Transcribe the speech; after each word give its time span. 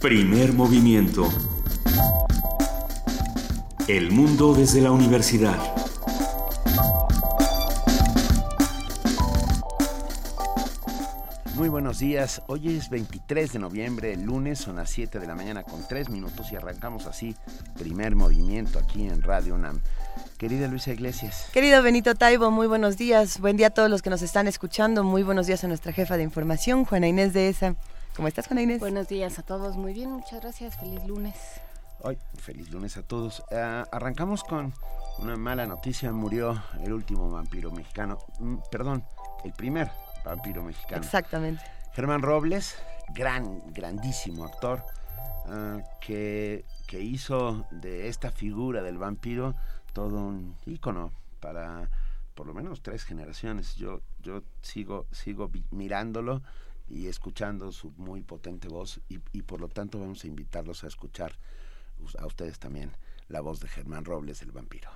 Primer 0.00 0.52
movimiento. 0.52 1.28
El 3.88 4.12
mundo 4.12 4.54
desde 4.54 4.80
la 4.80 4.92
universidad. 4.92 5.58
Muy 11.56 11.68
buenos 11.68 11.98
días. 11.98 12.42
Hoy 12.46 12.76
es 12.76 12.90
23 12.90 13.54
de 13.54 13.58
noviembre, 13.58 14.12
el 14.12 14.22
lunes, 14.22 14.60
son 14.60 14.76
las 14.76 14.88
7 14.90 15.18
de 15.18 15.26
la 15.26 15.34
mañana 15.34 15.64
con 15.64 15.82
3 15.88 16.10
minutos 16.10 16.52
y 16.52 16.56
arrancamos 16.56 17.06
así 17.06 17.34
primer 17.76 18.14
movimiento 18.14 18.78
aquí 18.78 19.08
en 19.08 19.20
Radio 19.20 19.56
UNAM. 19.56 19.80
Querida 20.38 20.68
Luisa 20.68 20.92
Iglesias. 20.92 21.46
Querido 21.52 21.82
Benito 21.82 22.14
Taibo, 22.14 22.52
muy 22.52 22.68
buenos 22.68 22.98
días. 22.98 23.40
Buen 23.40 23.56
día 23.56 23.66
a 23.66 23.70
todos 23.70 23.90
los 23.90 24.02
que 24.02 24.10
nos 24.10 24.22
están 24.22 24.46
escuchando. 24.46 25.02
Muy 25.02 25.24
buenos 25.24 25.48
días 25.48 25.64
a 25.64 25.66
nuestra 25.66 25.92
jefa 25.92 26.16
de 26.16 26.22
información, 26.22 26.84
Juana 26.84 27.08
Inés 27.08 27.32
de 27.32 27.48
ESA. 27.48 27.74
¿Cómo 28.18 28.26
estás, 28.26 28.48
Juana 28.48 28.62
Inés? 28.62 28.80
Buenos 28.80 29.06
días 29.06 29.38
a 29.38 29.44
todos. 29.44 29.76
Muy 29.76 29.92
bien, 29.92 30.10
muchas 30.10 30.40
gracias. 30.40 30.76
Feliz 30.76 31.04
lunes. 31.06 31.36
Hoy, 32.00 32.18
feliz 32.34 32.68
lunes 32.72 32.96
a 32.96 33.04
todos. 33.04 33.44
Ah, 33.52 33.86
arrancamos 33.92 34.42
con 34.42 34.74
una 35.20 35.36
mala 35.36 35.68
noticia. 35.68 36.10
Murió 36.10 36.60
el 36.82 36.92
último 36.92 37.30
vampiro 37.30 37.70
mexicano. 37.70 38.18
Mm, 38.40 38.56
perdón, 38.72 39.04
el 39.44 39.52
primer 39.52 39.92
vampiro 40.24 40.64
mexicano. 40.64 41.00
Exactamente. 41.00 41.62
Germán 41.92 42.22
Robles, 42.22 42.74
gran, 43.14 43.62
grandísimo 43.72 44.46
actor, 44.46 44.84
ah, 45.46 45.78
que, 46.00 46.64
que 46.88 46.98
hizo 46.98 47.66
de 47.70 48.08
esta 48.08 48.32
figura 48.32 48.82
del 48.82 48.98
vampiro 48.98 49.54
todo 49.92 50.18
un 50.18 50.56
ícono 50.66 51.12
para 51.38 51.88
por 52.34 52.48
lo 52.48 52.54
menos 52.54 52.82
tres 52.82 53.04
generaciones. 53.04 53.76
Yo, 53.76 54.00
yo 54.24 54.42
sigo, 54.60 55.06
sigo 55.12 55.52
mirándolo 55.70 56.42
y 56.88 57.06
escuchando 57.06 57.70
su 57.72 57.92
muy 57.96 58.22
potente 58.22 58.68
voz 58.68 59.00
y, 59.08 59.20
y, 59.32 59.42
por 59.42 59.60
lo 59.60 59.68
tanto 59.68 60.00
vamos 60.00 60.24
a 60.24 60.26
invitarlos 60.26 60.84
a 60.84 60.86
escuchar 60.86 61.32
a 62.18 62.26
ustedes 62.26 62.58
también 62.58 62.92
la 63.28 63.40
voz 63.40 63.60
de 63.60 63.68
Germán 63.68 64.04
Robles, 64.04 64.42
el 64.42 64.52
vampiro. 64.52 64.90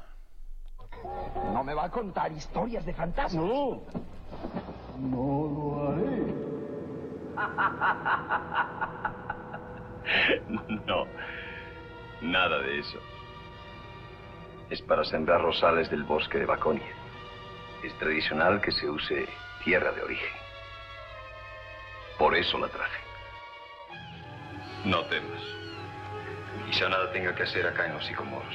No 1.53 1.65
me 1.65 1.75
va 1.75 1.85
a 1.85 1.91
contar 1.91 2.31
historias 2.33 2.87
de 2.87 2.95
fantasmas. 2.95 3.35
No, 3.35 3.83
no 4.99 5.49
lo 5.49 5.89
haré. 5.89 6.53
no, 10.87 11.07
nada 12.21 12.59
de 12.59 12.79
eso 12.79 12.99
es 14.73 14.81
para 14.81 15.05
sembrar 15.05 15.43
rosales 15.43 15.91
del 15.91 16.05
bosque 16.05 16.39
de 16.39 16.47
Baconia. 16.47 16.95
Es 17.85 17.93
tradicional 17.99 18.63
que 18.63 18.73
se 18.73 18.89
use 18.89 19.29
tierra 19.63 19.93
de 19.93 20.03
origen. 20.03 20.42
Por 22.23 22.37
eso 22.37 22.57
la 22.57 22.69
traje. 22.69 23.01
No 24.85 25.05
temas. 25.07 25.43
Quizá 26.71 26.89
nada 26.89 27.11
tenga 27.11 27.35
que 27.35 27.43
hacer 27.43 27.67
acá 27.67 27.87
en 27.87 27.95
los 27.95 28.07
sicomoros. 28.07 28.55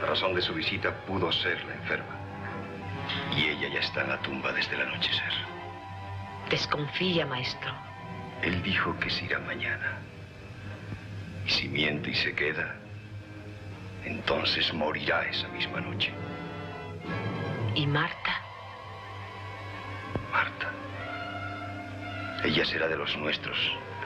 La 0.00 0.08
razón 0.08 0.34
de 0.34 0.42
su 0.42 0.52
visita 0.52 0.90
pudo 1.06 1.30
ser 1.30 1.64
la 1.66 1.74
enferma. 1.74 2.16
Y 3.36 3.46
ella 3.46 3.68
ya 3.68 3.78
está 3.78 4.00
en 4.00 4.08
la 4.08 4.18
tumba 4.22 4.52
desde 4.52 4.74
el 4.74 4.80
anochecer. 4.88 5.32
Desconfía, 6.50 7.26
maestro. 7.26 7.72
Él 8.42 8.60
dijo 8.64 8.98
que 8.98 9.08
se 9.08 9.26
irá 9.26 9.38
mañana. 9.38 9.98
Y 11.46 11.50
si 11.50 11.68
miente 11.68 12.10
y 12.10 12.14
se 12.16 12.34
queda, 12.34 12.74
entonces 14.04 14.74
morirá 14.74 15.22
esa 15.26 15.46
misma 15.50 15.80
noche. 15.80 16.12
¿Y 17.72 17.86
Marta? 17.86 18.40
Marta. 20.32 20.75
Ella 22.46 22.64
será 22.64 22.86
de 22.86 22.96
los 22.96 23.16
nuestros 23.16 23.58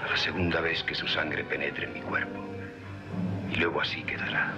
la 0.08 0.16
segunda 0.16 0.62
vez 0.62 0.82
que 0.82 0.94
su 0.94 1.06
sangre 1.06 1.44
penetre 1.44 1.84
en 1.84 1.92
mi 1.92 2.00
cuerpo. 2.00 2.42
Y 3.50 3.56
luego 3.56 3.82
así 3.82 4.02
quedará, 4.02 4.54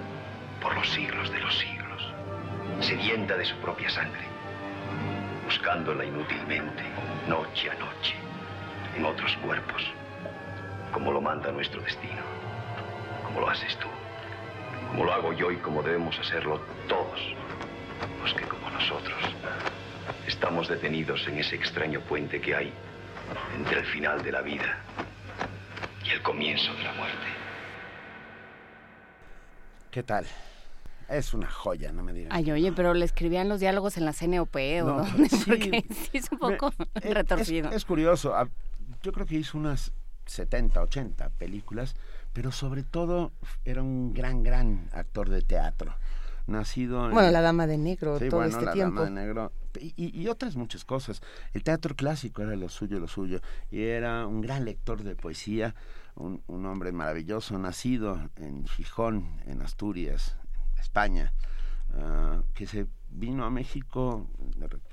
por 0.61 0.73
los 0.77 0.89
siglos 0.89 1.33
de 1.33 1.41
los 1.41 1.59
siglos, 1.59 2.15
sedienta 2.79 3.37
de 3.37 3.45
su 3.45 3.57
propia 3.57 3.91
sangre, 3.91 4.23
buscándola 5.45 6.05
inútilmente, 6.05 6.85
noche 7.27 7.71
a 7.71 7.75
noche, 7.75 8.15
en 8.97 9.05
otros 9.05 9.37
cuerpos, 9.39 9.83
como 10.93 11.11
lo 11.11 11.21
manda 11.21 11.51
nuestro 11.51 11.81
destino, 11.83 12.23
como 13.25 13.41
lo 13.41 13.51
haces 13.51 13.77
tú 13.79 13.89
como 14.91 15.05
lo 15.07 15.13
hago 15.15 15.33
yo 15.33 15.51
y 15.51 15.57
como 15.57 15.83
debemos 15.83 16.19
hacerlo 16.19 16.61
todos, 16.87 17.35
los 18.23 18.35
que 18.35 18.45
como 18.45 18.69
nosotros 18.69 19.19
estamos 20.27 20.69
detenidos 20.69 21.27
en 21.29 21.39
ese 21.39 21.57
extraño 21.57 22.01
puente 22.01 22.43
que 22.43 22.55
hay 22.55 22.75
entre 23.57 23.81
el 23.81 23.87
final 23.87 24.23
de 24.23 24.33
la 24.33 24.43
vida 24.43 24.79
y 26.05 26.11
el 26.11 26.23
comienzo 26.23 26.73
de 26.75 26.83
la 26.83 26.93
muerte. 26.95 27.27
¿Qué 29.91 30.03
tal? 30.03 30.27
Es 31.09 31.35
una 31.35 31.51
joya, 31.51 31.93
no 31.93 32.03
me 32.03 32.13
digan. 32.13 32.33
Ay, 32.33 32.51
oye, 32.51 32.73
pero 32.73 32.95
le 32.95 33.05
escribían 33.05 33.49
los 33.49 33.61
diálogos 33.61 33.99
en 33.99 34.05
la 34.05 34.13
CNOP 34.13 34.57
o 34.57 34.87
no, 34.87 35.05
dónde, 35.05 35.29
sí, 35.29 35.45
porque 35.47 35.85
sí 35.91 36.19
es 36.19 36.33
un 36.33 36.39
poco 36.39 36.73
retorcido. 36.95 37.69
Es, 37.69 37.77
es, 37.77 37.85
curioso. 37.85 38.35
Ah, 38.35 38.49
yo 39.03 39.13
creo 39.13 39.27
que 39.27 39.37
hizo 39.37 39.59
unas 39.59 39.93
70, 40.27 40.81
80 40.81 41.29
películas 41.31 41.95
pero 42.33 42.51
sobre 42.51 42.83
todo 42.83 43.33
era 43.65 43.83
un 43.83 44.15
gran, 44.15 44.43
gran 44.43 44.89
actor 44.93 45.29
de 45.29 45.43
teatro. 45.43 45.95
Nacido 46.47 47.07
en... 47.07 47.13
Bueno, 47.13 47.31
La 47.31 47.41
Dama 47.41 47.67
de 47.67 47.79
Negro, 47.79 48.19
sí, 48.19 48.29
todo 48.29 48.41
bueno, 48.41 48.53
este 48.53 48.65
la 48.65 48.73
tiempo. 48.73 49.03
Dama 49.03 49.21
de 49.21 49.27
Negro. 49.27 49.53
Y, 49.81 50.21
y, 50.21 50.29
otras 50.29 50.57
muchas 50.57 50.85
cosas. 50.85 51.23
El 51.55 51.63
teatro 51.63 51.97
clásico 51.97 52.43
era 52.43 52.57
lo 52.57 52.69
suyo, 52.69 53.01
lo 53.01 53.09
suyo. 53.09 53.41
Y 53.71 53.83
era 53.83 54.27
un 54.27 54.41
gran 54.43 54.65
lector 54.65 55.03
de 55.03 55.17
poesía, 55.17 55.75
un, 56.15 56.43
un 56.47 56.67
hombre 56.67 56.93
maravilloso, 56.93 57.59
nacido 57.59 58.31
en 58.37 58.67
Gijón, 58.67 59.41
en 59.47 59.63
Asturias, 59.63 60.37
España, 60.79 61.33
uh, 61.95 62.43
que 62.55 62.67
se 62.67 62.87
vino 63.09 63.45
a 63.45 63.51
México 63.51 64.29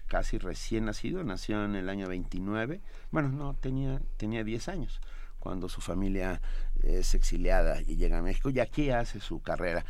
casi 0.08 0.38
recién 0.38 0.86
nacido, 0.86 1.24
nació 1.24 1.66
en 1.66 1.76
el 1.76 1.90
año 1.90 2.08
29. 2.08 2.82
Bueno, 3.12 3.30
no, 3.30 3.54
tenía, 3.56 4.02
tenía 4.18 4.44
10 4.44 4.70
años 4.70 5.02
cuando 5.40 5.70
su 5.70 5.82
familia 5.82 6.42
es 6.84 7.14
exiliada 7.14 7.82
y 7.82 7.96
llega 7.96 8.20
a 8.20 8.22
México 8.22 8.50
y 8.50 8.60
aquí 8.60 8.90
hace 8.90 9.20
su 9.20 9.42
carrera. 9.42 9.86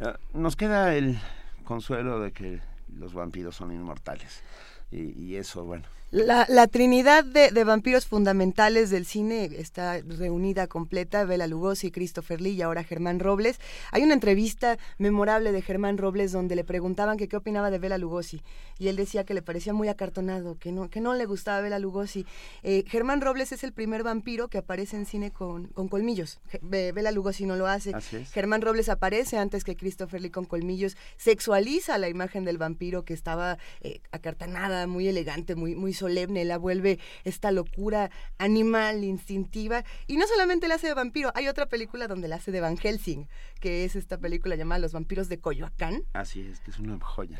Ah, 0.00 0.18
nos 0.32 0.56
queda 0.56 0.94
el 0.94 1.18
consuelo 1.64 2.20
de 2.20 2.32
que 2.32 2.60
los 2.98 3.14
vampiros 3.14 3.56
son 3.56 3.72
inmortales. 3.72 4.42
Y, 4.90 5.12
y 5.20 5.36
eso, 5.36 5.64
bueno, 5.64 5.84
la, 6.10 6.46
la 6.48 6.68
trinidad 6.68 7.24
de, 7.24 7.50
de, 7.50 7.64
vampiros 7.64 8.06
fundamentales 8.06 8.90
del 8.90 9.06
cine 9.06 9.50
está 9.58 10.00
reunida 10.02 10.68
completa, 10.68 11.24
Bela 11.24 11.48
Lugosi, 11.48 11.90
Christopher 11.90 12.40
Lee 12.40 12.52
y 12.52 12.62
ahora 12.62 12.84
Germán 12.84 13.18
Robles. 13.18 13.58
Hay 13.90 14.02
una 14.02 14.14
entrevista 14.14 14.78
memorable 14.98 15.50
de 15.50 15.62
Germán 15.62 15.98
Robles 15.98 16.30
donde 16.30 16.54
le 16.54 16.62
preguntaban 16.62 17.16
que 17.16 17.26
qué 17.26 17.36
opinaba 17.36 17.70
de 17.70 17.80
Bela 17.80 17.98
Lugosi 17.98 18.40
y 18.78 18.86
él 18.88 18.94
decía 18.94 19.24
que 19.24 19.34
le 19.34 19.42
parecía 19.42 19.72
muy 19.72 19.88
acartonado, 19.88 20.56
que 20.58 20.70
no, 20.70 20.88
que 20.90 21.00
no 21.00 21.14
le 21.14 21.26
gustaba 21.26 21.60
Bela 21.60 21.80
Lugosi. 21.80 22.24
Eh, 22.62 22.84
Germán 22.86 23.20
Robles 23.20 23.50
es 23.50 23.64
el 23.64 23.72
primer 23.72 24.04
vampiro 24.04 24.46
que 24.46 24.58
aparece 24.58 24.96
en 24.96 25.06
cine 25.06 25.32
con, 25.32 25.66
con 25.68 25.88
colmillos. 25.88 26.38
Bela 26.62 27.10
Lugosi 27.10 27.46
no 27.46 27.56
lo 27.56 27.66
hace. 27.66 27.92
Germán 28.32 28.62
Robles 28.62 28.88
aparece 28.88 29.38
antes 29.38 29.64
que 29.64 29.76
Christopher 29.76 30.20
Lee 30.20 30.30
con 30.30 30.44
colmillos, 30.44 30.96
sexualiza 31.16 31.98
la 31.98 32.08
imagen 32.08 32.44
del 32.44 32.58
vampiro 32.58 33.04
que 33.04 33.14
estaba 33.14 33.58
eh, 33.80 34.00
acartonada, 34.12 34.86
muy 34.86 35.08
elegante, 35.08 35.56
muy, 35.56 35.74
muy 35.74 35.95
solemne, 35.96 36.44
la 36.44 36.58
vuelve 36.58 37.00
esta 37.24 37.50
locura 37.50 38.10
animal, 38.38 39.02
instintiva. 39.02 39.84
Y 40.06 40.16
no 40.16 40.26
solamente 40.28 40.68
la 40.68 40.76
hace 40.76 40.86
de 40.86 40.94
vampiro, 40.94 41.32
hay 41.34 41.48
otra 41.48 41.66
película 41.66 42.06
donde 42.06 42.28
la 42.28 42.36
hace 42.36 42.52
de 42.52 42.60
Van 42.60 42.76
Helsing, 42.76 43.28
que 43.60 43.84
es 43.84 43.96
esta 43.96 44.18
película 44.18 44.54
llamada 44.54 44.78
Los 44.78 44.92
vampiros 44.92 45.28
de 45.28 45.40
Coyoacán. 45.40 46.04
Así 46.12 46.42
es, 46.42 46.60
que 46.60 46.70
es 46.70 46.78
una 46.78 46.98
joya 47.00 47.38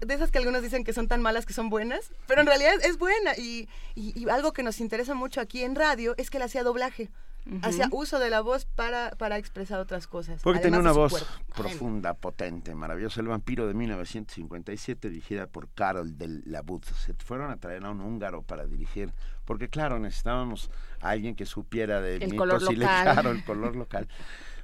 de 0.00 0.14
esas 0.14 0.30
que 0.30 0.38
algunos 0.38 0.62
dicen 0.62 0.84
que 0.84 0.92
son 0.92 1.08
tan 1.08 1.20
malas 1.20 1.46
que 1.46 1.52
son 1.52 1.68
buenas, 1.68 2.10
pero 2.26 2.40
en 2.40 2.46
realidad 2.46 2.74
es 2.82 2.98
buena. 2.98 3.36
Y, 3.36 3.68
y, 3.94 4.18
y 4.18 4.28
algo 4.28 4.52
que 4.52 4.62
nos 4.62 4.80
interesa 4.80 5.14
mucho 5.14 5.40
aquí 5.40 5.62
en 5.62 5.74
radio 5.74 6.14
es 6.16 6.30
que 6.30 6.38
la 6.38 6.46
hacía 6.46 6.62
doblaje. 6.62 7.10
Uh 7.46 7.54
-huh. 7.54 7.66
Hacía 7.66 7.88
uso 7.90 8.18
de 8.18 8.30
la 8.30 8.40
voz 8.40 8.64
para, 8.64 9.10
para 9.12 9.38
expresar 9.38 9.80
otras 9.80 10.06
cosas. 10.06 10.42
Porque 10.42 10.60
tenía 10.60 10.78
una 10.78 10.92
voz 10.92 11.12
cuerpo. 11.12 11.28
profunda, 11.54 12.14
potente, 12.14 12.74
maravillosa. 12.74 13.20
El 13.20 13.28
vampiro 13.28 13.66
de 13.66 13.74
1957, 13.74 15.08
dirigida 15.08 15.46
por 15.46 15.68
Carol 15.70 16.16
de 16.18 16.42
Labud. 16.44 16.82
Se 16.84 17.14
fueron 17.14 17.50
a 17.50 17.56
traer 17.56 17.84
a 17.84 17.90
un 17.90 18.00
húngaro 18.00 18.42
para 18.42 18.66
dirigir, 18.66 19.12
porque 19.44 19.68
claro, 19.68 19.98
necesitábamos 19.98 20.70
a 21.00 21.10
alguien 21.10 21.34
que 21.34 21.46
supiera 21.46 22.00
de 22.00 22.16
el 22.16 22.30
mitos 22.32 22.38
color 22.38 22.62
y 22.62 22.76
local. 22.76 22.78
le 22.78 23.12
claro, 23.12 23.30
el 23.30 23.44
color 23.44 23.76
local. 23.76 24.08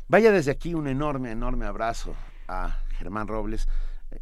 Vaya 0.09 0.31
desde 0.31 0.51
aquí 0.51 0.75
un 0.75 0.87
enorme, 0.87 1.33
enorme 1.33 1.67
abrazo 1.67 2.15
a 2.47 2.79
Germán 2.99 3.27
Robles. 3.27 3.69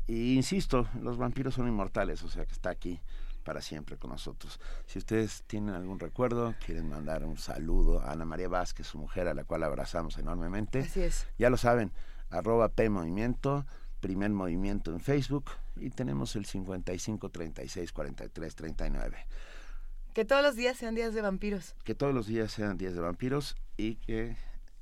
Y 0.07 0.35
insisto, 0.35 0.89
los 1.01 1.19
vampiros 1.19 1.55
son 1.55 1.69
inmortales, 1.69 2.23
o 2.23 2.29
sea 2.29 2.47
que 2.47 2.53
está 2.53 2.71
aquí 2.71 3.01
para 3.45 3.61
siempre 3.61 3.97
con 3.97 4.11
nosotros. 4.11 4.59
Si 4.87 4.99
ustedes 4.99 5.45
tienen 5.47 5.75
algún 5.75 6.01
recuerdo, 6.01 6.55
quieren 6.65 6.89
mandar 6.89 7.25
un 7.25 7.39
saludo 7.39 8.01
a 8.01 8.13
Ana 8.13 8.25
María 8.25 8.49
Vázquez, 8.49 8.87
su 8.87 8.99
mujer, 8.99 9.29
a 9.29 9.35
la 9.35 9.45
cual 9.45 9.63
abrazamos 9.63 10.19
enormemente. 10.19 10.81
Así 10.81 11.03
es. 11.03 11.27
Ya 11.39 11.51
lo 11.51 11.57
saben, 11.57 11.93
arroba 12.31 12.71
P 12.71 12.89
Movimiento, 12.91 13.67
primer 14.01 14.31
movimiento 14.31 14.91
en 14.91 15.01
Facebook 15.01 15.51
y 15.77 15.91
tenemos 15.91 16.37
el 16.37 16.45
55 16.47 17.31
36 17.31 17.93
43 17.93 18.55
39. 18.55 19.27
Que 20.13 20.25
todos 20.25 20.43
los 20.43 20.57
días 20.57 20.77
sean 20.77 20.95
días 20.95 21.15
de 21.15 21.23
vampiros. 21.23 21.75
Que 21.85 21.95
todos 21.95 22.15
los 22.15 22.27
días 22.27 22.53
sean 22.53 22.77
días 22.77 22.95
de 22.95 23.01
vampiros 23.01 23.57
y 23.77 23.97
que 23.97 24.37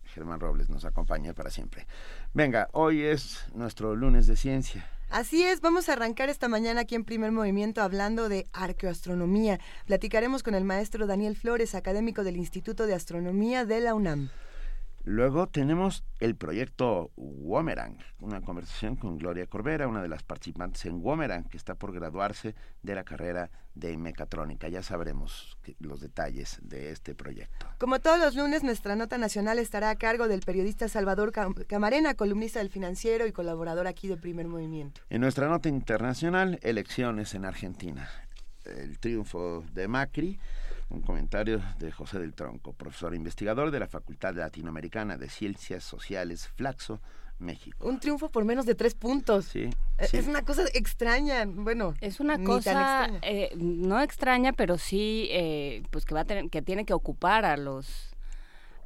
Germán 0.04 0.40
Robles 0.40 0.68
nos 0.68 0.84
acompañe 0.84 1.32
para 1.32 1.50
siempre. 1.50 1.86
Venga, 2.34 2.68
hoy 2.72 3.02
es 3.02 3.46
nuestro 3.54 3.96
lunes 3.96 4.26
de 4.26 4.36
ciencia. 4.36 4.86
Así 5.12 5.42
es, 5.42 5.60
vamos 5.60 5.90
a 5.90 5.92
arrancar 5.92 6.30
esta 6.30 6.48
mañana 6.48 6.80
aquí 6.80 6.94
en 6.94 7.04
Primer 7.04 7.32
Movimiento 7.32 7.82
hablando 7.82 8.30
de 8.30 8.46
arqueoastronomía. 8.54 9.60
Platicaremos 9.84 10.42
con 10.42 10.54
el 10.54 10.64
maestro 10.64 11.06
Daniel 11.06 11.36
Flores, 11.36 11.74
académico 11.74 12.24
del 12.24 12.38
Instituto 12.38 12.86
de 12.86 12.94
Astronomía 12.94 13.66
de 13.66 13.80
la 13.80 13.92
UNAM. 13.92 14.30
Luego 15.04 15.48
tenemos 15.48 16.04
el 16.20 16.36
proyecto 16.36 17.10
Womerang, 17.16 17.98
una 18.20 18.40
conversación 18.40 18.94
con 18.94 19.18
Gloria 19.18 19.48
Corbera, 19.48 19.88
una 19.88 20.00
de 20.00 20.08
las 20.08 20.22
participantes 20.22 20.86
en 20.86 21.00
Womerang, 21.02 21.48
que 21.48 21.56
está 21.56 21.74
por 21.74 21.92
graduarse 21.92 22.54
de 22.82 22.94
la 22.94 23.02
carrera 23.02 23.50
de 23.74 23.96
mecatrónica. 23.96 24.68
Ya 24.68 24.80
sabremos 24.84 25.58
los 25.80 26.00
detalles 26.00 26.60
de 26.62 26.92
este 26.92 27.16
proyecto. 27.16 27.66
Como 27.78 27.98
todos 27.98 28.20
los 28.20 28.36
lunes, 28.36 28.62
nuestra 28.62 28.94
nota 28.94 29.18
nacional 29.18 29.58
estará 29.58 29.90
a 29.90 29.96
cargo 29.96 30.28
del 30.28 30.40
periodista 30.40 30.86
Salvador 30.88 31.32
Camarena, 31.66 32.14
columnista 32.14 32.60
del 32.60 32.70
Financiero 32.70 33.26
y 33.26 33.32
colaborador 33.32 33.88
aquí 33.88 34.06
de 34.06 34.16
Primer 34.16 34.46
Movimiento. 34.46 35.00
En 35.10 35.20
nuestra 35.20 35.48
nota 35.48 35.68
internacional, 35.68 36.60
elecciones 36.62 37.34
en 37.34 37.44
Argentina. 37.44 38.08
El 38.64 39.00
triunfo 39.00 39.64
de 39.72 39.88
Macri 39.88 40.38
un 40.90 41.02
comentario 41.02 41.60
de 41.78 41.90
José 41.90 42.18
del 42.18 42.34
Tronco, 42.34 42.72
profesor 42.72 43.14
investigador 43.14 43.70
de 43.70 43.80
la 43.80 43.88
Facultad 43.88 44.34
Latinoamericana 44.34 45.16
de 45.16 45.28
Ciencias 45.28 45.84
Sociales, 45.84 46.48
Flaxo, 46.48 47.00
México. 47.38 47.86
Un 47.86 47.98
triunfo 47.98 48.30
por 48.30 48.44
menos 48.44 48.66
de 48.66 48.74
tres 48.74 48.94
puntos. 48.94 49.46
Sí. 49.46 49.70
E, 49.98 50.08
es 50.12 50.26
una 50.26 50.44
cosa 50.44 50.64
extraña. 50.74 51.44
Bueno, 51.46 51.94
es 52.00 52.20
una 52.20 52.42
cosa 52.42 53.08
eh, 53.22 53.52
no 53.56 54.00
extraña, 54.00 54.52
pero 54.52 54.78
sí, 54.78 55.28
eh, 55.30 55.82
pues 55.90 56.04
que 56.04 56.14
va 56.14 56.20
a 56.20 56.24
tener, 56.24 56.48
que 56.50 56.62
tiene 56.62 56.84
que 56.84 56.94
ocupar 56.94 57.44
a 57.44 57.56
los 57.56 58.12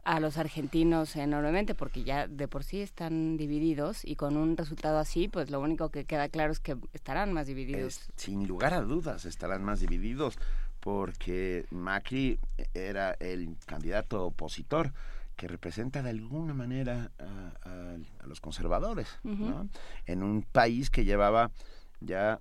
a 0.06 0.20
los 0.20 0.38
argentinos 0.38 1.16
enormemente 1.16 1.74
porque 1.74 2.04
ya 2.04 2.28
de 2.28 2.46
por 2.46 2.62
sí 2.62 2.80
están 2.80 3.36
divididos 3.36 4.04
y 4.04 4.14
con 4.14 4.36
un 4.36 4.56
resultado 4.56 4.98
así, 4.98 5.26
pues 5.26 5.50
lo 5.50 5.58
único 5.58 5.88
que 5.88 6.04
queda 6.04 6.28
claro 6.28 6.52
es 6.52 6.60
que 6.60 6.76
estarán 6.92 7.32
más 7.32 7.48
divididos. 7.48 8.08
sin 8.14 8.46
lugar 8.46 8.72
a 8.72 8.82
dudas, 8.82 9.24
estarán 9.24 9.64
más 9.64 9.80
divididos 9.80 10.38
porque 10.86 11.66
Macri 11.70 12.38
era 12.72 13.16
el 13.18 13.56
candidato 13.66 14.24
opositor 14.24 14.92
que 15.34 15.48
representa 15.48 16.00
de 16.00 16.10
alguna 16.10 16.54
manera 16.54 17.10
a, 17.18 17.96
los 18.24 18.40
conservadores, 18.40 19.08
En 20.06 20.22
un 20.22 20.42
país 20.42 20.88
que 20.88 21.04
llevaba 21.04 21.50
ya 21.98 22.40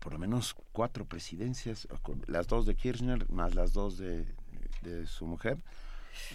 por 0.00 0.12
lo 0.12 0.18
menos 0.18 0.56
cuatro 0.72 1.04
presidencias, 1.04 1.86
las 2.26 2.48
dos 2.48 2.66
de 2.66 2.74
Kirchner 2.74 3.30
más 3.30 3.54
las 3.54 3.72
dos 3.72 3.96
de, 3.96 4.26
su 5.06 5.26
mujer. 5.26 5.58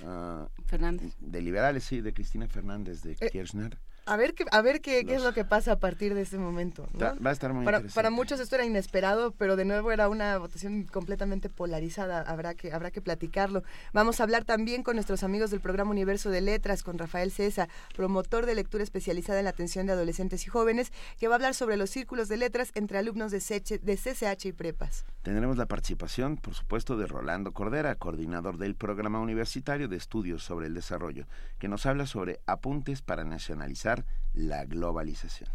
Uh, 0.01 0.48
Fernández. 0.68 1.13
De 1.19 1.42
liberales, 1.42 1.84
sí, 1.84 2.00
de 2.00 2.13
Cristina 2.13 2.48
Fernández 2.48 3.01
de 3.01 3.18
eh, 3.19 3.30
Kirchner. 3.30 3.78
A 4.05 4.17
ver, 4.17 4.33
qué, 4.33 4.45
a 4.51 4.61
ver 4.61 4.81
qué, 4.81 5.05
qué, 5.05 5.15
es 5.15 5.23
lo 5.23 5.33
que 5.33 5.45
pasa 5.45 5.73
a 5.73 5.79
partir 5.79 6.13
de 6.13 6.21
este 6.21 6.38
momento. 6.38 6.88
Va 7.01 7.29
a 7.29 7.33
estar 7.33 7.53
muy 7.53 7.63
para, 7.63 7.77
interesante. 7.77 7.95
Para 7.95 8.09
muchos 8.09 8.39
esto 8.41 8.55
era 8.55 8.65
inesperado, 8.65 9.31
pero 9.31 9.55
de 9.55 9.63
nuevo 9.63 9.94
era 9.94 10.09
una 10.09 10.38
votación 10.38 10.83
completamente 10.83 11.50
polarizada. 11.50 12.21
Habrá 12.21 12.53
que, 12.53 12.73
habrá 12.73 12.91
que 12.91 13.01
platicarlo. 13.01 13.63
Vamos 13.94 14.19
a 14.19 14.23
hablar 14.23 14.44
también 14.44 14.83
con 14.83 14.95
nuestros 14.95 15.23
amigos 15.23 15.51
del 15.51 15.61
programa 15.61 15.91
Universo 15.91 16.29
de 16.29 16.41
Letras, 16.41 16.83
con 16.83 16.97
Rafael 16.97 17.31
César, 17.31 17.69
promotor 17.95 18.45
de 18.45 18.55
lectura 18.55 18.83
especializada 18.83 19.39
en 19.39 19.45
la 19.45 19.51
atención 19.51 19.85
de 19.85 19.94
adolescentes 19.94 20.45
y 20.45 20.49
jóvenes, 20.49 20.91
que 21.17 21.29
va 21.29 21.35
a 21.35 21.38
hablar 21.38 21.53
sobre 21.53 21.77
los 21.77 21.89
círculos 21.89 22.27
de 22.27 22.38
letras 22.38 22.71
entre 22.75 22.97
alumnos 22.97 23.31
de, 23.31 23.39
de 23.39 23.97
CCH 23.97 24.45
y 24.47 24.51
prepas. 24.51 25.06
Tendremos 25.21 25.57
la 25.57 25.67
participación, 25.67 26.35
por 26.35 26.53
supuesto, 26.53 26.97
de 26.97 27.07
Rolando 27.07 27.53
Cordera, 27.53 27.95
coordinador 27.95 28.57
del 28.57 28.75
programa 28.75 29.21
universitario 29.21 29.88
de 29.88 29.95
estudios 29.95 30.44
sobre 30.44 30.67
el 30.67 30.73
desarrollo, 30.73 31.25
que 31.57 31.69
nos 31.69 31.85
habla 31.85 32.06
sobre 32.06 32.41
apuntes 32.45 33.01
para 33.01 33.23
nacionalizar 33.23 34.02
la 34.33 34.65
globalización. 34.65 35.50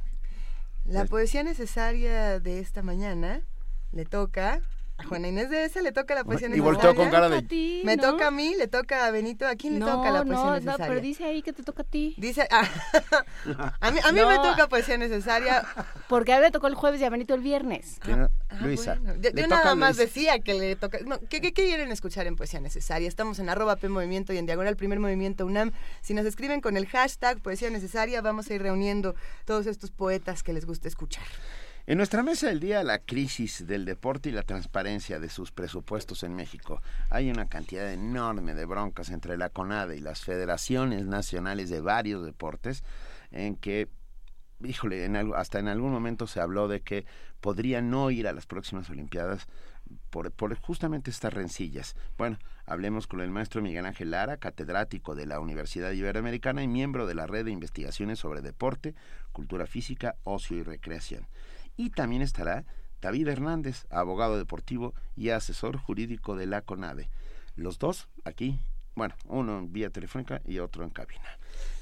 La 0.85 1.05
poesía 1.05 1.43
necesaria 1.43 2.41
de 2.41 2.61
esta 2.61 2.83
mañana 2.83 3.43
le 3.93 4.05
toca 4.05 4.63
a 4.99 5.05
Juana 5.05 5.29
Inés 5.29 5.49
de 5.49 5.65
esa 5.65 5.81
le 5.81 5.93
toca 5.93 6.15
la 6.17 6.25
poesía 6.25 6.49
necesaria. 6.49 6.71
Y 6.71 6.75
volteó 6.75 6.95
con 6.95 7.09
cara 7.09 7.29
de... 7.29 7.83
me 7.85 7.97
toca 7.97 8.27
a 8.27 8.31
mí, 8.33 8.55
le 8.59 8.67
toca 8.67 9.07
a 9.07 9.11
Benito. 9.13 9.47
¿A 9.47 9.55
quién 9.55 9.79
le 9.79 9.81
toca 9.81 10.11
la 10.11 10.25
poesía 10.25 10.51
necesaria? 10.55 10.85
No, 10.85 10.89
pero 10.89 11.01
dice 11.01 11.25
ahí 11.25 11.41
que 11.41 11.53
te 11.53 11.63
toca 11.63 11.83
a 11.83 11.85
ti. 11.85 12.17
Dice... 12.19 12.49
Ah, 12.51 12.69
a 13.81 13.91
mí, 13.93 14.01
a 14.03 14.11
mí 14.11 14.21
me 14.21 14.37
toca 14.37 14.69
poesía 14.69 14.99
necesaria. 14.99 15.65
Porque 16.09 16.33
a 16.33 16.39
mí 16.39 16.43
me 16.43 16.51
tocó 16.51 16.67
el 16.67 16.75
jueves 16.75 17.01
y 17.01 17.05
a 17.05 17.11
Benito 17.11 17.35
el 17.35 17.43
viernes. 17.43 18.01
Ah, 18.03 18.29
Luisa. 18.61 18.99
Yo, 19.21 19.47
nada 19.47 19.77
más 19.77 19.97
decía 19.97 20.41
que 20.41 20.55
le 20.55 20.75
toca... 20.75 20.99
¿qué, 21.29 21.41
¿qué, 21.41 21.53
quieren 21.53 21.93
escuchar 21.93 22.27
en 22.27 22.35
poesía 22.35 22.61
necesaria? 22.61 23.07
Estamos 23.07 23.39
en 23.39 23.49
arroba 23.49 23.77
P 23.77 23.89
Movimiento 23.89 24.33
y 24.33 24.39
en 24.39 24.47
Diagonal 24.47 24.77
Primer 24.77 24.99
Movimiento 24.99 25.47
UNAM. 25.47 25.71
Si 26.01 26.13
nos 26.13 26.27
escriben 26.27 26.61
con 26.61 26.77
el 26.77 26.87
hashtag 26.87 27.41
poesía 27.41 27.71
necesaria, 27.71 28.21
vamos 28.21 28.51
a 28.51 28.55
ir 28.55 28.63
reuniendo 28.63 29.15
todos 29.45 29.67
estos 29.67 29.93
poetas 29.93 30.43
que 30.43 30.53
les 30.53 30.67
gusta 30.67 30.89
escuchar. 30.89 31.25
En 31.89 31.97
nuestra 31.97 32.23
mesa 32.23 32.49
del 32.49 32.61
día, 32.61 32.85
la 32.85 32.99
crisis 32.99 33.67
del 33.67 33.87
deporte 33.87 34.29
y 34.29 34.33
la 34.33 34.43
transparencia 34.43 35.19
de 35.21 35.31
sus 35.31 35.53
presupuestos 35.53 36.23
en 36.23 36.37
México. 36.37 36.83
Hay 37.09 37.31
una 37.31 37.49
cantidad 37.49 37.91
enorme 37.91 38.53
de 38.53 38.67
broncas 38.67 39.09
entre 39.09 39.39
la 39.39 39.49
CONADE 39.49 39.97
y 39.97 40.01
las 40.01 40.21
federaciones 40.21 41.07
nacionales 41.07 41.71
de 41.71 41.81
varios 41.81 42.27
deportes 42.27 42.85
en 43.31 43.57
que, 43.57 43.89
híjole, 44.63 45.07
en 45.07 45.17
hasta 45.17 45.61
en 45.61 45.69
algún 45.69 45.91
momento 45.91 46.27
se 46.27 46.41
habló 46.41 46.69
de 46.69 46.83
que 46.83 47.07
podrían 47.41 47.89
no 47.89 48.11
ir 48.11 48.29
a 48.29 48.35
las 48.35 48.45
próximas 48.45 48.91
Olimpiadas 48.91 49.47
por, 50.11 50.59
justamente 50.59 51.11
estas 51.11 51.33
rencillas. 51.33 51.97
Bueno, 52.19 52.39
hablemos 52.67 53.07
con 53.07 53.23
el 53.23 53.31
maestro 53.31 53.63
Miguel 53.63 53.87
Ángel 53.87 54.11
Lara, 54.11 54.37
catedrático 54.37 55.15
de 55.15 55.25
la 55.25 55.41
Universidad 55.41 55.93
Iberoamericana 55.93 56.63
y 56.63 56.69
miembro 56.69 57.07
de 57.07 57.15
la 57.15 57.27
Red 57.27 57.47
de 57.47 57.53
Investigaciones 57.53 58.19
sobre 58.19 58.43
Deporte, 58.43 58.95
Cultura 59.33 59.67
Física, 59.67 60.17
Ocio 60.25 60.59
y 60.59 60.63
Recreación. 60.63 61.27
Y 61.79 61.91
también 61.91 62.23
estará 62.23 62.65
David 63.01 63.29
Hernández, 63.29 63.87
abogado 63.89 64.37
deportivo 64.37 64.95
y 65.17 65.31
asesor 65.31 65.79
jurídico 65.79 66.35
de 66.35 66.47
la 66.47 66.61
CONADE. 66.61 67.09
Los 67.55 67.79
dos 67.79 68.09
aquí, 68.25 68.59
bueno, 68.97 69.15
uno 69.27 69.59
en 69.59 69.73
vía 69.73 69.89
telefónica 69.89 70.43
y 70.45 70.59
otro 70.59 70.83
en 70.83 70.91
cabina. 70.91 71.39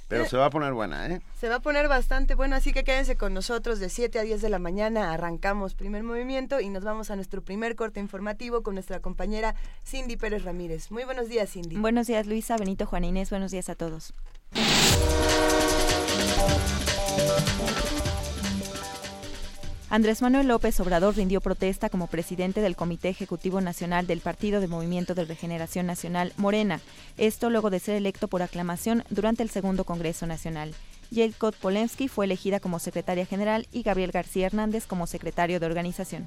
Pero 0.08 0.24
eh, 0.24 0.28
se 0.28 0.36
va 0.36 0.44
a 0.44 0.50
poner 0.50 0.74
buena, 0.74 1.06
¿eh? 1.06 1.22
Se 1.40 1.48
va 1.48 1.56
a 1.56 1.60
poner 1.60 1.88
bastante 1.88 2.34
bueno, 2.34 2.56
así 2.56 2.74
que 2.74 2.84
quédense 2.84 3.16
con 3.16 3.32
nosotros 3.32 3.80
de 3.80 3.88
7 3.88 4.18
a 4.18 4.22
10 4.22 4.42
de 4.42 4.50
la 4.50 4.58
mañana. 4.58 5.14
Arrancamos 5.14 5.74
primer 5.74 6.02
movimiento 6.02 6.60
y 6.60 6.68
nos 6.68 6.84
vamos 6.84 7.10
a 7.10 7.16
nuestro 7.16 7.42
primer 7.42 7.74
corte 7.74 7.98
informativo 7.98 8.62
con 8.62 8.74
nuestra 8.74 9.00
compañera 9.00 9.54
Cindy 9.82 10.16
Pérez 10.16 10.44
Ramírez. 10.44 10.90
Muy 10.90 11.04
buenos 11.04 11.30
días, 11.30 11.50
Cindy. 11.50 11.76
Buenos 11.76 12.06
días, 12.06 12.26
Luisa, 12.26 12.58
Benito, 12.58 12.84
Juan 12.84 13.04
Inés. 13.04 13.30
Buenos 13.30 13.50
días 13.50 13.70
a 13.70 13.74
todos. 13.74 14.12
Andrés 19.88 20.20
Manuel 20.20 20.48
López 20.48 20.80
Obrador 20.80 21.14
rindió 21.14 21.40
protesta 21.40 21.88
como 21.88 22.08
presidente 22.08 22.60
del 22.60 22.74
Comité 22.74 23.08
Ejecutivo 23.08 23.60
Nacional 23.60 24.08
del 24.08 24.20
Partido 24.20 24.60
de 24.60 24.66
Movimiento 24.66 25.14
de 25.14 25.24
Regeneración 25.24 25.86
Nacional, 25.86 26.32
Morena, 26.36 26.80
esto 27.18 27.50
luego 27.50 27.70
de 27.70 27.78
ser 27.78 27.94
electo 27.94 28.26
por 28.26 28.42
aclamación 28.42 29.04
durante 29.10 29.44
el 29.44 29.50
segundo 29.50 29.84
Congreso 29.84 30.26
Nacional. 30.26 30.74
Jelkot 31.12 31.56
Polensky 31.56 32.08
fue 32.08 32.24
elegida 32.24 32.58
como 32.58 32.80
secretaria 32.80 33.26
general 33.26 33.68
y 33.70 33.82
Gabriel 33.82 34.10
García 34.10 34.46
Hernández 34.46 34.86
como 34.86 35.06
secretario 35.06 35.60
de 35.60 35.66
organización. 35.66 36.26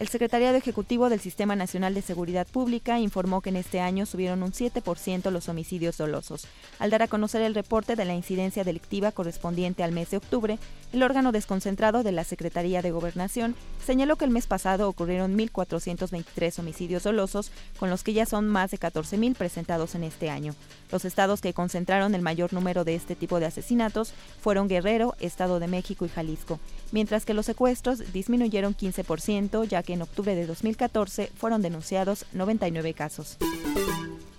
El 0.00 0.08
Secretariado 0.08 0.56
Ejecutivo 0.56 1.10
del 1.10 1.20
Sistema 1.20 1.56
Nacional 1.56 1.92
de 1.92 2.00
Seguridad 2.00 2.46
Pública 2.46 2.98
informó 2.98 3.42
que 3.42 3.50
en 3.50 3.56
este 3.56 3.80
año 3.80 4.06
subieron 4.06 4.42
un 4.42 4.52
7% 4.52 5.30
los 5.30 5.50
homicidios 5.50 5.98
dolosos. 5.98 6.46
Al 6.78 6.88
dar 6.88 7.02
a 7.02 7.06
conocer 7.06 7.42
el 7.42 7.54
reporte 7.54 7.96
de 7.96 8.06
la 8.06 8.14
incidencia 8.14 8.64
delictiva 8.64 9.12
correspondiente 9.12 9.82
al 9.82 9.92
mes 9.92 10.10
de 10.10 10.16
octubre, 10.16 10.58
el 10.94 11.02
órgano 11.02 11.32
desconcentrado 11.32 12.02
de 12.02 12.12
la 12.12 12.24
Secretaría 12.24 12.80
de 12.80 12.92
Gobernación 12.92 13.54
señaló 13.84 14.16
que 14.16 14.24
el 14.24 14.30
mes 14.30 14.46
pasado 14.46 14.88
ocurrieron 14.88 15.36
1.423 15.36 16.58
homicidios 16.58 17.02
dolosos, 17.02 17.52
con 17.78 17.90
los 17.90 18.02
que 18.02 18.14
ya 18.14 18.24
son 18.24 18.48
más 18.48 18.70
de 18.70 18.78
14.000 18.78 19.34
presentados 19.34 19.94
en 19.94 20.04
este 20.04 20.30
año. 20.30 20.54
Los 20.90 21.04
estados 21.04 21.42
que 21.42 21.52
concentraron 21.52 22.14
el 22.14 22.22
mayor 22.22 22.54
número 22.54 22.84
de 22.84 22.94
este 22.94 23.16
tipo 23.16 23.38
de 23.38 23.46
asesinatos 23.46 24.14
fueron 24.40 24.66
Guerrero, 24.66 25.14
Estado 25.20 25.60
de 25.60 25.68
México 25.68 26.06
y 26.06 26.08
Jalisco, 26.08 26.58
mientras 26.90 27.26
que 27.26 27.34
los 27.34 27.44
secuestros 27.44 28.14
disminuyeron 28.14 28.74
15%, 28.74 29.68
ya 29.68 29.82
que 29.82 29.89
en 29.92 30.02
octubre 30.02 30.34
de 30.34 30.46
2014 30.46 31.30
fueron 31.36 31.62
denunciados 31.62 32.26
99 32.32 32.94
casos. 32.94 33.38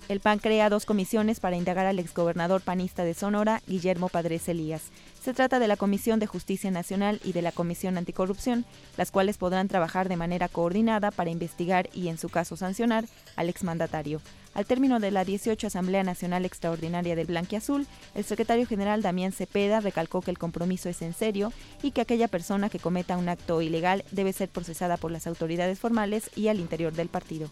El 0.08 0.20
PAN 0.20 0.40
crea 0.40 0.68
dos 0.68 0.84
comisiones 0.84 1.40
para 1.40 1.56
indagar 1.56 1.86
al 1.86 1.98
exgobernador 1.98 2.60
panista 2.60 3.04
de 3.04 3.14
Sonora, 3.14 3.62
Guillermo 3.66 4.08
Padres 4.08 4.48
Elías. 4.48 4.90
Se 5.22 5.32
trata 5.32 5.58
de 5.58 5.68
la 5.68 5.76
Comisión 5.76 6.18
de 6.18 6.26
Justicia 6.26 6.70
Nacional 6.70 7.20
y 7.24 7.32
de 7.32 7.40
la 7.40 7.52
Comisión 7.52 7.96
Anticorrupción, 7.96 8.66
las 8.96 9.10
cuales 9.10 9.38
podrán 9.38 9.68
trabajar 9.68 10.08
de 10.08 10.16
manera 10.16 10.48
coordinada 10.48 11.12
para 11.12 11.30
investigar 11.30 11.88
y, 11.94 12.08
en 12.08 12.18
su 12.18 12.28
caso, 12.28 12.56
sancionar 12.56 13.06
al 13.36 13.48
exmandatario. 13.48 14.20
Al 14.54 14.66
término 14.66 15.00
de 15.00 15.10
la 15.10 15.24
18 15.24 15.66
Asamblea 15.66 16.04
Nacional 16.04 16.44
Extraordinaria 16.44 17.16
del 17.16 17.26
Blanquiazul, 17.26 17.86
el 18.14 18.24
secretario 18.24 18.66
general 18.66 19.00
Damián 19.00 19.32
Cepeda 19.32 19.80
recalcó 19.80 20.20
que 20.20 20.30
el 20.30 20.38
compromiso 20.38 20.90
es 20.90 21.00
en 21.00 21.14
serio 21.14 21.52
y 21.82 21.92
que 21.92 22.02
aquella 22.02 22.28
persona 22.28 22.68
que 22.68 22.78
cometa 22.78 23.16
un 23.16 23.30
acto 23.30 23.62
ilegal 23.62 24.04
debe 24.10 24.32
ser 24.34 24.50
procesada 24.50 24.98
por 24.98 25.10
las 25.10 25.26
autoridades 25.26 25.78
formales 25.78 26.30
y 26.36 26.48
al 26.48 26.60
interior 26.60 26.92
del 26.92 27.08
partido. 27.08 27.50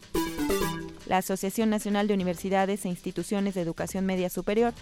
La 1.06 1.18
Asociación 1.18 1.70
Nacional 1.70 2.06
de 2.06 2.14
Universidades 2.14 2.84
e 2.84 2.88
Instituciones 2.88 3.54
de 3.54 3.62
Educación 3.62 4.04
Media 4.04 4.28
Superior 4.28 4.74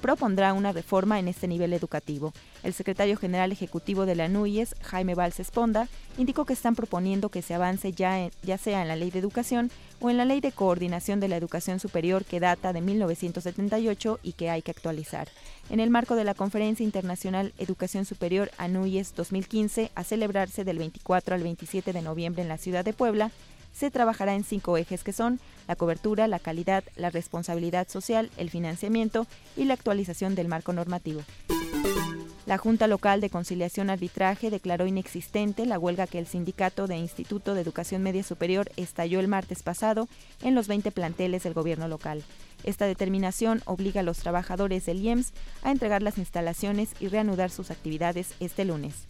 propondrá 0.00 0.52
una 0.52 0.72
reforma 0.72 1.18
en 1.18 1.28
este 1.28 1.48
nivel 1.48 1.72
educativo. 1.72 2.32
El 2.62 2.74
secretario 2.74 3.16
general 3.16 3.52
ejecutivo 3.52 4.04
de 4.04 4.14
la 4.14 4.28
NUYES, 4.28 4.74
Jaime 4.82 5.14
Valls 5.14 5.40
Esponda, 5.40 5.88
indicó 6.18 6.44
que 6.44 6.52
están 6.52 6.74
proponiendo 6.74 7.30
que 7.30 7.42
se 7.42 7.54
avance 7.54 7.92
ya, 7.92 8.28
ya 8.42 8.58
sea 8.58 8.82
en 8.82 8.88
la 8.88 8.96
Ley 8.96 9.10
de 9.10 9.18
Educación 9.18 9.70
o 10.00 10.10
en 10.10 10.18
la 10.18 10.24
Ley 10.24 10.40
de 10.40 10.52
Coordinación 10.52 11.20
de 11.20 11.28
la 11.28 11.36
Educación 11.36 11.80
Superior 11.80 12.24
que 12.24 12.40
data 12.40 12.72
de 12.72 12.82
1978 12.82 14.20
y 14.22 14.32
que 14.32 14.50
hay 14.50 14.62
que 14.62 14.70
actualizar. 14.70 15.28
En 15.70 15.80
el 15.80 15.90
marco 15.90 16.14
de 16.14 16.24
la 16.24 16.34
Conferencia 16.34 16.84
Internacional 16.84 17.54
Educación 17.58 18.04
Superior 18.04 18.50
ANUYES 18.58 19.14
2015, 19.14 19.90
a 19.94 20.04
celebrarse 20.04 20.64
del 20.64 20.78
24 20.78 21.34
al 21.34 21.42
27 21.42 21.92
de 21.92 22.02
noviembre 22.02 22.42
en 22.42 22.48
la 22.48 22.58
ciudad 22.58 22.84
de 22.84 22.92
Puebla, 22.92 23.30
se 23.74 23.90
trabajará 23.90 24.34
en 24.34 24.44
cinco 24.44 24.78
ejes 24.78 25.04
que 25.04 25.12
son 25.12 25.40
la 25.68 25.76
cobertura, 25.76 26.28
la 26.28 26.38
calidad, 26.38 26.84
la 26.96 27.10
responsabilidad 27.10 27.88
social, 27.88 28.30
el 28.36 28.48
financiamiento 28.48 29.26
y 29.56 29.64
la 29.64 29.74
actualización 29.74 30.34
del 30.34 30.48
marco 30.48 30.72
normativo. 30.72 31.22
La 32.46 32.58
Junta 32.58 32.86
Local 32.88 33.22
de 33.22 33.30
Conciliación 33.30 33.88
Arbitraje 33.88 34.50
declaró 34.50 34.86
inexistente 34.86 35.64
la 35.64 35.78
huelga 35.78 36.06
que 36.06 36.18
el 36.18 36.26
Sindicato 36.26 36.86
de 36.86 36.96
Instituto 36.98 37.54
de 37.54 37.62
Educación 37.62 38.02
Media 38.02 38.22
Superior 38.22 38.70
estalló 38.76 39.18
el 39.18 39.28
martes 39.28 39.62
pasado 39.62 40.08
en 40.42 40.54
los 40.54 40.68
20 40.68 40.92
planteles 40.92 41.44
del 41.44 41.54
gobierno 41.54 41.88
local. 41.88 42.22
Esta 42.62 42.84
determinación 42.84 43.62
obliga 43.64 44.00
a 44.00 44.04
los 44.04 44.18
trabajadores 44.18 44.84
del 44.84 45.00
IEMS 45.00 45.32
a 45.62 45.70
entregar 45.70 46.02
las 46.02 46.18
instalaciones 46.18 46.90
y 47.00 47.08
reanudar 47.08 47.50
sus 47.50 47.70
actividades 47.70 48.34
este 48.40 48.66
lunes. 48.66 49.06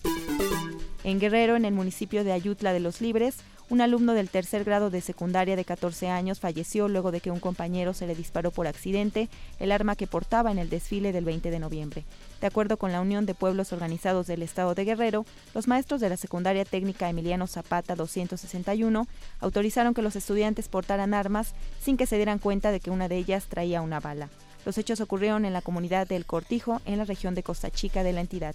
En 1.05 1.21
Guerrero, 1.21 1.55
en 1.55 1.67
el 1.67 1.75
municipio 1.75 2.25
de 2.25 2.33
Ayutla 2.33 2.73
de 2.73 2.81
los 2.81 3.03
Libres, 3.03 3.37
un 3.69 3.83
alumno 3.83 4.15
del 4.15 4.31
tercer 4.31 4.65
grado 4.65 4.89
de 4.89 5.03
secundaria 5.03 5.55
de 5.55 5.65
14 5.65 6.09
años 6.09 6.41
falleció 6.41 6.89
luego 6.89 7.13
de 7.13 7.21
que 7.21 7.31
un 7.31 7.41
compañero 7.41 7.93
se 7.93 8.07
le 8.07 8.15
disparó 8.15 8.51
por 8.51 8.67
accidente 8.67 9.29
el 9.59 9.71
arma 9.71 9.97
que 9.97 10.07
portaba 10.07 10.51
en 10.51 10.59
el 10.59 10.71
desfile 10.71 11.13
del 11.13 11.27
20 11.27 11.51
de 11.51 11.59
noviembre. 11.59 12.05
De 12.41 12.47
acuerdo 12.47 12.79
con 12.79 12.91
la 12.91 13.03
Unión 13.03 13.27
de 13.27 13.35
Pueblos 13.35 13.73
Organizados 13.73 14.27
del 14.27 14.43
Estado 14.43 14.75
de 14.75 14.85
Guerrero, 14.85 15.27
los 15.55 15.69
maestros 15.69 16.01
de 16.01 16.09
la 16.09 16.17
secundaria 16.17 16.65
técnica 16.65 17.11
Emiliano 17.11 17.47
Zapata 17.47 17.97
261 17.97 19.07
autorizaron 19.41 19.93
que 19.93 20.03
los 20.03 20.17
estudiantes 20.17 20.69
portaran 20.69 21.13
armas 21.13 21.55
sin 21.83 21.99
que 21.99 22.07
se 22.07 22.17
dieran 22.17 22.39
cuenta 22.39 22.71
de 22.71 22.81
que 22.81 22.91
una 22.91 23.09
de 23.09 23.19
ellas 23.19 23.45
traía 23.51 23.83
una 23.83 24.01
bala. 24.01 24.31
Los 24.65 24.79
hechos 24.79 25.01
ocurrieron 25.01 25.45
en 25.45 25.53
la 25.53 25.61
comunidad 25.61 26.07
del 26.07 26.25
Cortijo, 26.25 26.81
en 26.87 26.97
la 26.97 27.05
región 27.05 27.35
de 27.35 27.43
Costa 27.43 27.71
Chica 27.71 28.03
de 28.03 28.13
la 28.15 28.23
entidad. 28.23 28.55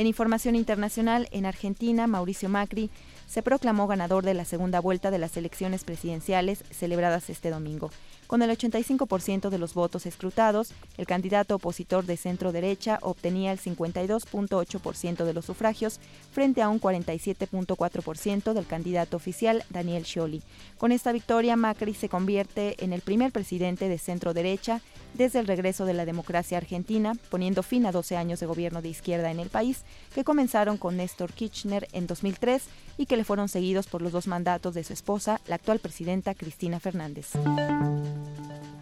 En 0.00 0.06
información 0.06 0.56
internacional, 0.56 1.28
en 1.30 1.44
Argentina, 1.44 2.06
Mauricio 2.06 2.48
Macri 2.48 2.88
se 3.26 3.42
proclamó 3.42 3.86
ganador 3.86 4.24
de 4.24 4.32
la 4.32 4.46
segunda 4.46 4.80
vuelta 4.80 5.10
de 5.10 5.18
las 5.18 5.36
elecciones 5.36 5.84
presidenciales 5.84 6.64
celebradas 6.70 7.28
este 7.28 7.50
domingo. 7.50 7.90
Con 8.30 8.42
el 8.42 8.50
85% 8.56 9.50
de 9.50 9.58
los 9.58 9.74
votos 9.74 10.06
escrutados, 10.06 10.72
el 10.96 11.04
candidato 11.04 11.56
opositor 11.56 12.06
de 12.06 12.16
centro 12.16 12.52
derecha 12.52 13.00
obtenía 13.02 13.50
el 13.50 13.58
52.8% 13.58 15.24
de 15.24 15.34
los 15.34 15.46
sufragios 15.46 15.98
frente 16.30 16.62
a 16.62 16.68
un 16.68 16.80
47.4% 16.80 18.52
del 18.52 18.66
candidato 18.68 19.16
oficial 19.16 19.64
Daniel 19.68 20.04
Scioli. 20.04 20.44
Con 20.78 20.92
esta 20.92 21.10
victoria, 21.10 21.56
Macri 21.56 21.92
se 21.92 22.08
convierte 22.08 22.76
en 22.84 22.92
el 22.92 23.00
primer 23.00 23.32
presidente 23.32 23.88
de 23.88 23.98
centro 23.98 24.32
derecha 24.32 24.80
desde 25.14 25.40
el 25.40 25.48
regreso 25.48 25.84
de 25.84 25.94
la 25.94 26.04
democracia 26.04 26.56
argentina, 26.56 27.14
poniendo 27.30 27.64
fin 27.64 27.84
a 27.84 27.90
12 27.90 28.16
años 28.16 28.38
de 28.38 28.46
gobierno 28.46 28.80
de 28.80 28.90
izquierda 28.90 29.32
en 29.32 29.40
el 29.40 29.50
país, 29.50 29.82
que 30.14 30.22
comenzaron 30.22 30.78
con 30.78 30.96
Néstor 30.96 31.32
Kirchner 31.32 31.88
en 31.90 32.06
2003 32.06 32.62
y 33.00 33.06
que 33.06 33.16
le 33.16 33.24
fueron 33.24 33.48
seguidos 33.48 33.86
por 33.86 34.02
los 34.02 34.12
dos 34.12 34.26
mandatos 34.26 34.74
de 34.74 34.84
su 34.84 34.92
esposa, 34.92 35.40
la 35.46 35.54
actual 35.54 35.78
presidenta 35.78 36.34
Cristina 36.34 36.80
Fernández. 36.80 37.30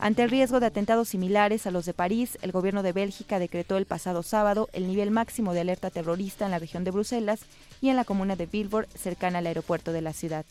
Ante 0.00 0.24
el 0.24 0.30
riesgo 0.30 0.58
de 0.58 0.66
atentados 0.66 1.10
similares 1.10 1.68
a 1.68 1.70
los 1.70 1.86
de 1.86 1.94
París, 1.94 2.36
el 2.42 2.50
gobierno 2.50 2.82
de 2.82 2.92
Bélgica 2.92 3.38
decretó 3.38 3.76
el 3.76 3.86
pasado 3.86 4.24
sábado 4.24 4.68
el 4.72 4.88
nivel 4.88 5.12
máximo 5.12 5.52
de 5.52 5.60
alerta 5.60 5.90
terrorista 5.90 6.46
en 6.46 6.50
la 6.50 6.58
región 6.58 6.82
de 6.82 6.90
Bruselas 6.90 7.42
y 7.80 7.90
en 7.90 7.96
la 7.96 8.04
comuna 8.04 8.34
de 8.34 8.46
Bilbao, 8.46 8.82
cercana 8.96 9.38
al 9.38 9.46
aeropuerto 9.46 9.92
de 9.92 10.02
la 10.02 10.12
ciudad. 10.12 10.44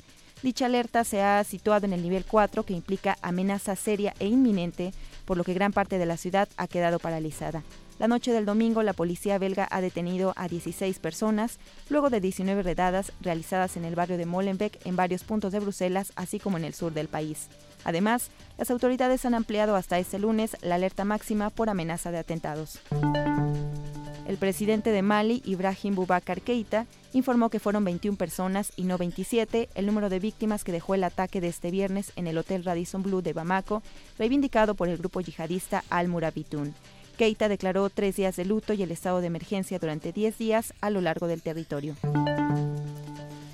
Dicha 0.43 0.67
alerta 0.67 1.03
se 1.03 1.21
ha 1.21 1.43
situado 1.43 1.85
en 1.85 1.91
el 1.91 2.03
nivel 2.03 2.23
4, 2.23 2.63
que 2.63 2.73
implica 2.73 3.17
amenaza 3.21 3.75
seria 3.75 4.13
e 4.19 4.27
inminente, 4.27 4.93
por 5.25 5.35
lo 5.35 5.43
que 5.43 5.53
gran 5.53 5.73
parte 5.73 5.97
de 5.97 6.05
la 6.05 6.15
ciudad 6.15 6.47
ha 6.55 6.67
quedado 6.67 6.99
paralizada. 6.99 7.63
La 7.99 8.07
noche 8.07 8.31
del 8.31 8.45
domingo, 8.45 8.83
la 8.83 8.93
policía 8.93 9.39
belga 9.39 9.67
ha 9.71 9.81
detenido 9.81 10.33
a 10.35 10.47
16 10.47 10.99
personas, 10.99 11.57
luego 11.89 12.11
de 12.11 12.21
19 12.21 12.61
redadas 12.61 13.11
realizadas 13.21 13.75
en 13.75 13.85
el 13.85 13.95
barrio 13.95 14.17
de 14.17 14.27
Molenbeek 14.27 14.85
en 14.85 14.95
varios 14.95 15.23
puntos 15.23 15.51
de 15.51 15.59
Bruselas, 15.59 16.13
así 16.15 16.39
como 16.39 16.57
en 16.57 16.63
el 16.63 16.75
sur 16.75 16.93
del 16.93 17.07
país. 17.07 17.47
Además, 17.85 18.29
las 18.57 18.69
autoridades 18.69 19.25
han 19.25 19.33
ampliado 19.33 19.75
hasta 19.75 19.97
este 19.97 20.19
lunes 20.19 20.57
la 20.61 20.75
alerta 20.75 21.05
máxima 21.05 21.49
por 21.49 21.69
amenaza 21.69 22.11
de 22.11 22.19
atentados. 22.19 22.79
El 24.27 24.37
presidente 24.37 24.91
de 24.91 25.01
Mali, 25.01 25.41
Ibrahim 25.45 25.95
Boubacar 25.95 26.41
Keita, 26.41 26.85
informó 27.13 27.49
que 27.49 27.61
fueron 27.61 27.85
21 27.85 28.17
personas 28.17 28.73
y 28.75 28.83
no 28.83 28.97
27 28.97 29.69
el 29.73 29.85
número 29.85 30.09
de 30.09 30.19
víctimas 30.19 30.65
que 30.65 30.73
dejó 30.73 30.95
el 30.95 31.05
ataque 31.05 31.39
de 31.39 31.47
este 31.47 31.71
viernes 31.71 32.11
en 32.17 32.27
el 32.27 32.37
Hotel 32.37 32.65
Radisson 32.65 33.03
Blue 33.03 33.21
de 33.21 33.31
Bamako, 33.31 33.81
reivindicado 34.19 34.75
por 34.75 34.89
el 34.89 34.97
grupo 34.97 35.21
yihadista 35.21 35.83
Al-Murabitun. 35.89 36.75
Keita 37.17 37.49
declaró 37.49 37.89
tres 37.89 38.15
días 38.15 38.35
de 38.35 38.45
luto 38.45 38.73
y 38.73 38.83
el 38.83 38.91
estado 38.91 39.21
de 39.21 39.27
emergencia 39.27 39.79
durante 39.79 40.13
10 40.13 40.37
días 40.37 40.73
a 40.81 40.91
lo 40.91 41.01
largo 41.01 41.25
del 41.27 41.41
territorio. 41.41 41.95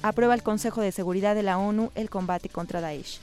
Aprueba 0.01 0.33
el 0.33 0.43
Consejo 0.43 0.81
de 0.81 0.91
Seguridad 0.91 1.33
de 1.33 1.43
la 1.43 1.57
ONU 1.57 1.91
el 1.95 2.09
combate 2.09 2.49
contra 2.49 2.81
Daesh. 2.81 3.21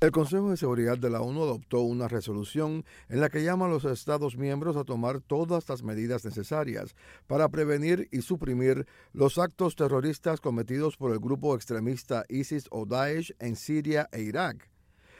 El 0.00 0.10
Consejo 0.10 0.50
de 0.50 0.56
Seguridad 0.56 0.98
de 0.98 1.10
la 1.10 1.20
ONU 1.20 1.42
adoptó 1.42 1.80
una 1.82 2.08
resolución 2.08 2.84
en 3.08 3.20
la 3.20 3.28
que 3.30 3.44
llama 3.44 3.66
a 3.66 3.68
los 3.68 3.84
Estados 3.84 4.36
miembros 4.36 4.76
a 4.76 4.84
tomar 4.84 5.20
todas 5.20 5.68
las 5.68 5.84
medidas 5.84 6.24
necesarias 6.24 6.96
para 7.28 7.48
prevenir 7.48 8.08
y 8.10 8.22
suprimir 8.22 8.86
los 9.12 9.38
actos 9.38 9.76
terroristas 9.76 10.40
cometidos 10.40 10.96
por 10.96 11.12
el 11.12 11.20
grupo 11.20 11.54
extremista 11.54 12.24
ISIS 12.28 12.66
o 12.70 12.86
Daesh 12.86 13.34
en 13.38 13.54
Siria 13.54 14.08
e 14.10 14.22
Irak. 14.22 14.68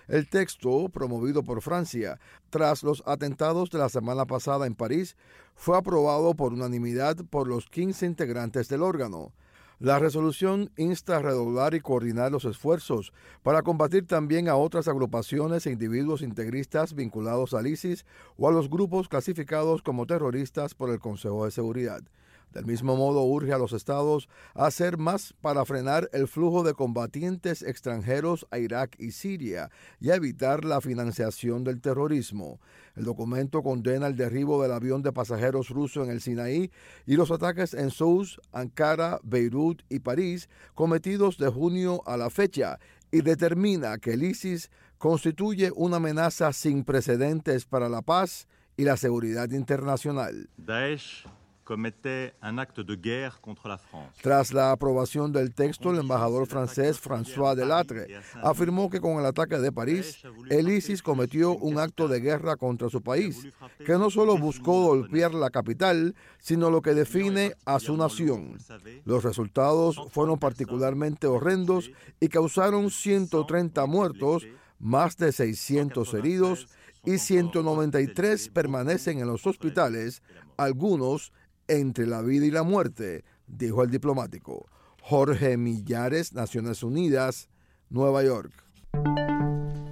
El 0.09 0.27
texto, 0.27 0.89
promovido 0.89 1.43
por 1.43 1.61
Francia 1.61 2.19
tras 2.49 2.83
los 2.83 3.03
atentados 3.07 3.69
de 3.69 3.79
la 3.79 3.91
semana 3.91 4.25
pasada 4.25 4.67
en 4.67 4.75
París, 4.75 5.17
fue 5.55 5.77
aprobado 5.77 6.35
por 6.35 6.55
unanimidad 6.55 7.17
por 7.29 7.47
los 7.47 7.67
15 7.67 8.07
integrantes 8.07 8.71
del 8.71 8.83
órgano. 8.83 9.33
La 9.81 9.99
resolución 9.99 10.73
insta 10.79 11.19
a 11.19 11.23
redoblar 11.23 11.75
y 11.75 11.81
coordinar 11.81 12.33
los 12.33 12.47
esfuerzos 12.47 13.13
para 13.43 13.63
combatir 13.63 14.07
también 14.07 14.49
a 14.49 14.57
otras 14.57 14.89
agrupaciones 14.89 15.67
e 15.67 15.73
individuos 15.73 16.23
integristas 16.23 16.95
vinculados 16.95 17.53
al 17.53 17.67
ISIS 17.67 18.07
o 18.39 18.49
a 18.49 18.53
los 18.53 18.71
grupos 18.71 19.09
clasificados 19.09 19.83
como 19.83 20.07
terroristas 20.07 20.75
por 20.75 20.91
el 20.91 21.01
Consejo 21.01 21.45
de 21.45 21.51
Seguridad. 21.51 22.03
Del 22.53 22.65
mismo 22.65 22.97
modo, 22.97 23.23
urge 23.25 23.53
a 23.53 23.59
los 23.59 23.73
estados 23.73 24.29
a 24.55 24.67
hacer 24.67 24.97
más 24.97 25.35
para 25.41 25.65
frenar 25.65 26.09
el 26.13 26.29
flujo 26.29 26.63
de 26.63 26.75
combatientes 26.75 27.63
extranjeros 27.63 28.47
a 28.51 28.59
Irak 28.59 28.97
y 28.99 29.11
Siria 29.11 29.71
y 30.01 30.11
a 30.11 30.15
evitar 30.15 30.65
la 30.65 30.81
financiación 30.81 31.63
del 31.63 31.81
terrorismo. 31.81 32.61
El 32.97 33.05
documento 33.05 33.63
condena 33.63 34.07
el 34.07 34.17
derribo 34.17 34.63
del 34.63 34.73
avión 34.73 35.03
de 35.03 35.13
pasajeros 35.13 35.69
ruso 35.69 36.03
en 36.03 36.11
el 36.11 36.21
Sinaí 36.21 36.71
y 37.07 37.17
los 37.17 37.31
ataques 37.31 37.75
en 37.75 37.91
Sousse, 37.91 38.41
Ankara, 38.53 39.21
Beirut 39.23 39.83
y 39.89 40.01
París 40.01 40.49
cometidos 40.75 41.39
de 41.39 41.49
junio 41.49 42.03
a 42.07 42.17
la 42.17 42.31
fecha 42.31 42.79
y 43.11 43.21
determina 43.21 43.99
que 43.99 44.15
el 44.15 44.23
ISIS 44.23 44.71
constituye 44.99 45.71
una 45.75 45.97
amenaza 45.97 46.53
sin 46.53 46.85
precedentes 46.85 47.67
para 47.67 47.89
la 47.89 48.03
paz 48.03 48.49
y 48.77 48.85
la 48.85 48.97
seguridad 48.97 49.51
internacional. 49.51 50.49
Daesh 50.57 51.27
Tras 54.23 54.53
la 54.53 54.73
aprobación 54.73 55.33
del 55.33 55.55
texto, 55.55 55.91
el 55.91 55.99
embajador 55.99 56.47
francés 56.47 57.01
François 57.01 57.55
Delattre 57.55 58.07
afirmó 58.43 58.89
que 58.89 59.01
con 59.01 59.19
el 59.19 59.27
ataque 59.27 59.59
de 59.59 59.73
París, 59.73 60.23
el 60.49 60.69
ISIS 60.69 61.03
cometió 61.03 61.57
un 61.57 61.79
acto 61.79 62.09
de 62.09 62.21
guerra 62.21 62.57
contra 62.57 62.89
su 62.89 63.03
país, 63.03 63.49
que 63.85 63.93
no 63.93 64.11
solo 64.11 64.39
buscó 64.39 64.85
golpear 64.85 65.35
la 65.35 65.51
capital, 65.51 66.15
sino 66.39 66.71
lo 66.71 66.81
que 66.81 66.95
define 66.95 67.55
a 67.65 67.79
su 67.81 67.97
nación. 67.97 68.57
Los 69.05 69.25
resultados 69.25 70.01
fueron 70.11 70.39
particularmente 70.39 71.27
horrendos 71.27 71.91
y 72.21 72.29
causaron 72.29 72.91
130 72.91 73.85
muertos, 73.87 74.47
más 74.79 75.17
de 75.17 75.33
600 75.33 76.15
heridos 76.15 76.69
y 77.05 77.19
193 77.19 78.49
permanecen 78.51 79.21
en 79.21 79.27
los 79.27 79.47
hospitales, 79.47 80.23
algunos 80.57 81.33
entre 81.69 82.07
la 82.07 82.23
vida 82.23 82.47
y 82.47 82.51
la 82.51 82.63
muerte, 82.63 83.25
dijo 83.47 83.83
el 83.83 83.91
diplomático. 83.91 84.67
Jorge 85.03 85.57
Millares, 85.57 86.33
Naciones 86.33 86.83
Unidas, 86.83 87.49
Nueva 87.89 88.23
York. 88.25 88.53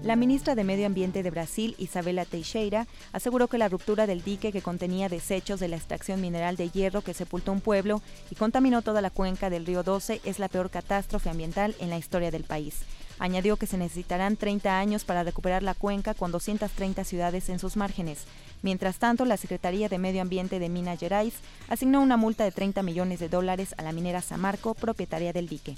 La 0.03 0.15
ministra 0.15 0.55
de 0.55 0.63
Medio 0.63 0.87
Ambiente 0.87 1.25
de 1.25 1.31
Brasil, 1.31 1.75
Isabela 1.79 2.25
Teixeira, 2.25 2.87
aseguró 3.13 3.49
que 3.49 3.59
la 3.59 3.69
ruptura 3.69 4.07
del 4.07 4.23
dique 4.23 4.53
que 4.53 4.63
contenía 4.63 5.09
desechos 5.09 5.59
de 5.59 5.67
la 5.67 5.75
extracción 5.75 6.21
mineral 6.21 6.57
de 6.57 6.71
hierro 6.71 7.03
que 7.03 7.13
sepultó 7.13 7.51
un 7.51 7.61
pueblo 7.61 8.01
y 8.31 8.37
contaminó 8.37 8.83
toda 8.83 9.01
la 9.01 9.11
cuenca 9.11 9.51
del 9.51 9.67
río 9.67 9.83
12 9.83 10.21
es 10.25 10.39
la 10.39 10.49
peor 10.49 10.71
catástrofe 10.71 11.29
ambiental 11.29 11.75
en 11.81 11.91
la 11.91 11.99
historia 11.99 12.31
del 12.31 12.45
país. 12.45 12.85
Añadió 13.19 13.57
que 13.57 13.67
se 13.67 13.79
necesitarán 13.79 14.37
30 14.37 14.79
años 14.79 15.05
para 15.05 15.23
recuperar 15.23 15.63
la 15.63 15.75
cuenca 15.75 16.15
con 16.15 16.33
230 16.33 17.05
ciudades 17.05 17.49
en 17.49 17.59
sus 17.59 17.77
márgenes. 17.77 18.25
Mientras 18.63 18.99
tanto, 18.99 19.25
la 19.25 19.37
Secretaría 19.37 19.89
de 19.89 19.99
Medio 19.99 20.23
Ambiente 20.23 20.59
de 20.59 20.69
Minas 20.69 21.01
Gerais 21.01 21.35
asignó 21.69 22.01
una 22.01 22.17
multa 22.17 22.45
de 22.45 22.53
30 22.53 22.83
millones 22.83 23.21
de 23.21 23.29
dólares 23.29 23.75
a 23.79 23.83
la 23.83 23.93
minera 23.93 24.23
Samarco, 24.23 24.75
propietaria 24.75 25.33
del 25.33 25.49
dique. 25.49 25.75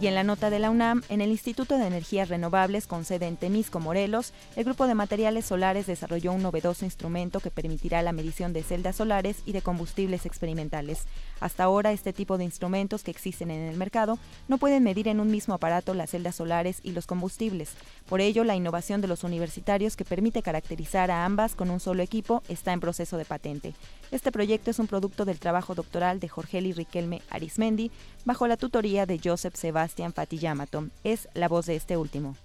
Y 0.00 0.08
en 0.08 0.14
la 0.14 0.24
nota 0.24 0.50
de 0.50 0.58
la 0.58 0.70
UNAM, 0.70 1.02
en 1.08 1.20
el 1.20 1.30
Instituto 1.30 1.78
de 1.78 1.86
Energías 1.86 2.28
Renovables 2.28 2.86
con 2.86 3.04
sede 3.04 3.26
en 3.26 3.36
Temisco, 3.36 3.80
Morelos, 3.80 4.32
el 4.56 4.64
grupo 4.64 4.86
de 4.86 4.94
materiales 4.94 5.46
solares 5.46 5.86
desarrolló 5.86 6.32
un 6.32 6.42
novedoso 6.42 6.84
instrumento 6.84 7.40
que 7.40 7.50
permitirá 7.50 8.02
la 8.02 8.12
medición 8.12 8.52
de 8.52 8.62
celdas 8.62 8.96
solares 8.96 9.38
y 9.46 9.52
de 9.52 9.62
combustibles 9.62 10.26
experimentales. 10.26 11.04
Hasta 11.40 11.64
ahora, 11.64 11.92
este 11.92 12.12
tipo 12.12 12.36
de 12.36 12.44
instrumentos 12.44 13.02
que 13.02 13.12
existen 13.12 13.50
en 13.50 13.68
el 13.68 13.76
mercado 13.76 14.18
no 14.48 14.58
pueden 14.58 14.82
medir 14.82 15.08
en 15.08 15.20
un 15.20 15.30
mismo 15.30 15.54
aparato 15.54 15.94
las 15.94 16.10
celdas 16.10 16.34
solares 16.34 16.80
y 16.82 16.90
los 16.92 17.06
combustibles. 17.06 17.70
Por 18.08 18.20
ello, 18.20 18.44
la 18.44 18.56
innovación 18.56 19.00
de 19.00 19.08
los 19.08 19.24
universitarios 19.24 19.96
que 19.96 20.04
permite 20.04 20.42
caracterizar 20.42 21.10
a 21.10 21.24
ambas 21.24 21.54
con 21.54 21.70
un 21.70 21.80
solo 21.80 22.02
equipo 22.02 22.42
está 22.48 22.72
en 22.72 22.80
proceso 22.80 23.16
de 23.16 23.24
patente. 23.24 23.74
Este 24.10 24.30
proyecto 24.30 24.70
es 24.70 24.78
un 24.78 24.86
producto 24.86 25.24
del 25.24 25.38
trabajo 25.38 25.74
doctoral 25.74 26.20
de 26.20 26.28
Jorgeli 26.28 26.72
Riquelme 26.72 27.22
Arismendi 27.30 27.90
bajo 28.24 28.46
la 28.46 28.56
tutoría 28.56 29.06
de 29.06 29.20
Joseph 29.22 29.54
Sebastian 29.54 30.12
Fatiyamato. 30.12 30.84
Es 31.02 31.28
la 31.34 31.48
voz 31.48 31.66
de 31.66 31.76
este 31.76 31.96
último. 31.96 32.36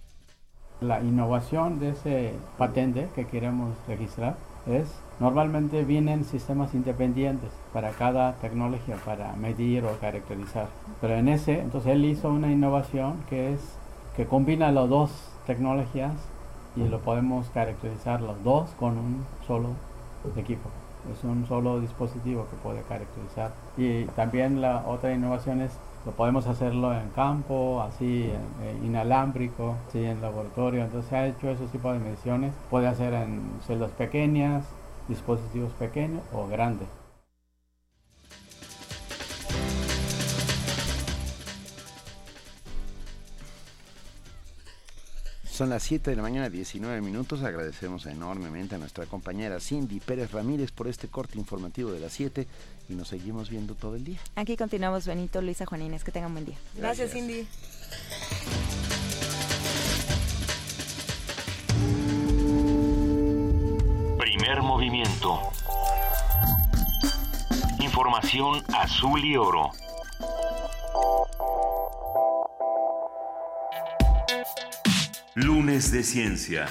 La 0.81 1.01
innovación 1.01 1.79
de 1.79 1.89
ese 1.89 2.33
patente 2.57 3.09
que 3.13 3.27
queremos 3.27 3.75
registrar 3.87 4.37
es 4.65 4.87
normalmente 5.19 5.83
vienen 5.83 6.23
sistemas 6.23 6.73
independientes 6.73 7.49
para 7.73 7.91
cada 7.91 8.33
tecnología 8.35 8.95
para 9.03 9.33
medir 9.33 9.83
o 9.83 9.97
caracterizar. 9.99 10.67
Pero 11.01 11.15
en 11.15 11.27
ese, 11.27 11.59
entonces 11.59 11.91
él 11.91 12.05
hizo 12.05 12.29
una 12.29 12.51
innovación 12.51 13.15
que 13.29 13.53
es 13.53 13.59
que 14.15 14.25
combina 14.25 14.71
las 14.71 14.89
dos 14.89 15.11
tecnologías 15.45 16.13
y 16.75 16.87
lo 16.87 16.99
podemos 16.99 17.49
caracterizar 17.49 18.21
los 18.21 18.41
dos 18.43 18.69
con 18.79 18.97
un 18.97 19.25
solo 19.45 19.69
equipo. 20.37 20.69
Es 21.11 21.23
un 21.23 21.45
solo 21.47 21.79
dispositivo 21.79 22.47
que 22.49 22.55
puede 22.57 22.81
caracterizar. 22.83 23.51
Y 23.77 24.05
también 24.15 24.61
la 24.61 24.83
otra 24.87 25.13
innovación 25.13 25.61
es 25.61 25.71
lo 26.05 26.13
podemos 26.13 26.47
hacerlo 26.47 26.93
en 26.93 27.09
campo, 27.09 27.81
así 27.81 28.31
eh, 28.31 28.79
inalámbrico, 28.85 29.75
así 29.87 30.03
en 30.03 30.21
laboratorio. 30.21 30.83
Entonces 30.83 31.09
se 31.09 31.15
ha 31.15 31.27
hecho 31.27 31.49
ese 31.49 31.67
tipo 31.67 31.91
de 31.91 31.99
mediciones. 31.99 32.53
Puede 32.69 32.87
hacer 32.87 33.13
en 33.13 33.41
celdas 33.67 33.91
pequeñas, 33.91 34.65
dispositivos 35.07 35.71
pequeños 35.73 36.21
o 36.33 36.47
grandes. 36.47 36.98
Son 45.59 45.69
las 45.69 45.83
7 45.83 46.11
de 46.11 46.15
la 46.15 46.21
mañana, 46.21 46.49
19 46.49 47.01
minutos. 47.01 47.43
Agradecemos 47.43 48.05
enormemente 48.05 48.75
a 48.75 48.77
nuestra 48.77 49.05
compañera 49.07 49.59
Cindy 49.59 49.99
Pérez 49.99 50.31
Ramírez 50.31 50.71
por 50.71 50.87
este 50.87 51.09
corte 51.09 51.37
informativo 51.37 51.91
de 51.91 51.99
las 51.99 52.13
7 52.13 52.47
y 52.87 52.93
nos 52.93 53.09
seguimos 53.09 53.49
viendo 53.49 53.75
todo 53.75 53.97
el 53.97 54.05
día. 54.05 54.19
Aquí 54.37 54.55
continuamos, 54.55 55.05
Benito, 55.05 55.41
Luisa 55.41 55.65
Juanines. 55.65 56.05
Que 56.05 56.13
tengan 56.13 56.31
buen 56.31 56.45
día. 56.45 56.55
Gracias, 56.77 57.11
Cindy. 57.11 57.45
Primer 64.17 64.61
movimiento. 64.61 65.41
Información 67.81 68.63
azul 68.73 69.25
y 69.25 69.35
oro. 69.35 69.71
Lunes 75.41 75.93
de 75.93 76.03
Ciencia. 76.03 76.67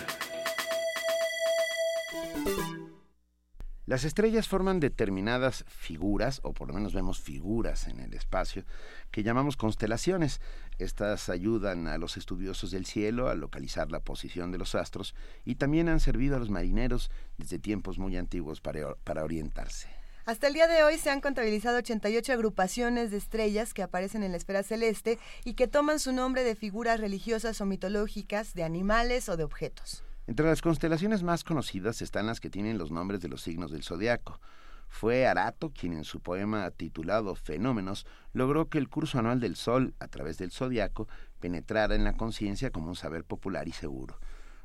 Las 3.86 4.04
estrellas 4.04 4.46
forman 4.46 4.78
determinadas 4.78 5.64
figuras, 5.68 6.40
o 6.42 6.52
por 6.52 6.68
lo 6.68 6.74
menos 6.74 6.92
vemos 6.92 7.18
figuras 7.18 7.88
en 7.88 7.98
el 8.00 8.12
espacio, 8.12 8.64
que 9.10 9.22
llamamos 9.22 9.56
constelaciones. 9.56 10.42
Estas 10.76 11.30
ayudan 11.30 11.86
a 11.86 11.96
los 11.96 12.18
estudiosos 12.18 12.70
del 12.70 12.84
cielo 12.84 13.30
a 13.30 13.34
localizar 13.34 13.90
la 13.90 14.00
posición 14.00 14.52
de 14.52 14.58
los 14.58 14.74
astros 14.74 15.14
y 15.46 15.54
también 15.54 15.88
han 15.88 16.00
servido 16.00 16.36
a 16.36 16.38
los 16.38 16.50
marineros 16.50 17.10
desde 17.38 17.58
tiempos 17.58 17.98
muy 17.98 18.18
antiguos 18.18 18.60
para, 18.60 18.96
para 18.96 19.24
orientarse. 19.24 19.97
Hasta 20.28 20.46
el 20.46 20.52
día 20.52 20.66
de 20.66 20.84
hoy 20.84 20.98
se 20.98 21.08
han 21.08 21.22
contabilizado 21.22 21.78
88 21.78 22.34
agrupaciones 22.34 23.10
de 23.10 23.16
estrellas 23.16 23.72
que 23.72 23.82
aparecen 23.82 24.22
en 24.22 24.32
la 24.32 24.36
esfera 24.36 24.62
celeste 24.62 25.18
y 25.42 25.54
que 25.54 25.68
toman 25.68 25.98
su 25.98 26.12
nombre 26.12 26.44
de 26.44 26.54
figuras 26.54 27.00
religiosas 27.00 27.62
o 27.62 27.64
mitológicas, 27.64 28.52
de 28.52 28.62
animales 28.62 29.30
o 29.30 29.38
de 29.38 29.44
objetos. 29.44 30.04
Entre 30.26 30.44
las 30.44 30.60
constelaciones 30.60 31.22
más 31.22 31.44
conocidas 31.44 32.02
están 32.02 32.26
las 32.26 32.40
que 32.40 32.50
tienen 32.50 32.76
los 32.76 32.90
nombres 32.90 33.22
de 33.22 33.30
los 33.30 33.40
signos 33.40 33.70
del 33.70 33.84
zodiaco. 33.84 34.38
Fue 34.86 35.26
Arato 35.26 35.70
quien 35.70 35.94
en 35.94 36.04
su 36.04 36.20
poema 36.20 36.70
titulado 36.72 37.34
Fenómenos 37.34 38.04
logró 38.34 38.68
que 38.68 38.76
el 38.76 38.90
curso 38.90 39.18
anual 39.18 39.40
del 39.40 39.56
Sol 39.56 39.94
a 39.98 40.08
través 40.08 40.36
del 40.36 40.50
zodiaco 40.50 41.08
penetrara 41.40 41.94
en 41.94 42.04
la 42.04 42.18
conciencia 42.18 42.70
como 42.70 42.88
un 42.88 42.96
saber 42.96 43.24
popular 43.24 43.66
y 43.66 43.72
seguro. 43.72 44.18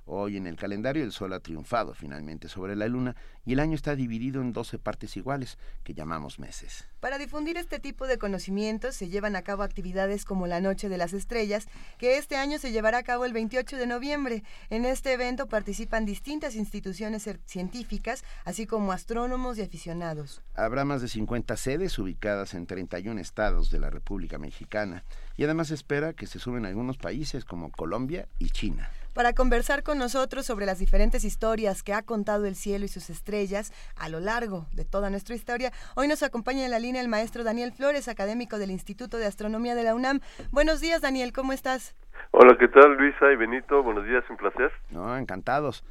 Hoy 0.06 0.36
en 0.36 0.48
el 0.48 0.58
calendario 0.58 1.04
el 1.04 1.14
Sol 1.14 1.32
ha 1.32 1.40
triunfado 1.40 1.94
finalmente 1.94 2.50
sobre 2.50 2.76
la 2.76 2.88
Luna 2.88 3.16
y 3.46 3.54
el 3.54 3.60
año 3.60 3.76
está 3.76 3.96
dividido 3.96 4.42
en 4.42 4.52
12 4.52 4.78
partes 4.78 5.16
iguales 5.16 5.58
que 5.84 5.94
llamamos 5.94 6.40
meses. 6.40 6.90
Para 7.00 7.18
difundir 7.18 7.56
este 7.56 7.80
tipo 7.80 8.06
de 8.06 8.18
conocimientos 8.18 8.96
se 8.96 9.08
llevan 9.08 9.38
a 9.38 9.44
cabo 9.44 9.64
actividades 9.64 10.26
como 10.26 10.46
la 10.46 10.60
Noche 10.60 10.90
de 10.90 10.98
las 10.98 11.14
Estrellas, 11.14 11.68
que 11.98 12.18
este 12.18 12.36
año 12.36 12.60
se 12.60 12.74
llevará 12.74 12.98
a 12.98 13.04
cabo 13.04 13.24
el 13.24 13.32
28 13.32 13.78
de 13.78 13.88
noviembre. 13.88 14.44
En 14.70 14.84
este 14.84 15.14
evento 15.14 15.48
participan 15.48 16.06
distintas 16.06 16.56
instituciones 16.56 17.30
científicas, 17.46 18.26
así 18.44 18.68
como 18.68 18.92
astrónomos 18.92 19.58
y 19.58 19.62
aficionados. 19.62 20.42
Habrá 20.54 20.84
más 20.84 21.02
de 21.02 21.08
50 21.08 21.56
sedes 21.56 21.98
ubicadas 21.98 22.54
en 22.54 22.66
31 22.66 23.22
estados 23.22 23.72
de 23.72 23.80
la 23.80 23.90
República 23.90 24.38
Mexicana 24.38 25.06
y 25.38 25.46
además 25.46 25.72
espera 25.72 26.14
que 26.14 26.28
se 26.28 26.40
sumen 26.40 26.66
algunos 26.66 26.98
países 26.98 27.46
como 27.46 27.72
Colombia 27.72 28.28
y 28.38 28.50
China. 28.50 28.90
Para 29.14 29.34
conversar 29.34 29.84
con 29.84 30.00
nosotros 30.00 30.44
sobre 30.44 30.66
las 30.66 30.80
diferentes 30.80 31.24
historias 31.24 31.84
que 31.84 31.94
ha 31.94 32.02
contado 32.02 32.48
el 32.48 32.56
cielo 32.56 32.86
y 32.86 32.88
sus 32.88 33.12
estrellas 33.12 33.72
a 33.96 34.10
lo 34.10 34.20
largo 34.20 34.66
de 34.74 34.86
toda 34.86 35.12
nuestra 35.12 35.36
historia, 35.36 35.72
hoy 35.96 36.08
nos 36.08 36.24
acompaña 36.24 36.66
en 36.66 36.72
la 36.72 36.80
línea 36.80 37.00
el 37.00 37.08
maestro 37.08 37.44
Daniel 37.44 37.72
Flores, 37.74 38.08
académico 38.08 38.58
del 38.58 38.72
Instituto 38.72 39.18
de 39.18 39.28
Astronomía 39.28 39.76
de 39.76 39.84
la 39.84 39.94
UNAM. 39.94 40.20
Buenos 40.52 40.82
días, 40.82 41.02
Daniel, 41.02 41.32
¿cómo 41.32 41.54
estás? 41.54 41.96
Hola, 42.32 42.58
¿qué 42.60 42.68
tal, 42.68 42.98
Luisa 42.98 43.32
y 43.32 43.36
Benito? 43.36 43.84
Buenos 43.84 44.06
días, 44.06 44.24
un 44.32 44.38
placer. 44.38 44.72
No, 44.90 45.16
encantados 45.16 45.84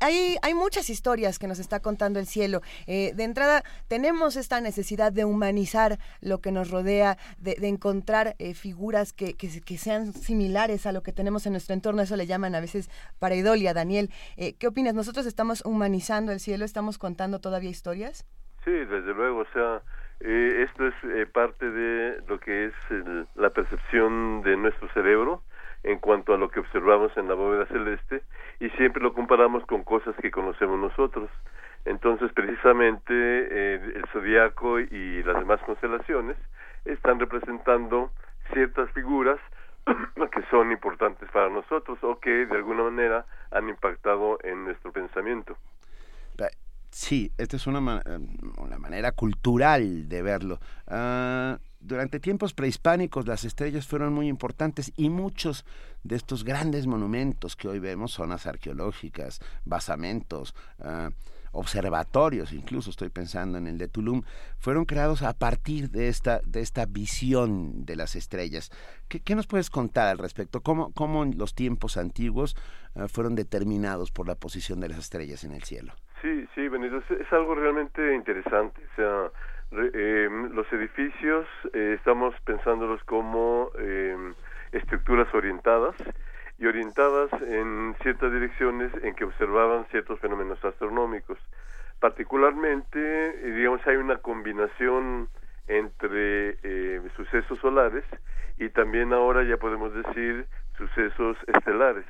hay, 0.00 0.36
hay 0.42 0.54
muchas 0.54 0.88
historias 0.90 1.38
que 1.38 1.46
nos 1.46 1.58
está 1.58 1.80
contando 1.80 2.18
el 2.18 2.26
cielo. 2.26 2.62
Eh, 2.86 3.12
de 3.14 3.24
entrada, 3.24 3.62
tenemos 3.86 4.36
esta 4.36 4.60
necesidad 4.60 5.12
de 5.12 5.24
humanizar 5.24 5.98
lo 6.20 6.40
que 6.40 6.52
nos 6.52 6.70
rodea, 6.70 7.18
de, 7.38 7.56
encontrar 7.68 8.34
eh, 8.38 8.54
figuras 8.54 9.12
que, 9.12 9.36
que, 9.36 9.78
sean 9.78 10.12
similares 10.12 10.86
a 10.86 10.92
lo 10.92 11.02
que 11.02 11.12
tenemos 11.12 11.46
en 11.46 11.52
nuestro 11.52 11.74
entorno. 11.74 12.02
Eso 12.02 12.16
le 12.16 12.26
llaman 12.26 12.54
a 12.54 12.60
veces 12.60 12.90
pareidolia, 13.18 13.74
Daniel. 13.74 14.10
Eh, 14.36 14.54
¿Qué 14.58 14.66
opinas? 14.66 14.94
¿Nosotros 14.94 15.26
estamos 15.26 15.62
humanizando 15.64 16.32
el 16.32 16.40
cielo? 16.40 16.64
¿Estamos 16.64 16.96
contando 16.96 17.40
todavía 17.40 17.70
historias? 17.70 18.26
Sí, 18.64 18.70
desde 18.70 19.14
luego. 19.14 19.40
O 19.40 19.46
sea, 19.52 19.82
esto 20.20 20.86
es 20.86 21.28
parte 21.28 21.70
de 21.70 22.22
lo 22.26 22.40
que 22.40 22.66
es 22.66 22.74
la 23.34 23.50
percepción 23.50 24.42
de 24.42 24.56
nuestro 24.56 24.88
cerebro 24.92 25.42
en 25.82 25.98
cuanto 25.98 26.34
a 26.34 26.38
lo 26.38 26.50
que 26.50 26.60
observamos 26.60 27.16
en 27.16 27.28
la 27.28 27.34
bóveda 27.34 27.66
celeste 27.66 28.22
y 28.60 28.68
siempre 28.70 29.02
lo 29.02 29.12
comparamos 29.14 29.64
con 29.66 29.84
cosas 29.84 30.14
que 30.16 30.30
conocemos 30.30 30.78
nosotros. 30.78 31.30
Entonces, 31.84 32.30
precisamente, 32.32 33.14
eh, 33.14 33.92
el 33.96 34.04
zodiaco 34.12 34.80
y 34.80 35.22
las 35.22 35.38
demás 35.38 35.60
constelaciones 35.64 36.36
están 36.84 37.18
representando 37.18 38.10
ciertas 38.52 38.90
figuras 38.90 39.38
que 39.86 40.42
son 40.50 40.72
importantes 40.72 41.28
para 41.30 41.48
nosotros 41.48 41.98
o 42.02 42.20
que 42.20 42.46
de 42.46 42.56
alguna 42.56 42.84
manera 42.84 43.24
han 43.50 43.68
impactado 43.68 44.38
en 44.42 44.64
nuestro 44.64 44.92
pensamiento. 44.92 45.56
Sí, 46.90 47.30
esta 47.38 47.56
es 47.56 47.66
una, 47.68 48.02
una 48.58 48.78
manera 48.78 49.12
cultural 49.12 50.08
de 50.08 50.22
verlo. 50.22 50.58
Ah, 50.88 51.58
durante 51.80 52.20
tiempos 52.20 52.54
prehispánicos 52.54 53.26
las 53.26 53.44
estrellas 53.44 53.86
fueron 53.86 54.12
muy 54.12 54.28
importantes 54.28 54.92
y 54.96 55.08
muchos 55.10 55.64
de 56.04 56.16
estos 56.16 56.44
grandes 56.44 56.86
monumentos 56.86 57.56
que 57.56 57.68
hoy 57.68 57.78
vemos, 57.78 58.12
zonas 58.12 58.46
arqueológicas, 58.46 59.40
basamentos, 59.64 60.54
ah, 60.80 61.10
observatorios, 61.52 62.52
incluso 62.52 62.90
estoy 62.90 63.08
pensando 63.08 63.58
en 63.58 63.66
el 63.66 63.78
de 63.78 63.88
Tulum, 63.88 64.22
fueron 64.58 64.84
creados 64.84 65.22
a 65.22 65.32
partir 65.32 65.90
de 65.90 66.08
esta, 66.08 66.40
de 66.44 66.60
esta 66.60 66.86
visión 66.86 67.84
de 67.84 67.96
las 67.96 68.14
estrellas. 68.14 68.70
¿Qué, 69.08 69.34
nos 69.34 69.46
puedes 69.46 69.70
contar 69.70 70.08
al 70.08 70.18
respecto? 70.18 70.60
¿Cómo, 70.60 70.92
cómo 70.92 71.24
los 71.24 71.54
tiempos 71.54 71.96
antiguos 71.96 72.56
eh, 72.94 73.08
fueron 73.08 73.34
determinados 73.34 74.12
por 74.12 74.28
la 74.28 74.36
posición 74.36 74.80
de 74.80 74.90
las 74.90 74.98
estrellas 74.98 75.42
en 75.44 75.52
el 75.52 75.64
cielo? 75.64 75.92
Sí, 76.22 76.46
sí, 76.54 76.68
Benito, 76.68 76.98
es, 76.98 77.32
algo 77.32 77.54
realmente 77.54 78.14
interesante. 78.14 78.82
O 78.92 78.96
sea, 78.96 79.32
em, 79.72 80.52
los 80.52 80.70
edificios 80.72 81.46
eh, 81.72 81.94
estamos 81.98 82.34
pensándolos 82.44 83.02
como 83.04 83.70
em, 83.78 84.34
estructuras 84.72 85.32
orientadas 85.34 85.94
y 86.58 86.66
orientadas 86.66 87.30
en 87.42 87.96
ciertas 88.02 88.32
direcciones 88.32 88.92
en 89.02 89.14
que 89.14 89.24
observaban 89.24 89.86
ciertos 89.86 90.20
fenómenos 90.20 90.62
astronómicos. 90.64 91.38
Particularmente, 92.00 92.98
eh, 92.98 93.52
digamos, 93.52 93.86
hay 93.86 93.96
una 93.96 94.18
combinación 94.18 95.28
entre 95.68 96.56
eh, 96.62 97.00
sucesos 97.16 97.58
solares 97.60 98.04
y 98.58 98.68
también 98.70 99.12
ahora 99.12 99.42
ya 99.44 99.56
podemos 99.56 99.92
decir 99.94 100.46
sucesos 100.76 101.36
estelares. 101.46 102.04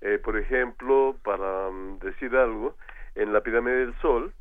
Eh, 0.00 0.18
por 0.18 0.36
ejemplo, 0.36 1.16
para 1.22 1.70
mm, 1.70 1.98
decir 2.00 2.34
algo, 2.36 2.76
en 3.14 3.32
la 3.32 3.40
pirámide 3.40 3.76
del 3.76 3.94
Sol, 4.00 4.32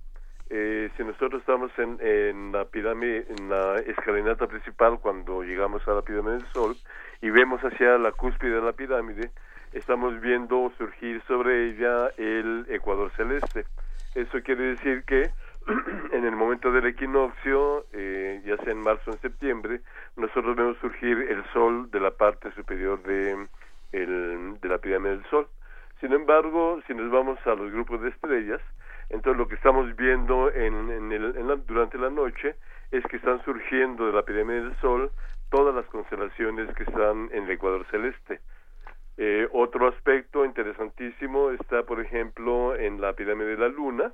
si 0.51 1.03
nosotros 1.05 1.39
estamos 1.39 1.71
en, 1.77 1.97
en, 2.01 2.51
la 2.51 2.65
pirámide, 2.65 3.25
en 3.29 3.49
la 3.49 3.75
escalinata 3.75 4.47
principal, 4.47 4.99
cuando 4.99 5.43
llegamos 5.43 5.87
a 5.87 5.93
la 5.93 6.01
pirámide 6.01 6.33
del 6.33 6.47
Sol 6.47 6.75
y 7.21 7.29
vemos 7.29 7.61
hacia 7.61 7.97
la 7.97 8.11
cúspide 8.11 8.55
de 8.55 8.61
la 8.61 8.73
pirámide, 8.73 9.31
estamos 9.71 10.19
viendo 10.19 10.69
surgir 10.77 11.21
sobre 11.25 11.69
ella 11.69 12.09
el 12.17 12.65
ecuador 12.69 13.11
celeste. 13.15 13.65
Eso 14.13 14.41
quiere 14.43 14.75
decir 14.75 15.03
que 15.05 15.31
en 16.11 16.25
el 16.25 16.35
momento 16.35 16.71
del 16.71 16.87
equinoccio, 16.87 17.85
eh, 17.93 18.41
ya 18.45 18.57
sea 18.57 18.73
en 18.73 18.81
marzo 18.81 19.11
o 19.11 19.13
en 19.13 19.21
septiembre, 19.21 19.79
nosotros 20.17 20.55
vemos 20.55 20.77
surgir 20.79 21.17
el 21.29 21.45
sol 21.53 21.89
de 21.91 21.99
la 22.01 22.11
parte 22.11 22.51
superior 22.51 23.01
de, 23.03 23.47
el, 23.93 24.59
de 24.59 24.67
la 24.67 24.79
pirámide 24.79 25.11
del 25.11 25.25
sol. 25.29 25.47
Sin 26.01 26.11
embargo, 26.11 26.81
si 26.87 26.93
nos 26.93 27.09
vamos 27.09 27.39
a 27.45 27.55
los 27.55 27.71
grupos 27.71 28.01
de 28.01 28.09
estrellas, 28.09 28.59
entonces 29.11 29.37
lo 29.37 29.47
que 29.47 29.55
estamos 29.55 29.95
viendo 29.95 30.51
en, 30.51 30.89
en 30.89 31.11
el, 31.11 31.65
durante 31.65 31.97
la 31.97 32.09
noche 32.09 32.55
es 32.91 33.03
que 33.05 33.17
están 33.17 33.43
surgiendo 33.43 34.07
de 34.07 34.13
la 34.13 34.23
pirámide 34.23 34.61
del 34.61 34.75
sol 34.77 35.11
todas 35.49 35.75
las 35.75 35.85
constelaciones 35.87 36.73
que 36.75 36.83
están 36.83 37.29
en 37.33 37.43
el 37.43 37.51
ecuador 37.51 37.85
celeste. 37.91 38.39
Eh, 39.17 39.47
otro 39.51 39.87
aspecto 39.89 40.45
interesantísimo 40.45 41.51
está, 41.51 41.83
por 41.83 41.99
ejemplo, 41.99 42.75
en 42.75 43.01
la 43.01 43.13
pirámide 43.13 43.49
de 43.49 43.57
la 43.57 43.67
Luna, 43.67 44.13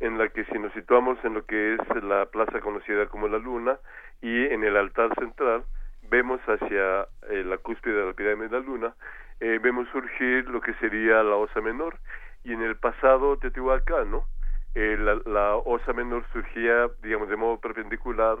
en 0.00 0.16
la 0.16 0.28
que 0.28 0.44
si 0.44 0.58
nos 0.58 0.72
situamos 0.72 1.18
en 1.24 1.34
lo 1.34 1.44
que 1.44 1.74
es 1.74 2.02
la 2.04 2.26
plaza 2.26 2.60
conocida 2.60 3.06
como 3.06 3.26
la 3.26 3.38
Luna 3.38 3.78
y 4.22 4.46
en 4.46 4.62
el 4.62 4.76
altar 4.76 5.10
central, 5.18 5.64
vemos 6.08 6.40
hacia 6.46 7.08
eh, 7.28 7.42
la 7.44 7.58
cúspide 7.58 7.94
de 7.94 8.06
la 8.06 8.12
pirámide 8.12 8.48
de 8.48 8.60
la 8.60 8.64
Luna, 8.64 8.94
eh, 9.40 9.58
vemos 9.62 9.88
surgir 9.90 10.48
lo 10.48 10.60
que 10.60 10.74
sería 10.74 11.22
la 11.22 11.36
Osa 11.36 11.60
Menor. 11.60 11.98
Y 12.44 12.52
en 12.52 12.62
el 12.62 12.76
pasado 12.76 13.36
teotihuacano, 13.38 14.26
eh, 14.74 14.96
la, 14.98 15.20
la 15.26 15.56
Osa 15.56 15.92
Menor 15.92 16.24
surgía, 16.32 16.90
digamos, 17.02 17.28
de 17.28 17.36
modo 17.36 17.58
perpendicular 17.60 18.38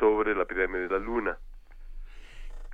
sobre 0.00 0.34
la 0.34 0.44
pirámide 0.44 0.88
de 0.88 0.88
la 0.88 0.98
Luna 0.98 1.38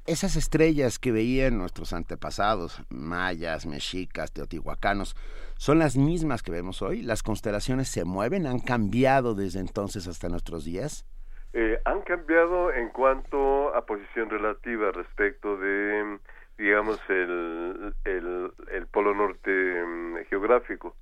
esas 0.08 0.37
estrellas 0.37 0.98
que 0.98 1.12
veían 1.12 1.58
nuestros 1.58 1.92
antepasados, 1.92 2.82
mayas, 2.88 3.66
mexicas, 3.66 4.32
teotihuacanos, 4.32 5.14
son 5.58 5.78
las 5.78 5.98
mismas 5.98 6.42
que 6.42 6.50
vemos 6.50 6.80
hoy. 6.80 7.02
Las 7.02 7.22
constelaciones 7.22 7.88
se 7.88 8.06
mueven, 8.06 8.46
han 8.46 8.61
cambiado 8.61 9.34
desde 9.34 9.61
entonces 9.61 10.08
hasta 10.08 10.30
nuestros 10.30 10.64
días. 10.64 11.04
Eh, 11.52 11.78
han 11.84 12.00
cambiado 12.02 12.72
en 12.72 12.88
cuanto 12.88 13.74
a 13.74 13.84
posición 13.84 14.30
relativa 14.30 14.92
respecto 14.92 15.58
de, 15.58 16.18
digamos, 16.59 17.01
el, 17.09 17.94
el, 18.05 18.87
polo 18.90 19.14
norte 19.14 19.51
mm, 19.51 20.16
geográfico. 20.29 20.97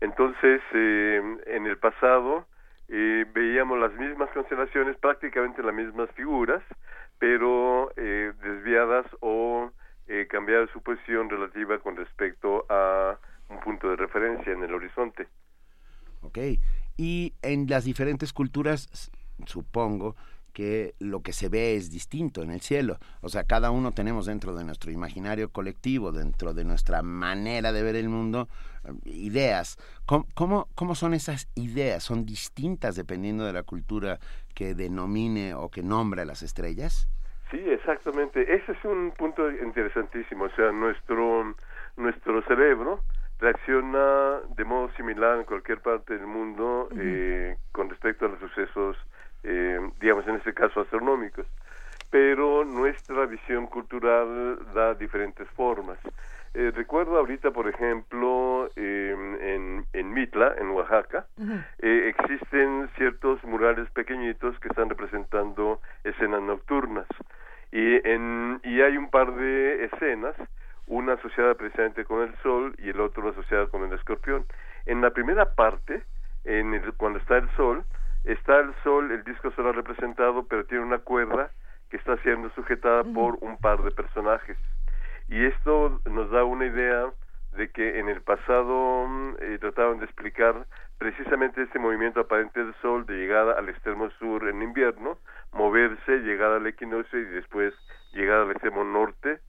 Entonces, 0.00 0.60
eh, 0.74 1.22
en 1.46 1.66
el 1.66 1.78
pasado 1.78 2.46
eh, 2.88 3.26
veíamos 3.32 3.78
las 3.78 3.92
mismas 3.94 4.30
constelaciones, 4.30 4.96
prácticamente 4.96 5.62
las 5.62 5.74
mismas 5.74 6.10
figuras, 6.12 6.62
pero 7.18 7.92
eh, 7.96 8.32
desviadas 8.42 9.06
o 9.20 9.70
eh, 10.06 10.26
cambiar 10.28 10.70
su 10.72 10.80
posición 10.82 11.28
relativa 11.28 11.78
con 11.80 11.96
respecto 11.96 12.64
a 12.68 13.18
un 13.50 13.60
punto 13.60 13.90
de 13.90 13.96
referencia 13.96 14.52
en 14.52 14.62
el 14.62 14.72
horizonte. 14.72 15.28
Ok, 16.22 16.38
y 16.96 17.34
en 17.42 17.66
las 17.68 17.84
diferentes 17.84 18.32
culturas, 18.32 19.10
supongo, 19.46 20.16
que 20.58 20.94
lo 20.98 21.22
que 21.22 21.32
se 21.32 21.48
ve 21.48 21.76
es 21.76 21.88
distinto 21.88 22.42
en 22.42 22.50
el 22.50 22.60
cielo. 22.60 22.96
O 23.20 23.28
sea, 23.28 23.44
cada 23.44 23.70
uno 23.70 23.92
tenemos 23.92 24.26
dentro 24.26 24.56
de 24.56 24.64
nuestro 24.64 24.90
imaginario 24.90 25.52
colectivo, 25.52 26.10
dentro 26.10 26.52
de 26.52 26.64
nuestra 26.64 27.00
manera 27.00 27.70
de 27.70 27.80
ver 27.84 27.94
el 27.94 28.08
mundo, 28.08 28.48
eh, 28.84 28.90
ideas. 29.04 29.78
¿Cómo, 30.04 30.66
cómo, 30.74 30.94
son 30.96 31.14
esas 31.14 31.48
ideas? 31.54 32.02
¿Son 32.02 32.26
distintas 32.26 32.96
dependiendo 32.96 33.44
de 33.44 33.52
la 33.52 33.62
cultura 33.62 34.18
que 34.52 34.74
denomine 34.74 35.54
o 35.54 35.68
que 35.68 35.84
nombre 35.84 36.22
a 36.22 36.24
las 36.24 36.42
estrellas? 36.42 37.08
Sí, 37.52 37.58
exactamente. 37.58 38.42
Ese 38.52 38.72
es 38.72 38.84
un 38.84 39.12
punto 39.12 39.48
interesantísimo. 39.48 40.46
O 40.46 40.50
sea, 40.56 40.72
nuestro, 40.72 41.54
nuestro 41.96 42.42
cerebro 42.48 43.04
reacciona 43.38 44.40
de 44.56 44.64
modo 44.64 44.90
similar 44.96 45.38
en 45.38 45.44
cualquier 45.44 45.80
parte 45.82 46.18
del 46.18 46.26
mundo 46.26 46.88
eh, 46.98 47.56
con 47.70 47.88
respecto 47.88 48.26
a 48.26 48.30
los 48.30 48.40
sucesos 48.40 48.96
eh, 49.48 49.80
digamos 50.00 50.26
en 50.28 50.36
este 50.36 50.52
caso 50.52 50.80
astronómicos, 50.82 51.46
pero 52.10 52.64
nuestra 52.64 53.26
visión 53.26 53.66
cultural 53.66 54.58
da 54.74 54.94
diferentes 54.94 55.48
formas. 55.50 55.98
Eh, 56.54 56.72
recuerdo 56.74 57.18
ahorita, 57.18 57.50
por 57.50 57.68
ejemplo, 57.68 58.70
en, 58.76 59.84
en 59.92 60.12
Mitla, 60.12 60.54
en 60.58 60.70
Oaxaca, 60.70 61.26
eh, 61.78 62.12
existen 62.12 62.88
ciertos 62.96 63.42
murales 63.44 63.88
pequeñitos 63.90 64.58
que 64.60 64.68
están 64.68 64.88
representando 64.88 65.80
escenas 66.04 66.42
nocturnas. 66.42 67.06
Y, 67.70 68.00
en, 68.08 68.60
y 68.64 68.80
hay 68.80 68.96
un 68.96 69.10
par 69.10 69.34
de 69.34 69.84
escenas, 69.84 70.34
una 70.86 71.14
asociada 71.14 71.54
precisamente 71.54 72.04
con 72.04 72.22
el 72.22 72.34
sol 72.42 72.74
y 72.78 72.88
el 72.88 73.00
otro 73.00 73.28
asociada 73.28 73.66
con 73.66 73.84
el 73.84 73.92
escorpión. 73.92 74.44
En 74.86 75.02
la 75.02 75.10
primera 75.10 75.54
parte, 75.54 76.02
en 76.44 76.80
cuando 76.96 77.18
está 77.18 77.36
el 77.36 77.48
sol, 77.56 77.84
está 78.32 78.60
el 78.60 78.74
sol, 78.82 79.10
el 79.10 79.24
disco 79.24 79.50
solar 79.52 79.74
representado, 79.74 80.46
pero 80.46 80.64
tiene 80.66 80.84
una 80.84 80.98
cuerda 80.98 81.50
que 81.90 81.96
está 81.96 82.16
siendo 82.18 82.50
sujetada 82.50 83.02
por 83.04 83.38
un 83.40 83.56
par 83.58 83.82
de 83.82 83.90
personajes. 83.90 84.56
Y 85.28 85.44
esto 85.44 86.00
nos 86.06 86.30
da 86.30 86.44
una 86.44 86.66
idea 86.66 87.10
de 87.56 87.70
que 87.70 87.98
en 87.98 88.08
el 88.08 88.22
pasado 88.22 89.06
mm, 89.08 89.34
eh, 89.40 89.58
trataban 89.58 89.98
de 89.98 90.04
explicar 90.04 90.66
precisamente 90.98 91.62
este 91.62 91.78
movimiento 91.78 92.20
aparente 92.20 92.62
del 92.62 92.74
Sol 92.82 93.06
de 93.06 93.14
llegada 93.14 93.58
al 93.58 93.68
extremo 93.68 94.10
sur 94.18 94.46
en 94.48 94.62
invierno, 94.62 95.18
moverse, 95.52 96.18
llegar 96.18 96.52
al 96.52 96.66
equinoccio 96.66 97.18
y 97.18 97.24
después 97.24 97.74
llegar 98.12 98.40
al 98.40 98.50
extremo 98.50 98.84
norte, 98.84 99.40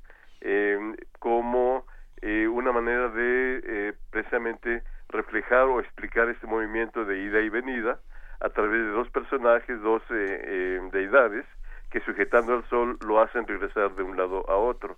eh, 0.42 0.78
como 1.20 1.86
eh, 2.22 2.48
una 2.48 2.72
manera 2.72 3.10
de 3.10 3.62
eh, 3.63 3.94
precisamente 4.12 4.84
reflejar 5.08 5.63
o 5.63 5.80
explicar 5.80 6.30
este 6.30 6.48
movimiento 6.48 7.06
de 7.06 7.20
ida 7.20 7.39
y 7.39 7.50
venida 7.50 8.00
a 8.39 8.49
través 8.49 8.82
de 8.82 8.91
dos 8.91 9.10
personajes, 9.10 9.82
dos 9.82 10.02
eh, 10.10 10.41
eh, 10.43 10.89
deidades, 10.91 11.45
que 11.89 11.99
sujetando 12.02 12.54
al 12.54 12.63
sol 12.69 12.97
lo 13.06 13.19
hacen 13.21 13.47
regresar 13.47 13.95
de 13.95 14.04
un 14.04 14.15
lado 14.15 14.49
a 14.49 14.56
otro. 14.56 14.97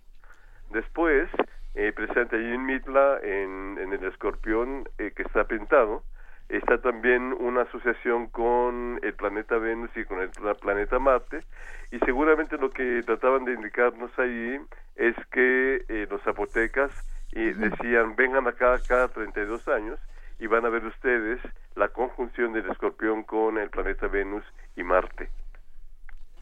Después, 0.71 1.30
eh, 1.75 1.91
presente 1.93 2.36
allí 2.36 2.54
en 2.54 2.65
Mitla, 2.65 3.19
en, 3.23 3.77
en 3.80 3.93
el 3.93 4.04
escorpión 4.06 4.88
eh, 4.97 5.12
que 5.15 5.23
está 5.23 5.45
pintado, 5.45 6.04
está 6.49 6.82
también 6.82 7.34
una 7.39 7.62
asociación 7.62 8.27
con 8.27 8.99
el 9.04 9.13
planeta 9.13 9.58
Venus 9.58 9.89
y 9.95 10.04
con 10.04 10.21
el 10.21 10.30
planeta 10.60 10.99
Marte, 10.99 11.43
y 11.91 11.99
seguramente 11.99 12.58
lo 12.58 12.69
que 12.69 13.04
trataban 13.04 13.45
de 13.45 13.54
indicarnos 13.54 14.12
ahí 14.19 14.60
es 14.95 15.15
que 15.32 15.86
eh, 15.88 16.08
los 16.10 16.21
zapotecas 16.23 16.91
decían, 17.32 18.17
vengan 18.17 18.45
acá 18.47 18.77
cada 18.86 19.08
32 19.08 19.65
años, 19.69 19.97
y 20.41 20.47
van 20.47 20.65
a 20.65 20.69
ver 20.69 20.84
ustedes 20.86 21.39
la 21.75 21.89
conjunción 21.89 22.51
del 22.51 22.67
escorpión 22.71 23.23
con 23.23 23.60
el 23.60 23.69
planeta 23.69 24.08
Venus 24.08 24.43
y 24.75 24.82
Marte. 24.82 25.30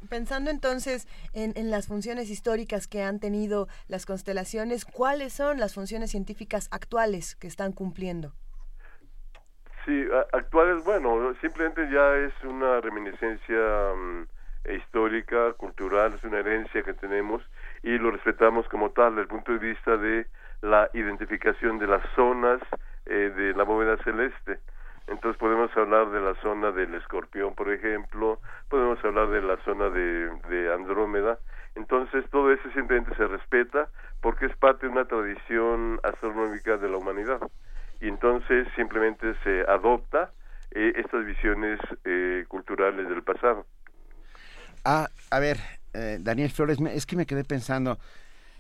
Pensando 0.10 0.50
entonces 0.50 1.06
en, 1.34 1.52
en, 1.58 1.70
las 1.70 1.88
funciones 1.88 2.30
históricas 2.30 2.88
que 2.88 3.04
han 3.04 3.20
tenido 3.20 3.68
las 3.90 4.06
constelaciones, 4.06 4.86
¿cuáles 4.86 5.34
son 5.34 5.60
las 5.60 5.76
funciones 5.76 6.12
científicas 6.12 6.70
actuales 6.72 7.36
que 7.36 7.48
están 7.48 7.74
cumpliendo? 7.74 8.32
Sí, 9.86 10.06
actuales, 10.32 10.82
bueno, 10.86 11.36
simplemente 11.42 11.92
ya 11.92 12.16
es 12.16 12.34
una 12.46 12.80
reminiscencia 12.80 13.94
mm, 13.98 14.76
histórica, 14.76 15.52
cultural, 15.54 16.14
es 16.14 16.24
una 16.24 16.40
herencia 16.40 16.84
que 16.84 16.94
tenemos 16.94 17.44
y 17.84 17.98
lo 17.98 18.12
respetamos 18.12 18.66
como 18.70 18.92
tal 18.92 19.16
desde 19.16 19.24
el 19.24 19.28
punto 19.28 19.52
de 19.52 19.58
vista 19.58 19.98
de 19.98 20.26
la 20.62 20.90
identificación 20.94 21.80
de 21.80 21.88
las 21.88 22.04
zonas 22.16 22.62
eh, 23.06 23.32
de 23.36 23.54
la 23.54 23.64
bóveda 23.64 23.98
celeste. 24.04 24.60
Entonces 25.08 25.40
podemos 25.40 25.76
hablar 25.76 26.12
de 26.12 26.22
la 26.22 26.36
zona 26.42 26.72
del 26.72 26.94
escorpión, 26.94 27.56
por 27.56 27.72
ejemplo, 27.72 28.40
podemos 28.70 29.04
hablar 29.04 29.30
de 29.30 29.42
la 29.42 29.58
zona 29.64 29.90
de, 29.90 30.30
de 30.50 30.74
Andrómeda. 30.74 31.40
Entonces 31.76 32.24
todo 32.30 32.52
eso 32.52 32.70
simplemente 32.74 33.16
se 33.16 33.28
respeta 33.28 33.90
porque 34.22 34.46
es 34.46 34.56
parte 34.58 34.86
de 34.86 34.92
una 34.92 35.06
tradición 35.06 36.00
astronómica 36.04 36.78
de 36.78 36.90
la 36.90 36.98
humanidad. 36.98 37.40
Y 38.02 38.08
entonces 38.08 38.68
simplemente 38.76 39.34
se 39.44 39.62
adopta 39.62 40.32
eh, 40.72 40.94
estas 40.96 41.26
visiones 41.26 41.80
eh, 42.06 42.46
culturales 42.48 43.10
del 43.10 43.24
pasado. 43.24 43.66
Ah, 44.86 45.08
a 45.32 45.40
ver, 45.40 45.58
eh, 45.94 46.18
Daniel 46.22 46.52
Flores, 46.52 46.80
es 46.80 47.06
que 47.06 47.16
me 47.16 47.26
quedé 47.26 47.44
pensando, 47.44 47.98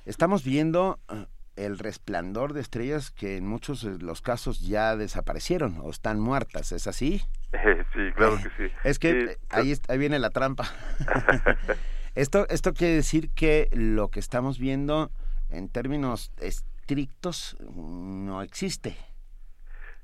estamos 0.05 0.43
viendo 0.43 0.99
eh, 1.09 1.25
el 1.55 1.77
resplandor 1.77 2.53
de 2.53 2.61
estrellas 2.61 3.11
que 3.11 3.37
en 3.37 3.47
muchos 3.47 3.83
de 3.83 4.03
los 4.03 4.21
casos 4.21 4.59
ya 4.59 4.95
desaparecieron 4.95 5.77
o 5.81 5.89
están 5.89 6.19
muertas, 6.19 6.71
¿es 6.71 6.87
así? 6.87 7.21
sí, 7.93 8.11
claro 8.15 8.37
que 8.37 8.49
sí. 8.57 8.73
Es 8.83 8.99
que 8.99 9.37
ahí, 9.49 9.73
ahí 9.87 9.97
viene 9.97 10.19
la 10.19 10.29
trampa. 10.29 10.65
esto, 12.15 12.45
esto 12.49 12.73
quiere 12.73 12.95
decir 12.95 13.29
que 13.33 13.69
lo 13.71 14.09
que 14.09 14.19
estamos 14.19 14.59
viendo 14.59 15.11
en 15.49 15.69
términos 15.69 16.31
estrictos 16.39 17.57
no 17.75 18.41
existe. 18.41 18.95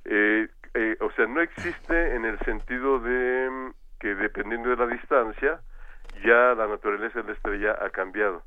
Eh, 0.06 0.48
eh, 0.74 0.98
o 1.00 1.12
sea, 1.12 1.26
no 1.26 1.42
existe 1.42 2.16
en 2.16 2.26
el 2.26 2.38
sentido 2.40 3.00
de 3.00 3.50
mm, 3.50 3.74
que 4.00 4.16
dependiendo 4.16 4.70
de 4.70 4.76
la 4.76 4.88
distancia, 4.88 5.62
ya 6.24 6.54
la 6.54 6.68
naturaleza 6.68 7.22
de 7.22 7.28
la 7.28 7.34
estrella 7.34 7.78
ha 7.82 7.90
cambiado. 7.90 8.44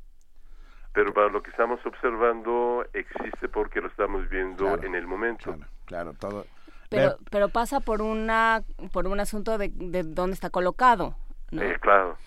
Pero 0.99 1.13
para 1.13 1.29
lo 1.29 1.41
que 1.41 1.49
estamos 1.49 1.79
observando 1.85 2.85
existe 2.91 3.47
porque 3.47 3.79
lo 3.79 3.87
estamos 3.87 4.27
viendo 4.27 4.83
en 4.83 4.95
el 4.95 5.07
momento. 5.07 5.55
Claro, 5.85 6.11
todo. 6.11 6.45
Pero, 6.89 7.15
pero 7.31 7.47
pasa 7.47 7.79
por 7.79 8.01
una 8.01 8.63
por 8.91 9.07
un 9.07 9.21
asunto 9.21 9.57
de, 9.57 9.69
de 9.73 10.03
dónde 10.03 10.33
está 10.33 10.49
colocado. 10.49 11.15
¿no? 11.51 11.61
Eh, 11.61 11.77
claro, 11.79 12.17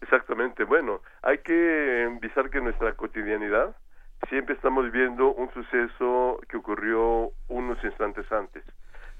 exactamente. 0.00 0.64
Bueno, 0.64 1.02
hay 1.20 1.38
que 1.38 2.08
visar 2.22 2.48
que 2.48 2.56
en 2.56 2.64
nuestra 2.64 2.94
cotidianidad 2.94 3.76
siempre 4.30 4.54
estamos 4.54 4.90
viendo 4.90 5.34
un 5.34 5.52
suceso 5.52 6.40
que 6.48 6.56
ocurrió 6.56 7.32
unos 7.48 7.84
instantes 7.84 8.32
antes. 8.32 8.64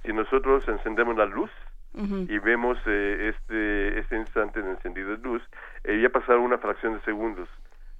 Si 0.07 0.12
nosotros 0.14 0.66
encendemos 0.68 1.18
la 1.18 1.27
luz, 1.27 1.51
y 1.94 2.38
vemos 2.38 2.79
eh, 2.87 3.35
este, 3.35 3.98
este 3.98 4.16
instante 4.16 4.61
en 4.61 4.68
encendido 4.68 5.11
de 5.11 5.18
luz, 5.18 5.42
eh, 5.85 6.01
ya 6.01 6.09
pasaron 6.09 6.42
una 6.42 6.57
fracción 6.57 6.94
de 6.94 7.01
segundos. 7.03 7.51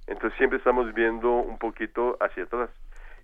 Entonces 0.07 0.37
siempre 0.37 0.57
estamos 0.57 0.93
viendo 0.93 1.31
un 1.31 1.57
poquito 1.57 2.17
hacia 2.19 2.43
atrás. 2.43 2.69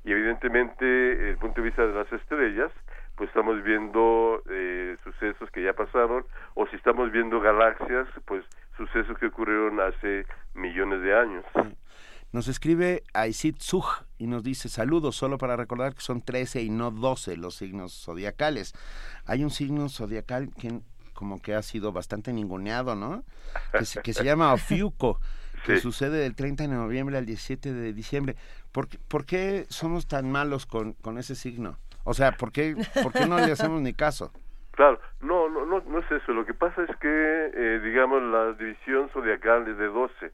Y 0.04 0.12
evidentemente, 0.12 0.86
desde 0.86 1.32
el 1.32 1.38
punto 1.38 1.62
de 1.62 1.68
vista 1.68 1.86
de 1.86 1.94
las 1.94 2.12
estrellas, 2.12 2.72
pues 3.16 3.30
estamos 3.30 3.62
viendo 3.64 4.42
eh, 4.50 4.96
sucesos 5.04 5.52
que 5.52 5.62
ya 5.62 5.74
pasaron, 5.74 6.26
o 6.54 6.66
si 6.68 6.78
estamos 6.78 7.12
viendo 7.12 7.42
galaxias, 7.42 8.08
pues 8.26 8.46
sucesos 8.78 9.18
que 9.18 9.26
ocurrieron 9.26 9.82
hace 9.82 10.26
millones 10.54 11.02
de 11.02 11.14
años. 11.14 11.46
Nos 12.32 12.48
escribe 12.48 13.04
Aisit 13.14 13.60
Suj 13.60 14.06
y 14.18 14.28
nos 14.28 14.44
dice 14.44 14.70
saludos, 14.70 15.16
solo 15.16 15.38
para 15.38 15.58
recordar 15.58 15.96
que 15.96 16.02
son 16.02 16.22
13 16.22 16.62
y 16.62 16.70
no 16.70 16.92
12 16.92 17.36
los 17.36 17.56
signos 17.56 17.92
zodiacales. 18.06 18.74
Hay 19.26 19.44
un 19.44 19.50
signo 19.50 19.90
zodiacal 19.90 20.50
que 20.56 20.80
como 21.14 21.42
que 21.42 21.56
ha 21.56 21.62
sido 21.62 21.92
bastante 21.92 22.32
ninguneado, 22.32 22.96
¿no? 22.96 23.26
Que 23.74 23.84
se, 23.84 24.02
que 24.02 24.14
se 24.14 24.24
llama 24.24 24.54
Ofiuco, 24.54 25.20
que 25.66 25.78
sucede 25.78 26.18
del 26.20 26.36
30 26.36 26.64
de 26.64 26.70
noviembre 26.70 27.18
al 27.18 27.26
17 27.26 27.74
de 27.74 27.94
diciembre. 27.94 28.36
¿Por, 28.72 28.88
por 29.08 29.26
qué 29.26 29.66
somos 29.70 30.08
tan 30.08 30.32
malos 30.32 30.66
con, 30.66 30.94
con 30.94 31.18
ese 31.18 31.36
signo? 31.36 31.78
O 32.04 32.14
sea, 32.14 32.32
¿por 32.32 32.52
qué, 32.52 32.76
¿por 33.04 33.12
qué 33.12 33.26
no 33.26 33.38
le 33.38 33.52
hacemos 33.52 33.82
ni 33.82 33.94
caso? 33.94 34.32
Claro, 34.72 34.98
no, 35.20 35.50
no, 35.50 35.66
no, 35.66 35.82
no 35.82 36.00
es 36.00 36.10
eso. 36.10 36.32
Lo 36.32 36.46
que 36.46 36.54
pasa 36.54 36.82
es 36.84 36.96
que, 37.02 37.52
eh, 37.54 37.82
digamos, 37.84 38.24
la 38.24 38.54
división 38.54 39.10
zodiacal 39.10 39.68
es 39.68 39.78
de 39.78 39.88
12 39.88 40.32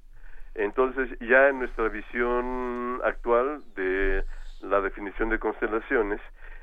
entonces, 0.56 1.10
ya 1.20 1.50
en 1.50 1.60
nuestra 1.60 1.90
visión 1.90 3.02
actual 3.04 3.62
de 3.76 4.24
la 4.62 4.80
definición 4.80 5.30
de 5.30 5.38
constelaciones, 5.38 6.22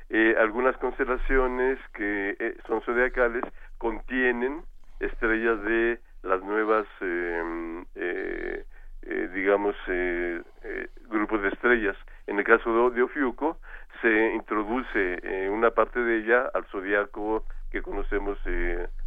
eh, 0.09 0.35
algunas 0.39 0.75
constelaciones 0.77 1.79
que 1.93 2.35
eh, 2.39 2.57
son 2.67 2.81
zodiacales 2.81 3.43
contienen 3.77 4.63
estrellas 4.99 5.61
de 5.63 5.99
las 6.23 6.41
nuevas, 6.43 6.87
em, 7.01 7.85
eh, 7.95 8.63
digamos, 9.33 9.75
grupos 11.09 11.41
de 11.41 11.49
estrellas. 11.49 11.97
En 12.27 12.39
el 12.39 12.45
caso 12.45 12.89
de, 12.89 12.95
de 12.95 13.03
Ofiuco, 13.03 13.57
se 14.01 14.33
introduce 14.33 15.49
una 15.49 15.71
parte 15.71 15.99
de 15.99 16.19
ella 16.19 16.49
al 16.53 16.65
zodiaco 16.65 17.45
que 17.69 17.81
conocemos 17.81 18.37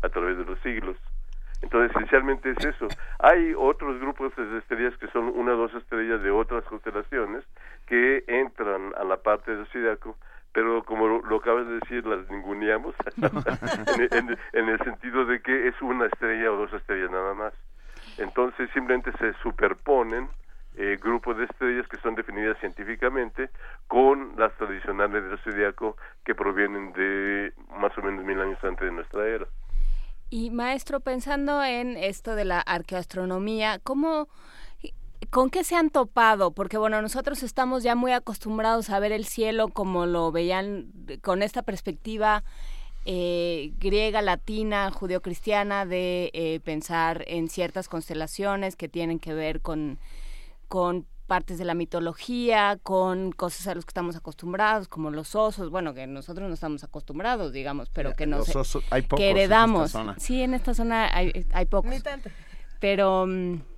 a 0.03 0.09
través 0.11 0.37
de 0.37 0.45
los 0.45 0.59
siglos. 0.61 0.97
Entonces, 1.63 1.91
esencialmente 1.97 2.51
es 2.51 2.65
eso. 2.65 2.89
Hay 3.19 3.55
otros 3.57 3.99
grupos 3.99 4.35
de 4.37 4.59
estrellas 4.59 4.97
que 4.99 5.09
son 5.09 5.29
una 5.35 5.55
o 5.55 5.57
dos 5.57 5.75
estrellas 5.75 6.23
de 6.23 6.31
otras 6.31 6.65
constelaciones 6.65 7.45
que 7.87 8.25
entran 8.27 8.93
a 8.97 9.05
la 9.05 9.17
parte 9.17 9.55
del 9.55 9.67
zodiaco, 9.69 10.17
pero 10.57 10.83
como 10.85 11.07
lo, 11.07 11.37
acabas 11.37 11.69
de 11.69 11.75
decir, 11.75 12.07
las 12.07 12.31
ninguneamos 12.31 12.95
en, 14.11 14.39
en, 14.55 14.69
el 14.71 14.79
sentido 14.79 15.27
de 15.27 15.43
que 15.43 15.69
es 15.69 15.75
una 15.83 16.07
estrella 16.07 16.51
o 16.51 16.57
dos 16.57 16.73
estrellas 16.73 17.11
nada 17.11 17.35
más. 17.35 17.53
Entonces, 18.17 18.71
simplemente 18.73 19.13
se 19.19 19.35
superponen 19.43 20.31
eh, 20.79 20.97
grupos 20.99 21.37
de 21.37 21.45
estrellas 21.45 21.87
que 21.89 21.99
son 21.99 22.15
definidas 22.15 22.59
científicamente 22.61 23.51
con 23.87 24.33
las 24.39 24.51
tradicionales 24.55 25.25
del 25.25 25.39
zodiaco 25.41 25.99
que 26.25 26.35
provienen 26.35 26.95
de 26.95 27.53
más 27.79 27.93
o 27.99 28.01
menos 28.01 28.25
mil 28.25 28.41
años 28.41 28.59
antes 28.65 28.87
de 28.87 28.93
nuestra 28.93 29.29
era. 29.29 29.47
Y 30.31 30.49
maestro, 30.49 31.01
pensando 31.01 31.63
en 31.63 31.99
esto 31.99 32.35
de 32.35 32.47
la 32.47 32.61
arqueoastronomía, 32.61 33.79
¿cómo, 33.85 34.29
¿con 35.37 35.51
qué 35.51 35.65
se 35.65 35.77
han 35.77 35.91
topado? 35.91 36.53
Porque 36.53 36.79
bueno, 36.79 37.03
nosotros 37.03 37.43
estamos 37.43 37.83
ya 37.83 37.95
muy 37.95 38.13
acostumbrados 38.13 38.89
a 38.89 38.99
ver 39.01 39.13
el 39.13 39.27
cielo 39.27 39.69
como 39.69 40.07
lo 40.07 40.33
veían 40.33 40.91
con 41.21 41.43
esta 41.43 41.61
perspectiva 41.61 42.43
eh, 43.05 43.75
griega, 43.79 44.23
latina, 44.23 44.91
judeocristiana 44.91 45.85
de 45.85 46.31
eh, 46.33 46.61
pensar 46.65 47.23
en 47.27 47.51
ciertas 47.51 47.91
constelaciones 47.91 48.77
que 48.77 48.89
tienen 48.89 49.19
que 49.19 49.35
ver 49.35 49.61
con, 49.61 49.99
con 50.69 51.05
partes 51.27 51.59
de 51.59 51.67
la 51.67 51.75
mitología, 51.75 52.79
con 52.83 53.31
cosas 53.31 53.67
a 53.67 53.75
las 53.75 53.85
que 53.85 53.91
estamos 53.91 54.17
acostumbrados, 54.17 54.89
como 54.89 55.11
los 55.11 55.35
osos, 55.35 55.69
bueno, 55.69 55.93
que 55.93 56.07
nosotros 56.07 56.49
no 56.49 56.55
estamos 56.55 56.83
acostumbrados, 56.83 57.53
digamos, 57.53 57.91
pero 57.91 58.15
que 58.15 58.27
nos 58.27 58.47
que 59.15 59.31
heredamos. 59.33 59.95
Sí, 60.17 60.41
en 60.41 60.55
esta 60.55 60.73
zona 60.73 61.15
hay, 61.15 61.45
hay 61.53 61.67
pocos. 61.67 61.95
Pero, 62.81 63.27
mm, 63.27 63.76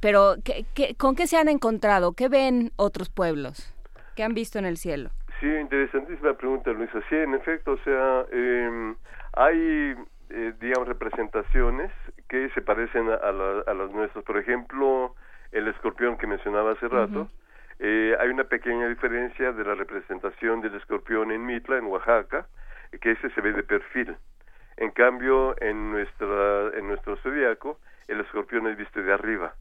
pero 0.00 0.36
¿qué, 0.44 0.64
qué, 0.74 0.94
con 0.96 1.14
qué 1.16 1.26
se 1.26 1.36
han 1.36 1.48
encontrado? 1.48 2.12
¿Qué 2.12 2.28
ven 2.28 2.70
otros 2.76 3.08
pueblos? 3.10 3.74
¿Qué 4.16 4.22
han 4.24 4.34
visto 4.34 4.58
en 4.58 4.64
el 4.66 4.76
cielo? 4.76 5.10
Sí, 5.40 5.46
interesantísima 5.46 6.34
pregunta, 6.34 6.72
Luisa. 6.72 7.00
Sí, 7.08 7.14
en 7.14 7.34
efecto, 7.34 7.72
o 7.72 7.78
sea, 7.78 8.24
eh, 8.32 8.94
hay, 9.34 9.94
eh, 10.30 10.52
digamos, 10.60 10.88
representaciones 10.88 11.92
que 12.28 12.50
se 12.50 12.60
parecen 12.60 13.08
a, 13.08 13.14
a, 13.14 13.28
a 13.70 13.74
las 13.74 13.90
nuestras. 13.92 14.24
Por 14.24 14.36
ejemplo, 14.36 15.14
el 15.52 15.68
escorpión 15.68 16.18
que 16.18 16.26
mencionaba 16.26 16.72
hace 16.72 16.88
rato. 16.88 17.28
eh, 17.78 18.16
hay 18.18 18.28
una 18.30 18.44
pequeña 18.44 18.88
diferencia 18.88 19.52
de 19.52 19.64
la 19.64 19.74
representación 19.76 20.60
del 20.60 20.74
escorpión 20.74 21.30
en 21.30 21.46
Mitla, 21.46 21.78
en 21.78 21.84
Oaxaca, 21.86 22.46
que 23.00 23.12
ese 23.12 23.30
se 23.30 23.40
ve 23.40 23.52
de 23.52 23.62
perfil. 23.62 24.16
En 24.76 24.90
cambio, 24.90 25.54
en 25.60 25.92
nuestra 25.92 26.70
en 26.76 26.88
nuestro 26.88 27.16
zodiaco, 27.18 27.78
el 28.08 28.20
escorpión 28.20 28.66
es 28.66 28.76
visto 28.76 29.00
de 29.00 29.12
arriba. 29.12 29.54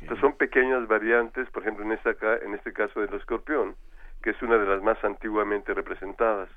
Entonces 0.00 0.20
son 0.20 0.36
pequeñas 0.36 0.86
variantes, 0.88 1.48
por 1.50 1.62
ejemplo, 1.62 1.84
en 1.84 1.92
esta 1.92 2.10
en 2.44 2.54
este 2.54 2.72
caso 2.72 3.00
del 3.00 3.14
escorpión, 3.14 3.76
que 4.22 4.30
es 4.30 4.42
una 4.42 4.58
de 4.58 4.66
las 4.66 4.82
más 4.82 5.02
antiguamente 5.04 5.74
representadas. 5.74 6.48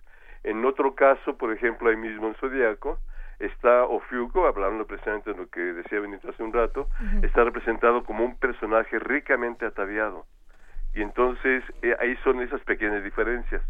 En 0.43 0.63
otro 0.65 0.93
caso, 0.95 1.37
por 1.37 1.51
ejemplo, 1.51 1.89
ahí 1.89 1.95
mismo 1.95 2.27
en 2.27 2.35
zodiaco, 2.35 2.99
está 3.39 3.83
Ofiuco, 3.85 4.47
hablando 4.47 4.85
precisamente 4.85 5.31
de 5.31 5.37
lo 5.37 5.47
que 5.47 5.59
decía 5.59 5.99
Benito 5.99 6.29
hace 6.29 6.43
un 6.43 6.53
rato, 6.53 6.87
está 7.21 7.43
representado 7.43 8.03
como 8.03 8.23
un 8.23 8.37
personaje 8.37 8.99
ricamente 8.99 9.65
ataviado. 9.65 10.25
Y 10.93 11.01
entonces 11.01 11.63
eh, 11.81 11.95
ahí 11.99 12.15
son 12.23 12.41
esas 12.41 12.61
pequeñas 12.61 13.03
diferencias. 13.03 13.61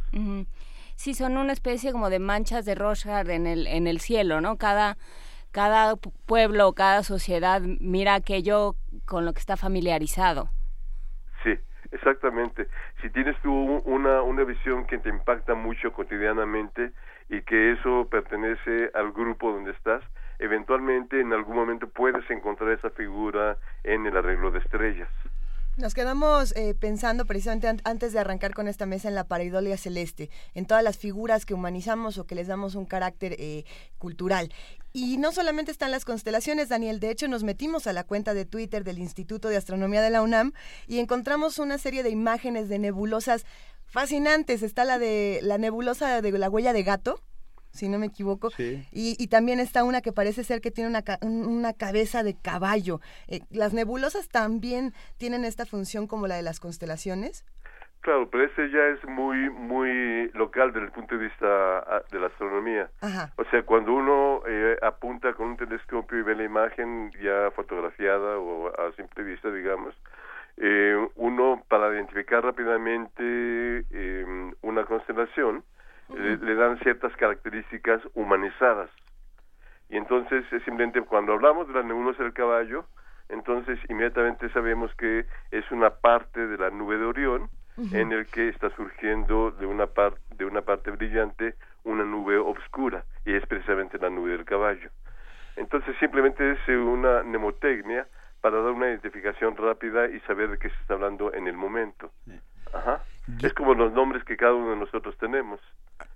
Sí, 0.96 1.14
son 1.14 1.38
una 1.38 1.54
especie 1.54 1.92
como 1.92 2.10
de 2.10 2.20
manchas 2.20 2.66
de 2.66 2.76
Rorschach 2.76 3.28
en 3.28 3.48
el, 3.48 3.68
en 3.68 3.88
el 3.88 4.00
cielo, 4.00 4.42
¿no? 4.42 4.58
Cada, 4.58 4.98
cada 5.56 5.96
pueblo, 6.26 6.74
cada 6.74 7.02
sociedad 7.02 7.62
mira 7.80 8.14
aquello 8.14 8.76
con 9.06 9.24
lo 9.24 9.32
que 9.32 9.40
está 9.40 9.56
familiarizado. 9.56 10.50
Sí, 11.46 11.58
exactamente. 11.94 12.68
Si 13.02 13.10
tienes 13.10 13.38
tú 13.42 13.54
una, 13.86 14.22
una 14.22 14.44
visión 14.44 14.86
que 14.86 14.98
te 14.98 15.08
impacta 15.08 15.56
mucho 15.56 15.94
cotidianamente, 15.94 16.92
y 17.30 17.42
que 17.42 17.72
eso 17.72 18.08
pertenece 18.10 18.92
al 18.94 19.12
grupo 19.12 19.52
donde 19.52 19.72
estás, 19.72 20.04
eventualmente 20.40 21.20
en 21.20 21.34
algún 21.34 21.56
momento 21.56 21.88
puedes 21.88 22.30
encontrar 22.30 22.72
esa 22.72 22.90
figura 22.92 23.58
en 23.84 24.06
el 24.06 24.18
arreglo 24.18 24.52
de 24.52 24.60
estrellas. 24.60 25.10
Nos 25.78 25.94
quedamos 25.94 26.54
eh, 26.56 26.74
pensando 26.74 27.26
precisamente 27.26 27.68
antes 27.84 28.14
de 28.14 28.20
arrancar 28.20 28.54
con 28.54 28.70
esta 28.70 28.86
mesa 28.86 29.10
en 29.10 29.16
la 29.16 29.28
pareidolia 29.28 29.76
celeste, 29.76 30.30
en 30.54 30.66
todas 30.66 30.82
las 30.82 30.98
figuras 30.98 31.46
que 31.46 31.54
humanizamos 31.54 32.18
o 32.18 32.26
que 32.26 32.34
les 32.34 32.48
damos 32.48 32.76
un 32.76 32.86
carácter 32.86 33.36
eh, 33.40 33.66
cultural. 33.98 34.54
Y 34.94 35.18
no 35.18 35.34
solamente 35.34 35.74
están 35.74 35.92
las 35.92 36.06
constelaciones, 36.06 36.70
Daniel, 36.70 37.02
de 37.02 37.12
hecho 37.12 37.28
nos 37.28 37.44
metimos 37.44 37.88
a 37.88 37.94
la 37.94 38.06
cuenta 38.06 38.34
de 38.34 38.46
Twitter 38.46 38.86
del 38.86 39.00
Instituto 39.00 39.50
de 39.50 39.58
Astronomía 39.58 40.02
de 40.02 40.12
la 40.12 40.22
UNAM 40.22 40.54
y 40.88 41.00
encontramos 41.00 41.60
una 41.60 41.78
serie 41.78 42.04
de 42.04 42.10
imágenes 42.10 42.70
de 42.70 42.80
nebulosas 42.80 43.46
fascinantes. 43.86 44.64
Está 44.64 44.86
la 44.86 44.98
de 44.98 45.40
la 45.42 45.58
nebulosa 45.58 46.22
de 46.22 46.32
la 46.32 46.50
huella 46.50 46.72
de 46.72 46.84
gato, 46.84 47.20
si 47.76 47.90
no 47.90 48.00
me 48.00 48.08
equivoco. 48.08 48.50
Y, 48.92 49.28
también 49.28 49.60
está 49.60 49.84
una 49.84 50.02
que 50.02 50.14
parece 50.14 50.44
ser 50.44 50.62
que 50.62 50.72
tiene 50.72 50.90
una, 50.90 51.04
una 51.22 51.74
cabeza 51.74 52.24
de 52.24 52.36
caballo. 52.36 53.02
Eh, 53.28 53.42
¿Las 53.50 53.74
nebulosas 53.74 54.30
también 54.30 54.94
tienen 55.18 55.46
esta 55.46 55.66
función 55.66 56.08
como 56.08 56.28
la 56.28 56.36
de 56.36 56.44
las 56.44 56.60
constelaciones? 56.60 57.44
Claro, 58.06 58.30
pero 58.30 58.44
ese 58.44 58.70
ya 58.70 58.86
es 58.90 59.04
muy 59.06 59.50
muy 59.50 60.30
local 60.36 60.72
desde 60.72 60.86
el 60.86 60.92
punto 60.92 61.18
de 61.18 61.24
vista 61.24 61.80
ah, 61.80 62.04
de 62.12 62.20
la 62.20 62.28
astronomía. 62.28 62.88
O 63.36 63.44
sea, 63.46 63.64
cuando 63.64 63.94
uno 63.94 64.44
eh, 64.48 64.78
apunta 64.84 65.34
con 65.34 65.48
un 65.48 65.58
telescopio 65.58 66.20
y 66.20 66.22
ve 66.22 66.36
la 66.36 66.44
imagen 66.44 67.10
ya 67.20 67.50
fotografiada 67.56 68.38
o 68.38 68.68
a 68.68 68.92
simple 68.96 69.24
vista, 69.24 69.50
digamos, 69.50 69.96
eh, 70.58 70.96
uno 71.16 71.64
para 71.68 71.92
identificar 71.96 72.44
rápidamente 72.44 73.24
eh, 73.90 74.52
una 74.62 74.86
constelación 74.86 75.64
le, 76.14 76.56
dan 76.56 76.80
ciertas 76.80 77.16
características 77.16 78.02
humanizadas. 78.14 78.90
Y 79.90 79.98
entonces, 79.98 80.46
simplemente 80.50 81.02
cuando 81.02 81.34
hablamos 81.34 81.68
de 81.68 81.74
la 81.74 81.84
nebulosa 81.84 82.24
del 82.24 82.34
caballo, 82.34 82.86
entonces 83.30 83.80
inmediatamente 83.90 84.50
sabemos 84.50 84.94
que 84.96 85.26
es 85.52 85.70
una 85.72 85.90
parte 85.90 86.48
de 86.48 86.58
la 86.58 86.70
nube 86.70 86.98
de 86.98 87.06
Orión 87.06 87.50
en 87.92 88.14
el 88.14 88.26
que 88.28 88.50
está 88.50 88.70
surgiendo 88.76 89.52
de 89.52 89.66
una 89.66 89.88
parte 89.88 90.22
de 90.38 90.46
una 90.46 90.62
parte 90.62 90.92
brillante 90.92 91.56
una 91.86 92.04
nube 92.04 92.38
oscura 92.38 93.06
y 93.26 93.34
es 93.34 93.46
precisamente 93.46 93.98
la 93.98 94.10
nube 94.10 94.32
del 94.32 94.46
caballo. 94.46 94.90
Entonces 95.56 95.96
simplemente 96.00 96.52
es 96.52 96.68
una 96.68 97.24
mnemotecnia 97.24 98.08
para 98.42 98.62
dar 98.62 98.72
una 98.72 98.90
identificación 98.90 99.56
rápida 99.56 100.08
y 100.08 100.20
saber 100.22 100.52
de 100.52 100.58
qué 100.58 100.70
se 100.70 100.76
está 100.82 100.96
hablando 100.96 101.34
en 101.34 101.48
el 101.48 101.56
momento. 101.56 102.12
Ajá. 102.74 103.02
Es 103.42 103.54
como 103.54 103.74
los 103.74 103.92
nombres 103.94 104.24
que 104.24 104.38
cada 104.38 104.54
uno 104.54 104.72
de 104.72 104.78
nosotros 104.78 105.16
tenemos. 105.18 105.60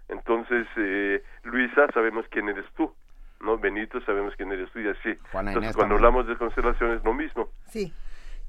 Entonces, 0.08 0.68
eh, 0.78 1.24
Luisa, 1.44 1.88
sabemos 1.94 2.26
quién 2.30 2.50
eres 2.50 2.66
tú, 2.76 2.94
¿no? 3.42 3.58
Benito, 3.58 4.00
sabemos 4.02 4.34
quién 4.36 4.52
eres 4.52 4.72
tú 4.72 4.80
y 4.80 4.88
así. 4.88 5.18
Entonces, 5.34 5.76
cuando 5.76 5.96
hablamos 5.96 6.28
de 6.28 6.38
constelaciones, 6.38 7.04
lo 7.04 7.14
mismo. 7.14 7.50
Sí. 7.68 7.94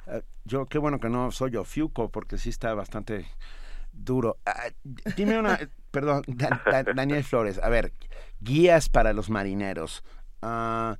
Eh, 0.06 0.22
yo, 0.44 0.66
qué 0.66 0.78
bueno 0.78 0.98
que 0.98 1.08
no 1.08 1.30
soy 1.30 1.52
yo 1.52 1.64
Fiuco, 1.64 2.10
porque 2.10 2.38
sí 2.38 2.50
está 2.50 2.74
bastante 2.74 3.26
duro. 3.92 4.36
Ah, 4.46 4.68
dime 5.16 5.38
una, 5.38 5.58
perdón, 5.90 6.22
Daniel 6.94 7.24
Flores, 7.24 7.58
a 7.62 7.68
ver, 7.68 7.92
guías 8.40 8.88
para 8.88 9.12
los 9.12 9.30
marineros. 9.30 10.04
Uh, 10.42 10.96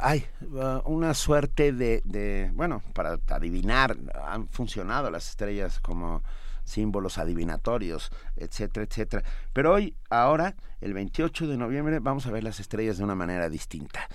hay 0.00 0.26
ah, 0.60 0.82
una 0.84 1.14
suerte 1.14 1.72
de, 1.72 2.02
de, 2.04 2.50
bueno, 2.54 2.82
para 2.94 3.18
adivinar, 3.28 3.96
han 4.24 4.48
funcionado 4.48 5.10
las 5.10 5.28
estrellas 5.28 5.80
como 5.80 6.22
símbolos 6.64 7.18
adivinatorios, 7.18 8.10
etcétera, 8.36 8.84
etcétera. 8.84 9.22
Pero 9.52 9.72
hoy, 9.72 9.94
ahora, 10.10 10.54
el 10.80 10.92
28 10.92 11.46
de 11.46 11.56
noviembre, 11.56 11.98
vamos 12.00 12.26
a 12.26 12.30
ver 12.30 12.44
las 12.44 12.60
estrellas 12.60 12.98
de 12.98 13.04
una 13.04 13.14
manera 13.14 13.48
distinta. 13.48 14.06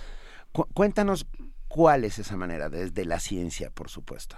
cuéntanos 0.72 1.26
cuál 1.68 2.04
es 2.04 2.18
esa 2.20 2.36
manera, 2.36 2.68
desde 2.68 3.04
la 3.04 3.18
ciencia, 3.18 3.70
por 3.70 3.88
supuesto. 3.88 4.36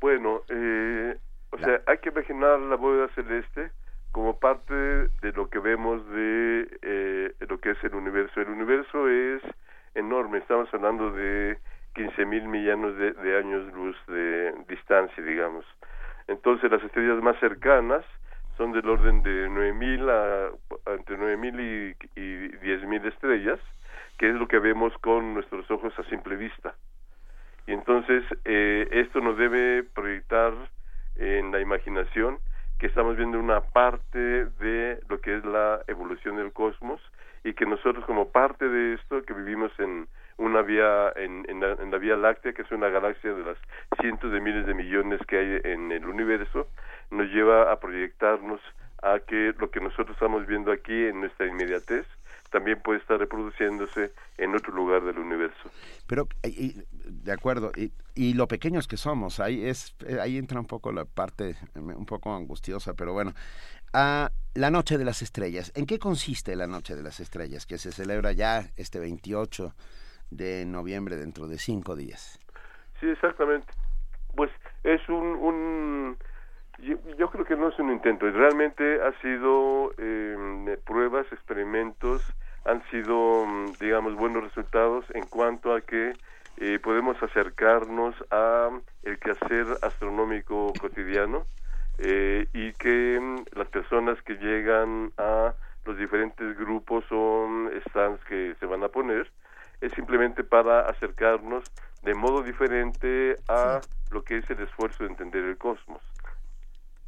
Bueno, 0.00 0.42
eh, 0.48 1.16
o 1.50 1.58
sea, 1.58 1.80
hay 1.86 1.98
que 1.98 2.10
imaginar 2.10 2.58
la 2.60 2.76
bóveda 2.76 3.08
celeste 3.14 3.70
como 4.12 4.38
parte 4.38 4.74
de 4.74 5.32
lo 5.34 5.48
que 5.48 5.58
vemos 5.58 6.06
de 6.10 6.78
eh, 6.82 7.34
lo 7.48 7.58
que 7.58 7.70
es 7.70 7.82
el 7.82 7.94
universo. 7.94 8.40
El 8.40 8.48
universo 8.48 9.08
es 9.08 9.42
enorme, 9.94 10.38
estamos 10.38 10.72
hablando 10.72 11.10
de 11.12 11.58
15 11.94 12.26
mil 12.26 12.48
millones 12.48 12.96
de, 12.96 13.12
de, 13.12 13.38
años 13.38 13.72
luz 13.72 13.96
de 14.08 14.54
distancia, 14.68 15.22
digamos. 15.22 15.64
Entonces 16.26 16.70
las 16.70 16.82
estrellas 16.82 17.22
más 17.22 17.38
cercanas 17.38 18.04
son 18.56 18.72
del 18.72 18.88
orden 18.88 19.22
de 19.22 19.48
9.000 19.48 20.10
a 20.10 20.92
entre 20.92 21.18
9.000 21.18 21.96
y, 22.16 22.20
y 22.20 22.48
10.000 22.48 23.06
estrellas, 23.06 23.60
que 24.18 24.28
es 24.28 24.34
lo 24.34 24.46
que 24.48 24.58
vemos 24.58 24.92
con 24.98 25.34
nuestros 25.34 25.70
ojos 25.70 25.92
a 25.98 26.04
simple 26.04 26.36
vista. 26.36 26.74
Y 27.66 27.72
entonces 27.72 28.24
eh, 28.44 28.88
esto 28.90 29.20
nos 29.20 29.36
debe 29.38 29.84
proyectar 29.84 30.52
en 31.16 31.52
la 31.52 31.60
imaginación 31.60 32.38
que 32.78 32.86
estamos 32.86 33.16
viendo 33.16 33.38
una 33.38 33.60
parte 33.60 34.18
de 34.18 35.00
lo 35.08 35.20
que 35.20 35.36
es 35.36 35.44
la 35.44 35.80
evolución 35.86 36.36
del 36.36 36.52
cosmos 36.52 37.00
y 37.44 37.52
que 37.52 37.66
nosotros 37.66 38.04
como 38.06 38.30
parte 38.30 38.68
de 38.68 38.94
esto 38.94 39.22
que 39.22 39.34
vivimos 39.34 39.70
en 39.78 40.08
una 40.38 40.62
vía 40.62 41.12
en, 41.14 41.46
en, 41.48 41.60
la, 41.60 41.98
Vía 41.98 42.16
Láctea, 42.16 42.54
que 42.54 42.62
es 42.62 42.72
una 42.72 42.88
galaxia 42.88 43.32
de 43.32 43.44
las 43.44 43.58
cientos 44.00 44.32
de 44.32 44.40
miles 44.40 44.66
de 44.66 44.74
millones 44.74 45.20
que 45.28 45.38
hay 45.38 45.72
en 45.72 45.92
el 45.92 46.06
universo, 46.06 46.66
nos 47.10 47.28
lleva 47.28 47.70
a 47.70 47.78
proyectarnos 47.78 48.60
a 49.02 49.20
que 49.20 49.54
lo 49.58 49.70
que 49.70 49.80
nosotros 49.80 50.10
estamos 50.12 50.46
viendo 50.46 50.72
aquí 50.72 51.04
en 51.04 51.20
nuestra 51.20 51.46
inmediatez 51.46 52.06
también 52.50 52.80
puede 52.80 53.00
estar 53.00 53.18
reproduciéndose 53.18 54.12
en 54.38 54.54
otro 54.54 54.72
lugar 54.72 55.02
del 55.02 55.18
universo. 55.18 55.70
Pero, 56.06 56.28
de 56.42 57.32
acuerdo, 57.32 57.72
y, 57.76 57.90
y, 58.14 58.34
lo 58.34 58.46
pequeños 58.46 58.86
que 58.86 58.96
somos, 58.96 59.40
ahí, 59.40 59.66
es, 59.66 59.96
ahí 60.20 60.38
entra 60.38 60.60
un 60.60 60.66
poco 60.66 60.92
la 60.92 61.04
parte 61.04 61.56
un 61.74 62.06
poco 62.06 62.32
angustiosa, 62.34 62.94
pero 62.94 63.12
bueno. 63.12 63.34
A 63.94 64.30
la 64.54 64.70
Noche 64.70 64.98
de 64.98 65.04
las 65.04 65.22
Estrellas, 65.22 65.72
¿en 65.74 65.86
qué 65.86 65.98
consiste 65.98 66.54
la 66.56 66.66
Noche 66.66 66.94
de 66.94 67.02
las 67.02 67.20
Estrellas, 67.20 67.64
que 67.64 67.78
se 67.78 67.92
celebra 67.92 68.32
ya 68.32 68.64
este 68.76 69.00
28 69.00 69.74
de 70.36 70.64
noviembre 70.66 71.16
dentro 71.16 71.46
de 71.46 71.58
cinco 71.58 71.96
días. 71.96 72.38
Sí, 73.00 73.08
exactamente. 73.08 73.72
Pues 74.34 74.50
es 74.82 75.06
un, 75.08 75.24
un 75.24 76.18
yo, 76.78 77.30
creo 77.30 77.44
que 77.44 77.56
no 77.56 77.68
es 77.68 77.78
un 77.78 77.92
intento, 77.92 78.28
realmente 78.30 79.00
ha 79.00 79.12
sido 79.20 79.92
eh, 79.96 80.76
pruebas, 80.84 81.26
experimentos, 81.32 82.22
han 82.64 82.82
sido, 82.90 83.46
digamos, 83.80 84.16
buenos 84.16 84.42
resultados 84.42 85.04
en 85.14 85.24
cuanto 85.26 85.74
a 85.74 85.80
que 85.82 86.14
eh, 86.56 86.78
podemos 86.82 87.20
acercarnos 87.22 88.14
a 88.30 88.70
el 89.04 89.18
quehacer 89.18 89.66
astronómico 89.82 90.72
cotidiano 90.80 91.46
eh, 91.98 92.46
y 92.52 92.72
que 92.72 93.18
mm, 93.20 93.56
las 93.58 93.68
personas 93.68 94.20
que 94.22 94.34
llegan 94.34 95.12
a 95.18 95.54
los 95.84 95.96
diferentes 95.98 96.56
grupos 96.58 97.04
o 97.10 97.48
stands 97.88 98.22
que 98.24 98.54
se 98.58 98.66
van 98.66 98.82
a 98.82 98.88
poner 98.88 99.30
es 99.80 99.92
simplemente 99.92 100.44
para 100.44 100.88
acercarnos 100.88 101.64
de 102.02 102.14
modo 102.14 102.42
diferente 102.42 103.36
a 103.48 103.80
lo 104.10 104.22
que 104.22 104.38
es 104.38 104.50
el 104.50 104.60
esfuerzo 104.60 105.04
de 105.04 105.10
entender 105.10 105.44
el 105.44 105.56
cosmos. 105.56 106.02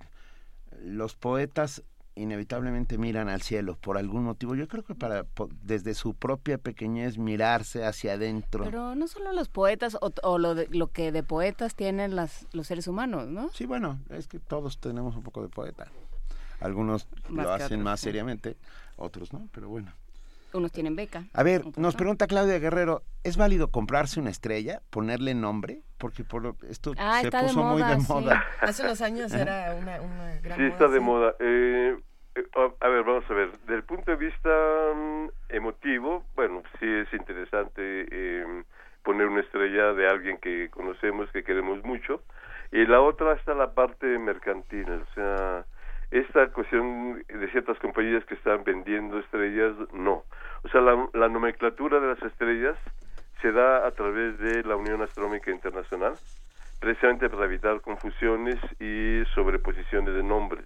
los 0.83 1.17
poetas 1.17 1.83
inevitablemente 2.17 2.99
miran 2.99 3.29
al 3.29 3.43
cielo 3.43 3.77
por 3.77 3.99
algún 3.99 4.25
motivo. 4.25 4.55
Yo 4.55 4.67
creo 4.67 4.83
que 4.83 4.95
para 4.95 5.25
desde 5.63 5.95
su 5.95 6.15
propia 6.15 6.59
pequeñez 6.59 7.19
mirarse 7.19 7.85
hacia 7.85 8.15
adentro. 8.15 8.65
Pero 8.65 8.95
no 8.95 9.07
solo 9.07 9.33
los 9.33 9.49
poetas 9.49 9.97
o, 10.01 10.39
lo, 10.39 10.55
lo 10.55 10.89
que 10.89 11.13
de 11.13 11.23
poetas 11.23 11.75
tienen 11.75 12.17
las, 12.17 12.47
los 12.53 12.67
seres 12.67 12.89
humanos, 12.89 13.29
¿no? 13.29 13.51
Sí, 13.53 13.67
bueno, 13.67 14.01
es 14.11 14.27
que 14.27 14.39
todos 14.39 14.79
tenemos 14.79 15.15
un 15.15 15.23
poco 15.23 15.43
de 15.43 15.49
poeta. 15.49 15.87
Algunos 16.61 17.07
lo 17.29 17.53
hacen 17.53 17.83
más 17.83 18.01
seriamente, 18.01 18.57
otros 18.97 19.33
no, 19.33 19.49
pero 19.53 19.69
bueno. 19.69 19.93
Unos 20.53 20.73
tienen 20.73 20.97
beca. 20.97 21.27
A 21.35 21.43
ver, 21.43 21.65
nos 21.77 21.97
pregunta 21.97 22.27
Claudia 22.27 22.59
Guerrero, 22.59 23.03
¿es 23.25 23.37
válido 23.37 23.71
comprarse 23.71 24.21
una 24.21 24.31
estrella, 24.31 24.81
ponerle 24.89 25.35
nombre? 25.35 25.83
Porque 25.99 26.25
por 26.25 26.57
esto 26.69 26.95
ah, 26.97 27.21
se 27.21 27.31
puso 27.31 27.63
muy 27.63 27.83
de 27.83 27.97
moda. 27.99 28.43
Hace 28.63 28.83
unos 28.83 29.03
años 29.03 29.33
era 29.33 29.75
una, 29.75 30.01
una 30.01 30.37
gran 30.41 30.59
Sí, 30.59 30.65
está 30.65 30.89
de 30.89 31.01
moda. 31.01 31.35
Eh, 31.41 31.97
a 32.81 32.89
ver, 32.89 33.05
vamos 33.05 33.25
a 33.31 33.35
ver. 33.35 33.51
Del 33.67 33.83
punto 33.83 34.11
de 34.11 34.17
vista 34.17 34.51
mm, 34.95 35.29
emotivo, 35.49 36.25
bueno, 36.35 36.63
sí 36.79 36.87
es 36.87 37.13
interesante 37.13 38.07
eh, 38.11 38.63
poner 39.03 39.27
una 39.29 39.41
estrella 39.41 39.93
de 39.93 40.09
alguien 40.09 40.39
que 40.39 40.69
conocemos, 40.71 41.31
que 41.31 41.45
queremos 41.45 41.83
mucho. 41.85 42.23
Y 42.73 42.85
la 42.87 43.01
otra 43.01 43.35
está 43.35 43.55
la 43.55 43.73
parte 43.73 44.07
mercantil, 44.19 44.91
o 44.91 45.15
sea, 45.15 45.65
esta 46.11 46.49
cuestión 46.49 47.23
de 47.29 47.51
ciertas 47.53 47.79
compañías 47.79 48.25
que 48.25 48.35
están 48.35 48.65
vendiendo 48.65 49.19
estrellas, 49.19 49.75
no. 49.93 50.25
O 50.65 50.69
sea, 50.69 50.81
la 50.81 51.29
nomenclatura 51.29 52.01
de 52.01 52.09
las 52.09 52.23
estrellas 52.23 52.77
se 53.41 53.53
da 53.53 53.87
a 53.87 53.91
través 53.93 54.39
de 54.39 54.65
la 54.65 54.77
Unión 54.77 55.03
Astronómica 55.03 55.51
Internacional, 55.51 56.15
precisamente 56.81 57.31
para 57.31 57.45
evitar 57.45 57.81
confusiones 57.81 58.57
y 58.81 59.23
sobreposiciones 59.35 60.15
de 60.15 60.23
nombres. 60.23 60.65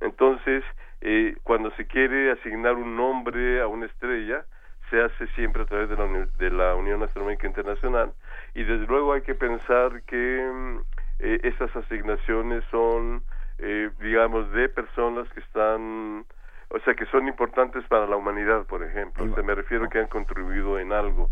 Entonces, 0.00 0.64
eh, 1.00 1.36
cuando 1.42 1.70
se 1.72 1.86
quiere 1.86 2.32
asignar 2.32 2.74
un 2.74 2.96
nombre 2.96 3.60
a 3.60 3.66
una 3.66 3.86
estrella, 3.86 4.44
se 4.90 5.00
hace 5.00 5.26
siempre 5.28 5.62
a 5.62 5.66
través 5.66 5.88
de 5.88 5.96
la, 5.96 6.06
de 6.38 6.50
la 6.50 6.74
Unión 6.74 7.02
Astronómica 7.02 7.46
Internacional 7.46 8.12
y 8.54 8.64
desde 8.64 8.86
luego 8.86 9.12
hay 9.12 9.22
que 9.22 9.34
pensar 9.34 10.02
que 10.02 10.50
mm, 10.52 10.78
eh, 11.20 11.40
estas 11.44 11.74
asignaciones 11.76 12.64
son, 12.70 13.22
eh, 13.58 13.90
digamos, 14.00 14.50
de 14.52 14.68
personas 14.68 15.28
que 15.32 15.40
están, 15.40 16.24
o 16.68 16.80
sea, 16.84 16.94
que 16.94 17.06
son 17.06 17.28
importantes 17.28 17.84
para 17.86 18.06
la 18.06 18.16
humanidad, 18.16 18.66
por 18.66 18.82
ejemplo. 18.82 19.24
O 19.24 19.34
sea, 19.34 19.42
me 19.42 19.54
refiero 19.54 19.88
que 19.88 19.98
han 19.98 20.08
contribuido 20.08 20.78
en 20.78 20.92
algo. 20.92 21.30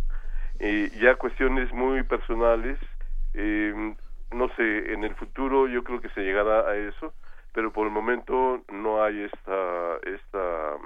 Y 0.61 0.91
ya 1.01 1.17
cuestiones 1.17 1.73
muy 1.73 2.03
personales, 2.03 2.79
eh, 3.35 3.95
no 4.33 4.49
sé, 4.57 4.93
en 4.93 5.05
el 5.05 5.15
futuro 5.15 5.67
yo 5.67 5.83
creo 5.85 6.01
que 6.01 6.09
se 6.11 6.21
llegará 6.21 6.69
a 6.69 6.77
eso, 6.77 7.13
pero 7.59 7.73
por 7.73 7.89
el 7.89 7.93
momento 7.93 8.63
no 8.73 9.03
hay 9.03 9.23
esta, 9.23 9.97
esta 10.07 10.77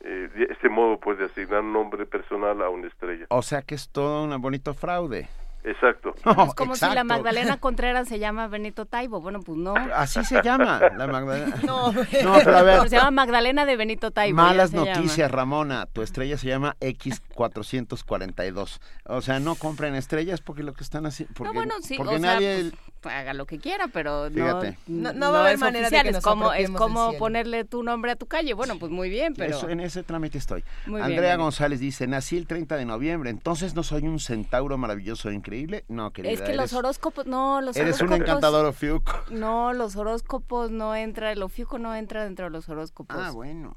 eh, 0.00 0.30
este 0.48 0.70
modo 0.70 0.98
pues 0.98 1.18
de 1.18 1.26
asignar 1.26 1.62
nombre 1.62 2.06
personal 2.06 2.62
a 2.62 2.70
una 2.70 2.88
estrella. 2.88 3.26
O 3.28 3.42
sea 3.42 3.60
que 3.60 3.74
es 3.74 3.90
todo 3.90 4.24
un 4.24 4.40
bonito 4.40 4.72
fraude. 4.72 5.28
Exacto. 5.64 6.14
es 6.46 6.54
como 6.54 6.76
si 6.76 6.86
la 6.86 7.04
Magdalena 7.04 7.56
Contreras 7.60 8.08
se 8.08 8.18
llama 8.18 8.48
Benito 8.48 8.86
Taibo. 8.86 9.20
Bueno, 9.20 9.40
pues 9.40 9.58
no. 9.58 9.74
Así 9.94 10.24
se 10.24 10.40
llama, 10.42 10.80
la 10.96 11.06
Magdalena. 11.06 11.56
No, 11.66 11.92
pero 11.92 12.56
a 12.56 12.62
ver. 12.62 12.88
Se 12.88 12.96
llama 12.96 13.10
Magdalena 13.10 13.66
de 13.66 13.76
Benito 13.76 14.10
Taibo. 14.10 14.36
Malas 14.36 14.72
noticias, 14.72 15.30
Ramona. 15.30 15.84
Tu 15.92 16.00
estrella 16.00 16.38
se 16.38 16.48
llama 16.48 16.74
X442. 16.80 18.80
O 19.04 19.20
sea, 19.20 19.40
no 19.40 19.56
compren 19.56 19.94
estrellas 19.94 20.40
porque 20.40 20.62
lo 20.62 20.72
que 20.72 20.84
están 20.84 21.04
haciendo. 21.04 21.34
no, 21.44 21.52
bueno, 21.52 21.74
sí. 21.82 21.98
Porque 21.98 22.16
o 22.16 22.18
nadie. 22.18 22.70
Pues, 22.70 22.82
haga 23.02 23.34
lo 23.34 23.46
que 23.46 23.58
quiera, 23.58 23.88
pero 23.88 24.30
Fíjate. 24.30 24.78
no, 24.86 25.12
no, 25.12 25.32
va 25.32 25.38
a 25.38 25.46
haber 25.46 25.58
manera 25.58 25.90
de 25.90 26.02
que 26.02 26.08
es 26.10 26.20
como 26.20 26.52
es 26.52 26.70
como 26.70 27.12
ponerle 27.14 27.64
tu 27.64 27.82
nombre 27.82 28.12
a 28.12 28.16
tu 28.16 28.26
calle. 28.26 28.54
Bueno, 28.54 28.78
pues 28.78 28.90
muy 28.90 29.08
bien, 29.08 29.34
pero 29.34 29.56
Eso, 29.56 29.68
en 29.68 29.80
ese 29.80 30.02
trámite 30.02 30.38
estoy. 30.38 30.64
Andrea 30.86 31.36
González 31.36 31.80
dice, 31.80 32.06
"Nací 32.06 32.36
el 32.36 32.46
30 32.46 32.76
de 32.76 32.84
noviembre, 32.84 33.30
entonces 33.30 33.74
no 33.74 33.82
soy 33.82 34.06
un 34.06 34.18
centauro 34.18 34.78
maravilloso 34.78 35.30
e 35.30 35.34
increíble." 35.34 35.84
No, 35.88 36.12
querida. 36.12 36.32
Es 36.32 36.42
que 36.42 36.54
los 36.54 36.72
horóscopos 36.72 37.26
no, 37.26 37.60
los 37.60 37.76
Eres 37.76 38.00
un 38.00 38.12
encantador 38.12 38.66
ofiuco. 38.66 39.12
No, 39.30 39.72
los 39.72 39.96
horóscopos 39.96 40.70
no 40.70 40.94
entra, 40.94 41.32
el 41.32 41.42
ofiuco 41.42 41.78
no 41.78 41.94
entra 41.94 42.24
dentro 42.24 42.46
de 42.46 42.50
los 42.50 42.68
horóscopos. 42.68 43.16
Ah, 43.18 43.30
bueno. 43.30 43.74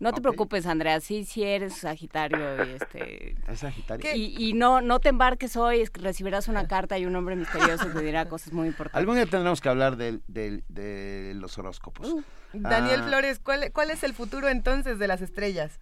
No 0.00 0.12
te 0.12 0.20
preocupes, 0.20 0.66
Andrea, 0.66 1.00
sí, 1.00 1.24
sí 1.24 1.44
eres 1.44 1.78
Sagitario 1.78 2.64
y 2.66 2.70
este... 2.70 3.36
¿Es 3.48 3.60
Sagitario? 3.60 4.10
Y, 4.14 4.34
y, 4.36 4.52
no, 4.52 4.80
no 4.80 4.98
te 4.98 5.08
embarques 5.08 5.56
hoy, 5.56 5.80
es 5.80 5.90
que 5.90 6.00
recibirás 6.00 6.48
una 6.48 6.66
carta 6.66 6.98
y 6.98 7.06
un 7.06 7.14
hombre 7.14 7.36
misterioso 7.36 7.86
te 7.90 8.02
dirá 8.02 8.28
cosas 8.28 8.52
muy 8.52 8.66
importantes. 8.66 8.98
Algún 8.98 9.14
día 9.14 9.26
tendremos 9.26 9.60
que 9.60 9.68
hablar 9.68 9.96
de, 9.96 10.20
de, 10.26 10.62
de 10.68 11.32
los 11.36 11.56
horóscopos. 11.58 12.08
Uh, 12.08 12.24
Daniel 12.52 13.00
ah. 13.02 13.08
Flores, 13.08 13.38
¿cuál, 13.38 13.70
¿cuál 13.72 13.90
es 13.90 14.02
el 14.02 14.14
futuro 14.14 14.48
entonces 14.48 14.98
de 14.98 15.06
las 15.06 15.22
estrellas? 15.22 15.80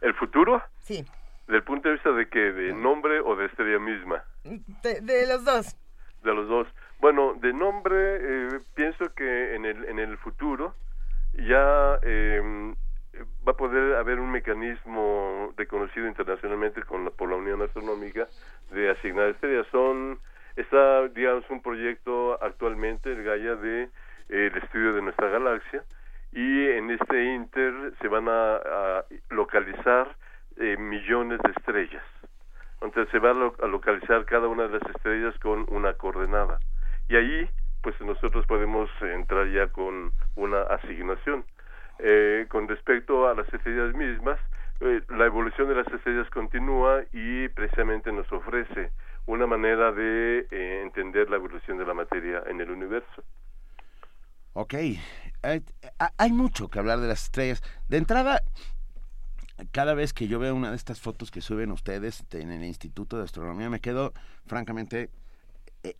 ¿El 0.00 0.14
futuro? 0.14 0.62
Sí. 0.80 1.06
¿Del 1.46 1.62
punto 1.62 1.88
de 1.88 1.94
vista 1.94 2.10
de 2.10 2.28
que 2.28 2.38
¿De 2.38 2.74
nombre 2.74 3.20
o 3.20 3.36
de 3.36 3.46
estrella 3.46 3.78
misma? 3.78 4.24
De, 4.82 5.00
de 5.00 5.26
los 5.28 5.44
dos. 5.44 5.76
De 6.24 6.34
los 6.34 6.48
dos. 6.48 6.66
Bueno, 7.00 7.34
de 7.40 7.52
nombre, 7.52 7.96
eh, 7.96 8.60
pienso 8.74 9.14
que 9.14 9.54
en 9.54 9.64
el, 9.64 9.84
en 9.84 9.98
el 9.98 10.18
futuro 10.18 10.74
ya 11.34 11.98
eh, 12.02 12.74
va 13.46 13.52
a 13.52 13.56
poder 13.56 13.96
haber 13.96 14.20
un 14.20 14.30
mecanismo 14.30 15.52
reconocido 15.56 16.06
internacionalmente 16.06 16.82
con 16.82 17.04
la, 17.04 17.10
por 17.10 17.30
la 17.30 17.36
Unión 17.36 17.62
Astronómica 17.62 18.26
de 18.70 18.90
asignar 18.90 19.28
estrellas. 19.28 19.66
Son, 19.70 20.18
está, 20.56 21.08
digamos, 21.08 21.48
un 21.50 21.62
proyecto 21.62 22.42
actualmente, 22.42 23.12
el 23.12 23.22
Gaia, 23.22 23.56
de 23.56 23.82
eh, 23.84 23.88
el 24.28 24.56
estudio 24.56 24.94
de 24.94 25.02
nuestra 25.02 25.28
galaxia 25.28 25.84
y 26.32 26.66
en 26.68 26.90
este 26.90 27.34
inter 27.34 27.92
se 28.00 28.08
van 28.08 28.28
a, 28.28 28.56
a 28.56 29.04
localizar 29.30 30.14
eh, 30.58 30.76
millones 30.78 31.38
de 31.42 31.50
estrellas. 31.50 32.04
Entonces 32.80 33.10
se 33.10 33.18
va 33.18 33.30
a, 33.30 33.66
localizar 33.66 34.24
cada 34.24 34.48
una 34.48 34.68
de 34.68 34.78
las 34.78 34.90
estrellas 34.94 35.38
con 35.40 35.66
una 35.68 35.94
coordenada. 35.94 36.58
Y 37.08 37.16
ahí, 37.16 37.50
pues 37.82 38.00
nosotros 38.00 38.46
podemos 38.46 38.90
entrar 39.00 39.48
ya 39.48 39.68
con 39.68 40.12
una 40.34 40.62
asignación. 40.62 41.44
Eh, 41.98 42.46
con 42.48 42.68
respecto 42.68 43.26
a 43.26 43.34
las 43.34 43.52
estrellas 43.52 43.94
mismas, 43.94 44.38
eh, 44.80 45.00
la 45.08 45.26
evolución 45.26 45.68
de 45.68 45.76
las 45.76 45.86
estrellas 45.86 46.28
continúa 46.30 47.02
y 47.12 47.48
precisamente 47.48 48.12
nos 48.12 48.30
ofrece 48.32 48.90
una 49.24 49.46
manera 49.46 49.92
de 49.92 50.46
eh, 50.50 50.82
entender 50.84 51.30
la 51.30 51.36
evolución 51.36 51.78
de 51.78 51.86
la 51.86 51.94
materia 51.94 52.42
en 52.46 52.60
el 52.60 52.70
universo. 52.70 53.24
Ok, 54.52 54.74
hay 56.18 56.32
mucho 56.32 56.68
que 56.68 56.78
hablar 56.78 57.00
de 57.00 57.08
las 57.08 57.24
estrellas. 57.24 57.62
De 57.88 57.98
entrada, 57.98 58.42
cada 59.70 59.94
vez 59.94 60.12
que 60.12 60.28
yo 60.28 60.38
veo 60.38 60.54
una 60.54 60.70
de 60.70 60.76
estas 60.76 61.00
fotos 61.00 61.30
que 61.30 61.40
suben 61.40 61.70
ustedes 61.72 62.24
en 62.32 62.50
el 62.50 62.64
Instituto 62.64 63.18
de 63.18 63.24
Astronomía, 63.24 63.68
me 63.68 63.80
quedo 63.80 64.12
francamente 64.46 65.10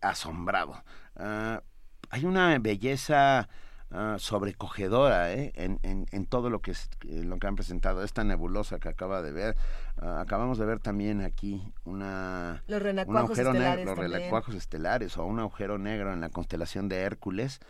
asombrado. 0.01 0.83
Ah, 1.15 1.61
hay 2.09 2.25
una 2.25 2.57
belleza 2.59 3.47
Ah, 3.89 4.17
sobrecogedora 4.19 5.31
¿eh? 5.31 5.53
en, 5.55 5.79
en, 6.11 6.25
todo 6.25 6.49
lo 6.49 6.59
que, 6.59 6.71
es, 6.71 6.89
lo 7.05 7.37
que 7.37 7.47
han 7.47 7.55
presentado, 7.55 8.03
esta 8.03 8.25
nebulosa 8.25 8.79
que 8.79 8.89
acaba 8.89 9.21
de 9.21 9.31
ver. 9.31 9.55
Ah, 10.01 10.19
acabamos 10.19 10.57
de 10.57 10.65
ver 10.65 10.79
también 10.79 11.21
aquí 11.21 11.61
una, 11.85 12.63
los 12.67 12.81
un 12.81 13.17
agujero 13.17 13.53
negro, 13.53 13.95
los 13.95 13.97
renacuajos 13.97 14.55
estelares 14.55 15.17
o 15.17 15.25
un 15.25 15.39
agujero 15.39 15.77
negro 15.77 16.11
en 16.11 16.19
la 16.19 16.27
constelación 16.29 16.89
de 16.89 16.97
Hércules. 16.97 17.61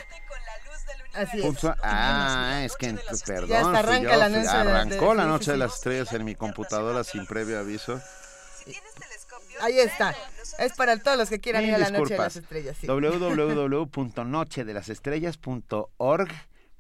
Así 1.14 1.41
es. 1.41 1.64
Ah, 1.82 2.61
es 2.64 2.76
que, 2.76 2.95
perdón. 3.26 3.49
Ya 3.49 3.61
arranca 3.70 4.16
la 4.18 4.28
noche 4.28 4.49
arrancó 4.49 5.14
la 5.14 5.24
noche 5.24 5.53
de 5.53 5.57
las 5.57 5.76
estrellas 5.76 6.12
en 6.12 6.26
mi 6.26 6.34
computadora 6.34 7.05
sin 7.05 7.24
previo 7.26 7.59
aviso. 7.59 7.99
Ahí 9.61 9.78
está. 9.78 10.14
Es 10.59 10.74
para 10.74 10.99
todos 10.99 11.16
los 11.16 11.30
que 11.30 11.41
quieran 11.41 11.64
ir 11.64 11.74
a 11.74 11.78
la 11.78 11.91
Noche 11.91 12.12
de 12.14 12.18
las 12.18 12.37
Estrellas. 12.37 12.76
Sí. 12.78 12.87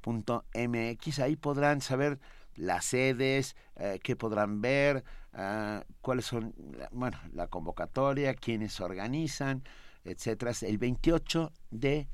www.nochedelasestrellas.org.mx. 0.06 1.18
Ahí 1.20 1.36
podrán 1.36 1.80
saber 1.80 2.18
las 2.54 2.86
sedes, 2.86 3.56
eh, 3.76 4.00
qué 4.02 4.16
podrán 4.16 4.62
ver, 4.62 5.04
uh, 5.34 5.80
cuáles 6.00 6.24
son, 6.24 6.54
bueno, 6.90 7.18
la 7.34 7.48
convocatoria, 7.48 8.34
quiénes 8.34 8.80
organizan, 8.80 9.62
etcétera. 10.04 10.52
El 10.62 10.78
28 10.78 11.52
de 11.70 12.08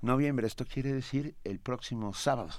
noviembre, 0.00 0.46
esto 0.46 0.64
quiere 0.64 0.92
decir 0.92 1.36
el 1.44 1.58
próximo 1.58 2.14
sábado. 2.14 2.52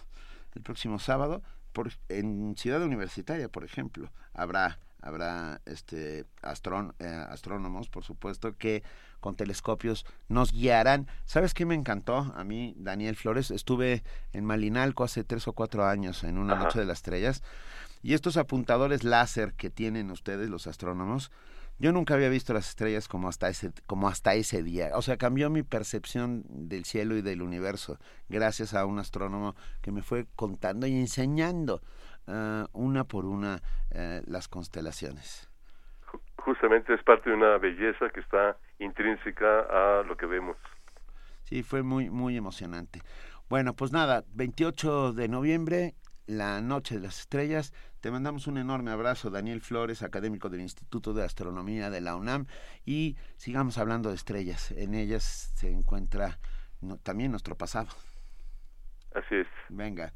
El 0.53 0.61
próximo 0.61 0.99
sábado, 0.99 1.41
por, 1.71 1.91
en 2.09 2.55
Ciudad 2.55 2.84
Universitaria, 2.84 3.49
por 3.49 3.63
ejemplo, 3.63 4.11
habrá 4.34 4.79
habrá 5.03 5.61
este 5.65 6.25
astrón, 6.41 6.95
eh, 6.99 7.05
astrónomos, 7.05 7.89
por 7.89 8.03
supuesto, 8.03 8.57
que 8.57 8.83
con 9.19 9.35
telescopios 9.35 10.05
nos 10.27 10.51
guiarán. 10.51 11.07
¿Sabes 11.25 11.53
qué 11.53 11.65
me 11.65 11.75
encantó? 11.75 12.33
A 12.35 12.43
mí, 12.43 12.73
Daniel 12.77 13.15
Flores, 13.15 13.51
estuve 13.51 14.03
en 14.31 14.45
Malinalco 14.45 15.03
hace 15.03 15.23
tres 15.23 15.47
o 15.47 15.53
cuatro 15.53 15.85
años 15.85 16.23
en 16.23 16.37
una 16.37 16.55
noche 16.55 16.79
de 16.79 16.85
las 16.85 16.99
estrellas 16.99 17.43
y 18.03 18.13
estos 18.13 18.35
apuntadores 18.35 19.05
láser 19.05 19.53
que 19.53 19.69
tienen 19.69 20.11
ustedes, 20.11 20.49
los 20.49 20.67
astrónomos, 20.67 21.31
yo 21.79 21.91
nunca 21.91 22.13
había 22.13 22.29
visto 22.29 22.53
las 22.53 22.69
estrellas 22.69 23.07
como 23.07 23.29
hasta 23.29 23.49
ese 23.49 23.71
como 23.87 24.07
hasta 24.07 24.35
ese 24.35 24.61
día. 24.61 24.91
O 24.95 25.01
sea, 25.01 25.17
cambió 25.17 25.49
mi 25.49 25.63
percepción 25.63 26.43
del 26.47 26.85
cielo 26.85 27.17
y 27.17 27.21
del 27.21 27.41
universo 27.41 27.97
gracias 28.29 28.73
a 28.73 28.85
un 28.85 28.99
astrónomo 28.99 29.55
que 29.81 29.91
me 29.91 30.03
fue 30.03 30.27
contando 30.35 30.85
y 30.85 30.93
enseñando 30.93 31.81
uh, 32.28 32.65
una 32.74 33.03
por 33.03 33.26
una 33.26 33.61
uh, 33.91 34.21
las 34.26 34.47
constelaciones. 34.47 35.49
Justamente 36.38 36.93
es 36.93 37.03
parte 37.03 37.30
de 37.30 37.36
una 37.36 37.57
belleza 37.57 38.09
que 38.09 38.19
está 38.19 38.57
intrínseca 38.80 39.61
a 39.61 40.03
lo 40.03 40.17
que 40.17 40.26
vemos. 40.26 40.57
Sí, 41.43 41.63
fue 41.63 41.84
muy 41.84 42.09
muy 42.09 42.38
emocionante. 42.38 43.01
Bueno, 43.49 43.76
pues 43.76 43.91
nada, 43.91 44.24
28 44.34 45.13
de 45.13 45.28
noviembre, 45.28 45.95
la 46.26 46.61
Noche 46.61 46.95
de 46.95 47.01
las 47.01 47.19
Estrellas. 47.19 47.74
Te 48.01 48.11
mandamos 48.11 48.47
un 48.47 48.57
enorme 48.57 48.91
abrazo, 48.91 49.30
Daniel 49.30 49.61
Flores, 49.61 50.03
académico 50.03 50.49
del 50.49 50.61
Instituto 50.61 51.13
de 51.13 51.24
Astronomía 51.24 51.89
de 51.89 52.01
la 52.01 52.15
UNAM, 52.15 52.47
y 52.86 53.15
sigamos 53.38 53.78
hablando 53.78 54.09
de 54.09 54.15
estrellas. 54.15 54.71
En 54.71 54.93
ellas 54.93 55.51
se 55.55 55.71
encuentra 55.71 56.39
no, 56.82 56.97
también 56.97 57.32
nuestro 57.32 57.55
pasado. 57.55 57.89
Así 59.13 59.36
es. 59.36 59.47
Venga, 59.69 60.13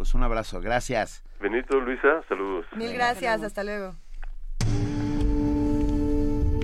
pues 0.00 0.14
un 0.14 0.22
abrazo, 0.22 0.62
gracias. 0.62 1.22
Benito, 1.40 1.78
Luisa, 1.78 2.22
saludos. 2.26 2.64
Mil 2.74 2.94
gracias, 2.94 3.42
hasta 3.42 3.62
luego. 3.62 3.96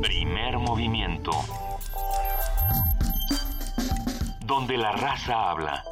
Primer 0.00 0.56
movimiento. 0.56 1.32
Donde 4.46 4.78
la 4.78 4.92
raza 4.92 5.50
habla. 5.50 5.84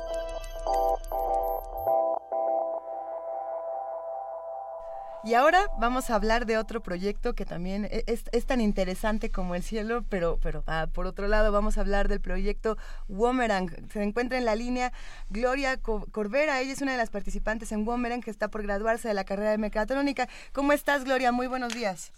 Y 5.24 5.32
ahora 5.32 5.70
vamos 5.78 6.10
a 6.10 6.16
hablar 6.16 6.44
de 6.44 6.58
otro 6.58 6.82
proyecto 6.82 7.34
que 7.34 7.46
también 7.46 7.86
e-, 7.86 8.04
es, 8.06 8.24
es 8.32 8.44
tan 8.44 8.60
interesante 8.60 9.30
como 9.30 9.54
el 9.54 9.62
cielo, 9.62 10.04
pero, 10.10 10.38
pero 10.42 10.62
ah, 10.66 10.88
por 10.92 11.06
otro 11.06 11.28
lado 11.28 11.50
vamos 11.50 11.78
a 11.78 11.80
hablar 11.80 12.08
del 12.08 12.20
proyecto 12.20 12.76
Womerang. 13.08 13.70
Se 13.90 14.02
encuentra 14.02 14.36
en 14.36 14.44
la 14.44 14.54
línea 14.54 14.92
Gloria 15.30 15.78
Corbera, 15.78 16.60
ella 16.60 16.72
es 16.72 16.82
una 16.82 16.92
de 16.92 16.98
las 16.98 17.08
participantes 17.08 17.72
en 17.72 17.88
Womerang 17.88 18.20
que 18.20 18.30
está 18.30 18.48
por 18.48 18.62
graduarse 18.62 19.08
de 19.08 19.14
la 19.14 19.24
carrera 19.24 19.50
de 19.50 19.58
mecatrónica. 19.58 20.28
¿Cómo 20.52 20.74
estás, 20.74 21.04
Gloria? 21.04 21.32
Muy 21.32 21.46
buenos 21.46 21.72
días. 21.72 22.12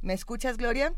¿Me 0.00 0.14
escuchas, 0.14 0.58
Gloria? 0.58 0.94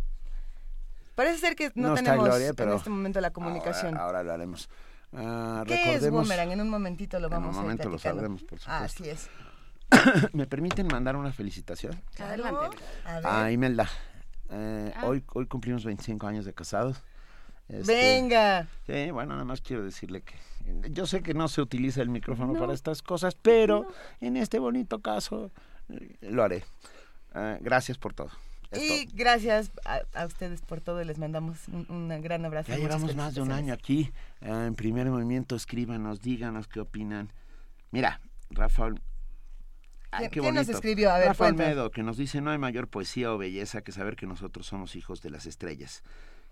Parece 1.14 1.38
ser 1.38 1.56
que 1.56 1.72
no, 1.74 1.94
tenemos 1.94 2.26
Gloria, 2.26 2.52
en 2.56 2.68
este 2.72 2.90
momento 2.90 3.20
la 3.22 3.30
comunicación. 3.30 3.96
Ahora, 3.96 4.18
ahora 4.18 4.22
lo 4.24 4.32
haremos. 4.34 4.68
Uh, 5.12 5.64
¿Qué 5.64 5.94
es 5.94 6.11
Womerang? 6.11 6.52
En 6.52 6.61
un 6.61 6.68
momentito 6.68 7.18
lo 7.18 7.30
vamos 7.30 7.48
a 7.48 7.50
En 7.50 7.56
un 7.56 7.62
momento 7.62 7.88
lo 7.88 7.98
sabremos, 7.98 8.42
por 8.42 8.61
supuesto. 8.61 8.84
Así 8.84 9.08
es. 9.08 9.30
¿Me 10.32 10.47
permiten 10.47 10.86
mandar 10.86 11.16
una 11.16 11.32
felicitación? 11.32 12.01
Adelante. 12.18 12.76
A, 13.24 13.51
Imelda. 13.51 13.88
Eh, 14.51 14.93
ah. 14.97 15.07
hoy, 15.07 15.24
hoy 15.32 15.47
cumplimos 15.47 15.84
25 15.84 16.26
años 16.26 16.45
de 16.45 16.53
casados. 16.53 17.03
Este, 17.68 17.93
Venga. 17.93 18.66
Sí, 18.86 19.11
bueno, 19.11 19.32
nada 19.32 19.45
más 19.45 19.61
quiero 19.61 19.84
decirle 19.84 20.22
que 20.22 20.34
yo 20.91 21.07
sé 21.07 21.22
que 21.22 21.34
no 21.34 21.49
se 21.49 21.62
utiliza 21.62 22.03
el 22.03 22.09
micrófono 22.09 22.55
para 22.55 22.72
estas 22.72 23.03
cosas, 23.03 23.34
pero 23.34 23.86
en 24.20 24.36
este 24.36 24.59
bonito 24.59 25.01
caso 25.01 25.51
eh, 25.88 26.16
lo 26.22 26.43
haré. 26.43 26.64
Eh, 27.34 27.59
gracias 27.61 27.99
por 27.99 28.14
todo. 28.14 28.30
y 28.72 29.07
gracias 29.14 29.70
a, 29.84 30.26
ustedes 30.26 30.62
por 30.62 30.80
todo. 30.80 31.03
Les 31.05 31.18
mandamos 31.18 31.68
un, 31.68 32.09
gran 32.22 32.45
abrazo. 32.45 32.72
Ya 32.72 32.78
llevamos 32.78 33.14
más 33.16 33.34
de 33.34 33.43
un 33.43 33.53
año 33.53 33.72
aquí 33.72 34.12
en 34.41 34.74
primer 34.74 35.09
movimiento. 35.09 35.57
Escríbanos, 35.57 36.20
díganos 36.20 36.68
qué 36.68 36.80
opinan. 36.80 37.32
Mira, 37.91 38.20
Rafael, 38.51 39.01
¿Quién 40.30 40.54
nos 40.54 40.68
escribió? 40.68 41.11
A 41.11 41.18
ver, 41.18 41.28
Rafael 41.28 41.54
Medo, 41.54 41.90
que 41.90 42.02
nos 42.02 42.16
dice, 42.16 42.40
no 42.40 42.50
hay 42.50 42.58
mayor 42.58 42.88
poesía 42.88 43.32
o 43.32 43.38
belleza 43.38 43.82
que 43.82 43.92
saber 43.92 44.16
que 44.16 44.26
nosotros 44.26 44.66
somos 44.66 44.96
hijos 44.96 45.22
de 45.22 45.30
las 45.30 45.46
estrellas, 45.46 46.02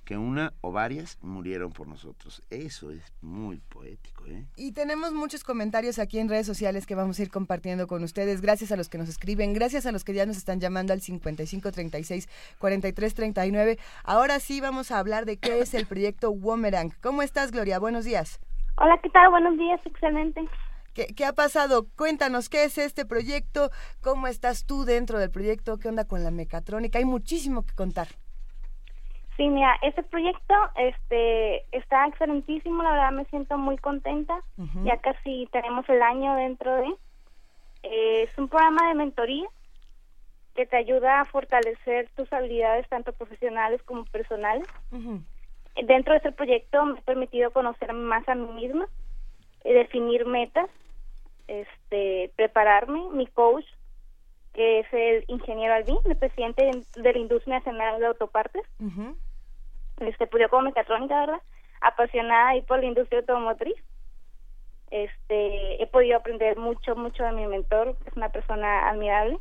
que 0.04 0.16
una 0.16 0.52
o 0.60 0.72
varias 0.72 1.18
murieron 1.20 1.72
por 1.72 1.88
nosotros. 1.88 2.42
Eso 2.50 2.90
es 2.90 3.12
muy 3.20 3.58
poético, 3.58 4.26
¿eh? 4.26 4.46
Y 4.56 4.72
tenemos 4.72 5.12
muchos 5.12 5.44
comentarios 5.44 5.98
aquí 5.98 6.18
en 6.18 6.28
redes 6.28 6.46
sociales 6.46 6.86
que 6.86 6.94
vamos 6.94 7.18
a 7.18 7.22
ir 7.22 7.30
compartiendo 7.30 7.86
con 7.86 8.02
ustedes. 8.04 8.40
Gracias 8.40 8.72
a 8.72 8.76
los 8.76 8.88
que 8.88 8.96
nos 8.96 9.08
escriben, 9.08 9.52
gracias 9.52 9.86
a 9.86 9.92
los 9.92 10.04
que 10.04 10.14
ya 10.14 10.24
nos 10.24 10.36
están 10.36 10.60
llamando 10.60 10.92
al 10.92 11.00
5536 11.00 12.28
4339. 12.58 13.78
Ahora 14.04 14.40
sí 14.40 14.60
vamos 14.60 14.90
a 14.92 14.98
hablar 14.98 15.26
de 15.26 15.36
qué 15.36 15.60
es 15.60 15.74
el 15.74 15.86
proyecto 15.86 16.30
Womerang. 16.30 16.92
¿Cómo 17.02 17.22
estás, 17.22 17.50
Gloria? 17.50 17.78
Buenos 17.78 18.04
días. 18.04 18.40
Hola, 18.76 18.98
¿qué 19.02 19.10
tal? 19.10 19.28
Buenos 19.30 19.58
días, 19.58 19.80
excelente. 19.84 20.48
¿Qué, 21.06 21.24
ha 21.24 21.32
pasado? 21.32 21.86
Cuéntanos, 21.96 22.48
¿qué 22.48 22.64
es 22.64 22.76
este 22.76 23.06
proyecto? 23.06 23.70
¿Cómo 24.02 24.26
estás 24.26 24.66
tú 24.66 24.84
dentro 24.84 25.18
del 25.18 25.30
proyecto? 25.30 25.78
¿Qué 25.78 25.88
onda 25.88 26.06
con 26.06 26.24
la 26.24 26.32
mecatrónica? 26.32 26.98
Hay 26.98 27.04
muchísimo 27.04 27.64
que 27.64 27.74
contar. 27.74 28.08
Sí, 29.36 29.48
mira, 29.48 29.78
este 29.82 30.02
proyecto 30.02 30.54
este, 30.74 31.64
está 31.76 32.08
excelentísimo, 32.08 32.82
la 32.82 32.90
verdad 32.90 33.12
me 33.12 33.24
siento 33.26 33.56
muy 33.56 33.78
contenta. 33.78 34.42
Ya 34.82 34.96
casi 34.96 35.48
tenemos 35.52 35.88
el 35.88 36.02
año 36.02 36.34
dentro 36.34 36.74
de... 36.74 36.88
Eh, 37.84 38.22
es 38.24 38.36
un 38.36 38.48
programa 38.48 38.88
de 38.88 38.94
mentoría 38.94 39.48
que 40.56 40.66
te 40.66 40.76
ayuda 40.76 41.20
a 41.20 41.24
fortalecer 41.26 42.10
tus 42.16 42.32
habilidades 42.32 42.88
tanto 42.88 43.12
profesionales 43.12 43.80
como 43.84 44.04
personales. 44.06 44.66
Dentro 45.86 46.14
de 46.14 46.16
este 46.16 46.32
proyecto 46.32 46.84
me 46.84 46.98
he 46.98 47.02
permitido 47.02 47.52
conocer 47.52 47.92
más 47.92 48.28
a 48.28 48.34
mí 48.34 48.48
misma, 48.54 48.88
y 49.64 49.72
definir 49.72 50.26
metas 50.26 50.68
este, 51.48 52.32
prepararme. 52.36 53.08
Mi 53.12 53.26
coach, 53.26 53.64
que 54.54 54.80
es 54.80 54.86
el 54.92 55.24
ingeniero 55.28 55.74
Alvin, 55.74 55.98
el 56.04 56.16
presidente 56.16 56.70
de 56.96 57.12
la 57.12 57.18
Industria 57.18 57.58
Nacional 57.58 57.98
de 57.98 58.06
Autopartes. 58.06 58.64
este, 60.00 60.24
estudió 60.24 60.48
como 60.48 60.62
mecatrónica, 60.62 61.20
¿verdad? 61.20 61.42
Apasionada 61.80 62.50
ahí 62.50 62.62
por 62.62 62.78
la 62.78 62.86
industria 62.86 63.20
automotriz. 63.20 63.76
Este, 64.90 65.82
he 65.82 65.86
podido 65.86 66.16
aprender 66.16 66.56
mucho, 66.56 66.96
mucho 66.96 67.22
de 67.24 67.32
mi 67.32 67.46
mentor, 67.46 67.96
es 68.06 68.16
una 68.16 68.30
persona 68.30 68.88
admirable. 68.88 69.38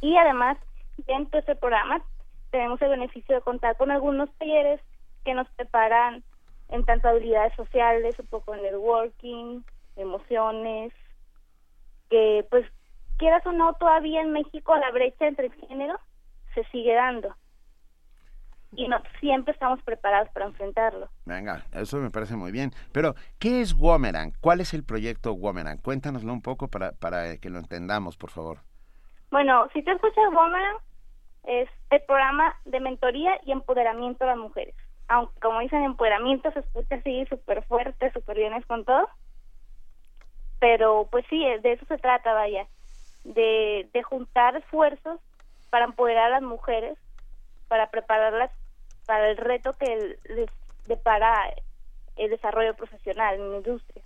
Y 0.00 0.16
además, 0.16 0.58
dentro 1.06 1.30
de 1.32 1.38
este 1.40 1.56
programa, 1.56 2.02
tenemos 2.50 2.80
el 2.82 2.90
beneficio 2.90 3.34
de 3.34 3.40
contar 3.40 3.76
con 3.76 3.90
algunos 3.90 4.30
talleres 4.38 4.80
que 5.24 5.34
nos 5.34 5.48
preparan 5.50 6.22
en 6.68 6.84
tanto 6.84 7.08
habilidades 7.08 7.54
sociales, 7.54 8.18
un 8.18 8.26
poco 8.26 8.54
en 8.54 8.62
networking, 8.62 9.60
emociones, 9.96 10.92
que 12.10 12.46
pues 12.50 12.66
quieras 13.18 13.44
o 13.46 13.52
no, 13.52 13.74
todavía 13.74 14.20
en 14.20 14.32
México 14.32 14.76
la 14.76 14.90
brecha 14.90 15.26
entre 15.26 15.50
géneros 15.50 16.00
se 16.54 16.64
sigue 16.64 16.94
dando. 16.94 17.34
Y 18.74 18.88
no 18.88 19.02
siempre 19.20 19.52
estamos 19.52 19.82
preparados 19.82 20.28
para 20.30 20.46
enfrentarlo. 20.46 21.08
Venga, 21.26 21.64
eso 21.72 21.98
me 21.98 22.10
parece 22.10 22.36
muy 22.36 22.50
bien. 22.52 22.70
Pero, 22.92 23.14
¿qué 23.38 23.60
es 23.60 23.74
Womerang? 23.74 24.32
¿Cuál 24.40 24.60
es 24.60 24.72
el 24.72 24.82
proyecto 24.82 25.34
Womerang? 25.34 25.78
Cuéntanoslo 25.78 26.32
un 26.32 26.40
poco 26.40 26.68
para, 26.68 26.92
para 26.92 27.36
que 27.36 27.50
lo 27.50 27.58
entendamos, 27.58 28.16
por 28.16 28.30
favor. 28.30 28.58
Bueno, 29.30 29.68
si 29.74 29.82
te 29.82 29.92
escuchas 29.92 30.24
Womerang, 30.32 30.76
es 31.44 31.68
el 31.90 32.00
programa 32.02 32.56
de 32.64 32.80
mentoría 32.80 33.38
y 33.44 33.52
empoderamiento 33.52 34.24
de 34.24 34.30
las 34.30 34.38
mujeres. 34.38 34.74
Aunque, 35.08 35.38
como 35.40 35.60
dicen, 35.60 35.82
empoderamiento 35.82 36.50
se 36.52 36.60
escucha 36.60 36.94
así 36.96 37.26
súper 37.26 37.62
fuerte, 37.64 38.10
súper 38.12 38.38
bien 38.38 38.60
con 38.62 38.84
todo 38.84 39.08
pero 40.62 41.08
pues 41.10 41.24
sí, 41.28 41.44
de 41.60 41.72
eso 41.72 41.84
se 41.86 41.98
trata, 41.98 42.34
vaya, 42.34 42.68
de, 43.24 43.88
de 43.92 44.02
juntar 44.04 44.54
esfuerzos 44.54 45.18
para 45.70 45.86
empoderar 45.86 46.26
a 46.26 46.38
las 46.38 46.42
mujeres, 46.42 46.96
para 47.66 47.90
prepararlas 47.90 48.48
para 49.04 49.28
el 49.28 49.38
reto 49.38 49.72
que 49.72 50.18
les 50.28 50.48
depara 50.86 51.52
el 52.14 52.30
desarrollo 52.30 52.74
profesional 52.74 53.34
en 53.34 53.50
la 53.50 53.56
industria. 53.56 54.04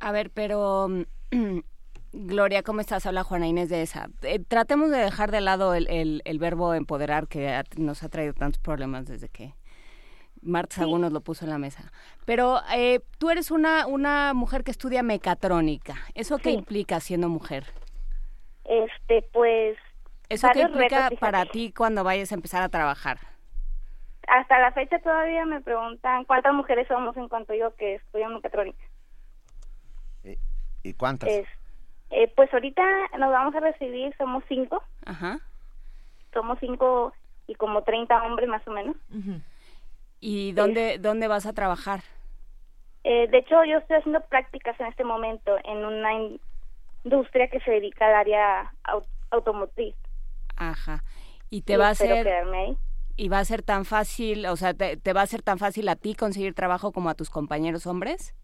A 0.00 0.10
ver, 0.10 0.30
pero 0.30 0.88
Gloria, 2.12 2.62
¿cómo 2.62 2.80
estás? 2.80 3.04
Habla 3.04 3.22
Juana 3.22 3.46
Inés 3.46 3.68
de 3.68 3.82
esa. 3.82 4.08
Eh, 4.22 4.38
tratemos 4.38 4.90
de 4.90 5.00
dejar 5.00 5.30
de 5.30 5.42
lado 5.42 5.74
el, 5.74 6.22
el, 6.24 6.38
verbo 6.38 6.72
empoderar 6.72 7.28
que 7.28 7.62
nos 7.76 8.02
ha 8.02 8.08
traído 8.08 8.32
tantos 8.32 8.62
problemas 8.62 9.06
desde 9.06 9.28
que 9.28 9.52
Marta 10.42 10.76
Sagún 10.76 11.00
nos 11.00 11.12
lo 11.12 11.20
puso 11.20 11.44
en 11.44 11.50
la 11.50 11.58
mesa. 11.58 11.90
Pero 12.24 12.60
eh, 12.74 13.00
tú 13.18 13.30
eres 13.30 13.50
una, 13.50 13.86
una 13.86 14.34
mujer 14.34 14.64
que 14.64 14.70
estudia 14.70 15.02
mecatrónica. 15.02 15.96
¿Eso 16.14 16.38
qué 16.38 16.50
implica 16.50 17.00
siendo 17.00 17.28
mujer? 17.28 17.64
Este, 18.64 19.22
pues... 19.32 19.78
¿Eso 20.28 20.48
qué 20.52 20.62
implica 20.62 21.10
para 21.20 21.44
ti 21.44 21.72
cuando 21.76 22.04
vayas 22.04 22.32
a 22.32 22.34
empezar 22.34 22.62
a 22.62 22.68
trabajar? 22.68 23.18
Hasta 24.28 24.58
la 24.58 24.72
fecha 24.72 24.98
todavía 25.00 25.44
me 25.44 25.60
preguntan 25.60 26.24
cuántas 26.24 26.54
mujeres 26.54 26.88
somos 26.88 27.16
en 27.16 27.28
cuanto 27.28 27.54
yo 27.54 27.74
que 27.76 27.96
estudio 27.96 28.28
mecatrónica. 28.28 28.82
¿Y 30.82 30.94
cuántas? 30.94 31.28
Eh, 31.28 32.32
pues 32.34 32.52
ahorita 32.52 32.82
nos 33.18 33.30
vamos 33.30 33.54
a 33.54 33.60
recibir, 33.60 34.14
somos 34.16 34.42
cinco. 34.48 34.82
Ajá. 35.04 35.38
Somos 36.32 36.58
cinco 36.60 37.12
y 37.46 37.54
como 37.54 37.82
30 37.82 38.22
hombres 38.24 38.48
más 38.48 38.66
o 38.66 38.70
menos. 38.70 38.96
¿Y 40.24 40.52
dónde, 40.52 40.98
dónde 40.98 41.26
vas 41.26 41.46
a 41.46 41.52
trabajar? 41.52 42.00
Eh, 43.02 43.26
de 43.26 43.38
hecho, 43.38 43.64
yo 43.64 43.78
estoy 43.78 43.96
haciendo 43.96 44.20
prácticas 44.20 44.78
en 44.78 44.86
este 44.86 45.02
momento 45.02 45.56
en 45.64 45.84
una 45.84 46.12
industria 47.04 47.48
que 47.48 47.58
se 47.60 47.72
dedica 47.72 48.06
al 48.06 48.14
área 48.14 48.72
automotriz. 49.32 49.96
Ajá. 50.56 51.02
¿Y 51.50 51.62
te 51.62 51.76
va 51.76 51.88
a 51.88 51.94
ser 51.96 52.46
y 53.16 53.28
va 53.28 53.40
a 53.40 53.44
ser 53.44 53.62
tan 53.62 53.84
fácil, 53.84 54.46
o 54.46 54.56
sea, 54.56 54.72
te, 54.74 54.96
te 54.96 55.12
va 55.12 55.22
a 55.22 55.26
ser 55.26 55.42
tan 55.42 55.58
fácil 55.58 55.88
a 55.88 55.96
ti 55.96 56.14
conseguir 56.14 56.54
trabajo 56.54 56.92
como 56.92 57.10
a 57.10 57.14
tus 57.14 57.28
compañeros 57.28 57.86
hombres? 57.88 58.34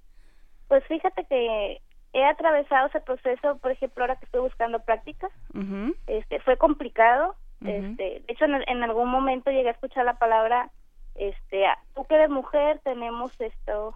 Pues 0.66 0.84
fíjate 0.86 1.24
que 1.26 1.80
he 2.12 2.24
atravesado 2.24 2.88
ese 2.88 3.00
proceso, 3.00 3.56
por 3.58 3.70
ejemplo, 3.70 4.02
ahora 4.02 4.16
que 4.16 4.24
estoy 4.24 4.40
buscando 4.40 4.80
prácticas, 4.80 5.30
este, 6.08 6.40
fue 6.40 6.56
complicado, 6.58 7.36
este, 7.64 8.02
de 8.20 8.24
hecho 8.28 8.44
en, 8.44 8.82
algún 8.82 9.08
momento 9.08 9.50
llegué 9.50 9.68
a 9.68 9.72
escuchar 9.72 10.04
la 10.04 10.18
palabra, 10.18 10.70
este, 11.18 11.64
tú 11.94 12.04
que 12.04 12.14
eres 12.14 12.30
mujer 12.30 12.80
tenemos 12.84 13.32
esto, 13.40 13.94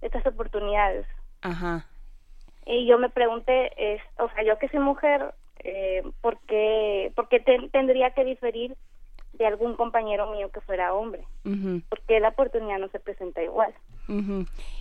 estas 0.00 0.24
oportunidades. 0.26 1.06
Ajá. 1.42 1.86
Y 2.64 2.86
yo 2.86 2.98
me 2.98 3.10
pregunté, 3.10 3.72
es, 3.76 4.00
o 4.18 4.28
sea, 4.30 4.44
yo 4.44 4.58
que 4.58 4.68
soy 4.68 4.78
mujer, 4.78 5.34
eh, 5.58 6.02
¿por 6.20 6.38
qué, 6.46 7.12
tendría 7.72 8.12
que 8.12 8.24
diferir 8.24 8.76
de 9.32 9.46
algún 9.46 9.74
compañero 9.74 10.30
mío 10.30 10.50
que 10.52 10.60
fuera 10.60 10.94
hombre? 10.94 11.24
Porque 11.88 12.20
la 12.20 12.28
oportunidad 12.28 12.78
no 12.78 12.88
se 12.88 13.00
presenta 13.00 13.42
igual. 13.42 13.74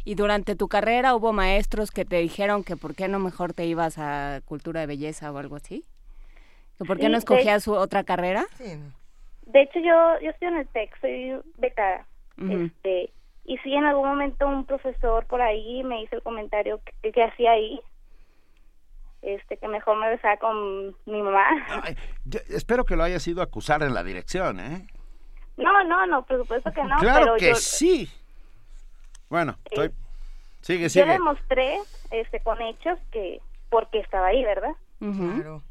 ¿Y 0.05 0.16
durante 0.16 0.55
tu 0.55 0.68
carrera 0.68 1.16
hubo 1.16 1.34
maestros 1.34 1.91
que 1.91 2.05
te 2.05 2.18
dijeron 2.18 2.64
que 2.64 2.76
por 2.76 2.95
qué 2.95 3.07
no 3.07 3.20
mejor 3.20 3.53
te 3.53 3.66
ibas 3.66 3.97
a 3.97 4.41
cultura 4.45 4.82
de 4.82 4.88
belleza 4.88 5.32
o 5.32 5.38
algo 5.38 5.55
así? 5.55 5.86
¿Que 6.78 6.86
por 6.86 6.99
qué 6.99 7.10
no 7.10 7.18
escogías 7.18 7.68
otra 7.68 8.03
carrera? 8.03 8.45
De 9.50 9.62
hecho, 9.62 9.80
yo, 9.80 10.20
yo 10.22 10.30
estoy 10.30 10.47
en 10.47 10.58
el 10.58 10.68
TEC, 10.68 11.02
soy 11.02 11.41
becada. 11.58 12.06
este, 12.38 13.12
y 13.45 13.58
sí, 13.58 13.74
en 13.74 13.86
algún 13.86 14.08
momento 14.08 14.47
un 14.47 14.64
profesor 14.64 15.26
por 15.26 15.41
ahí 15.41 15.84
me 15.84 16.04
hizo 16.04 16.16
el 16.16 16.22
comentario 16.22 16.80
que, 17.02 17.24
hacía 17.24 17.52
ahí. 17.52 17.82
Este, 19.24 19.58
que 19.58 19.68
mejor 19.68 19.97
me 19.97 20.08
besaba 20.08 20.38
con 20.38 20.95
mi 21.06 21.22
mamá. 21.22 21.47
espero 22.50 22.86
que 22.86 22.95
lo 22.95 23.04
hayas 23.04 23.28
ido 23.28 23.41
a 23.41 23.45
acusar 23.45 23.82
en 23.82 23.93
la 23.95 24.04
dirección, 24.04 24.60
¿eh? 24.60 24.88
No, 25.58 25.84
no, 25.84 26.06
no, 26.06 26.24
por 26.26 26.38
supuesto 26.38 26.72
que 26.72 26.84
no. 26.84 26.97
Claro 27.00 27.36
que 27.38 27.56
sí. 27.56 28.08
Bueno, 29.30 29.58
estoy... 29.66 29.89
sigue, 30.62 30.89
sigue. 30.89 31.08
Yo 31.08 31.12
demostré 31.12 31.80
este, 32.12 32.39
con 32.41 32.62
hechos 32.62 33.00
que 33.12 33.41
porque 33.70 34.00
estaba 34.00 34.28
ahí, 34.28 34.43
¿verdad? 34.43 34.76
Claro. 35.00 35.64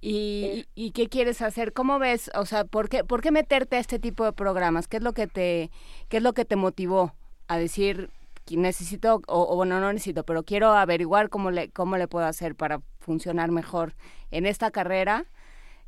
¿Y, 0.00 0.66
¿Y, 0.74 0.92
qué 0.92 1.08
quieres 1.08 1.42
hacer? 1.42 1.72
¿Cómo 1.74 1.98
ves? 1.98 2.30
O 2.34 2.46
sea, 2.46 2.64
¿por 2.64 2.88
qué, 2.88 3.04
¿por 3.04 3.20
qué 3.20 3.30
meterte 3.30 3.76
a 3.76 3.80
este 3.80 3.98
tipo 3.98 4.24
de 4.24 4.32
programas? 4.32 4.88
¿Qué 4.88 4.96
es 4.96 5.02
lo 5.02 5.12
que 5.12 5.26
te, 5.26 5.70
qué 6.08 6.16
es 6.18 6.22
lo 6.22 6.32
que 6.32 6.46
te 6.46 6.56
motivó 6.56 7.12
a 7.48 7.58
decir 7.58 8.10
necesito, 8.56 9.20
o, 9.28 9.54
bueno, 9.56 9.80
no 9.80 9.92
necesito, 9.92 10.24
pero 10.24 10.42
quiero 10.42 10.72
averiguar 10.72 11.28
cómo 11.28 11.50
le, 11.50 11.70
cómo 11.70 11.96
le 11.96 12.08
puedo 12.08 12.26
hacer 12.26 12.54
para 12.54 12.80
funcionar 12.98 13.50
mejor 13.50 13.94
en 14.30 14.46
esta 14.46 14.70
carrera 14.70 15.24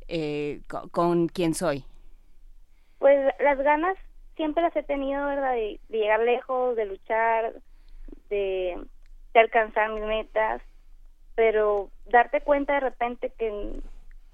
eh, 0.07 0.61
con, 0.67 0.89
con 0.89 1.27
quien 1.27 1.53
soy? 1.53 1.83
Pues 2.99 3.33
las 3.39 3.57
ganas 3.59 3.97
siempre 4.35 4.63
las 4.63 4.75
he 4.75 4.83
tenido, 4.83 5.25
¿verdad? 5.25 5.53
De, 5.53 5.79
llegar 5.89 6.21
lejos, 6.21 6.75
de 6.75 6.85
luchar, 6.85 7.53
de, 8.29 8.77
alcanzar 9.33 9.91
mis 9.91 10.03
metas, 10.03 10.61
pero 11.35 11.89
darte 12.05 12.41
cuenta 12.41 12.73
de 12.73 12.79
repente 12.81 13.31
que, 13.37 13.81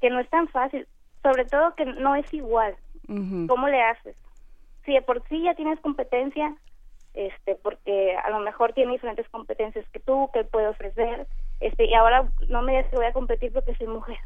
que 0.01 0.09
no 0.09 0.19
es 0.19 0.29
tan 0.29 0.47
fácil, 0.49 0.87
sobre 1.23 1.45
todo 1.45 1.75
que 1.75 1.85
no 1.85 2.15
es 2.15 2.31
igual. 2.33 2.75
¿Cómo 3.47 3.67
le 3.67 3.81
haces? 3.81 4.15
Si 4.85 4.93
de 4.93 5.01
por 5.01 5.27
sí 5.27 5.41
ya 5.43 5.55
tienes 5.55 5.79
competencia, 5.79 6.55
este, 7.15 7.55
porque 7.55 8.15
a 8.15 8.29
lo 8.29 8.39
mejor 8.39 8.73
tiene 8.73 8.91
diferentes 8.91 9.27
competencias 9.29 9.87
que 9.89 9.99
tú, 9.99 10.29
que 10.31 10.43
puede 10.43 10.67
ofrecer, 10.67 11.27
este, 11.59 11.85
y 11.85 11.93
ahora 11.95 12.29
no 12.49 12.61
me 12.61 12.73
digas 12.73 12.89
que 12.89 12.97
voy 12.97 13.07
a 13.07 13.13
competir 13.13 13.51
porque 13.51 13.75
soy 13.75 13.87
mujer. 13.87 14.17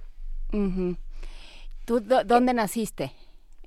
¿Tú 1.86 2.00
dónde 2.02 2.54
naciste? 2.54 3.12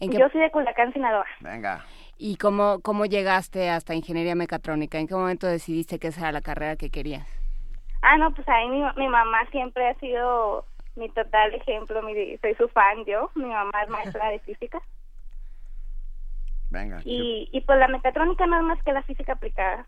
Yo 0.01 0.29
soy 0.29 0.43
de 0.43 0.51
Culiacán, 0.51 0.93
Sinaloa. 0.93 1.27
Venga. 1.41 1.85
¿Y 2.19 2.37
cómo, 2.37 2.81
cómo 2.83 3.07
llegaste 3.07 3.71
hasta 3.71 3.95
ingeniería 3.95 4.35
mecatrónica? 4.35 4.99
¿En 4.99 5.07
qué 5.07 5.15
momento 5.15 5.47
decidiste 5.47 5.99
que 5.99 6.09
esa 6.09 6.21
era 6.21 6.33
la 6.33 6.41
carrera 6.43 6.77
que 6.77 6.91
querías? 6.91 7.27
Ah, 8.03 8.17
no, 8.19 8.33
pues 8.33 8.47
ahí 8.49 8.69
mi, 8.69 8.83
mi 8.97 9.09
mamá 9.09 9.47
siempre 9.51 9.89
ha 9.89 9.95
sido 9.99 10.65
mi 10.97 11.09
total 11.11 11.55
ejemplo, 11.55 12.03
mi, 12.03 12.37
soy 12.39 12.55
su 12.55 12.69
fan 12.69 13.05
yo, 13.05 13.31
mi 13.35 13.47
mamá 13.47 13.83
es 13.83 13.89
maestra 13.89 14.31
de 14.31 14.41
física. 14.41 14.81
Venga. 16.71 17.01
Y, 17.05 17.49
y 17.53 17.61
pues 17.61 17.79
la 17.79 17.89
mecatrónica 17.89 18.47
no 18.47 18.57
es 18.57 18.63
más 18.65 18.83
que 18.83 18.93
la 18.93 19.03
física 19.03 19.35
aplicada. 19.35 19.87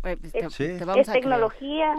Pues, 0.00 0.18
es, 0.32 0.56
te, 0.56 1.00
es 1.00 1.12
tecnología. 1.12 1.94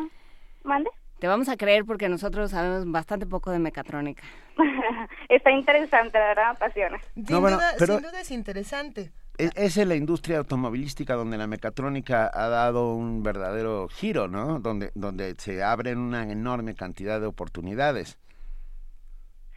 ¿Mande? 0.63 0.89
Te 1.19 1.27
vamos 1.27 1.49
a 1.49 1.57
creer 1.57 1.85
porque 1.85 2.09
nosotros 2.09 2.49
sabemos 2.49 2.89
bastante 2.91 3.27
poco 3.27 3.51
de 3.51 3.59
mecatrónica. 3.59 4.23
Está 5.29 5.51
interesante, 5.51 6.17
la 6.17 6.27
verdad, 6.29 6.43
me 6.45 6.51
apasiona. 6.51 6.99
Sin, 7.13 7.25
duda, 7.25 7.77
sin 7.77 8.01
duda 8.01 8.21
es 8.21 8.31
interesante. 8.31 9.11
Es, 9.37 9.51
es, 9.55 9.77
en 9.77 9.89
la 9.89 9.95
industria 9.95 10.39
automovilística 10.39 11.15
donde 11.15 11.37
la 11.37 11.47
mecatrónica 11.47 12.29
ha 12.33 12.47
dado 12.49 12.93
un 12.93 13.23
verdadero 13.23 13.87
giro, 13.89 14.27
¿no? 14.27 14.59
Donde, 14.59 14.91
donde 14.93 15.35
se 15.35 15.63
abren 15.63 15.97
una 15.97 16.29
enorme 16.29 16.75
cantidad 16.75 17.19
de 17.19 17.27
oportunidades. 17.27 18.19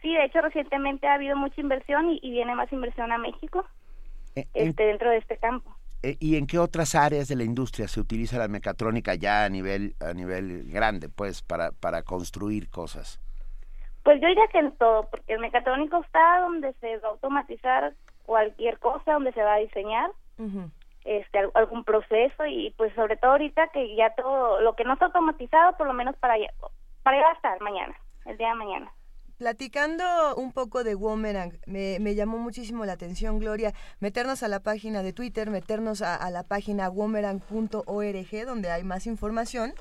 Sí, 0.01 0.13
de 0.13 0.25
hecho 0.25 0.41
recientemente 0.41 1.07
ha 1.07 1.15
habido 1.15 1.35
mucha 1.35 1.59
inversión 1.59 2.09
y, 2.21 2.31
viene 2.31 2.55
más 2.55 2.71
inversión 2.71 3.11
a 3.11 3.17
México 3.17 3.65
eh, 4.35 4.47
este, 4.53 4.83
dentro 4.83 5.09
de 5.09 5.17
este 5.17 5.37
campo. 5.37 5.75
Eh, 6.03 6.17
¿Y 6.19 6.35
en 6.35 6.45
qué 6.45 6.59
otras 6.59 6.93
áreas 6.93 7.27
de 7.27 7.35
la 7.35 7.43
industria 7.43 7.87
se 7.87 7.99
utiliza 7.99 8.37
la 8.37 8.47
mecatrónica 8.47 9.15
ya 9.15 9.45
a 9.45 9.49
nivel 9.49 9.95
a 9.99 10.13
nivel 10.13 10.69
grande, 10.71 11.09
pues, 11.09 11.41
para, 11.41 11.71
para 11.71 12.03
construir 12.03 12.69
cosas? 12.69 13.19
Pues 14.03 14.21
yo 14.21 14.27
diría 14.27 14.45
que 14.51 14.59
en 14.59 14.71
todo, 14.77 15.09
porque 15.09 15.33
el 15.33 15.39
mecatrónico 15.39 15.99
está 16.03 16.41
donde 16.41 16.73
se 16.73 16.97
va 16.97 17.07
a 17.07 17.11
automatizar 17.11 17.95
cualquier 18.25 18.79
cosa, 18.79 19.13
donde 19.13 19.31
se 19.33 19.43
va 19.43 19.55
a 19.55 19.59
diseñar 19.59 20.11
este 21.05 21.39
algún 21.53 21.83
proceso 21.83 22.45
y 22.45 22.73
pues 22.77 22.93
sobre 22.95 23.15
todo 23.17 23.31
ahorita 23.31 23.67
que 23.67 23.95
ya 23.95 24.13
todo 24.15 24.59
lo 24.61 24.75
que 24.75 24.83
no 24.83 24.93
está 24.93 25.05
automatizado, 25.05 25.77
por 25.77 25.87
lo 25.87 25.93
menos 25.93 26.15
para 26.17 26.35
para 27.03 27.19
ya 27.19 27.31
estar 27.33 27.61
mañana, 27.61 27.95
el 28.25 28.37
día 28.37 28.49
de 28.49 28.55
mañana. 28.55 28.91
Platicando 29.37 30.35
un 30.37 30.53
poco 30.53 30.85
de 30.85 30.95
Womerang, 30.95 31.59
me, 31.65 31.99
me, 31.99 32.15
llamó 32.15 32.37
muchísimo 32.37 32.85
la 32.85 32.93
atención, 32.93 33.37
Gloria, 33.37 33.73
meternos 33.99 34.43
a 34.43 34.47
la 34.47 34.61
página 34.61 35.03
de 35.03 35.11
Twitter, 35.11 35.49
meternos 35.49 36.01
a, 36.01 36.29
la 36.29 36.43
página 36.43 36.89
womerang.org, 36.89 38.45
donde 38.45 38.71
hay 38.71 38.83
más 38.85 39.07
información. 39.07 39.73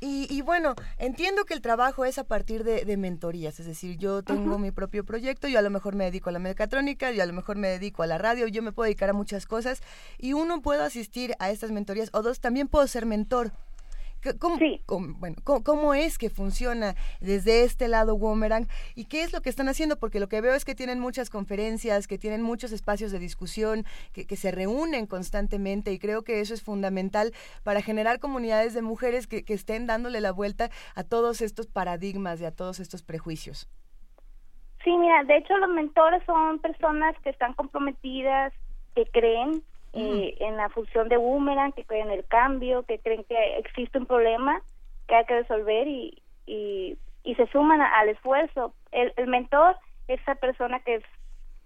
Y, 0.00 0.42
bueno, 0.42 0.74
entiendo 0.98 1.44
que 1.44 1.54
el 1.54 1.60
trabajo 1.60 2.04
es 2.04 2.18
a 2.18 2.24
partir 2.24 2.64
de, 2.64 2.96
mentorías, 2.96 3.58
es 3.60 3.66
decir, 3.66 3.96
yo 3.98 4.22
tengo 4.22 4.58
mi 4.58 4.70
propio 4.70 5.04
proyecto, 5.04 5.48
yo 5.48 5.58
a 5.58 5.62
lo 5.62 5.70
mejor 5.70 5.94
me 5.94 6.04
dedico 6.04 6.30
a 6.30 6.32
la 6.32 6.38
mecatrónica, 6.38 7.10
yo 7.10 7.22
a 7.22 7.26
lo 7.26 7.32
mejor 7.32 7.56
me 7.56 7.68
dedico 7.68 8.02
a 8.02 8.06
la 8.06 8.18
radio, 8.18 8.46
yo 8.48 8.62
me 8.62 8.72
puedo 8.72 8.84
dedicar 8.84 9.10
a 9.10 9.12
muchas 9.12 9.46
cosas 9.46 9.82
y 10.18 10.32
uno 10.32 10.62
puede 10.62 10.82
asistir 10.82 11.34
a 11.38 11.50
estas 11.50 11.70
mentorías 11.70 12.10
o 12.12 12.22
dos, 12.22 12.40
también 12.40 12.68
puedo 12.68 12.86
ser 12.86 13.06
mentor. 13.06 13.52
¿Cómo, 14.34 14.58
bueno, 15.18 15.36
¿cómo, 15.44 15.94
es 15.94 16.18
que 16.18 16.30
funciona 16.30 16.94
desde 17.20 17.64
este 17.64 17.88
lado 17.88 18.14
Womerang 18.14 18.66
y 18.94 19.06
qué 19.06 19.22
es 19.22 19.32
lo 19.32 19.40
que 19.40 19.50
están 19.50 19.68
haciendo? 19.68 19.98
Porque 19.98 20.20
lo 20.20 20.28
que 20.28 20.40
veo 20.40 20.54
es 20.54 20.64
que 20.64 20.74
tienen 20.74 21.00
muchas 21.00 21.30
conferencias, 21.30 22.06
que 22.06 22.18
tienen 22.18 22.42
muchos 22.42 22.72
espacios 22.72 23.12
de 23.12 23.18
discusión, 23.18 23.84
que, 24.12 24.36
se 24.36 24.50
reúnen 24.50 25.06
constantemente 25.06 25.92
y 25.92 25.98
creo 25.98 26.22
que 26.22 26.40
eso 26.40 26.52
es 26.52 26.62
fundamental 26.62 27.32
para 27.62 27.80
generar 27.80 28.18
comunidades 28.18 28.74
de 28.74 28.82
mujeres 28.82 29.26
que, 29.26 29.44
que 29.44 29.54
estén 29.54 29.86
dándole 29.86 30.20
la 30.20 30.32
vuelta 30.32 30.70
a 30.94 31.04
todos 31.04 31.40
estos 31.40 31.66
paradigmas 31.66 32.40
y 32.40 32.44
a 32.44 32.50
todos 32.50 32.80
estos 32.80 33.02
prejuicios. 33.02 33.68
Sí, 34.84 34.96
mira, 34.96 35.24
de 35.24 35.38
hecho 35.38 35.56
los 35.56 35.70
mentores 35.70 36.22
son 36.26 36.58
personas 36.60 37.16
que 37.24 37.30
están 37.30 37.54
comprometidas, 37.54 38.52
que 38.94 39.04
creen 39.06 39.62
eh, 39.96 40.36
en 40.40 40.56
la 40.56 40.68
función 40.68 41.08
de 41.08 41.16
boomerang, 41.16 41.72
que 41.72 41.84
creen 41.84 42.08
en 42.08 42.18
el 42.18 42.24
cambio, 42.26 42.84
que 42.84 42.98
creen 42.98 43.24
que 43.24 43.58
existe 43.58 43.98
un 43.98 44.06
problema 44.06 44.60
que 45.08 45.14
hay 45.14 45.24
que 45.24 45.40
resolver 45.40 45.86
y, 45.88 46.22
y, 46.46 46.98
y 47.24 47.34
se 47.36 47.46
suman 47.48 47.80
al 47.80 48.08
esfuerzo. 48.08 48.74
El, 48.92 49.12
el 49.16 49.26
mentor 49.26 49.76
es 50.08 50.20
esa 50.20 50.34
persona 50.34 50.80
que 50.80 51.02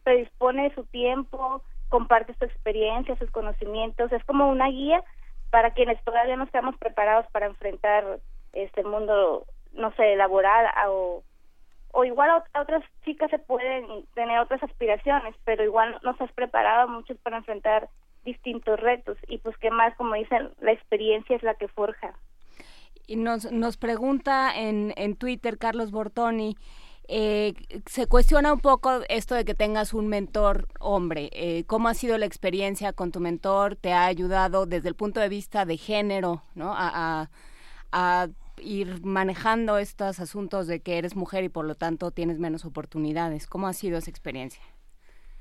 predispone 0.04 0.74
su 0.74 0.84
tiempo, 0.84 1.62
comparte 1.88 2.34
su 2.34 2.44
experiencia, 2.44 3.16
sus 3.16 3.30
conocimientos, 3.30 4.12
es 4.12 4.24
como 4.24 4.48
una 4.48 4.68
guía 4.68 5.02
para 5.50 5.72
quienes 5.72 6.02
todavía 6.04 6.36
no 6.36 6.44
estamos 6.44 6.76
preparados 6.78 7.26
para 7.32 7.46
enfrentar 7.46 8.20
este 8.52 8.84
mundo, 8.84 9.46
no 9.72 9.92
sé, 9.96 10.16
laboral 10.16 10.66
o, 10.88 11.22
o 11.92 12.04
igual 12.04 12.30
a 12.30 12.60
otras 12.60 12.84
chicas 13.04 13.30
se 13.30 13.38
pueden 13.38 14.04
tener 14.14 14.38
otras 14.38 14.62
aspiraciones, 14.62 15.34
pero 15.44 15.64
igual 15.64 15.98
no 16.02 16.12
estás 16.12 16.32
preparado 16.32 16.88
muchos 16.88 17.18
para 17.18 17.38
enfrentar 17.38 17.88
distintos 18.24 18.78
retos 18.80 19.16
y 19.28 19.38
pues 19.38 19.56
qué 19.58 19.70
más, 19.70 19.94
como 19.96 20.14
dicen, 20.14 20.50
la 20.60 20.72
experiencia 20.72 21.36
es 21.36 21.42
la 21.42 21.54
que 21.54 21.68
forja. 21.68 22.14
Y 23.06 23.16
nos, 23.16 23.50
nos 23.50 23.76
pregunta 23.76 24.52
en, 24.56 24.92
en 24.96 25.16
Twitter 25.16 25.58
Carlos 25.58 25.90
Bortoni, 25.90 26.56
eh, 27.12 27.54
se 27.86 28.06
cuestiona 28.06 28.52
un 28.52 28.60
poco 28.60 29.00
esto 29.08 29.34
de 29.34 29.44
que 29.44 29.56
tengas 29.56 29.94
un 29.94 30.06
mentor 30.06 30.68
hombre. 30.78 31.28
Eh, 31.32 31.64
¿Cómo 31.66 31.88
ha 31.88 31.94
sido 31.94 32.16
la 32.18 32.26
experiencia 32.26 32.92
con 32.92 33.10
tu 33.10 33.18
mentor? 33.18 33.74
¿Te 33.74 33.92
ha 33.92 34.06
ayudado 34.06 34.64
desde 34.64 34.90
el 34.90 34.94
punto 34.94 35.18
de 35.18 35.28
vista 35.28 35.64
de 35.64 35.76
género, 35.76 36.44
¿no? 36.54 36.72
A, 36.72 37.28
a, 37.90 38.28
ir 38.62 39.04
manejando 39.04 39.78
estos 39.78 40.20
asuntos 40.20 40.66
de 40.66 40.80
que 40.80 40.98
eres 40.98 41.16
mujer 41.16 41.42
y 41.44 41.48
por 41.48 41.64
lo 41.64 41.74
tanto 41.74 42.12
tienes 42.12 42.38
menos 42.38 42.64
oportunidades. 42.64 43.46
¿Cómo 43.48 43.66
ha 43.66 43.72
sido 43.72 43.98
esa 43.98 44.10
experiencia? 44.10 44.62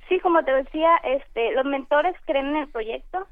Sí, 0.10 0.20
como 0.20 0.44
te 0.44 0.52
decía, 0.52 0.98
este, 1.04 1.52
los 1.54 1.66
mentores 1.66 2.16
creen 2.26 2.48
en 2.48 2.56
el 2.58 2.68
proyecto. 2.68 3.28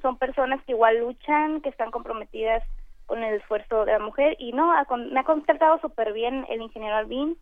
son 0.00 0.18
personas 0.18 0.62
que 0.64 0.72
igual 0.72 1.00
luchan, 1.00 1.60
que 1.60 1.68
están 1.68 1.90
comprometidas 1.90 2.62
con 3.06 3.22
el 3.22 3.34
esfuerzo 3.34 3.84
de 3.84 3.92
la 3.92 3.98
mujer 3.98 4.36
y 4.38 4.52
no, 4.52 4.72
me 5.10 5.20
ha 5.20 5.24
contactado 5.24 5.78
súper 5.80 6.12
bien 6.12 6.46
el 6.48 6.62
ingeniero 6.62 6.96
Alvin, 6.96 7.36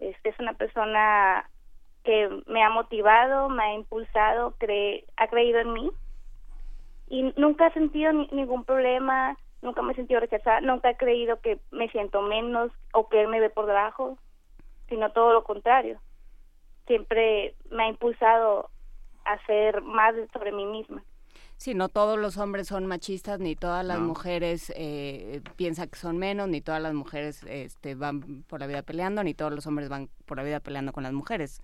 este 0.00 0.28
es 0.30 0.38
una 0.38 0.54
persona 0.54 1.48
que 2.04 2.28
me 2.46 2.62
ha 2.62 2.70
motivado, 2.70 3.48
me 3.48 3.62
ha 3.62 3.74
impulsado, 3.74 4.54
cree, 4.58 5.04
ha 5.16 5.28
creído 5.28 5.60
en 5.60 5.72
mí 5.72 5.90
y 7.08 7.32
nunca 7.36 7.68
he 7.68 7.72
sentido 7.72 8.12
ningún 8.12 8.64
problema, 8.64 9.36
nunca 9.62 9.82
me 9.82 9.92
he 9.92 9.96
sentido 9.96 10.20
rechazada, 10.20 10.60
nunca 10.60 10.90
he 10.90 10.96
creído 10.96 11.40
que 11.40 11.58
me 11.70 11.88
siento 11.90 12.22
menos 12.22 12.70
o 12.92 13.08
que 13.08 13.20
él 13.20 13.28
me 13.28 13.40
ve 13.40 13.50
por 13.50 13.66
debajo, 13.66 14.18
sino 14.88 15.10
todo 15.12 15.32
lo 15.32 15.44
contrario. 15.44 16.00
Siempre 16.88 17.54
me 17.70 17.84
ha 17.84 17.88
impulsado 17.88 18.70
a 19.24 19.34
hacer 19.34 19.80
más 19.82 20.14
sobre 20.32 20.50
mí 20.50 20.66
misma. 20.66 21.04
Sí, 21.58 21.74
no 21.74 21.88
todos 21.88 22.18
los 22.18 22.38
hombres 22.38 22.68
son 22.68 22.86
machistas, 22.86 23.40
ni 23.40 23.56
todas 23.56 23.84
las 23.84 23.98
mujeres 23.98 24.72
eh, 24.76 25.40
piensan 25.56 25.88
que 25.88 25.98
son 25.98 26.16
menos, 26.16 26.48
ni 26.48 26.60
todas 26.60 26.80
las 26.80 26.94
mujeres 26.94 27.42
este, 27.48 27.96
van 27.96 28.44
por 28.44 28.60
la 28.60 28.68
vida 28.68 28.82
peleando, 28.82 29.24
ni 29.24 29.34
todos 29.34 29.52
los 29.52 29.66
hombres 29.66 29.88
van 29.88 30.08
por 30.24 30.36
la 30.36 30.44
vida 30.44 30.60
peleando 30.60 30.92
con 30.92 31.02
las 31.02 31.12
mujeres. 31.12 31.60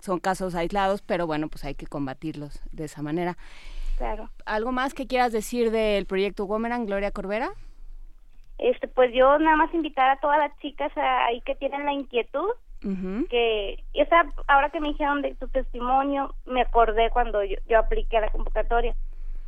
Son 0.00 0.18
casos 0.18 0.56
aislados, 0.56 1.02
pero 1.02 1.28
bueno, 1.28 1.48
pues 1.48 1.64
hay 1.64 1.76
que 1.76 1.86
combatirlos 1.86 2.60
de 2.72 2.84
esa 2.84 3.00
manera. 3.02 3.36
Claro. 3.96 4.28
¿Algo 4.44 4.72
más 4.72 4.92
que 4.92 5.06
quieras 5.06 5.32
decir 5.32 5.70
del 5.70 6.06
proyecto 6.06 6.44
Womeran, 6.44 6.86
Gloria 6.86 7.12
Corbera? 7.12 7.50
Este, 8.58 8.88
pues 8.88 9.12
yo 9.14 9.38
nada 9.38 9.56
más 9.56 9.72
invitar 9.72 10.10
a 10.10 10.18
todas 10.18 10.38
las 10.38 10.56
chicas 10.58 10.90
ahí 10.96 11.40
que 11.42 11.54
tienen 11.54 11.84
la 11.84 11.92
inquietud, 11.92 12.50
que 12.80 13.84
esa, 13.92 14.32
ahora 14.46 14.70
que 14.70 14.80
me 14.80 14.88
dijeron 14.88 15.22
de 15.22 15.34
tu 15.34 15.48
testimonio, 15.48 16.34
me 16.46 16.62
acordé 16.62 17.10
cuando 17.10 17.42
yo, 17.42 17.56
yo 17.66 17.78
apliqué 17.78 18.18
a 18.18 18.22
la 18.22 18.30
convocatoria 18.30 18.94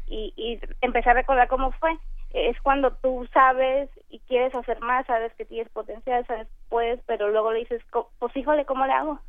y, 0.07 0.33
y 0.37 0.61
empecé 0.81 1.11
a 1.11 1.15
recordar 1.15 1.49
cómo 1.49 1.71
fue. 1.73 1.97
Es 2.33 2.61
cuando 2.61 2.93
tú 2.93 3.29
sabes 3.33 3.89
y 4.09 4.21
quieres 4.21 4.55
hacer 4.55 4.81
más, 4.81 5.07
sabes 5.07 5.33
que 5.35 5.45
tienes 5.45 5.69
potencial, 5.71 6.27
sabes 6.27 6.49
puedes, 6.69 7.01
pero 7.07 7.29
luego 7.29 7.53
le 7.53 7.61
dices, 7.61 7.83
pues 8.19 8.37
híjole, 8.37 8.65
¿cómo 8.65 8.87
le 8.87 8.93
hago? 8.93 9.21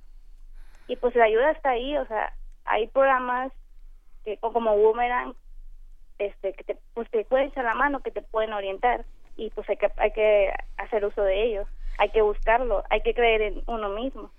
Y 0.88 0.96
pues 0.98 1.16
la 1.16 1.26
ayuda 1.26 1.52
está 1.52 1.72
ahí, 1.72 1.98
o 1.98 2.06
sea, 2.06 2.34
hay 2.66 2.88
programas 2.88 3.52
que 4.24 4.38
como 4.38 4.78
Boomerang, 4.78 5.34
este, 6.20 6.54
que 6.54 6.64
te, 6.64 6.78
pues 6.94 7.10
te 7.10 7.26
pueden 7.26 7.48
echar 7.48 7.66
la 7.66 7.74
mano, 7.74 8.02
que 8.02 8.12
te 8.12 8.22
pueden 8.22 8.54
orientar 8.54 9.06
y 9.36 9.50
pues 9.52 9.68
hay 9.70 9.78
que, 9.78 9.92
hay 9.98 10.12
que 10.12 10.54
hacer 10.78 11.04
uso 11.06 11.24
de 11.24 11.44
ellos 11.44 11.68
hay 12.02 12.10
que 12.10 12.24
buscarlo, 12.24 12.84
hay 12.90 13.02
que 13.02 13.14
creer 13.14 13.44
en 13.44 13.64
uno 13.68 13.90
mismo. 13.90 14.32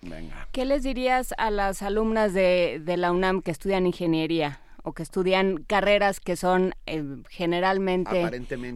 ¿Qué 0.51 0.65
les 0.65 0.83
dirías 0.83 1.33
a 1.39 1.49
las 1.53 1.81
alumnas 1.83 2.35
de, 2.35 2.81
de 2.83 2.97
la 2.97 3.13
UNAM 3.13 3.41
que 3.41 3.53
estudian 3.53 3.87
ingeniería? 3.87 4.59
o 4.85 4.95
que 4.95 5.05
estudian 5.05 5.63
carreras 5.69 6.19
que 6.19 6.35
son 6.35 6.73
eh, 6.87 7.05
generalmente 7.31 8.21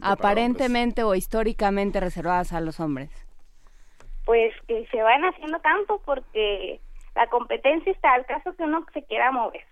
aparentemente, 0.03 1.03
o 1.03 1.17
históricamente 1.17 1.99
reservadas 1.99 2.53
a 2.53 2.61
los 2.61 2.79
hombres? 2.79 3.11
Pues 4.25 4.55
que 4.69 4.87
se 4.87 5.03
van 5.03 5.25
haciendo 5.25 5.61
campo 5.63 6.01
porque 6.05 6.81
la 7.17 7.27
competencia 7.27 7.91
está 7.91 8.15
al 8.15 8.25
caso 8.25 8.55
que 8.55 8.63
uno 8.63 8.87
se 8.95 9.03
quiera 9.03 9.33
mover. 9.33 9.65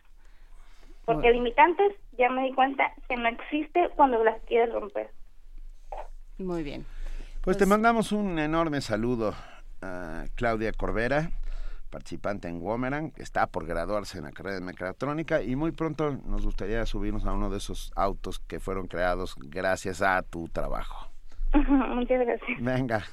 Porque 1.04 1.30
limitantes, 1.30 1.92
ya 2.18 2.28
me 2.30 2.48
di 2.48 2.52
cuenta, 2.52 2.92
que 3.08 3.14
no 3.14 3.28
existe 3.28 3.90
cuando 3.94 4.24
las 4.24 4.42
quieres 4.46 4.72
romper. 4.74 5.10
Muy 6.38 6.64
bien. 6.64 6.84
Pues, 7.44 7.58
te 7.58 7.64
pues 7.64 7.68
mandamos 7.68 8.12
un 8.12 8.38
enorme 8.38 8.80
saludo 8.80 9.34
a 9.82 10.24
Claudia 10.34 10.72
Corbera, 10.72 11.30
participante 11.90 12.48
en 12.48 12.62
Womeran, 12.62 13.10
que 13.10 13.22
está 13.22 13.46
por 13.48 13.66
graduarse 13.66 14.16
en 14.16 14.24
la 14.24 14.32
carrera 14.32 14.54
de 14.54 14.62
mecatrónica 14.62 15.42
y 15.42 15.54
muy 15.54 15.70
pronto 15.70 16.10
nos 16.24 16.46
gustaría 16.46 16.86
subirnos 16.86 17.26
a 17.26 17.34
uno 17.34 17.50
de 17.50 17.58
esos 17.58 17.92
autos 17.96 18.38
que 18.38 18.60
fueron 18.60 18.86
creados 18.86 19.36
gracias 19.38 20.00
a 20.00 20.22
tu 20.22 20.48
trabajo. 20.48 21.10
Muchas 21.52 22.20
gracias. 22.20 22.62
Venga. 22.62 23.04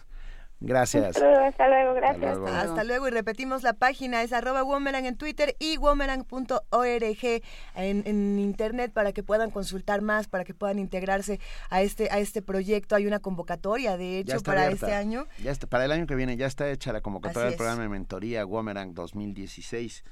Gracias. 0.61 1.17
Hasta 1.17 1.67
luego, 1.67 1.95
gracias. 1.95 2.37
Hasta 2.37 2.83
luego. 2.83 3.07
y 3.07 3.11
repetimos 3.11 3.63
la 3.63 3.73
página, 3.73 4.21
es 4.21 4.31
arroba 4.31 4.63
Womerang 4.63 5.05
en 5.05 5.17
Twitter 5.17 5.55
y 5.57 5.77
womerang.org 5.77 7.41
en, 7.75 8.03
en 8.05 8.39
internet 8.39 8.93
para 8.93 9.11
que 9.11 9.23
puedan 9.23 9.49
consultar 9.49 10.01
más, 10.01 10.27
para 10.27 10.43
que 10.43 10.53
puedan 10.53 10.77
integrarse 10.77 11.39
a 11.71 11.81
este, 11.81 12.09
a 12.11 12.19
este 12.19 12.43
proyecto. 12.43 12.95
Hay 12.95 13.07
una 13.07 13.19
convocatoria, 13.19 13.97
de 13.97 14.19
hecho, 14.19 14.39
para 14.41 14.67
este 14.67 14.93
año. 14.93 15.25
Ya 15.43 15.51
está, 15.51 15.65
para 15.65 15.85
el 15.85 15.91
año 15.91 16.05
que 16.05 16.13
viene 16.15 16.37
ya 16.37 16.45
está 16.45 16.69
hecha 16.69 16.93
la 16.93 17.01
convocatoria 17.01 17.49
del 17.49 17.57
programa 17.57 17.81
de 17.81 17.89
mentoría 17.89 18.45
Womerang 18.45 18.93
2016. 18.93 20.03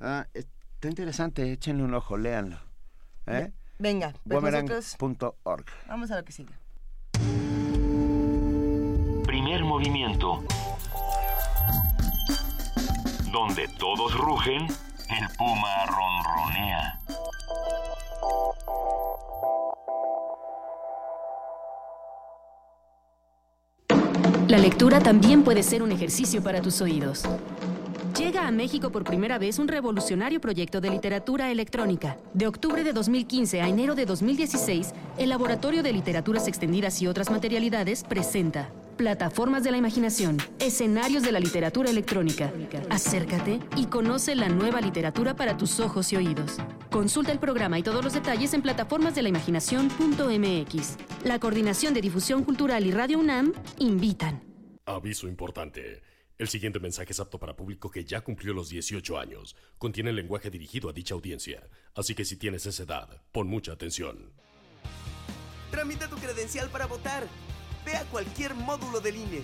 Ah, 0.00 0.26
está 0.34 0.88
interesante, 0.88 1.50
échenle 1.50 1.82
un 1.82 1.94
ojo, 1.94 2.18
léanlo. 2.18 2.58
¿eh? 3.26 3.52
Venga, 3.78 4.12
pues 4.28 4.36
Womerang.org. 4.36 5.64
Vamos 5.88 6.10
a 6.10 6.16
lo 6.16 6.24
que 6.24 6.32
sigue. 6.32 6.52
Movimiento. 9.62 10.42
Donde 13.30 13.68
todos 13.78 14.12
rugen, 14.14 14.66
el 14.66 15.28
puma 15.36 15.86
ronronea. 15.86 17.00
La 24.48 24.58
lectura 24.58 25.00
también 25.00 25.44
puede 25.44 25.62
ser 25.62 25.82
un 25.82 25.92
ejercicio 25.92 26.42
para 26.42 26.60
tus 26.60 26.80
oídos. 26.80 27.22
Llega 28.16 28.46
a 28.46 28.50
México 28.50 28.90
por 28.90 29.04
primera 29.04 29.38
vez 29.38 29.58
un 29.58 29.68
revolucionario 29.68 30.40
proyecto 30.40 30.80
de 30.80 30.90
literatura 30.90 31.50
electrónica. 31.50 32.16
De 32.32 32.46
octubre 32.46 32.82
de 32.82 32.92
2015 32.92 33.60
a 33.60 33.68
enero 33.68 33.94
de 33.94 34.06
2016, 34.06 34.94
el 35.18 35.28
Laboratorio 35.28 35.82
de 35.82 35.92
Literaturas 35.92 36.48
Extendidas 36.48 37.00
y 37.02 37.06
otras 37.06 37.30
materialidades 37.30 38.04
presenta 38.04 38.70
Plataformas 38.96 39.64
de 39.64 39.72
la 39.72 39.76
Imaginación, 39.76 40.38
escenarios 40.60 41.24
de 41.24 41.32
la 41.32 41.40
literatura 41.40 41.90
electrónica. 41.90 42.52
Acércate 42.90 43.60
y 43.76 43.86
conoce 43.86 44.34
la 44.34 44.48
nueva 44.48 44.80
literatura 44.80 45.34
para 45.34 45.56
tus 45.56 45.80
ojos 45.80 46.12
y 46.12 46.16
oídos. 46.16 46.58
Consulta 46.90 47.32
el 47.32 47.40
programa 47.40 47.78
y 47.78 47.82
todos 47.82 48.04
los 48.04 48.12
detalles 48.12 48.54
en 48.54 48.62
plataformasdelaimaginación.mx. 48.62 50.96
La 51.24 51.40
Coordinación 51.40 51.92
de 51.92 52.02
Difusión 52.02 52.44
Cultural 52.44 52.86
y 52.86 52.92
Radio 52.92 53.18
UNAM 53.18 53.52
invitan. 53.78 54.44
Aviso 54.86 55.26
importante. 55.26 56.02
El 56.38 56.48
siguiente 56.48 56.80
mensaje 56.80 57.12
es 57.12 57.20
apto 57.20 57.38
para 57.38 57.56
público 57.56 57.90
que 57.90 58.04
ya 58.04 58.20
cumplió 58.20 58.54
los 58.54 58.68
18 58.68 59.18
años. 59.18 59.56
Contiene 59.78 60.12
lenguaje 60.12 60.50
dirigido 60.50 60.88
a 60.88 60.92
dicha 60.92 61.14
audiencia. 61.14 61.68
Así 61.94 62.14
que 62.14 62.24
si 62.24 62.36
tienes 62.36 62.66
esa 62.66 62.84
edad, 62.84 63.22
pon 63.32 63.48
mucha 63.48 63.72
atención. 63.72 64.32
Tramita 65.70 66.08
tu 66.08 66.16
credencial 66.16 66.68
para 66.70 66.86
votar. 66.86 67.26
Ve 67.84 67.96
a 67.96 68.04
cualquier 68.04 68.54
módulo 68.54 69.00
del 69.00 69.16
INE. 69.16 69.42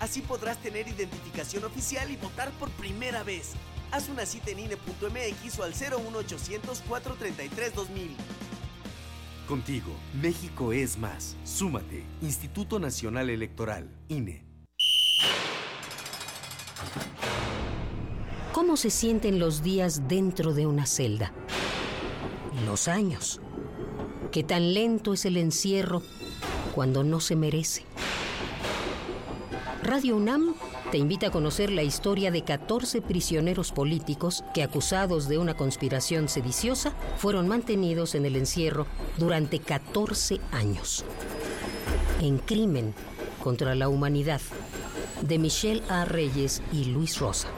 Así 0.00 0.20
podrás 0.20 0.58
tener 0.58 0.88
identificación 0.88 1.64
oficial 1.64 2.10
y 2.10 2.16
votar 2.16 2.50
por 2.52 2.70
primera 2.70 3.22
vez. 3.22 3.52
Haz 3.92 4.08
una 4.08 4.26
cita 4.26 4.50
en 4.50 4.58
INE.mx 4.58 5.58
o 5.58 5.62
al 5.62 5.72
01800 5.72 6.82
433 6.88 7.74
2000. 7.74 8.16
Contigo, 9.46 9.92
México 10.20 10.72
es 10.72 10.98
más. 10.98 11.36
Súmate. 11.44 12.04
Instituto 12.20 12.78
Nacional 12.78 13.30
Electoral, 13.30 13.88
INE. 14.08 14.44
¿Cómo 18.52 18.76
se 18.76 18.90
sienten 18.90 19.38
los 19.38 19.62
días 19.62 20.08
dentro 20.08 20.52
de 20.52 20.66
una 20.66 20.86
celda? 20.86 21.32
Los 22.66 22.88
años. 22.88 23.40
¿Qué 24.30 24.42
tan 24.42 24.74
lento 24.74 25.12
es 25.12 25.24
el 25.26 25.36
encierro 25.36 26.02
cuando 26.74 27.04
no 27.04 27.20
se 27.20 27.36
merece? 27.36 27.84
Radio 29.82 30.16
UNAM 30.16 30.54
te 30.90 30.98
invita 30.98 31.28
a 31.28 31.30
conocer 31.30 31.70
la 31.70 31.82
historia 31.82 32.30
de 32.30 32.42
14 32.42 33.02
prisioneros 33.02 33.72
políticos 33.72 34.44
que, 34.54 34.62
acusados 34.62 35.28
de 35.28 35.38
una 35.38 35.54
conspiración 35.54 36.28
sediciosa, 36.28 36.92
fueron 37.16 37.48
mantenidos 37.48 38.14
en 38.14 38.26
el 38.26 38.36
encierro 38.36 38.86
durante 39.18 39.58
14 39.58 40.40
años. 40.52 41.04
En 42.20 42.38
Crimen 42.38 42.94
contra 43.42 43.74
la 43.74 43.88
Humanidad, 43.88 44.40
de 45.22 45.38
Michelle 45.38 45.82
A. 45.88 46.04
Reyes 46.04 46.62
y 46.72 46.84
Luis 46.84 47.18
Rosa. 47.18 47.48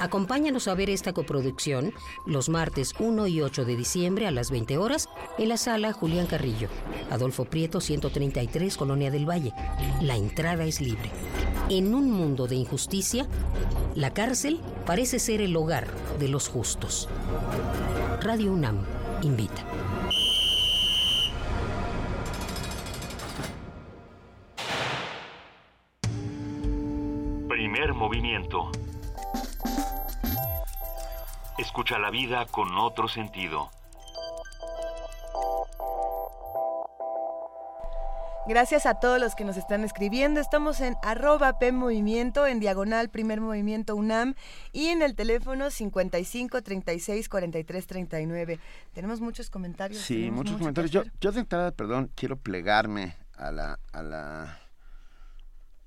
Acompáñanos 0.00 0.68
a 0.68 0.74
ver 0.74 0.90
esta 0.90 1.12
coproducción 1.12 1.92
los 2.26 2.48
martes 2.48 2.94
1 2.98 3.26
y 3.26 3.40
8 3.40 3.64
de 3.64 3.76
diciembre 3.76 4.26
a 4.26 4.30
las 4.30 4.50
20 4.50 4.78
horas 4.78 5.08
en 5.38 5.48
la 5.48 5.56
sala 5.56 5.92
Julián 5.92 6.26
Carrillo, 6.26 6.68
Adolfo 7.10 7.44
Prieto 7.44 7.80
133, 7.80 8.76
Colonia 8.76 9.10
del 9.10 9.28
Valle. 9.28 9.52
La 10.00 10.16
entrada 10.16 10.64
es 10.64 10.80
libre. 10.80 11.10
En 11.70 11.94
un 11.94 12.10
mundo 12.10 12.46
de 12.46 12.56
injusticia, 12.56 13.26
la 13.94 14.12
cárcel 14.12 14.60
parece 14.84 15.18
ser 15.18 15.40
el 15.40 15.56
hogar 15.56 15.86
de 16.18 16.28
los 16.28 16.48
justos. 16.48 17.08
Radio 18.20 18.52
UNAM 18.52 18.84
invita. 19.22 19.64
Primer 27.48 27.94
movimiento. 27.94 28.70
Escucha 31.58 31.98
la 31.98 32.10
vida 32.10 32.46
con 32.46 32.76
otro 32.76 33.08
sentido. 33.08 33.70
Gracias 38.46 38.84
a 38.84 38.94
todos 38.94 39.18
los 39.18 39.34
que 39.34 39.44
nos 39.44 39.56
están 39.56 39.84
escribiendo. 39.84 40.38
Estamos 40.38 40.82
en 40.82 40.96
arroba 41.02 41.58
P 41.58 41.72
Movimiento, 41.72 42.46
en 42.46 42.60
diagonal 42.60 43.08
Primer 43.08 43.40
Movimiento 43.40 43.96
UNAM 43.96 44.34
y 44.70 44.88
en 44.88 45.00
el 45.00 45.14
teléfono 45.14 45.70
55 45.70 46.60
36 46.60 47.28
43 47.30 47.86
39. 47.86 48.60
Tenemos 48.92 49.22
muchos 49.22 49.48
comentarios. 49.48 50.02
Sí, 50.02 50.30
muchos 50.30 50.58
comentarios. 50.58 50.90
Yo, 50.90 51.04
yo 51.22 51.32
de 51.32 51.40
entrada, 51.40 51.70
perdón, 51.70 52.10
quiero 52.14 52.36
plegarme 52.36 53.16
a 53.38 53.50
la, 53.50 53.78
a 53.92 54.02
la 54.02 54.58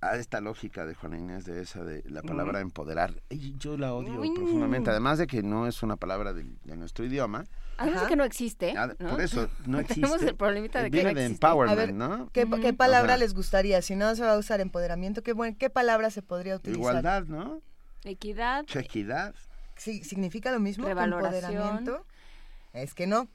a 0.01 0.15
esta 0.15 0.41
lógica 0.41 0.85
de 0.85 0.93
Juana 0.93 1.17
Inés 1.17 1.45
de 1.45 1.61
esa 1.61 1.83
de 1.83 2.03
la 2.09 2.21
palabra 2.21 2.59
empoderar. 2.61 3.21
Y 3.29 3.57
yo 3.57 3.77
la 3.77 3.93
odio 3.93 4.21
profundamente, 4.35 4.89
además 4.91 5.17
de 5.17 5.25
que 5.27 5.41
no 5.41 5.67
es 5.67 5.81
una 5.81 5.95
palabra 5.95 6.33
de, 6.33 6.45
de 6.63 6.77
nuestro 6.77 7.03
idioma. 7.05 7.45
Además 7.79 8.03
de 8.03 8.07
que 8.07 8.15
no 8.15 8.23
existe. 8.23 8.73
Ah, 8.77 8.93
¿no? 8.99 9.09
Por 9.09 9.21
eso 9.21 9.49
no 9.65 9.79
existe. 9.79 10.01
Tenemos 10.01 10.21
el 10.21 10.35
problemita 10.35 10.81
de 10.83 10.91
que 10.91 10.97
Viene 10.97 11.13
no 11.13 11.19
de 11.19 11.25
existe. 11.25 11.45
empowerment, 11.47 11.79
A 11.79 11.85
ver, 11.85 11.93
¿no? 11.93 12.29
¿qué, 12.31 12.47
qué 12.61 12.73
palabra 12.73 13.13
O 13.13 13.17
sea, 13.17 13.25
les 13.25 13.33
gustaría? 13.33 13.81
Si 13.81 13.95
no 13.95 14.13
se 14.15 14.23
va 14.23 14.33
a 14.33 14.37
usar 14.37 14.61
empoderamiento, 14.61 15.23
¿qué, 15.23 15.33
buen- 15.33 15.55
qué 15.55 15.69
palabra 15.69 16.09
se 16.11 16.21
podría 16.21 16.55
utilizar? 16.55 16.79
Igualdad, 16.79 17.23
¿no? 17.25 17.61
Equidad. 18.03 18.65
Equidad. 18.75 19.33
Sí, 19.77 20.03
¿Significa 20.03 20.51
lo 20.51 20.59
mismo 20.59 20.85
que 20.85 20.89
Revaloración. 20.89 21.51
empoderamiento? 21.53 22.05
Es 22.73 22.93
que 22.93 23.07
no. 23.07 23.27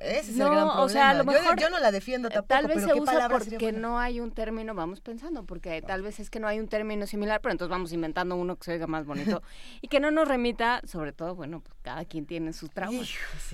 Ese 0.00 0.30
es 0.30 0.36
no, 0.36 0.46
el 0.46 0.52
gran 0.52 0.64
problema. 0.64 0.82
o 0.84 0.88
sea, 0.88 1.10
a 1.10 1.14
lo 1.14 1.24
Yo- 1.24 1.32
mejor 1.32 1.58
yo, 1.58 1.70
no 1.70 1.78
la 1.80 1.90
defiendo 1.90 2.28
tampoco, 2.28 2.46
Tal 2.48 2.66
vez 2.68 2.76
pero 2.76 2.86
se 2.88 2.92
¿qué 2.94 3.00
usa 3.00 3.28
porque 3.28 3.72
no 3.72 3.98
hay 3.98 4.20
un 4.20 4.30
término, 4.32 4.74
vamos 4.74 5.00
pensando, 5.00 5.44
porque 5.44 5.82
tal 5.82 6.02
vez 6.02 6.20
es 6.20 6.30
que 6.30 6.38
no 6.40 6.46
hay 6.46 6.60
un 6.60 6.68
término 6.68 7.06
similar, 7.06 7.40
pero 7.40 7.52
entonces 7.52 7.70
vamos 7.70 7.92
inventando 7.92 8.36
uno 8.36 8.56
que 8.56 8.64
se 8.64 8.72
oiga 8.74 8.86
más 8.86 9.06
bonito 9.06 9.42
y 9.82 9.88
que 9.88 9.98
no 10.00 10.10
nos 10.10 10.28
remita, 10.28 10.80
sobre 10.84 11.12
todo, 11.12 11.34
bueno, 11.34 11.60
pues 11.60 11.74
cada 11.82 12.04
quien 12.04 12.26
tiene 12.26 12.52
sus 12.52 12.70
traumas, 12.70 13.08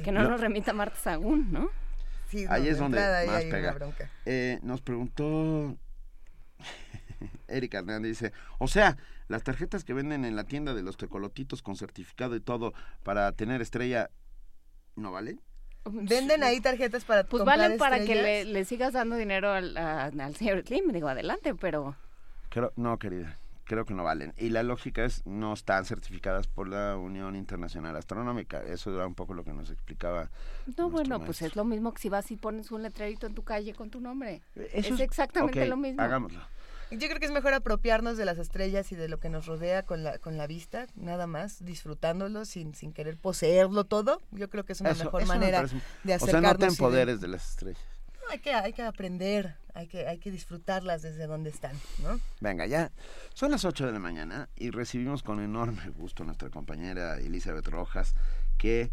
que 0.04 0.12
no 0.12 0.22
nos 0.28 0.40
remita 0.40 0.72
a 0.72 0.74
Marta 0.74 0.96
Sagún, 0.98 1.50
¿no? 1.52 1.70
Sí, 2.28 2.46
Ahí 2.48 2.62
no, 2.64 2.68
es 2.68 2.76
de 2.76 2.82
donde 2.82 2.98
entrada 2.98 3.26
más 3.26 3.36
hay 3.36 3.46
una 3.46 3.56
pega. 3.56 3.72
bronca. 3.72 4.10
Eh, 4.26 4.58
nos 4.62 4.80
preguntó 4.82 5.76
Erika 7.48 7.78
Hernández, 7.78 8.08
dice, 8.20 8.32
o 8.58 8.68
sea, 8.68 8.96
las 9.28 9.42
tarjetas 9.42 9.84
que 9.84 9.94
venden 9.94 10.24
en 10.24 10.36
la 10.36 10.44
tienda 10.44 10.74
de 10.74 10.82
los 10.82 10.96
tecolotitos 10.96 11.62
con 11.62 11.76
certificado 11.76 12.34
y 12.36 12.40
todo 12.40 12.74
para 13.02 13.32
tener 13.32 13.62
estrella, 13.62 14.10
¿no 14.96 15.12
valen? 15.12 15.40
Venden 15.84 16.42
ahí 16.44 16.60
tarjetas 16.60 17.04
para 17.04 17.24
Pues 17.24 17.44
valen 17.44 17.76
para 17.78 17.96
que 17.98 18.02
estrellas? 18.04 18.46
le, 18.46 18.52
le 18.52 18.64
sigas 18.64 18.92
dando 18.94 19.16
dinero 19.16 19.50
al, 19.52 19.76
a- 19.76 20.06
al 20.06 20.34
señor 20.36 20.64
Slim, 20.66 20.90
digo, 20.92 21.08
adelante, 21.08 21.54
pero... 21.54 21.94
Creo, 22.48 22.72
no, 22.76 22.98
querida, 22.98 23.36
creo 23.64 23.84
que 23.84 23.92
no 23.94 24.04
valen. 24.04 24.32
Y 24.38 24.48
la 24.50 24.62
lógica 24.62 25.04
es, 25.04 25.26
no 25.26 25.52
están 25.52 25.84
certificadas 25.84 26.46
por 26.46 26.68
la 26.68 26.96
Unión 26.96 27.36
Internacional 27.36 27.96
Astronómica. 27.96 28.62
Eso 28.62 28.94
era 28.94 29.06
un 29.06 29.14
poco 29.14 29.34
lo 29.34 29.44
que 29.44 29.52
nos 29.52 29.70
explicaba. 29.70 30.30
No, 30.78 30.88
bueno, 30.88 31.20
pues 31.20 31.42
es 31.42 31.56
lo 31.56 31.64
mismo 31.64 31.92
que 31.92 32.00
si 32.00 32.08
vas 32.08 32.30
y 32.30 32.36
pones 32.36 32.70
un 32.70 32.82
letrerito 32.82 33.26
en 33.26 33.34
tu 33.34 33.42
calle 33.42 33.74
con 33.74 33.90
tu 33.90 34.00
nombre. 34.00 34.40
Eso 34.72 34.94
es 34.94 35.00
exactamente 35.00 35.62
ok, 35.62 35.68
lo 35.68 35.76
mismo. 35.76 36.00
Hagámoslo. 36.00 36.40
Yo 36.90 37.08
creo 37.08 37.18
que 37.18 37.26
es 37.26 37.32
mejor 37.32 37.54
apropiarnos 37.54 38.16
de 38.16 38.24
las 38.24 38.38
estrellas 38.38 38.92
y 38.92 38.96
de 38.96 39.08
lo 39.08 39.18
que 39.18 39.28
nos 39.28 39.46
rodea 39.46 39.84
con 39.84 40.04
la, 40.04 40.18
con 40.18 40.36
la 40.36 40.46
vista, 40.46 40.86
nada 40.94 41.26
más, 41.26 41.64
disfrutándolo 41.64 42.44
sin, 42.44 42.74
sin 42.74 42.92
querer 42.92 43.16
poseerlo 43.16 43.84
todo. 43.84 44.20
Yo 44.30 44.48
creo 44.50 44.64
que 44.64 44.72
es 44.74 44.80
una 44.80 44.90
Eso- 44.90 45.04
mejor 45.04 45.22
eso 45.22 45.28
manera 45.32 45.60
de 45.60 45.64
O 45.66 45.68
sea, 45.68 46.16
acercarnos. 46.16 46.52
no 46.52 46.58
te 46.58 46.64
de- 46.66 46.70
empoderes 46.70 47.20
de 47.20 47.28
las 47.28 47.48
estrellas. 47.50 47.82
No, 48.22 48.30
hay, 48.30 48.38
que, 48.38 48.54
hay 48.54 48.72
que 48.72 48.82
aprender, 48.82 49.56
hay 49.74 49.86
que, 49.86 50.06
hay 50.06 50.18
que 50.18 50.30
disfrutarlas 50.30 51.02
desde 51.02 51.26
donde 51.26 51.50
están, 51.50 51.76
¿no? 52.02 52.18
Venga, 52.40 52.64
ya 52.66 52.90
son 53.34 53.50
las 53.50 53.64
8 53.66 53.84
de 53.86 53.92
la 53.92 53.98
mañana 53.98 54.48
y 54.56 54.70
recibimos 54.70 55.22
con 55.22 55.40
enorme 55.42 55.88
gusto 55.90 56.22
a 56.22 56.26
nuestra 56.26 56.48
compañera 56.48 57.18
Elizabeth 57.18 57.66
Rojas, 57.68 58.14
que 58.56 58.90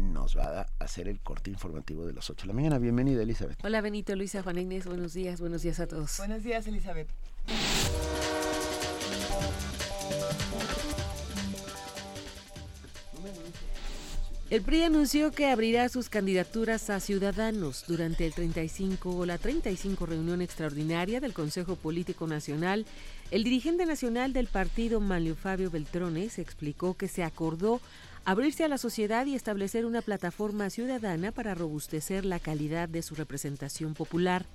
nos 0.00 0.36
va 0.36 0.60
a 0.60 0.66
hacer 0.78 1.08
el 1.08 1.20
corte 1.20 1.50
informativo 1.50 2.06
de 2.06 2.12
las 2.12 2.28
8 2.30 2.42
de 2.42 2.48
la 2.48 2.54
mañana. 2.54 2.78
Bienvenida, 2.78 3.22
Elizabeth. 3.22 3.58
Hola 3.64 3.80
Benito, 3.80 4.16
Luisa, 4.16 4.42
Juana 4.42 4.60
Inés, 4.60 4.86
buenos 4.86 5.12
días, 5.12 5.40
buenos 5.40 5.62
días 5.62 5.80
a 5.80 5.86
todos. 5.86 6.18
Buenos 6.18 6.42
días, 6.42 6.66
Elizabeth. 6.66 7.08
El 14.50 14.62
PRI 14.62 14.82
anunció 14.82 15.30
que 15.30 15.46
abrirá 15.46 15.88
sus 15.88 16.08
candidaturas 16.08 16.90
a 16.90 16.98
ciudadanos 16.98 17.84
durante 17.86 18.26
el 18.26 18.32
35 18.32 19.18
o 19.18 19.24
la 19.24 19.38
35 19.38 20.06
reunión 20.06 20.42
extraordinaria 20.42 21.20
del 21.20 21.32
Consejo 21.32 21.76
Político 21.76 22.26
Nacional. 22.26 22.84
El 23.30 23.44
dirigente 23.44 23.86
nacional 23.86 24.32
del 24.32 24.48
partido, 24.48 24.98
Manlio 24.98 25.36
Fabio 25.36 25.70
Beltrones, 25.70 26.40
explicó 26.40 26.94
que 26.94 27.06
se 27.06 27.22
acordó 27.22 27.80
abrirse 28.24 28.64
a 28.64 28.68
la 28.68 28.78
sociedad 28.78 29.26
y 29.26 29.34
establecer 29.34 29.86
una 29.86 30.02
plataforma 30.02 30.70
ciudadana 30.70 31.32
para 31.32 31.54
robustecer 31.54 32.24
la 32.24 32.38
calidad 32.38 32.88
de 32.88 33.02
su 33.02 33.14
representación 33.14 33.94
popular. 33.94 34.46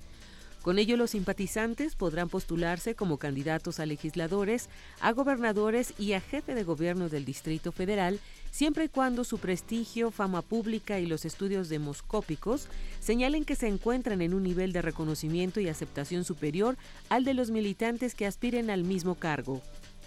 Con 0.66 0.80
ello, 0.80 0.96
los 0.96 1.10
simpatizantes 1.10 1.94
podrán 1.94 2.28
postularse 2.28 2.96
como 2.96 3.18
candidatos 3.18 3.78
a 3.78 3.86
legisladores, 3.86 4.68
a 5.00 5.12
gobernadores 5.12 5.94
y 5.96 6.14
a 6.14 6.20
jefe 6.20 6.56
de 6.56 6.64
gobierno 6.64 7.08
del 7.08 7.24
Distrito 7.24 7.70
Federal, 7.70 8.18
siempre 8.50 8.86
y 8.86 8.88
cuando 8.88 9.22
su 9.22 9.38
prestigio, 9.38 10.10
fama 10.10 10.42
pública 10.42 10.98
y 10.98 11.06
los 11.06 11.24
estudios 11.24 11.68
demoscópicos 11.68 12.68
señalen 12.98 13.44
que 13.44 13.54
se 13.54 13.68
encuentran 13.68 14.22
en 14.22 14.34
un 14.34 14.42
nivel 14.42 14.72
de 14.72 14.82
reconocimiento 14.82 15.60
y 15.60 15.68
aceptación 15.68 16.24
superior 16.24 16.76
al 17.10 17.22
de 17.22 17.34
los 17.34 17.52
militantes 17.52 18.16
que 18.16 18.26
aspiren 18.26 18.68
al 18.68 18.82
mismo 18.82 19.14
cargo. 19.14 19.62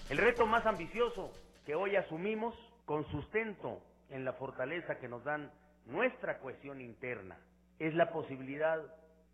El 0.10 0.18
reto 0.18 0.46
más 0.46 0.66
ambicioso 0.66 1.32
que 1.66 1.74
hoy 1.76 1.96
asumimos 1.96 2.54
con 2.90 3.06
sustento 3.12 3.84
en 4.10 4.26
la 4.26 4.34
fortaleza 4.34 4.98
que 4.98 5.08
nos 5.08 5.24
dan 5.24 5.52
nuestra 5.86 6.40
cohesión 6.40 6.82
interna 6.82 7.38
es 7.78 7.94
la 7.94 8.10
posibilidad 8.10 8.80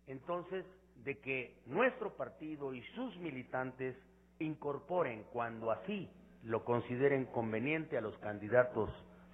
entonces 0.06 0.66
de 1.04 1.16
que 1.20 1.56
nuestro 1.64 2.18
partido 2.18 2.74
y 2.74 2.82
sus 2.94 3.16
militantes 3.16 3.96
incorporen 4.40 5.24
cuando 5.32 5.70
así 5.70 6.06
lo 6.42 6.66
consideren 6.66 7.24
conveniente 7.24 7.96
a 7.96 8.02
los 8.02 8.14
candidatos 8.18 8.90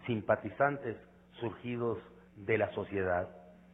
simpatizantes 0.07 0.97
surgidos 1.41 1.99
de 2.37 2.59
la 2.59 2.73
sociedad. 2.75 3.29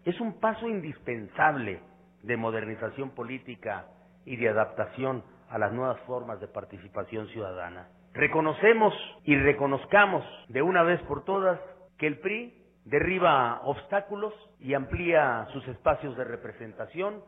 Es 0.07 0.19
un 0.19 0.41
paso 0.41 0.67
indispensable 0.67 1.83
de 2.23 2.37
modernización 2.39 3.11
política 3.11 3.87
y 4.25 4.37
de 4.37 4.49
adaptación 4.49 5.23
a 5.51 5.59
las 5.59 5.75
nuevas 5.75 6.01
formas 6.07 6.41
de 6.41 6.49
participación 6.49 7.29
ciudadana. 7.29 7.91
Reconocemos 8.15 8.95
y 9.25 9.37
reconozcamos 9.37 10.25
de 10.49 10.63
una 10.63 10.83
vez 10.83 11.01
por 11.03 11.25
todas 11.25 11.61
que 11.99 12.07
el 12.07 12.19
PRI 12.19 12.55
derriba 12.85 13.61
obstáculos 13.65 14.33
y 14.61 14.75
amplía 14.75 15.47
sus 15.53 15.67
espacios 15.69 16.17
de 16.17 16.25
representación 16.25 17.23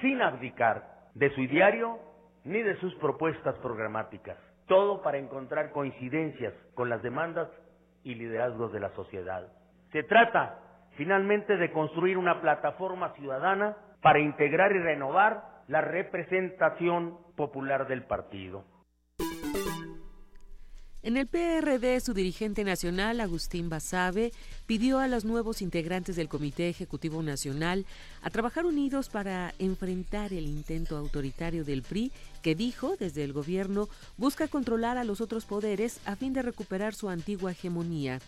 sin 0.00 0.20
abdicar 0.22 0.84
de 1.14 1.30
su 1.30 1.40
ideario 1.40 1.98
ni 2.44 2.62
de 2.62 2.76
sus 2.76 2.94
propuestas 2.96 3.56
programáticas. 3.56 4.36
Todo 4.66 5.02
para 5.02 5.18
encontrar 5.18 5.72
coincidencias 5.72 6.52
con 6.74 6.88
las 6.88 7.02
demandas 7.02 7.48
y 8.04 8.14
liderazgos 8.14 8.72
de 8.72 8.80
la 8.80 8.90
sociedad. 8.90 9.50
Se 9.92 10.02
trata, 10.02 10.58
finalmente, 10.96 11.56
de 11.56 11.72
construir 11.72 12.18
una 12.18 12.40
plataforma 12.40 13.14
ciudadana 13.14 13.76
para 14.02 14.20
integrar 14.20 14.72
y 14.72 14.78
renovar 14.78 15.42
la 15.68 15.80
representación 15.80 17.18
popular 17.36 17.88
del 17.88 18.04
partido. 18.04 18.64
En 21.08 21.16
el 21.16 21.26
PRD, 21.26 22.00
su 22.00 22.12
dirigente 22.12 22.64
nacional, 22.64 23.22
Agustín 23.22 23.70
Basabe, 23.70 24.30
pidió 24.66 24.98
a 24.98 25.08
los 25.08 25.24
nuevos 25.24 25.62
integrantes 25.62 26.16
del 26.16 26.28
Comité 26.28 26.68
Ejecutivo 26.68 27.22
Nacional 27.22 27.86
a 28.20 28.28
trabajar 28.28 28.66
unidos 28.66 29.08
para 29.08 29.54
enfrentar 29.58 30.34
el 30.34 30.46
intento 30.46 30.98
autoritario 30.98 31.64
del 31.64 31.80
PRI 31.80 32.12
que 32.42 32.54
dijo 32.54 32.94
desde 33.00 33.24
el 33.24 33.32
gobierno 33.32 33.88
busca 34.18 34.48
controlar 34.48 34.98
a 34.98 35.04
los 35.04 35.22
otros 35.22 35.46
poderes 35.46 35.98
a 36.04 36.14
fin 36.14 36.34
de 36.34 36.42
recuperar 36.42 36.94
su 36.94 37.08
antigua 37.08 37.52
hegemonía. 37.52 38.20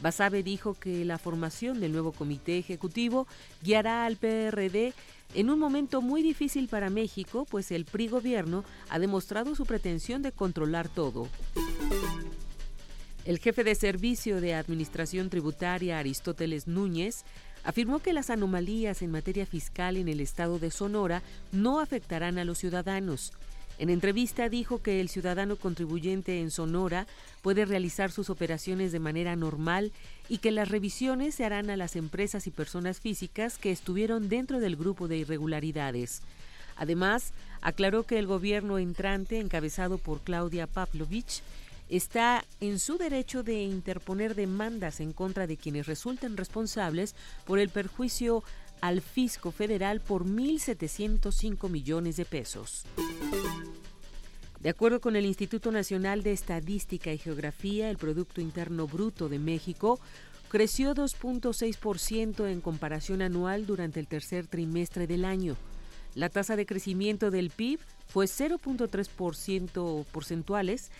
Basabe 0.00 0.42
dijo 0.42 0.72
que 0.72 1.04
la 1.04 1.18
formación 1.18 1.78
del 1.78 1.92
nuevo 1.92 2.12
comité 2.12 2.56
ejecutivo 2.58 3.26
guiará 3.62 4.06
al 4.06 4.16
PRD 4.16 4.94
en 5.34 5.50
un 5.50 5.58
momento 5.58 6.02
muy 6.02 6.22
difícil 6.22 6.68
para 6.68 6.90
México, 6.90 7.46
pues 7.50 7.70
el 7.70 7.84
PRI 7.84 8.08
gobierno 8.08 8.64
ha 8.88 8.98
demostrado 8.98 9.54
su 9.54 9.66
pretensión 9.66 10.22
de 10.22 10.32
controlar 10.32 10.88
todo. 10.88 11.28
El 13.24 13.38
jefe 13.38 13.64
de 13.64 13.74
Servicio 13.74 14.40
de 14.40 14.54
Administración 14.54 15.30
Tributaria, 15.30 15.98
Aristóteles 15.98 16.66
Núñez, 16.66 17.24
afirmó 17.64 18.00
que 18.00 18.12
las 18.12 18.28
anomalías 18.28 19.00
en 19.00 19.10
materia 19.10 19.46
fiscal 19.46 19.96
en 19.96 20.08
el 20.08 20.20
estado 20.20 20.58
de 20.58 20.70
Sonora 20.70 21.22
no 21.50 21.80
afectarán 21.80 22.38
a 22.38 22.44
los 22.44 22.58
ciudadanos. 22.58 23.32
En 23.78 23.90
entrevista 23.90 24.48
dijo 24.48 24.82
que 24.82 25.00
el 25.00 25.08
ciudadano 25.08 25.56
contribuyente 25.56 26.40
en 26.40 26.50
Sonora 26.50 27.06
puede 27.42 27.64
realizar 27.64 28.12
sus 28.12 28.30
operaciones 28.30 28.92
de 28.92 29.00
manera 29.00 29.34
normal 29.34 29.92
y 30.28 30.38
que 30.38 30.52
las 30.52 30.68
revisiones 30.68 31.34
se 31.34 31.44
harán 31.44 31.70
a 31.70 31.76
las 31.76 31.96
empresas 31.96 32.46
y 32.46 32.50
personas 32.50 33.00
físicas 33.00 33.58
que 33.58 33.72
estuvieron 33.72 34.28
dentro 34.28 34.60
del 34.60 34.76
grupo 34.76 35.08
de 35.08 35.18
irregularidades. 35.18 36.22
Además, 36.76 37.32
aclaró 37.60 38.04
que 38.04 38.18
el 38.18 38.26
gobierno 38.26 38.78
entrante, 38.78 39.40
encabezado 39.40 39.98
por 39.98 40.20
Claudia 40.20 40.66
Pavlovich, 40.66 41.42
está 41.88 42.44
en 42.60 42.78
su 42.78 42.96
derecho 42.96 43.42
de 43.42 43.62
interponer 43.62 44.34
demandas 44.34 45.00
en 45.00 45.12
contra 45.12 45.46
de 45.46 45.56
quienes 45.56 45.86
resulten 45.86 46.36
responsables 46.36 47.14
por 47.44 47.58
el 47.58 47.68
perjuicio 47.68 48.42
al 48.84 49.00
fisco 49.00 49.50
federal 49.50 50.02
por 50.02 50.26
1.705 50.26 51.70
millones 51.70 52.16
de 52.16 52.26
pesos. 52.26 52.84
De 54.60 54.68
acuerdo 54.68 55.00
con 55.00 55.16
el 55.16 55.24
Instituto 55.24 55.72
Nacional 55.72 56.22
de 56.22 56.32
Estadística 56.32 57.10
y 57.10 57.16
Geografía, 57.16 57.88
el 57.88 57.96
Producto 57.96 58.42
Interno 58.42 58.86
Bruto 58.86 59.30
de 59.30 59.38
México 59.38 59.98
creció 60.50 60.94
2.6% 60.94 62.46
en 62.46 62.60
comparación 62.60 63.22
anual 63.22 63.64
durante 63.64 64.00
el 64.00 64.06
tercer 64.06 64.48
trimestre 64.48 65.06
del 65.06 65.24
año. 65.24 65.56
La 66.14 66.28
tasa 66.28 66.54
de 66.54 66.66
crecimiento 66.66 67.30
del 67.30 67.48
PIB 67.48 67.80
fue 68.06 68.26
0.3% 68.26 70.04
porcentuales, 70.12 70.90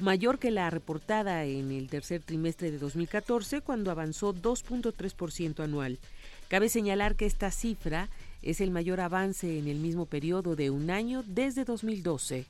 mayor 0.00 0.38
que 0.38 0.50
la 0.50 0.70
reportada 0.70 1.44
en 1.44 1.72
el 1.72 1.90
tercer 1.90 2.22
trimestre 2.22 2.70
de 2.70 2.78
2014, 2.78 3.60
cuando 3.60 3.90
avanzó 3.90 4.32
2.3% 4.32 5.62
anual. 5.62 5.98
Cabe 6.48 6.70
señalar 6.70 7.14
que 7.14 7.26
esta 7.26 7.50
cifra 7.50 8.08
es 8.40 8.62
el 8.62 8.70
mayor 8.70 9.00
avance 9.00 9.58
en 9.58 9.68
el 9.68 9.76
mismo 9.78 10.06
periodo 10.06 10.56
de 10.56 10.70
un 10.70 10.90
año 10.90 11.22
desde 11.26 11.64
2012. 11.64 12.46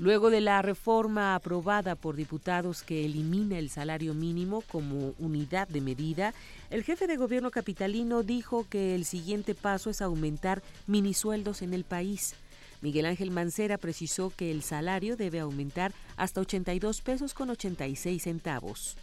Luego 0.00 0.30
de 0.30 0.40
la 0.40 0.60
reforma 0.62 1.34
aprobada 1.34 1.94
por 1.94 2.16
diputados 2.16 2.82
que 2.82 3.04
elimina 3.04 3.58
el 3.58 3.70
salario 3.70 4.14
mínimo 4.14 4.62
como 4.62 5.14
unidad 5.18 5.68
de 5.68 5.80
medida, 5.80 6.34
el 6.70 6.84
jefe 6.84 7.06
de 7.06 7.16
gobierno 7.16 7.50
capitalino 7.50 8.22
dijo 8.22 8.66
que 8.68 8.94
el 8.94 9.04
siguiente 9.04 9.54
paso 9.54 9.90
es 9.90 10.02
aumentar 10.02 10.62
minisueldos 10.86 11.62
en 11.62 11.72
el 11.72 11.84
país. 11.84 12.34
Miguel 12.80 13.06
Ángel 13.06 13.30
Mancera 13.32 13.76
precisó 13.76 14.30
que 14.30 14.52
el 14.52 14.62
salario 14.62 15.16
debe 15.16 15.40
aumentar 15.40 15.92
hasta 16.16 16.40
82 16.40 17.00
pesos 17.00 17.34
con 17.34 17.50
86 17.50 18.22
centavos. 18.22 18.96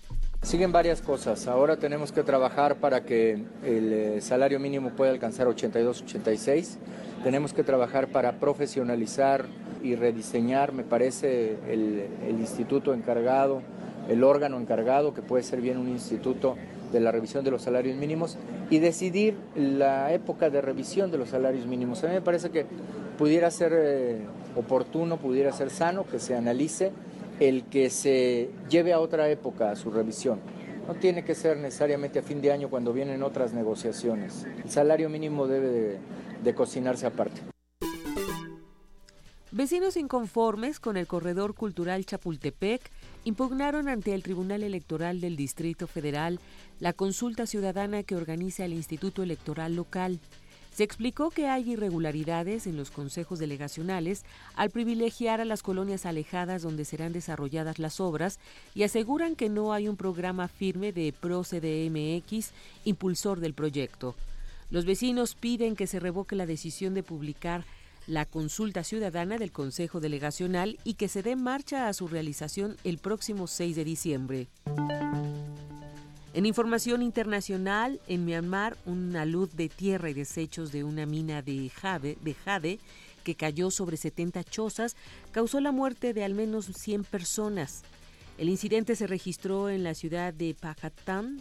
Siguen 0.46 0.72
varias 0.72 1.02
cosas. 1.02 1.48
Ahora 1.48 1.78
tenemos 1.78 2.12
que 2.12 2.22
trabajar 2.22 2.76
para 2.76 3.02
que 3.02 3.44
el 3.64 3.92
eh, 3.92 4.22
salario 4.22 4.60
mínimo 4.60 4.92
pueda 4.92 5.10
alcanzar 5.10 5.48
82, 5.48 6.04
86. 6.04 6.78
Tenemos 7.24 7.52
que 7.52 7.64
trabajar 7.64 8.10
para 8.10 8.34
profesionalizar 8.34 9.48
y 9.82 9.96
rediseñar, 9.96 10.72
me 10.72 10.84
parece, 10.84 11.58
el, 11.68 12.06
el 12.28 12.40
instituto 12.40 12.94
encargado, 12.94 13.64
el 14.08 14.24
órgano 14.24 14.60
encargado, 14.60 15.16
que 15.16 15.24
puede 15.24 15.42
ser 15.42 15.62
bien 15.62 15.80
un 15.80 15.90
instituto 15.90 16.58
de 16.94 17.00
la 17.00 17.12
revisión 17.12 17.44
de 17.44 17.50
los 17.50 17.64
salarios 17.64 17.98
mínimos, 17.98 18.38
y 18.70 18.78
decidir 18.78 19.36
la 19.56 20.14
época 20.14 20.52
de 20.52 20.62
revisión 20.62 21.10
de 21.10 21.18
los 21.18 21.30
salarios 21.30 21.66
mínimos. 21.66 22.04
A 22.04 22.08
mí 22.08 22.14
me 22.14 22.22
parece 22.22 22.52
que 22.52 22.68
pudiera 23.18 23.50
ser 23.50 23.74
eh, 23.76 24.20
oportuno, 24.56 25.18
pudiera 25.18 25.52
ser 25.54 25.72
sano 25.72 26.06
que 26.06 26.20
se 26.20 26.36
analice 26.36 26.92
el 27.40 27.66
que 27.66 27.90
se 27.90 28.50
lleve 28.70 28.94
a 28.94 29.00
otra 29.00 29.30
época 29.30 29.76
su 29.76 29.92
revisión. 29.92 30.40
No 30.88 30.94
tiene 30.96 31.24
que 31.24 31.36
ser 31.36 31.58
necesariamente 31.58 32.20
a 32.20 32.22
fin 32.22 32.42
de 32.42 32.52
año 32.52 32.70
cuando 32.70 32.94
vienen 32.94 33.24
otras 33.24 33.54
negociaciones. 33.54 34.46
El 34.64 34.70
salario 34.70 35.10
mínimo 35.10 35.48
debe 35.48 35.68
de, 35.68 36.00
de 36.44 36.56
cocinarse 36.56 37.08
aparte. 37.08 37.42
Vecinos 39.52 39.96
inconformes 39.96 40.82
con 40.82 40.98
el 40.98 41.08
corredor 41.08 41.56
cultural 41.56 42.06
Chapultepec 42.06 42.82
impugnaron 43.24 43.88
ante 43.88 44.14
el 44.14 44.22
Tribunal 44.22 44.64
Electoral 44.64 45.22
del 45.22 45.38
Distrito 45.38 45.88
Federal 45.88 46.42
la 46.80 46.92
consulta 46.92 47.46
ciudadana 47.46 48.04
que 48.04 48.18
organiza 48.18 48.66
el 48.66 48.74
Instituto 48.74 49.24
Electoral 49.24 49.76
Local. 49.76 50.20
Se 50.76 50.84
explicó 50.84 51.30
que 51.30 51.48
hay 51.48 51.72
irregularidades 51.72 52.68
en 52.68 52.76
los 52.76 52.92
consejos 52.92 53.40
delegacionales 53.40 54.26
al 54.56 54.72
privilegiar 54.72 55.40
a 55.40 55.46
las 55.46 55.64
colonias 55.64 56.06
alejadas 56.06 56.64
donde 56.64 56.84
serán 56.84 57.14
desarrolladas 57.14 57.80
las 57.80 58.02
obras 58.02 58.40
y 58.74 58.84
aseguran 58.84 59.38
que 59.38 59.48
no 59.48 59.72
hay 59.72 59.88
un 59.88 59.96
programa 59.96 60.50
firme 60.50 60.92
de 60.92 61.14
ProCDMX 61.14 62.52
impulsor 62.84 63.40
del 63.40 63.54
proyecto. 63.54 64.16
Los 64.70 64.84
vecinos 64.84 65.36
piden 65.36 65.78
que 65.78 65.88
se 65.88 66.02
revoque 66.02 66.36
la 66.36 66.46
decisión 66.46 66.94
de 66.94 67.04
publicar 67.04 67.64
la 68.06 68.26
consulta 68.26 68.84
ciudadana 68.84 69.38
del 69.38 69.54
Consejo 69.54 70.02
Delegacional 70.02 70.78
y 70.84 70.96
que 70.96 71.08
se 71.08 71.24
dé 71.24 71.38
marcha 71.38 71.88
a 71.88 71.94
su 71.94 72.10
realización 72.10 72.76
el 72.84 72.98
próximo 72.98 73.48
6 73.48 73.78
de 73.78 73.84
diciembre. 73.86 74.48
En 76.36 76.46
información 76.46 77.02
internacional, 77.02 78.02
en 78.10 78.26
Myanmar, 78.26 78.76
una 78.86 79.24
luz 79.24 79.56
de 79.56 79.70
tierra 79.70 80.10
y 80.10 80.14
desechos 80.14 80.74
de 80.74 80.84
una 80.84 81.06
mina 81.06 81.42
de 81.42 81.70
jade, 81.70 82.18
de 82.22 82.34
jade 82.34 82.80
que 83.24 83.36
cayó 83.36 83.72
sobre 83.72 83.96
70 83.96 84.44
chozas 84.44 84.98
causó 85.32 85.62
la 85.62 85.72
muerte 85.72 86.14
de 86.14 86.26
al 86.26 86.34
menos 86.34 86.66
100 86.66 87.06
personas. 87.06 87.84
El 88.38 88.50
incidente 88.50 88.98
se 88.98 89.08
registró 89.08 89.70
en 89.70 89.86
la 89.86 89.94
ciudad 89.94 90.34
de 90.34 90.54
Pakatan, 90.54 91.40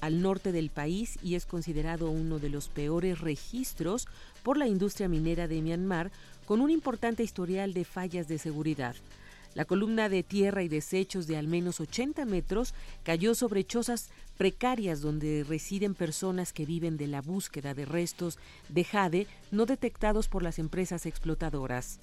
al 0.00 0.22
norte 0.22 0.50
del 0.50 0.70
país, 0.70 1.18
y 1.22 1.34
es 1.34 1.44
considerado 1.44 2.08
uno 2.08 2.38
de 2.38 2.48
los 2.48 2.68
peores 2.68 3.20
registros 3.20 4.08
por 4.42 4.56
la 4.56 4.66
industria 4.66 5.08
minera 5.08 5.46
de 5.46 5.60
Myanmar, 5.60 6.10
con 6.46 6.62
un 6.62 6.70
importante 6.70 7.22
historial 7.22 7.74
de 7.74 7.84
fallas 7.84 8.28
de 8.28 8.38
seguridad. 8.38 8.96
La 9.56 9.64
columna 9.64 10.10
de 10.10 10.22
tierra 10.22 10.62
y 10.62 10.68
desechos 10.68 11.26
de 11.26 11.38
al 11.38 11.48
menos 11.48 11.80
80 11.80 12.26
metros 12.26 12.74
cayó 13.04 13.34
sobre 13.34 13.64
chozas 13.64 14.10
precarias 14.36 15.00
donde 15.00 15.46
residen 15.48 15.94
personas 15.94 16.52
que 16.52 16.66
viven 16.66 16.98
de 16.98 17.06
la 17.06 17.22
búsqueda 17.22 17.72
de 17.72 17.86
restos 17.86 18.38
de 18.68 18.84
jade 18.84 19.26
no 19.50 19.64
detectados 19.64 20.28
por 20.28 20.42
las 20.42 20.58
empresas 20.58 21.06
explotadoras. 21.06 22.00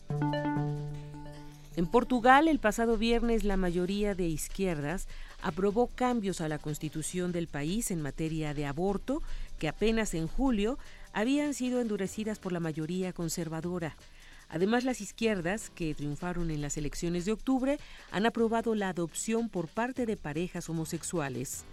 En 1.76 1.86
Portugal, 1.86 2.48
el 2.48 2.58
pasado 2.58 2.98
viernes, 2.98 3.44
la 3.44 3.56
mayoría 3.56 4.16
de 4.16 4.28
izquierdas 4.28 5.08
aprobó 5.44 5.86
cambios 5.94 6.42
a 6.42 6.48
la 6.48 6.58
constitución 6.58 7.32
del 7.32 7.48
país 7.48 7.92
en 7.92 8.02
materia 8.02 8.56
de 8.56 8.66
aborto 8.66 9.22
que 9.60 9.68
apenas 9.68 10.16
en 10.16 10.28
julio 10.28 10.80
habían 11.14 11.54
sido 11.54 11.82
endurecidas 11.82 12.40
por 12.40 12.52
la 12.52 12.60
mayoría 12.60 13.14
conservadora. 13.14 13.96
Además, 14.54 14.84
las 14.84 15.02
izquierdas, 15.02 15.72
que 15.72 15.96
triunfaron 15.96 16.52
en 16.52 16.62
las 16.62 16.78
elecciones 16.78 17.26
de 17.26 17.32
octubre, 17.32 17.80
han 18.12 18.28
aprobado 18.28 18.76
la 18.76 18.90
adopción 18.90 19.50
por 19.50 19.68
parte 19.68 20.06
de 20.06 20.16
parejas 20.16 20.70
homosexuales. 20.70 21.66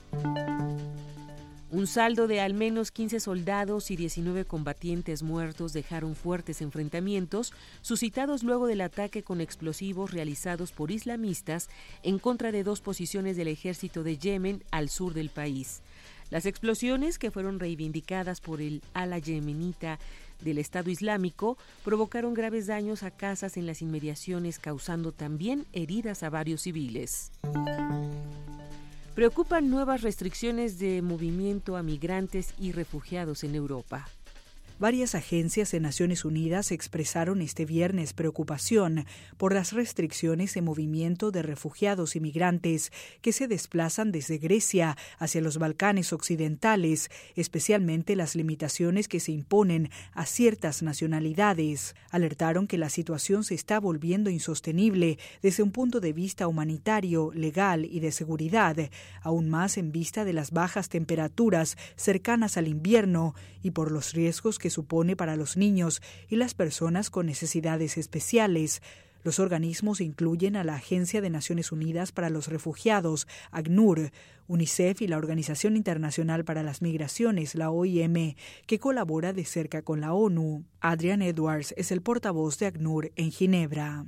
Un 1.71 1.87
saldo 1.87 2.27
de 2.27 2.41
al 2.41 2.55
menos 2.55 2.91
15 2.91 3.21
soldados 3.21 3.91
y 3.91 3.97
19 3.97 4.47
combatientes 4.47 5.23
muertos 5.23 5.75
dejaron 5.75 6.17
fuertes 6.17 6.63
enfrentamientos 6.63 7.53
suscitados 7.83 8.43
luego 8.43 8.67
del 8.67 8.81
ataque 8.81 9.23
con 9.23 9.43
explosivos 9.43 10.11
realizados 10.11 10.73
por 10.73 10.91
islamistas 10.91 11.69
en 12.03 12.19
contra 12.19 12.51
de 12.51 12.65
dos 12.65 12.81
posiciones 12.81 13.37
del 13.37 13.49
ejército 13.49 14.03
de 14.03 14.17
Yemen 14.17 14.65
al 14.71 14.89
sur 14.89 15.13
del 15.13 15.29
país. 15.29 15.83
Las 16.31 16.47
explosiones, 16.47 17.19
que 17.19 17.33
fueron 17.33 17.59
reivindicadas 17.59 18.41
por 18.41 18.61
el 18.61 18.83
ala 18.95 19.19
yemenita 19.19 19.99
del 20.43 20.59
Estado 20.59 20.91
Islámico 20.91 21.59
provocaron 21.85 22.35
graves 22.35 22.67
daños 22.67 23.03
a 23.03 23.11
casas 23.11 23.57
en 23.57 23.67
las 23.67 23.83
inmediaciones, 23.83 24.59
causando 24.59 25.13
también 25.13 25.67
heridas 25.73 26.23
a 26.23 26.31
varios 26.31 26.63
civiles. 26.63 27.31
Preocupan 29.15 29.69
nuevas 29.69 30.03
restricciones 30.03 30.79
de 30.79 31.03
movimiento 31.03 31.77
a 31.77 31.83
migrantes 31.83 32.55
y 32.59 32.73
refugiados 32.73 33.45
en 33.45 33.55
Europa. 33.55 34.09
Varias 34.81 35.15
agencias 35.15 35.73
de 35.73 35.79
Naciones 35.79 36.25
Unidas 36.25 36.73
expresaron 36.73 37.43
este 37.43 37.67
viernes 37.67 38.15
preocupación 38.15 39.05
por 39.37 39.53
las 39.53 39.75
restricciones 39.75 40.55
de 40.55 40.63
movimiento 40.63 41.31
de 41.31 41.43
refugiados 41.43 42.17
y 42.17 42.21
migrantes 42.21 42.91
que 43.21 43.35
se 43.35 43.47
desplazan 43.47 44.11
desde 44.11 44.39
Grecia 44.39 44.97
hacia 45.19 45.43
los 45.43 45.59
Balcanes 45.59 46.15
occidentales, 46.15 47.11
especialmente 47.37 48.17
las 48.17 48.35
limitaciones 48.35 49.07
que 49.07 49.21
se 49.21 49.33
imponen 49.33 49.91
a 50.15 50.25
ciertas 50.25 50.83
nacionalidades. 50.83 51.95
Alertaron 52.11 52.67
que 52.67 52.79
la 52.79 52.89
situación 52.89 53.45
se 53.45 53.57
está 53.57 53.81
volviendo 53.81 54.31
insostenible 54.31 55.19
desde 55.43 55.63
un 55.63 55.73
punto 55.73 56.01
de 56.01 56.15
vista 56.15 56.49
humanitario, 56.49 57.33
legal 57.35 57.85
y 57.85 58.01
de 58.01 58.13
seguridad, 58.13 58.79
aún 59.21 59.51
más 59.51 59.77
en 59.77 59.93
vista 59.93 60.25
de 60.25 60.33
las 60.33 60.53
bajas 60.53 60.89
temperaturas 60.89 61.77
cercanas 61.97 62.57
al 62.57 62.67
invierno 62.67 63.35
y 63.63 63.73
por 63.73 63.93
los 63.93 64.15
riesgos 64.15 64.59
que 64.59 64.70
supone 64.71 65.17
para 65.17 65.37
los 65.37 65.57
niños 65.57 66.01
y 66.29 66.37
las 66.37 66.55
personas 66.55 67.11
con 67.11 67.27
necesidades 67.27 67.99
especiales. 67.99 68.83
Los 69.23 69.39
organismos 69.39 70.01
incluyen 70.01 70.57
a 70.57 70.65
la 70.65 70.77
Agencia 70.77 71.21
de 71.21 71.29
Naciones 71.29 71.73
Unidas 71.73 72.11
para 72.11 72.31
los 72.31 72.49
Refugiados, 72.49 73.29
ACNUR, 73.51 74.13
UNICEF 74.51 75.01
y 75.03 75.07
la 75.07 75.17
Organización 75.17 75.77
Internacional 75.77 76.45
para 76.45 76.65
las 76.65 76.83
Migraciones, 76.83 77.55
la 77.55 77.71
OIM, 77.71 78.35
que 78.67 78.81
colabora 78.81 79.33
de 79.33 79.45
cerca 79.45 79.83
con 79.83 80.01
la 80.01 80.13
ONU. 80.13 80.65
Adrian 80.81 81.23
Edwards 81.23 81.73
es 81.77 81.93
el 81.93 82.03
portavoz 82.03 82.59
de 82.59 82.67
ACNUR 82.67 83.13
en 83.15 83.31
Ginebra. 83.31 84.07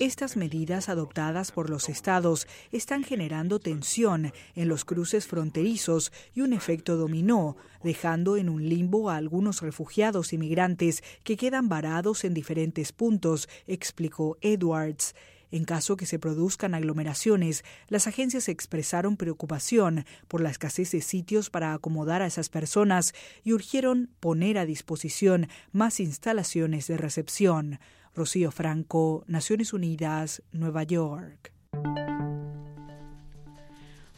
Estas 0.00 0.36
medidas 0.36 0.88
adoptadas 0.88 1.52
por 1.52 1.70
los 1.70 1.88
estados 1.88 2.48
están 2.72 3.04
generando 3.04 3.60
tensión 3.60 4.32
en 4.56 4.68
los 4.68 4.84
cruces 4.84 5.28
fronterizos 5.28 6.12
y 6.34 6.40
un 6.40 6.52
efecto 6.52 6.96
dominó, 6.96 7.56
dejando 7.84 8.36
en 8.36 8.48
un 8.48 8.68
limbo 8.68 9.10
a 9.10 9.16
algunos 9.16 9.62
refugiados 9.62 10.32
y 10.32 10.38
migrantes 10.38 11.04
que 11.22 11.36
quedan 11.36 11.68
varados 11.68 12.24
en 12.24 12.34
diferentes 12.34 12.90
puntos, 12.90 13.48
explicó 13.68 14.38
Edwards. 14.40 15.14
En 15.50 15.64
caso 15.64 15.96
que 15.96 16.06
se 16.06 16.18
produzcan 16.18 16.74
aglomeraciones, 16.74 17.64
las 17.88 18.06
agencias 18.06 18.48
expresaron 18.48 19.16
preocupación 19.16 20.04
por 20.28 20.40
la 20.40 20.50
escasez 20.50 20.90
de 20.90 21.00
sitios 21.00 21.50
para 21.50 21.72
acomodar 21.72 22.22
a 22.22 22.26
esas 22.26 22.48
personas 22.48 23.14
y 23.44 23.52
urgieron 23.52 24.10
poner 24.20 24.58
a 24.58 24.66
disposición 24.66 25.48
más 25.72 26.00
instalaciones 26.00 26.86
de 26.86 26.96
recepción. 26.96 27.80
Rocío 28.14 28.50
Franco, 28.50 29.24
Naciones 29.26 29.72
Unidas, 29.72 30.42
Nueva 30.52 30.82
York. 30.82 31.52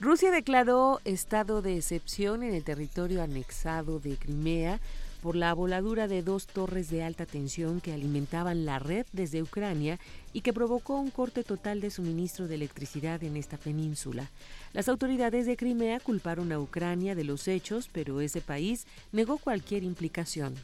Rusia 0.01 0.31
declaró 0.31 1.01
estado 1.05 1.61
de 1.61 1.76
excepción 1.76 2.43
en 2.43 2.55
el 2.55 2.64
territorio 2.64 3.22
anexado 3.22 4.01
de 4.01 4.16
Crimea 4.16 4.81
por 5.23 5.37
la 5.37 5.53
voladura 5.55 6.09
de 6.09 6.23
dos 6.23 6.47
torres 6.47 6.91
de 6.91 7.03
alta 7.03 7.27
tensión 7.27 7.81
que 7.81 7.93
alimentaban 7.93 8.64
la 8.64 8.79
red 8.79 9.07
desde 9.12 9.43
Ucrania 9.43 9.99
y 10.33 10.41
que 10.41 10.53
provocó 10.53 10.99
un 10.99 11.11
corte 11.11 11.45
total 11.45 11.81
de 11.81 11.91
suministro 11.91 12.49
de 12.49 12.55
electricidad 12.57 13.23
en 13.23 13.37
esta 13.37 13.57
península. 13.57 14.31
Las 14.73 14.89
autoridades 14.89 15.47
de 15.47 15.57
Crimea 15.57 16.01
culparon 16.01 16.53
a 16.53 16.61
Ucrania 16.61 17.14
de 17.14 17.25
los 17.25 17.49
hechos, 17.49 17.89
pero 17.93 18.21
ese 18.21 18.41
país 18.41 18.87
negó 19.12 19.39
cualquier 19.39 19.83
implicación. 19.83 20.55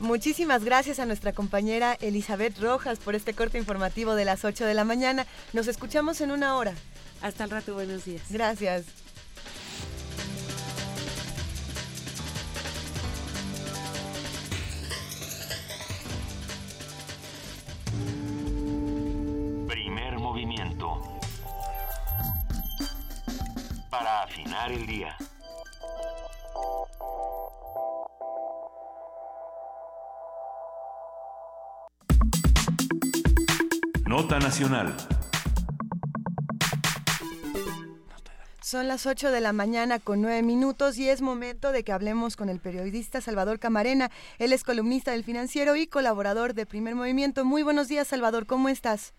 Muchísimas 0.00 0.64
gracias 0.64 0.98
a 0.98 1.06
nuestra 1.06 1.32
compañera 1.32 1.94
Elizabeth 1.94 2.58
Rojas 2.58 2.98
por 2.98 3.14
este 3.14 3.32
corte 3.32 3.56
informativo 3.56 4.14
de 4.14 4.26
las 4.26 4.44
8 4.44 4.66
de 4.66 4.74
la 4.74 4.84
mañana. 4.84 5.26
Nos 5.54 5.66
escuchamos 5.66 6.20
en 6.20 6.30
una 6.30 6.56
hora. 6.56 6.74
Hasta 7.24 7.44
el 7.44 7.50
rato, 7.50 7.72
buenos 7.72 8.04
días. 8.04 8.20
Gracias. 8.28 8.84
Primer 19.66 20.18
movimiento. 20.18 21.00
Para 23.88 24.24
afinar 24.24 24.70
el 24.70 24.86
día. 24.86 25.16
Nota 34.06 34.38
Nacional. 34.40 34.94
Son 38.64 38.88
las 38.88 39.04
8 39.04 39.30
de 39.30 39.42
la 39.42 39.52
mañana 39.52 39.98
con 39.98 40.22
9 40.22 40.40
minutos 40.40 40.96
y 40.96 41.06
es 41.06 41.20
momento 41.20 41.70
de 41.70 41.84
que 41.84 41.92
hablemos 41.92 42.34
con 42.34 42.48
el 42.48 42.60
periodista 42.60 43.20
Salvador 43.20 43.58
Camarena. 43.58 44.10
Él 44.38 44.54
es 44.54 44.64
columnista 44.64 45.10
del 45.10 45.22
financiero 45.22 45.76
y 45.76 45.86
colaborador 45.86 46.54
de 46.54 46.64
Primer 46.64 46.94
Movimiento. 46.94 47.44
Muy 47.44 47.62
buenos 47.62 47.88
días, 47.88 48.08
Salvador, 48.08 48.46
¿cómo 48.46 48.70
estás? 48.70 49.12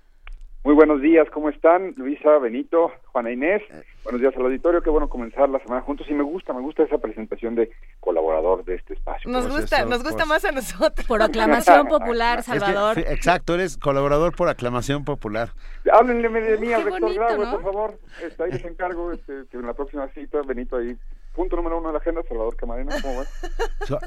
Muy 0.66 0.74
buenos 0.74 1.00
días, 1.00 1.30
¿cómo 1.30 1.50
están? 1.50 1.94
Luisa, 1.96 2.40
Benito, 2.40 2.92
Juana 3.12 3.32
Inés. 3.32 3.62
Buenos 4.04 4.20
días 4.20 4.36
al 4.36 4.46
auditorio, 4.46 4.82
qué 4.82 4.90
bueno 4.90 5.08
comenzar 5.08 5.48
la 5.48 5.60
semana 5.60 5.84
juntos 5.84 6.08
y 6.10 6.14
me 6.16 6.24
gusta, 6.24 6.54
me 6.54 6.62
gusta 6.62 6.82
esa 6.82 6.98
presentación 6.98 7.54
de 7.54 7.70
colaborador 8.00 8.66
de 8.66 8.74
este 8.74 8.96
espacio. 8.96 9.30
Nos 9.30 9.48
gusta, 9.48 9.86
nos 9.86 10.04
gusta 10.04 10.26
más 10.26 10.44
a 10.44 10.52
nosotros. 10.52 11.06
Por 11.06 11.22
aclamación 11.22 11.88
popular, 11.88 12.42
Salvador. 12.42 12.98
exacto, 12.98 13.54
eres 13.54 13.78
colaborador 13.78 14.36
por 14.36 14.50
aclamación 14.50 15.06
popular. 15.06 15.50
Háblenle 15.94 16.30
de 16.30 16.58
mí 16.58 16.74
al 16.74 16.84
rector 16.84 17.14
Grau, 17.14 17.38
por 17.38 17.62
favor. 17.62 18.00
Está 18.24 18.46
ahí 18.46 18.54
les 18.54 18.66
encargo 18.66 19.12
este, 19.12 19.44
que 19.52 19.58
en 19.58 19.68
la 19.68 19.76
próxima 19.76 20.08
cita, 20.16 20.42
Benito 20.48 20.78
ahí 20.78 20.98
punto 21.36 21.58
número 21.58 21.78
uno 21.78 21.90
de 21.90 21.94
la 21.94 22.00
agenda, 22.00 22.24
Salvador 22.28 22.56
Camarena, 22.56 22.96
¿cómo 23.04 23.20
ves? 23.20 23.30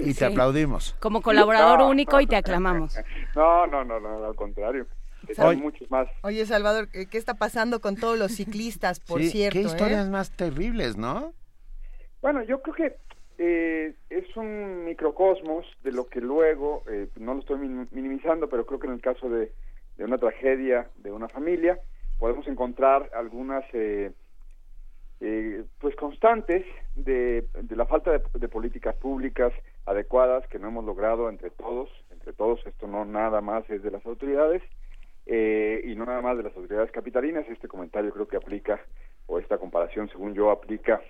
y 0.00 0.12
te 0.12 0.24
aplaudimos. 0.24 0.96
Como 0.98 1.22
colaborador 1.22 1.82
único 1.82 2.20
y 2.20 2.26
te 2.26 2.34
aclamamos. 2.34 2.98
No, 3.36 3.64
no, 3.68 3.84
no, 3.84 4.00
no, 4.00 4.24
al 4.24 4.34
contrario. 4.34 4.84
Hay 5.36 5.56
muchos 5.56 5.90
más. 5.90 6.08
Oye, 6.22 6.44
Salvador, 6.46 6.88
¿qué 6.88 7.18
está 7.18 7.34
pasando 7.34 7.80
con 7.80 7.96
todos 7.96 8.18
los 8.18 8.32
ciclistas, 8.32 9.00
por 9.06 9.22
cierto? 9.22 9.58
Qué 9.58 9.64
historias 9.64 10.06
eh? 10.06 10.10
más 10.10 10.30
terribles, 10.30 10.96
¿no? 10.96 11.32
Bueno, 12.20 12.42
yo 12.42 12.62
creo 12.62 12.74
que 12.74 12.96
eh, 13.38 13.94
es 14.10 14.36
un 14.36 14.84
microcosmos 14.84 15.64
de 15.84 15.92
lo 15.92 16.08
que 16.08 16.20
luego, 16.20 16.82
eh, 16.90 17.08
no 17.16 17.34
lo 17.34 17.40
estoy 17.40 17.58
minimizando, 17.58 18.48
pero 18.48 18.66
creo 18.66 18.80
que 18.80 18.88
en 18.88 18.94
el 18.94 19.00
caso 19.00 19.28
de, 19.28 19.52
de 19.96 20.04
una 20.04 20.18
tragedia 20.18 20.90
de 20.96 21.12
una 21.12 21.28
familia, 21.28 21.78
podemos 22.18 22.48
encontrar 22.48 23.10
algunas 23.14 23.64
eh, 23.72 24.12
pues 25.80 25.94
constantes 25.94 26.64
de, 26.96 27.46
de 27.62 27.76
la 27.76 27.86
falta 27.86 28.10
de, 28.10 28.22
de, 28.34 28.48
políticas 28.48 28.96
públicas 28.96 29.52
adecuadas 29.86 30.46
que 30.48 30.58
no 30.58 30.68
hemos 30.68 30.84
logrado 30.84 31.28
entre 31.28 31.50
todos, 31.50 31.88
entre 32.10 32.32
todos, 32.32 32.64
esto 32.66 32.88
no 32.88 33.04
nada 33.04 33.40
más 33.40 33.68
es 33.70 33.82
de 33.84 33.92
las 33.92 34.04
autoridades, 34.04 34.62
eh, 35.30 35.82
y 35.84 35.94
no 35.94 36.06
nada 36.06 36.22
más 36.22 36.38
de 36.38 36.42
las 36.42 36.56
autoridades 36.56 36.90
capitalinas. 36.90 37.46
Este 37.50 37.68
comentario 37.68 38.10
creo 38.10 38.26
que 38.26 38.38
aplica, 38.38 38.80
o 39.26 39.38
esta 39.38 39.58
comparación, 39.58 40.08
según 40.08 40.32
yo, 40.32 40.50
aplica 40.50 41.02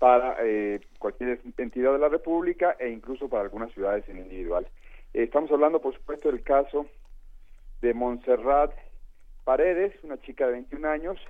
para 0.00 0.36
eh, 0.40 0.80
cualquier 0.98 1.40
entidad 1.56 1.92
de 1.92 2.00
la 2.00 2.08
República 2.08 2.76
e 2.80 2.90
incluso 2.90 3.28
para 3.28 3.44
algunas 3.44 3.72
ciudades 3.72 4.08
en 4.08 4.18
individual. 4.18 4.66
Eh, 5.12 5.22
estamos 5.22 5.52
hablando, 5.52 5.80
por 5.80 5.94
supuesto, 5.94 6.32
del 6.32 6.42
caso 6.42 6.86
de 7.80 7.94
Montserrat 7.94 8.72
Paredes, 9.44 9.94
una 10.02 10.20
chica 10.20 10.46
de 10.46 10.52
21 10.54 10.88
años, 10.88 11.20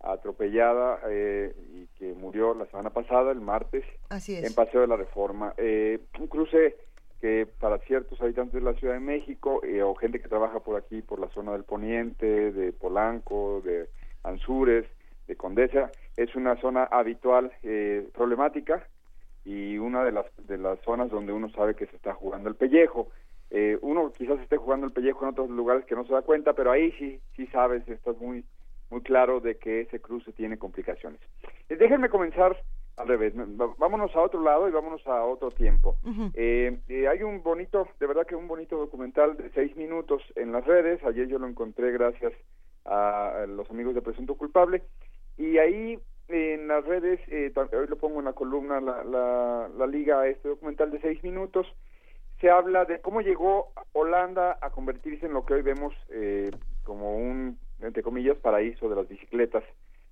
atropellada 0.00 1.00
y 1.08 1.86
que 1.96 2.12
murió 2.12 2.54
la 2.54 2.66
semana 2.66 2.90
pasada, 2.90 3.30
el 3.30 3.40
martes, 3.40 3.84
en 4.10 4.52
Paseo 4.52 4.82
de 4.82 4.88
la 4.88 4.96
Reforma. 4.96 5.54
un 5.56 6.26
cruce 6.26 6.76
que 7.22 7.46
para 7.60 7.78
ciertos 7.78 8.20
habitantes 8.20 8.54
de 8.54 8.60
la 8.60 8.74
Ciudad 8.74 8.94
de 8.94 9.00
México 9.00 9.62
eh, 9.62 9.80
o 9.80 9.94
gente 9.94 10.20
que 10.20 10.28
trabaja 10.28 10.58
por 10.58 10.76
aquí, 10.76 11.02
por 11.02 11.20
la 11.20 11.28
zona 11.28 11.52
del 11.52 11.62
Poniente, 11.62 12.50
de 12.50 12.72
Polanco, 12.72 13.62
de 13.64 13.88
Anzures, 14.24 14.84
de 15.28 15.36
Condesa, 15.36 15.92
es 16.16 16.34
una 16.34 16.60
zona 16.60 16.82
habitual 16.82 17.52
eh, 17.62 18.08
problemática 18.12 18.88
y 19.44 19.78
una 19.78 20.02
de 20.02 20.10
las 20.10 20.26
de 20.48 20.58
las 20.58 20.80
zonas 20.80 21.10
donde 21.10 21.32
uno 21.32 21.48
sabe 21.50 21.76
que 21.76 21.86
se 21.86 21.94
está 21.94 22.12
jugando 22.12 22.48
el 22.48 22.56
pellejo. 22.56 23.08
Eh, 23.50 23.78
uno 23.82 24.12
quizás 24.12 24.40
esté 24.40 24.56
jugando 24.56 24.86
el 24.86 24.92
pellejo 24.92 25.24
en 25.24 25.30
otros 25.30 25.48
lugares 25.48 25.84
que 25.84 25.94
no 25.94 26.04
se 26.04 26.12
da 26.12 26.22
cuenta, 26.22 26.54
pero 26.54 26.72
ahí 26.72 26.90
sí 26.98 27.20
sí 27.36 27.46
sabes, 27.46 27.86
estás 27.86 28.18
muy 28.18 28.44
muy 28.90 29.00
claro 29.02 29.38
de 29.38 29.58
que 29.58 29.82
ese 29.82 30.00
cruce 30.00 30.32
tiene 30.32 30.58
complicaciones. 30.58 31.20
déjenme 31.68 32.08
comenzar 32.08 32.56
al 32.96 33.08
revés, 33.08 33.32
vámonos 33.78 34.14
a 34.14 34.20
otro 34.20 34.42
lado 34.42 34.68
y 34.68 34.72
vámonos 34.72 35.06
a 35.06 35.24
otro 35.24 35.50
tiempo. 35.50 35.96
Eh, 36.34 36.78
eh, 36.88 37.08
hay 37.08 37.22
un 37.22 37.42
bonito, 37.42 37.88
de 37.98 38.06
verdad 38.06 38.26
que 38.26 38.36
un 38.36 38.48
bonito 38.48 38.76
documental 38.76 39.36
de 39.36 39.50
seis 39.50 39.74
minutos 39.76 40.22
en 40.36 40.52
las 40.52 40.64
redes, 40.66 41.02
ayer 41.04 41.26
yo 41.26 41.38
lo 41.38 41.46
encontré 41.46 41.90
gracias 41.92 42.32
a 42.84 43.46
los 43.48 43.70
amigos 43.70 43.94
de 43.94 44.02
Presunto 44.02 44.34
Culpable, 44.34 44.82
y 45.38 45.58
ahí 45.58 45.98
en 46.28 46.68
las 46.68 46.84
redes, 46.84 47.20
eh, 47.28 47.52
hoy 47.56 47.86
lo 47.86 47.96
pongo 47.96 48.18
en 48.18 48.26
la 48.26 48.32
columna, 48.32 48.80
la, 48.80 49.04
la, 49.04 49.70
la 49.76 49.86
liga 49.86 50.20
a 50.20 50.28
este 50.28 50.48
documental 50.48 50.90
de 50.90 51.00
seis 51.00 51.22
minutos, 51.22 51.66
se 52.40 52.50
habla 52.50 52.84
de 52.84 53.00
cómo 53.00 53.20
llegó 53.20 53.72
Holanda 53.92 54.58
a 54.60 54.70
convertirse 54.70 55.26
en 55.26 55.32
lo 55.32 55.46
que 55.46 55.54
hoy 55.54 55.62
vemos 55.62 55.94
como 56.82 57.16
un, 57.16 57.58
entre 57.80 58.02
comillas, 58.02 58.36
paraíso 58.38 58.88
de 58.88 58.96
las 58.96 59.08
bicicletas 59.08 59.64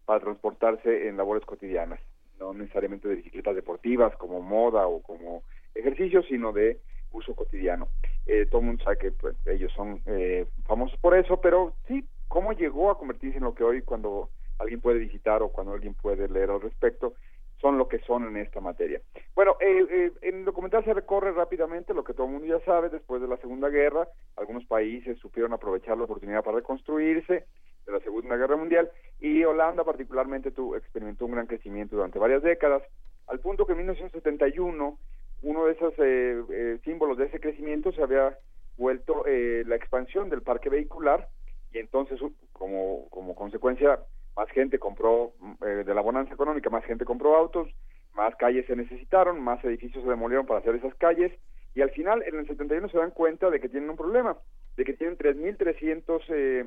para 0.05 0.20
transportarse 0.20 1.09
en 1.09 1.16
labores 1.16 1.44
cotidianas, 1.44 2.01
no 2.41 2.55
necesariamente 2.55 3.09
de 3.09 3.17
bicicletas 3.17 3.55
deportivas 3.55 4.17
como 4.17 4.41
moda 4.41 4.87
o 4.87 5.03
como 5.03 5.43
ejercicio, 5.75 6.23
sino 6.23 6.53
de 6.53 6.79
uso 7.12 7.35
cotidiano. 7.35 7.89
Eh, 8.27 8.47
todo 8.47 8.61
el 8.61 8.67
mundo 8.69 8.85
sabe 8.85 8.99
que 8.99 9.12
pues, 9.12 9.37
ellos 9.47 9.73
son 9.73 10.01
eh, 10.07 10.47
famosos 10.67 10.99
por 11.01 11.17
eso, 11.17 11.41
pero 11.41 11.75
sí, 11.87 12.05
¿cómo 12.29 12.53
llegó 12.53 12.91
a 12.91 12.99
convertirse 12.99 13.39
en 13.39 13.45
lo 13.45 13.55
que 13.55 13.65
hoy 13.65 13.83
cuando 13.83 14.31
alguien 14.59 14.81
puede 14.81 14.99
visitar 14.99 15.43
o 15.43 15.49
cuando 15.49 15.73
alguien 15.73 15.95
puede 15.95 16.29
leer 16.29 16.51
al 16.51 16.61
respecto? 16.61 17.15
son 17.61 17.79
lo 17.79 17.89
que 17.89 17.99
son 18.01 18.27
en 18.27 18.37
esta 18.39 18.61
materia. 18.61 19.01
Bueno, 19.35 19.57
eh, 19.61 19.87
eh, 19.91 20.12
en 20.23 20.39
el 20.39 20.45
documental 20.45 20.85
se 20.85 20.95
recorre 20.95 21.33
rápidamente 21.33 21.95
lo 21.95 22.05
que 22.05 22.15
todo 22.15 22.27
el 22.27 22.33
mundo 22.33 22.47
ya 22.47 22.65
sabe, 22.65 22.89
después 22.89 23.21
de 23.21 23.29
la 23.29 23.37
Segunda 23.37 23.69
Guerra, 23.69 24.09
algunos 24.37 24.65
países 24.65 25.19
supieron 25.19 25.53
aprovechar 25.53 25.97
la 25.99 26.05
oportunidad 26.05 26.43
para 26.43 26.57
reconstruirse 26.57 27.45
de 27.86 27.93
la 27.93 28.01
Segunda 28.01 28.36
Guerra 28.36 28.57
Mundial 28.57 28.90
y 29.20 29.44
Holanda 29.44 29.85
particularmente 29.85 30.51
tuvo, 30.51 30.77
experimentó 30.77 31.27
un 31.27 31.32
gran 31.32 31.47
crecimiento 31.47 31.97
durante 31.97 32.19
varias 32.19 32.43
décadas, 32.43 32.82
al 33.27 33.40
punto 33.40 33.66
que 33.66 33.73
en 33.73 33.78
1971 33.78 34.98
uno 35.43 35.65
de 35.66 35.73
esos 35.73 35.94
eh, 35.98 36.43
eh, 36.51 36.78
símbolos 36.85 37.16
de 37.19 37.27
ese 37.27 37.40
crecimiento 37.40 37.93
se 37.93 38.02
había 38.02 38.36
vuelto 38.77 39.24
eh, 39.27 39.65
la 39.66 39.77
expansión 39.77 40.31
del 40.31 40.43
parque 40.43 40.69
vehicular 40.69 41.28
y 41.73 41.78
entonces 41.78 42.20
como, 42.52 43.09
como 43.11 43.35
consecuencia 43.35 44.01
más 44.36 44.48
gente 44.51 44.78
compró, 44.78 45.32
eh, 45.66 45.85
de 45.85 45.94
la 45.94 46.01
bonanza 46.01 46.35
económica, 46.35 46.70
más 46.70 46.85
gente 46.85 47.05
compró 47.05 47.36
autos, 47.36 47.69
más 48.15 48.35
calles 48.36 48.66
se 48.66 48.77
necesitaron, 48.77 49.40
más 49.40 49.62
edificios 49.65 50.02
se 50.02 50.11
demolieron 50.11 50.47
para 50.47 50.61
hacer 50.61 50.74
esas 50.74 50.94
calles, 50.94 51.32
y 51.74 51.82
al 51.82 51.90
final, 51.90 52.23
en 52.27 52.39
el 52.39 52.47
71 52.47 52.89
se 52.89 52.98
dan 52.98 53.11
cuenta 53.11 53.51
de 53.51 53.61
que 53.61 53.69
tienen 53.69 53.90
un 53.90 53.97
problema, 53.97 54.36
de 54.77 54.85
que 54.85 54.94
tienen 54.94 55.19
3.300 55.19 56.23
eh, 56.28 56.65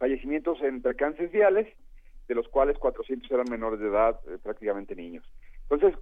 fallecimientos 0.00 0.60
en 0.62 0.80
percances 0.80 1.30
viales, 1.30 1.68
de 2.26 2.34
los 2.34 2.48
cuales 2.48 2.78
400 2.78 3.30
eran 3.30 3.50
menores 3.50 3.78
de 3.78 3.88
edad, 3.88 4.18
eh, 4.26 4.38
prácticamente 4.42 4.96
niños. 4.96 5.24
Entonces, 5.68 5.96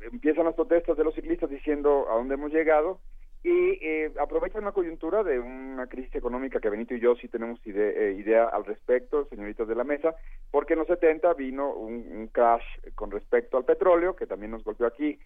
empiezan 0.00 0.44
las 0.44 0.54
protestas 0.54 0.96
de 0.96 1.04
los 1.04 1.14
ciclistas 1.14 1.48
diciendo 1.48 2.06
a 2.10 2.16
dónde 2.16 2.34
hemos 2.34 2.52
llegado, 2.52 3.00
y 3.44 3.78
eh, 3.82 4.10
aprovechan 4.18 4.64
la 4.64 4.72
coyuntura 4.72 5.22
de 5.22 5.38
una 5.38 5.86
crisis 5.86 6.14
económica 6.14 6.60
que 6.60 6.70
Benito 6.70 6.94
y 6.94 7.00
yo 7.00 7.14
sí 7.14 7.28
tenemos 7.28 7.60
eh, 7.66 8.16
idea 8.18 8.46
al 8.46 8.64
respecto, 8.64 9.26
señoritas 9.26 9.68
de 9.68 9.74
la 9.74 9.84
mesa, 9.84 10.14
porque 10.50 10.72
en 10.72 10.78
los 10.80 10.88
70 10.88 11.34
vino 11.34 11.74
un, 11.74 12.28
crash 12.32 12.64
con 12.94 13.10
respecto 13.10 13.58
al 13.58 13.66
petróleo, 13.66 14.16
que 14.16 14.26
también 14.26 14.50
nos 14.50 14.64
golpeó 14.64 14.86
aquí 14.86 15.18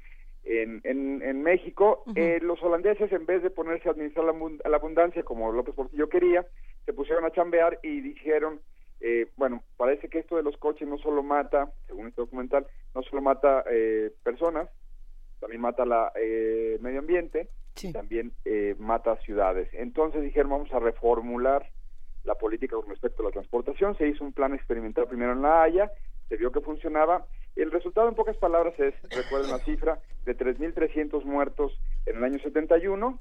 en, 0.48 0.80
en, 0.84 1.42
México. 1.42 2.04
eh, 2.14 2.38
los 2.42 2.62
holandeses, 2.62 3.12
en 3.12 3.26
vez 3.26 3.42
de 3.42 3.50
ponerse 3.50 3.88
a 3.88 3.92
administrar 3.92 4.24
la, 4.24 4.76
abundancia 4.76 5.22
como 5.22 5.52
López 5.52 5.74
Portillo 5.74 6.08
quería, 6.08 6.46
se 6.86 6.92
pusieron 6.92 7.24
a 7.24 7.30
chambear 7.30 7.78
y 7.82 8.00
dijeron, 8.00 8.60
eh, 9.00 9.26
bueno, 9.36 9.62
parece 9.76 10.08
que 10.08 10.18
esto 10.18 10.36
de 10.36 10.42
los 10.42 10.56
coches 10.56 10.88
no 10.88 10.98
solo 10.98 11.22
mata, 11.22 11.70
según 11.86 12.08
este 12.08 12.22
documental, 12.22 12.66
no 12.94 13.02
solo 13.02 13.22
mata 13.22 13.62
eh, 13.70 14.10
personas, 14.22 14.68
también 15.40 15.60
mata 15.60 15.84
la 15.84 16.12
eh, 16.16 16.78
medio 16.80 17.00
ambiente, 17.00 17.48
también 17.92 18.32
eh, 18.44 18.74
mata 18.78 19.16
ciudades. 19.22 19.68
Entonces 19.72 20.22
dijeron, 20.22 20.50
vamos 20.50 20.72
a 20.72 20.80
reformular 20.80 21.70
la 22.24 22.34
política 22.34 22.76
con 22.76 22.88
respecto 22.88 23.22
a 23.22 23.26
la 23.26 23.32
transportación. 23.32 23.96
Se 23.96 24.08
hizo 24.08 24.24
un 24.24 24.32
plan 24.32 24.54
experimental 24.54 25.06
primero 25.06 25.32
en 25.32 25.42
La 25.42 25.62
Haya, 25.62 25.90
se 26.28 26.36
vio 26.36 26.52
que 26.52 26.60
funcionaba. 26.60 27.26
El 27.56 27.70
resultado, 27.70 28.08
en 28.08 28.14
pocas 28.14 28.36
palabras, 28.36 28.78
es, 28.78 28.94
recuerden 29.10 29.50
la 29.50 29.58
cifra, 29.58 30.00
de 30.24 30.36
3.300 30.36 31.24
muertos 31.24 31.78
en 32.06 32.18
el 32.18 32.24
año 32.24 32.38
71. 32.38 33.20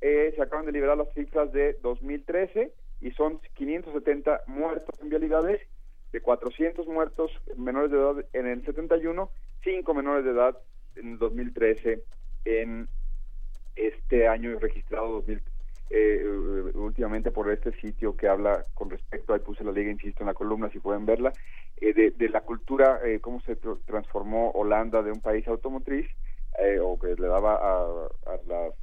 Eh, 0.00 0.32
se 0.34 0.42
acaban 0.42 0.66
de 0.66 0.72
liberar 0.72 0.96
las 0.96 1.12
cifras 1.14 1.52
de 1.52 1.78
2013 1.82 2.72
y 3.00 3.10
son 3.12 3.40
570 3.54 4.42
muertos 4.46 5.00
en 5.00 5.08
vialidades, 5.08 5.60
de 6.12 6.20
400 6.20 6.86
muertos 6.88 7.30
menores 7.56 7.90
de 7.90 7.98
edad 7.98 8.24
en 8.32 8.46
el 8.46 8.64
71, 8.64 9.30
5 9.62 9.94
menores 9.94 10.24
de 10.24 10.32
edad 10.32 10.58
en 10.96 11.18
2013 11.18 12.02
en 12.44 12.88
este 13.76 14.26
año 14.26 14.58
registrado 14.58 15.08
2000, 15.12 15.42
eh, 15.90 16.24
últimamente 16.74 17.30
por 17.30 17.50
este 17.50 17.72
sitio 17.80 18.16
que 18.16 18.28
habla 18.28 18.64
con 18.74 18.90
respecto, 18.90 19.34
ahí 19.34 19.40
puse 19.40 19.64
la 19.64 19.72
liga, 19.72 19.90
insisto, 19.90 20.22
en 20.22 20.28
la 20.28 20.34
columna, 20.34 20.70
si 20.70 20.78
pueden 20.78 21.04
verla, 21.04 21.32
eh, 21.80 22.12
de, 22.16 22.28
la 22.28 22.42
cultura, 22.42 23.00
eh, 23.04 23.20
cómo 23.20 23.40
se 23.40 23.56
transformó 23.56 24.50
Holanda 24.52 25.02
de 25.02 25.10
un 25.10 25.20
país 25.20 25.46
automotriz, 25.48 26.06
o 26.82 26.98
que 26.98 27.14
le 27.14 27.26
daba 27.26 27.54
a, 27.56 28.08
las, 28.46 28.74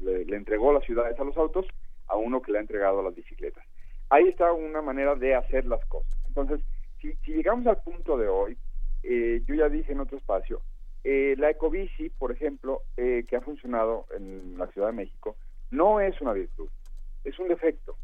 le, 0.00 0.36
entregó 0.36 0.72
las 0.72 0.84
ciudades 0.84 1.18
a 1.18 1.24
los 1.24 1.36
autos, 1.36 1.66
a 2.08 2.16
uno 2.16 2.42
que 2.42 2.52
le 2.52 2.58
ha 2.58 2.60
entregado 2.60 3.00
a 3.00 3.04
las 3.04 3.14
bicicletas. 3.14 3.64
Ahí 4.10 4.28
está 4.28 4.52
una 4.52 4.82
manera 4.82 5.14
de 5.14 5.34
hacer 5.34 5.64
las 5.64 5.82
cosas. 5.86 6.12
Entonces, 6.26 6.60
si, 7.00 7.14
si 7.24 7.32
llegamos 7.32 7.66
al 7.66 7.82
punto 7.82 8.18
de 8.18 8.28
hoy, 8.28 8.58
yo 9.02 9.54
ya 9.54 9.68
dije 9.68 9.92
en 9.92 10.00
otro 10.00 10.18
espacio, 10.18 10.60
eh, 11.04 11.34
la 11.36 11.50
ecobici, 11.50 12.10
por 12.10 12.30
ejemplo, 12.30 12.82
eh, 12.96 13.24
que 13.28 13.36
ha 13.36 13.40
funcionado 13.40 14.06
en 14.16 14.56
la 14.56 14.68
Ciudad 14.68 14.88
de 14.88 14.92
México, 14.92 15.36
no 15.72 16.00
es 16.00 16.20
una 16.20 16.32
virtud, 16.32 16.68
es 17.24 17.38
un 17.38 17.48
defecto. 17.48 17.96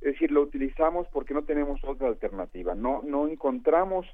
Es 0.00 0.12
decir, 0.12 0.30
lo 0.30 0.42
utilizamos 0.42 1.08
porque 1.08 1.32
no 1.32 1.44
tenemos 1.44 1.82
otra 1.84 2.08
alternativa. 2.08 2.74
No, 2.74 3.02
no 3.02 3.26
encontramos 3.26 4.06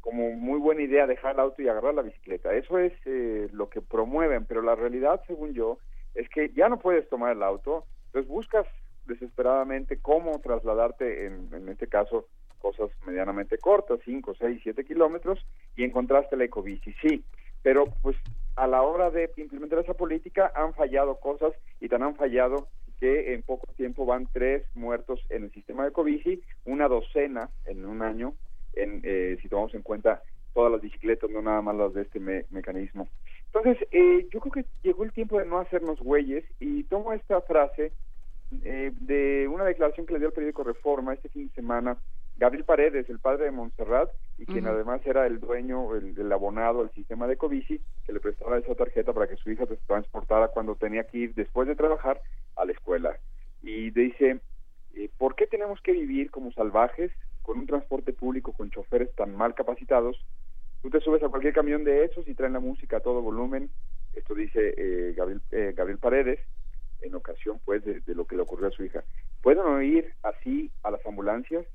como 0.00 0.30
muy 0.30 0.58
buena 0.58 0.82
idea 0.82 1.06
dejar 1.06 1.34
el 1.34 1.40
auto 1.40 1.60
y 1.60 1.68
agarrar 1.68 1.94
la 1.94 2.02
bicicleta. 2.02 2.54
Eso 2.54 2.78
es 2.78 2.92
eh, 3.04 3.48
lo 3.52 3.68
que 3.68 3.82
promueven, 3.82 4.46
pero 4.46 4.62
la 4.62 4.74
realidad, 4.74 5.20
según 5.26 5.52
yo, 5.52 5.78
es 6.14 6.28
que 6.30 6.50
ya 6.50 6.68
no 6.68 6.78
puedes 6.78 7.08
tomar 7.08 7.32
el 7.32 7.42
auto, 7.42 7.84
entonces 8.06 8.28
buscas 8.28 8.66
desesperadamente 9.06 9.98
cómo 10.00 10.38
trasladarte, 10.40 11.26
en, 11.26 11.50
en 11.52 11.68
este 11.68 11.88
caso, 11.88 12.26
cosas 12.58 12.90
medianamente 13.06 13.58
cortas, 13.58 14.00
5, 14.04 14.34
6, 14.38 14.60
7 14.62 14.84
kilómetros, 14.84 15.44
y 15.76 15.84
encontraste 15.84 16.36
la 16.36 16.44
ecobici. 16.44 16.94
Sí, 17.02 17.24
pero 17.62 17.84
pues 18.02 18.16
a 18.58 18.66
la 18.66 18.82
hora 18.82 19.10
de 19.10 19.30
implementar 19.36 19.78
esa 19.78 19.94
política 19.94 20.52
han 20.54 20.74
fallado 20.74 21.20
cosas 21.20 21.52
y 21.80 21.88
tan 21.88 22.02
han 22.02 22.16
fallado 22.16 22.68
que 22.98 23.32
en 23.32 23.42
poco 23.42 23.72
tiempo 23.74 24.04
van 24.04 24.28
tres 24.32 24.64
muertos 24.74 25.20
en 25.30 25.44
el 25.44 25.52
sistema 25.52 25.84
de 25.84 25.92
Covici, 25.92 26.42
una 26.64 26.88
docena 26.88 27.48
en 27.64 27.86
un 27.86 28.02
año, 28.02 28.34
en, 28.74 29.00
eh, 29.04 29.38
si 29.40 29.48
tomamos 29.48 29.74
en 29.74 29.82
cuenta 29.82 30.22
todas 30.52 30.72
las 30.72 30.80
bicicletas, 30.80 31.30
no 31.30 31.40
nada 31.40 31.62
más 31.62 31.76
las 31.76 31.94
de 31.94 32.02
este 32.02 32.18
mecanismo. 32.50 33.08
Entonces, 33.46 33.78
eh, 33.92 34.26
yo 34.32 34.40
creo 34.40 34.52
que 34.52 34.64
llegó 34.82 35.04
el 35.04 35.12
tiempo 35.12 35.38
de 35.38 35.46
no 35.46 35.60
hacernos 35.60 36.00
güeyes 36.00 36.44
y 36.58 36.82
tomo 36.84 37.12
esta 37.12 37.40
frase 37.42 37.92
eh, 38.64 38.90
de 39.00 39.46
una 39.46 39.64
declaración 39.64 40.06
que 40.06 40.14
le 40.14 40.18
dio 40.18 40.28
el 40.28 40.34
periódico 40.34 40.64
Reforma 40.64 41.14
este 41.14 41.28
fin 41.28 41.48
de 41.48 41.54
semana 41.54 41.96
Gabriel 42.38 42.64
Paredes, 42.64 43.10
el 43.10 43.18
padre 43.18 43.46
de 43.46 43.50
Montserrat, 43.50 44.10
y 44.38 44.46
quien 44.46 44.68
además 44.68 45.00
era 45.04 45.26
el 45.26 45.40
dueño, 45.40 45.96
el, 45.96 46.32
abonado 46.32 46.82
al 46.82 46.90
sistema 46.92 47.26
de 47.26 47.36
Covici, 47.36 47.80
que 48.06 48.12
le 48.12 48.20
prestaba 48.20 48.58
esa 48.58 48.76
tarjeta 48.76 49.12
para 49.12 49.26
que 49.26 49.36
su 49.36 49.50
hija 49.50 49.66
se 49.66 49.76
transportara 49.88 50.46
cuando 50.46 50.76
tenía 50.76 51.02
que 51.02 51.18
ir 51.18 51.34
después 51.34 51.66
de 51.66 51.74
trabajar 51.74 52.20
a 52.54 52.64
la 52.64 52.70
escuela. 52.70 53.16
Y 53.60 53.90
dice, 53.90 54.40
eh, 54.94 55.10
¿por 55.18 55.34
qué 55.34 55.48
tenemos 55.48 55.80
que 55.80 55.90
vivir 55.90 56.30
como 56.30 56.52
salvajes 56.52 57.10
con 57.42 57.58
un 57.58 57.66
transporte 57.66 58.12
público 58.12 58.52
con 58.52 58.70
choferes 58.70 59.12
tan 59.16 59.34
mal 59.34 59.56
capacitados? 59.56 60.24
Tú 60.80 60.90
te 60.90 61.00
subes 61.00 61.24
a 61.24 61.28
cualquier 61.28 61.54
camión 61.54 61.82
de 61.82 62.04
esos 62.04 62.28
y 62.28 62.34
traen 62.34 62.52
la 62.52 62.60
música 62.60 62.98
a 62.98 63.00
todo 63.00 63.20
volumen. 63.20 63.68
Esto 64.14 64.36
dice 64.36 64.74
eh, 64.76 65.12
Gabriel, 65.16 65.42
eh, 65.50 65.72
Gabriel 65.76 65.98
Paredes 65.98 66.38
en 67.00 67.16
ocasión 67.16 67.60
pues 67.64 67.84
de, 67.84 67.98
de, 68.00 68.14
lo 68.14 68.26
que 68.26 68.36
le 68.36 68.42
ocurrió 68.42 68.68
a 68.68 68.70
su 68.70 68.84
hija. 68.84 69.02
¿Pueden 69.42 69.64
oír 69.64 70.14
así 70.22 70.70
a 70.84 70.92
las 70.92 71.04
ambulancias? 71.04 71.66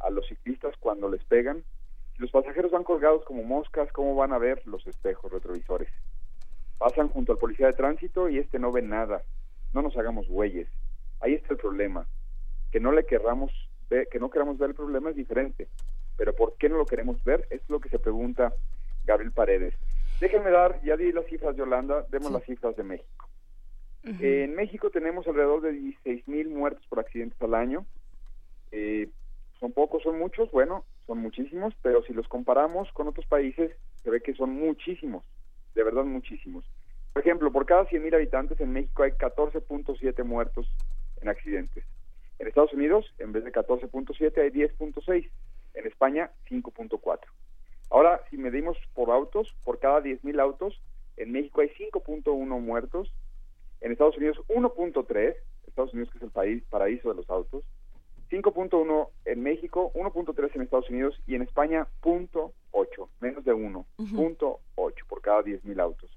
A 0.00 0.10
los 0.10 0.26
ciclistas 0.26 0.74
cuando 0.78 1.08
les 1.08 1.24
pegan. 1.24 1.64
Si 2.14 2.22
los 2.22 2.30
pasajeros 2.30 2.70
van 2.70 2.84
colgados 2.84 3.24
como 3.24 3.42
moscas, 3.42 3.90
¿cómo 3.92 4.14
van 4.14 4.32
a 4.32 4.38
ver 4.38 4.66
los 4.66 4.86
espejos 4.86 5.32
retrovisores? 5.32 5.90
Pasan 6.78 7.08
junto 7.08 7.32
al 7.32 7.38
policía 7.38 7.66
de 7.66 7.72
tránsito 7.72 8.28
y 8.28 8.38
este 8.38 8.58
no 8.58 8.72
ve 8.72 8.82
nada. 8.82 9.22
No 9.72 9.82
nos 9.82 9.96
hagamos 9.96 10.28
güeyes. 10.28 10.68
Ahí 11.20 11.34
está 11.34 11.54
el 11.54 11.58
problema. 11.58 12.06
Que 12.70 12.80
no 12.80 12.92
le 12.92 13.04
querramos 13.04 13.52
ver, 13.88 14.08
que 14.08 14.18
no 14.18 14.30
queramos 14.30 14.58
ver 14.58 14.70
el 14.70 14.76
problema 14.76 15.10
es 15.10 15.16
diferente. 15.16 15.68
Pero 16.16 16.34
¿por 16.34 16.56
qué 16.56 16.68
no 16.68 16.76
lo 16.76 16.86
queremos 16.86 17.22
ver? 17.24 17.46
Es 17.50 17.62
lo 17.68 17.80
que 17.80 17.88
se 17.88 17.98
pregunta 17.98 18.52
Gabriel 19.04 19.32
Paredes. 19.32 19.74
Déjenme 20.20 20.50
dar, 20.50 20.80
ya 20.82 20.96
di 20.96 21.12
las 21.12 21.26
cifras 21.26 21.56
de 21.56 21.62
Holanda, 21.62 22.06
demos 22.10 22.32
las 22.32 22.44
cifras 22.44 22.74
de 22.76 22.82
México. 22.82 23.28
En 24.02 24.54
México 24.54 24.90
tenemos 24.90 25.26
alrededor 25.26 25.62
de 25.62 25.72
16 25.72 26.28
mil 26.28 26.48
muertos 26.50 26.86
por 26.86 27.00
accidentes 27.00 27.40
al 27.42 27.54
año. 27.54 27.84
Eh, 28.70 29.10
son 29.60 29.72
pocos, 29.72 30.02
son 30.02 30.18
muchos, 30.18 30.50
bueno, 30.50 30.84
son 31.06 31.18
muchísimos, 31.18 31.74
pero 31.82 32.02
si 32.04 32.12
los 32.12 32.28
comparamos 32.28 32.90
con 32.92 33.08
otros 33.08 33.26
países, 33.26 33.72
se 34.02 34.10
ve 34.10 34.20
que 34.20 34.34
son 34.34 34.50
muchísimos, 34.50 35.24
de 35.74 35.82
verdad 35.82 36.04
muchísimos. 36.04 36.64
Por 37.12 37.22
ejemplo, 37.22 37.50
por 37.50 37.64
cada 37.64 37.88
100.000 37.88 38.14
habitantes 38.14 38.60
en 38.60 38.72
México 38.72 39.02
hay 39.02 39.12
14.7 39.12 40.22
muertos 40.24 40.70
en 41.22 41.28
accidentes. 41.28 41.84
En 42.38 42.46
Estados 42.46 42.74
Unidos, 42.74 43.06
en 43.18 43.32
vez 43.32 43.44
de 43.44 43.52
14.7, 43.52 44.38
hay 44.38 44.50
10.6. 44.50 45.30
En 45.74 45.86
España, 45.86 46.30
5.4. 46.50 47.20
Ahora, 47.90 48.20
si 48.28 48.36
medimos 48.36 48.76
por 48.94 49.10
autos, 49.10 49.54
por 49.64 49.78
cada 49.78 50.02
10.000 50.02 50.40
autos, 50.40 50.78
en 51.16 51.32
México 51.32 51.62
hay 51.62 51.68
5.1 51.68 52.60
muertos. 52.60 53.10
En 53.80 53.92
Estados 53.92 54.18
Unidos, 54.18 54.38
1.3. 54.48 55.36
Estados 55.66 55.92
Unidos, 55.94 56.10
que 56.10 56.18
es 56.18 56.24
el 56.24 56.30
país 56.30 56.62
paraíso 56.68 57.08
de 57.08 57.14
los 57.14 57.30
autos. 57.30 57.64
5.1 58.30 59.08
en 59.24 59.42
México, 59.42 59.92
1.3 59.94 60.50
en 60.56 60.62
Estados 60.62 60.90
Unidos 60.90 61.20
y 61.26 61.34
en 61.36 61.42
España, 61.42 61.86
punto 62.00 62.52
8, 62.72 63.08
menos 63.20 63.44
de 63.44 63.52
1, 63.52 63.86
punto 64.16 64.60
8 64.74 65.04
por 65.08 65.20
cada 65.22 65.42
10.000 65.42 65.80
autos. 65.80 66.10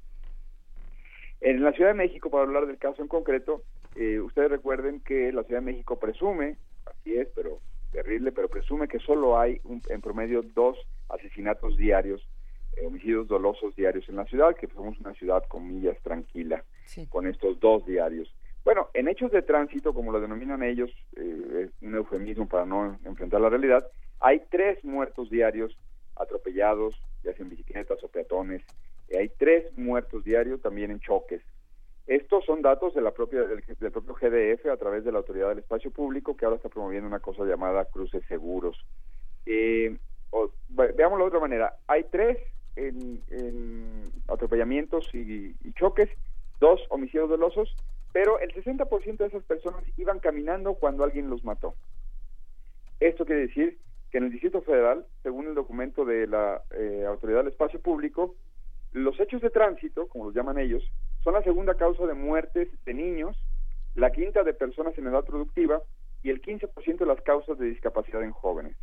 En 1.41 1.63
la 1.63 1.71
Ciudad 1.73 1.91
de 1.91 1.95
México, 1.95 2.29
para 2.29 2.43
hablar 2.43 2.65
del 2.67 2.77
caso 2.77 3.01
en 3.01 3.07
concreto, 3.07 3.63
eh, 3.95 4.19
ustedes 4.19 4.49
recuerden 4.51 4.99
que 5.01 5.31
la 5.31 5.43
Ciudad 5.43 5.61
de 5.61 5.65
México 5.71 5.97
presume, 5.97 6.57
así 6.85 7.15
es, 7.15 7.27
pero 7.35 7.59
terrible, 7.91 8.31
pero 8.31 8.49
presume 8.49 8.87
que 8.87 8.99
solo 8.99 9.39
hay 9.39 9.59
un- 9.63 9.81
en 9.89 10.01
promedio 10.01 10.41
dos 10.53 10.77
asesinatos 11.09 11.77
diarios, 11.77 12.27
eh, 12.77 12.85
homicidios 12.85 13.27
dolosos 13.27 13.75
diarios 13.75 14.07
en 14.09 14.17
la 14.17 14.25
ciudad, 14.25 14.55
que 14.55 14.67
somos 14.67 14.99
una 14.99 15.13
ciudad, 15.13 15.43
comillas, 15.47 15.97
tranquila, 16.03 16.63
con 17.07 17.25
estos 17.27 17.59
dos 17.59 17.85
diarios. 17.85 18.33
Bueno, 18.69 18.87
en 18.93 19.07
hechos 19.07 19.31
de 19.31 19.41
tránsito, 19.41 19.95
como 19.95 20.11
lo 20.11 20.21
denominan 20.21 20.61
ellos, 20.61 20.91
eh, 21.15 21.65
es 21.65 21.81
un 21.81 21.95
eufemismo 21.95 22.47
para 22.47 22.67
no 22.67 22.99
enfrentar 23.03 23.41
la 23.41 23.49
realidad, 23.49 23.83
hay 24.19 24.43
tres 24.51 24.85
muertos 24.85 25.27
diarios 25.31 25.75
atropellados, 26.15 26.93
ya 27.23 27.33
sea 27.33 27.41
en 27.45 27.49
bicicletas 27.49 27.97
o 28.03 28.07
peatones, 28.09 28.61
hay 29.11 29.29
tres 29.39 29.75
muertos 29.75 30.23
diarios 30.23 30.61
también 30.61 30.91
en 30.91 30.99
choques. 30.99 31.41
Estos 32.05 32.45
son 32.45 32.61
datos 32.61 32.93
de 32.93 33.01
la 33.01 33.09
propia, 33.09 33.41
del, 33.41 33.63
propio 33.91 34.13
GDF 34.13 34.67
a 34.67 34.77
través 34.77 35.03
de 35.03 35.13
la 35.13 35.17
Autoridad 35.17 35.49
del 35.49 35.57
Espacio 35.65 35.89
Público, 35.89 36.37
que 36.37 36.45
ahora 36.45 36.57
está 36.57 36.69
promoviendo 36.69 37.07
una 37.07 37.21
cosa 37.21 37.45
llamada 37.45 37.85
cruces 37.85 38.23
seguros. 38.27 38.77
Eh, 39.47 39.97
o- 40.29 40.51
ve- 40.67 40.91
veámoslo 40.95 41.23
de 41.23 41.29
otra 41.29 41.39
manera. 41.39 41.73
Hay 41.87 42.03
tres 42.11 42.37
en, 42.75 43.23
en 43.31 44.11
atropellamientos 44.27 45.09
y, 45.15 45.55
y 45.59 45.73
choques, 45.73 46.07
dos 46.59 46.79
homicidios 46.91 47.29
dolosos, 47.29 47.75
pero 48.11 48.39
el 48.39 48.51
60% 48.53 49.17
de 49.17 49.25
esas 49.27 49.43
personas 49.43 49.83
iban 49.97 50.19
caminando 50.19 50.73
cuando 50.75 51.03
alguien 51.03 51.29
los 51.29 51.43
mató. 51.43 51.75
Esto 52.99 53.25
quiere 53.25 53.41
decir 53.47 53.77
que 54.11 54.17
en 54.17 54.25
el 54.25 54.31
Distrito 54.31 54.61
Federal, 54.61 55.05
según 55.23 55.47
el 55.47 55.55
documento 55.55 56.03
de 56.05 56.27
la 56.27 56.61
eh, 56.71 57.05
Autoridad 57.07 57.39
del 57.39 57.49
Espacio 57.49 57.79
Público, 57.79 58.35
los 58.91 59.19
hechos 59.19 59.41
de 59.41 59.51
tránsito, 59.51 60.07
como 60.07 60.25
los 60.25 60.33
llaman 60.33 60.57
ellos, 60.57 60.83
son 61.23 61.33
la 61.33 61.43
segunda 61.43 61.75
causa 61.75 62.05
de 62.07 62.15
muertes 62.15 62.67
de 62.85 62.93
niños, 62.93 63.37
la 63.95 64.11
quinta 64.11 64.43
de 64.43 64.53
personas 64.53 64.97
en 64.97 65.07
edad 65.07 65.23
productiva 65.25 65.81
y 66.23 66.31
el 66.31 66.41
15% 66.41 66.97
de 66.97 67.05
las 67.05 67.21
causas 67.21 67.57
de 67.59 67.67
discapacidad 67.67 68.23
en 68.23 68.31
jóvenes. 68.31 68.75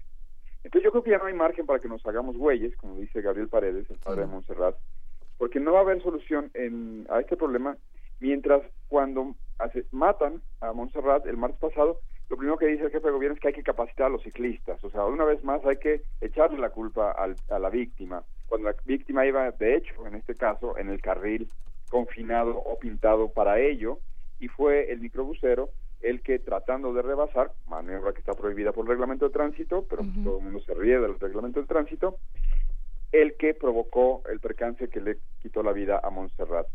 Entonces 0.63 0.85
yo 0.85 0.91
creo 0.91 1.03
que 1.03 1.11
ya 1.11 1.19
no 1.19 1.27
hay 1.27 1.35
margen 1.35 1.67
para 1.67 1.81
que 1.81 1.89
nos 1.89 2.05
hagamos 2.07 2.37
güeyes, 2.37 2.77
como 2.77 2.97
dice 2.99 3.21
Gabriel 3.21 3.49
Paredes, 3.49 3.89
el 3.91 3.99
padre 3.99 4.23
de 4.23 4.27
Montserrat, 4.33 4.77
porque 5.39 5.61
no 5.61 5.73
va 5.73 5.81
a 5.81 5.83
haber 5.83 6.03
solución 6.03 6.51
en- 6.55 7.07
a 7.11 7.21
este 7.21 7.37
problema 7.37 7.77
mientras 8.21 8.63
cuando 8.89 9.35
hace- 9.59 9.85
matan 9.93 10.43
a 10.61 10.73
Montserrat 10.73 11.27
el 11.27 11.37
martes 11.37 11.59
pasado, 11.61 11.99
lo 12.29 12.37
primero 12.37 12.59
que 12.59 12.67
dice 12.67 12.85
el 12.85 12.91
jefe 12.91 13.07
de 13.07 13.13
gobierno 13.13 13.35
es 13.35 13.41
que 13.41 13.49
hay 13.49 13.55
que 13.55 13.63
capacitar 13.63 14.07
a 14.07 14.11
los 14.11 14.23
ciclistas. 14.23 14.83
O 14.83 14.91
sea, 14.91 15.05
una 15.05 15.25
vez 15.25 15.43
más 15.45 15.65
hay 15.65 15.77
que 15.77 16.03
echarle 16.21 16.59
la 16.59 16.71
culpa 16.71 17.13
al- 17.13 17.37
a 17.51 17.59
la 17.59 17.71
víctima. 17.71 18.25
Cuando 18.49 18.69
la 18.69 18.77
víctima 18.85 19.27
iba, 19.27 19.51
de 19.53 19.77
hecho, 19.77 20.07
en 20.07 20.15
este 20.17 20.35
caso, 20.35 20.77
en 20.77 20.89
el 20.89 21.01
carril 21.01 21.49
confinado 21.89 22.57
o 22.59 22.79
pintado 22.79 23.29
para 23.29 23.61
ello, 23.61 23.99
y 24.41 24.49
fue 24.49 24.91
el 24.93 25.01
microbusero 25.01 25.71
el 26.03 26.21
que 26.23 26.39
tratando 26.39 26.93
de 26.93 27.01
rebasar, 27.03 27.53
maniobra 27.69 28.13
que 28.13 28.19
está 28.19 28.35
prohibida 28.35 28.73
por 28.73 28.85
el 28.85 28.91
reglamento 28.91 29.27
de 29.27 29.33
tránsito, 29.33 29.87
pero 29.89 30.03
todo 30.25 30.39
el 30.39 30.45
mundo 30.45 30.61
se 30.61 30.75
ríe 30.75 30.99
del 31.01 31.19
reglamento 31.19 31.61
de 31.61 31.67
tránsito, 31.67 32.17
el 33.13 33.37
que 33.37 33.55
provocó 33.55 34.23
el 34.29 34.41
percance 34.41 34.89
que 34.89 35.01
le 35.01 35.19
quitó 35.41 35.63
la 35.63 35.73
vida 35.73 36.01
a 36.03 36.11
Montserrat. 36.11 36.67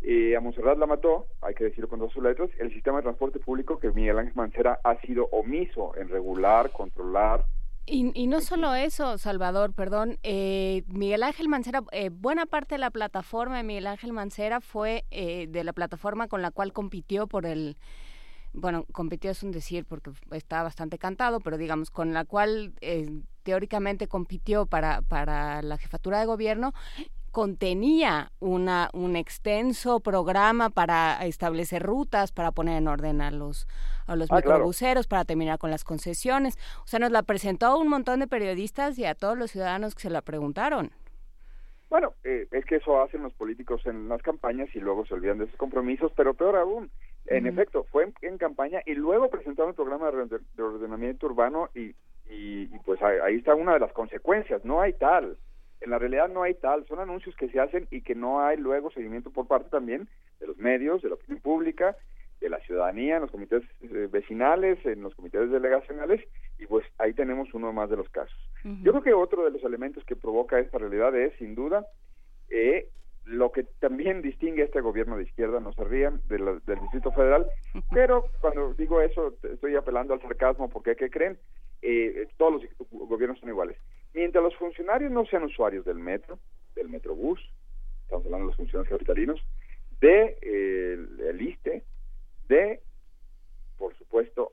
Eh, 0.00 0.36
a 0.36 0.40
Montserrat 0.40 0.78
la 0.78 0.86
mató, 0.86 1.26
hay 1.40 1.54
que 1.54 1.64
decirlo 1.64 1.88
con 1.88 1.98
dos 1.98 2.12
sus 2.12 2.22
letras, 2.22 2.50
el 2.58 2.72
sistema 2.72 2.98
de 2.98 3.02
transporte 3.02 3.40
público 3.40 3.78
que 3.78 3.90
Miguel 3.90 4.18
Ángel 4.18 4.34
Mancera 4.36 4.80
ha 4.84 5.00
sido 5.00 5.26
omiso 5.32 5.96
en 5.96 6.08
regular, 6.08 6.70
controlar, 6.70 7.44
Y, 7.86 8.12
y 8.14 8.26
no 8.26 8.40
solo 8.42 8.74
eso, 8.74 9.16
Salvador, 9.18 9.72
perdón, 9.72 10.18
eh, 10.22 10.84
Miguel 10.88 11.22
Ángel 11.22 11.48
Mancera, 11.48 11.82
eh, 11.92 12.10
buena 12.10 12.44
parte 12.46 12.74
de 12.74 12.78
la 12.80 12.90
plataforma 12.90 13.56
de 13.56 13.62
Miguel 13.64 13.86
Ángel 13.86 14.12
Mancera 14.12 14.60
fue 14.60 15.04
eh, 15.10 15.46
de 15.48 15.64
la 15.64 15.72
plataforma 15.72 16.28
con 16.28 16.42
la 16.42 16.50
cual 16.50 16.72
compitió 16.72 17.26
por 17.26 17.46
el, 17.46 17.76
bueno, 18.52 18.84
compitió 18.92 19.30
es 19.30 19.42
un 19.42 19.52
decir 19.52 19.84
porque 19.86 20.10
está 20.32 20.62
bastante 20.62 20.98
cantado, 20.98 21.40
pero 21.40 21.56
digamos, 21.56 21.90
con 21.90 22.12
la 22.12 22.24
cual 22.24 22.74
eh, 22.82 23.08
teóricamente 23.42 24.06
compitió 24.06 24.66
para, 24.66 25.00
para 25.02 25.62
la 25.62 25.78
jefatura 25.78 26.20
de 26.20 26.26
gobierno, 26.26 26.72
contenía 27.38 28.32
una, 28.40 28.90
un 28.92 29.14
extenso 29.14 30.00
programa 30.00 30.70
para 30.70 31.24
establecer 31.24 31.84
rutas, 31.84 32.32
para 32.32 32.50
poner 32.50 32.78
en 32.78 32.88
orden 32.88 33.20
a 33.20 33.30
los, 33.30 33.68
a 34.08 34.16
los 34.16 34.26
Ah, 34.28 34.42
claro. 34.42 34.54
microbuseros, 34.56 35.06
para 35.06 35.24
terminar 35.24 35.56
con 35.60 35.70
las 35.70 35.84
concesiones. 35.84 36.58
O 36.82 36.88
sea, 36.88 36.98
nos 36.98 37.12
la 37.12 37.22
presentó 37.22 37.78
un 37.78 37.86
montón 37.86 38.18
de 38.18 38.26
periodistas 38.26 38.98
y 38.98 39.04
a 39.04 39.14
todos 39.14 39.38
los 39.38 39.52
ciudadanos 39.52 39.94
que 39.94 40.00
se 40.00 40.10
la 40.10 40.20
preguntaron. 40.20 40.90
Bueno, 41.88 42.14
eh, 42.24 42.48
es 42.50 42.64
que 42.64 42.74
eso 42.76 43.00
hacen 43.00 43.22
los 43.22 43.32
políticos 43.34 43.82
en 43.86 44.08
las 44.08 44.20
campañas 44.20 44.68
y 44.74 44.80
luego 44.80 45.06
se 45.06 45.14
olvidan 45.14 45.38
de 45.38 45.44
esos 45.44 45.56
compromisos, 45.58 46.10
pero 46.16 46.34
peor 46.34 46.56
aún, 46.56 46.90
en 47.26 47.46
efecto, 47.46 47.84
fue 47.92 48.02
en, 48.02 48.14
en 48.22 48.36
campaña 48.36 48.80
y 48.84 48.94
luego 48.94 49.30
presentaron 49.30 49.68
el 49.70 49.76
programa 49.76 50.10
de, 50.10 50.60
ordenamiento 50.60 51.26
urbano 51.26 51.68
y, 51.72 51.94
y, 52.28 52.62
y 52.74 52.78
pues 52.84 53.00
ahí, 53.00 53.16
ahí 53.24 53.36
está 53.36 53.54
una 53.54 53.74
de 53.74 53.78
las 53.78 53.92
consecuencias, 53.92 54.64
no 54.64 54.80
hay 54.80 54.92
tal, 54.94 55.38
en 55.80 55.90
la 55.90 55.98
realidad 55.98 56.28
no 56.28 56.42
hay 56.42 56.54
tal, 56.54 56.86
son 56.86 56.98
anuncios 57.00 57.34
que 57.36 57.48
se 57.48 57.60
hacen 57.60 57.86
y 57.90 58.02
que 58.02 58.14
no 58.14 58.40
hay 58.40 58.56
luego 58.56 58.90
seguimiento 58.90 59.30
por 59.30 59.46
parte 59.46 59.70
también 59.70 60.08
de 60.40 60.46
los 60.46 60.56
medios, 60.58 61.02
de 61.02 61.08
la 61.08 61.14
opinión 61.14 61.40
pública, 61.40 61.96
de 62.40 62.48
la 62.48 62.60
ciudadanía, 62.60 63.16
en 63.16 63.22
los 63.22 63.30
comités 63.30 63.62
eh, 63.82 64.08
vecinales, 64.10 64.84
en 64.86 65.02
los 65.02 65.14
comités 65.14 65.50
delegacionales, 65.50 66.20
y 66.58 66.66
pues 66.66 66.86
ahí 66.98 67.12
tenemos 67.12 67.52
uno 67.54 67.72
más 67.72 67.90
de 67.90 67.96
los 67.96 68.08
casos. 68.10 68.38
Yo 68.84 68.92
creo 68.92 69.02
que 69.02 69.14
otro 69.14 69.44
de 69.44 69.50
los 69.50 69.62
elementos 69.64 70.04
que 70.04 70.14
provoca 70.16 70.58
esta 70.60 70.78
realidad 70.78 71.14
es, 71.16 71.32
sin 71.38 71.54
duda, 71.54 71.86
eh, 72.48 72.88
lo 73.24 73.52
que 73.52 73.64
también 73.78 74.22
distingue 74.22 74.62
a 74.62 74.64
este 74.64 74.80
gobierno 74.80 75.16
de 75.16 75.24
izquierda, 75.24 75.60
no 75.60 75.72
se 75.72 75.84
rían, 75.84 76.20
de 76.26 76.38
la- 76.38 76.60
del 76.66 76.80
Distrito 76.80 77.12
Federal, 77.12 77.46
pero 77.90 78.24
cuando 78.40 78.72
digo 78.74 79.00
eso 79.00 79.34
estoy 79.42 79.76
apelando 79.76 80.14
al 80.14 80.22
sarcasmo 80.22 80.68
porque, 80.70 80.96
¿qué 80.96 81.10
creen? 81.10 81.38
Eh, 81.82 82.26
todos 82.36 82.62
los 82.62 82.62
gobiernos 82.90 83.38
son 83.38 83.48
iguales. 83.50 83.76
Mientras 84.14 84.42
los 84.42 84.56
funcionarios 84.56 85.10
no 85.10 85.26
sean 85.26 85.44
usuarios 85.44 85.84
del 85.84 85.98
metro, 85.98 86.38
del 86.74 86.88
metrobús, 86.88 87.40
estamos 88.02 88.24
hablando 88.26 88.46
de 88.46 88.50
los 88.50 88.56
funcionarios 88.56 88.90
capitalinos, 88.90 89.40
de 90.00 90.38
eh, 90.40 90.92
el, 90.94 91.20
el 91.20 91.42
ISTE, 91.42 91.82
de, 92.48 92.80
por 93.76 93.96
supuesto, 93.96 94.52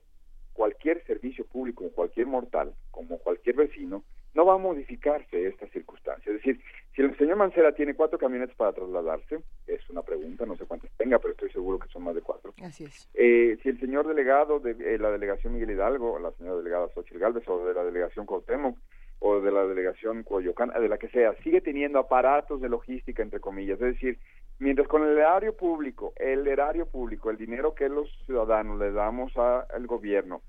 cualquier 0.52 1.04
servicio 1.04 1.46
público, 1.46 1.88
cualquier 1.94 2.26
mortal, 2.26 2.74
como 2.90 3.18
cualquier 3.18 3.56
vecino, 3.56 4.04
no 4.36 4.44
va 4.44 4.54
a 4.54 4.58
modificarse 4.58 5.46
esta 5.46 5.66
circunstancia. 5.68 6.30
Es 6.30 6.38
decir, 6.38 6.60
si 6.94 7.02
el 7.02 7.16
señor 7.16 7.36
Mancera 7.36 7.72
tiene 7.72 7.94
cuatro 7.94 8.18
camionetas 8.18 8.54
para 8.54 8.72
trasladarse, 8.72 9.40
es 9.66 9.88
una 9.90 10.02
pregunta, 10.02 10.44
no 10.44 10.56
sé 10.56 10.66
cuántas 10.66 10.90
tenga, 10.98 11.18
pero 11.18 11.32
estoy 11.32 11.50
seguro 11.50 11.78
que 11.78 11.88
son 11.88 12.04
más 12.04 12.14
de 12.14 12.20
cuatro. 12.20 12.52
Así 12.62 12.84
es. 12.84 13.08
Eh, 13.14 13.56
si 13.62 13.70
el 13.70 13.80
señor 13.80 14.06
delegado 14.06 14.60
de 14.60 14.72
eh, 14.72 14.98
la 14.98 15.10
delegación 15.10 15.54
Miguel 15.54 15.70
Hidalgo, 15.70 16.18
la 16.18 16.32
señora 16.32 16.58
delegada 16.58 16.88
Xochitl 16.88 17.18
Galvez, 17.18 17.48
o 17.48 17.66
de 17.66 17.74
la 17.74 17.84
delegación 17.84 18.26
Cuauhtémoc, 18.26 18.78
o 19.26 19.40
de 19.40 19.50
la 19.50 19.66
delegación 19.66 20.22
Coyoacán, 20.22 20.70
de 20.70 20.88
la 20.88 20.98
que 20.98 21.08
sea, 21.08 21.34
sigue 21.42 21.60
teniendo 21.60 21.98
aparatos 21.98 22.60
de 22.60 22.68
logística, 22.68 23.22
entre 23.22 23.40
comillas. 23.40 23.80
Es 23.80 23.94
decir, 23.94 24.18
mientras 24.58 24.86
con 24.88 25.02
el 25.02 25.18
erario 25.18 25.56
público, 25.56 26.12
el 26.16 26.46
erario 26.46 26.86
público, 26.86 27.30
el 27.30 27.36
dinero 27.36 27.74
que 27.74 27.88
los 27.88 28.08
ciudadanos 28.24 28.78
le 28.78 28.92
damos 28.92 29.36
al 29.36 29.86
gobierno, 29.86 30.42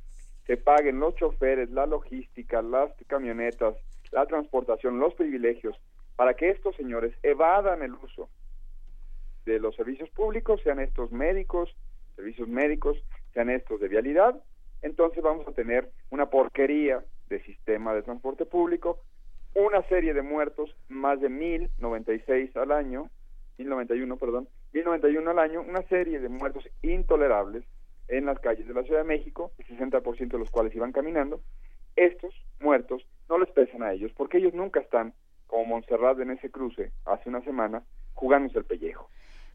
se 0.45 0.57
paguen 0.57 0.99
los 0.99 1.15
choferes, 1.15 1.69
la 1.71 1.85
logística, 1.85 2.61
las 2.61 2.91
camionetas, 3.07 3.75
la 4.11 4.25
transportación, 4.25 4.99
los 4.99 5.13
privilegios, 5.15 5.75
para 6.15 6.35
que 6.35 6.49
estos 6.49 6.75
señores 6.75 7.13
evadan 7.23 7.81
el 7.81 7.93
uso 7.93 8.29
de 9.45 9.59
los 9.59 9.75
servicios 9.75 10.09
públicos, 10.11 10.61
sean 10.63 10.79
estos 10.79 11.11
médicos, 11.11 11.75
servicios 12.15 12.47
médicos, 12.47 12.97
sean 13.33 13.49
estos 13.49 13.79
de 13.79 13.87
vialidad, 13.87 14.35
entonces 14.81 15.23
vamos 15.23 15.47
a 15.47 15.51
tener 15.51 15.89
una 16.09 16.29
porquería 16.29 17.03
de 17.29 17.41
sistema 17.43 17.93
de 17.93 18.03
transporte 18.03 18.45
público, 18.45 18.99
una 19.53 19.81
serie 19.83 20.13
de 20.13 20.21
muertos, 20.21 20.75
más 20.87 21.19
de 21.19 21.29
1096 21.29 22.55
al 22.57 22.71
año, 22.71 23.09
1091, 23.57 24.17
perdón, 24.17 24.47
1091 24.73 25.31
al 25.31 25.39
año, 25.39 25.61
una 25.61 25.81
serie 25.83 26.19
de 26.19 26.29
muertos 26.29 26.69
intolerables 26.83 27.63
en 28.07 28.25
las 28.25 28.39
calles 28.39 28.67
de 28.67 28.73
la 28.73 28.83
Ciudad 28.83 29.01
de 29.01 29.07
México, 29.07 29.51
el 29.57 29.65
60% 29.77 30.27
de 30.29 30.39
los 30.39 30.51
cuales 30.51 30.75
iban 30.75 30.91
caminando. 30.91 31.41
Estos 31.95 32.33
muertos 32.59 33.05
no 33.29 33.39
les 33.39 33.49
pesan 33.49 33.83
a 33.83 33.91
ellos, 33.93 34.11
porque 34.15 34.37
ellos 34.37 34.53
nunca 34.53 34.79
están, 34.79 35.13
como 35.47 35.65
Montserrat 35.65 36.19
en 36.19 36.31
ese 36.31 36.51
cruce 36.51 36.91
hace 37.05 37.29
una 37.29 37.41
semana, 37.41 37.83
jugándose 38.13 38.59
el 38.59 38.65
pellejo. 38.65 39.09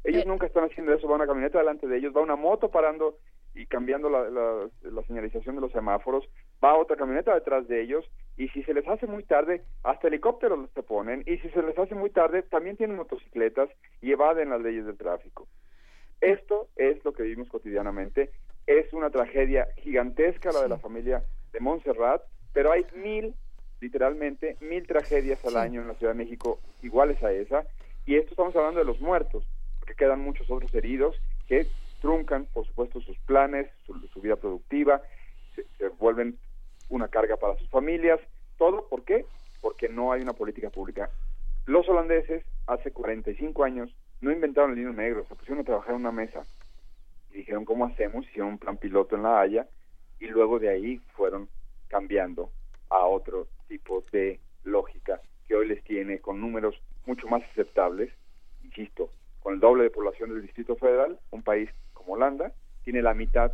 Ellos 0.04 0.26
nunca 0.26 0.46
están 0.46 0.64
haciendo 0.64 0.92
eso, 0.92 1.06
va 1.06 1.14
una 1.14 1.26
camioneta 1.26 1.58
delante 1.58 1.86
de 1.86 1.98
ellos, 1.98 2.12
va 2.14 2.22
una 2.22 2.34
moto 2.34 2.70
parando 2.70 3.18
y 3.54 3.66
cambiando 3.66 4.08
la, 4.08 4.30
la, 4.30 4.68
la 4.82 5.02
señalización 5.02 5.54
de 5.56 5.60
los 5.60 5.72
semáforos, 5.72 6.28
va 6.62 6.76
otra 6.76 6.96
camioneta 6.96 7.34
detrás 7.34 7.68
de 7.68 7.82
ellos, 7.82 8.04
y 8.36 8.48
si 8.48 8.62
se 8.62 8.72
les 8.72 8.86
hace 8.88 9.06
muy 9.06 9.24
tarde, 9.24 9.62
hasta 9.82 10.08
helicópteros 10.08 10.58
los 10.58 10.70
te 10.72 10.82
ponen, 10.82 11.22
y 11.26 11.36
si 11.38 11.48
se 11.50 11.62
les 11.62 11.78
hace 11.78 11.94
muy 11.94 12.10
tarde, 12.10 12.42
también 12.42 12.76
tienen 12.76 12.96
motocicletas 12.96 13.68
y 14.00 14.12
evaden 14.12 14.50
las 14.50 14.60
leyes 14.60 14.86
del 14.86 14.96
tráfico. 14.96 15.46
Esto 16.20 16.68
es 16.76 17.04
lo 17.04 17.12
que 17.12 17.24
vivimos 17.24 17.48
cotidianamente. 17.48 18.30
Es 18.66 18.92
una 18.92 19.10
tragedia 19.10 19.66
gigantesca 19.78 20.52
la 20.52 20.62
de 20.62 20.68
la 20.68 20.78
familia 20.78 21.24
de 21.52 21.60
Montserrat, 21.60 22.22
pero 22.52 22.70
hay 22.70 22.86
mil, 22.94 23.34
literalmente, 23.80 24.56
mil 24.60 24.86
tragedias 24.86 25.44
al 25.44 25.56
año 25.56 25.82
en 25.82 25.88
la 25.88 25.94
Ciudad 25.94 26.12
de 26.12 26.18
México 26.18 26.60
iguales 26.80 27.22
a 27.22 27.32
esa, 27.32 27.66
y 28.06 28.16
esto 28.16 28.30
estamos 28.30 28.54
hablando 28.56 28.78
de 28.78 28.86
los 28.86 29.00
muertos, 29.00 29.44
porque 29.80 29.94
quedan 29.94 30.20
muchos 30.20 30.48
otros 30.50 30.72
heridos 30.74 31.20
que 31.48 31.66
truncan, 32.02 32.46
por 32.52 32.66
supuesto, 32.66 33.00
sus 33.00 33.16
planes, 33.20 33.70
su, 33.86 34.20
vida 34.20 34.36
productiva, 34.36 35.00
se, 35.54 35.88
vuelven 36.00 36.36
una 36.88 37.08
carga 37.08 37.36
para 37.36 37.56
sus 37.56 37.70
familias, 37.70 38.20
todo, 38.58 38.88
¿por 38.88 39.04
qué? 39.04 39.24
Porque 39.60 39.88
no 39.88 40.12
hay 40.12 40.20
una 40.20 40.32
política 40.32 40.68
pública. 40.68 41.08
Los 41.64 41.88
holandeses, 41.88 42.44
hace 42.66 42.90
45 42.90 43.62
años, 43.62 43.94
no 44.20 44.32
inventaron 44.32 44.72
el 44.72 44.78
lino 44.78 44.92
negro, 44.92 45.24
se 45.28 45.36
pusieron 45.36 45.60
a 45.60 45.64
trabajar 45.64 45.94
en 45.94 46.00
una 46.00 46.12
mesa 46.12 46.42
y 47.30 47.38
dijeron, 47.38 47.64
¿cómo 47.64 47.86
hacemos? 47.86 48.26
Hicieron 48.26 48.50
un 48.50 48.58
plan 48.58 48.76
piloto 48.76 49.14
en 49.14 49.22
La 49.22 49.40
Haya 49.40 49.68
y 50.18 50.26
luego 50.26 50.58
de 50.58 50.70
ahí 50.70 50.98
fueron 51.14 51.48
cambiando 51.86 52.50
a 52.90 53.06
otro 53.06 53.46
tipo 53.68 54.02
de 54.10 54.40
lógica 54.64 55.20
que 55.46 55.54
hoy 55.54 55.68
les 55.68 55.82
tiene 55.84 56.18
con 56.18 56.40
números 56.40 56.74
mucho 57.06 57.28
más 57.28 57.42
aceptables, 57.52 58.12
insisto, 58.64 59.10
con 59.40 59.54
el 59.54 59.60
doble 59.60 59.84
de 59.84 59.90
población 59.90 60.30
del 60.30 60.42
Distrito 60.42 60.76
Federal, 60.76 61.18
un 61.30 61.42
país 61.42 61.70
Holanda 62.06 62.52
tiene 62.82 63.02
la 63.02 63.14
mitad 63.14 63.52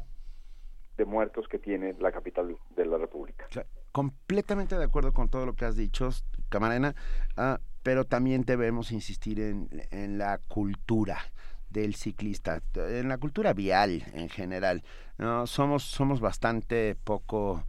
de 0.97 1.05
muertos 1.05 1.47
que 1.49 1.59
tiene 1.59 1.95
la 2.01 2.13
capital 2.13 2.57
de 2.77 2.87
la 2.87 2.99
República. 2.99 3.47
Completamente 3.93 4.77
de 4.77 4.85
acuerdo 4.85 5.13
con 5.13 5.29
todo 5.29 5.47
lo 5.47 5.55
que 5.55 5.65
has 5.65 5.77
dicho, 5.77 6.11
Camarena, 6.49 6.95
ah, 7.37 7.61
pero 7.83 8.05
también 8.05 8.43
debemos 8.43 8.93
insistir 8.93 9.41
en, 9.41 10.19
la 10.19 10.39
cultura 10.49 11.19
del 11.71 11.95
ciclista, 11.95 12.61
en 12.75 13.09
la 13.09 13.19
cultura 13.19 13.53
vial 13.53 14.05
en 14.13 14.29
general. 14.29 14.83
Somos, 15.47 15.85
somos 15.85 16.21
bastante 16.21 16.97
poco... 17.05 17.65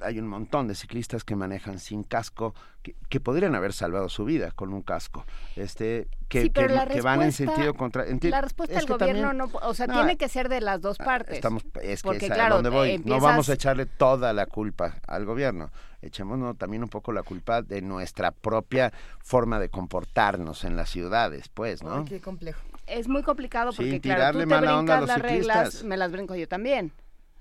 hay 0.00 0.18
un 0.18 0.26
montón 0.26 0.68
de 0.68 0.74
ciclistas 0.74 1.24
que 1.24 1.36
manejan 1.36 1.78
sin 1.78 2.02
casco 2.02 2.54
que, 2.82 2.94
que, 3.08 3.20
podrían 3.20 3.54
haber 3.54 3.72
salvado 3.72 4.08
su 4.08 4.24
vida 4.24 4.50
con 4.50 4.72
un 4.72 4.82
casco. 4.82 5.24
Este 5.56 6.08
que, 6.28 6.42
sí, 6.42 6.50
que, 6.50 6.66
que 6.66 7.00
van 7.00 7.22
en 7.22 7.32
sentido 7.32 7.74
contra 7.74 8.04
la 8.04 8.40
respuesta 8.40 8.76
del 8.76 8.86
gobierno 8.86 9.28
también, 9.28 9.38
no 9.38 9.50
o 9.62 9.74
sea 9.74 9.86
no, 9.86 9.94
tiene 9.94 10.16
que 10.16 10.28
ser 10.28 10.48
de 10.48 10.60
las 10.60 10.80
dos 10.80 10.98
partes 10.98 11.36
estamos 11.36 11.64
es 11.82 12.02
que 12.02 12.16
es 12.16 12.24
claro, 12.26 12.54
a 12.54 12.56
donde 12.56 12.70
voy. 12.70 12.90
Empiezas... 12.92 13.22
no 13.22 13.26
vamos 13.26 13.48
a 13.48 13.54
echarle 13.54 13.86
toda 13.86 14.32
la 14.32 14.46
culpa 14.46 14.96
al 15.06 15.24
gobierno. 15.24 15.70
Echemos 16.00 16.56
también 16.58 16.84
un 16.84 16.88
poco 16.88 17.12
la 17.12 17.24
culpa 17.24 17.62
de 17.62 17.82
nuestra 17.82 18.30
propia 18.30 18.92
forma 19.18 19.58
de 19.58 19.68
comportarnos 19.68 20.64
en 20.64 20.76
las 20.76 20.90
ciudades 20.90 21.48
pues 21.48 21.82
no 21.82 21.98
Ay, 21.98 22.04
qué 22.04 22.20
complejo. 22.20 22.60
Es 22.86 23.08
muy 23.08 23.22
complicado 23.22 23.72
porque 23.72 23.92
sí, 23.92 24.00
claro 24.00 24.40
tú 24.40 24.48
te 24.48 24.56
brincas 24.56 25.06
las 25.06 25.18
reglas 25.20 25.84
me 25.84 25.96
las 25.96 26.12
brinco 26.12 26.34
yo 26.34 26.46
también 26.48 26.92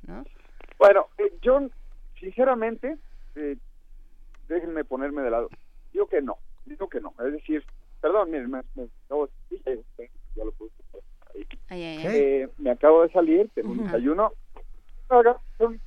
¿no? 0.03 0.26
bueno 0.80 1.07
eh, 1.18 1.34
yo 1.41 1.69
sinceramente, 2.27 2.97
eh, 3.35 3.57
déjenme 4.49 4.83
ponerme 4.83 5.21
de 5.21 5.31
lado. 5.31 5.49
Digo 5.93 6.07
que 6.07 6.21
no, 6.21 6.37
digo 6.65 6.89
que 6.89 6.99
no. 6.99 7.13
Es 7.25 7.31
decir, 7.31 7.63
perdón, 8.01 8.31
miren, 8.31 8.51
me, 8.51 8.61
me, 8.75 8.87
no, 9.09 9.29
ya 9.49 10.43
lo 10.43 10.51
puse 10.51 10.73
ahí. 11.33 11.47
Ay, 11.69 11.83
ay, 11.83 11.97
ay. 12.05 12.17
Eh, 12.17 12.49
me 12.57 12.71
acabo 12.71 13.03
de 13.03 13.11
salir, 13.11 13.49
tengo 13.55 13.71
un 13.71 13.83
desayuno. 13.85 14.33
Haga 15.09 15.37
un 15.59 15.79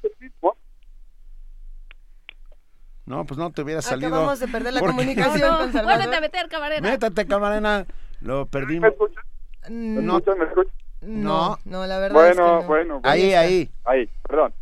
no, 3.07 3.25
pues 3.27 3.39
no 3.39 3.51
te 3.51 3.63
hubiera 3.63 3.83
salido. 3.83 4.07
Acabamos 4.07 4.39
de 4.39 4.47
perder 4.47 4.73
la 4.73 4.81
comunicación 4.81 5.73
no, 5.73 5.91
a 5.91 6.21
meter, 6.21 6.49
camarena. 6.49 6.91
Métate, 6.91 7.27
camarena. 7.27 7.85
Lo 8.21 8.47
perdimos. 8.47 8.83
¿Me 8.83 8.89
escuchas? 8.89 9.25
No, 9.69 10.01
¿Me 10.01 10.19
escuchas? 10.19 10.39
¿Me 10.39 10.45
escuchas? 10.45 10.75
No, 11.01 11.59
no, 11.65 11.87
la 11.87 11.99
verdad 11.99 12.15
bueno, 12.15 12.31
es 12.31 12.37
que 12.37 12.43
no. 12.43 12.69
Bueno, 12.69 13.01
bueno. 13.01 13.01
Ahí, 13.03 13.33
ahí. 13.35 13.71
Ahí, 13.85 14.09
perdón. 14.29 14.55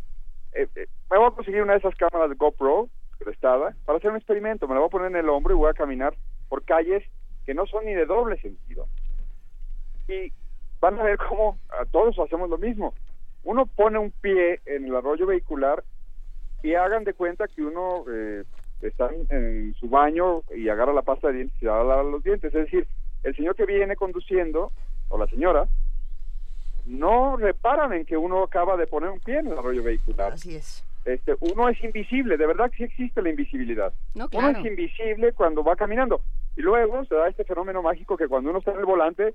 Eh, 0.53 0.67
eh, 0.75 0.87
me 1.09 1.17
voy 1.17 1.27
a 1.27 1.31
conseguir 1.31 1.61
una 1.61 1.73
de 1.73 1.79
esas 1.79 1.95
cámaras 1.95 2.35
GoPro 2.37 2.89
prestada 3.17 3.75
para 3.85 3.97
hacer 3.97 4.11
un 4.11 4.17
experimento. 4.17 4.67
Me 4.67 4.73
la 4.73 4.79
voy 4.81 4.87
a 4.87 4.91
poner 4.91 5.11
en 5.11 5.17
el 5.17 5.29
hombro 5.29 5.53
y 5.53 5.57
voy 5.57 5.69
a 5.69 5.73
caminar 5.73 6.15
por 6.47 6.63
calles 6.63 7.03
que 7.45 7.53
no 7.53 7.65
son 7.67 7.85
ni 7.85 7.93
de 7.93 8.05
doble 8.05 8.39
sentido. 8.39 8.87
Y 10.07 10.31
van 10.79 10.99
a 10.99 11.03
ver 11.03 11.17
cómo 11.29 11.57
todos 11.91 12.17
hacemos 12.19 12.49
lo 12.49 12.57
mismo. 12.57 12.93
Uno 13.43 13.65
pone 13.65 13.99
un 13.99 14.11
pie 14.11 14.61
en 14.65 14.85
el 14.85 14.95
arroyo 14.95 15.25
vehicular 15.25 15.83
y 16.61 16.73
hagan 16.73 17.03
de 17.03 17.13
cuenta 17.13 17.47
que 17.47 17.61
uno 17.61 18.03
eh, 18.11 18.43
está 18.81 19.09
en, 19.13 19.27
en, 19.29 19.73
su 19.75 19.89
baño 19.89 20.43
y 20.55 20.67
agarra 20.69 20.93
la 20.93 21.01
pasta 21.03 21.27
de 21.27 21.35
dientes 21.35 21.57
y 21.57 21.59
se 21.61 21.67
va 21.67 21.81
a 21.81 21.83
lavar 21.83 22.05
los 22.05 22.23
dientes. 22.23 22.53
Es 22.53 22.65
decir, 22.65 22.87
el 23.23 23.35
señor 23.35 23.55
que 23.55 23.65
viene 23.65 23.95
conduciendo, 23.95 24.71
o 25.09 25.17
la 25.17 25.27
señora, 25.27 25.67
no 26.89 27.37
reparan 27.37 27.93
en 27.93 28.03
que 28.03 28.17
uno 28.17 28.43
acaba 28.43 28.75
de 28.75 28.87
poner 28.87 29.11
un 29.11 29.19
pie 29.19 29.37
en 29.39 29.47
el 29.47 29.57
arroyo 29.57 29.83
vehicular. 29.83 30.33
Así 30.33 30.55
es. 30.55 30.83
Este, 31.05 31.35
uno 31.39 31.69
es 31.69 31.81
invisible, 31.83 32.35
de 32.35 32.47
verdad 32.47 32.69
que 32.71 32.77
sí 32.77 32.83
existe 32.83 33.21
la 33.21 33.29
invisibilidad. 33.29 33.93
No, 34.15 34.27
claro. 34.27 34.49
Uno 34.49 34.59
es 34.59 34.65
invisible 34.65 35.33
cuando 35.33 35.63
va 35.63 35.75
caminando. 35.75 36.21
Y 36.57 36.61
luego 36.61 37.05
se 37.05 37.15
da 37.15 37.27
este 37.27 37.45
fenómeno 37.45 37.81
mágico 37.81 38.17
que 38.17 38.27
cuando 38.27 38.49
uno 38.49 38.59
está 38.59 38.71
en 38.71 38.79
el 38.79 38.85
volante, 38.85 39.33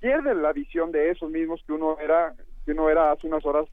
pierde 0.00 0.34
la 0.34 0.52
visión 0.52 0.92
de 0.92 1.10
esos 1.10 1.30
mismos 1.30 1.62
que 1.66 1.72
uno 1.72 1.98
era, 2.00 2.34
que 2.64 2.72
uno 2.72 2.88
era 2.88 3.12
hace 3.12 3.26
unas 3.26 3.44
horas, 3.44 3.66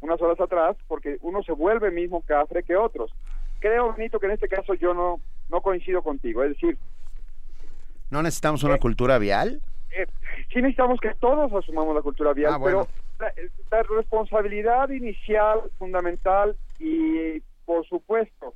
unas 0.00 0.20
horas 0.20 0.40
atrás, 0.40 0.76
porque 0.88 1.18
uno 1.22 1.42
se 1.44 1.52
vuelve 1.52 1.90
mismo 1.92 2.20
cafre 2.22 2.64
que 2.64 2.76
otros. 2.76 3.12
Creo, 3.60 3.94
Benito, 3.94 4.18
que 4.18 4.26
en 4.26 4.32
este 4.32 4.48
caso 4.48 4.74
yo 4.74 4.92
no, 4.92 5.20
no 5.50 5.60
coincido 5.60 6.02
contigo. 6.02 6.42
Es 6.42 6.50
decir, 6.50 6.76
¿no 8.10 8.22
necesitamos 8.22 8.64
una 8.64 8.74
eh, 8.74 8.80
cultura 8.80 9.18
vial? 9.18 9.62
Eh, 9.96 10.06
sí 10.52 10.56
necesitamos 10.56 11.00
que 11.00 11.14
todos 11.20 11.52
asumamos 11.52 11.94
la 11.94 12.02
cultura 12.02 12.32
vial, 12.32 12.54
ah, 12.54 12.58
bueno. 12.58 12.86
pero 13.18 13.32
la, 13.70 13.76
la, 13.76 13.82
responsabilidad 13.84 14.88
inicial, 14.90 15.60
fundamental 15.78 16.56
y 16.78 17.40
por 17.64 17.86
supuesto 17.86 18.54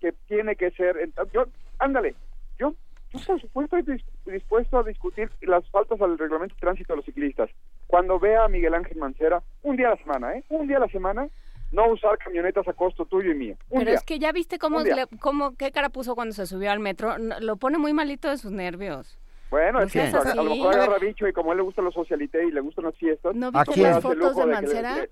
que 0.00 0.12
tiene 0.26 0.56
que 0.56 0.70
ser, 0.72 0.96
yo, 1.32 1.44
ándale, 1.78 2.14
yo, 2.58 2.74
yo 3.12 3.20
por 3.26 3.40
supuesto 3.40 3.76
estoy 3.76 4.02
dispuesto 4.26 4.78
a 4.78 4.82
discutir 4.82 5.30
las 5.42 5.68
faltas 5.70 6.00
al 6.00 6.18
reglamento 6.18 6.54
de 6.54 6.60
tránsito 6.60 6.92
de 6.92 6.96
los 6.98 7.04
ciclistas. 7.04 7.50
Cuando 7.86 8.18
vea 8.18 8.44
a 8.44 8.48
Miguel 8.48 8.74
Ángel 8.74 8.96
Mancera, 8.96 9.42
un 9.62 9.76
día 9.76 9.88
a 9.88 9.90
la 9.90 9.96
semana, 9.98 10.34
¿eh? 10.34 10.44
Un 10.48 10.66
día 10.66 10.78
a 10.78 10.80
la 10.80 10.88
semana, 10.88 11.28
no 11.72 11.88
usar 11.88 12.18
camionetas 12.18 12.66
a 12.66 12.72
costo 12.72 13.04
tuyo 13.04 13.30
y 13.30 13.34
mío. 13.34 13.56
Un 13.68 13.80
Pero 13.80 13.90
día. 13.90 13.94
es 13.98 14.04
que 14.04 14.18
ya 14.18 14.32
viste 14.32 14.58
cómo, 14.58 14.80
le, 14.80 15.06
cómo, 15.20 15.56
qué 15.56 15.70
cara 15.70 15.90
puso 15.90 16.14
cuando 16.14 16.34
se 16.34 16.46
subió 16.46 16.70
al 16.70 16.80
metro, 16.80 17.16
lo 17.18 17.56
pone 17.56 17.78
muy 17.78 17.92
malito 17.92 18.28
de 18.28 18.38
sus 18.38 18.52
nervios. 18.52 19.18
Bueno, 19.50 19.82
es 19.82 19.92
que 19.92 20.00
a, 20.00 20.18
a, 20.18 20.34
lo 20.36 20.44
mejor 20.44 20.74
agarra 20.74 20.98
bicho 20.98 21.26
y 21.26 21.32
como 21.32 21.50
a 21.50 21.52
él 21.54 21.58
le 21.58 21.64
gustan 21.64 21.84
los 21.84 21.94
socialité 21.94 22.44
y 22.46 22.52
le 22.52 22.60
gustan 22.60 22.84
las 22.84 22.94
fiestas, 22.94 23.34
¿no 23.34 23.50
viste 23.50 23.80
las 23.82 24.00
fotos 24.00 24.36
de 24.36 24.46
Mancera? 24.46 24.94
De 24.94 25.08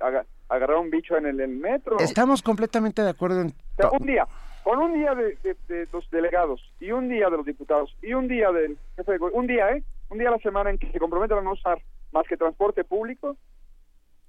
agarrar 0.49 0.77
un 0.77 0.91
bicho 0.91 1.17
en 1.17 1.27
el, 1.27 1.41
el, 1.41 1.49
metro. 1.49 1.99
Estamos 1.99 2.41
completamente 2.41 3.03
de 3.03 3.11
acuerdo 3.11 3.41
en 3.41 3.49
o 3.49 3.53
sea, 3.77 3.91
un 3.91 4.07
día, 4.07 4.27
con 4.63 4.79
un 4.79 4.95
día 4.95 5.15
de, 5.15 5.37
de, 5.43 5.57
de, 5.67 5.89
los 5.93 6.09
delegados 6.11 6.63
y 6.79 6.93
un 6.93 7.09
día 7.09 7.29
de 7.31 7.37
los 7.37 7.47
diputados 7.47 7.97
y 8.01 8.15
un 8.15 8.29
día 8.29 8.53
del 8.53 8.79
jefe 8.95 9.13
de 9.13 9.19
un 9.19 9.47
día, 9.47 9.71
¿eh? 9.71 9.83
Un 10.11 10.19
día 10.19 10.29
a 10.29 10.33
la 10.33 10.39
semana 10.39 10.71
en 10.71 10.79
que 10.79 10.91
se 10.93 11.01
comprometen 11.01 11.39
a 11.39 11.43
no 11.43 11.53
usar 11.53 11.83
más 12.13 12.27
que 12.29 12.37
transporte 12.37 12.85
público. 12.85 13.37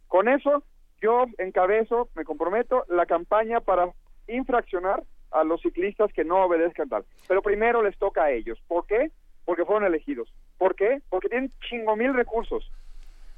Con 0.08 0.28
eso 0.28 0.64
yo 1.02 1.26
encabezo, 1.38 2.10
me 2.16 2.26
comprometo 2.26 2.84
la 2.90 3.06
campaña 3.06 3.62
para 3.62 3.90
infraccionar 4.28 5.04
a 5.32 5.44
los 5.44 5.62
ciclistas 5.62 6.12
que 6.14 6.24
no 6.24 6.44
obedezcan 6.44 6.90
tal. 6.90 7.06
Pero 7.28 7.42
primero 7.42 7.84
les 7.84 7.98
toca 7.98 8.24
a 8.24 8.32
ellos. 8.32 8.60
¿Por 8.68 8.86
qué? 8.88 9.12
Porque 9.50 9.66
fueron 9.66 9.84
elegidos. 9.84 10.32
¿Por 10.60 10.76
qué? 10.76 11.02
Porque 11.10 11.28
tienen 11.28 11.52
chingo 11.68 11.96
mil 11.96 12.14
recursos. 12.14 12.70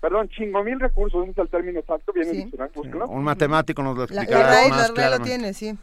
Perdón, 0.02 0.28
chingo 0.28 0.62
mil 0.62 0.78
recursos, 0.78 1.24
ese 1.24 1.32
es 1.32 1.38
el 1.38 1.48
término 1.48 1.80
exacto, 1.80 2.12
viene 2.12 2.34
sí. 2.34 2.52
búsquelo. 2.76 3.08
Un 3.08 3.24
matemático 3.24 3.82
nos 3.82 3.96
lo 3.96 4.06
La, 4.08 4.24
explicará 4.24 4.44
la 4.44 4.52
RAI, 4.52 4.70
más 4.72 4.98
la 4.98 5.10
lo 5.12 5.20
tiene, 5.24 5.54
sí. 5.54 5.74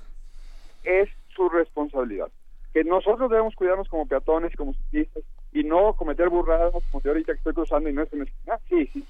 Es 0.85 1.09
su 1.35 1.49
responsabilidad. 1.49 2.29
Que 2.75 2.85
nosotros 2.85 3.31
debemos 3.31 3.55
cuidarnos 3.55 3.89
como 3.89 4.07
peatones, 4.07 4.55
como 4.55 4.75
ciclistas, 4.75 5.23
y 5.51 5.65
no 5.65 5.95
cometer 5.95 6.29
burradas 6.29 6.75
como 6.93 7.01
de 7.01 7.09
ahorita 7.09 7.33
que 7.33 7.39
estoy 7.39 7.55
cruzando 7.55 7.89
y 7.89 7.95
no 7.95 8.03
estoy 8.03 8.21
en 8.21 8.27
esquina. 8.27 8.59
Sí, 8.69 8.87
sí. 8.93 9.05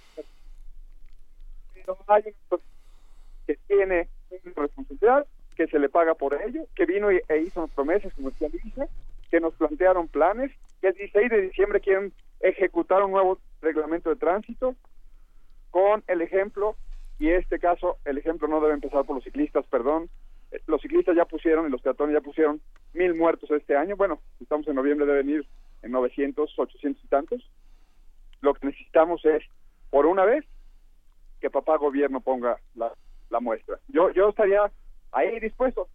Pero 1.74 1.98
hay 2.06 2.22
una 2.48 2.60
que 3.44 3.58
tiene 3.66 4.08
una 4.30 4.52
responsabilidad, 4.54 5.26
que 5.56 5.66
se 5.66 5.80
le 5.80 5.88
paga 5.88 6.14
por 6.14 6.40
ello, 6.40 6.68
que 6.76 6.86
vino 6.86 7.10
y, 7.10 7.20
e 7.28 7.38
hizo 7.38 7.66
promesas, 7.66 8.14
como 8.14 8.30
decía 8.30 8.48
Luisa, 8.52 8.86
que 9.30 9.40
nos 9.40 9.54
plantearon 9.54 10.08
planes, 10.08 10.52
que 10.80 10.88
el 10.88 10.94
16 10.94 11.30
de 11.30 11.40
diciembre 11.42 11.80
quieren 11.80 12.12
ejecutar 12.40 13.02
un 13.02 13.12
nuevo 13.12 13.38
reglamento 13.60 14.10
de 14.10 14.16
tránsito 14.16 14.74
con 15.70 16.02
el 16.06 16.22
ejemplo, 16.22 16.76
y 17.18 17.30
este 17.30 17.58
caso 17.58 17.98
el 18.04 18.18
ejemplo 18.18 18.48
no 18.48 18.60
debe 18.60 18.74
empezar 18.74 19.04
por 19.04 19.16
los 19.16 19.24
ciclistas, 19.24 19.66
perdón, 19.66 20.08
los 20.66 20.80
ciclistas 20.80 21.16
ya 21.16 21.24
pusieron 21.24 21.66
y 21.66 21.70
los 21.70 21.82
peatones 21.82 22.14
ya 22.14 22.20
pusieron 22.20 22.60
mil 22.94 23.14
muertos 23.14 23.50
este 23.50 23.76
año, 23.76 23.96
bueno, 23.96 24.20
estamos 24.40 24.66
en 24.68 24.76
noviembre 24.76 25.06
deben 25.06 25.28
ir 25.28 25.46
en 25.82 25.90
900, 25.92 26.58
800 26.58 27.04
y 27.04 27.08
tantos, 27.08 27.50
lo 28.40 28.54
que 28.54 28.66
necesitamos 28.66 29.24
es, 29.24 29.42
por 29.90 30.06
una 30.06 30.24
vez, 30.24 30.44
que 31.40 31.50
papá 31.50 31.76
gobierno 31.76 32.20
ponga 32.20 32.58
la, 32.74 32.92
la 33.30 33.40
muestra. 33.40 33.78
Yo, 33.88 34.10
yo 34.10 34.30
estaría 34.30 34.70
ahí 35.12 35.38
dispuesto, 35.40 35.88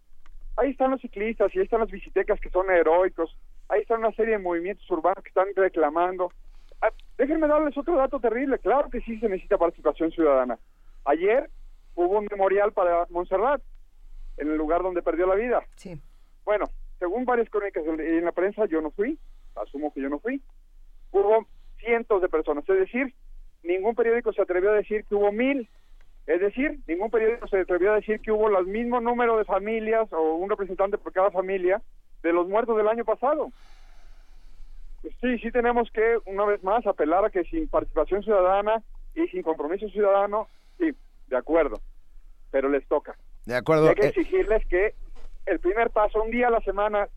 ahí 0.56 0.70
están 0.70 0.90
los 0.90 1.00
ciclistas 1.00 1.54
y 1.54 1.58
ahí 1.58 1.64
están 1.64 1.80
las 1.80 1.90
bicicletas 1.90 2.40
que 2.40 2.50
son 2.50 2.70
heroicos, 2.70 3.36
ahí 3.68 3.80
están 3.80 4.00
una 4.00 4.12
serie 4.12 4.36
de 4.36 4.42
movimientos 4.42 4.88
urbanos 4.90 5.22
que 5.22 5.28
están 5.28 5.48
reclamando, 5.54 6.30
Ah, 6.84 6.90
déjenme 7.16 7.48
darles 7.48 7.76
otro 7.78 7.96
dato 7.96 8.20
terrible. 8.20 8.58
Claro 8.58 8.90
que 8.90 9.00
sí 9.00 9.18
se 9.18 9.28
necesita 9.28 9.56
participación 9.56 10.10
ciudadana. 10.10 10.58
Ayer 11.06 11.48
hubo 11.94 12.18
un 12.18 12.28
memorial 12.30 12.72
para 12.72 13.06
Montserrat, 13.08 13.62
en 14.36 14.50
el 14.50 14.56
lugar 14.58 14.82
donde 14.82 15.00
perdió 15.00 15.26
la 15.26 15.34
vida. 15.34 15.62
Sí. 15.76 15.98
Bueno, 16.44 16.66
según 16.98 17.24
varias 17.24 17.48
crónicas 17.48 17.84
en 17.86 18.24
la 18.24 18.32
prensa, 18.32 18.66
yo 18.66 18.82
no 18.82 18.90
fui, 18.90 19.18
asumo 19.54 19.94
que 19.94 20.02
yo 20.02 20.10
no 20.10 20.18
fui. 20.18 20.42
Hubo 21.10 21.46
cientos 21.78 22.20
de 22.20 22.28
personas, 22.28 22.68
es 22.68 22.78
decir, 22.78 23.14
ningún 23.62 23.94
periódico 23.94 24.34
se 24.34 24.42
atrevió 24.42 24.70
a 24.70 24.74
decir 24.74 25.06
que 25.06 25.14
hubo 25.14 25.32
mil. 25.32 25.68
Es 26.26 26.40
decir, 26.40 26.80
ningún 26.86 27.10
periódico 27.10 27.46
se 27.48 27.60
atrevió 27.60 27.92
a 27.92 27.96
decir 27.96 28.20
que 28.20 28.32
hubo 28.32 28.48
el 28.48 28.66
mismo 28.66 29.00
número 29.00 29.36
de 29.36 29.44
familias 29.44 30.10
o 30.12 30.36
un 30.36 30.48
representante 30.48 30.96
por 30.96 31.12
cada 31.12 31.30
familia 31.30 31.82
de 32.22 32.32
los 32.32 32.48
muertos 32.48 32.76
del 32.76 32.88
año 32.88 33.04
pasado. 33.04 33.50
Sí, 35.20 35.38
sí 35.38 35.50
tenemos 35.50 35.90
que, 35.92 36.18
una 36.24 36.46
vez 36.46 36.62
más, 36.64 36.86
apelar 36.86 37.26
a 37.26 37.30
que 37.30 37.44
sin 37.44 37.68
participación 37.68 38.22
ciudadana 38.22 38.82
y 39.14 39.26
sin 39.28 39.42
compromiso 39.42 39.86
ciudadano, 39.90 40.48
sí, 40.78 40.92
de 41.28 41.36
acuerdo, 41.36 41.80
pero 42.50 42.70
les 42.70 42.86
toca. 42.88 43.14
De 43.44 43.54
acuerdo. 43.54 43.86
Y 43.86 43.88
hay 43.88 43.94
que 43.94 44.06
eh, 44.06 44.08
exigirles 44.08 44.66
que 44.66 44.94
el 45.44 45.60
primer 45.60 45.90
paso, 45.90 46.22
un 46.22 46.30
día 46.30 46.48
a 46.48 46.50
la 46.50 46.60
semana, 46.60 47.08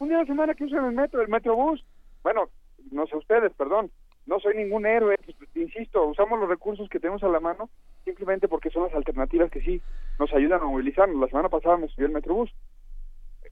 un 0.00 0.08
día 0.08 0.18
a 0.18 0.22
la 0.22 0.26
semana 0.26 0.54
que 0.54 0.64
usen 0.64 0.84
el 0.84 0.92
metro, 0.92 1.22
el 1.22 1.28
metrobús. 1.28 1.84
Bueno, 2.24 2.48
no 2.90 3.06
sé 3.06 3.16
ustedes, 3.16 3.52
perdón, 3.54 3.92
no 4.28 4.38
soy 4.40 4.54
ningún 4.54 4.84
héroe, 4.84 5.16
pues, 5.24 5.36
insisto, 5.54 6.04
usamos 6.04 6.38
los 6.38 6.48
recursos 6.48 6.88
que 6.90 7.00
tenemos 7.00 7.22
a 7.24 7.28
la 7.28 7.40
mano 7.40 7.70
simplemente 8.04 8.46
porque 8.46 8.68
son 8.68 8.84
las 8.84 8.94
alternativas 8.94 9.50
que 9.50 9.62
sí 9.62 9.80
nos 10.18 10.32
ayudan 10.34 10.60
a 10.60 10.66
movilizarnos. 10.66 11.18
La 11.18 11.28
semana 11.28 11.48
pasada 11.48 11.78
me 11.78 11.88
subí 11.88 12.04
al 12.04 12.12
metrobús, 12.12 12.54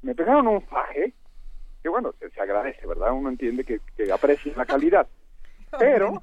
me 0.03 0.15
pegaron 0.15 0.47
un 0.47 0.61
faje, 0.62 1.15
que 1.82 1.89
bueno, 1.89 2.12
se, 2.19 2.28
se 2.31 2.40
agradece, 2.40 2.86
¿verdad? 2.86 3.12
Uno 3.12 3.31
entiende 3.31 3.65
que, 3.65 3.81
que 3.97 4.12
aprecien 4.12 4.55
la 4.57 4.66
calidad, 4.66 5.09
pero 5.78 6.23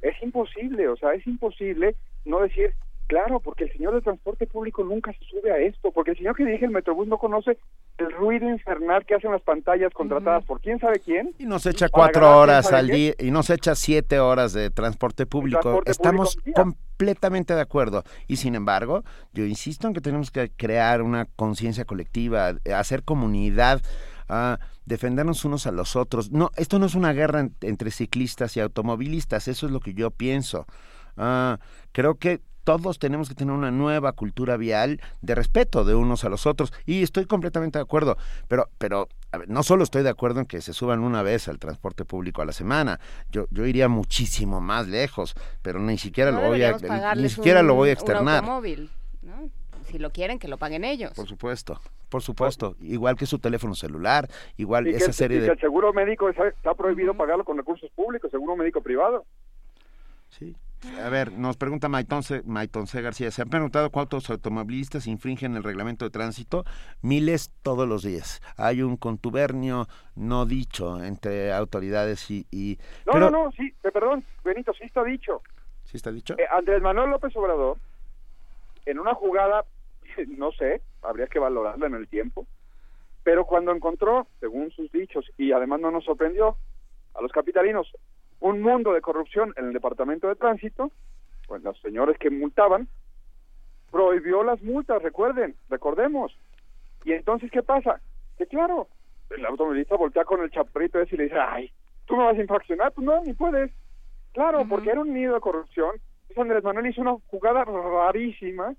es 0.00 0.22
imposible, 0.22 0.88
o 0.88 0.96
sea, 0.96 1.12
es 1.12 1.26
imposible 1.26 1.96
no 2.24 2.40
decir, 2.40 2.74
claro, 3.14 3.38
porque 3.38 3.64
el 3.64 3.72
señor 3.72 3.94
del 3.94 4.02
transporte 4.02 4.46
público 4.48 4.82
nunca 4.82 5.12
se 5.12 5.24
sube 5.26 5.52
a 5.52 5.58
esto, 5.58 5.92
porque 5.92 6.10
el 6.10 6.16
señor 6.16 6.34
que 6.34 6.44
dirige 6.44 6.64
el 6.64 6.72
metrobús 6.72 7.06
no 7.06 7.16
conoce 7.18 7.58
el 7.98 8.10
ruido 8.10 8.48
infernal 8.50 9.06
que 9.06 9.14
hacen 9.14 9.30
las 9.30 9.42
pantallas 9.42 9.92
contratadas 9.92 10.44
por 10.44 10.60
quién 10.60 10.80
sabe 10.80 10.98
quién. 10.98 11.32
Y 11.38 11.46
nos 11.46 11.64
echa 11.66 11.88
cuatro 11.88 12.38
horas 12.38 12.72
al 12.72 12.88
día 12.88 13.12
y 13.18 13.30
nos 13.30 13.50
echa 13.50 13.76
siete 13.76 14.18
horas 14.18 14.52
de 14.52 14.70
transporte 14.70 15.26
público. 15.26 15.60
transporte 15.60 15.90
Estamos 15.92 16.34
público 16.36 16.60
completamente 16.60 17.54
de 17.54 17.60
acuerdo. 17.60 18.02
Y 18.26 18.36
sin 18.36 18.56
embargo, 18.56 19.04
yo 19.32 19.44
insisto 19.44 19.86
en 19.86 19.94
que 19.94 20.00
tenemos 20.00 20.32
que 20.32 20.50
crear 20.50 21.00
una 21.00 21.26
conciencia 21.36 21.84
colectiva, 21.84 22.54
hacer 22.76 23.04
comunidad, 23.04 23.80
ah, 24.28 24.58
defendernos 24.86 25.44
unos 25.44 25.68
a 25.68 25.72
los 25.72 25.94
otros. 25.94 26.32
No, 26.32 26.50
esto 26.56 26.80
no 26.80 26.86
es 26.86 26.96
una 26.96 27.12
guerra 27.12 27.38
en- 27.40 27.54
entre 27.60 27.92
ciclistas 27.92 28.56
y 28.56 28.60
automovilistas, 28.60 29.46
eso 29.46 29.66
es 29.66 29.72
lo 29.72 29.78
que 29.78 29.94
yo 29.94 30.10
pienso. 30.10 30.66
Ah, 31.16 31.58
creo 31.92 32.16
que 32.16 32.40
todos 32.64 32.98
tenemos 32.98 33.28
que 33.28 33.34
tener 33.34 33.54
una 33.54 33.70
nueva 33.70 34.12
cultura 34.12 34.56
vial 34.56 35.00
de 35.22 35.34
respeto 35.34 35.84
de 35.84 35.94
unos 35.94 36.24
a 36.24 36.28
los 36.28 36.46
otros 36.46 36.72
y 36.86 37.02
estoy 37.02 37.26
completamente 37.26 37.78
de 37.78 37.82
acuerdo, 37.82 38.16
pero 38.48 38.68
pero 38.78 39.08
a 39.32 39.38
ver, 39.38 39.48
no 39.48 39.62
solo 39.62 39.84
estoy 39.84 40.02
de 40.02 40.08
acuerdo 40.10 40.40
en 40.40 40.46
que 40.46 40.60
se 40.60 40.72
suban 40.72 41.00
una 41.00 41.22
vez 41.22 41.48
al 41.48 41.58
transporte 41.58 42.04
público 42.04 42.42
a 42.42 42.44
la 42.46 42.52
semana, 42.52 42.98
yo 43.30 43.46
yo 43.50 43.66
iría 43.66 43.88
muchísimo 43.88 44.60
más 44.60 44.88
lejos, 44.88 45.34
pero 45.62 45.78
ni 45.78 45.98
siquiera 45.98 46.30
No 46.32 46.40
lo 46.40 46.48
voy 46.48 46.62
a 46.62 46.72
ni 47.16 47.28
siquiera 47.28 47.60
un- 47.60 47.66
lo 47.66 47.74
voy 47.74 47.90
a 47.90 47.92
un 47.92 47.98
externar. 47.98 48.36
automóvil, 48.36 48.90
¿no? 49.22 49.50
Si 49.90 49.98
lo 49.98 50.10
quieren, 50.10 50.38
que 50.38 50.48
lo 50.48 50.56
paguen 50.56 50.84
ellos. 50.84 51.12
Por 51.14 51.28
supuesto, 51.28 51.78
por 52.08 52.22
supuesto, 52.22 52.74
igual 52.80 53.16
que 53.16 53.26
su 53.26 53.38
teléfono 53.38 53.74
celular, 53.74 54.28
igual 54.56 54.86
Y 54.88 54.92
que, 54.92 54.96
esa 54.96 55.06
el- 55.08 55.12
serie 55.12 55.36
y 55.36 55.40
que 55.40 55.46
de 55.46 55.52
el 55.52 55.60
seguro 55.60 55.92
médico 55.92 56.28
está, 56.30 56.48
está 56.48 56.74
prohibido 56.74 57.12
pagarlo 57.14 57.44
con 57.44 57.56
recursos 57.58 57.90
públicos, 57.90 58.30
seguro 58.30 58.56
médico 58.56 58.80
privado. 58.80 59.24
Sí. 60.30 60.56
A 61.02 61.08
ver, 61.08 61.32
nos 61.32 61.56
pregunta 61.56 61.88
Maiton, 61.88 62.22
Ce- 62.22 62.42
Maiton 62.44 62.86
C. 62.86 63.00
García, 63.02 63.30
¿se 63.30 63.42
han 63.42 63.48
preguntado 63.48 63.90
cuántos 63.90 64.28
automovilistas 64.30 65.06
infringen 65.06 65.56
el 65.56 65.62
reglamento 65.64 66.04
de 66.04 66.10
tránsito? 66.10 66.64
Miles 67.02 67.52
todos 67.62 67.88
los 67.88 68.02
días. 68.02 68.40
Hay 68.56 68.82
un 68.82 68.96
contubernio 68.96 69.86
no 70.14 70.46
dicho 70.46 71.02
entre 71.02 71.52
autoridades 71.52 72.30
y... 72.30 72.46
y- 72.50 72.78
No, 73.06 73.12
pero- 73.14 73.30
no, 73.30 73.44
no, 73.46 73.52
sí, 73.52 73.74
eh, 73.82 73.90
perdón, 73.90 74.24
Benito, 74.44 74.72
sí 74.74 74.84
está 74.84 75.02
dicho. 75.04 75.42
¿Sí 75.84 75.96
está 75.96 76.12
dicho? 76.12 76.34
Eh, 76.38 76.46
Andrés 76.50 76.80
Manuel 76.82 77.10
López 77.10 77.34
Obrador, 77.36 77.78
en 78.86 78.98
una 78.98 79.14
jugada, 79.14 79.64
no 80.28 80.52
sé, 80.52 80.82
habría 81.02 81.26
que 81.26 81.38
valorarla 81.38 81.86
en 81.86 81.94
el 81.94 82.08
tiempo, 82.08 82.46
pero 83.22 83.46
cuando 83.46 83.72
encontró, 83.72 84.26
según 84.40 84.70
sus 84.70 84.90
dichos, 84.92 85.24
y 85.38 85.52
además 85.52 85.80
no 85.80 85.90
nos 85.90 86.04
sorprendió, 86.04 86.56
a 87.14 87.22
los 87.22 87.32
capitalinos, 87.32 87.90
un 88.44 88.60
mundo 88.60 88.92
de 88.92 89.00
corrupción 89.00 89.54
en 89.56 89.68
el 89.68 89.72
departamento 89.72 90.28
de 90.28 90.34
tránsito, 90.34 90.92
pues 91.48 91.62
los 91.62 91.80
señores 91.80 92.18
que 92.18 92.28
multaban, 92.28 92.88
prohibió 93.90 94.42
las 94.42 94.62
multas, 94.62 95.02
recuerden, 95.02 95.56
recordemos. 95.70 96.36
Y 97.04 97.12
entonces, 97.12 97.50
¿qué 97.50 97.62
pasa? 97.62 98.02
Que 98.36 98.46
claro, 98.46 98.88
el 99.30 99.46
automovilista 99.46 99.96
voltea 99.96 100.26
con 100.26 100.42
el 100.42 100.50
chaparrito 100.50 101.00
ese 101.00 101.14
y 101.14 101.18
le 101.18 101.24
dice, 101.24 101.38
ay, 101.38 101.70
¿tú 102.04 102.16
me 102.16 102.24
vas 102.24 102.36
a 102.36 102.42
infraccionar? 102.42 102.92
Pues 102.92 103.06
no, 103.06 103.22
ni 103.22 103.32
puedes. 103.32 103.72
Claro, 104.34 104.66
porque 104.68 104.90
era 104.90 105.00
un 105.00 105.14
nido 105.14 105.32
de 105.32 105.40
corrupción. 105.40 105.92
Entonces 106.28 106.42
Andrés 106.42 106.64
Manuel 106.64 106.88
hizo 106.88 107.00
una 107.00 107.16
jugada 107.28 107.64
rarísima, 107.64 108.74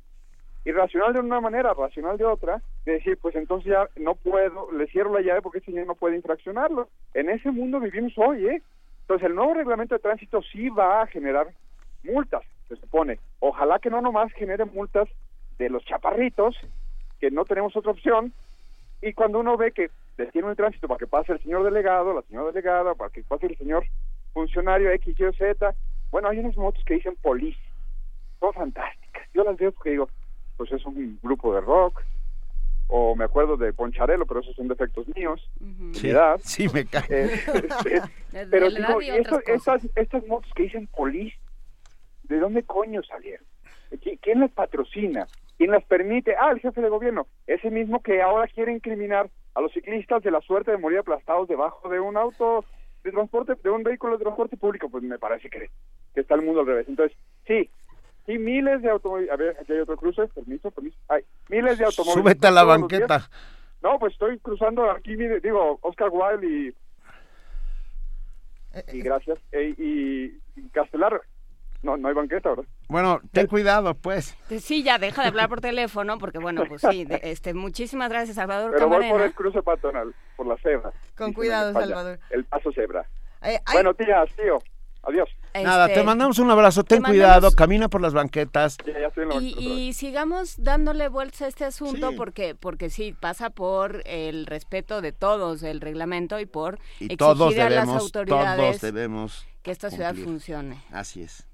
irracional 0.64 1.14
de 1.14 1.22
una 1.22 1.42
manera, 1.42 1.74
racional 1.74 2.18
de 2.18 2.26
otra, 2.26 2.62
de 2.86 2.94
decir, 2.94 3.18
pues 3.20 3.36
entonces 3.36 3.72
ya 3.72 3.90
no 3.96 4.14
puedo, 4.14 4.72
le 4.74 4.86
cierro 4.88 5.12
la 5.12 5.22
llave 5.22 5.42
porque 5.42 5.58
ese 5.58 5.72
señor 5.72 5.88
no 5.88 5.96
puede 5.96 6.18
infraccionarlo. 6.18 6.88
En 7.16 7.32
ese 7.32 7.50
mundo 7.50 7.80
vivimos 7.80 8.14
hoy, 8.18 8.46
¿eh? 8.46 8.62
Entonces 9.06 9.28
el 9.28 9.36
nuevo 9.36 9.54
reglamento 9.54 9.94
de 9.94 10.00
tránsito 10.00 10.42
sí 10.42 10.70
va 10.70 11.04
a 11.04 11.08
generar 11.08 11.50
multas, 12.04 12.42
se 12.68 12.76
supone. 12.76 13.20
Ojalá 13.40 13.78
que 13.78 13.92
no 13.92 14.02
nomás 14.02 14.34
genere 14.34 14.66
multas 14.66 15.08
de 15.60 15.70
los 15.70 15.86
chaparritos, 15.86 16.56
que 17.20 17.30
no 17.30 17.46
tenemos 17.46 17.76
otra 17.76 17.92
opción, 17.92 18.34
y 19.04 19.14
cuando 19.14 19.40
uno 19.40 19.58
ve 19.58 19.72
que 19.74 19.92
detiene 20.18 20.50
el 20.50 20.56
tránsito 20.56 20.88
para 20.88 20.98
que 20.98 21.06
pase 21.06 21.34
el 21.34 21.42
señor 21.44 21.64
delegado, 21.64 22.16
la 22.16 22.24
señora 22.24 22.48
delegada, 22.48 22.96
para 22.96 23.12
que 23.12 23.22
pase 23.22 23.46
el 23.46 23.58
señor 23.58 23.86
funcionario 24.34 24.90
X, 24.90 25.16
Y 25.20 25.34
Z, 25.38 25.76
bueno, 26.10 26.30
hay 26.30 26.40
unas 26.40 26.58
motos 26.58 26.84
que 26.84 26.96
dicen 26.96 27.16
police, 27.22 27.60
son 28.40 28.54
fantásticas. 28.54 29.28
Yo 29.36 29.44
las 29.44 29.56
veo 29.58 29.72
porque 29.72 29.92
digo, 29.92 30.10
pues 30.58 30.72
es 30.72 30.84
un 30.84 31.20
grupo 31.22 31.54
de 31.54 31.62
rock, 31.62 32.02
o 32.88 33.16
me 33.16 33.26
acuerdo 33.26 33.58
de 33.58 33.74
Poncharelo, 33.74 34.26
pero 34.26 34.42
esos 34.42 34.56
son 34.56 34.68
defectos 34.68 35.06
míos, 35.16 35.42
Sí, 35.94 36.10
edad. 36.10 36.40
sí 36.44 36.68
me 36.74 36.86
cae. 36.86 37.06
Eh, 37.10 37.30
este, 37.86 38.48
pero 38.52 38.70
digo, 38.70 39.02
y 39.02 39.10
estos- 39.10 39.42
estas, 39.48 39.88
estas 39.96 40.26
motos 40.28 40.52
que 40.56 40.64
dicen 40.64 40.88
police, 40.88 41.36
¿de 42.24 42.40
dónde 42.40 42.64
coño 42.64 43.02
salieron? 43.04 43.46
¿Qui- 43.92 44.20
¿Quién 44.22 44.40
las 44.40 44.52
patrocina? 44.52 45.28
¿Quién 45.58 45.72
las 45.72 45.84
permite? 45.86 46.36
Ah, 46.36 46.52
el 46.52 46.60
jefe 46.60 46.82
de 46.82 46.90
gobierno. 46.90 47.28
Ese 47.48 47.70
mismo 47.72 48.02
que 48.02 48.22
ahora 48.22 48.48
quiere 48.48 48.74
incriminar 48.74 49.30
a 49.54 49.62
los 49.62 49.72
ciclistas 49.72 50.22
de 50.22 50.32
la 50.32 50.42
suerte 50.42 50.72
de 50.72 50.78
morir 50.78 51.00
aplastados 51.00 51.48
debajo 51.48 51.88
de 51.88 52.00
un 52.00 52.18
auto 52.18 52.66
de 53.04 53.12
transporte, 53.12 53.54
de 53.64 53.70
un 53.70 53.84
vehículo 53.84 54.18
de 54.18 54.24
transporte 54.24 54.58
público. 54.58 54.90
Pues 54.90 55.02
me 55.04 55.18
parece 55.18 55.50
que, 55.50 55.70
que 56.14 56.22
está 56.22 56.36
el 56.36 56.42
mundo 56.42 56.60
al 56.62 56.68
revés. 56.68 56.88
Entonces, 56.90 57.18
sí, 57.48 57.70
sí, 58.26 58.38
miles 58.38 58.82
de 58.82 58.90
automóviles. 58.90 59.32
A 59.32 59.36
ver, 59.36 59.58
aquí 59.60 59.72
hay 59.74 59.80
otro 59.80 59.98
cruce. 59.98 60.28
Permiso, 60.28 60.72
permiso. 60.72 60.98
Hay 61.10 61.24
miles 61.50 61.78
de 61.78 61.86
automóviles. 61.86 62.22
Súbete 62.24 62.48
a 62.48 62.52
la 62.52 62.64
banqueta. 62.64 63.30
No, 63.82 64.00
pues 64.00 64.14
estoy 64.14 64.40
cruzando 64.40 64.90
aquí, 64.90 65.16
mire, 65.16 65.40
digo, 65.40 65.78
Oscar 65.82 66.10
Wilde 66.12 66.48
y. 66.48 66.76
Y 68.92 69.02
gracias. 69.02 69.38
e- 69.52 69.74
y, 69.78 70.40
y 70.60 70.70
Castelar. 70.74 71.22
No, 71.82 71.96
no 71.98 72.08
hay 72.08 72.16
banqueta, 72.16 72.50
¿verdad? 72.50 72.66
Bueno, 72.90 73.22
ten 73.32 73.46
cuidado, 73.46 73.94
pues. 73.94 74.36
Sí, 74.60 74.82
ya 74.84 74.98
deja 74.98 75.22
de 75.22 75.28
hablar 75.28 75.50
por 75.50 75.62
teléfono, 75.62 76.18
porque 76.18 76.40
bueno, 76.40 76.64
pues 76.68 76.82
sí, 76.90 77.06
de- 77.06 77.20
este, 77.24 77.54
muchísimas 77.54 78.10
gracias, 78.10 78.38
Salvador 78.38 78.72
Pero 78.74 78.88
voy 78.88 78.96
por 78.96 79.02
Camarena. 79.04 79.26
el 79.26 79.34
cruce 79.36 79.62
peatonal, 79.62 80.16
por 80.36 80.48
la 80.48 80.58
cebra. 80.58 80.92
Con 81.16 81.32
cuidado. 81.34 81.74
Salvador. 81.74 82.20
El 82.32 82.44
paso 82.46 82.72
cebra. 82.72 83.02
Eh, 83.44 83.60
hay- 83.66 83.74
Bueno, 83.74 83.94
tías, 83.94 84.28
tío. 84.36 84.58
Adiós. 85.06 85.30
Nada, 85.54 85.86
Este, 85.86 86.00
te 86.00 86.04
mandamos 86.06 86.40
un 86.40 86.50
abrazo, 86.52 86.84
ten 86.84 87.02
mandamos- 87.02 87.12
cuidado, 87.16 87.52
camina 87.52 87.88
por 87.90 88.02
las 88.02 88.14
banquetas. 88.14 88.78
Ya, 88.86 89.00
ya 89.00 89.08
estoy 89.08 89.24
en 89.24 89.30
la 89.30 89.36
Y, 89.36 89.88
y 89.88 89.94
sigamos 89.94 90.56
dándole 90.58 91.08
vueltas 91.10 91.44
a 91.44 91.48
este 91.48 91.64
asunto 91.66 92.10
Sí. 92.10 92.16
porque 92.18 92.56
porque 92.56 92.90
sí 92.90 93.14
pasa 93.14 93.50
por 93.52 94.02
el 94.06 94.46
respeto 94.48 95.02
de 95.02 95.12
todos 95.12 95.64
el 95.64 95.80
reglamento 95.82 96.40
y 96.40 96.46
por 96.46 96.80
Y 97.00 97.06
exigir 97.06 97.18
todos 97.18 97.56
a 97.58 97.70
las 97.70 97.88
autoridades 97.88 98.80
todos 98.80 98.82
debemos 98.82 99.48
que 99.64 99.72
esta 99.72 99.90
ciudad 99.90 100.10
cumplir. 100.10 100.26
funcione. 100.26 100.84
Así 100.92 101.22
es. 101.22 101.48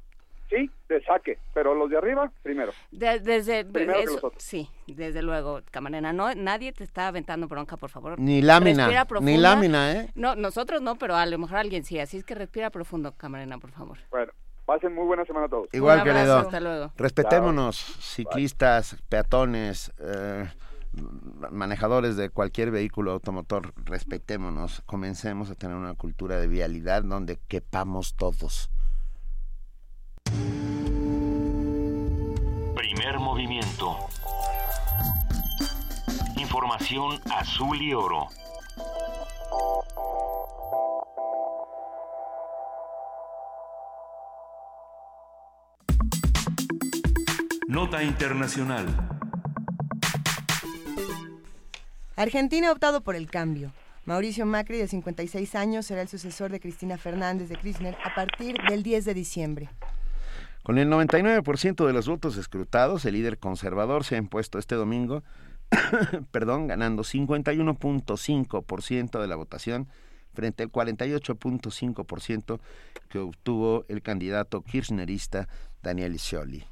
Sí, 0.51 0.69
de 0.89 1.01
saque. 1.03 1.39
Pero 1.53 1.73
los 1.73 1.89
de 1.89 1.97
arriba, 1.97 2.29
primero. 2.43 2.73
De- 2.91 3.19
desde 3.21 3.63
Primero 3.65 3.93
que 3.99 4.03
eso- 4.03 4.13
los 4.15 4.23
otros. 4.25 4.43
sí, 4.43 4.69
desde 4.85 5.21
luego, 5.21 5.61
Camarena, 5.71 6.11
no 6.11 6.35
nadie 6.35 6.73
te 6.73 6.83
está 6.83 7.07
aventando 7.07 7.47
bronca, 7.47 7.77
por 7.77 7.89
favor. 7.89 8.19
Ni 8.19 8.41
lámina, 8.41 8.85
Respira 8.87 9.21
ni 9.21 9.37
lámina, 9.37 9.93
¿eh? 9.93 10.11
No, 10.13 10.35
nosotros 10.35 10.81
no, 10.81 10.97
pero 10.97 11.15
a 11.15 11.25
lo 11.25 11.37
mejor 11.37 11.55
alguien 11.57 11.85
sí, 11.85 11.99
así 11.99 12.17
es 12.17 12.25
que 12.25 12.35
respira 12.35 12.69
profundo, 12.69 13.13
Camarena, 13.15 13.57
por 13.59 13.71
favor. 13.71 13.97
Bueno, 14.11 14.33
pasen 14.65 14.93
muy 14.93 15.05
buena 15.05 15.23
semana 15.23 15.45
a 15.45 15.49
todos. 15.49 15.69
Igual, 15.71 16.01
Un 16.01 16.09
abrazo, 16.09 16.19
querido. 16.19 16.37
hasta 16.39 16.59
luego. 16.59 16.91
Respetémonos, 16.97 17.77
ciclistas, 18.01 18.97
peatones, 19.07 19.93
eh, 19.99 20.49
manejadores 21.49 22.17
de 22.17 22.29
cualquier 22.29 22.71
vehículo 22.71 23.11
automotor, 23.13 23.73
respetémonos, 23.85 24.81
comencemos 24.85 25.49
a 25.49 25.55
tener 25.55 25.77
una 25.77 25.93
cultura 25.93 26.37
de 26.37 26.47
vialidad 26.47 27.03
donde 27.03 27.37
quepamos 27.47 28.15
todos. 28.15 28.69
Primer 32.75 33.19
movimiento. 33.19 33.97
Información 36.37 37.19
azul 37.31 37.81
y 37.81 37.93
oro. 37.93 38.27
Nota 47.67 48.03
Internacional. 48.03 48.85
Argentina 52.17 52.67
ha 52.67 52.71
optado 52.73 53.01
por 53.01 53.15
el 53.15 53.29
cambio. 53.31 53.71
Mauricio 54.03 54.45
Macri, 54.45 54.77
de 54.77 54.87
56 54.87 55.55
años, 55.55 55.85
será 55.85 56.01
el 56.01 56.07
sucesor 56.07 56.51
de 56.51 56.59
Cristina 56.59 56.97
Fernández 56.97 57.49
de 57.49 57.55
Kirchner 57.55 57.95
a 58.03 58.13
partir 58.13 58.57
del 58.67 58.83
10 58.83 59.05
de 59.05 59.13
diciembre. 59.13 59.69
Con 60.63 60.77
el 60.77 60.89
99% 60.89 61.87
de 61.87 61.93
los 61.93 62.07
votos 62.07 62.37
escrutados, 62.37 63.03
el 63.05 63.15
líder 63.15 63.39
conservador 63.39 64.03
se 64.03 64.13
ha 64.15 64.19
impuesto 64.19 64.59
este 64.59 64.75
domingo, 64.75 65.23
perdón, 66.31 66.67
ganando 66.67 67.03
51.5% 67.03 69.19
de 69.19 69.27
la 69.27 69.35
votación 69.35 69.87
frente 70.33 70.63
al 70.63 70.71
48.5% 70.71 72.59
que 73.09 73.19
obtuvo 73.19 73.83
el 73.89 74.01
candidato 74.01 74.61
kirchnerista 74.61 75.49
Daniel 75.81 76.17
Scioli. 76.19 76.63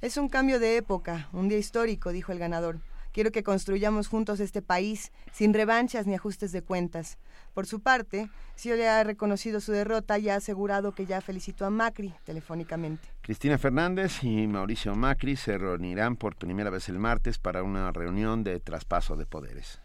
Es 0.00 0.16
un 0.16 0.28
cambio 0.28 0.60
de 0.60 0.76
época, 0.76 1.28
un 1.32 1.48
día 1.48 1.58
histórico, 1.58 2.12
dijo 2.12 2.30
el 2.32 2.38
ganador. 2.38 2.78
Quiero 3.16 3.32
que 3.32 3.42
construyamos 3.42 4.08
juntos 4.08 4.40
este 4.40 4.60
país, 4.60 5.10
sin 5.32 5.54
revanchas 5.54 6.06
ni 6.06 6.14
ajustes 6.14 6.52
de 6.52 6.60
cuentas. 6.60 7.16
Por 7.54 7.64
su 7.64 7.80
parte, 7.80 8.28
Scioli 8.58 8.82
ha 8.82 9.02
reconocido 9.04 9.62
su 9.62 9.72
derrota 9.72 10.18
y 10.18 10.28
ha 10.28 10.34
asegurado 10.34 10.92
que 10.92 11.06
ya 11.06 11.22
felicitó 11.22 11.64
a 11.64 11.70
Macri 11.70 12.12
telefónicamente. 12.24 13.08
Cristina 13.22 13.56
Fernández 13.56 14.22
y 14.22 14.46
Mauricio 14.46 14.94
Macri 14.94 15.36
se 15.36 15.56
reunirán 15.56 16.16
por 16.16 16.36
primera 16.36 16.68
vez 16.68 16.90
el 16.90 16.98
martes 16.98 17.38
para 17.38 17.62
una 17.62 17.90
reunión 17.90 18.44
de 18.44 18.60
traspaso 18.60 19.16
de 19.16 19.24
poderes. 19.24 19.80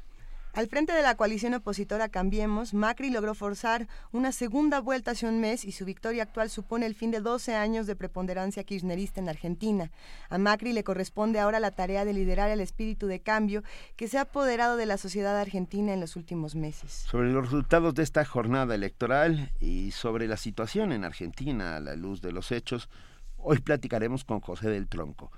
Al 0.54 0.68
frente 0.68 0.92
de 0.92 1.02
la 1.02 1.16
coalición 1.16 1.54
opositora 1.54 2.10
Cambiemos, 2.10 2.74
Macri 2.74 3.10
logró 3.10 3.34
forzar 3.36 3.88
una 4.12 4.34
segunda 4.34 4.82
vuelta 4.82 5.12
hace 5.12 5.26
un 5.26 5.40
mes 5.40 5.64
y 5.64 5.72
su 5.72 5.86
victoria 5.86 6.24
actual 6.24 6.50
supone 6.50 6.86
el 6.86 6.94
fin 6.94 7.10
de 7.10 7.22
12 7.22 7.56
años 7.56 7.88
de 7.88 7.96
preponderancia 7.96 8.66
kirchnerista 8.66 9.22
en 9.22 9.30
Argentina. 9.30 9.92
A 10.30 10.38
Macri 10.38 10.74
le 10.74 10.84
corresponde 10.84 11.40
ahora 11.40 11.62
la 11.62 11.72
tarea 11.72 12.04
de 12.04 12.12
liderar 12.12 12.50
el 12.50 12.60
espíritu 12.60 13.08
de 13.08 13.22
cambio 13.22 13.64
que 13.96 14.10
se 14.10 14.18
ha 14.18 14.22
apoderado 14.22 14.76
de 14.76 14.86
la 14.86 14.98
sociedad 14.98 15.40
argentina 15.40 15.94
en 15.94 16.02
los 16.02 16.18
últimos 16.18 16.54
meses. 16.54 16.92
Sobre 16.92 17.32
los 17.32 17.46
resultados 17.46 17.94
de 17.96 18.04
esta 18.04 18.26
jornada 18.26 18.76
electoral 18.76 19.52
y 19.62 19.92
sobre 19.92 20.28
la 20.28 20.36
situación 20.36 20.92
en 20.92 21.06
Argentina 21.06 21.78
a 21.78 21.80
la 21.80 21.96
luz 21.96 22.22
de 22.22 22.34
los 22.34 22.52
hechos, 22.52 22.90
hoy 23.38 23.60
platicaremos 23.60 24.26
con 24.26 24.42
José 24.42 24.70
del 24.70 24.90
Tronco. 24.90 25.32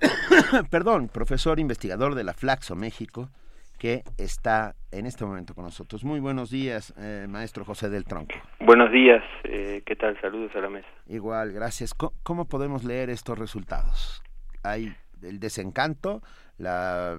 Perdón, 0.70 1.06
profesor 1.06 1.60
investigador 1.60 2.16
de 2.16 2.24
la 2.24 2.34
Flaxo 2.34 2.74
México 2.74 3.30
que 3.78 4.02
está 4.18 4.74
en 4.90 5.06
este 5.06 5.24
momento 5.24 5.54
con 5.54 5.64
nosotros. 5.64 6.04
Muy 6.04 6.20
buenos 6.20 6.50
días, 6.50 6.92
eh, 6.98 7.26
maestro 7.28 7.64
José 7.64 7.88
del 7.88 8.04
Tronco. 8.04 8.34
Buenos 8.60 8.90
días, 8.90 9.22
eh, 9.44 9.82
¿qué 9.86 9.96
tal? 9.96 10.20
Saludos 10.20 10.50
a 10.56 10.60
la 10.60 10.68
mesa. 10.68 10.88
Igual, 11.06 11.52
gracias. 11.52 11.94
¿Cómo, 11.94 12.48
podemos 12.48 12.84
leer 12.84 13.08
estos 13.08 13.38
resultados? 13.38 14.22
Hay 14.64 14.92
el 15.22 15.38
desencanto, 15.38 16.22
la, 16.58 17.18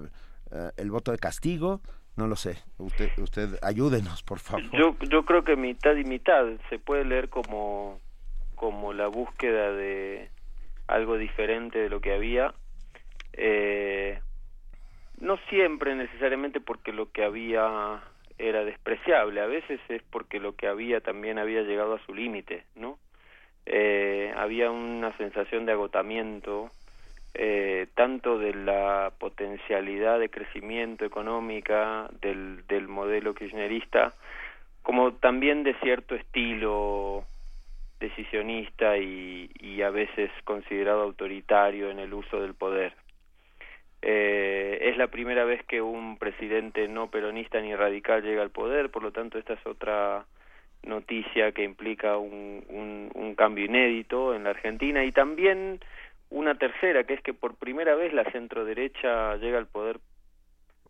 eh, 0.51 0.71
el 0.77 0.91
voto 0.91 1.11
de 1.11 1.17
castigo, 1.17 1.81
no 2.17 2.27
lo 2.27 2.35
sé. 2.35 2.57
Usted, 2.77 3.09
usted 3.19 3.57
ayúdenos, 3.61 4.23
por 4.23 4.39
favor. 4.39 4.63
Yo, 4.71 4.97
yo 5.09 5.23
creo 5.23 5.43
que 5.43 5.55
mitad 5.55 5.95
y 5.95 6.03
mitad 6.03 6.45
se 6.69 6.77
puede 6.77 7.05
leer 7.05 7.29
como, 7.29 7.99
como 8.55 8.91
la 8.91 9.07
búsqueda 9.07 9.71
de 9.71 10.29
algo 10.87 11.17
diferente 11.17 11.79
de 11.79 11.89
lo 11.89 12.01
que 12.01 12.13
había. 12.13 12.53
Eh, 13.33 14.19
no 15.21 15.37
siempre 15.49 15.95
necesariamente 15.95 16.59
porque 16.61 16.93
lo 16.93 17.11
que 17.11 17.23
había 17.23 18.01
era 18.37 18.63
despreciable, 18.63 19.41
a 19.41 19.47
veces 19.47 19.79
es 19.89 20.01
porque 20.09 20.39
lo 20.39 20.55
que 20.55 20.67
había 20.67 21.01
también 21.01 21.37
había 21.37 21.61
llegado 21.61 21.95
a 21.95 22.05
su 22.05 22.13
límite, 22.13 22.63
¿no? 22.75 22.97
Eh, 23.65 24.33
había 24.35 24.71
una 24.71 25.15
sensación 25.17 25.65
de 25.65 25.73
agotamiento, 25.73 26.71
eh, 27.33 27.87
tanto 27.95 28.39
de 28.39 28.53
la 28.55 29.11
potencialidad 29.19 30.19
de 30.19 30.29
crecimiento 30.29 31.05
económica 31.05 32.09
del, 32.21 32.65
del 32.67 32.87
modelo 32.87 33.35
kirchnerista, 33.35 34.13
como 34.81 35.13
también 35.13 35.63
de 35.63 35.75
cierto 35.75 36.15
estilo 36.15 37.25
decisionista 37.99 38.97
y, 38.97 39.51
y 39.59 39.81
a 39.81 39.89
veces 39.89 40.31
considerado 40.45 41.01
autoritario 41.01 41.91
en 41.91 41.99
el 41.99 42.13
uso 42.13 42.41
del 42.41 42.53
poder. 42.53 42.93
Eh, 44.01 44.79
es 44.83 44.97
la 44.97 45.07
primera 45.07 45.43
vez 45.43 45.63
que 45.65 45.81
un 45.81 46.17
presidente 46.17 46.87
no 46.87 47.09
peronista 47.09 47.59
ni 47.59 47.75
radical 47.75 48.23
llega 48.23 48.41
al 48.41 48.49
poder, 48.49 48.89
por 48.89 49.03
lo 49.03 49.11
tanto 49.11 49.37
esta 49.37 49.53
es 49.53 49.65
otra 49.65 50.25
noticia 50.83 51.51
que 51.51 51.63
implica 51.63 52.17
un, 52.17 52.63
un, 52.69 53.11
un 53.13 53.35
cambio 53.35 53.65
inédito 53.65 54.33
en 54.33 54.45
la 54.45 54.51
Argentina 54.51 55.03
y 55.03 55.11
también 55.11 55.79
una 56.29 56.55
tercera, 56.55 57.03
que 57.03 57.15
es 57.15 57.21
que 57.21 57.33
por 57.33 57.55
primera 57.55 57.95
vez 57.95 58.13
la 58.13 58.23
centro 58.31 58.63
derecha 58.63 59.35
llega 59.37 59.57
al 59.57 59.67
poder 59.67 59.99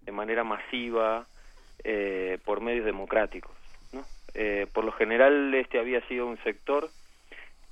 de 0.01 0.11
manera 0.11 0.43
masiva 0.43 1.25
eh, 1.83 2.37
por 2.45 2.61
medios 2.61 2.85
democráticos. 2.85 3.51
¿no? 3.93 4.03
Eh, 4.33 4.67
por 4.73 4.83
lo 4.83 4.91
general 4.91 5.53
este 5.55 5.79
había 5.79 6.05
sido 6.07 6.27
un 6.27 6.37
sector 6.43 6.89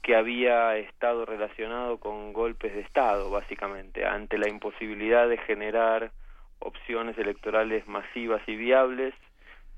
que 0.02 0.16
había 0.16 0.78
estado 0.78 1.26
relacionado 1.26 1.98
con 1.98 2.34
golpes 2.34 2.74
de 2.74 2.82
Estado, 2.82 3.30
básicamente, 3.30 4.06
ante 4.06 4.38
la 4.38 4.50
imposibilidad 4.50 5.28
de 5.28 5.38
generar 5.38 6.12
opciones 6.60 7.18
electorales 7.18 7.88
masivas 7.88 8.42
y 8.48 8.56
viables. 8.56 9.14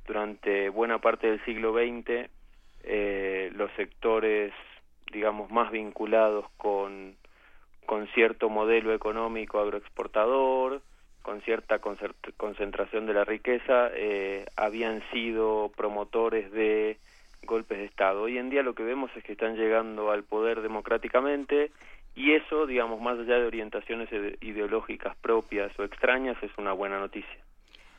Durante 0.06 0.70
buena 0.70 1.00
parte 1.00 1.28
del 1.28 1.44
siglo 1.46 1.74
XX, 1.74 2.30
eh, 2.84 3.52
los 3.56 3.72
sectores, 3.74 4.54
digamos, 5.12 5.52
más 5.52 5.72
vinculados 5.72 6.46
con, 6.58 7.16
con 7.86 8.08
cierto 8.10 8.50
modelo 8.50 8.94
económico 8.94 9.60
agroexportador, 9.60 10.82
con 11.22 11.42
cierta 11.42 11.80
concentración 11.80 13.06
de 13.06 13.14
la 13.14 13.26
riqueza, 13.26 13.90
eh, 13.94 14.46
habían 14.56 15.04
sido 15.12 15.72
promotores 15.76 16.52
de 16.52 16.98
golpes 17.50 17.80
de 17.80 17.86
Estado. 17.86 18.22
Hoy 18.22 18.38
en 18.38 18.50
día 18.50 18.64
lo 18.64 18.76
que 18.76 18.84
vemos 18.84 19.12
es 19.18 19.24
que 19.24 19.34
están 19.34 19.56
llegando 19.56 20.12
al 20.12 20.24
poder 20.24 20.62
democráticamente 20.62 21.72
y 22.16 22.34
eso, 22.34 22.66
digamos, 22.66 23.02
más 23.02 23.18
allá 23.20 23.40
de 23.40 23.48
orientaciones 23.48 24.10
ideológicas 24.42 25.16
propias 25.18 25.78
o 25.80 25.84
extrañas, 25.84 26.38
es 26.42 26.52
una 26.58 26.74
buena 26.74 27.00
noticia. 27.00 27.38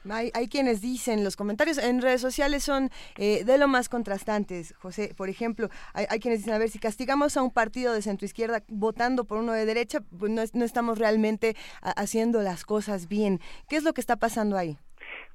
Hay, 0.09 0.31
hay, 0.33 0.49
quienes 0.49 0.81
dicen, 0.81 1.25
los 1.25 1.37
comentarios 1.37 1.77
en 1.77 2.01
redes 2.01 2.23
sociales 2.23 2.63
son 2.63 2.89
eh, 3.19 3.45
de 3.45 3.59
lo 3.59 3.69
más 3.69 3.91
contrastantes, 3.91 4.75
José. 4.79 5.13
Por 5.15 5.29
ejemplo, 5.29 5.69
hay, 5.93 6.07
hay, 6.09 6.21
quienes 6.21 6.41
dicen, 6.41 6.55
a 6.55 6.59
ver, 6.59 6.71
si 6.71 6.79
castigamos 6.79 7.37
a 7.37 7.43
un 7.43 7.51
partido 7.51 7.93
de 7.93 8.01
centroizquierda 8.01 8.63
votando 8.69 9.25
por 9.25 9.37
uno 9.39 9.53
de 9.53 9.67
derecha, 9.67 10.01
pues 10.19 10.33
no, 10.33 10.43
no 10.55 10.65
estamos 10.65 10.99
realmente 10.99 11.55
haciendo 11.83 12.41
las 12.41 12.65
cosas 12.65 13.09
bien. 13.09 13.41
¿Qué 13.69 13.77
es 13.77 13.85
lo 13.85 13.93
que 13.93 14.01
está 14.01 14.17
pasando 14.17 14.57
ahí? 14.57 14.79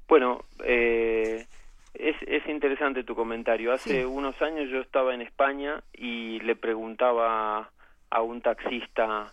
Bueno, 0.08 0.46
eh, 0.64 1.46
es, 2.00 2.16
es 2.28 2.48
interesante 2.48 3.04
tu 3.04 3.16
comentario. 3.16 3.74
Hace 3.74 4.06
unos 4.06 4.42
años 4.42 4.70
yo 4.70 4.80
estaba 4.80 5.14
en 5.14 5.22
España 5.22 5.84
y 5.94 6.40
le 6.42 6.56
preguntaba 6.56 7.70
a 8.10 8.22
un 8.22 8.42
taxista, 8.42 9.32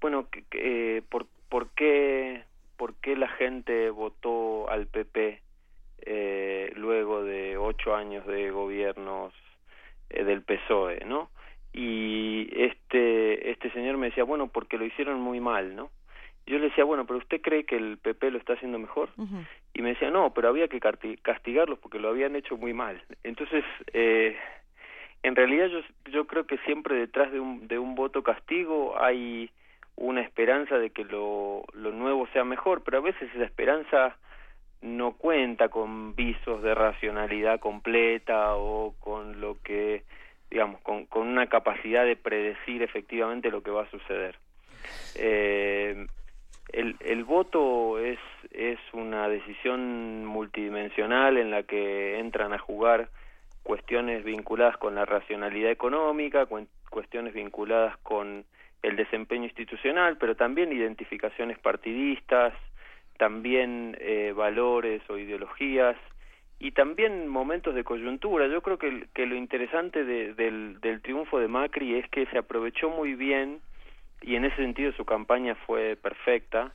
bueno, 0.00 0.28
eh, 0.52 1.02
¿por, 1.08 1.26
por, 1.48 1.70
qué, 1.70 2.44
¿por 2.76 2.94
qué 2.96 3.16
la 3.16 3.28
gente 3.28 3.90
votó 3.90 4.68
al 4.70 4.86
PP 4.86 5.40
eh, 6.02 6.72
luego 6.76 7.24
de 7.24 7.56
ocho 7.56 7.94
años 7.94 8.26
de 8.26 8.50
gobiernos 8.50 9.32
eh, 10.10 10.24
del 10.24 10.42
PSOE, 10.42 11.04
¿no? 11.04 11.30
Y 11.72 12.48
este, 12.54 13.50
este 13.50 13.70
señor 13.72 13.98
me 13.98 14.06
decía, 14.06 14.24
bueno, 14.24 14.48
porque 14.48 14.78
lo 14.78 14.84
hicieron 14.84 15.20
muy 15.20 15.40
mal, 15.40 15.76
¿no? 15.76 15.90
Yo 16.48 16.58
le 16.58 16.68
decía, 16.68 16.84
bueno, 16.84 17.06
pero 17.06 17.18
¿usted 17.18 17.40
cree 17.40 17.64
que 17.64 17.76
el 17.76 17.98
PP 17.98 18.30
lo 18.30 18.38
está 18.38 18.54
haciendo 18.54 18.78
mejor? 18.78 19.10
Y 19.74 19.82
me 19.82 19.90
decía, 19.90 20.10
no, 20.10 20.32
pero 20.32 20.48
había 20.48 20.68
que 20.68 20.80
castigarlos 21.22 21.78
porque 21.78 21.98
lo 21.98 22.08
habían 22.08 22.36
hecho 22.36 22.56
muy 22.56 22.72
mal. 22.72 23.02
Entonces, 23.22 23.64
eh, 23.92 24.36
en 25.22 25.36
realidad 25.36 25.66
yo, 25.66 25.80
yo 26.10 26.26
creo 26.26 26.46
que 26.46 26.58
siempre 26.58 26.96
detrás 26.96 27.30
de 27.32 27.40
un, 27.40 27.68
de 27.68 27.78
un 27.78 27.94
voto 27.94 28.22
castigo 28.22 29.00
hay 29.00 29.50
una 29.96 30.22
esperanza 30.22 30.78
de 30.78 30.90
que 30.90 31.04
lo, 31.04 31.64
lo 31.74 31.90
nuevo 31.90 32.26
sea 32.32 32.44
mejor, 32.44 32.82
pero 32.82 32.98
a 32.98 33.02
veces 33.02 33.28
esa 33.34 33.44
esperanza 33.44 34.16
no 34.80 35.12
cuenta 35.12 35.68
con 35.68 36.14
visos 36.14 36.62
de 36.62 36.74
racionalidad 36.74 37.58
completa 37.58 38.54
o 38.54 38.94
con 39.00 39.40
lo 39.40 39.60
que, 39.62 40.04
digamos, 40.50 40.80
con, 40.80 41.06
con 41.06 41.26
una 41.26 41.48
capacidad 41.48 42.04
de 42.04 42.16
predecir 42.16 42.82
efectivamente 42.82 43.50
lo 43.50 43.62
que 43.62 43.72
va 43.72 43.82
a 43.82 43.90
suceder. 43.90 44.36
Eh, 45.16 46.06
el, 46.72 46.96
el 47.00 47.24
voto 47.24 47.98
es, 47.98 48.18
es 48.50 48.78
una 48.92 49.28
decisión 49.28 50.24
multidimensional 50.26 51.38
en 51.38 51.50
la 51.50 51.62
que 51.62 52.18
entran 52.18 52.52
a 52.52 52.58
jugar 52.58 53.08
cuestiones 53.62 54.24
vinculadas 54.24 54.76
con 54.76 54.94
la 54.94 55.04
racionalidad 55.04 55.70
económica, 55.70 56.46
cuestiones 56.90 57.34
vinculadas 57.34 57.96
con 57.98 58.44
el 58.82 58.96
desempeño 58.96 59.44
institucional, 59.44 60.16
pero 60.18 60.36
también 60.36 60.72
identificaciones 60.72 61.58
partidistas, 61.58 62.54
también 63.18 63.96
eh, 64.00 64.32
valores 64.34 65.02
o 65.10 65.18
ideologías 65.18 65.96
y 66.58 66.72
también 66.72 67.28
momentos 67.28 67.74
de 67.74 67.84
coyuntura. 67.84 68.46
Yo 68.46 68.62
creo 68.62 68.78
que, 68.78 69.06
que 69.14 69.26
lo 69.26 69.36
interesante 69.36 70.04
del, 70.04 70.80
del 70.80 71.02
triunfo 71.02 71.38
de 71.38 71.48
Macri 71.48 71.96
es 71.96 72.08
que 72.10 72.26
se 72.26 72.38
aprovechó 72.38 72.90
muy 72.90 73.14
bien 73.14 73.60
y 74.22 74.36
en 74.36 74.44
ese 74.44 74.56
sentido 74.56 74.92
su 74.92 75.04
campaña 75.04 75.54
fue 75.66 75.96
perfecta 75.96 76.72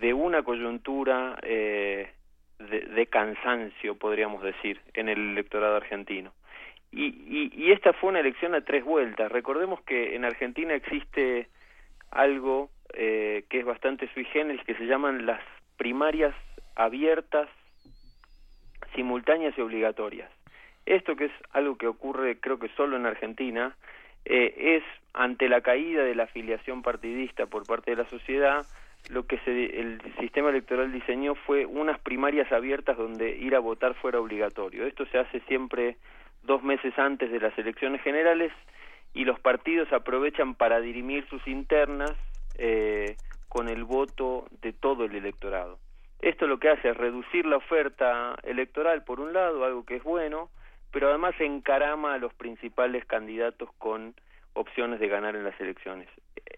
de 0.00 0.14
una 0.14 0.42
coyuntura 0.42 1.38
eh, 1.42 2.10
de, 2.58 3.06
cansancio, 3.06 3.96
podríamos 3.96 4.42
decir, 4.42 4.80
en 4.94 5.08
el 5.08 5.18
electorado 5.32 5.76
argentino. 5.76 6.32
Y, 6.90 7.06
y, 7.06 7.52
y, 7.54 7.72
esta 7.72 7.92
fue 7.92 8.10
una 8.10 8.20
elección 8.20 8.54
a 8.54 8.62
tres 8.62 8.84
vueltas. 8.84 9.30
Recordemos 9.30 9.80
que 9.82 10.16
en 10.16 10.24
Argentina 10.24 10.74
existe 10.74 11.48
algo 12.10 12.70
eh, 12.94 13.44
que 13.50 13.60
es 13.60 13.66
bastante 13.66 14.08
sui 14.14 14.24
generis, 14.24 14.64
que 14.64 14.74
se 14.74 14.86
llaman 14.86 15.26
las 15.26 15.42
primarias 15.76 16.34
abiertas, 16.74 17.48
simultáneas 18.94 19.56
y 19.58 19.60
obligatorias. 19.60 20.30
Esto 20.86 21.16
que 21.16 21.26
es 21.26 21.32
algo 21.52 21.76
que 21.76 21.86
ocurre 21.86 22.40
creo 22.40 22.58
que 22.58 22.68
solo 22.70 22.96
en 22.96 23.04
Argentina, 23.04 23.76
eh, 24.24 24.54
es 24.78 24.82
ante 25.14 25.48
la 25.48 25.60
caída 25.60 26.04
de 26.04 26.14
la 26.14 26.24
afiliación 26.24 26.82
partidista 26.82 27.46
por 27.46 27.66
parte 27.66 27.92
de 27.92 27.96
la 27.96 28.08
sociedad, 28.08 28.66
lo 29.10 29.26
que 29.26 29.38
se, 29.38 29.80
el 29.80 30.00
sistema 30.18 30.50
electoral 30.50 30.92
diseñó 30.92 31.34
fue 31.34 31.64
unas 31.66 31.98
primarias 32.00 32.50
abiertas 32.52 32.96
donde 32.96 33.36
ir 33.36 33.54
a 33.54 33.60
votar 33.60 33.94
fuera 33.94 34.20
obligatorio. 34.20 34.86
Esto 34.86 35.06
se 35.06 35.18
hace 35.18 35.40
siempre 35.40 35.96
dos 36.42 36.62
meses 36.62 36.96
antes 36.98 37.30
de 37.30 37.40
las 37.40 37.56
elecciones 37.58 38.02
generales 38.02 38.52
y 39.14 39.24
los 39.24 39.40
partidos 39.40 39.92
aprovechan 39.92 40.54
para 40.54 40.80
dirimir 40.80 41.26
sus 41.28 41.46
internas 41.46 42.12
eh, 42.58 43.16
con 43.48 43.68
el 43.68 43.84
voto 43.84 44.46
de 44.60 44.72
todo 44.72 45.04
el 45.04 45.14
electorado. 45.14 45.78
Esto 46.20 46.46
lo 46.46 46.58
que 46.58 46.68
hace 46.68 46.90
es 46.90 46.96
reducir 46.96 47.46
la 47.46 47.56
oferta 47.56 48.36
electoral 48.42 49.04
por 49.04 49.20
un 49.20 49.32
lado, 49.32 49.64
algo 49.64 49.84
que 49.84 49.96
es 49.96 50.02
bueno, 50.02 50.50
pero 50.90 51.08
además 51.08 51.34
encarama 51.38 52.14
a 52.14 52.18
los 52.18 52.34
principales 52.34 53.04
candidatos 53.06 53.70
con 53.78 54.14
opciones 54.58 55.00
de 55.00 55.08
ganar 55.08 55.36
en 55.36 55.44
las 55.44 55.58
elecciones. 55.60 56.08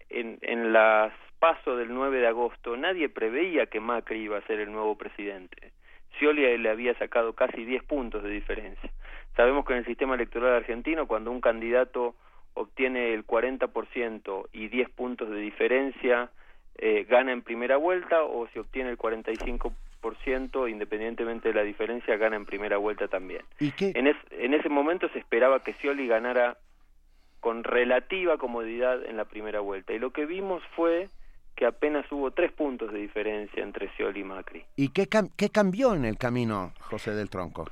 En, 0.09 0.39
en 0.41 0.73
las 0.73 1.13
paso 1.39 1.75
del 1.75 1.93
9 1.93 2.19
de 2.19 2.27
agosto 2.27 2.77
nadie 2.77 3.09
preveía 3.09 3.65
que 3.65 3.79
Macri 3.79 4.19
iba 4.19 4.37
a 4.37 4.45
ser 4.47 4.59
el 4.59 4.71
nuevo 4.71 4.95
presidente. 4.95 5.71
Scioli 6.17 6.57
le 6.57 6.69
había 6.69 6.93
sacado 6.99 7.33
casi 7.33 7.65
10 7.65 7.83
puntos 7.83 8.23
de 8.23 8.29
diferencia. 8.29 8.91
Sabemos 9.35 9.65
que 9.65 9.73
en 9.73 9.79
el 9.79 9.85
sistema 9.85 10.15
electoral 10.15 10.55
argentino, 10.55 11.07
cuando 11.07 11.31
un 11.31 11.41
candidato 11.41 12.15
obtiene 12.53 13.13
el 13.13 13.25
40% 13.25 14.49
y 14.51 14.67
10 14.67 14.89
puntos 14.89 15.29
de 15.29 15.37
diferencia, 15.37 16.29
eh, 16.77 17.05
gana 17.09 17.31
en 17.31 17.41
primera 17.41 17.77
vuelta, 17.77 18.23
o 18.23 18.47
si 18.49 18.59
obtiene 18.59 18.89
el 18.89 18.97
45%, 18.97 20.69
independientemente 20.69 21.49
de 21.49 21.55
la 21.55 21.63
diferencia, 21.63 22.17
gana 22.17 22.35
en 22.35 22.45
primera 22.45 22.77
vuelta 22.77 23.07
también. 23.07 23.41
¿Y 23.59 23.71
qué? 23.71 23.93
En, 23.95 24.07
en 24.07 24.53
ese 24.53 24.69
momento 24.69 25.07
se 25.09 25.19
esperaba 25.19 25.63
que 25.63 25.73
Scioli 25.73 26.07
ganara 26.07 26.57
con 27.41 27.63
relativa 27.63 28.37
comodidad 28.37 29.03
en 29.03 29.17
la 29.17 29.25
primera 29.25 29.59
vuelta. 29.59 29.91
Y 29.93 29.99
lo 29.99 30.11
que 30.11 30.25
vimos 30.25 30.63
fue 30.75 31.09
que 31.55 31.65
apenas 31.65 32.09
hubo 32.11 32.31
tres 32.31 32.51
puntos 32.53 32.93
de 32.93 32.99
diferencia 32.99 33.61
entre 33.61 33.89
Scioli 33.89 34.21
y 34.21 34.23
Macri. 34.23 34.63
¿Y 34.77 34.89
qué, 34.89 35.07
qué 35.35 35.49
cambió 35.49 35.93
en 35.93 36.05
el 36.05 36.17
camino, 36.17 36.71
José 36.79 37.11
del 37.11 37.29
Tronco? 37.29 37.69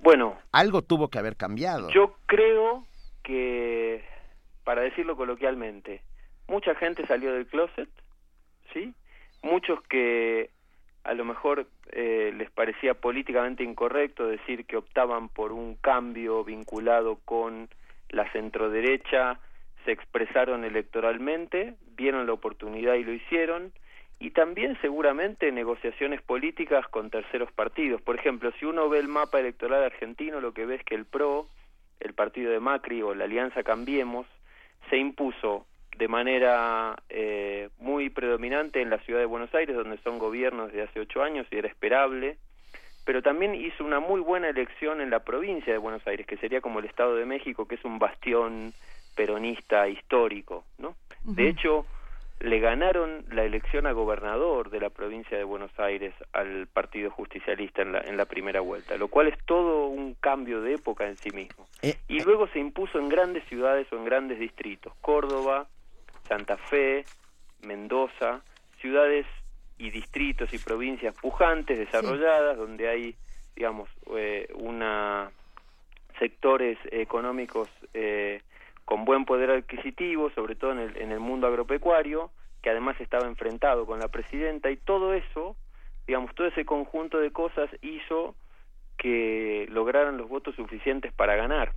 Bueno. 0.00 0.38
Algo 0.52 0.82
tuvo 0.82 1.08
que 1.08 1.18
haber 1.18 1.36
cambiado. 1.36 1.90
Yo 1.90 2.16
creo 2.26 2.84
que, 3.22 4.02
para 4.64 4.82
decirlo 4.82 5.16
coloquialmente, 5.16 6.02
mucha 6.48 6.74
gente 6.74 7.06
salió 7.06 7.32
del 7.32 7.46
closet, 7.46 7.90
¿sí? 8.72 8.94
Muchos 9.42 9.80
que 9.82 10.50
a 11.04 11.12
lo 11.14 11.24
mejor 11.24 11.66
eh, 11.92 12.32
les 12.36 12.50
parecía 12.50 12.94
políticamente 12.94 13.62
incorrecto 13.62 14.26
decir 14.26 14.64
que 14.66 14.76
optaban 14.76 15.28
por 15.28 15.52
un 15.52 15.76
cambio 15.76 16.42
vinculado 16.42 17.18
con 17.24 17.68
la 18.10 18.30
centroderecha, 18.32 19.38
se 19.84 19.92
expresaron 19.92 20.64
electoralmente, 20.64 21.74
vieron 21.96 22.26
la 22.26 22.32
oportunidad 22.32 22.94
y 22.94 23.04
lo 23.04 23.12
hicieron, 23.12 23.72
y 24.20 24.30
también 24.30 24.76
seguramente 24.80 25.52
negociaciones 25.52 26.20
políticas 26.22 26.86
con 26.88 27.10
terceros 27.10 27.52
partidos. 27.52 28.02
Por 28.02 28.16
ejemplo, 28.16 28.52
si 28.58 28.64
uno 28.64 28.88
ve 28.88 28.98
el 28.98 29.08
mapa 29.08 29.38
electoral 29.38 29.84
argentino, 29.84 30.40
lo 30.40 30.52
que 30.52 30.66
ve 30.66 30.76
es 30.76 30.84
que 30.84 30.96
el 30.96 31.04
PRO, 31.04 31.48
el 32.00 32.14
partido 32.14 32.50
de 32.50 32.60
Macri 32.60 33.02
o 33.02 33.14
la 33.14 33.24
Alianza 33.24 33.62
Cambiemos, 33.62 34.26
se 34.90 34.96
impuso 34.96 35.66
de 35.96 36.08
manera 36.08 36.96
eh, 37.08 37.70
muy 37.78 38.10
predominante 38.10 38.80
en 38.80 38.90
la 38.90 38.98
ciudad 38.98 39.20
de 39.20 39.26
Buenos 39.26 39.54
Aires, 39.54 39.76
donde 39.76 39.98
son 39.98 40.18
gobiernos 40.18 40.72
de 40.72 40.82
hace 40.82 41.00
ocho 41.00 41.22
años 41.22 41.46
y 41.50 41.56
era 41.56 41.68
esperable, 41.68 42.38
pero 43.08 43.22
también 43.22 43.54
hizo 43.54 43.86
una 43.86 44.00
muy 44.00 44.20
buena 44.20 44.50
elección 44.50 45.00
en 45.00 45.08
la 45.08 45.20
provincia 45.20 45.72
de 45.72 45.78
Buenos 45.78 46.06
Aires, 46.06 46.26
que 46.26 46.36
sería 46.36 46.60
como 46.60 46.80
el 46.80 46.84
Estado 46.84 47.16
de 47.16 47.24
México, 47.24 47.66
que 47.66 47.76
es 47.76 47.84
un 47.86 47.98
bastión 47.98 48.74
peronista 49.16 49.88
histórico, 49.88 50.66
¿no? 50.76 50.94
De 51.22 51.48
hecho, 51.48 51.86
le 52.40 52.60
ganaron 52.60 53.24
la 53.30 53.44
elección 53.44 53.86
a 53.86 53.92
gobernador 53.92 54.68
de 54.68 54.80
la 54.80 54.90
provincia 54.90 55.38
de 55.38 55.44
Buenos 55.44 55.70
Aires 55.78 56.12
al 56.34 56.66
Partido 56.66 57.10
Justicialista 57.10 57.80
en 57.80 57.92
la, 57.92 58.00
en 58.00 58.18
la 58.18 58.26
primera 58.26 58.60
vuelta, 58.60 58.98
lo 58.98 59.08
cual 59.08 59.28
es 59.28 59.38
todo 59.46 59.86
un 59.86 60.12
cambio 60.12 60.60
de 60.60 60.74
época 60.74 61.08
en 61.08 61.16
sí 61.16 61.30
mismo. 61.30 61.66
Eh, 61.80 61.96
y 62.08 62.22
luego 62.22 62.46
se 62.48 62.58
impuso 62.58 62.98
en 62.98 63.08
grandes 63.08 63.42
ciudades 63.44 63.90
o 63.90 63.96
en 63.96 64.04
grandes 64.04 64.38
distritos, 64.38 64.92
Córdoba, 65.00 65.66
Santa 66.28 66.58
Fe, 66.58 67.06
Mendoza, 67.62 68.42
ciudades 68.82 69.24
y 69.78 69.90
distritos 69.90 70.52
y 70.52 70.58
provincias 70.58 71.14
pujantes, 71.14 71.78
desarrolladas, 71.78 72.56
donde 72.56 72.88
hay, 72.88 73.14
digamos, 73.54 73.88
eh, 74.16 74.48
una 74.54 75.30
sectores 76.18 76.78
económicos 76.90 77.68
eh, 77.94 78.42
con 78.84 79.04
buen 79.04 79.24
poder 79.24 79.50
adquisitivo, 79.50 80.30
sobre 80.30 80.56
todo 80.56 80.72
en 80.72 80.80
el, 80.80 80.96
en 80.96 81.12
el 81.12 81.20
mundo 81.20 81.46
agropecuario, 81.46 82.30
que 82.62 82.70
además 82.70 83.00
estaba 83.00 83.26
enfrentado 83.26 83.86
con 83.86 84.00
la 84.00 84.08
presidenta, 84.08 84.70
y 84.70 84.76
todo 84.76 85.14
eso, 85.14 85.56
digamos, 86.06 86.34
todo 86.34 86.48
ese 86.48 86.64
conjunto 86.64 87.18
de 87.18 87.30
cosas 87.30 87.70
hizo 87.82 88.34
que 88.96 89.66
lograran 89.70 90.16
los 90.16 90.28
votos 90.28 90.56
suficientes 90.56 91.12
para 91.12 91.36
ganar. 91.36 91.72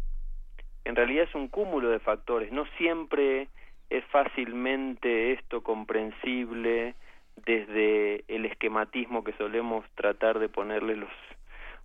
En 0.86 0.96
realidad 0.96 1.26
es 1.30 1.36
un 1.36 1.48
cúmulo 1.48 1.90
de 1.90 2.00
factores, 2.00 2.52
no 2.52 2.66
siempre 2.78 3.48
es 3.90 4.04
fácilmente 4.06 5.34
esto 5.34 5.62
comprensible 5.62 6.96
desde 7.46 8.24
el 8.28 8.46
esquematismo 8.46 9.24
que 9.24 9.34
solemos 9.34 9.86
tratar 9.96 10.40
de 10.40 10.50
ponerle 10.50 10.96
los 10.96 11.10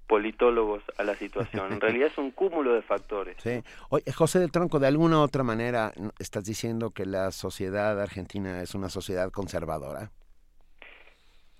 politólogos 0.06 0.82
a 0.98 1.02
la 1.02 1.14
situación. 1.14 1.72
En 1.72 1.80
realidad 1.82 2.08
es 2.08 2.18
un 2.18 2.30
cúmulo 2.30 2.74
de 2.74 2.82
factores. 2.82 3.36
Sí. 3.38 3.62
Oye, 3.90 4.10
José 4.12 4.38
del 4.38 4.52
Tronco, 4.52 4.78
de 4.78 4.86
alguna 4.86 5.18
u 5.18 5.22
otra 5.22 5.42
manera 5.42 5.92
estás 6.18 6.44
diciendo 6.44 6.90
que 6.90 7.06
la 7.06 7.30
sociedad 7.32 8.00
argentina 8.00 8.62
es 8.62 8.74
una 8.74 8.88
sociedad 8.88 9.30
conservadora. 9.30 10.10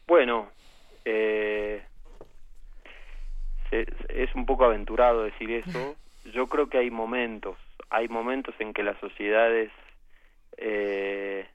Bueno, 0.07 0.49
eh, 1.05 1.83
es 3.71 4.35
un 4.35 4.47
poco 4.47 4.65
aventurado 4.65 5.25
decir 5.25 5.51
eso. 5.51 5.97
Yo 6.33 6.47
creo 6.47 6.69
que 6.69 6.79
hay 6.79 6.91
momentos, 6.91 7.57
hay 7.91 8.09
momentos 8.09 8.55
en 8.59 8.73
que 8.73 8.83
las 8.83 8.99
sociedades 8.99 9.71
eh, 10.57 11.47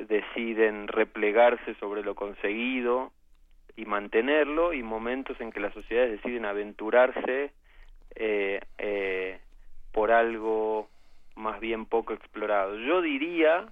deciden 0.00 0.88
replegarse 0.88 1.74
sobre 1.76 2.02
lo 2.02 2.14
conseguido 2.14 3.12
y 3.76 3.84
mantenerlo 3.84 4.72
y 4.72 4.82
momentos 4.82 5.40
en 5.40 5.52
que 5.52 5.60
las 5.60 5.74
sociedades 5.74 6.12
deciden 6.12 6.44
aventurarse 6.44 7.52
eh, 8.14 8.60
eh, 8.78 9.38
por 9.92 10.10
algo 10.10 10.88
más 11.34 11.60
bien 11.60 11.86
poco 11.86 12.14
explorado. 12.14 12.76
Yo 12.78 13.02
diría 13.02 13.66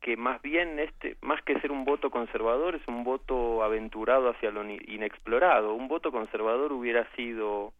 que 0.00 0.16
más 0.16 0.40
bien 0.40 0.78
este 0.78 1.16
más 1.20 1.42
que 1.42 1.60
ser 1.60 1.70
un 1.70 1.84
voto 1.84 2.10
conservador 2.10 2.74
es 2.74 2.88
un 2.88 3.04
voto 3.04 3.62
aventurado 3.62 4.30
hacia 4.30 4.50
lo 4.50 4.64
inexplorado. 4.68 5.74
Un 5.74 5.88
voto 5.88 6.10
conservador 6.10 6.72
hubiera 6.72 7.06
sido 7.14 7.72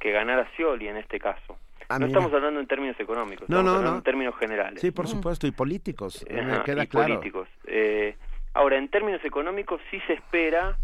que 0.00 0.10
ganara 0.10 0.50
Scioli 0.54 0.88
en 0.88 0.96
este 0.96 1.20
caso. 1.20 1.56
Ah, 1.90 1.98
no 1.98 2.06
estamos 2.06 2.32
hablando 2.32 2.60
en 2.60 2.68
términos 2.68 2.98
económicos, 3.00 3.48
no, 3.48 3.56
estamos 3.56 3.64
no, 3.64 3.70
hablando 3.70 3.90
no. 3.90 3.96
en 3.98 4.04
términos 4.04 4.36
generales. 4.38 4.80
Sí, 4.80 4.92
por 4.92 5.08
supuesto, 5.08 5.48
y 5.48 5.50
políticos, 5.50 6.24
me 6.30 6.62
queda 6.62 6.84
y 6.84 6.86
claro. 6.86 7.14
políticos. 7.14 7.48
Eh, 7.66 8.16
ahora, 8.54 8.78
en 8.78 8.88
términos 8.88 9.24
económicos 9.24 9.80
sí 9.90 9.98
se 10.06 10.12
espera 10.12 10.78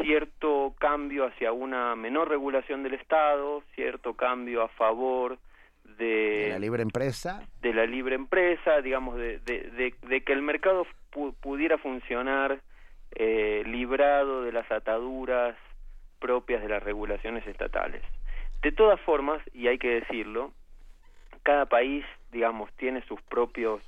cierto 0.00 0.74
cambio 0.80 1.26
hacia 1.26 1.52
una 1.52 1.94
menor 1.94 2.28
regulación 2.28 2.82
del 2.82 2.94
Estado, 2.94 3.62
cierto 3.76 4.14
cambio 4.14 4.62
a 4.62 4.68
favor 4.68 5.38
de, 5.84 6.04
de 6.44 6.48
la 6.50 6.58
libre 6.58 6.82
empresa, 6.82 7.46
de 7.60 7.72
la 7.72 7.86
libre 7.86 8.16
empresa, 8.16 8.80
digamos, 8.80 9.16
de, 9.16 9.38
de, 9.40 9.70
de, 9.70 9.94
de 10.08 10.24
que 10.24 10.32
el 10.32 10.42
mercado 10.42 10.86
pu 11.10 11.34
pudiera 11.34 11.78
funcionar 11.78 12.60
eh, 13.14 13.62
librado 13.66 14.42
de 14.42 14.52
las 14.52 14.70
ataduras 14.72 15.56
propias 16.18 16.62
de 16.62 16.68
las 16.68 16.82
regulaciones 16.82 17.46
estatales. 17.46 18.02
De 18.62 18.72
todas 18.72 19.00
formas, 19.00 19.42
y 19.52 19.68
hay 19.68 19.78
que 19.78 20.00
decirlo, 20.00 20.52
cada 21.42 21.66
país, 21.66 22.04
digamos, 22.30 22.72
tiene 22.74 23.02
sus 23.02 23.20
propios 23.22 23.82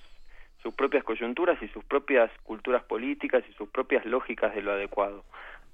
sus 0.64 0.74
propias 0.74 1.04
coyunturas 1.04 1.62
y 1.62 1.68
sus 1.68 1.84
propias 1.84 2.30
culturas 2.42 2.82
políticas 2.84 3.44
y 3.48 3.52
sus 3.52 3.68
propias 3.68 4.04
lógicas 4.06 4.54
de 4.54 4.62
lo 4.62 4.72
adecuado. 4.72 5.22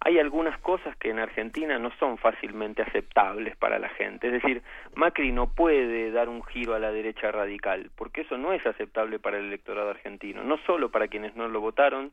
Hay 0.00 0.18
algunas 0.18 0.58
cosas 0.58 0.96
que 0.96 1.10
en 1.10 1.20
Argentina 1.20 1.78
no 1.78 1.92
son 2.00 2.18
fácilmente 2.18 2.82
aceptables 2.82 3.56
para 3.56 3.78
la 3.78 3.88
gente. 3.90 4.26
Es 4.26 4.42
decir, 4.42 4.62
Macri 4.96 5.30
no 5.30 5.46
puede 5.46 6.10
dar 6.10 6.28
un 6.28 6.42
giro 6.42 6.74
a 6.74 6.80
la 6.80 6.90
derecha 6.90 7.30
radical, 7.30 7.90
porque 7.94 8.22
eso 8.22 8.36
no 8.36 8.52
es 8.52 8.66
aceptable 8.66 9.20
para 9.20 9.38
el 9.38 9.44
electorado 9.44 9.90
argentino, 9.90 10.42
no 10.42 10.58
solo 10.66 10.90
para 10.90 11.06
quienes 11.06 11.36
no 11.36 11.46
lo 11.46 11.60
votaron, 11.60 12.10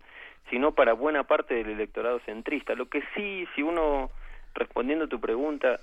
sino 0.52 0.74
para 0.74 0.94
buena 0.94 1.24
parte 1.24 1.56
del 1.56 1.70
electorado 1.70 2.20
centrista. 2.20 2.76
Lo 2.76 2.90
que 2.90 3.02
sí, 3.16 3.48
si 3.56 3.64
uno, 3.64 4.12
respondiendo 4.54 5.06
a 5.06 5.10
tu 5.10 5.20
pregunta, 5.20 5.80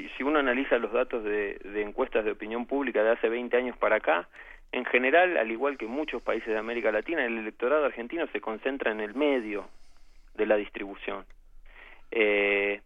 si, 0.00 0.08
si 0.16 0.22
uno 0.22 0.38
analiza 0.38 0.78
los 0.78 0.92
datos 0.92 1.22
de, 1.24 1.58
de 1.64 1.82
encuestas 1.82 2.24
de 2.24 2.32
opinión 2.32 2.66
pública 2.66 3.02
de 3.02 3.10
hace 3.10 3.28
20 3.28 3.56
años 3.56 3.76
para 3.76 3.96
acá, 3.96 4.28
en 4.72 4.84
general, 4.84 5.36
al 5.36 5.50
igual 5.50 5.76
que 5.76 5.86
muchos 5.86 6.22
países 6.22 6.48
de 6.48 6.58
América 6.58 6.92
Latina, 6.92 7.24
el 7.24 7.38
electorado 7.38 7.84
argentino 7.84 8.26
se 8.28 8.40
concentra 8.40 8.92
en 8.92 9.00
el 9.00 9.14
medio 9.14 9.68
de 10.34 10.46
la 10.46 10.56
distribución. 10.56 11.24
Eh, 12.10 12.80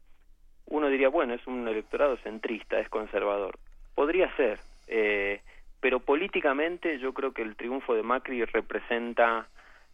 uno 0.66 0.88
diría, 0.88 1.08
bueno, 1.08 1.34
es 1.34 1.46
un 1.46 1.68
electorado 1.68 2.16
centrista, 2.18 2.80
es 2.80 2.88
conservador. 2.88 3.58
Podría 3.94 4.34
ser, 4.36 4.58
eh, 4.88 5.40
pero 5.80 6.00
políticamente 6.00 6.98
yo 6.98 7.12
creo 7.12 7.32
que 7.32 7.42
el 7.42 7.54
triunfo 7.54 7.94
de 7.94 8.02
Macri 8.02 8.42
representa 8.46 9.46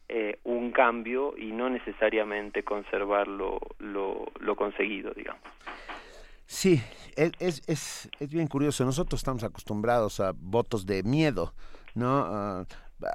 eh, 0.08 0.38
un 0.44 0.70
cambio 0.70 1.34
y 1.36 1.50
no 1.50 1.68
necesariamente 1.68 2.62
conservar 2.62 3.26
lo, 3.26 3.58
lo, 3.80 4.26
lo 4.38 4.56
conseguido, 4.56 5.12
digamos. 5.12 5.42
Sí, 6.50 6.82
es, 7.14 7.62
es, 7.68 8.08
es, 8.18 8.28
bien 8.28 8.48
curioso. 8.48 8.84
Nosotros 8.84 9.20
estamos 9.20 9.44
acostumbrados 9.44 10.18
a 10.18 10.32
votos 10.36 10.84
de 10.84 11.04
miedo, 11.04 11.54
¿no? 11.94 12.62
Uh, 12.62 12.66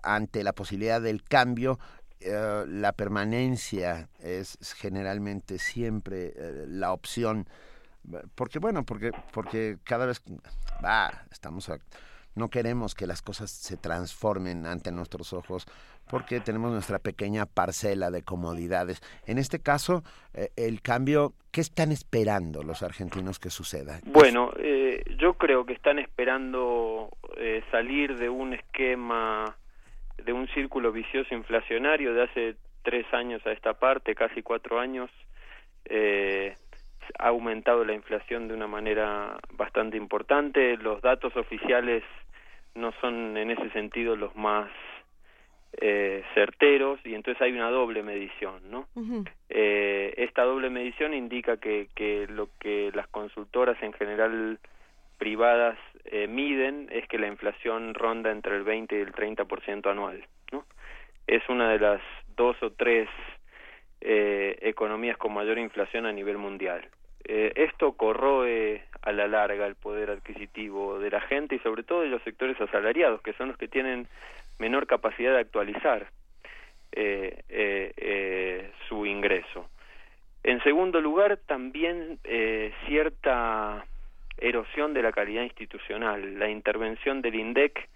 ante 0.04 0.42
la 0.42 0.54
posibilidad 0.54 1.02
del 1.02 1.22
cambio, 1.22 1.78
uh, 2.22 2.66
la 2.66 2.94
permanencia 2.94 4.08
es 4.20 4.58
generalmente 4.78 5.60
siempre 5.60 6.34
uh, 6.38 6.66
la 6.66 6.94
opción. 6.94 7.50
Porque, 8.36 8.60
bueno, 8.60 8.86
porque, 8.86 9.12
porque 9.34 9.80
cada 9.84 10.06
vez, 10.06 10.22
va, 10.84 11.26
estamos, 11.30 11.68
a, 11.68 11.78
no 12.36 12.50
queremos 12.50 12.96
que 12.96 13.06
las 13.06 13.22
cosas 13.22 13.52
se 13.52 13.76
transformen 13.76 14.66
ante 14.66 14.94
nuestros 14.94 15.34
ojos 15.34 15.66
porque 16.10 16.40
tenemos 16.40 16.72
nuestra 16.72 17.00
pequeña 17.00 17.46
parcela 17.46 18.12
de 18.12 18.24
comodidades. 18.24 19.02
En 19.26 19.38
este 19.38 19.62
caso, 19.62 20.04
eh, 20.34 20.50
el 20.56 20.82
cambio, 20.82 21.34
¿qué 21.52 21.62
están 21.62 21.92
esperando 21.92 22.64
los 22.64 22.84
argentinos 22.84 23.40
que 23.40 23.50
suceda? 23.50 24.00
Bueno, 24.06 24.52
eh, 24.58 25.04
yo 25.18 25.34
creo 25.34 25.66
que 25.66 25.74
están 25.74 26.00
esperando 26.00 27.10
eh, 27.38 27.64
salir 27.72 28.18
de 28.18 28.30
un 28.30 28.54
esquema, 28.54 29.56
de 30.24 30.34
un 30.34 30.48
círculo 30.50 30.92
vicioso 30.92 31.34
inflacionario 31.34 32.14
de 32.14 32.24
hace 32.24 32.56
tres 32.84 33.06
años 33.14 33.46
a 33.46 33.52
esta 33.52 33.74
parte, 33.74 34.16
casi 34.16 34.42
cuatro 34.42 34.80
años. 34.80 35.10
ha 37.20 37.28
aumentado 37.28 37.86
la 37.86 37.94
inflación 37.94 38.48
de 38.48 38.56
una 38.56 38.68
manera 38.68 39.38
bastante 39.52 39.98
importante. 39.98 40.76
Los 40.78 41.02
datos 41.02 41.36
oficiales 41.36 42.04
no 42.74 42.92
son 43.00 43.38
en 43.38 43.52
ese 43.52 43.70
sentido 43.72 44.16
los 44.16 44.36
más 44.36 44.70
eh, 45.82 46.24
certeros 46.34 47.00
y 47.06 47.16
entonces 47.16 47.42
hay 47.42 47.52
una 47.52 47.70
doble 47.70 48.04
medición, 48.04 48.62
¿no? 48.70 48.88
eh, 49.50 50.14
esta 50.18 50.44
doble 50.44 50.70
medición 50.70 51.14
indica 51.14 51.58
que, 51.58 51.90
que 51.96 52.28
lo 52.28 52.50
que 52.60 52.92
las 52.94 53.08
consultoras 53.08 53.82
en 53.84 53.94
general 53.94 54.60
privadas 55.18 55.78
eh, 56.06 56.28
miden 56.28 56.88
es 56.92 57.08
que 57.08 57.18
la 57.18 57.28
inflación 57.28 57.94
ronda 57.94 58.32
entre 58.32 58.56
el 58.56 58.64
20 58.64 58.98
y 58.98 59.02
el 59.02 59.14
30% 59.14 59.90
anual, 59.90 60.26
¿no? 60.52 60.66
Es 61.28 61.48
una 61.50 61.72
de 61.72 61.80
las 61.80 62.02
dos 62.36 62.62
o 62.62 62.72
tres 62.72 63.10
eh, 64.02 64.58
economías 64.62 65.18
con 65.18 65.34
mayor 65.34 65.58
inflación 65.58 66.06
a 66.06 66.12
nivel 66.12 66.38
mundial. 66.38 66.88
Eh, 67.24 67.54
esto 67.56 67.94
corroe 67.94 68.84
a 69.02 69.12
la 69.12 69.28
larga 69.28 69.66
el 69.66 69.76
poder 69.76 70.12
adquisitivo 70.12 71.00
de 71.00 71.10
la 71.10 71.22
gente 71.22 71.56
y 71.56 71.60
sobre 71.60 71.84
todo 71.84 72.02
de 72.02 72.10
los 72.10 72.22
sectores 72.22 72.60
asalariados, 72.62 73.22
que 73.22 73.34
son 73.34 73.48
los 73.48 73.58
que 73.58 73.68
tienen 73.68 74.08
menor 74.60 74.88
capacidad 74.88 75.34
de 75.34 75.40
actualizar 75.40 76.08
eh, 76.92 77.44
eh, 77.50 77.94
eh, 77.98 78.72
su 78.88 79.06
ingreso. 79.06 79.70
En 80.44 80.62
segundo 80.64 81.02
lugar, 81.02 81.38
también 81.48 82.20
eh, 82.24 82.72
cierta 82.86 83.86
erosión 84.38 84.94
de 84.94 85.02
la 85.02 85.12
calidad 85.12 85.44
institucional. 85.44 86.38
La 86.40 86.50
intervención 86.50 87.22
del 87.22 87.36
INDEC, 87.36 87.90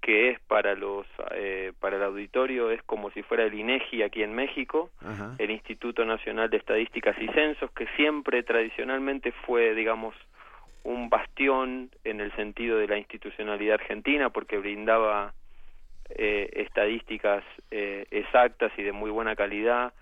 que 0.00 0.30
es 0.30 0.40
para 0.40 0.74
los 0.74 1.06
eh, 1.32 1.72
para 1.78 1.96
el 1.96 2.02
auditorio 2.02 2.70
es 2.70 2.82
como 2.82 3.10
si 3.10 3.22
fuera 3.22 3.44
el 3.44 3.54
INEGI 3.54 4.02
aquí 4.02 4.22
en 4.22 4.34
México, 4.34 4.90
Ajá. 5.04 5.36
el 5.38 5.50
Instituto 5.50 6.04
Nacional 6.04 6.50
de 6.50 6.56
Estadísticas 6.56 7.16
y 7.20 7.28
Censos, 7.28 7.70
que 7.72 7.86
siempre 7.96 8.42
tradicionalmente 8.42 9.30
fue, 9.46 9.74
digamos, 9.74 10.14
un 10.82 11.08
bastión 11.10 11.90
en 12.02 12.20
el 12.20 12.34
sentido 12.34 12.78
de 12.78 12.88
la 12.88 12.98
institucionalidad 12.98 13.74
argentina, 13.74 14.30
porque 14.30 14.58
brindaba 14.58 15.34
eh, 16.16 16.50
estadísticas 16.54 17.44
eh, 17.70 18.06
exactas 18.10 18.72
y 18.76 18.82
de 18.82 18.92
muy 18.92 19.10
buena 19.10 19.36
calidad 19.36 19.92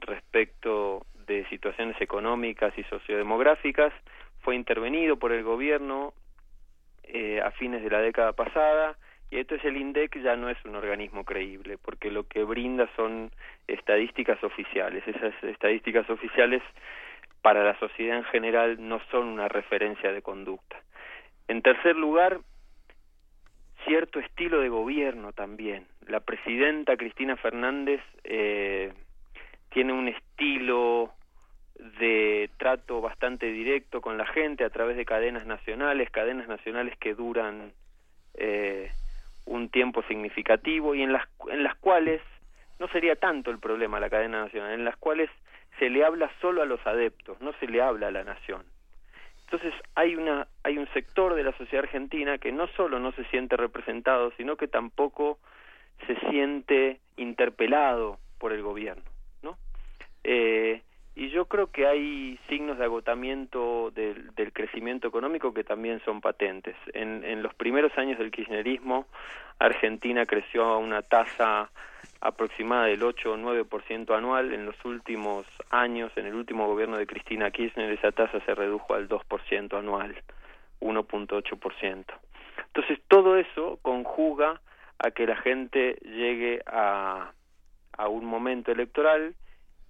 respecto 0.00 1.06
de 1.26 1.46
situaciones 1.48 2.00
económicas 2.00 2.76
y 2.76 2.84
sociodemográficas, 2.84 3.92
fue 4.40 4.54
intervenido 4.54 5.16
por 5.16 5.32
el 5.32 5.42
gobierno 5.42 6.12
eh, 7.04 7.40
a 7.40 7.50
fines 7.52 7.82
de 7.82 7.90
la 7.90 8.00
década 8.00 8.32
pasada 8.32 8.96
y 9.30 9.38
entonces 9.38 9.66
el 9.66 9.76
INDEC 9.76 10.22
ya 10.22 10.36
no 10.36 10.48
es 10.50 10.62
un 10.64 10.76
organismo 10.76 11.24
creíble 11.24 11.78
porque 11.78 12.10
lo 12.10 12.24
que 12.28 12.44
brinda 12.44 12.88
son 12.94 13.30
estadísticas 13.66 14.42
oficiales. 14.44 15.02
Esas 15.06 15.34
estadísticas 15.42 16.08
oficiales 16.10 16.62
para 17.42 17.64
la 17.64 17.78
sociedad 17.78 18.18
en 18.18 18.24
general 18.24 18.76
no 18.78 19.00
son 19.10 19.26
una 19.26 19.48
referencia 19.48 20.12
de 20.12 20.22
conducta. 20.22 20.76
En 21.48 21.62
tercer 21.62 21.96
lugar, 21.96 22.38
cierto 23.84 24.18
estilo 24.20 24.60
de 24.60 24.68
gobierno 24.68 25.32
también. 25.32 25.86
La 26.06 26.20
presidenta 26.20 26.96
Cristina 26.96 27.36
Fernández 27.36 28.00
eh, 28.24 28.92
tiene 29.70 29.92
un 29.92 30.08
estilo 30.08 31.12
de 31.98 32.50
trato 32.56 33.00
bastante 33.00 33.46
directo 33.46 34.00
con 34.00 34.16
la 34.16 34.26
gente 34.26 34.64
a 34.64 34.70
través 34.70 34.96
de 34.96 35.04
cadenas 35.04 35.46
nacionales, 35.46 36.10
cadenas 36.10 36.48
nacionales 36.48 36.96
que 36.98 37.14
duran 37.14 37.72
eh, 38.34 38.90
un 39.44 39.68
tiempo 39.68 40.02
significativo 40.04 40.94
y 40.94 41.02
en 41.02 41.12
las, 41.12 41.26
en 41.50 41.62
las 41.62 41.74
cuales 41.76 42.22
no 42.78 42.88
sería 42.88 43.16
tanto 43.16 43.50
el 43.50 43.58
problema 43.58 44.00
la 44.00 44.10
cadena 44.10 44.44
nacional, 44.44 44.72
en 44.72 44.84
las 44.84 44.96
cuales 44.96 45.30
se 45.78 45.90
le 45.90 46.04
habla 46.04 46.30
solo 46.40 46.62
a 46.62 46.66
los 46.66 46.84
adeptos, 46.86 47.40
no 47.40 47.52
se 47.54 47.66
le 47.66 47.82
habla 47.82 48.08
a 48.08 48.12
la 48.12 48.24
nación. 48.24 48.62
Entonces 49.54 49.80
hay 49.94 50.16
una 50.16 50.48
hay 50.64 50.78
un 50.78 50.88
sector 50.88 51.36
de 51.36 51.44
la 51.44 51.56
sociedad 51.56 51.84
argentina 51.84 52.38
que 52.38 52.50
no 52.50 52.66
solo 52.76 52.98
no 52.98 53.12
se 53.12 53.24
siente 53.26 53.56
representado, 53.56 54.32
sino 54.36 54.56
que 54.56 54.66
tampoco 54.66 55.38
se 56.08 56.18
siente 56.28 56.98
interpelado 57.16 58.18
por 58.38 58.52
el 58.52 58.62
gobierno, 58.62 59.04
¿no? 59.42 59.56
Eh, 60.24 60.82
y 61.16 61.30
yo 61.30 61.46
creo 61.46 61.68
que 61.68 61.86
hay 61.86 62.38
signos 62.48 62.78
de 62.78 62.84
agotamiento 62.84 63.92
del, 63.92 64.34
del 64.34 64.52
crecimiento 64.52 65.06
económico 65.06 65.54
que 65.54 65.62
también 65.62 66.00
son 66.04 66.20
patentes. 66.20 66.74
En, 66.92 67.24
en 67.24 67.42
los 67.42 67.54
primeros 67.54 67.96
años 67.96 68.18
del 68.18 68.32
kirchnerismo, 68.32 69.06
Argentina 69.60 70.26
creció 70.26 70.64
a 70.64 70.78
una 70.78 71.02
tasa 71.02 71.70
aproximada 72.20 72.86
del 72.86 73.02
8 73.02 73.32
o 73.32 73.36
9% 73.36 74.16
anual. 74.16 74.52
En 74.52 74.66
los 74.66 74.84
últimos 74.84 75.46
años, 75.70 76.10
en 76.16 76.26
el 76.26 76.34
último 76.34 76.66
gobierno 76.66 76.96
de 76.96 77.06
Cristina 77.06 77.50
Kirchner, 77.52 77.92
esa 77.92 78.10
tasa 78.10 78.40
se 78.40 78.54
redujo 78.54 78.94
al 78.94 79.08
2% 79.08 79.78
anual, 79.78 80.20
1.8%. 80.80 82.04
Entonces, 82.66 82.98
todo 83.06 83.36
eso 83.36 83.78
conjuga 83.82 84.60
a 84.98 85.12
que 85.12 85.26
la 85.26 85.36
gente 85.36 85.96
llegue 86.02 86.60
a, 86.66 87.30
a 87.92 88.08
un 88.08 88.24
momento 88.24 88.72
electoral 88.72 89.34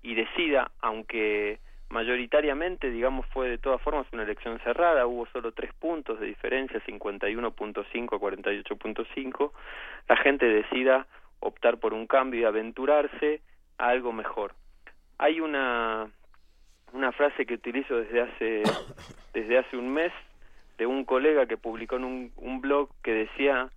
y 0.04 0.14
decida, 0.14 0.70
aunque 0.82 1.58
mayoritariamente, 1.88 2.90
digamos, 2.90 3.26
fue 3.32 3.48
de 3.48 3.58
todas 3.58 3.80
formas 3.80 4.06
una 4.12 4.22
elección 4.22 4.60
cerrada, 4.60 5.06
hubo 5.06 5.26
solo 5.26 5.52
tres 5.52 5.72
puntos 5.72 6.20
de 6.20 6.26
diferencia, 6.26 6.80
51.5 6.84 8.14
a 8.14 8.20
48.5, 8.20 9.52
la 10.08 10.16
gente 10.16 10.44
decida 10.46 11.06
optar 11.40 11.78
por 11.78 11.94
un 11.94 12.06
cambio 12.06 12.42
y 12.42 12.44
aventurarse 12.44 13.40
a 13.78 13.88
algo 13.88 14.12
mejor. 14.12 14.52
Hay 15.18 15.40
una 15.40 16.06
una 16.92 17.10
frase 17.10 17.44
que 17.44 17.54
utilizo 17.54 17.96
desde 17.96 18.20
hace 18.20 18.62
desde 19.32 19.58
hace 19.58 19.76
un 19.76 19.92
mes 19.92 20.12
de 20.76 20.86
un 20.86 21.04
colega 21.04 21.46
que 21.46 21.56
publicó 21.56 21.96
en 21.96 22.04
un, 22.04 22.32
un 22.36 22.60
blog 22.60 22.90
que 23.02 23.12
decía 23.12 23.70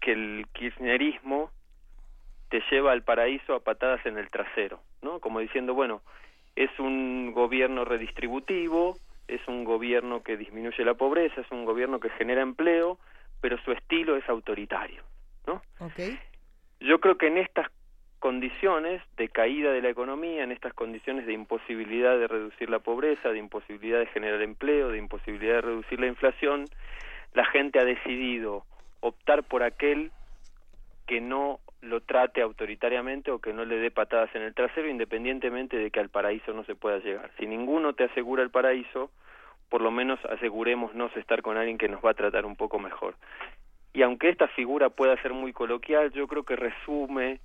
que 0.00 0.12
el 0.12 0.46
kirchnerismo 0.52 1.50
te 2.48 2.62
lleva 2.70 2.92
al 2.92 3.02
paraíso 3.02 3.54
a 3.54 3.60
patadas 3.60 4.04
en 4.06 4.18
el 4.18 4.30
trasero, 4.30 4.80
¿no? 5.02 5.20
Como 5.20 5.40
diciendo, 5.40 5.74
bueno, 5.74 6.02
es 6.56 6.70
un 6.78 7.32
gobierno 7.32 7.84
redistributivo, 7.84 8.96
es 9.28 9.46
un 9.46 9.64
gobierno 9.64 10.22
que 10.22 10.36
disminuye 10.36 10.84
la 10.84 10.94
pobreza, 10.94 11.40
es 11.40 11.50
un 11.50 11.64
gobierno 11.64 12.00
que 12.00 12.10
genera 12.10 12.42
empleo, 12.42 12.98
pero 13.40 13.58
su 13.58 13.72
estilo 13.72 14.16
es 14.16 14.28
autoritario, 14.28 15.02
¿no? 15.46 15.62
Okay. 15.78 16.18
Yo 16.80 17.00
creo 17.00 17.18
que 17.18 17.26
en 17.26 17.38
estas 17.38 17.68
condiciones 18.18 19.02
de 19.16 19.28
caída 19.28 19.70
de 19.70 19.82
la 19.82 19.90
economía, 19.90 20.42
en 20.42 20.50
estas 20.50 20.72
condiciones 20.72 21.26
de 21.26 21.32
imposibilidad 21.34 22.18
de 22.18 22.26
reducir 22.26 22.68
la 22.68 22.80
pobreza, 22.80 23.28
de 23.28 23.38
imposibilidad 23.38 24.00
de 24.00 24.06
generar 24.06 24.42
empleo, 24.42 24.88
de 24.88 24.98
imposibilidad 24.98 25.56
de 25.56 25.60
reducir 25.60 26.00
la 26.00 26.06
inflación, 26.08 26.64
la 27.34 27.44
gente 27.44 27.78
ha 27.78 27.84
decidido 27.84 28.64
optar 29.00 29.44
por 29.44 29.62
aquel 29.62 30.10
que 31.06 31.20
no 31.20 31.60
lo 31.80 32.00
trate 32.00 32.42
autoritariamente 32.42 33.30
o 33.30 33.38
que 33.38 33.52
no 33.52 33.64
le 33.64 33.78
dé 33.78 33.90
patadas 33.90 34.34
en 34.34 34.42
el 34.42 34.54
trasero 34.54 34.88
independientemente 34.88 35.76
de 35.76 35.90
que 35.90 36.00
al 36.00 36.08
paraíso 36.08 36.52
no 36.52 36.64
se 36.64 36.74
pueda 36.74 36.98
llegar. 36.98 37.30
Si 37.38 37.46
ninguno 37.46 37.92
te 37.92 38.04
asegura 38.04 38.42
el 38.42 38.50
paraíso, 38.50 39.10
por 39.68 39.80
lo 39.80 39.90
menos 39.90 40.18
asegurémonos 40.24 41.16
estar 41.16 41.42
con 41.42 41.56
alguien 41.56 41.78
que 41.78 41.88
nos 41.88 42.04
va 42.04 42.10
a 42.10 42.14
tratar 42.14 42.46
un 42.46 42.56
poco 42.56 42.78
mejor. 42.78 43.14
Y 43.92 44.02
aunque 44.02 44.28
esta 44.28 44.48
figura 44.48 44.90
pueda 44.90 45.20
ser 45.22 45.32
muy 45.32 45.52
coloquial, 45.52 46.12
yo 46.12 46.26
creo 46.26 46.44
que 46.44 46.56
resume 46.56 47.40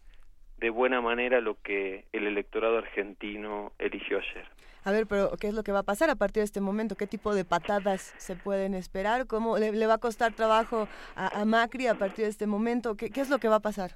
de 0.57 0.69
buena 0.69 1.01
manera 1.01 1.41
lo 1.41 1.55
que 1.61 2.05
el 2.13 2.27
electorado 2.27 2.77
argentino 2.77 3.71
eligió 3.79 4.19
ayer. 4.19 4.45
A 4.85 4.91
ver, 4.91 5.07
pero 5.07 5.31
¿qué 5.39 5.47
es 5.47 5.53
lo 5.53 5.63
que 5.63 5.71
va 5.71 5.79
a 5.79 5.83
pasar 5.83 6.09
a 6.09 6.15
partir 6.15 6.41
de 6.41 6.45
este 6.45 6.59
momento? 6.59 6.95
¿Qué 6.95 7.07
tipo 7.07 7.33
de 7.33 7.45
patadas 7.45 8.13
se 8.17 8.35
pueden 8.35 8.73
esperar? 8.73 9.27
¿Cómo 9.27 9.57
le, 9.57 9.87
va 9.87 9.93
a 9.93 9.97
costar 9.97 10.33
trabajo 10.33 10.89
a, 11.15 11.45
Macri 11.45 11.87
a 11.87 11.95
partir 11.95 12.25
de 12.25 12.31
este 12.31 12.47
momento? 12.47 12.97
¿Qué, 12.97 13.09
es 13.15 13.29
lo 13.29 13.39
que 13.39 13.47
va 13.47 13.55
a 13.55 13.61
pasar? 13.61 13.91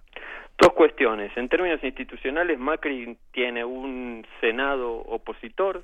Dos 0.58 0.72
cuestiones. 0.74 1.36
En 1.36 1.50
términos 1.50 1.84
institucionales, 1.84 2.58
Macri 2.58 3.18
tiene 3.34 3.66
un 3.66 4.26
Senado 4.40 4.96
opositor, 4.96 5.84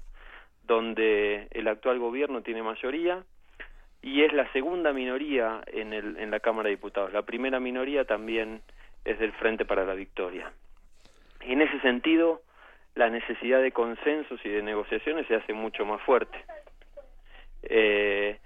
donde 0.65 1.47
el 1.51 1.67
actual 1.67 1.99
gobierno 1.99 2.41
tiene 2.41 2.63
mayoría, 2.63 3.23
y 4.01 4.23
es 4.23 4.31
la 4.31 4.49
segunda 4.53 4.93
minoría 4.93 5.61
en, 5.67 5.91
el, 5.91 6.17
en 6.17 6.31
la 6.31 6.39
Cámara 6.39 6.69
de 6.69 6.75
Diputados. 6.75 7.11
La 7.11 7.23
primera 7.23 7.59
minoría 7.59 8.05
también 8.05 8.61
es 9.03 9.19
del 9.19 9.33
Frente 9.33 9.65
para 9.65 9.85
la 9.85 9.95
Victoria. 9.95 10.51
En 11.41 11.61
ese 11.61 11.79
sentido, 11.81 12.41
la 12.95 13.09
necesidad 13.09 13.61
de 13.61 13.71
consensos 13.71 14.39
y 14.45 14.49
de 14.49 14.61
negociaciones 14.61 15.27
se 15.27 15.35
hace 15.35 15.53
mucho 15.53 15.85
más 15.85 16.01
fuerte. 16.01 16.37
Eh, 17.63 18.39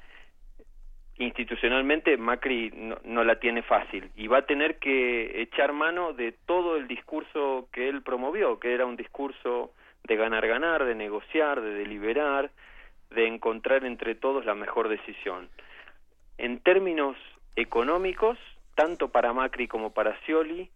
institucionalmente 1.17 2.15
Macri 2.17 2.71
no, 3.03 3.23
la 3.23 3.39
tiene 3.39 3.63
fácil 3.63 4.11
y 4.15 4.27
va 4.27 4.39
a 4.39 4.45
tener 4.45 4.77
que 4.77 5.41
echar 5.41 5.73
mano 5.73 6.13
de 6.13 6.31
todo 6.45 6.77
el 6.77 6.87
discurso 6.87 7.67
que 7.71 7.89
él 7.89 8.03
promovió, 8.03 8.59
que 8.59 8.73
era 8.73 8.85
un 8.85 8.95
discurso 8.95 9.73
de 10.03 10.15
ganar-ganar, 10.15 10.85
de 10.85 10.95
negociar, 10.95 11.61
de 11.61 11.73
deliberar, 11.73 12.51
de 13.09 13.27
encontrar 13.27 13.83
entre 13.83 14.15
todos 14.15 14.45
la 14.45 14.53
mejor 14.53 14.89
decisión. 14.89 15.49
En 16.37 16.59
términos 16.59 17.17
económicos, 17.55 18.37
tanto 18.75 19.09
para 19.09 19.33
Macri 19.33 19.67
como 19.67 19.91
para 19.91 20.19
Scioli, 20.21 20.69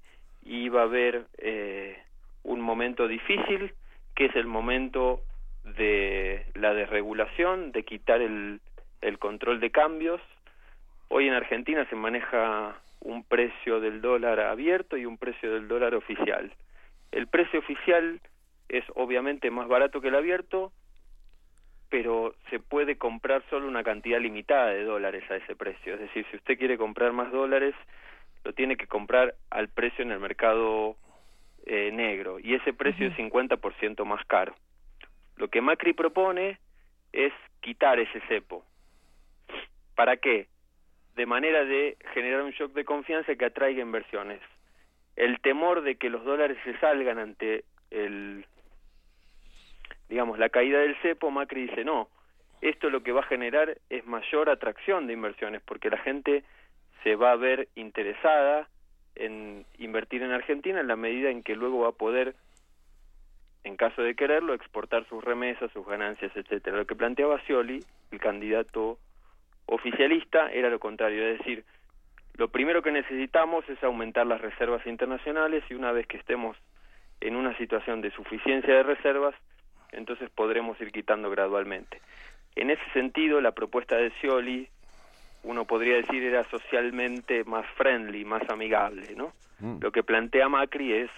iba 0.44 0.82
a 0.82 0.86
haber 0.86 1.28
eh, 1.38 2.02
un 2.44 2.62
momento 2.62 3.08
difícil, 3.08 3.74
que 4.16 4.26
es 4.26 4.36
el 4.36 4.48
momento 4.48 5.22
de 5.64 6.46
la 6.56 6.74
desregulación, 6.74 7.72
de 7.72 7.84
quitar 7.84 8.22
el, 8.22 8.60
control 9.20 9.60
de 9.60 9.72
cambios. 9.72 10.22
Hoy 11.10 11.28
en 11.28 11.34
Argentina 11.34 11.88
se 11.90 11.96
maneja 11.96 12.76
un 13.02 13.24
precio 13.24 13.80
del 13.80 14.02
dólar 14.02 14.40
abierto 14.40 14.98
y 14.98 15.06
un 15.06 15.18
precio 15.18 15.54
del 15.54 15.68
dólar 15.68 15.96
oficial. 15.96 16.52
El 17.12 17.28
precio 17.28 17.60
oficial 17.60 18.22
es 18.70 18.86
obviamente 18.96 19.52
más 19.52 19.68
barato 19.68 20.02
que 20.02 20.08
el 20.08 20.16
abierto, 20.16 20.72
pero 21.90 22.34
se 22.50 22.60
puede 22.60 22.98
comprar 22.98 23.44
solo 23.50 23.68
una 23.68 23.84
cantidad 23.84 24.20
limitada 24.20 24.68
de 24.68 24.86
dólares 24.86 25.30
a 25.30 25.36
ese 25.36 25.56
precio. 25.56 25.96
Es 25.96 26.00
decir, 26.00 26.26
si 26.32 26.38
usted 26.38 26.58
quiere 26.58 26.78
comprar 26.78 27.12
más 27.12 27.32
dólares, 27.32 27.76
lo 28.44 28.54
tiene 28.54 28.78
que 28.78 28.88
comprar 28.88 29.36
al 29.50 29.68
precio 29.68 30.04
en 30.04 30.12
el 30.12 30.20
mercado 30.20 30.96
eh, 31.66 31.92
negro 31.92 32.40
y 32.40 32.56
ese 32.56 32.74
precio 32.74 33.08
es 33.08 33.16
50% 33.16 34.06
más 34.06 34.26
caro. 34.26 34.56
Lo 35.38 35.48
que 35.48 35.62
Macri 35.62 35.94
propone 35.94 36.60
es 37.14 37.34
quitar 37.62 38.00
ese 38.00 38.22
cepo. 38.28 38.66
¿Para 39.96 40.18
qué? 40.18 40.48
De 41.16 41.26
manera 41.26 41.66
de 41.66 41.98
generar 42.14 42.42
un 42.42 42.52
shock 42.52 42.74
de 42.74 42.86
confianza 42.86 43.36
que 43.36 43.46
atraiga 43.46 43.82
inversiones. 43.82 44.42
El 45.16 45.40
temor 45.42 45.82
de 45.82 45.96
que 45.96 46.10
los 46.10 46.24
dólares 46.24 46.58
se 46.64 46.78
salgan 46.80 47.20
ante 47.20 47.66
el 47.90 48.46
digamos 50.10 50.38
la 50.38 50.50
caída 50.50 50.80
del 50.80 50.96
cepo, 51.02 51.32
Macri 51.32 51.68
dice 51.68 51.86
no, 51.86 52.10
esto 52.62 52.90
lo 52.90 53.02
que 53.02 53.12
va 53.12 53.22
a 53.22 53.28
generar 53.28 53.78
es 53.90 54.06
mayor 54.06 54.50
atracción 54.50 55.08
de 55.08 55.14
inversiones 55.14 55.62
porque 55.64 55.90
la 55.90 55.98
gente 55.98 56.44
se 57.04 57.16
va 57.16 57.32
a 57.32 57.36
ver 57.36 57.70
interesada 57.76 58.68
en 59.22 59.66
invertir 59.78 60.24
en 60.24 60.32
Argentina 60.32 60.80
en 60.80 60.88
la 60.88 60.96
medida 60.96 61.30
en 61.30 61.44
que 61.44 61.56
luego 61.56 61.82
va 61.82 61.90
a 61.90 61.94
poder, 61.94 62.36
en 63.64 63.78
caso 63.78 64.02
de 64.02 64.16
quererlo, 64.16 64.54
exportar 64.54 65.08
sus 65.08 65.24
remesas, 65.24 65.72
sus 65.72 65.86
ganancias, 65.86 66.32
etcétera. 66.36 66.78
Lo 66.78 66.88
que 66.88 66.96
planteaba 66.96 67.40
Scioli, 67.42 67.84
el 68.12 68.20
candidato 68.20 68.98
oficialista, 69.68 70.52
era 70.52 70.70
lo 70.70 70.80
contrario, 70.80 71.26
es 71.26 71.38
decir, 71.38 71.64
lo 72.36 72.50
primero 72.50 72.82
que 72.82 72.92
necesitamos 72.92 73.68
es 73.70 73.82
aumentar 73.84 74.26
las 74.26 74.42
reservas 74.42 74.86
internacionales 74.88 75.64
y 75.70 75.76
una 75.76 75.92
vez 75.92 76.08
que 76.08 76.18
estemos 76.18 76.58
en 77.20 77.36
una 77.36 77.56
situación 77.58 78.02
de 78.02 78.12
suficiencia 78.12 78.74
de 78.74 78.84
reservas, 78.84 79.36
entonces 79.92 80.30
podremos 80.30 80.80
ir 80.82 80.92
quitando 80.92 81.30
gradualmente. 81.30 82.02
En 82.56 82.70
ese 82.70 82.84
sentido, 82.94 83.40
la 83.42 83.52
propuesta 83.52 83.96
de 83.98 84.12
Scioli 84.20 84.70
uno 85.44 85.66
podría 85.66 85.96
decir 85.96 86.24
era 86.24 86.44
socialmente 86.50 87.44
más 87.44 87.66
friendly, 87.76 88.26
más 88.26 88.48
amigable, 88.50 89.16
¿no? 89.16 89.34
Mm. 89.60 89.80
Lo 89.82 89.92
que 89.92 90.04
plantea 90.04 90.50
Macri 90.50 90.94
es 90.94 91.12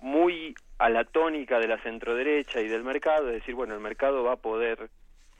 muy 0.00 0.54
a 0.78 0.88
la 0.88 1.04
tónica 1.04 1.58
de 1.58 1.68
la 1.68 1.78
centroderecha 1.78 2.60
y 2.60 2.68
del 2.68 2.84
mercado, 2.84 3.28
es 3.28 3.34
decir, 3.34 3.54
bueno, 3.54 3.74
el 3.74 3.80
mercado 3.80 4.24
va 4.24 4.32
a 4.32 4.36
poder 4.36 4.88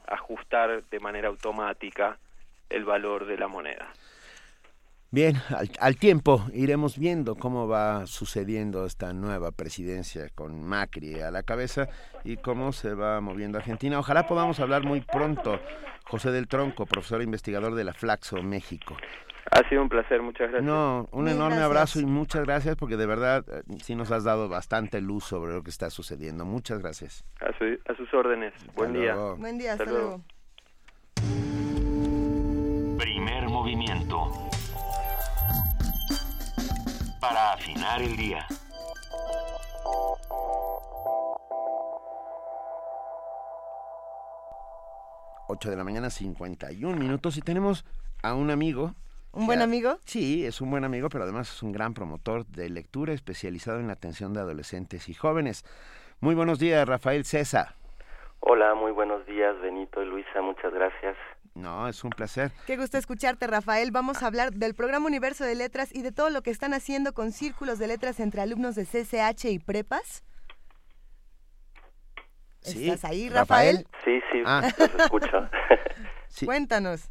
ajustar 0.07 0.85
de 0.85 1.01
manera 1.01 1.29
automática 1.29 2.19
el 2.69 2.85
valor 2.85 3.27
de 3.27 3.39
la 3.39 3.49
moneda. 3.49 3.91
Bien, 5.13 5.35
al, 5.81 5.97
tiempo 5.97 6.45
iremos 6.55 6.97
viendo 6.97 7.35
cómo 7.35 7.67
va 7.67 8.07
sucediendo 8.07 8.87
esta 8.87 9.13
nueva 9.13 9.51
presidencia 9.51 10.29
con 10.33 10.63
Macri 10.63 11.21
a 11.21 11.33
la 11.33 11.43
cabeza 11.43 11.89
y 12.23 12.37
cómo 12.37 12.71
se 12.71 12.95
va 12.95 13.21
moviendo 13.21 13.59
Argentina. 13.59 13.99
Ojalá 13.99 14.29
podamos 14.29 14.61
hablar 14.61 14.85
muy 14.85 15.01
pronto. 15.01 15.59
José 16.05 16.31
del 16.31 16.47
Tronco, 16.47 16.87
profesor 16.87 17.23
e 17.23 17.25
investigador 17.25 17.75
de 17.75 17.83
la 17.83 17.93
Flaxo 17.93 18.41
México. 18.41 18.97
Ha 19.51 19.69
sido 19.69 19.83
un 19.83 19.89
placer, 19.89 20.23
muchas 20.23 20.49
gracias. 20.53 20.63
No, 20.63 21.09
un 21.11 21.27
enorme 21.27 21.61
abrazo 21.61 21.99
y 21.99 22.07
muchas 22.07 22.45
gracias 22.45 22.77
porque 22.77 22.97
de 22.97 23.07
verdad 23.07 23.45
eh, 23.49 23.63
sí 23.83 23.97
nos 23.97 24.13
has 24.13 24.23
dado 24.23 24.49
bastante 24.49 25.01
luz 25.01 25.25
sobre 25.25 25.55
lo 25.55 25.65
que 25.65 25.71
está 25.71 25.91
sucediendo. 25.91 26.45
Muchas 26.45 26.79
gracias. 26.79 27.25
A, 27.41 27.95
sus 27.97 28.15
órdenes. 28.15 28.55
Buen 28.77 28.93
día. 28.93 29.17
Buen 29.17 29.59
día, 29.59 29.73
hasta, 29.73 29.87
luego. 29.87 30.21
Primer 32.97 33.49
movimiento 33.49 34.50
para 37.21 37.53
afinar 37.53 38.01
el 38.01 38.17
día. 38.17 38.47
Ocho 45.49 45.71
de 45.71 45.77
la 45.77 45.85
mañana, 45.85 46.11
51 46.11 46.97
minutos 46.97 47.37
y 47.37 47.43
tenemos 47.43 47.85
a 48.23 48.35
un 48.35 48.51
amigo. 48.51 48.95
¿Un 49.33 49.47
buen 49.47 49.63
amigo? 49.63 49.99
Sí, 50.05 50.47
es 50.47 50.61
un 50.61 50.71
buen 50.71 50.85
amigo, 50.85 51.09
pero 51.09 51.25
además 51.25 51.53
es 51.53 51.63
un 51.63 51.73
gran 51.73 51.93
promotor 51.93 52.47
de 52.47 52.69
lectura 52.71 53.13
especializado 53.13 53.79
en 53.79 53.89
la 53.89 53.93
atención 53.93 54.33
de 54.33 54.41
adolescentes 54.41 55.09
y 55.09 55.15
jóvenes. 55.15 55.65
Muy 56.21 56.35
buenos 56.35 56.59
días, 56.59 56.89
Rafael 56.89 57.25
César. 57.25 57.75
Hola, 58.41 58.75
muy 58.75 58.93
buenos 58.93 59.27
días, 59.27 59.61
Benito 59.61 60.03
y 60.03 60.07
Luisa, 60.07 60.41
muchas 60.41 60.73
gracias. 60.73 61.17
No, 61.55 61.89
es 61.89 62.05
un 62.05 62.11
placer. 62.11 62.53
Qué 62.67 62.77
gusto 62.77 62.97
escucharte, 62.97 63.47
Rafael. 63.47 63.91
Vamos 63.91 64.23
a 64.23 64.27
hablar 64.27 64.53
del 64.53 64.75
programa 64.75 65.07
Universo 65.07 65.45
de 65.45 65.55
Letras 65.55 65.95
y 65.95 66.03
de 66.03 66.13
todo 66.13 66.31
lo 66.31 66.43
que 66.43 66.51
están 66.51 66.75
haciendo 66.75 67.13
con 67.13 67.33
círculos 67.33 67.79
de 67.79 67.89
letras 67.89 68.21
entre 68.21 68.41
alumnos 68.41 68.77
de 68.77 68.85
CCH 68.85 69.47
y 69.47 69.59
prepas. 69.59 70.25
¿Estás 72.63 73.05
ahí, 73.05 73.29
Rafael? 73.29 73.87
Sí, 74.05 74.21
sí, 74.31 74.43
ah. 74.47 74.63
los 74.79 74.95
escucho. 74.95 75.49
Cuéntanos. 76.45 77.11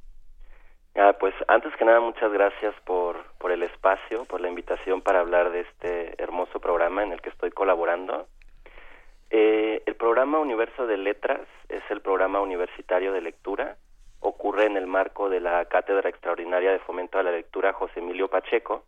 Ah, 0.96 1.16
pues 1.20 1.34
antes 1.48 1.76
que 1.76 1.86
nada, 1.86 2.00
muchas 2.00 2.32
gracias 2.32 2.74
por, 2.86 3.24
por 3.38 3.52
el 3.52 3.64
espacio, 3.64 4.26
por 4.26 4.42
la 4.42 4.50
invitación 4.50 5.02
para 5.02 5.20
hablar 5.20 5.52
de 5.52 5.62
este 5.62 6.22
hermoso 6.22 6.60
programa 6.60 7.04
en 7.04 7.12
el 7.12 7.22
que 7.22 7.30
estoy 7.30 7.52
colaborando. 7.52 8.28
Eh, 9.30 9.84
el 9.86 9.96
programa 9.96 10.40
Universo 10.40 10.88
de 10.88 10.98
Letras 10.98 11.42
es 11.68 11.84
el 11.90 12.02
programa 12.02 12.42
universitario 12.42 13.14
de 13.14 13.22
lectura 13.22 13.78
ocurre 14.22 14.66
en 14.66 14.78
el 14.78 14.88
marco 14.88 15.30
de 15.30 15.40
la 15.40 15.66
Cátedra 15.66 16.10
Extraordinaria 16.10 16.72
de 16.72 16.80
Fomento 16.80 17.20
a 17.20 17.24
la 17.24 17.32
Lectura 17.32 17.74
José 17.74 18.00
Emilio 18.00 18.28
Pacheco 18.28 18.84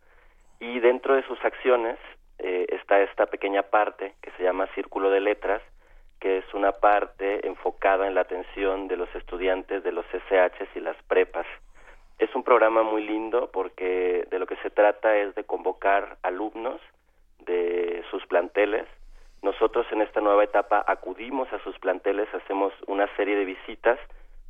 Y 0.59 0.79
dentro 0.79 1.15
de 1.15 1.23
sus 1.23 1.43
acciones 1.43 1.97
eh, 2.39 2.67
está 2.69 2.99
esta 3.01 3.27
pequeña 3.27 3.63
parte 3.63 4.15
que 4.21 4.31
se 4.31 4.43
llama 4.43 4.67
Círculo 4.73 5.09
de 5.09 5.19
Letras, 5.19 5.61
que 6.19 6.39
es 6.39 6.53
una 6.53 6.71
parte 6.71 7.45
enfocada 7.47 8.07
en 8.07 8.15
la 8.15 8.21
atención 8.21 8.87
de 8.87 8.97
los 8.97 9.13
estudiantes 9.15 9.83
de 9.83 9.91
los 9.91 10.05
SHs 10.07 10.75
y 10.75 10.79
las 10.79 10.97
prepas. 11.03 11.45
Es 12.19 12.33
un 12.35 12.43
programa 12.43 12.83
muy 12.83 13.03
lindo 13.03 13.49
porque 13.51 14.27
de 14.29 14.39
lo 14.39 14.45
que 14.45 14.55
se 14.57 14.69
trata 14.69 15.17
es 15.17 15.33
de 15.35 15.43
convocar 15.43 16.17
alumnos 16.21 16.79
de 17.39 18.03
sus 18.11 18.25
planteles. 18.27 18.85
Nosotros 19.41 19.87
en 19.91 20.01
esta 20.01 20.21
nueva 20.21 20.43
etapa 20.43 20.83
acudimos 20.87 21.51
a 21.53 21.63
sus 21.63 21.77
planteles, 21.79 22.31
hacemos 22.33 22.73
una 22.87 23.07
serie 23.15 23.35
de 23.35 23.45
visitas 23.45 23.99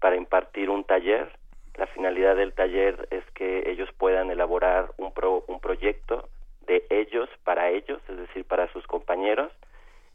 para 0.02 0.18
impartir 0.18 0.70
un 0.70 0.84
taller. 0.84 1.32
La 1.76 1.88
finalidad 1.88 2.36
del 2.36 2.52
taller 2.54 3.08
es 3.12 3.24
que 3.34 3.72
ellos 3.72 3.90
puedan 3.98 4.30
elaborar 4.30 4.92
un, 4.98 5.14
un 5.48 5.60
proyecto 5.62 6.28
de 6.68 6.86
ellos 6.90 7.30
para 7.46 7.70
ellos, 7.70 8.02
es 8.10 8.18
decir, 8.18 8.44
para 8.44 8.72
sus 8.74 8.86
compañeros. 8.88 9.54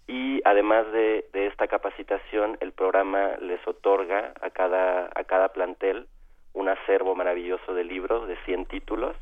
Y 0.07 0.43
además 0.45 0.91
de, 0.93 1.27
de 1.33 1.47
esta 1.47 1.67
capacitación, 1.67 2.59
el 2.61 2.73
programa 2.73 3.37
les 3.41 3.67
otorga 3.67 4.35
a 4.41 4.51
cada, 4.51 5.07
a 5.15 5.25
cada 5.25 5.49
plantel 5.49 6.07
un 6.53 6.69
acervo 6.69 7.15
maravilloso 7.15 7.75
de 7.75 7.85
libros 7.85 8.29
de 8.29 8.37
100 8.45 8.67
títulos. 8.67 9.17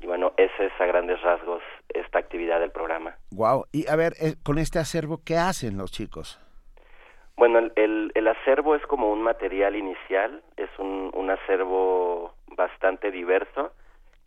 Y 0.00 0.06
bueno, 0.06 0.32
ese 0.36 0.66
es 0.66 0.72
a 0.80 0.86
grandes 0.86 1.20
rasgos 1.22 1.62
esta 1.88 2.18
actividad 2.18 2.60
del 2.60 2.70
programa. 2.70 3.16
Wow. 3.32 3.66
Y 3.72 3.88
a 3.88 3.96
ver, 3.96 4.14
eh, 4.20 4.34
con 4.42 4.58
este 4.58 4.78
acervo, 4.78 5.20
¿qué 5.24 5.36
hacen 5.36 5.76
los 5.76 5.90
chicos? 5.90 6.40
Bueno, 7.40 7.58
el, 7.74 8.12
el, 8.14 8.28
acervo 8.28 8.74
es 8.74 8.82
como 8.82 9.10
un 9.10 9.22
material 9.22 9.74
inicial, 9.74 10.42
es 10.58 10.68
un, 10.78 11.10
un 11.14 11.30
acervo 11.30 12.34
bastante 12.48 13.10
diverso. 13.10 13.72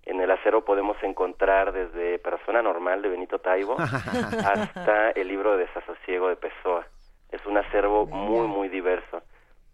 En 0.07 0.19
el 0.19 0.31
acervo 0.31 0.61
podemos 0.65 0.97
encontrar 1.03 1.73
desde 1.73 2.17
Persona 2.17 2.63
Normal 2.63 3.03
de 3.03 3.09
Benito 3.09 3.37
Taibo 3.37 3.77
hasta 3.79 5.11
el 5.11 5.27
libro 5.27 5.51
de 5.51 5.67
Desasosiego 5.67 6.29
de 6.29 6.37
Pessoa. 6.37 6.87
Es 7.31 7.45
un 7.45 7.55
acervo 7.55 8.07
muy, 8.07 8.47
muy 8.47 8.67
diverso. 8.67 9.21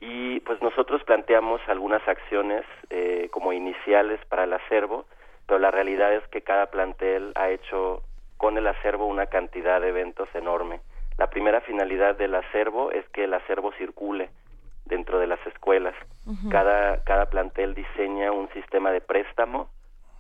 Y 0.02 0.41
pues 0.41 0.61
nosotros 0.61 1.02
planteamos 1.06 1.61
algunas 1.70 2.06
acciones 2.10 2.66
eh, 2.90 3.30
como 3.32 3.53
iniciales 3.53 4.20
para 4.26 4.44
el 4.44 4.52
acervo, 4.52 5.06
pero 5.48 5.60
la 5.60 5.72
realidad 5.72 6.14
es 6.14 6.28
que 6.28 6.41
cada 6.41 6.66
plantel 6.66 7.32
ha 7.36 7.52
hecho 7.52 8.02
con 8.36 8.57
el 8.57 8.68
acervo 8.68 9.06
una 9.06 9.28
cantidad 9.28 9.80
de 9.80 9.88
eventos 9.88 10.28
enorme. 10.36 10.82
La 11.20 11.30
primera 11.30 11.60
finalidad 11.60 12.16
del 12.16 12.34
acervo 12.34 12.91
es 12.91 13.06
que 13.10 13.26
el 13.26 13.34
acervo 13.34 13.74
circule 13.74 14.30
dentro 14.86 15.20
de 15.20 15.28
las 15.28 15.46
escuelas. 15.46 15.94
cada, 16.50 17.04
cada 17.04 17.26
plantel 17.26 17.76
diseña 17.76 18.32
un 18.32 18.48
sistema 18.54 18.90
de 18.91 19.02
préstamo 19.02 19.70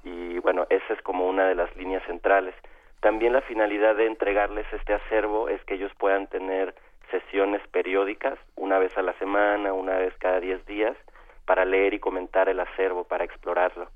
y 0.03 0.39
bueno, 0.39 0.67
esa 0.69 0.93
es 0.93 1.01
como 1.01 1.25
una 1.25 1.47
de 1.47 1.55
las 1.55 1.73
líneas 1.77 2.03
centrales. 2.05 2.53
También 2.99 3.31
la 3.31 3.39
finalidad 3.41 3.95
de 3.95 4.07
entregarles 4.07 4.65
este 4.73 4.93
acervo 4.93 5.47
es 5.47 5.63
que 5.63 5.75
ellos 5.75 5.91
puedan 5.97 6.27
tener 6.27 6.75
sesiones 7.11 7.65
periódicas, 7.69 8.37
una 8.57 8.77
vez 8.77 8.95
a 8.97 9.01
la 9.01 9.13
semana, 9.19 9.71
una 9.71 9.95
vez 9.95 10.13
cada 10.19 10.41
diez 10.41 10.65
días, 10.65 10.97
para 11.45 11.63
leer 11.63 11.93
y 11.93 11.99
comentar 11.99 12.49
el 12.49 12.59
acervo, 12.59 13.05
para 13.05 13.23
explorarlo. 13.23 13.89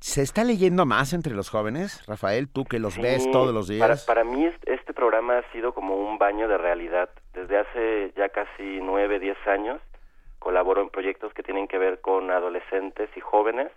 ¿Se 0.00 0.22
está 0.22 0.44
leyendo 0.44 0.86
más 0.86 1.12
entre 1.12 1.34
los 1.34 1.50
jóvenes, 1.50 2.04
Rafael? 2.06 2.48
Tú 2.48 2.64
que 2.64 2.78
los 2.78 2.96
ves 2.96 3.30
todos 3.30 3.54
los 3.54 3.68
días. 3.68 4.06
Para, 4.06 4.22
para, 4.22 4.24
mí 4.24 4.50
este 4.66 4.94
programa 4.94 5.38
ha 5.38 5.52
sido 5.52 5.72
como 5.74 5.96
un 5.96 6.18
baño 6.18 6.48
de 6.48 6.56
realidad. 6.56 7.10
Desde 7.34 7.58
hace 7.58 8.12
ya 8.16 8.30
casi 8.30 8.80
nueve, 8.80 9.18
diez 9.18 9.38
años 9.46 9.80
colaboro 10.40 10.80
en 10.80 10.90
proyectos 10.90 11.32
que 11.34 11.42
tienen 11.42 11.68
que 11.68 11.78
ver 11.78 12.00
con 12.00 12.30
adolescentes 12.30 13.08
y 13.14 13.20
jóvenes 13.20 13.70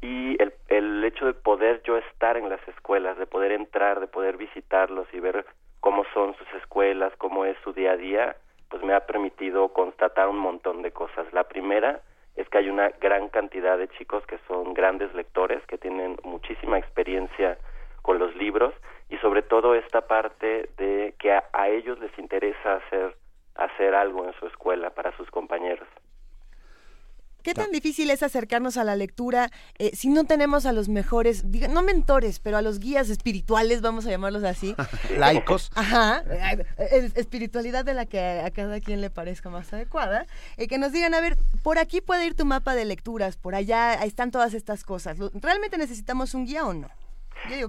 y 0.00 0.40
el, 0.40 0.54
el 0.68 1.04
hecho 1.04 1.26
de 1.26 1.34
poder 1.34 1.82
yo 1.82 1.98
estar 1.98 2.38
en 2.38 2.48
las 2.48 2.66
escuelas, 2.68 3.18
de 3.18 3.26
poder 3.26 3.52
entrar, 3.52 4.00
de 4.00 4.06
poder 4.06 4.38
visitarlos 4.38 5.06
y 5.12 5.20
ver 5.20 5.44
cómo 5.80 6.04
son 6.14 6.34
sus 6.36 6.46
escuelas, 6.54 7.12
cómo 7.18 7.44
es 7.44 7.56
su 7.62 7.72
día 7.72 7.92
a 7.92 7.96
día, 7.96 8.36
pues 8.70 8.82
me 8.82 8.94
ha 8.94 9.04
permitido 9.04 9.68
constatar 9.72 10.28
un 10.28 10.38
montón 10.38 10.80
de 10.80 10.92
cosas. 10.92 11.30
La 11.32 11.44
primera 11.44 12.00
que 12.50 12.58
hay 12.58 12.68
una 12.68 12.90
gran 13.00 13.28
cantidad 13.28 13.78
de 13.78 13.88
chicos 13.88 14.24
que 14.26 14.38
son 14.48 14.74
grandes 14.74 15.14
lectores, 15.14 15.64
que 15.66 15.78
tienen 15.78 16.16
muchísima 16.24 16.78
experiencia 16.78 17.58
con 18.02 18.18
los 18.18 18.34
libros 18.36 18.74
y 19.08 19.16
sobre 19.18 19.42
todo 19.42 19.74
esta 19.74 20.02
parte 20.02 20.68
de 20.76 21.14
que 21.18 21.32
a, 21.32 21.68
ellos 21.68 21.98
les 22.00 22.16
interesa 22.18 22.74
hacer 22.74 23.16
hacer 23.56 23.94
algo 23.94 24.24
en 24.24 24.32
su 24.34 24.46
escuela 24.46 24.90
para 24.90 25.14
sus 25.16 25.30
compañeros. 25.30 25.86
¿Qué 27.42 27.54
tan 27.54 27.70
difícil 27.70 28.10
es 28.10 28.22
acercarnos 28.22 28.76
a 28.76 28.84
la 28.84 28.96
lectura 28.96 29.48
eh, 29.78 29.90
si 29.94 30.08
no 30.08 30.24
tenemos 30.24 30.66
a 30.66 30.72
los 30.72 30.88
mejores, 30.88 31.44
no 31.44 31.82
mentores, 31.82 32.38
pero 32.38 32.56
a 32.56 32.62
los 32.62 32.80
guías 32.80 33.08
espirituales, 33.08 33.80
vamos 33.82 34.06
a 34.06 34.10
llamarlos 34.10 34.44
así? 34.44 34.74
Laicos. 35.16 35.70
Ajá, 35.74 36.22
eh, 36.28 37.10
espiritualidad 37.16 37.84
de 37.84 37.94
la 37.94 38.06
que 38.06 38.20
a 38.20 38.50
cada 38.50 38.80
quien 38.80 39.00
le 39.00 39.10
parezca 39.10 39.48
más 39.48 39.72
adecuada. 39.72 40.26
Eh, 40.56 40.68
que 40.68 40.78
nos 40.78 40.92
digan, 40.92 41.14
a 41.14 41.20
ver, 41.20 41.36
por 41.62 41.78
aquí 41.78 42.00
puede 42.00 42.26
ir 42.26 42.36
tu 42.36 42.44
mapa 42.44 42.74
de 42.74 42.84
lecturas, 42.84 43.36
por 43.36 43.54
allá 43.54 43.94
están 43.94 44.30
todas 44.30 44.54
estas 44.54 44.84
cosas. 44.84 45.18
¿Realmente 45.40 45.78
necesitamos 45.78 46.34
un 46.34 46.46
guía 46.46 46.64
o 46.66 46.74
no? 46.74 46.88
Yo, 47.48 47.68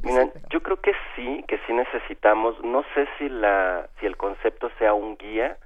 yo 0.50 0.62
creo 0.62 0.82
que 0.82 0.92
sí, 1.16 1.46
que 1.48 1.58
sí 1.66 1.74
necesitamos. 1.74 2.62
No 2.64 2.84
sé 2.94 3.08
si, 3.18 3.30
la, 3.30 3.88
si 4.00 4.06
el 4.06 4.18
concepto 4.18 4.70
sea 4.78 4.94
un 4.94 5.16
guía, 5.16 5.58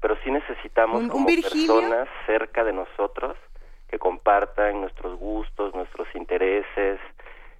pero 0.00 0.16
sí 0.22 0.30
necesitamos 0.30 1.08
como 1.08 1.26
personas 1.26 2.08
cerca 2.26 2.62
de 2.62 2.74
nosotros 2.74 3.38
que 3.94 3.98
compartan 4.00 4.80
nuestros 4.80 5.16
gustos, 5.20 5.72
nuestros 5.72 6.08
intereses. 6.16 6.98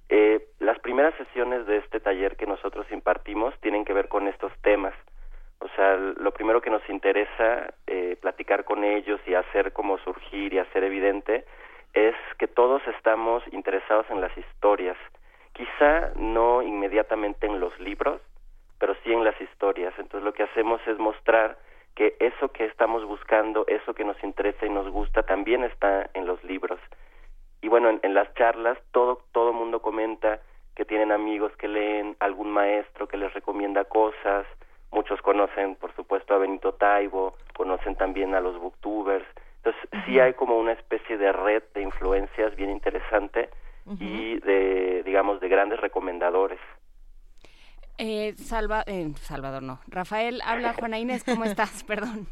Eh, 0.09 0.49
las 0.59 0.77
primeras 0.79 1.15
sesiones 1.15 1.65
de 1.65 1.77
este 1.77 2.01
taller 2.01 2.35
que 2.35 2.45
nosotros 2.45 2.85
impartimos 2.91 3.57
tienen 3.61 3.85
que 3.85 3.93
ver 3.93 4.09
con 4.09 4.27
estos 4.27 4.51
temas. 4.61 4.93
O 5.59 5.69
sea, 5.77 5.95
lo 5.95 6.31
primero 6.33 6.59
que 6.59 6.69
nos 6.69 6.81
interesa 6.89 7.73
eh, 7.87 8.17
platicar 8.19 8.65
con 8.65 8.83
ellos 8.83 9.21
y 9.25 9.33
hacer 9.33 9.71
como 9.71 9.97
surgir 9.99 10.53
y 10.53 10.59
hacer 10.59 10.83
evidente 10.83 11.45
es 11.93 12.15
que 12.37 12.47
todos 12.47 12.81
estamos 12.97 13.41
interesados 13.53 14.05
en 14.09 14.19
las 14.19 14.37
historias. 14.37 14.97
Quizá 15.53 16.11
no 16.17 16.61
inmediatamente 16.61 17.47
en 17.47 17.61
los 17.61 17.79
libros, 17.79 18.19
pero 18.77 18.93
sí 19.05 19.13
en 19.13 19.23
las 19.23 19.39
historias. 19.39 19.93
Entonces 19.97 20.25
lo 20.25 20.33
que 20.33 20.43
hacemos 20.43 20.81
es 20.85 20.99
mostrar 20.99 21.57
que 21.95 22.15
eso 22.19 22.49
que 22.49 22.65
estamos 22.65 23.05
buscando, 23.05 23.65
eso 23.67 23.93
que 23.93 24.03
nos 24.03 24.21
interesa 24.23 24.65
y 24.65 24.69
nos 24.69 24.89
gusta, 24.89 25.23
también 25.23 25.63
está 25.63 26.09
en 26.13 26.25
los 26.25 26.43
libros. 26.43 26.79
Y 27.61 27.69
bueno, 27.69 27.99
en, 28.01 28.13
las 28.13 28.31
charlas 28.35 28.77
todo 28.91 29.23
todo 29.31 29.53
mundo 29.53 29.81
comenta 29.81 30.39
que 30.75 30.85
tienen 30.85 31.11
amigos 31.11 31.55
que 31.57 31.67
leen, 31.67 32.17
algún 32.19 32.51
maestro 32.51 33.07
que 33.07 33.17
les 33.17 33.33
recomienda 33.33 33.85
cosas, 33.85 34.45
muchos 34.91 35.21
conocen, 35.21 35.75
por 35.75 35.95
supuesto, 35.95 36.33
a 36.33 36.37
Benito 36.37 36.73
Taibo, 36.73 37.35
conocen 37.55 37.95
también 37.95 38.35
a 38.35 38.41
los 38.41 38.59
booktubers. 38.59 39.25
Entonces, 39.57 39.89
sí 40.05 40.19
hay 40.19 40.33
como 40.33 40.57
una 40.57 40.73
especie 40.73 41.17
de 41.17 41.31
red 41.31 41.63
de 41.73 41.81
influencias 41.81 42.55
bien 42.55 42.69
interesante 42.69 43.49
y 43.99 44.39
de, 44.39 45.03
digamos, 45.03 45.39
de 45.39 45.47
grandes 45.47 45.79
recomendadores. 45.79 46.59
Eh, 47.97 48.35
Salva, 48.37 48.83
eh, 48.87 49.13
Salvador, 49.21 49.63
no. 49.63 49.79
Rafael, 49.87 50.41
habla 50.43 50.73
Juana 50.73 50.99
Inés, 50.99 51.23
¿cómo 51.23 51.45
estás? 51.45 51.83
Perdón. 51.87 52.27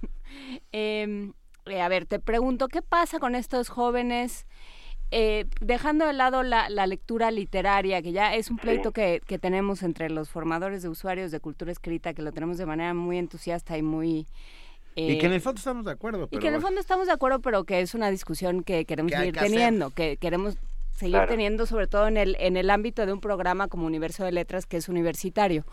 Em, 0.72 1.34
eh, 1.66 1.82
a 1.82 1.88
ver, 1.88 2.06
te 2.06 2.20
pregunto, 2.20 2.68
¿qué 2.68 2.82
pasa 2.82 3.20
con 3.20 3.36
estos 3.36 3.70
jóvenes? 3.70 4.46
Eh, 5.12 5.46
dejando 5.62 6.08
de 6.08 6.14
lado 6.14 6.42
la, 6.42 6.68
lectura 6.88 7.30
literaria, 7.30 8.02
que 8.02 8.12
ya 8.12 8.34
es 8.34 8.50
un 8.50 8.58
pleito 8.58 8.92
que, 8.92 9.22
que, 9.28 9.38
tenemos 9.38 9.84
entre 9.84 10.10
los 10.10 10.30
formadores 10.30 10.82
de 10.82 10.90
usuarios 10.90 11.30
de 11.30 11.40
cultura 11.40 11.72
escrita, 11.72 12.16
que 12.16 12.24
lo 12.24 12.32
tenemos 12.32 12.58
de 12.58 12.66
manera 12.66 12.96
muy 12.96 13.20
entusiasta 13.20 13.78
y 13.78 13.84
muy... 13.84 14.26
y 14.96 15.20
que 15.20 15.28
en 15.28 15.34
el 15.34 15.42
fondo 15.42 15.60
estamos 15.60 15.86
de 15.86 15.92
acuerdo. 15.92 16.28
y 16.32 16.40
que 16.40 16.48
en 16.48 16.56
el 16.56 16.62
fondo 16.62 16.82
estamos 16.82 17.06
de 17.06 17.14
acuerdo, 17.14 17.42
pero 17.42 17.64
que 17.64 17.82
es 17.82 17.94
una 17.94 18.10
discusión 18.10 18.64
que 18.64 18.86
queremos 18.86 19.12
seguir 19.12 19.38
teniendo, 19.38 19.92
que 19.92 20.18
queremos 20.18 20.58
seguir 20.94 21.22
teniendo, 21.28 21.66
sobre 21.66 21.88
todo 21.88 22.08
en 22.08 22.18
el, 22.18 22.36
en 22.40 22.58
el 22.58 22.70
ámbito 22.70 23.06
de 23.06 23.14
un 23.14 23.20
programa 23.20 23.68
como 23.68 23.86
Universo 23.86 24.24
de 24.24 24.32
Letras, 24.32 24.66
que 24.66 24.78
es 24.78 24.90
universitario. 24.90 25.66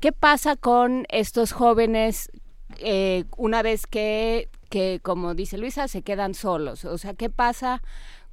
¿Qué 0.00 0.12
pasa 0.12 0.56
con 0.56 1.06
estos 1.08 1.52
jóvenes 1.52 2.30
eh, 2.78 3.24
una 3.36 3.62
vez 3.62 3.86
que, 3.86 4.48
que, 4.68 5.00
como 5.02 5.34
dice 5.34 5.58
Luisa, 5.58 5.88
se 5.88 6.02
quedan 6.02 6.34
solos? 6.34 6.84
O 6.84 6.98
sea, 6.98 7.14
¿qué 7.14 7.30
pasa 7.30 7.82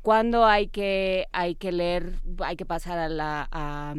cuando 0.01 0.45
hay 0.45 0.68
que, 0.68 1.27
hay 1.34 1.55
que 1.55 1.72
leer, 1.72 2.14
hay 2.39 2.55
que 2.55 2.65
pasar 2.65 2.97
a 2.97 3.09
la... 3.09 3.47
A, 3.51 3.95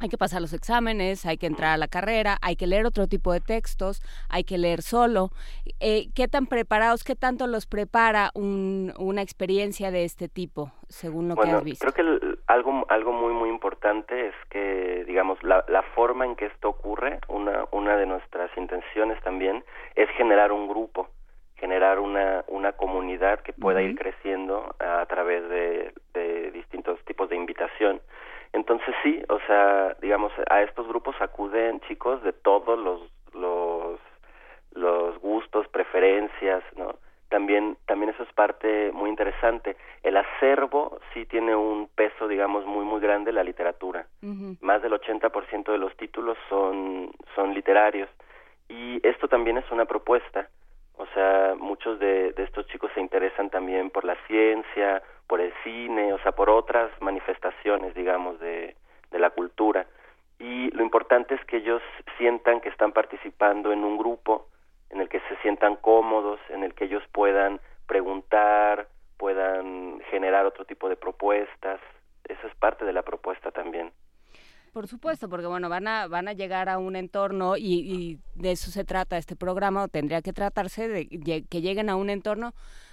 hay 0.00 0.08
que 0.08 0.16
pasar 0.16 0.40
los 0.40 0.54
exámenes, 0.54 1.26
hay 1.26 1.36
que 1.36 1.46
entrar 1.46 1.72
a 1.72 1.76
la 1.76 1.86
carrera, 1.86 2.38
hay 2.40 2.56
que 2.56 2.66
leer 2.66 2.86
otro 2.86 3.06
tipo 3.06 3.32
de 3.32 3.40
textos, 3.40 4.02
hay 4.30 4.44
que 4.44 4.56
leer 4.56 4.80
solo. 4.80 5.30
Eh, 5.78 6.08
¿Qué 6.14 6.26
tan 6.26 6.46
preparados, 6.46 7.04
qué 7.04 7.14
tanto 7.14 7.46
los 7.46 7.66
prepara 7.66 8.30
una 8.34 9.22
experiencia 9.22 9.90
de 9.90 10.04
este 10.04 10.28
tipo, 10.28 10.72
según 10.88 11.28
lo 11.28 11.36
que 11.36 11.50
has 11.50 11.62
visto? 11.62 11.86
Creo 11.92 12.20
que 12.20 12.36
algo, 12.46 12.86
algo 12.88 13.12
muy, 13.12 13.34
muy 13.34 13.50
importante 13.50 14.28
es 14.28 14.34
que, 14.48 15.04
digamos, 15.06 15.42
la, 15.42 15.64
la 15.68 15.82
forma 15.82 16.24
en 16.24 16.34
que 16.34 16.46
esto 16.46 16.70
ocurre, 16.70 17.20
una, 17.28 17.66
una 17.70 17.96
de 17.96 18.06
nuestras 18.06 18.50
intenciones 18.56 19.22
también, 19.22 19.62
es 19.94 20.08
generar 20.16 20.50
un 20.50 20.66
grupo 20.66 21.08
generar 21.56 21.98
una, 21.98 22.42
una 22.48 22.72
comunidad 22.72 23.40
que 23.40 23.52
pueda 23.52 23.82
ir 23.82 23.94
creciendo 23.94 24.74
a, 24.78 25.04
través 25.04 25.46
de, 25.50 25.92
de 26.14 26.50
distintos 26.52 26.98
tipos 27.04 27.28
de 27.28 27.36
invitación 27.36 28.00
Entonces 28.52 28.94
sí, 29.02 29.22
o 29.28 29.38
sea, 29.46 29.96
digamos, 30.00 30.32
a 30.48 30.62
estos 30.62 30.86
grupos 30.88 31.14
acuden 31.20 31.80
chicos 31.80 32.22
de 32.22 32.32
todos 32.32 32.78
los, 32.78 33.00
los, 33.34 34.00
los 34.72 35.18
gustos, 35.20 35.68
preferencias, 35.68 36.62
¿no? 36.76 36.96
También, 37.28 37.76
también 37.86 38.10
eso 38.10 38.24
es 38.24 38.32
parte 38.32 38.90
muy 38.92 39.08
interesante. 39.08 39.76
El 40.02 40.16
acervo 40.16 40.98
sí 41.14 41.26
tiene 41.26 41.54
un 41.54 41.88
peso, 41.94 42.26
digamos, 42.26 42.66
muy, 42.66 42.84
muy 42.84 43.00
grande 43.00 43.30
en 43.30 43.36
la 43.36 43.44
literatura. 43.44 44.06
Más 44.60 44.82
del 44.82 44.92
80% 44.92 45.70
de 45.70 45.78
los 45.78 45.96
títulos 45.96 46.36
son, 46.48 47.12
son 47.36 47.54
literarios. 47.54 48.10
Y 48.68 49.00
esto 49.06 49.28
también 49.28 49.58
es 49.58 49.70
una 49.70 49.84
propuesta. 49.84 50.48
O 51.00 51.06
sea, 51.14 51.54
muchos 51.58 51.98
de, 51.98 52.32
de 52.32 52.42
estos 52.44 52.66
chicos 52.66 52.90
se 52.94 53.00
interesan 53.00 53.48
también 53.48 53.88
por 53.88 54.04
la 54.04 54.16
ciencia, 54.26 55.02
por 55.26 55.40
el 55.40 55.54
cine, 55.64 56.12
o 56.12 56.18
sea, 56.18 56.32
por 56.32 56.50
otras 56.50 56.90
manifestaciones, 57.00 57.94
digamos, 57.94 58.38
de, 58.40 58.76
la 59.12 59.30
cultura. 59.30 59.86
Y 60.38 60.70
lo 60.72 60.82
importante 60.82 61.36
es 61.36 61.44
que 61.46 61.58
ellos 61.58 61.80
sientan 62.18 62.60
que 62.60 62.68
están 62.68 62.92
participando 62.92 63.72
en 63.72 63.82
un 63.82 63.96
grupo, 63.96 64.48
en 64.90 65.00
el 65.00 65.08
que 65.08 65.20
se 65.20 65.36
sientan 65.40 65.76
cómodos, 65.76 66.38
en 66.50 66.64
el 66.64 66.74
que 66.74 66.84
ellos 66.84 67.02
puedan 67.12 67.60
preguntar, 67.86 68.88
puedan 69.16 70.00
generar 70.10 70.44
otro 70.44 70.66
tipo 70.66 70.88
de 70.88 70.96
propuestas. 70.96 71.80
Eso 72.24 72.46
es 72.46 72.54
parte 72.56 72.84
de 72.84 72.92
la 72.92 73.02
propuesta 73.02 73.50
también. 73.52 73.92
Por 74.72 74.86
supuesto, 74.86 75.28
porque 75.28 75.46
bueno, 75.46 75.68
van 75.68 75.88
a, 75.88 76.06
van 76.06 76.28
a 76.28 76.32
llegar 76.32 76.68
a 76.68 76.78
un 76.78 76.96
entorno 76.96 77.56
y, 77.56 77.62
y 77.62 78.18
de 78.34 78.52
eso 78.52 78.70
se 78.70 78.84
trata 78.84 79.18
este 79.18 79.36
programa, 79.36 79.84
o 79.84 79.88
tendría 79.88 80.22
que 80.22 80.32
tratarse 80.32 80.88
de 80.88 81.06
que 81.48 81.60
lleguen 81.60 81.90
a 81.90 81.96
un 81.96 82.10
entorno 82.10 82.52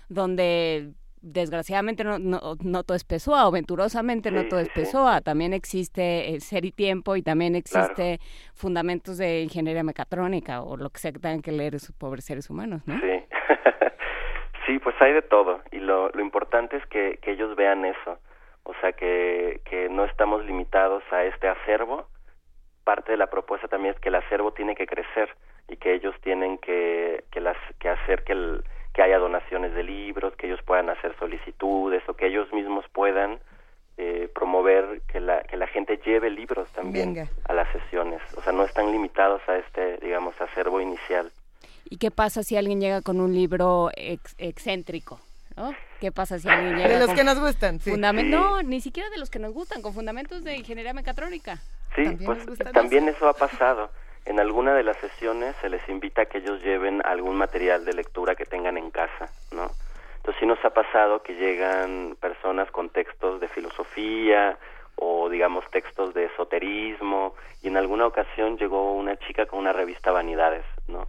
donde 0.10 0.94
desgraciadamente 1.22 2.04
no, 2.04 2.20
no, 2.20 2.84
todo 2.84 2.96
es 2.96 3.04
PESOA 3.04 3.48
o 3.48 3.52
venturosamente 3.52 4.32
no 4.32 4.48
todo 4.48 4.60
es 4.60 4.70
PESOA. 4.70 5.22
También 5.22 5.54
existe 5.54 6.34
eh, 6.34 6.40
Ser 6.40 6.66
y 6.66 6.72
Tiempo 6.72 7.16
y 7.16 7.22
también 7.22 7.56
existe 7.56 8.20
fundamentos 8.54 9.18
de 9.18 9.42
ingeniería 9.42 9.84
mecatrónica 9.84 10.62
o 10.62 10.78
lo 10.78 10.90
que 10.90 11.00
sea 11.00 11.12
que 11.12 11.20
tengan 11.20 11.42
que 11.42 11.52
leer 11.52 11.76
esos 11.76 11.96
pobres 11.96 12.26
seres 12.26 12.50
humanos, 12.50 12.82
¿no? 12.86 13.00
Sí. 13.00 13.26
sí, 14.66 14.80
pues 14.80 14.96
hay 15.00 15.14
de 15.14 15.22
todo 15.22 15.62
y 15.72 15.80
lo, 15.80 16.10
lo 16.10 16.22
importante 16.22 16.78
es 16.78 16.86
que, 16.88 17.20
que 17.22 17.32
ellos 17.32 17.56
vean 17.56 17.86
eso. 17.86 18.20
O 18.68 18.74
sea, 18.82 18.92
que, 18.92 19.62
que 19.64 19.88
no 19.88 20.04
estamos 20.04 20.46
limitados 20.46 21.02
a 21.12 21.24
este 21.24 21.48
acervo. 21.48 22.08
Parte 22.84 23.14
de 23.14 23.18
la 23.18 23.28
propuesta 23.28 23.70
también 23.70 23.96
es 23.96 24.02
que 24.02 24.10
el 24.10 24.16
acervo 24.16 24.52
tiene 24.52 24.76
que 24.76 24.86
crecer 24.86 25.30
y 25.70 25.78
que 25.78 25.94
ellos 25.94 26.14
tienen 26.22 26.58
que, 26.58 27.24
que, 27.32 27.40
las, 27.40 27.58
que 27.80 27.90
hacer 27.90 28.24
que 28.26 28.34
el 28.34 28.64
que 28.94 29.04
haya 29.04 29.20
donaciones 29.20 29.74
de 29.76 29.84
libros, 29.84 30.36
que 30.36 30.48
ellos 30.48 30.60
puedan 30.66 30.90
hacer 30.90 31.16
solicitudes 31.20 32.02
o 32.10 32.16
que 32.16 32.28
ellos 32.28 32.52
mismos 32.52 32.84
puedan 32.92 33.40
eh, 33.96 34.28
promover 34.34 35.02
que 35.08 35.20
la, 35.20 35.44
que 35.44 35.56
la 35.56 35.68
gente 35.68 36.00
lleve 36.04 36.32
libros 36.32 36.68
también 36.72 37.30
a 37.48 37.54
las 37.54 37.72
sesiones. 37.72 38.22
O 38.36 38.42
sea, 38.42 38.54
no 38.54 38.64
están 38.64 38.92
limitados 38.92 39.40
a 39.48 39.58
este, 39.58 39.98
digamos, 39.98 40.40
acervo 40.42 40.82
inicial. 40.82 41.32
¿Y 41.90 41.98
qué 41.98 42.10
pasa 42.10 42.42
si 42.42 42.58
alguien 42.58 42.82
llega 42.82 43.02
con 43.04 43.22
un 43.22 43.34
libro 43.34 43.92
excéntrico? 43.96 45.20
¿No? 45.58 45.76
¿Qué 46.00 46.12
pasa 46.12 46.38
si 46.40 46.48
alguien 46.48 46.78
llega 46.78 47.00
De 47.00 47.00
los 47.00 47.14
que 47.14 47.24
nos 47.24 47.40
gustan, 47.40 47.80
sí. 47.80 47.92
No, 47.98 48.62
ni 48.62 48.80
siquiera 48.80 49.10
de 49.10 49.18
los 49.18 49.30
que 49.30 49.40
nos 49.40 49.54
gustan, 49.54 49.82
con 49.82 49.94
fundamentos 49.94 50.44
de 50.44 50.56
ingeniería 50.56 50.94
mecatrónica. 50.94 51.58
Sí, 51.96 52.18
pues 52.24 52.46
también 52.72 53.10
eso 53.10 53.28
ha 53.28 53.34
pasado. 53.34 53.90
En 54.26 54.40
alguna 54.40 54.76
de 54.76 54.84
las 54.84 54.98
sesiones 54.98 55.56
se 55.62 55.70
les 55.70 55.88
invita 55.90 56.24
a 56.24 56.26
que 56.26 56.40
ellos 56.40 56.62
lleven 56.62 57.02
algún 57.06 57.36
material 57.38 57.86
de 57.86 57.94
lectura 57.94 58.36
que 58.36 58.46
tengan 58.46 58.78
en 58.78 58.92
casa, 58.92 59.32
¿no? 59.52 59.72
Entonces 60.18 60.40
sí 60.40 60.46
nos 60.46 60.64
ha 60.66 60.72
pasado 60.72 61.24
que 61.24 61.34
llegan 61.34 62.18
personas 62.20 62.70
con 62.70 62.90
textos 62.90 63.40
de 63.40 63.48
filosofía 63.48 64.58
o 64.98 65.30
digamos 65.30 65.64
textos 65.72 66.14
de 66.14 66.26
esoterismo 66.26 67.36
y 67.64 67.70
en 67.70 67.78
alguna 67.78 68.06
ocasión 68.06 68.58
llegó 68.58 68.94
una 68.94 69.16
chica 69.16 69.46
con 69.46 69.60
una 69.60 69.72
revista 69.72 70.12
Vanidades, 70.12 70.66
¿no? 70.88 71.08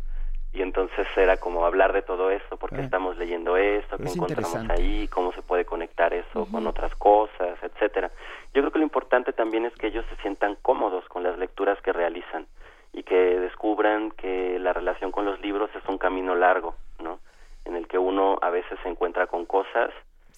Y 0.53 0.63
entonces 0.63 1.07
era 1.17 1.37
como 1.37 1.67
hablar 1.67 1.93
de 1.93 2.03
todo 2.03 2.31
esto, 2.31 2.57
porque 2.57 2.81
estamos 2.81 3.17
leyendo 3.19 3.57
esto, 3.57 3.99
qué 3.99 4.09
encontramos 4.09 4.71
ahí, 4.71 5.07
cómo 5.09 5.33
se 5.33 5.43
puede 5.43 5.65
conectar 5.65 6.15
eso 6.15 6.47
con 6.51 6.67
otras 6.67 6.95
cosas, 6.95 7.59
etcétera. 7.63 8.11
Yo 8.55 8.63
creo 8.63 8.73
que 8.73 8.79
lo 8.79 8.85
importante 8.85 9.33
también 9.33 9.67
es 9.67 9.75
que 9.75 9.89
ellos 9.89 10.07
se 10.09 10.17
sientan 10.23 10.57
cómodos 10.63 11.07
con 11.09 11.23
las 11.23 11.39
lecturas 11.39 11.81
que 11.83 11.93
realizan 11.93 12.47
y 12.93 13.03
que 13.03 13.15
descubran 13.15 14.11
que 14.13 14.59
la 14.59 14.73
relación 14.73 15.13
con 15.13 15.27
los 15.27 15.41
libros 15.41 15.71
es 15.75 15.87
un 15.89 15.99
camino 15.99 16.35
largo, 16.35 16.75
¿no? 17.03 17.21
En 17.65 17.77
el 17.77 17.87
que 17.87 17.99
uno 17.99 18.39
a 18.41 18.51
veces 18.51 18.79
se 18.83 18.89
encuentra 18.89 19.27
con 19.27 19.45
cosas 19.45 19.91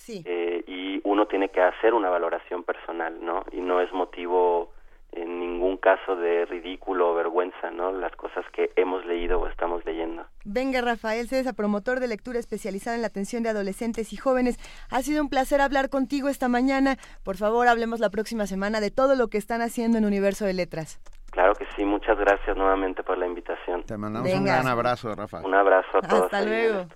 eh, 0.08 0.64
y 0.66 1.00
uno 1.04 1.26
tiene 1.26 1.50
que 1.50 1.60
hacer 1.60 1.94
una 1.94 2.10
valoración 2.10 2.64
personal, 2.64 3.16
¿no? 3.24 3.44
Y 3.52 3.60
no 3.60 3.80
es 3.80 3.92
motivo 3.92 4.72
en 5.12 5.40
ningún 5.40 5.76
caso 5.76 6.16
de 6.16 6.46
ridículo 6.46 7.10
o 7.10 7.14
vergüenza, 7.14 7.70
¿no? 7.70 7.92
Las 7.92 8.14
cosas 8.16 8.44
que 8.52 8.70
hemos 8.76 9.04
leído 9.06 9.40
o 9.40 9.48
estamos 9.48 9.84
leyendo. 9.84 10.24
Venga, 10.44 10.80
Rafael 10.80 11.28
César, 11.28 11.54
promotor 11.54 12.00
de 12.00 12.08
lectura 12.08 12.38
especializada 12.38 12.96
en 12.96 13.02
la 13.02 13.08
atención 13.08 13.42
de 13.42 13.48
adolescentes 13.48 14.12
y 14.12 14.16
jóvenes. 14.16 14.58
Ha 14.90 15.02
sido 15.02 15.22
un 15.22 15.28
placer 15.28 15.60
hablar 15.60 15.90
contigo 15.90 16.28
esta 16.28 16.48
mañana. 16.48 16.96
Por 17.24 17.36
favor, 17.36 17.68
hablemos 17.68 18.00
la 18.00 18.10
próxima 18.10 18.46
semana 18.46 18.80
de 18.80 18.90
todo 18.90 19.16
lo 19.16 19.28
que 19.28 19.38
están 19.38 19.62
haciendo 19.62 19.98
en 19.98 20.04
Universo 20.04 20.44
de 20.44 20.54
Letras. 20.54 21.00
Claro 21.30 21.54
que 21.54 21.64
sí, 21.76 21.84
muchas 21.84 22.18
gracias 22.18 22.56
nuevamente 22.56 23.02
por 23.02 23.16
la 23.16 23.26
invitación. 23.26 23.84
Te 23.84 23.96
mandamos 23.96 24.32
un 24.32 24.44
gran 24.44 24.66
abrazo, 24.66 25.14
Rafa. 25.14 25.40
Un 25.40 25.54
abrazo 25.54 25.98
a 25.98 26.00
todos. 26.00 26.24
Hasta 26.24 26.42
luego. 26.42 26.86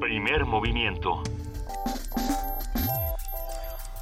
Primer 0.00 0.44
movimiento. 0.44 1.22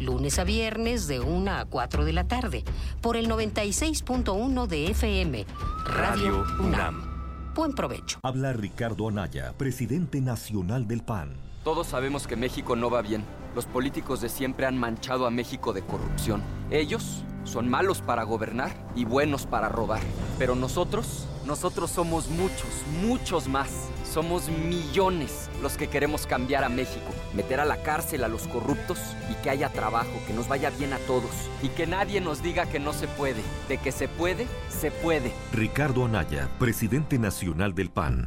lunes 0.00 0.38
a 0.38 0.44
viernes 0.44 1.06
de 1.06 1.20
1 1.20 1.50
a 1.50 1.64
4 1.64 2.04
de 2.04 2.12
la 2.12 2.26
tarde, 2.26 2.64
por 3.00 3.16
el 3.16 3.28
96.1 3.28 4.66
de 4.66 4.90
FM, 4.90 5.46
Radio 5.84 6.44
UNAM. 6.60 7.52
Buen 7.54 7.72
provecho. 7.72 8.18
Habla 8.22 8.52
Ricardo 8.52 9.08
Anaya, 9.08 9.52
presidente 9.56 10.20
nacional 10.20 10.86
del 10.86 11.02
PAN. 11.02 11.49
Todos 11.64 11.88
sabemos 11.88 12.26
que 12.26 12.36
México 12.36 12.74
no 12.74 12.88
va 12.88 13.02
bien. 13.02 13.22
Los 13.54 13.66
políticos 13.66 14.22
de 14.22 14.30
siempre 14.30 14.64
han 14.64 14.78
manchado 14.78 15.26
a 15.26 15.30
México 15.30 15.74
de 15.74 15.82
corrupción. 15.82 16.42
Ellos 16.70 17.22
son 17.44 17.68
malos 17.68 18.00
para 18.00 18.22
gobernar 18.22 18.72
y 18.96 19.04
buenos 19.04 19.44
para 19.44 19.68
robar. 19.68 20.00
Pero 20.38 20.54
nosotros, 20.54 21.26
nosotros 21.44 21.90
somos 21.90 22.28
muchos, 22.28 22.70
muchos 23.02 23.46
más. 23.46 23.90
Somos 24.10 24.48
millones 24.48 25.50
los 25.60 25.76
que 25.76 25.88
queremos 25.88 26.26
cambiar 26.26 26.64
a 26.64 26.70
México, 26.70 27.12
meter 27.34 27.60
a 27.60 27.66
la 27.66 27.82
cárcel 27.82 28.24
a 28.24 28.28
los 28.28 28.48
corruptos 28.48 28.98
y 29.30 29.34
que 29.42 29.50
haya 29.50 29.68
trabajo, 29.68 30.10
que 30.26 30.32
nos 30.32 30.48
vaya 30.48 30.70
bien 30.70 30.94
a 30.94 30.98
todos 31.00 31.30
y 31.62 31.68
que 31.68 31.86
nadie 31.86 32.22
nos 32.22 32.42
diga 32.42 32.64
que 32.70 32.80
no 32.80 32.94
se 32.94 33.06
puede. 33.06 33.42
De 33.68 33.76
que 33.76 33.92
se 33.92 34.08
puede, 34.08 34.46
se 34.70 34.90
puede. 34.90 35.30
Ricardo 35.52 36.06
Anaya, 36.06 36.48
presidente 36.58 37.18
nacional 37.18 37.74
del 37.74 37.90
PAN. 37.90 38.26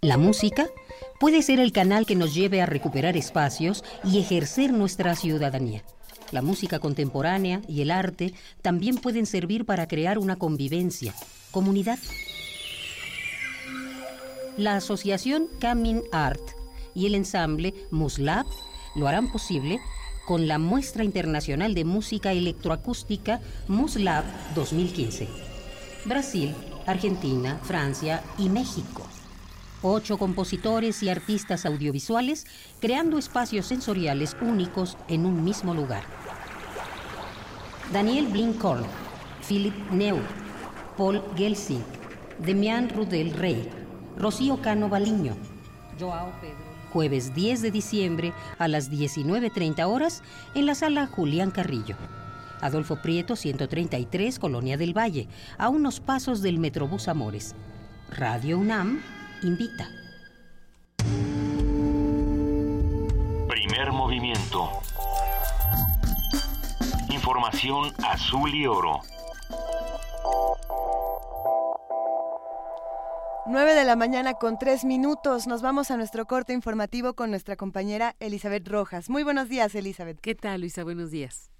La 0.00 0.16
música 0.16 0.68
puede 1.18 1.42
ser 1.42 1.58
el 1.58 1.72
canal 1.72 2.06
que 2.06 2.14
nos 2.14 2.32
lleve 2.32 2.62
a 2.62 2.66
recuperar 2.66 3.16
espacios 3.16 3.82
y 4.04 4.20
ejercer 4.20 4.72
nuestra 4.72 5.16
ciudadanía. 5.16 5.82
La 6.30 6.40
música 6.40 6.78
contemporánea 6.78 7.62
y 7.66 7.82
el 7.82 7.90
arte 7.90 8.32
también 8.62 8.98
pueden 8.98 9.26
servir 9.26 9.64
para 9.64 9.88
crear 9.88 10.18
una 10.18 10.36
convivencia, 10.36 11.12
comunidad. 11.50 11.98
La 14.56 14.76
asociación 14.76 15.48
Camin 15.58 16.04
Art 16.12 16.42
y 16.94 17.06
el 17.06 17.16
ensamble 17.16 17.74
Muslab 17.90 18.46
lo 18.94 19.08
harán 19.08 19.32
posible 19.32 19.80
con 20.28 20.46
la 20.46 20.60
muestra 20.60 21.02
internacional 21.02 21.74
de 21.74 21.84
música 21.84 22.30
electroacústica 22.30 23.40
Muslab 23.66 24.24
2015. 24.54 25.26
Brasil, 26.04 26.54
Argentina, 26.86 27.58
Francia 27.64 28.22
y 28.38 28.48
México 28.48 29.04
ocho 29.82 30.18
compositores 30.18 31.02
y 31.02 31.08
artistas 31.08 31.66
audiovisuales 31.66 32.46
creando 32.80 33.18
espacios 33.18 33.66
sensoriales 33.66 34.36
únicos 34.40 34.96
en 35.08 35.26
un 35.26 35.44
mismo 35.44 35.74
lugar. 35.74 36.02
Daniel 37.92 38.26
Blinkhorn, 38.26 38.84
Philip 39.46 39.74
Neu, 39.90 40.18
Paul 40.96 41.22
Gelsing, 41.36 41.84
Demian 42.38 42.88
Rudel 42.88 43.32
Rey, 43.32 43.68
Rocío 44.16 44.60
Cano 44.60 44.88
Baliño, 44.88 45.36
Joao 45.98 46.32
Pedro. 46.40 46.68
Jueves 46.92 47.34
10 47.34 47.62
de 47.62 47.70
diciembre 47.70 48.32
a 48.58 48.66
las 48.68 48.90
19.30 48.90 49.86
horas 49.86 50.22
en 50.54 50.66
la 50.66 50.74
sala 50.74 51.06
Julián 51.06 51.50
Carrillo. 51.50 51.96
Adolfo 52.60 53.00
Prieto, 53.00 53.36
133, 53.36 54.38
Colonia 54.38 54.76
del 54.76 54.96
Valle, 54.96 55.28
a 55.58 55.68
unos 55.68 56.00
pasos 56.00 56.42
del 56.42 56.58
Metrobús 56.58 57.08
Amores. 57.08 57.54
Radio 58.10 58.58
UNAM 58.58 59.00
invita. 59.42 59.88
Primer 63.48 63.92
movimiento. 63.92 64.70
Información 67.10 67.92
azul 68.02 68.54
y 68.54 68.66
oro. 68.66 69.00
9 73.46 73.74
de 73.74 73.84
la 73.84 73.96
mañana 73.96 74.34
con 74.34 74.58
tres 74.58 74.84
minutos. 74.84 75.46
Nos 75.46 75.62
vamos 75.62 75.90
a 75.90 75.96
nuestro 75.96 76.26
corte 76.26 76.52
informativo 76.52 77.14
con 77.14 77.30
nuestra 77.30 77.56
compañera 77.56 78.14
Elizabeth 78.20 78.68
Rojas. 78.68 79.08
Muy 79.08 79.22
buenos 79.22 79.48
días, 79.48 79.74
Elizabeth. 79.74 80.20
¿Qué 80.20 80.34
tal, 80.34 80.60
Luisa? 80.60 80.84
Buenos 80.84 81.10
días. 81.10 81.50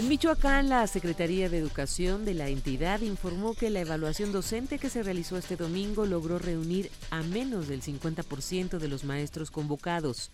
En 0.00 0.08
Michoacán, 0.08 0.70
la 0.70 0.86
Secretaría 0.86 1.50
de 1.50 1.58
Educación 1.58 2.24
de 2.24 2.32
la 2.32 2.48
entidad 2.48 3.02
informó 3.02 3.52
que 3.52 3.68
la 3.68 3.80
evaluación 3.80 4.32
docente 4.32 4.78
que 4.78 4.88
se 4.88 5.02
realizó 5.02 5.36
este 5.36 5.56
domingo 5.56 6.06
logró 6.06 6.38
reunir 6.38 6.90
a 7.10 7.22
menos 7.22 7.68
del 7.68 7.82
50% 7.82 8.78
de 8.78 8.88
los 8.88 9.04
maestros 9.04 9.50
convocados. 9.50 10.30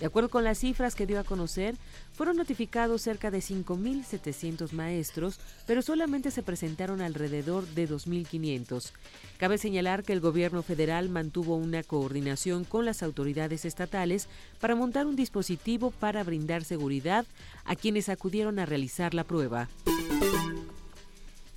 De 0.00 0.06
acuerdo 0.06 0.28
con 0.28 0.44
las 0.44 0.58
cifras 0.58 0.94
que 0.94 1.06
dio 1.06 1.18
a 1.18 1.24
conocer, 1.24 1.74
fueron 2.12 2.36
notificados 2.36 3.00
cerca 3.00 3.30
de 3.30 3.38
5.700 3.38 4.72
maestros, 4.72 5.40
pero 5.66 5.80
solamente 5.80 6.30
se 6.30 6.42
presentaron 6.42 7.00
alrededor 7.00 7.66
de 7.68 7.88
2.500. 7.88 8.92
Cabe 9.38 9.56
señalar 9.56 10.02
que 10.02 10.12
el 10.12 10.20
gobierno 10.20 10.62
federal 10.62 11.08
mantuvo 11.08 11.56
una 11.56 11.82
coordinación 11.82 12.64
con 12.64 12.84
las 12.84 13.02
autoridades 13.02 13.64
estatales 13.64 14.28
para 14.60 14.74
montar 14.74 15.06
un 15.06 15.16
dispositivo 15.16 15.90
para 15.90 16.24
brindar 16.24 16.64
seguridad 16.64 17.24
a 17.64 17.74
quienes 17.74 18.10
acudieron 18.10 18.58
a 18.58 18.66
realizar 18.66 19.14
la 19.14 19.24
prueba. 19.24 19.68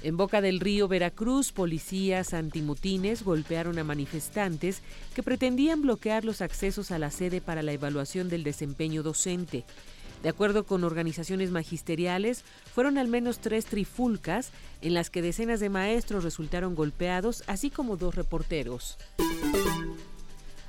En 0.01 0.15
Boca 0.15 0.39
del 0.39 0.61
Río, 0.61 0.87
Veracruz, 0.87 1.51
policías 1.51 2.33
antimotines 2.33 3.23
golpearon 3.23 3.77
a 3.79 3.83
manifestantes 3.83 4.81
que 5.13 5.23
pretendían 5.23 5.81
bloquear 5.81 6.23
los 6.23 6.41
accesos 6.41 6.91
a 6.91 6.99
la 6.99 7.11
sede 7.11 7.41
para 7.41 7.63
la 7.63 7.73
evaluación 7.73 8.29
del 8.29 8.43
desempeño 8.45 9.03
docente. 9.03 9.65
De 10.23 10.29
acuerdo 10.29 10.65
con 10.65 10.85
organizaciones 10.85 11.51
magisteriales, 11.51 12.45
fueron 12.73 12.97
al 12.97 13.09
menos 13.09 13.39
tres 13.39 13.65
trifulcas 13.65 14.51
en 14.81 14.93
las 14.93 15.09
que 15.09 15.21
decenas 15.21 15.59
de 15.59 15.69
maestros 15.69 16.23
resultaron 16.23 16.75
golpeados, 16.75 17.43
así 17.47 17.69
como 17.69 17.97
dos 17.97 18.15
reporteros. 18.15 18.97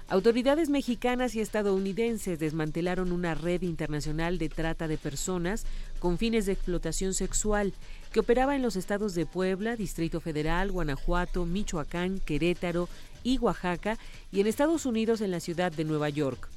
Autoridades 0.08 0.70
mexicanas 0.70 1.36
y 1.36 1.40
estadounidenses 1.40 2.40
desmantelaron 2.40 3.12
una 3.12 3.36
red 3.36 3.62
internacional 3.62 4.38
de 4.38 4.48
trata 4.48 4.88
de 4.88 4.98
personas 4.98 5.66
con 6.00 6.18
fines 6.18 6.46
de 6.46 6.52
explotación 6.52 7.14
sexual 7.14 7.72
que 8.12 8.20
operaba 8.20 8.56
en 8.56 8.62
los 8.62 8.76
estados 8.76 9.14
de 9.14 9.26
Puebla, 9.26 9.76
Distrito 9.76 10.20
Federal, 10.20 10.72
Guanajuato, 10.72 11.46
Michoacán, 11.46 12.18
Querétaro 12.20 12.88
y 13.22 13.38
Oaxaca 13.38 13.98
y 14.32 14.40
en 14.40 14.46
Estados 14.46 14.86
Unidos 14.86 15.20
en 15.20 15.30
la 15.30 15.40
ciudad 15.40 15.72
de 15.72 15.84
Nueva 15.84 16.08
York. 16.08 16.48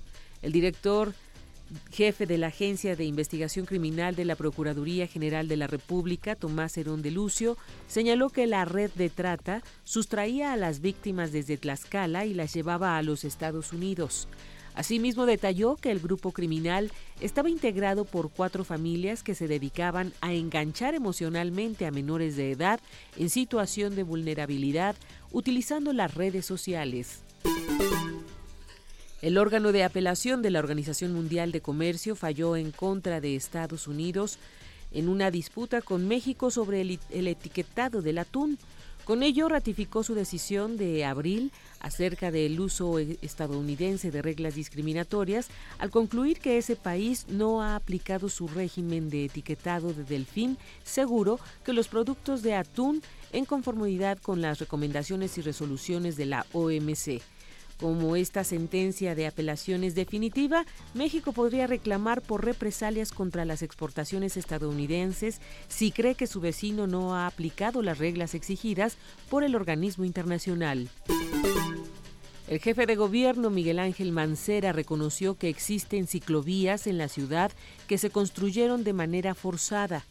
El 0.42 0.52
director 0.52 1.14
jefe 1.92 2.26
de 2.26 2.38
la 2.38 2.48
Agencia 2.48 2.96
de 2.96 3.06
Investigación 3.06 3.66
Criminal 3.66 4.16
de 4.16 4.26
la 4.26 4.36
Procuraduría 4.36 5.08
General 5.08 5.48
de 5.48 5.58
la 5.58 5.68
República, 5.68 6.36
Tomás 6.36 6.78
Herón 6.78 7.02
de 7.02 7.12
Lucio, 7.12 7.58
señaló 7.88 8.30
que 8.30 8.48
la 8.48 8.66
red 8.66 8.92
de 8.92 9.10
trata 9.10 9.64
sustraía 9.84 10.54
a 10.54 10.58
las 10.58 10.82
víctimas 10.82 11.32
desde 11.32 11.58
Tlaxcala 11.58 12.26
y 12.26 12.34
las 12.34 12.54
llevaba 12.54 12.98
a 12.98 13.04
los 13.04 13.24
Estados 13.24 13.74
Unidos. 13.74 14.28
Asimismo, 14.76 15.26
detalló 15.26 15.76
que 15.76 15.92
el 15.92 16.00
grupo 16.00 16.32
criminal 16.32 16.92
estaba 17.22 17.50
integrado 17.50 18.06
por 18.06 18.32
cuatro 18.32 18.64
familias 18.64 19.24
que 19.24 19.36
se 19.36 19.48
dedicaban 19.48 20.14
a 20.22 20.34
enganchar 20.34 20.96
emocionalmente 20.96 21.86
a 21.86 21.92
menores 21.92 22.36
de 22.36 22.52
edad 22.52 22.80
en 23.18 23.30
situación 23.30 23.96
de 23.96 24.04
vulnerabilidad 24.04 24.96
utilizando 25.32 25.94
las 25.94 26.14
redes 26.16 26.46
sociales. 26.46 27.22
El 29.22 29.38
órgano 29.38 29.72
de 29.72 29.86
apelación 29.86 30.42
de 30.42 30.50
la 30.50 30.60
Organización 30.60 31.14
Mundial 31.14 31.54
de 31.54 31.62
Comercio 31.62 32.16
falló 32.16 32.58
en 32.58 32.72
contra 32.72 33.22
de 33.22 33.38
Estados 33.38 33.88
Unidos 33.88 34.38
en 34.92 35.10
una 35.10 35.32
disputa 35.32 35.82
con 35.82 36.08
México 36.08 36.52
sobre 36.52 36.82
el, 36.82 37.28
etiquetado 37.28 38.02
del 38.02 38.18
atún. 38.18 38.58
Con 39.06 39.22
ello 39.22 39.50
ratificó 39.50 40.04
su 40.04 40.16
decisión 40.16 40.78
de 40.78 41.04
abril 41.04 41.52
acerca 41.82 42.32
del 42.32 42.58
uso 42.60 43.00
e, 43.00 43.18
estadounidense 43.22 44.12
de 44.12 44.22
reglas 44.22 44.56
discriminatorias 44.56 45.50
al 45.78 45.90
concluir 45.90 46.40
que 46.40 46.58
ese 46.58 46.78
país 46.78 47.26
no 47.28 47.62
ha 47.62 47.76
aplicado 47.76 48.30
su 48.30 48.48
régimen 48.48 49.10
de 49.10 49.26
etiquetado 49.26 49.94
de 49.94 50.06
delfín 50.06 50.58
seguro 50.84 51.40
que 51.66 51.74
los 51.74 51.90
productos 51.90 52.44
de 52.44 52.56
atún 52.56 53.02
en 53.34 53.44
conformidad 53.44 54.20
con 54.20 54.42
las 54.42 54.60
recomendaciones 54.60 55.38
y 55.38 55.42
resoluciones 55.42 56.16
de 56.16 56.26
la 56.28 56.46
OMC. 56.54 57.22
Como 57.84 58.16
esta 58.16 58.46
sentencia 58.46 59.14
de 59.14 59.28
apelación 59.28 59.84
es 59.84 59.94
definitiva, 59.94 60.66
México 60.94 61.34
podría 61.34 61.68
reclamar 61.68 62.22
por 62.22 62.46
represalias 62.46 63.12
contra 63.12 63.44
las 63.44 63.62
exportaciones 63.62 64.38
estadounidenses 64.38 65.42
si 65.68 65.92
cree 65.92 66.16
que 66.16 66.26
su 66.26 66.40
vecino 66.40 66.88
no 66.88 67.14
ha 67.14 67.28
aplicado 67.28 67.82
las 67.82 67.98
reglas 67.98 68.36
exigidas 68.36 68.96
por 69.30 69.44
el 69.44 69.54
organismo 69.54 70.06
internacional. 70.06 70.88
El 72.48 72.60
jefe 72.60 72.86
de 72.86 72.96
gobierno 72.96 73.50
Miguel 73.50 73.80
Ángel 73.80 74.14
Mancera 74.14 74.72
reconoció 74.72 75.36
que 75.36 75.50
existen 75.50 76.08
ciclovías 76.08 76.88
en 76.88 76.98
la 76.98 77.10
ciudad 77.10 77.52
que 77.88 77.98
se 77.98 78.10
construyeron 78.10 78.86
de 78.86 78.94
manera 78.94 79.36
forzada. 79.36 80.06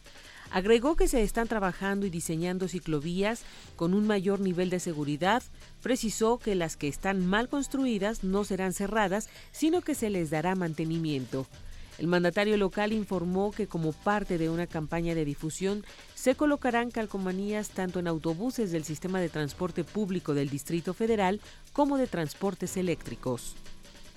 Agregó 0.52 0.96
que 0.96 1.08
se 1.08 1.22
están 1.22 1.48
trabajando 1.48 2.04
y 2.04 2.10
diseñando 2.10 2.68
ciclovías 2.68 3.42
con 3.74 3.94
un 3.94 4.06
mayor 4.06 4.40
nivel 4.40 4.68
de 4.68 4.80
seguridad. 4.80 5.42
Precisó 5.82 6.38
que 6.38 6.54
las 6.54 6.76
que 6.76 6.88
están 6.88 7.26
mal 7.26 7.48
construidas 7.48 8.22
no 8.22 8.44
serán 8.44 8.74
cerradas, 8.74 9.30
sino 9.50 9.80
que 9.80 9.94
se 9.94 10.10
les 10.10 10.28
dará 10.28 10.54
mantenimiento. 10.54 11.46
El 11.98 12.06
mandatario 12.06 12.58
local 12.58 12.92
informó 12.92 13.50
que 13.50 13.66
como 13.66 13.92
parte 13.92 14.36
de 14.36 14.50
una 14.50 14.66
campaña 14.66 15.14
de 15.14 15.24
difusión 15.24 15.86
se 16.14 16.34
colocarán 16.34 16.90
calcomanías 16.90 17.70
tanto 17.70 17.98
en 17.98 18.06
autobuses 18.06 18.72
del 18.72 18.84
sistema 18.84 19.20
de 19.20 19.30
transporte 19.30 19.84
público 19.84 20.34
del 20.34 20.50
Distrito 20.50 20.92
Federal 20.92 21.40
como 21.72 21.96
de 21.96 22.08
transportes 22.08 22.76
eléctricos. 22.76 23.54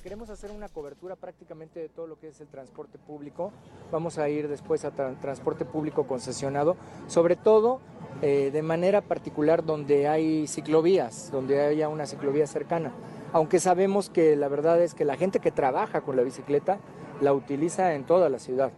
Queremos 0.06 0.30
hacer 0.30 0.52
una 0.52 0.69
cobertura 0.69 1.15
prácticamente 1.15 1.80
de 1.80 1.90
todo 1.90 2.06
lo 2.06 2.19
que 2.19 2.27
es 2.27 2.40
el 2.40 2.45
transporte 2.45 2.99
público. 2.99 3.52
Vamos 3.91 4.19
a 4.19 4.30
ir 4.30 4.48
después 4.48 4.86
a 4.86 4.91
transporte 4.91 5.65
público 5.65 6.06
concesionado, 6.06 6.77
sobre 7.07 7.36
todo 7.36 7.80
eh, 8.22 8.52
de 8.53 8.61
manera 8.61 9.02
particular 9.02 9.65
donde 9.65 10.07
hay 10.07 10.45
ciclovías, 10.45 11.32
donde 11.32 11.60
haya 11.60 11.90
una 11.90 12.06
ciclovía 12.06 12.45
cercana. 12.45 12.94
Aunque 13.34 13.60
sabemos 13.60 14.11
que 14.11 14.36
la 14.36 14.48
verdad 14.48 14.80
es 14.80 14.94
que 14.94 15.06
la 15.06 15.18
gente 15.18 15.40
que 15.40 15.49
trabaja 15.49 16.02
con 16.02 16.15
la 16.15 16.22
bicicleta 16.22 16.77
la 17.19 17.34
utiliza 17.34 17.95
en 17.95 18.03
toda 18.03 18.30
la 18.30 18.38
ciudad. 18.38 18.72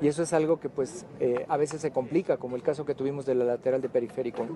Y 0.00 0.06
eso 0.06 0.22
es 0.22 0.32
algo 0.32 0.60
que 0.60 0.68
pues 0.68 1.06
eh, 1.18 1.44
a 1.48 1.56
veces 1.56 1.80
se 1.80 1.90
complica, 1.90 2.36
como 2.36 2.54
el 2.54 2.62
caso 2.62 2.84
que 2.84 2.94
tuvimos 2.94 3.26
de 3.26 3.34
la 3.34 3.44
lateral 3.44 3.82
de 3.82 3.88
periférico. 3.88 4.46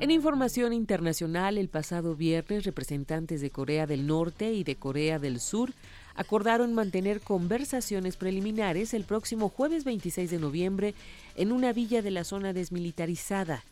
En 0.00 0.10
información 0.10 0.72
internacional, 0.72 1.56
el 1.56 1.68
pasado 1.68 2.14
viernes, 2.16 2.64
representantes 2.64 3.40
de 3.40 3.50
Corea 3.50 3.86
del 3.86 4.06
Norte 4.06 4.52
y 4.52 4.64
de 4.64 4.76
Corea 4.76 5.18
del 5.18 5.40
Sur 5.40 5.72
acordaron 6.14 6.74
mantener 6.74 7.20
conversaciones 7.20 8.16
preliminares 8.16 8.92
el 8.92 9.04
próximo 9.04 9.48
jueves 9.48 9.84
26 9.84 10.30
de 10.30 10.38
noviembre 10.38 10.94
en 11.36 11.52
una 11.52 11.72
villa 11.72 12.02
de 12.02 12.10
la 12.10 12.24
zona 12.24 12.52
desmilitarizada. 12.52 13.64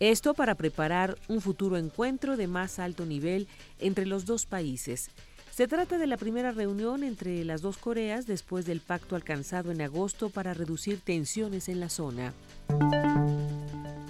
Esto 0.00 0.34
para 0.34 0.56
preparar 0.56 1.16
un 1.28 1.40
futuro 1.40 1.76
encuentro 1.76 2.36
de 2.36 2.48
más 2.48 2.78
alto 2.78 3.06
nivel 3.06 3.46
entre 3.78 4.04
los 4.04 4.26
dos 4.26 4.46
países. 4.46 5.10
Se 5.52 5.68
trata 5.68 5.96
de 5.96 6.06
la 6.06 6.16
primera 6.16 6.50
reunión 6.50 7.04
entre 7.04 7.44
las 7.44 7.62
dos 7.62 7.76
Coreas 7.76 8.26
después 8.26 8.66
del 8.66 8.80
pacto 8.80 9.16
alcanzado 9.16 9.70
en 9.70 9.80
agosto 9.80 10.28
para 10.28 10.54
reducir 10.54 11.00
tensiones 11.00 11.68
en 11.68 11.78
la 11.78 11.88
zona. 11.88 12.32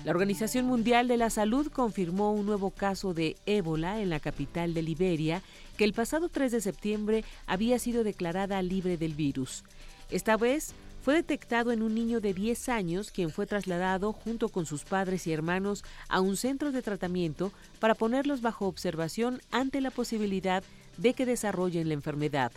La 0.05 0.11
Organización 0.11 0.66
Mundial 0.66 1.07
de 1.07 1.16
la 1.16 1.31
Salud 1.31 1.69
confirmó 1.69 2.33
un 2.33 2.45
nuevo 2.45 2.73
caso 2.73 3.15
de 3.15 3.37
ébola 3.47 4.01
en 4.01 4.11
la 4.11 4.19
capital 4.19 4.74
de 4.74 4.83
Liberia, 4.83 5.43
que 5.77 5.85
el 5.85 5.93
pasado 5.93 6.29
3 6.29 6.51
de 6.51 6.61
septiembre 6.61 7.24
había 7.47 7.79
sido 7.79 8.03
declarada 8.03 8.61
libre 8.62 8.97
del 8.97 9.15
virus. 9.15 9.62
Esta 10.11 10.37
vez 10.37 10.74
fue 11.03 11.15
detectado 11.15 11.70
en 11.70 11.83
un 11.83 11.95
niño 11.95 12.20
de 12.20 12.35
10 12.35 12.69
años, 12.69 13.12
quien 13.12 13.31
fue 13.31 13.47
trasladado 13.47 14.12
junto 14.12 14.49
con 14.49 14.66
sus 14.66 14.83
padres 14.83 15.29
y 15.29 15.33
hermanos 15.33 15.85
a 16.09 16.20
un 16.20 16.37
centro 16.37 16.73
de 16.73 16.83
tratamiento 16.83 17.53
para 17.79 17.95
ponerlos 17.95 18.43
bajo 18.43 18.66
observación 18.66 19.41
ante 19.53 19.81
la 19.81 19.93
posibilidad 19.93 20.65
de 20.99 21.15
que 21.15 21.27
desarrollen 21.27 21.87
la 21.87 21.95
enfermedad. 21.95 22.51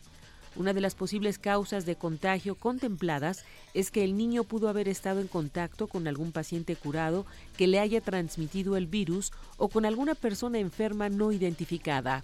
Una 0.56 0.74
de 0.74 0.82
las 0.82 0.96
posibles 0.96 1.38
causas 1.38 1.86
de 1.86 1.96
contagio 1.96 2.56
contempladas 2.56 3.44
es 3.74 3.92
que 3.92 4.04
el 4.04 4.16
niño 4.16 4.46
pudo 4.46 4.70
haber 4.70 4.88
estado 4.88 5.20
en 5.20 5.28
contacto 5.28 5.88
con 5.88 6.08
algún 6.08 6.32
paciente 6.32 6.76
curado 6.76 7.26
que 7.58 7.68
le 7.68 7.80
haya 7.80 8.00
transmitido 8.00 8.78
el 8.78 8.88
virus 8.88 9.34
o 9.58 9.68
con 9.68 9.86
alguna 9.86 10.16
persona 10.16 10.60
enferma 10.60 11.10
no 11.10 11.34
identificada. 11.34 12.24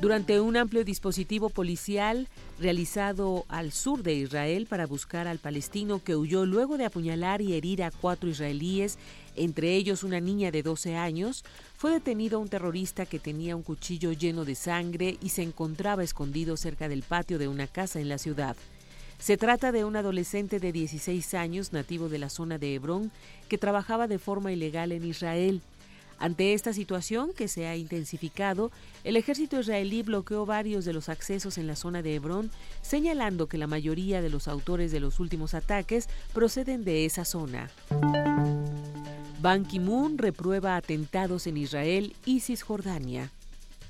Durante 0.00 0.40
un 0.40 0.56
amplio 0.56 0.84
dispositivo 0.84 1.48
policial 1.48 2.28
realizado 2.58 3.46
al 3.48 3.72
sur 3.72 4.02
de 4.02 4.14
Israel 4.14 4.66
para 4.68 4.86
buscar 4.86 5.26
al 5.26 5.38
palestino 5.38 6.02
que 6.02 6.16
huyó 6.16 6.44
luego 6.44 6.76
de 6.76 6.84
apuñalar 6.84 7.40
y 7.40 7.54
herir 7.54 7.82
a 7.82 7.90
cuatro 7.90 8.28
israelíes, 8.28 8.98
entre 9.36 9.74
ellos 9.74 10.02
una 10.02 10.20
niña 10.20 10.50
de 10.50 10.62
12 10.62 10.96
años, 10.96 11.44
fue 11.76 11.90
detenido 11.90 12.40
un 12.40 12.48
terrorista 12.48 13.06
que 13.06 13.18
tenía 13.18 13.56
un 13.56 13.62
cuchillo 13.62 14.12
lleno 14.12 14.44
de 14.44 14.54
sangre 14.54 15.18
y 15.22 15.30
se 15.30 15.42
encontraba 15.42 16.02
escondido 16.02 16.56
cerca 16.56 16.88
del 16.88 17.02
patio 17.02 17.38
de 17.38 17.48
una 17.48 17.66
casa 17.66 18.00
en 18.00 18.08
la 18.08 18.18
ciudad. 18.18 18.56
Se 19.18 19.36
trata 19.36 19.72
de 19.72 19.84
un 19.84 19.96
adolescente 19.96 20.60
de 20.60 20.72
16 20.72 21.34
años, 21.34 21.72
nativo 21.72 22.08
de 22.08 22.18
la 22.18 22.28
zona 22.28 22.58
de 22.58 22.74
Hebrón, 22.74 23.10
que 23.48 23.58
trabajaba 23.58 24.06
de 24.06 24.18
forma 24.18 24.52
ilegal 24.52 24.92
en 24.92 25.04
Israel. 25.04 25.62
Ante 26.18 26.54
esta 26.54 26.72
situación, 26.72 27.32
que 27.34 27.48
se 27.48 27.66
ha 27.66 27.76
intensificado, 27.76 28.70
el 29.04 29.16
ejército 29.16 29.60
israelí 29.60 30.02
bloqueó 30.02 30.46
varios 30.46 30.84
de 30.84 30.94
los 30.94 31.08
accesos 31.08 31.58
en 31.58 31.66
la 31.66 31.76
zona 31.76 32.02
de 32.02 32.14
Hebrón, 32.14 32.50
señalando 32.82 33.48
que 33.48 33.58
la 33.58 33.66
mayoría 33.66 34.22
de 34.22 34.30
los 34.30 34.48
autores 34.48 34.92
de 34.92 35.00
los 35.00 35.20
últimos 35.20 35.52
ataques 35.54 36.08
proceden 36.32 36.84
de 36.84 37.04
esa 37.04 37.24
zona. 37.24 37.70
Ban 39.40 39.64
Ki-moon 39.64 40.16
reprueba 40.16 40.76
atentados 40.76 41.46
en 41.46 41.58
Israel 41.58 42.16
y 42.24 42.40
Cisjordania. 42.40 43.30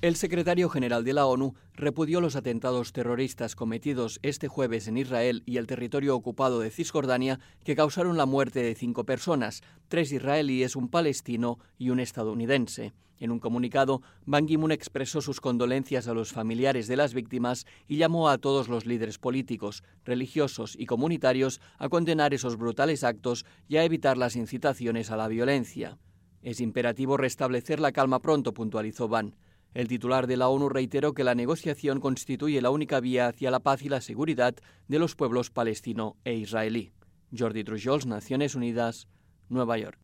El 0.06 0.14
secretario 0.14 0.68
general 0.68 1.02
de 1.02 1.12
la 1.12 1.26
ONU 1.26 1.56
repudió 1.74 2.20
los 2.20 2.36
atentados 2.36 2.92
terroristas 2.92 3.56
cometidos 3.56 4.20
este 4.22 4.46
jueves 4.46 4.86
en 4.86 4.98
Israel 4.98 5.42
y 5.46 5.56
el 5.56 5.66
territorio 5.66 6.14
ocupado 6.14 6.60
de 6.60 6.70
Cisjordania 6.70 7.40
que 7.64 7.74
causaron 7.74 8.16
la 8.16 8.24
muerte 8.24 8.62
de 8.62 8.76
cinco 8.76 9.02
personas, 9.02 9.64
tres 9.88 10.12
israelíes, 10.12 10.76
un 10.76 10.90
palestino 10.90 11.58
y 11.76 11.90
un 11.90 11.98
estadounidense. 11.98 12.92
En 13.18 13.32
un 13.32 13.40
comunicado, 13.40 14.00
Ban 14.26 14.46
Ki-moon 14.46 14.70
expresó 14.70 15.20
sus 15.20 15.40
condolencias 15.40 16.06
a 16.06 16.14
los 16.14 16.30
familiares 16.32 16.86
de 16.86 16.94
las 16.94 17.12
víctimas 17.12 17.66
y 17.88 17.96
llamó 17.96 18.28
a 18.28 18.38
todos 18.38 18.68
los 18.68 18.86
líderes 18.86 19.18
políticos, 19.18 19.82
religiosos 20.04 20.76
y 20.78 20.86
comunitarios 20.86 21.60
a 21.78 21.88
condenar 21.88 22.32
esos 22.32 22.56
brutales 22.56 23.02
actos 23.02 23.44
y 23.66 23.78
a 23.78 23.82
evitar 23.82 24.18
las 24.18 24.36
incitaciones 24.36 25.10
a 25.10 25.16
la 25.16 25.26
violencia. 25.26 25.98
Es 26.42 26.60
imperativo 26.60 27.16
restablecer 27.16 27.80
la 27.80 27.90
calma 27.90 28.20
pronto, 28.20 28.54
puntualizó 28.54 29.08
Ban. 29.08 29.34
El 29.76 29.86
titular 29.88 30.26
de 30.26 30.38
la 30.38 30.48
ONU 30.48 30.70
reiteró 30.70 31.12
que 31.12 31.22
la 31.22 31.34
negociación 31.34 32.00
constituye 32.00 32.62
la 32.62 32.70
única 32.70 32.98
vía 32.98 33.28
hacia 33.28 33.50
la 33.50 33.60
paz 33.60 33.82
y 33.82 33.90
la 33.90 34.00
seguridad 34.00 34.54
de 34.88 34.98
los 34.98 35.16
pueblos 35.16 35.50
palestino 35.50 36.16
e 36.24 36.32
israelí. 36.32 36.94
Jordi 37.38 37.62
Trujols, 37.62 38.06
Naciones 38.06 38.54
Unidas, 38.54 39.06
Nueva 39.50 39.76
York. 39.76 39.98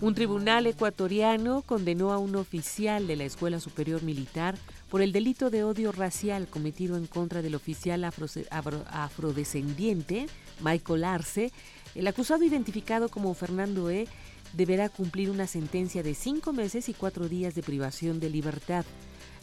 Un 0.00 0.16
tribunal 0.16 0.66
ecuatoriano 0.66 1.62
condenó 1.62 2.10
a 2.10 2.18
un 2.18 2.34
oficial 2.34 3.06
de 3.06 3.14
la 3.14 3.22
Escuela 3.22 3.60
Superior 3.60 4.02
Militar 4.02 4.58
por 4.90 5.00
el 5.00 5.12
delito 5.12 5.48
de 5.48 5.62
odio 5.62 5.92
racial 5.92 6.48
cometido 6.48 6.96
en 6.96 7.06
contra 7.06 7.40
del 7.40 7.54
oficial 7.54 8.02
afrodescendiente 8.02 10.26
Michael 10.60 11.04
Arce. 11.04 11.52
El 11.94 12.08
acusado 12.08 12.42
identificado 12.42 13.08
como 13.08 13.32
Fernando 13.34 13.90
E 13.90 14.08
deberá 14.52 14.88
cumplir 14.88 15.30
una 15.30 15.46
sentencia 15.46 16.02
de 16.02 16.14
cinco 16.14 16.52
meses 16.52 16.88
y 16.88 16.94
cuatro 16.94 17.28
días 17.28 17.54
de 17.54 17.62
privación 17.62 18.20
de 18.20 18.30
libertad. 18.30 18.84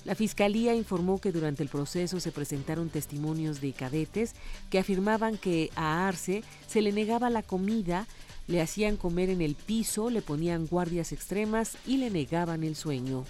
La 0.06 0.16
Fiscalía 0.16 0.76
informó 0.76 1.20
que 1.20 1.32
durante 1.32 1.64
el 1.64 1.70
proceso 1.70 2.20
se 2.20 2.32
presentaron 2.32 2.90
testimonios 2.90 3.62
de 3.62 3.72
cadetes 3.72 4.34
que 4.70 4.80
afirmaban 4.80 5.38
que 5.38 5.70
a 5.76 6.08
Arce 6.08 6.44
se 6.68 6.82
le 6.82 6.92
negaba 6.92 7.30
la 7.30 7.42
comida, 7.42 8.06
le 8.48 8.62
hacían 8.62 8.98
comer 8.98 9.30
en 9.30 9.42
el 9.42 9.56
piso, 9.56 10.10
le 10.10 10.22
ponían 10.22 10.68
guardias 10.68 11.14
extremas 11.14 11.78
y 11.88 11.98
le 11.98 12.10
negaban 12.10 12.64
el 12.64 12.76
sueño. 12.76 13.24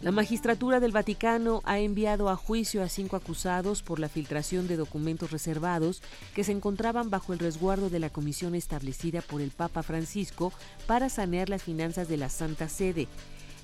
La 0.00 0.12
magistratura 0.12 0.80
del 0.80 0.92
Vaticano 0.92 1.60
ha 1.64 1.78
enviado 1.78 2.30
a 2.30 2.36
juicio 2.36 2.82
a 2.82 2.88
cinco 2.88 3.16
acusados 3.16 3.82
por 3.82 3.98
la 3.98 4.08
filtración 4.08 4.66
de 4.66 4.78
documentos 4.78 5.30
reservados 5.30 6.02
que 6.34 6.42
se 6.42 6.52
encontraban 6.52 7.10
bajo 7.10 7.34
el 7.34 7.38
resguardo 7.38 7.90
de 7.90 7.98
la 7.98 8.08
comisión 8.08 8.54
establecida 8.54 9.20
por 9.20 9.42
el 9.42 9.50
Papa 9.50 9.82
Francisco 9.82 10.54
para 10.86 11.10
sanear 11.10 11.50
las 11.50 11.62
finanzas 11.62 12.08
de 12.08 12.16
la 12.16 12.30
Santa 12.30 12.70
Sede. 12.70 13.08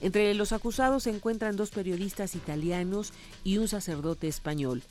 Entre 0.02 0.34
los 0.34 0.52
acusados 0.52 1.04
se 1.04 1.10
encuentran 1.10 1.56
dos 1.56 1.70
periodistas 1.70 2.34
italianos 2.34 3.14
y 3.42 3.56
un 3.56 3.66
sacerdote 3.66 4.28
español. 4.28 4.82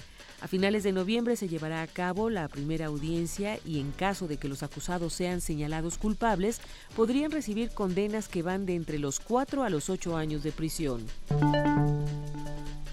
A 0.41 0.47
finales 0.47 0.83
de 0.83 0.91
noviembre 0.91 1.35
se 1.35 1.47
llevará 1.47 1.81
a 1.81 1.87
cabo 1.87 2.29
la 2.29 2.47
primera 2.47 2.87
audiencia 2.87 3.57
y 3.65 3.79
en 3.79 3.91
caso 3.91 4.27
de 4.27 4.37
que 4.37 4.47
los 4.47 4.63
acusados 4.63 5.13
sean 5.13 5.41
señalados 5.41 5.97
culpables, 5.97 6.61
podrían 6.95 7.31
recibir 7.31 7.71
condenas 7.71 8.27
que 8.27 8.43
van 8.43 8.65
de 8.65 8.75
entre 8.75 8.99
los 8.99 9.19
4 9.19 9.63
a 9.63 9.69
los 9.69 9.89
8 9.89 10.17
años 10.17 10.43
de 10.43 10.51
prisión. 10.51 11.05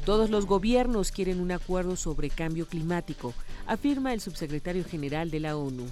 Todos 0.04 0.30
los 0.30 0.46
gobiernos 0.46 1.12
quieren 1.12 1.40
un 1.40 1.52
acuerdo 1.52 1.96
sobre 1.96 2.30
cambio 2.30 2.66
climático, 2.66 3.34
afirma 3.66 4.12
el 4.12 4.20
subsecretario 4.20 4.84
general 4.84 5.30
de 5.30 5.40
la 5.40 5.56
ONU. 5.56 5.86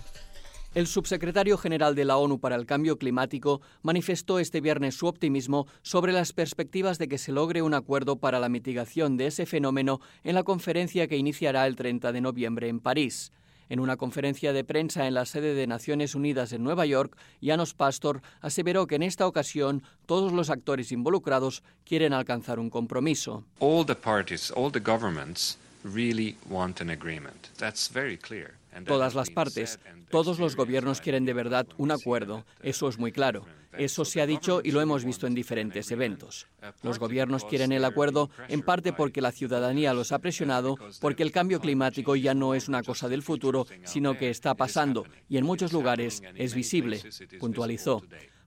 El 0.73 0.87
subsecretario 0.87 1.59
general 1.59 1.97
de 1.97 2.05
la 2.05 2.17
ONU 2.17 2.39
para 2.39 2.55
el 2.55 2.65
Cambio 2.65 2.97
Climático 2.97 3.61
manifestó 3.83 4.39
este 4.39 4.61
viernes 4.61 4.95
su 4.95 5.09
optimismo 5.09 5.67
sobre 5.83 6.13
las 6.13 6.33
perspectivas 6.33 6.97
de 6.97 7.09
que 7.09 7.19
se 7.19 7.33
logre 7.33 7.61
un 7.61 7.75
acuerdo 7.75 8.21
para 8.21 8.39
la 8.39 8.49
mitigación 8.49 9.17
de 9.17 9.27
ese 9.27 9.47
fenómeno 9.47 10.01
en 10.23 10.37
la 10.37 10.45
conferencia 10.45 11.09
que 11.09 11.17
iniciará 11.17 11.67
el 11.67 11.75
30 11.75 12.13
de 12.13 12.21
noviembre 12.21 12.69
en 12.69 12.79
París. 12.79 13.33
En 13.69 13.81
una 13.81 13.97
conferencia 13.97 14.53
de 14.53 14.63
prensa 14.63 15.09
en 15.09 15.15
la 15.15 15.27
sede 15.27 15.55
de 15.55 15.67
Naciones 15.67 16.15
Unidas 16.15 16.53
en 16.53 16.63
Nueva 16.63 16.87
York, 16.87 17.17
Janos 17.43 17.75
Pastor 17.75 18.23
aseveró 18.41 18.87
que 18.87 18.95
en 18.95 19.03
esta 19.03 19.27
ocasión 19.27 19.83
todos 20.07 20.33
los 20.33 20.51
actores 20.51 20.93
involucrados 20.93 21.65
quieren 21.85 22.13
alcanzar 22.13 22.61
un 22.61 22.71
compromiso. 22.71 23.43
All 23.59 23.85
the 23.85 23.97
parties, 23.97 24.53
all 24.55 24.71
the 24.71 24.79
governments 24.79 25.59
really 25.83 26.37
want 26.49 26.81
an 26.81 26.91
agreement. 26.91 27.49
That's 27.59 27.91
very 27.93 28.17
clear. 28.17 28.60
Todas 28.87 29.15
las 29.15 29.31
partes, 29.31 29.79
todos 30.11 30.39
los 30.39 30.57
gobiernos 30.57 31.01
quieren 31.01 31.25
de 31.25 31.33
verdad 31.33 31.67
un 31.79 31.91
acuerdo, 31.91 32.45
eso 32.63 32.89
es 32.89 32.99
muy 32.99 33.13
claro. 33.13 33.45
Eso 33.79 34.05
se 34.05 34.21
ha 34.21 34.27
dicho 34.27 34.61
y 34.65 34.73
lo 34.73 34.81
hemos 34.81 35.05
visto 35.05 35.27
en 35.27 35.35
diferentes 35.35 35.91
eventos. 35.91 36.49
Los 36.83 36.99
gobiernos 36.99 37.45
quieren 37.45 37.73
el 37.73 37.85
acuerdo 37.85 38.31
en 38.49 38.63
parte 38.63 38.93
porque 38.93 39.21
la 39.21 39.33
ciudadanía 39.33 39.95
los 39.95 40.13
ha 40.13 40.19
presionado, 40.19 40.77
porque 41.01 41.23
el 41.23 41.33
cambio 41.33 41.61
climático 41.61 42.17
ya 42.17 42.35
no 42.35 42.55
es 42.55 42.69
una 42.69 42.83
cosa 42.83 43.09
del 43.09 43.23
futuro, 43.23 43.67
sino 43.85 44.17
que 44.17 44.31
está 44.31 44.55
pasando 44.55 45.07
y 45.29 45.37
en 45.37 45.45
muchos 45.45 45.73
lugares 45.73 46.23
es 46.35 46.55
visible, 46.55 47.01
puntualizó. 47.39 48.03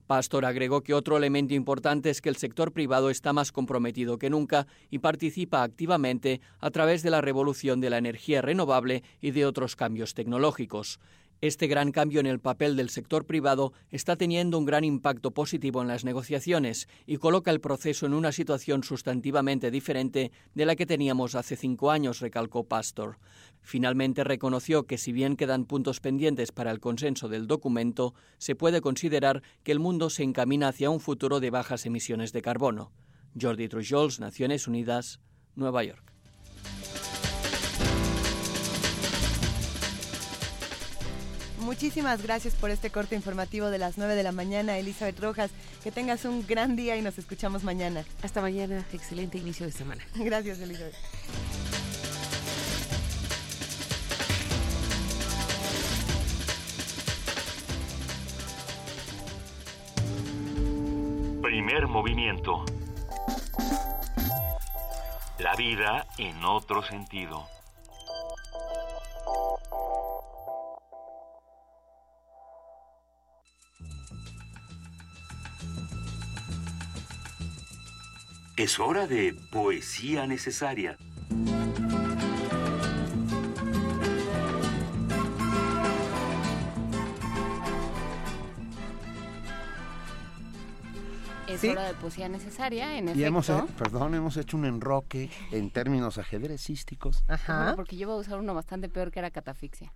Pastor 0.06 0.44
agregó 0.44 0.82
que 0.82 0.92
otro 0.92 1.16
elemento 1.16 1.54
importante 1.54 2.10
es 2.10 2.20
que 2.20 2.28
el 2.28 2.36
sector 2.36 2.72
privado 2.72 3.08
está 3.08 3.32
más 3.32 3.52
comprometido 3.52 4.18
que 4.18 4.28
nunca 4.28 4.66
y 4.90 4.98
participa 4.98 5.62
activamente 5.62 6.42
a 6.60 6.70
través 6.70 7.02
de 7.02 7.10
la 7.10 7.22
revolución 7.22 7.80
de 7.80 7.88
la 7.88 7.96
energía 7.96 8.42
renovable 8.42 9.02
y 9.22 9.30
de 9.30 9.46
otros 9.46 9.76
cambios 9.76 10.12
tecnológicos. 10.12 11.00
Este 11.44 11.66
gran 11.66 11.92
cambio 11.92 12.20
en 12.20 12.26
el 12.26 12.40
papel 12.40 12.74
del 12.74 12.88
sector 12.88 13.26
privado 13.26 13.74
está 13.90 14.16
teniendo 14.16 14.56
un 14.56 14.64
gran 14.64 14.82
impacto 14.82 15.32
positivo 15.32 15.82
en 15.82 15.88
las 15.88 16.02
negociaciones 16.02 16.88
y 17.04 17.18
coloca 17.18 17.50
el 17.50 17.60
proceso 17.60 18.06
en 18.06 18.14
una 18.14 18.32
situación 18.32 18.82
sustantivamente 18.82 19.70
diferente 19.70 20.32
de 20.54 20.64
la 20.64 20.74
que 20.74 20.86
teníamos 20.86 21.34
hace 21.34 21.56
cinco 21.56 21.90
años, 21.90 22.20
recalcó 22.20 22.64
Pastor. 22.64 23.18
Finalmente 23.60 24.24
reconoció 24.24 24.86
que 24.86 24.96
si 24.96 25.12
bien 25.12 25.36
quedan 25.36 25.66
puntos 25.66 26.00
pendientes 26.00 26.50
para 26.50 26.70
el 26.70 26.80
consenso 26.80 27.28
del 27.28 27.46
documento, 27.46 28.14
se 28.38 28.56
puede 28.56 28.80
considerar 28.80 29.42
que 29.64 29.72
el 29.72 29.80
mundo 29.80 30.08
se 30.08 30.22
encamina 30.22 30.68
hacia 30.68 30.88
un 30.88 31.00
futuro 31.00 31.40
de 31.40 31.50
bajas 31.50 31.84
emisiones 31.84 32.32
de 32.32 32.40
carbono. 32.40 32.90
Jordi 33.38 33.68
Trujols, 33.68 34.18
Naciones 34.18 34.66
Unidas, 34.66 35.20
Nueva 35.56 35.84
York. 35.84 36.13
Muchísimas 41.64 42.22
gracias 42.22 42.54
por 42.54 42.68
este 42.68 42.90
corte 42.90 43.14
informativo 43.14 43.70
de 43.70 43.78
las 43.78 43.96
9 43.96 44.14
de 44.16 44.22
la 44.22 44.32
mañana, 44.32 44.76
Elizabeth 44.76 45.18
Rojas. 45.18 45.50
Que 45.82 45.90
tengas 45.90 46.26
un 46.26 46.46
gran 46.46 46.76
día 46.76 46.94
y 46.94 47.00
nos 47.00 47.16
escuchamos 47.16 47.64
mañana. 47.64 48.04
Hasta 48.22 48.42
mañana, 48.42 48.84
excelente 48.92 49.38
inicio 49.38 49.64
de 49.64 49.72
semana. 49.72 50.04
Gracias, 50.14 50.58
Elizabeth. 50.60 50.94
Primer 61.40 61.88
movimiento. 61.88 62.62
La 65.38 65.56
vida 65.56 66.06
en 66.18 66.44
otro 66.44 66.82
sentido. 66.82 67.48
Es 78.56 78.78
hora 78.78 79.06
de 79.06 79.34
poesía 79.50 80.26
necesaria. 80.26 80.96
Es 91.46 91.60
Sí. 91.60 91.68
hora 91.68 91.84
de 91.84 91.94
poesía 91.94 92.28
necesaria, 92.28 92.96
en 92.96 93.08
Y 93.08 93.10
efecto. 93.10 93.26
hemos, 93.26 93.70
perdón, 93.72 94.14
hemos 94.14 94.36
hecho 94.38 94.56
un 94.56 94.64
enroque 94.64 95.30
en 95.52 95.70
términos 95.70 96.16
ajedrecísticos. 96.16 97.22
Bueno, 97.46 97.76
porque 97.76 97.96
yo 97.96 98.02
iba 98.02 98.14
a 98.14 98.16
usar 98.16 98.38
uno 98.38 98.54
bastante 98.54 98.88
peor 98.88 99.10
que 99.10 99.18
era 99.18 99.30
catafixia. 99.30 99.92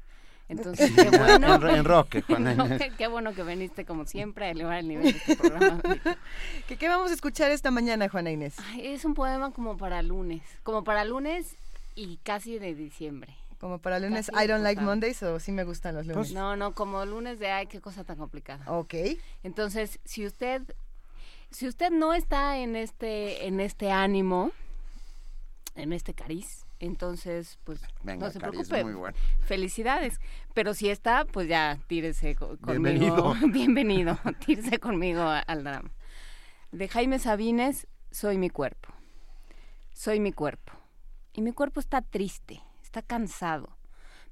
Entonces, 0.49 0.91
qué 0.95 1.03
En- 1.03 1.11
bueno. 1.11 1.47
Juana 1.59 1.59
Inés. 1.59 1.79
Enroque, 1.79 2.93
qué 2.97 3.07
bueno 3.07 3.35
que 3.35 3.43
viniste 3.43 3.85
como 3.85 4.07
siempre 4.07 4.47
a 4.47 4.51
elevar 4.51 4.79
el 4.79 4.89
nivel 4.89 5.05
de 5.05 5.11
este 5.19 5.37
programa. 5.37 5.81
¿Qué, 6.69 6.77
qué 6.77 6.89
vamos 6.89 7.11
a 7.11 7.15
escuchar 7.15 7.51
esta 7.51 7.71
mañana, 7.71 8.09
Juana 8.09 8.31
Inés? 8.31 8.55
Ay, 8.71 8.87
es 8.89 9.05
un 9.05 9.15
poema 9.15 9.51
como 9.53 9.77
para 9.77 10.01
lunes, 10.03 10.43
como 10.63 10.85
para 10.85 11.05
lunes 11.05 11.55
y 11.95 12.17
casi 12.23 12.59
de 12.59 12.75
diciembre. 12.75 13.35
Como 13.61 13.79
para 13.81 13.99
lunes, 13.99 14.31
Casi 14.33 14.45
I 14.45 14.47
don't 14.49 14.63
like. 14.63 14.81
Mondays 14.81 15.21
o 15.25 15.41
sí 15.41 15.51
me 15.53 15.65
gustan 15.65 15.97
los 15.97 16.07
lunes. 16.07 16.33
no, 16.33 16.55
no, 16.57 16.75
como 16.75 17.05
lunes 17.05 17.39
de 17.41 17.51
ay, 17.51 17.67
qué 17.67 17.81
cosa 17.81 18.05
tan 18.05 18.17
complicada. 18.17 18.65
Ok. 18.73 18.95
Entonces, 19.43 19.99
si 20.05 20.25
usted 20.25 20.63
si 21.51 21.67
usted 21.67 21.91
no 21.91 22.15
está 22.15 22.59
en 22.59 22.77
este 22.77 23.47
en 23.47 23.59
este 23.59 23.91
ánimo, 23.91 24.53
en 25.75 25.93
este 25.93 26.15
cariz, 26.15 26.65
entonces 26.81 27.59
pues 27.65 27.81
Venga, 28.03 28.27
no 28.27 28.33
se 28.33 28.39
preocupe. 28.41 28.83
bueno. 28.85 29.17
Felicidades. 29.41 30.21
Pero 30.55 30.75
si 30.75 30.89
está, 30.91 31.25
pues 31.25 31.49
ya 31.49 31.79
tírese 31.87 32.35
co- 32.35 32.57
conmigo. 32.59 33.35
Bienvenido. 33.35 33.35
Bienvenido. 33.53 34.19
tírese 34.47 34.79
conmigo 34.79 35.23
al 35.23 35.65
drama. 35.65 35.91
De 36.73 36.89
Jaime 36.89 37.19
Sabines, 37.19 37.87
soy 38.11 38.39
mi 38.39 38.51
cuerpo. 38.51 38.93
Soy 39.93 40.21
mi 40.21 40.33
cuerpo. 40.33 40.73
Y 41.33 41.41
mi 41.43 41.53
cuerpo 41.53 41.81
está 41.81 42.03
triste, 42.03 42.61
está 42.83 43.03
cansado. 43.03 43.77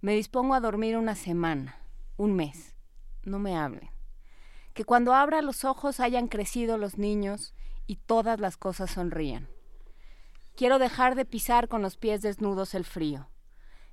Me 0.01 0.14
dispongo 0.14 0.55
a 0.55 0.60
dormir 0.60 0.97
una 0.97 1.14
semana, 1.14 1.78
un 2.16 2.35
mes. 2.35 2.74
No 3.24 3.39
me 3.39 3.56
hablen. 3.56 3.90
Que 4.74 4.85
cuando 4.85 5.14
abra 5.14 5.40
los 5.43 5.64
ojos 5.64 6.01
hayan 6.01 6.28
crecido 6.28 6.77
los 6.78 6.98
niños 6.98 7.55
y 7.86 7.97
todas 7.97 8.39
las 8.40 8.56
cosas 8.56 8.90
sonrían. 8.90 9.48
Quiero 10.56 10.78
dejar 10.78 11.16
de 11.16 11.26
pisar 11.26 11.68
con 11.68 11.82
los 11.82 11.98
pies 11.98 12.22
desnudos 12.22 12.74
el 12.74 12.86
frío. 12.86 13.28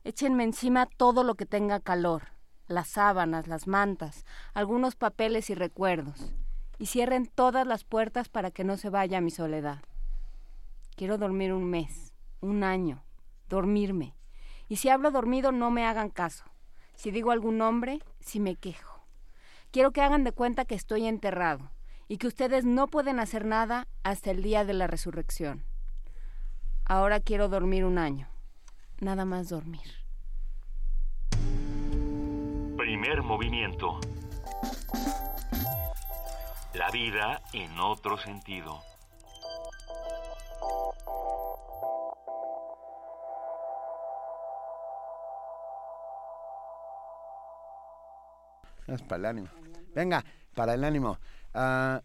Échenme 0.06 0.46
encima 0.46 0.86
todo 0.86 1.26
lo 1.26 1.36
que 1.36 1.46
tenga 1.46 1.82
calor, 1.82 2.30
las 2.68 2.88
sábanas, 2.88 3.48
las 3.48 3.68
mantas, 3.68 4.26
algunos 4.54 4.96
papeles 4.96 5.50
y 5.50 5.56
recuerdos, 5.56 6.34
y 6.80 6.86
cierren 6.86 7.26
todas 7.26 7.68
las 7.68 7.84
puertas 7.84 8.30
para 8.30 8.50
que 8.50 8.64
no 8.64 8.78
se 8.78 8.90
vaya 8.90 9.20
mi 9.20 9.30
soledad. 9.30 9.80
Quiero 10.96 11.18
dormir 11.18 11.52
un 11.52 11.66
mes, 11.66 12.14
un 12.40 12.64
año, 12.64 13.04
dormirme. 13.50 14.16
Y 14.70 14.78
si 14.78 14.88
hablo 14.88 15.12
dormido, 15.12 15.52
no 15.52 15.70
me 15.70 15.86
hagan 15.86 16.10
caso. 16.10 16.46
Si 16.96 17.12
digo 17.12 17.32
algún 17.32 17.58
nombre, 17.58 18.00
si 18.22 18.40
me 18.40 18.56
quejo. 18.56 19.04
Quiero 19.72 19.92
que 19.92 20.00
hagan 20.00 20.24
de 20.24 20.32
cuenta 20.32 20.64
que 20.64 20.76
estoy 20.76 21.08
enterrado 21.08 21.72
y 22.08 22.20
que 22.20 22.28
ustedes 22.28 22.64
no 22.64 22.88
pueden 22.88 23.20
hacer 23.20 23.44
nada 23.44 23.90
hasta 24.04 24.32
el 24.32 24.42
día 24.42 24.64
de 24.64 24.74
la 24.74 24.88
resurrección. 24.88 25.66
Ahora 26.86 27.20
quiero 27.20 27.48
dormir 27.48 27.86
un 27.86 27.98
año. 27.98 28.28
Nada 29.00 29.26
más 29.26 29.50
dormir. 29.50 29.82
Primer 32.78 33.22
movimiento. 33.22 34.00
La 36.74 36.90
vida 36.92 37.42
en 37.54 37.80
otro 37.80 38.18
sentido. 38.18 38.82
Es 48.88 49.02
para 49.04 49.18
el 49.18 49.26
ánimo. 49.26 49.48
Venga, 49.96 50.26
para 50.54 50.74
el 50.74 50.84
ánimo. 50.84 51.18
Ah, 51.54 52.02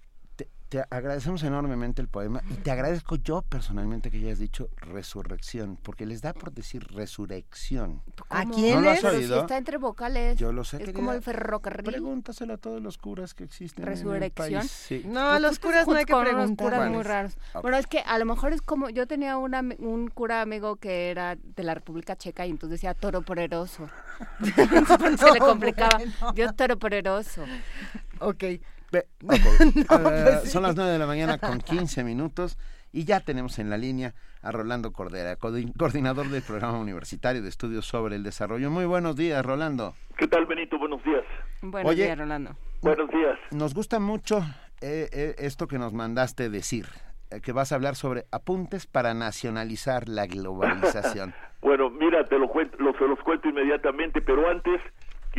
te, 0.68 0.84
agradecemos 0.90 1.42
enormemente 1.42 2.02
el 2.02 2.08
poema 2.08 2.42
y 2.50 2.54
te 2.54 2.70
agradezco 2.70 3.16
yo 3.16 3.42
personalmente 3.42 4.10
que 4.10 4.18
hayas 4.18 4.38
dicho 4.38 4.68
resurrección, 4.76 5.78
porque 5.82 6.06
les 6.06 6.20
da 6.22 6.32
por 6.34 6.52
decir 6.52 6.86
resurrección. 6.92 8.02
¿A 8.28 8.44
quién 8.44 8.76
¿No 8.76 8.80
lo 8.82 8.90
has 8.90 9.00
si 9.00 9.06
oído? 9.06 9.40
está 9.40 9.56
entre 9.56 9.78
vocales. 9.78 10.36
Yo 10.38 10.52
lo 10.52 10.64
sé, 10.64 10.76
Es 10.76 10.80
querida. 10.80 10.96
como 10.96 11.12
el 11.12 11.22
ferrocarril. 11.22 11.84
Pregúntaselo 11.92 12.54
a 12.54 12.56
todos 12.58 12.82
los 12.82 12.98
curas 12.98 13.34
que 13.34 13.44
existen 13.44 13.84
en 13.84 13.88
el 13.90 13.94
Resurrección. 13.96 14.60
país. 14.60 14.70
Sí. 14.70 15.02
No, 15.06 15.28
a 15.30 15.40
los 15.40 15.58
curas 15.58 15.86
no 15.86 15.94
hay 15.94 16.04
que 16.04 16.14
preguntar. 16.14 16.66
curas 16.70 16.90
muy 16.90 17.02
raros. 17.02 17.36
Ok. 17.54 17.62
Bueno, 17.62 17.76
es 17.78 17.86
que 17.86 18.00
a 18.00 18.18
lo 18.18 18.24
mejor 18.24 18.52
es 18.52 18.62
como, 18.62 18.88
yo 18.90 19.06
tenía 19.06 19.36
una, 19.38 19.60
un 19.78 20.08
cura 20.08 20.42
amigo 20.42 20.76
que 20.76 21.10
era 21.10 21.36
de 21.36 21.62
la 21.62 21.74
República 21.74 22.16
Checa 22.16 22.46
y 22.46 22.50
entonces 22.50 22.80
decía 22.80 22.94
toro 22.94 23.22
poderoso. 23.22 23.88
Porque 24.98 25.16
se 25.16 25.32
le 25.32 25.38
No, 25.40 25.46
complicaba. 25.46 25.98
bueno. 25.98 26.32
Dios 26.34 26.54
toro 26.56 26.78
poderoso. 26.78 27.44
Ok. 28.20 28.44
Ve- 28.92 29.06
No. 29.20 29.34
Ah, 29.88 29.98
pues 30.02 30.42
sí. 30.44 30.50
Son 30.50 30.62
las 30.62 30.74
9 30.76 30.90
de 30.92 30.98
la 30.98 31.06
mañana 31.06 31.38
con 31.38 31.58
15 31.60 32.04
minutos 32.04 32.58
y 32.92 33.04
ya 33.04 33.20
tenemos 33.20 33.58
en 33.58 33.68
la 33.70 33.76
línea 33.76 34.14
a 34.42 34.50
Rolando 34.52 34.92
Cordera, 34.92 35.38
coordi- 35.38 35.72
coordinador 35.76 36.28
del 36.28 36.42
programa 36.42 36.78
universitario 36.78 37.42
de 37.42 37.48
estudios 37.48 37.86
sobre 37.86 38.16
el 38.16 38.22
desarrollo. 38.22 38.70
Muy 38.70 38.84
buenos 38.86 39.16
días, 39.16 39.44
Rolando. 39.44 39.94
¿Qué 40.16 40.26
tal, 40.26 40.46
Benito? 40.46 40.78
Buenos 40.78 41.02
días. 41.04 41.24
Buenos 41.60 41.90
Oye, 41.90 42.04
días, 42.04 42.18
Rolando. 42.18 42.56
Buenos 42.80 43.10
días. 43.10 43.38
Nos 43.50 43.74
gusta 43.74 43.98
mucho 44.00 44.38
eh, 44.80 45.08
eh, 45.12 45.34
esto 45.38 45.66
que 45.66 45.78
nos 45.78 45.92
mandaste 45.92 46.48
decir, 46.48 46.86
eh, 47.30 47.40
que 47.40 47.52
vas 47.52 47.72
a 47.72 47.74
hablar 47.74 47.94
sobre 47.96 48.24
apuntes 48.30 48.86
para 48.86 49.12
nacionalizar 49.12 50.08
la 50.08 50.26
globalización. 50.26 51.34
Bueno, 51.60 51.90
mira, 51.90 52.24
te 52.24 52.38
lo 52.38 52.46
cuento, 52.48 52.76
lo, 52.78 52.92
se 52.96 53.04
los 53.08 53.18
cuento 53.18 53.48
inmediatamente, 53.48 54.20
pero 54.20 54.48
antes 54.48 54.80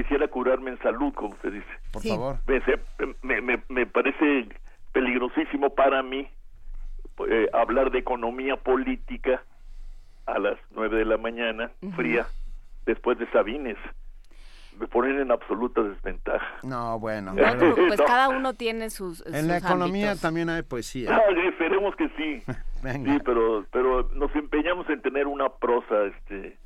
quisiera 0.03 0.27
curarme 0.27 0.71
en 0.71 0.79
salud, 0.79 1.13
como 1.13 1.35
se 1.41 1.51
dice. 1.51 1.67
Por 1.91 2.03
favor. 2.03 2.37
Me, 2.47 2.61
me, 3.23 3.41
me- 3.41 3.63
me 3.69 3.85
parece 3.85 4.47
peligrosísimo 4.93 5.73
para 5.75 6.01
mí 6.03 6.27
eh, 7.27 7.49
hablar 7.53 7.91
de 7.91 7.99
economía 7.99 8.55
política 8.57 9.43
a 10.25 10.39
las 10.39 10.57
nueve 10.71 10.97
de 10.99 11.05
la 11.05 11.17
mañana, 11.17 11.71
fría, 11.95 12.27
después 12.85 13.17
de 13.17 13.29
Sabines. 13.31 13.77
Me 14.79 14.87
ponen 14.87 15.19
en 15.19 15.29
absoluta 15.31 15.81
desventaja. 15.81 16.47
No, 16.63 16.97
bueno. 16.99 17.33
No 17.33 17.43
te 17.43 17.57
pero 17.57 17.75
Pues 17.75 17.99
No. 17.99 18.05
cada 18.05 18.29
uno 18.29 18.53
tiene 18.53 18.89
sus. 18.89 19.25
en 19.25 19.47
la 19.49 19.57
economía 19.57 20.11
ámbitos. 20.11 20.21
también 20.21 20.49
hay 20.49 20.61
poesía. 20.61 21.13
Ah, 21.17 21.21
esperemos 21.49 21.95
que 21.97 22.07
sí. 22.15 22.43
Venga. 22.83 23.11
Sí, 23.13 23.19
pero, 23.25 23.65
pero 23.73 24.07
nos 24.13 24.33
empeñamos 24.35 24.89
en 24.89 25.01
tener 25.01 25.27
una 25.27 25.49
prosa 25.49 26.03
este, 26.05 26.57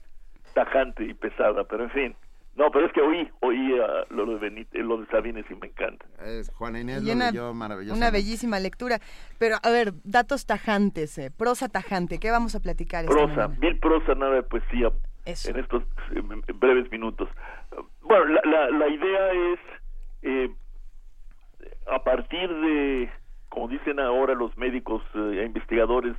tajante 0.53 1.03
y 1.05 1.13
pesada, 1.15 1.63
pero 1.63 1.85
en 1.85 1.89
fin, 1.89 2.15
No, 2.55 2.69
pero 2.69 2.85
es 2.85 2.93
que 2.93 3.01
oí, 3.01 3.27
oí 3.41 3.75
lo 4.09 4.25
de 4.27 4.35
Benítez, 4.37 4.83
lo 4.83 4.97
de 4.97 5.07
Sabines 5.07 5.45
y 5.49 5.55
me 5.55 5.67
encanta. 5.67 6.05
Es 6.23 6.51
Juana 6.51 6.79
Inés 6.81 7.01
Y 7.01 7.07
lo 7.07 7.13
una- 7.13 7.31
leyó 7.31 7.53
maravilloso. 7.53 7.97
Una 7.97 8.11
bellísima 8.11 8.59
lectura. 8.59 8.99
Pero, 9.39 9.55
a 9.63 9.69
ver, 9.71 9.93
datos 10.03 10.45
tajantes, 10.45 11.17
eh, 11.17 11.31
prosa 11.35 11.67
tajante. 11.67 12.19
¿Qué 12.19 12.29
vamos 12.29 12.53
a 12.53 12.59
platicar 12.59 13.05
Prosa, 13.05 13.47
mil 13.59 13.79
prosa, 13.79 14.13
nada 14.13 14.35
de 14.35 14.43
poesía 14.43 14.91
Eso. 15.25 15.49
en 15.49 15.57
estos 15.59 15.81
eh, 16.15 16.21
breves 16.53 16.91
minutos. 16.91 17.27
Bueno, 18.01 18.25
la, 18.25 18.41
la, 18.45 18.69
la 18.69 18.87
idea 18.87 19.31
es, 19.53 19.59
eh, 20.21 20.49
a 21.91 22.03
partir 22.03 22.49
de, 22.53 23.09
como 23.49 23.67
dicen 23.67 23.99
ahora 23.99 24.35
los 24.35 24.55
médicos 24.57 25.01
eh, 25.15 25.39
e 25.41 25.45
investigadores 25.45 26.15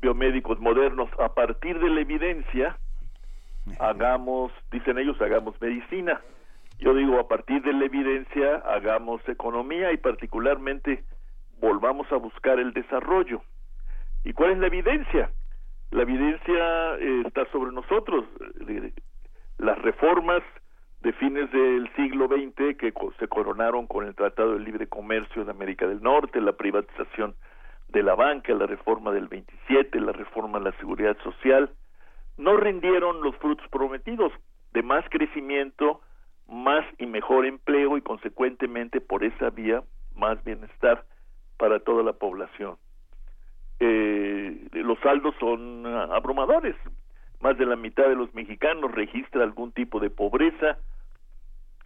biomédicos 0.00 0.60
modernos, 0.60 1.08
a 1.18 1.34
partir 1.34 1.80
de 1.80 1.88
la 1.90 2.00
evidencia, 2.00 2.78
hagamos, 3.80 4.52
dicen 4.70 4.98
ellos, 4.98 5.20
hagamos 5.20 5.60
medicina. 5.60 6.20
Yo 6.78 6.94
digo, 6.94 7.18
a 7.20 7.28
partir 7.28 7.62
de 7.62 7.72
la 7.72 7.84
evidencia, 7.84 8.56
hagamos 8.66 9.26
economía 9.28 9.92
y 9.92 9.96
particularmente 9.96 11.04
volvamos 11.60 12.10
a 12.12 12.16
buscar 12.16 12.58
el 12.58 12.72
desarrollo. 12.72 13.42
¿Y 14.24 14.32
cuál 14.32 14.52
es 14.52 14.58
la 14.58 14.66
evidencia? 14.66 15.30
La 15.90 16.02
evidencia 16.02 16.96
eh, 16.98 17.22
está 17.26 17.46
sobre 17.52 17.72
nosotros. 17.72 18.24
Las 19.58 19.78
reformas 19.78 20.42
de 21.02 21.12
fines 21.12 21.50
del 21.52 21.88
siglo 21.94 22.26
XX 22.26 22.76
que 22.78 22.92
se 23.18 23.28
coronaron 23.28 23.86
con 23.86 24.06
el 24.06 24.14
Tratado 24.14 24.54
de 24.54 24.60
Libre 24.60 24.88
Comercio 24.88 25.44
de 25.44 25.50
América 25.50 25.86
del 25.86 26.02
Norte, 26.02 26.40
la 26.40 26.54
privatización 26.54 27.34
de 27.88 28.02
la 28.02 28.14
banca, 28.14 28.54
la 28.54 28.66
reforma 28.66 29.12
del 29.12 29.28
27, 29.28 30.00
la 30.00 30.12
reforma 30.12 30.58
de 30.58 30.64
la 30.64 30.76
seguridad 30.78 31.16
social, 31.22 31.70
no 32.36 32.56
rindieron 32.56 33.22
los 33.22 33.36
frutos 33.36 33.66
prometidos 33.68 34.32
de 34.72 34.82
más 34.82 35.04
crecimiento, 35.10 36.00
más 36.48 36.84
y 36.98 37.06
mejor 37.06 37.46
empleo 37.46 37.96
y 37.96 38.02
consecuentemente 38.02 39.00
por 39.00 39.24
esa 39.24 39.50
vía 39.50 39.82
más 40.14 40.42
bienestar 40.44 41.04
para 41.56 41.80
toda 41.80 42.02
la 42.02 42.12
población. 42.12 42.76
Eh, 43.80 44.68
los 44.72 44.98
saldos 45.00 45.34
son 45.40 45.86
abrumadores. 45.86 46.76
Más 47.40 47.58
de 47.58 47.66
la 47.66 47.76
mitad 47.76 48.04
de 48.08 48.14
los 48.14 48.32
mexicanos 48.34 48.92
registra 48.92 49.42
algún 49.42 49.72
tipo 49.72 50.00
de 50.00 50.10
pobreza 50.10 50.78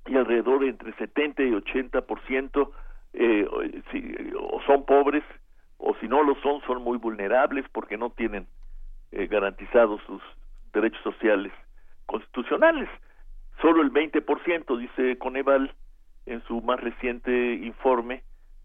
y 0.06 0.16
alrededor 0.16 0.60
de 0.60 0.68
entre 0.68 0.92
70 0.94 1.42
y 1.42 1.52
80 1.54 2.02
por 2.02 2.20
ciento 2.26 2.72
eh, 3.14 3.46
si- 3.90 4.14
o 4.38 4.60
son 4.66 4.84
pobres 4.84 5.24
o 5.78 5.94
si 5.96 6.08
no 6.08 6.22
lo 6.22 6.34
son 6.36 6.60
son 6.66 6.82
muy 6.82 6.98
vulnerables 6.98 7.64
porque 7.72 7.96
no 7.96 8.10
tienen 8.10 8.46
eh, 9.12 9.26
garantizados 9.26 10.00
sus 10.06 10.22
derechos 10.72 11.02
sociales 11.02 11.52
constitucionales. 12.06 12.88
Solo 13.60 13.82
el 13.82 13.92
20%, 13.92 14.78
dice 14.78 15.18
Coneval 15.18 15.74
en 16.26 16.42
su 16.44 16.60
más 16.62 16.80
reciente 16.80 17.54
informe, 17.54 18.22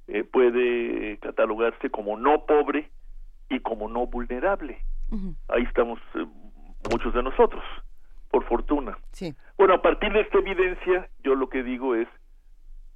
eh, 0.08 0.24
puede 0.24 1.18
catalogarse 1.20 1.90
como 1.90 2.18
no 2.18 2.46
pobre 2.46 2.90
y 3.50 3.60
como 3.60 3.88
no 3.88 4.08
vulnerable. 4.08 4.80
Ahí 5.48 5.64
estamos 5.64 6.00
eh, 6.16 6.26
muchos 6.90 7.14
de 7.14 7.22
nosotros, 7.22 7.64
por 8.32 8.44
fortuna. 8.46 8.98
Sí. 9.12 9.36
Bueno, 9.58 9.76
a 9.76 9.82
partir 9.82 10.12
de 10.12 10.22
esta 10.22 10.40
evidencia, 10.40 11.08
yo 11.24 11.36
lo 11.36 11.50
que 11.50 11.62
digo 11.62 11.96
es, 11.96 12.08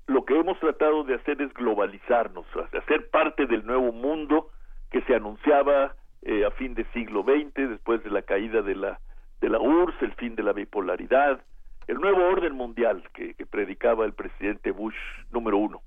lo 0.07 0.25
que 0.25 0.37
hemos 0.39 0.59
tratado 0.59 1.03
de 1.03 1.15
hacer 1.15 1.41
es 1.41 1.53
globalizarnos, 1.53 2.45
hacer 2.73 3.09
parte 3.09 3.45
del 3.45 3.65
nuevo 3.65 3.91
mundo 3.91 4.49
que 4.89 5.01
se 5.01 5.15
anunciaba 5.15 5.95
eh, 6.23 6.45
a 6.45 6.51
fin 6.51 6.73
de 6.73 6.85
siglo 6.93 7.23
XX, 7.23 7.69
después 7.69 8.03
de 8.03 8.09
la 8.09 8.21
caída 8.21 8.61
de 8.61 8.75
la, 8.75 8.99
de 9.41 9.49
la 9.49 9.59
URSS, 9.59 10.01
el 10.01 10.13
fin 10.13 10.35
de 10.35 10.43
la 10.43 10.53
bipolaridad, 10.53 11.39
el 11.87 11.97
nuevo 11.99 12.25
orden 12.27 12.53
mundial 12.53 13.03
que, 13.13 13.33
que 13.33 13.45
predicaba 13.45 14.05
el 14.05 14.13
presidente 14.13 14.71
Bush 14.71 14.95
número 15.31 15.57
uno. 15.57 15.81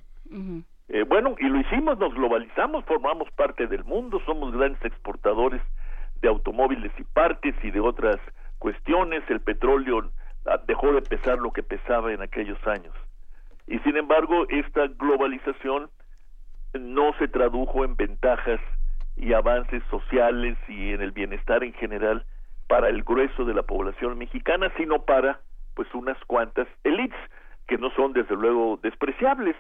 Eh, 0.89 1.05
bueno, 1.05 1.37
y 1.39 1.49
lo 1.49 1.61
hicimos, 1.61 1.99
nos 1.99 2.15
globalizamos, 2.15 2.85
formamos 2.85 3.31
parte 3.33 3.67
del 3.67 3.85
mundo, 3.85 4.21
somos 4.27 4.53
grandes 4.53 4.85
exportadores 4.85 5.61
de 6.21 6.29
automóviles 6.29 6.93
y 6.99 7.05
partes 7.05 7.55
y 7.63 7.71
de 7.71 7.81
otras 7.81 8.17
cuestiones. 8.59 9.23
El 9.29 9.41
petróleo 9.41 10.11
ah, 10.47 10.61
dejó 10.67 10.93
de 10.93 11.03
pesar 11.03 11.39
lo 11.39 11.53
que 11.53 11.63
pesaba 11.63 12.13
en 12.13 12.23
aquellos 12.23 12.59
años. 12.67 12.95
Y 13.67 13.79
sin 13.81 13.97
embargo, 13.97 14.47
esta 14.49 14.89
globalización 14.89 15.91
no 16.75 17.13
se 17.19 17.29
tradujo 17.29 17.85
en 17.85 17.97
ventajas 17.97 18.61
y 19.21 19.35
avances 19.35 19.83
sociales 19.91 20.57
y 20.67 20.93
en 20.93 21.03
el 21.03 21.13
bienestar 21.13 21.63
en 21.63 21.75
general 21.75 22.25
para 22.69 22.89
el 22.89 23.03
grueso 23.03 23.45
de 23.45 23.53
la 23.53 23.63
población 23.63 24.17
mexicana, 24.17 24.73
sino 24.79 25.05
para 25.05 25.41
pues 25.75 25.93
unas 25.95 26.17
cuantas 26.25 26.67
élites 26.85 27.19
que 27.69 27.77
no 27.77 27.91
son 27.91 28.15
desde 28.15 28.35
luego 28.35 28.79
despreciables, 28.83 29.57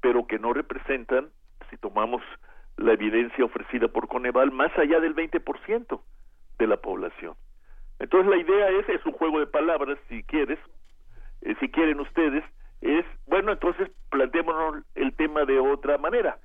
pero 0.00 0.26
que 0.26 0.38
no 0.38 0.52
representan, 0.52 1.30
si 1.68 1.76
tomamos 1.78 2.22
la 2.76 2.92
evidencia 2.92 3.44
ofrecida 3.44 3.88
por 3.88 4.06
Coneval, 4.06 4.52
más 4.52 4.70
allá 4.78 5.00
del 5.00 5.16
20% 5.16 6.00
de 6.58 6.66
la 6.66 6.76
población. 6.76 7.34
Entonces 7.98 8.30
la 8.30 8.36
idea 8.36 8.68
es, 8.70 8.88
es 8.88 9.04
un 9.04 9.12
juego 9.12 9.40
de 9.40 9.46
palabras, 9.46 9.98
si 10.08 10.22
quieres, 10.22 10.58
eh, 11.42 11.56
si 11.58 11.68
quieren 11.70 11.98
ustedes, 12.00 12.44
es, 12.80 13.04
bueno, 13.26 13.52
entonces 13.52 13.90
planteémonos 14.10 14.84
el 14.94 15.12
tema 15.14 15.44
de 15.44 15.58
otra 15.58 15.98
manera. 15.98 16.38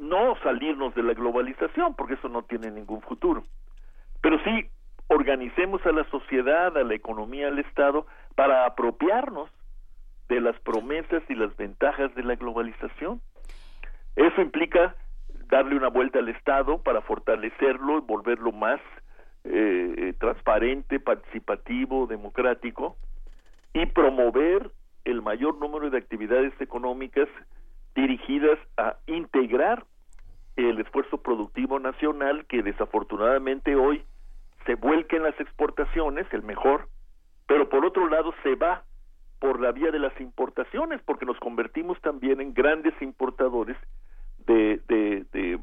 No 0.00 0.34
salirnos 0.42 0.94
de 0.94 1.02
la 1.02 1.12
globalización, 1.12 1.94
porque 1.94 2.14
eso 2.14 2.30
no 2.30 2.42
tiene 2.42 2.70
ningún 2.70 3.02
futuro. 3.02 3.44
Pero 4.22 4.42
sí, 4.44 4.66
organicemos 5.08 5.84
a 5.84 5.92
la 5.92 6.04
sociedad, 6.04 6.74
a 6.74 6.84
la 6.84 6.94
economía, 6.94 7.48
al 7.48 7.58
Estado, 7.58 8.06
para 8.34 8.64
apropiarnos 8.64 9.50
de 10.30 10.40
las 10.40 10.58
promesas 10.60 11.22
y 11.28 11.34
las 11.34 11.54
ventajas 11.58 12.14
de 12.14 12.22
la 12.22 12.36
globalización. 12.36 13.20
Eso 14.16 14.40
implica 14.40 14.96
darle 15.48 15.76
una 15.76 15.88
vuelta 15.88 16.20
al 16.20 16.30
Estado 16.30 16.82
para 16.82 17.02
fortalecerlo 17.02 17.98
y 17.98 18.00
volverlo 18.00 18.52
más 18.52 18.80
eh, 19.44 19.94
eh, 19.98 20.14
transparente, 20.18 20.98
participativo, 20.98 22.06
democrático 22.06 22.96
y 23.74 23.84
promover 23.84 24.70
el 25.04 25.20
mayor 25.20 25.58
número 25.58 25.90
de 25.90 25.98
actividades 25.98 26.52
económicas 26.58 27.28
dirigidas 27.94 28.58
a 28.78 28.96
integrar 29.06 29.84
el 30.68 30.80
esfuerzo 30.80 31.18
productivo 31.22 31.78
nacional 31.78 32.46
que 32.46 32.62
desafortunadamente 32.62 33.76
hoy 33.76 34.04
se 34.66 34.74
vuelca 34.74 35.16
en 35.16 35.22
las 35.22 35.38
exportaciones, 35.40 36.26
el 36.32 36.42
mejor, 36.42 36.88
pero 37.46 37.68
por 37.68 37.84
otro 37.84 38.08
lado 38.08 38.34
se 38.42 38.54
va 38.54 38.84
por 39.38 39.60
la 39.60 39.72
vía 39.72 39.90
de 39.90 39.98
las 39.98 40.18
importaciones, 40.20 41.00
porque 41.02 41.24
nos 41.24 41.38
convertimos 41.38 42.00
también 42.02 42.40
en 42.40 42.52
grandes 42.52 42.94
importadores 43.00 43.76
de, 44.46 44.80
de, 44.86 45.24
de, 45.32 45.58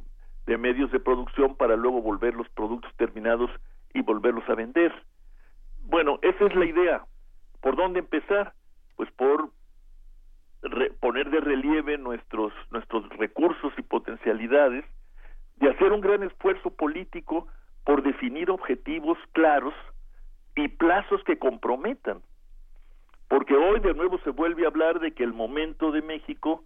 de 0.47 0.57
medios 0.57 0.91
de 0.91 0.99
producción 0.99 1.55
para 1.55 1.75
luego 1.75 2.01
volver 2.01 2.33
los 2.33 2.49
productos 2.49 2.91
terminados 2.95 3.51
y 3.93 4.01
volverlos 4.01 4.47
a 4.49 4.55
vender. 4.55 4.93
Bueno, 5.83 6.19
esa 6.21 6.45
es 6.45 6.55
la 6.55 6.65
idea. 6.65 7.05
¿Por 7.61 7.75
dónde 7.75 7.99
empezar? 7.99 8.53
Pues 8.95 9.11
por 9.11 9.51
re- 10.71 10.91
poner 10.99 11.29
de 11.29 11.39
relieve 11.39 11.97
nuestros 11.97 12.53
nuestros 12.71 13.07
recursos 13.17 13.73
y 13.77 13.81
potencialidades, 13.81 14.85
de 15.57 15.69
hacer 15.69 15.91
un 15.91 16.01
gran 16.01 16.23
esfuerzo 16.23 16.69
político 16.75 17.47
por 17.85 18.03
definir 18.03 18.49
objetivos 18.51 19.17
claros 19.31 19.73
y 20.55 20.67
plazos 20.67 21.23
que 21.23 21.37
comprometan. 21.39 22.21
Porque 23.27 23.55
hoy 23.55 23.79
de 23.79 23.93
nuevo 23.93 24.19
se 24.19 24.29
vuelve 24.29 24.65
a 24.65 24.67
hablar 24.67 24.99
de 24.99 25.11
que 25.13 25.23
el 25.23 25.33
momento 25.33 25.91
de 25.91 26.01
México, 26.01 26.63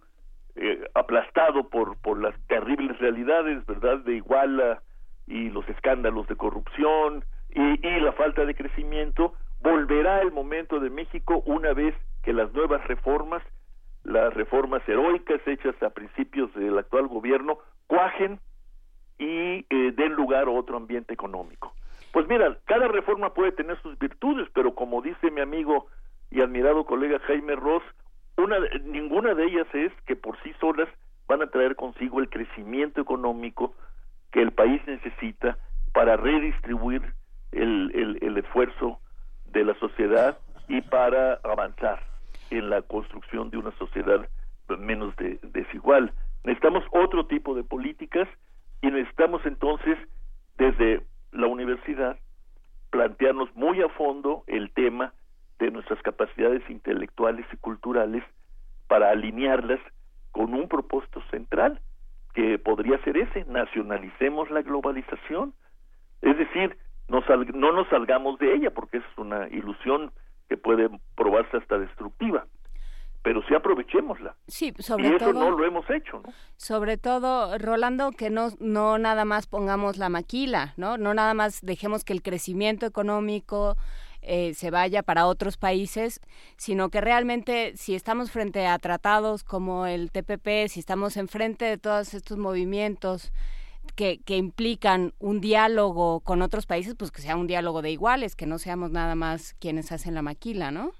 eh, 0.54 0.88
aplastado 0.94 1.68
por, 1.68 1.96
por 2.00 2.20
las 2.20 2.34
terribles 2.46 2.98
realidades, 2.98 3.64
¿verdad?, 3.66 3.98
de 3.98 4.16
Iguala 4.16 4.82
y 5.26 5.50
los 5.50 5.68
escándalos 5.68 6.26
de 6.28 6.36
corrupción 6.36 7.24
y, 7.54 7.86
y 7.86 8.00
la 8.00 8.12
falta 8.12 8.44
de 8.44 8.54
crecimiento, 8.54 9.34
volverá 9.60 10.20
el 10.20 10.32
momento 10.32 10.80
de 10.80 10.90
México 10.90 11.42
una 11.46 11.72
vez 11.72 11.94
que 12.22 12.32
las 12.32 12.52
nuevas 12.52 12.86
reformas, 12.86 13.42
las 14.04 14.34
reformas 14.34 14.86
heroicas 14.88 15.40
hechas 15.46 15.80
a 15.82 15.90
principios 15.90 16.52
del 16.54 16.78
actual 16.78 17.06
gobierno, 17.06 17.58
cuajen 17.86 18.40
y 19.18 19.64
eh, 19.70 19.92
den 19.94 20.14
lugar 20.14 20.48
a 20.48 20.50
otro 20.50 20.76
ambiente 20.76 21.14
económico. 21.14 21.72
Pues 22.12 22.26
mira, 22.28 22.58
cada 22.66 22.88
reforma 22.88 23.32
puede 23.32 23.52
tener 23.52 23.80
sus 23.80 23.98
virtudes, 23.98 24.48
pero 24.52 24.74
como 24.74 25.00
dice 25.00 25.30
mi 25.30 25.40
amigo 25.40 25.86
y 26.30 26.40
admirado 26.40 26.84
colega 26.84 27.20
Jaime 27.20 27.54
Ross, 27.56 27.82
una, 28.36 28.58
ninguna 28.84 29.34
de 29.34 29.44
ellas 29.44 29.66
es 29.72 29.92
que 30.06 30.16
por 30.16 30.40
sí 30.42 30.52
solas 30.60 30.88
van 31.28 31.42
a 31.42 31.46
traer 31.46 31.76
consigo 31.76 32.20
el 32.20 32.28
crecimiento 32.28 33.00
económico 33.00 33.74
que 34.32 34.42
el 34.42 34.52
país 34.52 34.82
necesita 34.86 35.58
para 35.92 36.16
redistribuir 36.16 37.14
el, 37.52 37.92
el, 37.94 38.18
el 38.20 38.38
esfuerzo 38.38 38.98
de 39.46 39.64
la 39.64 39.74
sociedad 39.78 40.38
y 40.68 40.80
para 40.80 41.34
avanzar 41.44 42.11
en 42.58 42.70
la 42.70 42.82
construcción 42.82 43.50
de 43.50 43.58
una 43.58 43.72
sociedad 43.78 44.28
menos 44.78 45.14
de- 45.16 45.38
desigual. 45.42 46.12
Necesitamos 46.44 46.84
otro 46.92 47.26
tipo 47.26 47.54
de 47.54 47.64
políticas 47.64 48.28
y 48.80 48.90
necesitamos 48.90 49.44
entonces 49.44 49.98
desde 50.56 51.02
la 51.32 51.46
universidad 51.46 52.18
plantearnos 52.90 53.54
muy 53.54 53.80
a 53.80 53.88
fondo 53.88 54.44
el 54.46 54.70
tema 54.72 55.12
de 55.58 55.70
nuestras 55.70 56.00
capacidades 56.02 56.62
intelectuales 56.68 57.46
y 57.52 57.56
culturales 57.56 58.22
para 58.88 59.10
alinearlas 59.10 59.80
con 60.30 60.54
un 60.54 60.68
propósito 60.68 61.22
central, 61.30 61.80
que 62.34 62.58
podría 62.58 62.98
ser 63.04 63.16
ese, 63.16 63.44
nacionalicemos 63.44 64.50
la 64.50 64.62
globalización. 64.62 65.54
Es 66.22 66.36
decir, 66.38 66.76
no, 67.08 67.22
no 67.54 67.72
nos 67.72 67.88
salgamos 67.88 68.38
de 68.38 68.54
ella, 68.54 68.70
porque 68.72 68.98
es 68.98 69.04
una 69.16 69.48
ilusión 69.48 70.10
que 70.52 70.58
puede 70.58 70.90
probarse 71.16 71.56
hasta 71.56 71.78
destructiva 71.78 72.46
pero 73.22 73.40
sí 73.46 73.54
aprovechémosla. 73.54 74.34
Sí, 74.48 74.74
sobre 74.80 75.08
y 75.08 75.14
eso 75.14 75.32
no 75.32 75.52
lo 75.52 75.64
hemos 75.64 75.88
hecho, 75.88 76.20
¿no? 76.24 76.32
Sobre 76.56 76.96
todo, 76.96 77.56
Rolando, 77.56 78.10
que 78.10 78.30
no, 78.30 78.48
no 78.58 78.98
nada 78.98 79.24
más 79.24 79.46
pongamos 79.46 79.96
la 79.96 80.08
maquila, 80.08 80.74
¿no? 80.76 80.98
No 80.98 81.14
nada 81.14 81.32
más 81.32 81.60
dejemos 81.62 82.02
que 82.02 82.14
el 82.14 82.22
crecimiento 82.22 82.84
económico 82.84 83.76
eh, 84.22 84.54
se 84.54 84.72
vaya 84.72 85.04
para 85.04 85.26
otros 85.26 85.56
países, 85.56 86.20
sino 86.56 86.90
que 86.90 87.00
realmente 87.00 87.76
si 87.76 87.94
estamos 87.94 88.32
frente 88.32 88.66
a 88.66 88.76
tratados 88.80 89.44
como 89.44 89.86
el 89.86 90.10
TPP, 90.10 90.66
si 90.68 90.80
estamos 90.80 91.16
enfrente 91.16 91.64
de 91.64 91.78
todos 91.78 92.14
estos 92.14 92.38
movimientos 92.38 93.32
que, 93.96 94.20
que 94.24 94.36
implican 94.36 95.12
un 95.18 95.40
diálogo 95.40 96.20
con 96.20 96.42
otros 96.42 96.66
países, 96.66 96.94
pues 96.94 97.10
que 97.10 97.22
sea 97.22 97.36
un 97.36 97.46
diálogo 97.46 97.82
de 97.82 97.90
iguales, 97.90 98.36
que 98.36 98.46
no 98.46 98.58
seamos 98.58 98.90
nada 98.90 99.14
más 99.14 99.54
quienes 99.60 99.92
hacen 99.92 100.14
la 100.14 100.22
maquila, 100.22 100.70
¿no? 100.70 100.92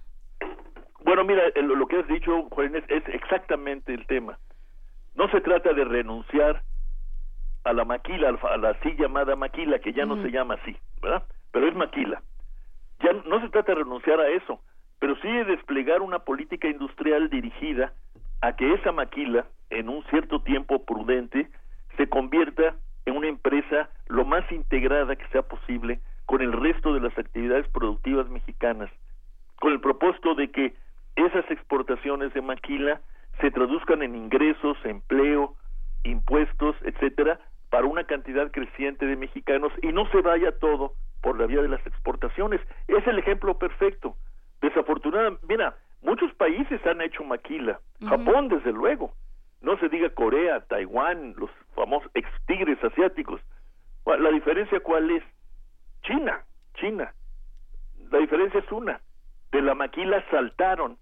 Bueno, 1.05 1.25
mira, 1.25 1.43
lo 1.57 1.87
que 1.87 1.99
has 1.99 2.09
dicho, 2.09 2.49
Juan, 2.51 2.77
es, 2.77 2.85
exactamente 3.09 3.93
el 3.93 4.07
tema. 4.07 4.39
No 5.15 5.29
se 5.31 5.41
trata 5.41 5.73
de 5.73 5.85
renunciar 5.85 6.63
a 7.65 7.73
la 7.73 7.85
maquila, 7.85 8.29
a 8.29 8.57
la 8.57 8.71
así 8.71 8.95
llamada 8.99 9.37
maquila, 9.37 9.79
que 9.79 9.93
ya 9.93 10.07
no 10.07 10.21
se 10.23 10.31
llama 10.31 10.55
así, 10.55 10.77
¿verdad? 11.01 11.25
Pero 11.51 11.69
es 11.69 11.75
maquila. 11.75 12.23
Ya 13.01 13.13
no 13.27 13.41
se 13.41 13.49
trata 13.51 13.73
de 13.73 13.83
renunciar 13.83 14.21
a 14.21 14.29
eso, 14.29 14.61
pero 15.01 15.17
sí 15.17 15.29
de 15.29 15.45
desplegar 15.45 16.03
una 16.03 16.21
política 16.21 16.69
industrial 16.69 17.29
dirigida 17.29 17.93
a 18.41 18.57
que 18.57 18.73
esa 18.75 18.93
maquila, 18.93 19.47
en 19.71 19.89
un 19.89 20.05
cierto 20.05 20.43
tiempo 20.43 20.85
prudente, 20.85 21.49
se 21.97 22.09
convierta 22.09 22.77
en 23.07 23.17
una 23.17 23.29
empresa 23.29 23.91
lo 24.09 24.25
más 24.25 24.51
integrada 24.53 25.17
que 25.17 25.27
sea 25.29 25.43
posible 25.43 26.01
con 26.27 26.41
el 26.41 26.53
resto 26.53 26.95
de 26.95 27.01
las 27.01 27.17
actividades 27.19 27.69
productivas 27.69 28.29
mexicanas, 28.29 28.91
con 29.57 29.73
el 29.73 29.81
propósito 29.81 30.35
de 30.35 30.51
que 30.51 30.75
esas 31.17 31.51
exportaciones 31.51 32.33
de 32.33 32.43
maquila 32.43 33.01
se 33.41 33.51
traduzcan 33.51 34.03
en 34.03 34.15
ingresos, 34.15 34.77
empleo, 34.85 35.55
impuestos, 36.05 36.77
etcétera, 36.83 37.41
para 37.71 37.87
una 37.87 38.05
cantidad 38.05 38.51
creciente 38.51 39.07
de 39.07 39.17
mexicanos 39.17 39.73
y 39.83 39.89
no 39.89 40.07
se 40.11 40.21
vaya 40.21 40.53
todo 40.59 40.93
por 41.23 41.39
la 41.39 41.47
vía 41.47 41.63
de 41.63 41.69
las 41.69 41.85
exportaciones. 41.87 42.61
Es 42.89 43.07
el 43.07 43.19
ejemplo 43.19 43.59
perfecto. 43.59 44.17
Desafortunadamente, 44.61 45.45
mira, 45.49 45.75
muchos 46.03 46.33
países 46.35 46.85
han 46.87 47.01
hecho 47.01 47.25
maquila, 47.25 47.81
Japón 48.07 48.49
desde 48.49 48.73
luego, 48.73 49.13
no 49.63 49.79
se 49.79 49.89
diga 49.89 50.11
Corea, 50.11 50.61
Taiwán, 50.61 51.35
los 51.37 51.51
famosos 51.75 52.11
ex 52.15 52.29
tigres 52.47 52.83
asiáticos. 52.83 53.41
La 54.05 54.31
diferencia 54.31 54.81
cuál 54.81 55.11
es? 55.11 55.23
China, 56.03 56.45
China. 56.75 57.15
La 58.11 58.19
diferencia 58.19 58.61
es 58.61 58.73
una. 58.73 59.01
De 59.53 59.63
la 59.63 59.75
maquila 59.75 60.25
saltaron 60.31 60.99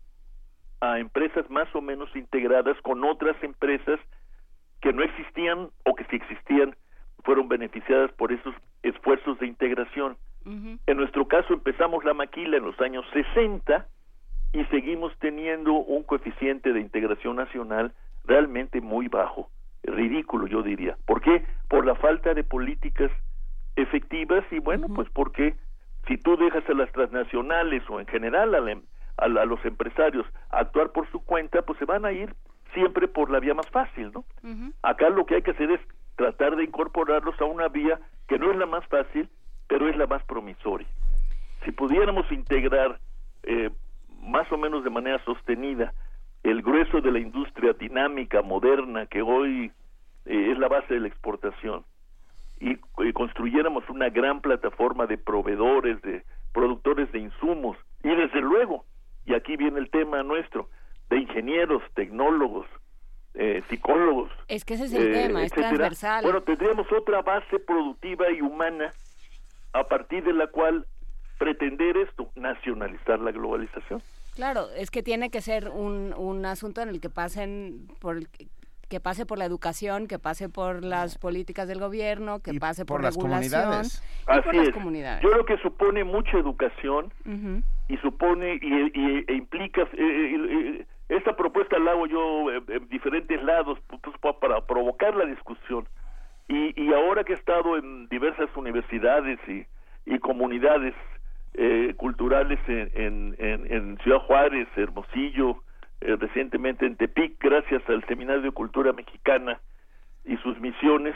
a 0.81 0.99
empresas 0.99 1.49
más 1.51 1.75
o 1.75 1.81
menos 1.81 2.15
integradas 2.15 2.77
con 2.83 3.05
otras 3.05 3.43
empresas 3.43 3.99
que 4.81 4.93
no 4.93 5.03
existían 5.03 5.71
o 5.85 5.95
que 5.95 6.05
si 6.05 6.17
existían 6.17 6.77
fueron 7.25 7.49
beneficiadas 7.49 8.13
por 8.13 8.33
esos 8.33 8.55
esfuerzos 8.83 9.39
de 9.39 9.47
integración. 9.47 10.17
En 10.45 10.97
nuestro 10.97 11.29
caso 11.29 11.53
empezamos 11.53 12.03
la 12.03 12.15
maquila 12.15 12.57
en 12.57 12.65
los 12.65 12.79
años 12.81 13.05
60 13.13 13.87
y 14.55 14.65
seguimos 14.65 15.13
teniendo 15.19 15.73
un 15.75 16.03
coeficiente 16.03 16.73
de 16.73 16.81
integración 16.81 17.37
nacional 17.37 17.93
realmente 18.25 18.81
muy 18.81 19.09
bajo, 19.09 19.51
ridículo 19.83 20.47
yo 20.47 20.63
diría. 20.63 20.97
¿Por 21.07 21.21
qué? 21.21 21.45
Por 21.69 21.87
la 21.87 21.95
falta 21.95 22.35
de 22.35 22.45
políticas 22.45 23.11
efectivas 23.77 24.45
y 24.51 24.59
bueno, 24.59 24.89
pues 24.89 25.09
porque 25.11 25.55
si 26.07 26.17
tú 26.17 26.37
dejas 26.37 26.69
a 26.69 26.75
las 26.75 26.91
transnacionales 26.93 27.83
o 27.89 28.01
en 28.01 28.07
general 28.07 28.55
a 28.55 28.61
la, 28.61 28.81
a, 29.17 29.29
los 29.29 29.65
empresarios 29.65 30.27
actuar 30.51 30.93
por 30.93 31.11
su 31.11 31.25
cuenta, 31.25 31.63
pues 31.63 31.79
se 31.79 31.85
van 31.85 32.05
a 32.05 32.13
ir 32.13 32.35
siempre 32.75 33.09
por 33.09 33.31
la 33.31 33.41
vía 33.41 33.55
más 33.55 33.69
fácil, 33.71 34.13
¿no? 34.13 34.25
Acá 34.83 35.09
lo 35.11 35.27
que 35.27 35.37
hay 35.37 35.43
que 35.43 35.51
hacer 35.53 35.71
es 35.71 35.81
tratar 36.17 36.57
de 36.57 36.65
incorporarlos 36.65 37.41
a 37.41 37.45
una 37.45 37.69
vía 37.69 38.01
que 38.29 38.39
no 38.39 38.51
es 38.51 38.57
la 38.57 38.67
más 38.67 38.87
fácil, 38.87 39.29
pero 39.69 39.89
es 39.89 39.97
la 39.97 40.07
más 40.07 40.23
promisoria. 40.25 40.87
Si 41.65 41.73
pudiéramos 41.73 42.31
integrar 42.31 42.99
eh, 43.43 43.71
más 44.23 44.51
o 44.53 44.59
menos 44.59 44.85
de 44.85 44.91
manera 44.91 45.23
sostenida 45.25 45.93
el 46.43 46.63
grueso 46.63 47.01
de 47.01 47.13
la 47.13 47.19
industria 47.19 47.73
dinámica, 47.73 48.43
moderna, 48.43 49.07
que 49.07 49.23
hoy 49.23 49.73
eh, 50.27 50.51
es 50.53 50.59
la 50.59 50.69
base 50.69 50.95
de 50.95 51.01
la 51.01 51.09
exportación, 51.09 51.85
y, 52.61 52.73
y, 52.73 53.13
construyéramos 53.15 53.89
una 53.89 54.11
gran 54.11 54.41
plataforma 54.43 55.07
de 55.07 55.17
proveedores, 55.17 56.03
de 56.03 56.25
productores 56.53 57.11
de 57.13 57.21
insumos, 57.21 57.79
y 58.03 58.09
desde 58.09 58.41
luego 58.43 58.85
y 59.31 59.35
aquí 59.35 59.57
viene 59.57 59.79
el 59.79 59.91
tema 59.91 60.23
nuestro, 60.23 60.69
de 61.09 61.19
ingenieros, 61.19 61.83
tecnólogos, 61.95 62.67
eh, 63.35 63.63
psicólogos. 63.69 64.31
Es 64.49 64.65
que 64.65 64.75
ese 64.75 64.87
es 64.87 64.95
el 64.95 65.13
tema, 65.13 65.45
es 65.45 65.53
transversal. 65.53 66.25
Bueno, 66.25 66.43
tendríamos 66.43 66.91
otra 66.93 67.23
base 67.23 67.59
productiva 67.61 68.31
y 68.31 68.41
humana 68.41 68.91
a 69.73 69.85
partir 69.85 70.25
de 70.25 70.33
la 70.33 70.49
cual 70.49 70.87
pretender 71.39 71.97
esto, 71.97 72.31
nacionalizar 72.35 73.21
la 73.21 73.31
globalización. 73.31 74.03
Claro, 74.35 74.69
es 74.77 74.91
que 74.91 75.03
tiene 75.03 75.31
que 75.31 75.41
ser 75.41 75.69
un, 75.69 76.15
un 76.17 76.47
asunto 76.47 76.81
en 76.81 76.89
el 76.89 77.01
que 77.01 77.11
pasen 77.11 77.89
por 78.01 78.21
que 78.91 78.99
pase 78.99 79.25
por 79.25 79.39
la 79.39 79.45
educación, 79.45 80.09
que 80.09 80.19
pase 80.19 80.49
por 80.49 80.85
las 80.85 81.17
políticas 81.17 81.69
del 81.69 81.79
gobierno, 81.79 82.41
que 82.41 82.55
pase 82.55 82.85
por, 82.85 83.05
las 83.05 83.17
comunidades. 83.17 84.03
Y 84.23 84.41
por 84.43 84.55
las 84.55 84.71
comunidades. 84.71 85.23
Yo 85.23 85.31
creo 85.31 85.45
que 85.45 85.57
supone 85.59 86.03
mucha 86.03 86.37
educación 86.37 87.13
y 87.89 87.97
supone 87.99 88.59
y, 88.61 89.23
e 89.29 89.33
implica 89.33 89.83
eh, 89.83 89.87
eh, 89.93 90.37
eh, 90.37 90.87
esta 91.09 91.37
propuesta 91.37 91.79
la 91.79 91.93
hago 91.93 92.09
yo 92.09 92.51
en 92.51 92.89
diferentes 92.89 93.41
lados 93.45 93.79
pues, 93.87 94.37
para 94.41 94.67
provocar 94.67 95.15
la 95.15 95.25
discusión 95.25 95.87
y, 96.49 96.75
y 96.81 96.93
ahora 96.93 97.23
que 97.23 97.33
he 97.33 97.37
estado 97.37 97.77
en 97.77 98.09
diversas 98.09 98.49
universidades 98.57 99.39
y, 99.47 99.67
y 100.05 100.19
comunidades 100.19 100.95
culturales 101.97 102.59
en, 102.69 103.37
en, 103.39 103.99
Ciudad 103.99 104.21
Juárez, 104.21 104.69
Hermosillo, 104.77 105.63
eh, 106.01 106.17
recientemente 106.17 106.87
en 106.87 106.97
Tepic, 106.97 107.37
gracias 107.39 107.83
al 107.89 108.03
Seminario 108.07 108.43
de 108.43 108.51
Cultura 108.53 108.93
Mexicana 108.93 109.61
y 110.25 110.37
sus 110.39 110.59
misiones, 110.61 111.15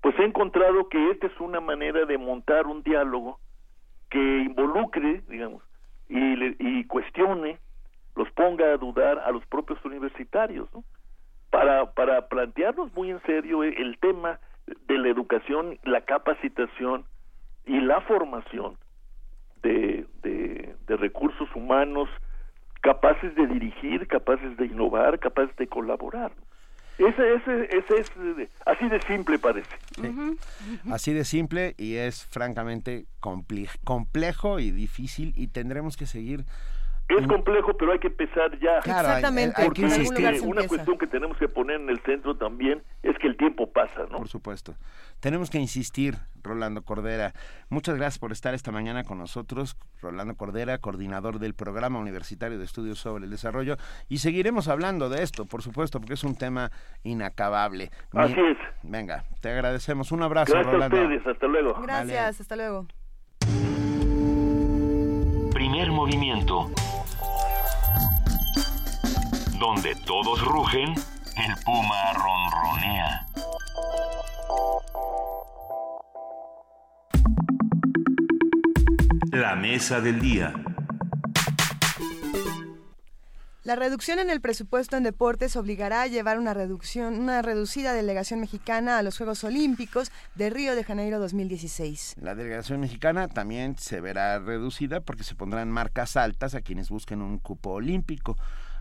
pues 0.00 0.18
he 0.18 0.24
encontrado 0.24 0.88
que 0.88 1.10
esta 1.10 1.26
es 1.26 1.40
una 1.40 1.60
manera 1.60 2.04
de 2.04 2.16
montar 2.16 2.66
un 2.66 2.82
diálogo 2.82 3.40
que 4.08 4.18
involucre, 4.18 5.22
digamos, 5.28 5.62
y, 6.08 6.56
y 6.58 6.84
cuestione, 6.84 7.58
los 8.14 8.30
ponga 8.32 8.72
a 8.72 8.76
dudar 8.76 9.18
a 9.18 9.30
los 9.30 9.44
propios 9.46 9.84
universitarios. 9.84 10.68
Para, 11.50 11.92
para 11.94 12.28
plantearnos 12.28 12.92
muy 12.94 13.10
en 13.10 13.20
serio 13.22 13.64
el 13.64 13.98
tema 13.98 14.38
de 14.86 14.98
la 14.98 15.08
educación, 15.08 15.78
la 15.82 16.02
capacitación 16.02 17.04
y 17.66 17.80
la 17.80 18.00
formación 18.02 18.76
de, 19.62 20.06
de, 20.22 20.74
de 20.86 20.96
recursos 20.96 21.48
humanos, 21.54 22.08
capaces 22.80 23.34
de 23.34 23.46
dirigir, 23.46 24.06
capaces 24.08 24.56
de 24.56 24.66
innovar, 24.66 25.18
capaces 25.18 25.54
de 25.56 25.66
colaborar. 25.66 26.32
Ese, 26.98 27.34
ese, 27.34 27.64
ese 27.78 28.00
es 28.00 28.12
así 28.66 28.86
de 28.88 29.00
simple 29.02 29.38
parece. 29.38 29.74
Así 30.90 31.14
de 31.14 31.24
simple 31.24 31.74
y 31.78 31.94
es 31.94 32.26
francamente 32.26 33.06
complejo 33.84 34.58
y 34.58 34.70
difícil 34.70 35.32
y 35.34 35.46
tendremos 35.46 35.96
que 35.96 36.04
seguir 36.04 36.44
es 37.18 37.26
complejo, 37.26 37.76
pero 37.76 37.92
hay 37.92 37.98
que 37.98 38.08
empezar 38.08 38.58
ya. 38.58 38.78
Exactamente. 38.78 39.60
Hay, 39.60 39.70
que 39.70 39.82
insistir. 39.82 40.40
Una 40.44 40.66
cuestión 40.66 40.98
que 40.98 41.06
tenemos 41.06 41.36
que 41.36 41.48
poner 41.48 41.80
en 41.80 41.88
el 41.88 42.00
centro 42.00 42.36
también 42.36 42.82
es 43.02 43.16
que 43.18 43.26
el 43.26 43.36
tiempo 43.36 43.70
pasa, 43.72 44.06
¿no? 44.10 44.18
Por 44.18 44.28
supuesto. 44.28 44.74
Tenemos 45.20 45.50
que 45.50 45.58
insistir, 45.58 46.16
Rolando 46.42 46.82
Cordera. 46.82 47.32
Muchas 47.68 47.96
gracias 47.96 48.18
por 48.18 48.32
estar 48.32 48.54
esta 48.54 48.72
mañana 48.72 49.04
con 49.04 49.18
nosotros. 49.18 49.76
Rolando 50.00 50.34
Cordera, 50.36 50.78
coordinador 50.78 51.38
del 51.38 51.54
Programa 51.54 51.98
Universitario 51.98 52.58
de 52.58 52.64
Estudios 52.64 52.98
sobre 52.98 53.24
el 53.24 53.30
Desarrollo. 53.30 53.76
Y 54.08 54.18
seguiremos 54.18 54.68
hablando 54.68 55.08
de 55.08 55.22
esto, 55.22 55.46
por 55.46 55.62
supuesto, 55.62 56.00
porque 56.00 56.14
es 56.14 56.24
un 56.24 56.36
tema 56.36 56.70
inacabable. 57.02 57.90
Así 58.12 58.40
es. 58.40 58.58
Venga, 58.82 59.24
te 59.40 59.50
agradecemos. 59.50 60.12
Un 60.12 60.22
abrazo, 60.22 60.52
gracias 60.52 60.72
Rolando. 60.72 60.96
a 60.96 61.02
ustedes. 61.02 61.26
Hasta 61.26 61.46
luego. 61.46 61.80
Gracias, 61.82 62.40
hasta 62.40 62.56
luego. 62.56 62.86
Primer 65.52 65.90
movimiento 65.90 66.70
donde 69.60 69.94
todos 70.06 70.42
rugen, 70.42 70.94
el 71.36 71.54
puma 71.66 72.14
ronronea. 72.14 73.26
La 79.32 79.54
mesa 79.56 80.00
del 80.00 80.18
día. 80.18 80.54
La 83.62 83.76
reducción 83.76 84.18
en 84.18 84.30
el 84.30 84.40
presupuesto 84.40 84.96
en 84.96 85.02
deportes 85.02 85.54
obligará 85.56 86.02
a 86.02 86.06
llevar 86.06 86.38
una 86.38 86.54
reducción, 86.54 87.20
una 87.20 87.42
reducida 87.42 87.92
delegación 87.92 88.40
mexicana 88.40 88.96
a 88.96 89.02
los 89.02 89.18
Juegos 89.18 89.44
Olímpicos 89.44 90.10
de 90.36 90.48
Río 90.48 90.74
de 90.74 90.84
Janeiro 90.84 91.20
2016. 91.20 92.16
La 92.22 92.34
delegación 92.34 92.80
mexicana 92.80 93.28
también 93.28 93.76
se 93.76 94.00
verá 94.00 94.38
reducida 94.38 95.00
porque 95.00 95.22
se 95.22 95.34
pondrán 95.34 95.70
marcas 95.70 96.16
altas 96.16 96.54
a 96.54 96.62
quienes 96.62 96.88
busquen 96.88 97.20
un 97.20 97.38
cupo 97.38 97.72
olímpico. 97.72 98.38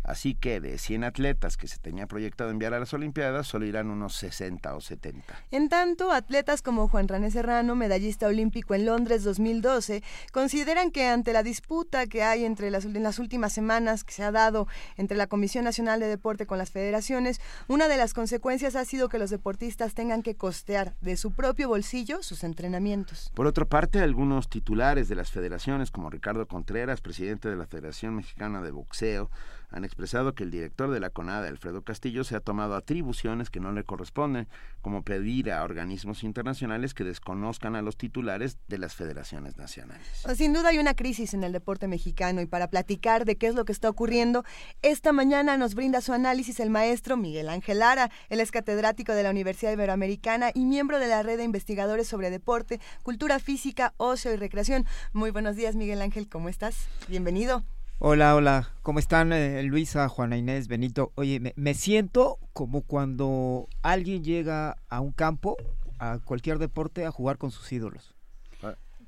Así 0.10 0.34
que 0.34 0.60
de 0.60 0.80
100 0.80 1.04
atletas 1.04 1.56
que 1.56 1.68
se 1.68 1.78
tenía 1.78 2.08
proyectado 2.08 2.50
enviar 2.50 2.74
a 2.74 2.80
las 2.80 2.96
Olimpiadas, 2.96 3.46
solo 3.46 3.68
irán 3.68 3.92
unos 3.92 4.16
60 4.16 4.74
o 4.74 4.82
70. 4.82 5.36
En 5.52 5.70
tanto, 5.70 6.12
atletas 6.12 6.64
como 6.64 6.88
Juan 6.88 7.08
René 7.08 7.30
Serrano, 7.30 7.76
medallista 7.76 8.26
olímpico 8.26 8.74
en 8.74 8.88
Londres 8.88 9.24
2012, 9.24 10.02
consideran 10.32 10.90
que 10.90 11.06
ante 11.06 11.32
la 11.32 11.44
disputa 11.44 12.08
que 12.08 12.24
hay 12.24 12.44
entre 12.44 12.72
las, 12.72 12.86
en 12.86 13.04
las 13.04 13.20
últimas 13.20 13.54
semanas 13.54 14.04
que 14.04 14.14
se 14.14 14.24
ha 14.24 14.32
dado 14.32 14.68
entre 14.98 15.16
la 15.16 15.28
Comisión 15.28 15.64
Nacional 15.64 16.00
de 16.00 16.08
Deporte 16.08 16.48
con 16.48 16.58
las 16.58 16.72
federaciones, 16.72 17.40
una 17.68 17.88
de 17.88 17.98
las 17.98 18.16
consecuencias 18.16 18.76
ha 18.76 18.86
sido 18.86 19.10
que 19.10 19.20
los 19.20 19.30
deportistas 19.30 19.94
tengan 19.94 20.24
que 20.24 20.36
costear 20.36 20.96
de 21.02 21.18
su 21.18 21.34
propio 21.34 21.70
bolsillo 21.70 22.24
sus 22.24 22.44
entrenamientos. 22.44 23.32
Por 23.36 23.46
otra 23.46 23.66
parte, 23.66 24.00
algunos 24.00 24.50
titulares 24.50 25.08
de 25.08 25.14
las 25.14 25.30
federaciones, 25.30 25.92
como 25.92 26.10
Ricardo 26.10 26.48
Contreras, 26.48 27.00
presidente 27.00 27.48
de 27.48 27.58
la 27.58 27.68
Federación 27.68 28.16
Mexicana 28.16 28.64
de 28.64 28.72
Boxeo, 28.72 29.30
han 29.72 29.84
expresado 29.84 30.34
que 30.34 30.44
el 30.44 30.52
director 30.52 30.90
de 30.92 31.00
la 31.00 31.10
CONADE, 31.10 31.48
Alfredo 31.48 31.84
Castillo, 31.84 32.24
se 32.24 32.36
ha 32.36 32.40
tomado 32.40 32.76
atribuciones 32.76 33.50
que 33.50 33.60
no 33.60 33.72
le 33.72 33.84
corresponden, 33.84 34.48
como 34.82 35.04
pedir 35.04 35.52
a 35.52 35.64
organismos 35.64 36.24
internacionales 36.24 36.94
que 36.94 37.04
desconozcan 37.04 37.76
a 37.76 37.82
los 37.82 37.98
titulares 37.98 38.58
de 38.68 38.78
las 38.78 38.96
federaciones 38.96 39.58
nacionales. 39.58 40.06
Pues, 40.24 40.38
sin 40.38 40.54
duda 40.54 40.70
hay 40.70 40.80
una 40.80 40.96
crisis 40.96 41.34
en 41.34 41.44
el 41.44 41.52
deporte 41.52 41.88
mexicano 41.88 42.42
y 42.42 42.46
para 42.46 42.70
platicar 42.70 43.26
de 43.26 43.38
qué 43.38 43.48
es 43.48 43.56
lo 43.56 43.66
que 43.66 43.72
está 43.72 43.90
ocurriendo, 43.90 44.44
esta 44.82 45.12
mañana 45.12 45.58
nos 45.58 45.76
brinda 45.76 46.02
su 46.02 46.14
análisis 46.14 46.60
el 46.60 46.70
maestro 46.70 47.18
Miguel 47.18 47.50
Ángel 47.50 47.80
Lara. 47.80 48.10
Él 48.30 48.40
es 48.40 48.52
catedrático 48.52 49.14
de 49.14 49.24
la 49.24 49.30
Universidad 49.30 49.72
Iberoamericana 49.72 50.52
y 50.54 50.66
miembro 50.66 51.00
de 51.00 51.08
la 51.08 51.24
red 51.24 51.38
de 51.38 51.44
investigadores 51.44 52.08
sobre 52.08 52.30
deporte, 52.30 52.80
cultura 53.04 53.40
física, 53.40 53.94
ocio 53.98 54.34
y 54.34 54.36
recreación. 54.36 54.86
Muy 55.14 55.32
buenos 55.32 55.56
días, 55.56 55.76
Miguel 55.76 56.02
Ángel, 56.02 56.28
¿cómo 56.28 56.50
estás? 56.50 56.88
Bienvenido. 57.08 57.64
Hola, 58.02 58.34
hola, 58.34 58.70
¿cómo 58.82 59.00
están 59.00 59.34
eh, 59.34 59.62
Luisa, 59.64 60.08
Juana 60.08 60.38
Inés, 60.38 60.70
Benito? 60.70 61.12
Oye, 61.16 61.42
me, 61.42 61.52
me, 61.58 61.74
siento 61.74 62.40
como 62.54 62.82
cuando 62.84 63.68
alguien 63.82 64.24
llega 64.24 64.78
a 64.88 65.02
un 65.02 65.12
campo, 65.12 65.58
a 66.00 66.20
cualquier 66.20 66.60
deporte, 66.60 67.06
a 67.06 67.12
jugar 67.12 67.38
con 67.38 67.52
sus 67.52 67.70
ídolos. 67.74 68.16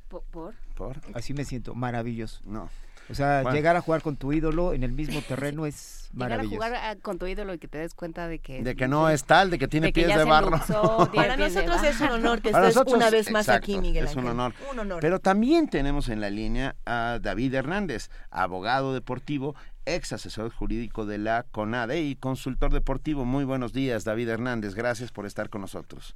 ¿Por? 0.09 0.55
¿Por? 0.75 1.01
Así 1.13 1.33
me 1.33 1.45
siento, 1.45 1.73
maravilloso. 1.73 2.41
No. 2.43 2.69
O 3.11 3.15
sea, 3.15 3.41
bueno. 3.41 3.55
llegar 3.55 3.75
a 3.75 3.81
jugar 3.81 4.01
con 4.01 4.15
tu 4.15 4.31
ídolo 4.31 4.73
en 4.73 4.83
el 4.83 4.93
mismo 4.93 5.21
terreno 5.21 5.65
es 5.65 6.09
maravilloso. 6.13 6.53
Llegar 6.55 6.73
a 6.73 6.79
jugar 6.79 6.97
con 6.99 7.19
tu 7.19 7.27
ídolo 7.27 7.53
y 7.53 7.59
que 7.59 7.67
te 7.67 7.77
des 7.77 7.93
cuenta 7.93 8.27
de 8.29 8.39
que... 8.39 8.63
De 8.63 8.75
que 8.75 8.87
no 8.87 9.09
es 9.09 9.25
tal, 9.25 9.49
de 9.49 9.59
que 9.59 9.67
tiene 9.67 9.87
de 9.87 9.93
que 9.93 10.03
pies 10.05 10.17
de 10.17 10.23
barro. 10.23 10.51
Luxó, 10.51 11.11
Para 11.15 11.35
nosotros 11.35 11.83
es 11.83 11.99
un 11.99 12.07
honor 12.07 12.41
que 12.41 12.49
estés 12.49 12.77
una 12.77 13.09
vez 13.09 13.29
más 13.29 13.47
exacto, 13.47 13.65
aquí, 13.65 13.77
Miguel 13.79 14.05
Es 14.05 14.15
un 14.15 14.19
Ángel. 14.19 14.31
honor. 14.31 14.53
un 14.71 14.79
honor. 14.79 14.99
Pero 15.01 15.19
también 15.19 15.67
tenemos 15.67 16.07
en 16.07 16.21
la 16.21 16.29
línea 16.29 16.75
a 16.85 17.19
David 17.21 17.53
Hernández, 17.53 18.09
abogado 18.29 18.93
deportivo, 18.93 19.55
ex 19.85 20.13
asesor 20.13 20.51
jurídico 20.53 21.05
de 21.05 21.17
la 21.17 21.43
CONADE 21.43 22.01
y 22.01 22.15
consultor 22.15 22.71
deportivo. 22.71 23.25
Muy 23.25 23.43
buenos 23.43 23.73
días, 23.73 24.05
David 24.05 24.29
Hernández. 24.29 24.73
Gracias 24.73 25.11
por 25.11 25.25
estar 25.25 25.49
con 25.49 25.59
nosotros. 25.61 26.15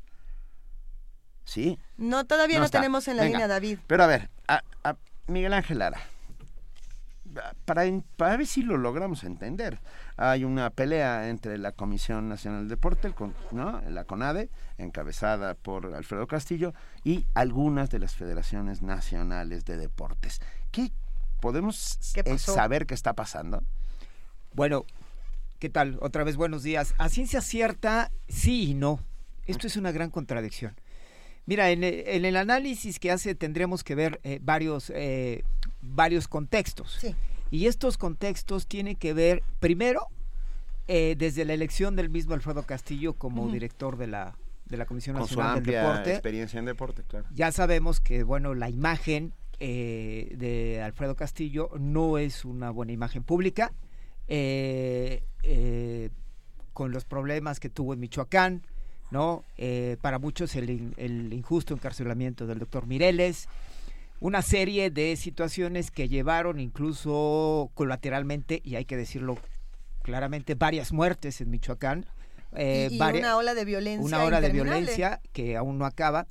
¿Sí? 1.43 1.77
No, 1.98 2.25
todavía 2.25 2.57
no, 2.57 2.64
no 2.64 2.69
tenemos 2.69 3.07
en 3.09 3.17
la 3.17 3.24
Venga. 3.24 3.38
línea, 3.38 3.48
David. 3.48 3.80
Pero 3.85 4.03
a 4.03 4.07
ver, 4.07 4.30
a, 4.48 4.61
a 4.83 4.95
Miguel 5.27 5.53
Ángel 5.53 5.80
Lara 5.80 5.99
para, 7.65 7.83
para, 8.17 8.38
ver 8.38 8.47
si 8.47 8.64
lo 8.64 8.77
logramos 8.77 9.23
entender. 9.23 9.80
Hay 10.17 10.43
una 10.43 10.69
pelea 10.69 11.30
entre 11.30 11.57
la 11.57 11.72
Comisión 11.72 12.30
Nacional 12.30 12.61
del 12.61 12.69
Deporte, 12.69 13.07
el, 13.07 13.14
¿no? 13.51 13.81
la 13.89 14.05
CONADE, 14.05 14.49
encabezada 14.77 15.53
por 15.55 15.93
Alfredo 15.93 16.27
Castillo, 16.27 16.73
y 17.03 17.25
algunas 17.33 17.89
de 17.89 17.99
las 17.99 18.15
federaciones 18.15 18.81
nacionales 18.81 19.65
de 19.65 19.77
deportes. 19.77 20.41
¿Qué 20.72 20.91
podemos 21.41 21.99
¿Qué 22.14 22.38
saber 22.38 22.85
qué 22.85 22.93
está 22.93 23.14
pasando? 23.14 23.64
Bueno, 24.53 24.85
¿qué 25.59 25.69
tal? 25.69 25.97
Otra 26.01 26.23
vez 26.23 26.38
buenos 26.38 26.64
días. 26.64 26.93
A 26.97 27.09
ciencia 27.09 27.41
cierta, 27.41 28.11
sí 28.27 28.72
y 28.72 28.73
no. 28.73 28.99
Esto 29.45 29.67
es 29.67 29.75
una 29.75 29.91
gran 29.91 30.09
contradicción. 30.09 30.75
Mira, 31.45 31.69
en 31.69 31.83
el, 31.83 32.03
en 32.07 32.25
el, 32.25 32.38
análisis 32.38 32.99
que 32.99 33.11
hace 33.11 33.35
tendremos 33.35 33.83
que 33.83 33.93
ver 33.93 34.19
eh, 34.23 34.39
varios, 34.41 34.91
eh, 34.95 35.43
varios 35.88 36.27
contextos. 36.27 36.97
Sí. 36.99 37.15
Y 37.51 37.67
estos 37.67 37.97
contextos 37.97 38.67
tienen 38.67 38.95
que 38.95 39.14
ver, 39.14 39.43
primero, 39.59 40.07
eh, 40.88 41.15
desde 41.17 41.45
la 41.45 41.53
elección 41.53 41.95
del 41.95 42.09
mismo 42.09 42.33
Alfredo 42.33 42.64
Castillo 42.64 43.14
como 43.14 43.43
uh 43.43 43.49
-huh. 43.49 43.53
director 43.53 43.97
de 43.97 44.07
la, 44.07 44.35
de 44.65 44.77
la 44.77 44.85
Comisión 44.85 45.15
Con 45.15 45.23
Nacional 45.23 45.53
su 45.53 45.57
amplia 45.57 45.80
del 45.80 45.88
Deporte. 45.88 46.11
experiencia 46.11 46.59
en 46.59 46.65
deporte, 46.65 47.03
claro. 47.07 47.25
Ya 47.33 47.51
sabemos 47.51 47.99
que, 47.99 48.23
bueno, 48.23 48.53
la 48.53 48.69
imagen 48.69 49.33
eh, 49.59 50.33
de 50.38 50.81
Alfredo 50.81 51.15
Castillo 51.15 51.69
no 51.80 52.17
es 52.17 52.45
una 52.45 52.72
buena 52.72 52.91
imagen 52.91 53.23
pública. 53.23 53.72
Eh, 54.27 55.22
con 56.75 56.91
los 56.91 57.05
problemas 57.05 57.61
que 57.61 57.69
tuvo 57.69 57.93
en 57.93 58.01
Michoacán, 58.01 58.61
¿no? 59.09 59.45
Eh, 59.57 59.95
para 60.01 60.19
muchos 60.19 60.55
el, 60.57 60.93
el, 60.97 61.31
injusto 61.31 61.73
encarcelamiento 61.73 62.45
del 62.45 62.59
doctor 62.59 62.85
Mireles, 62.85 63.47
una 64.25 64.41
serie 64.41 64.89
de 64.89 65.15
situaciones 65.17 65.91
que 65.91 66.09
llevaron 66.09 66.59
incluso 66.59 67.69
colateralmente, 67.75 68.59
y 68.63 68.73
hay 68.73 68.85
que 68.85 68.97
decirlo 68.97 69.37
claramente, 70.01 70.55
varias 70.55 70.91
muertes 70.91 71.41
en 71.41 71.51
Michoacán. 71.51 72.07
Eh, 72.53 72.87
y, 72.89 72.95
y 72.95 72.97
varias, 72.97 73.23
una 73.23 73.37
ola 73.37 73.53
de 73.53 73.65
violencia. 73.65 74.03
Una 74.03 74.23
ola 74.23 74.41
de 74.41 74.49
violencia 74.49 75.21
que 75.31 75.55
aún 75.55 75.77
no 75.77 75.85
acaba. 75.85 76.25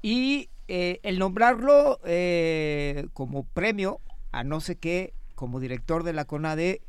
Y 0.00 0.48
eh, 0.66 1.00
el 1.02 1.18
nombrarlo 1.18 2.00
eh, 2.06 3.06
como 3.12 3.44
premio 3.44 4.00
a 4.32 4.42
no 4.42 4.62
sé 4.62 4.76
qué, 4.76 5.12
como 5.34 5.60
director 5.60 6.04
de 6.04 6.14
la 6.14 6.24
CONADE, 6.24 6.80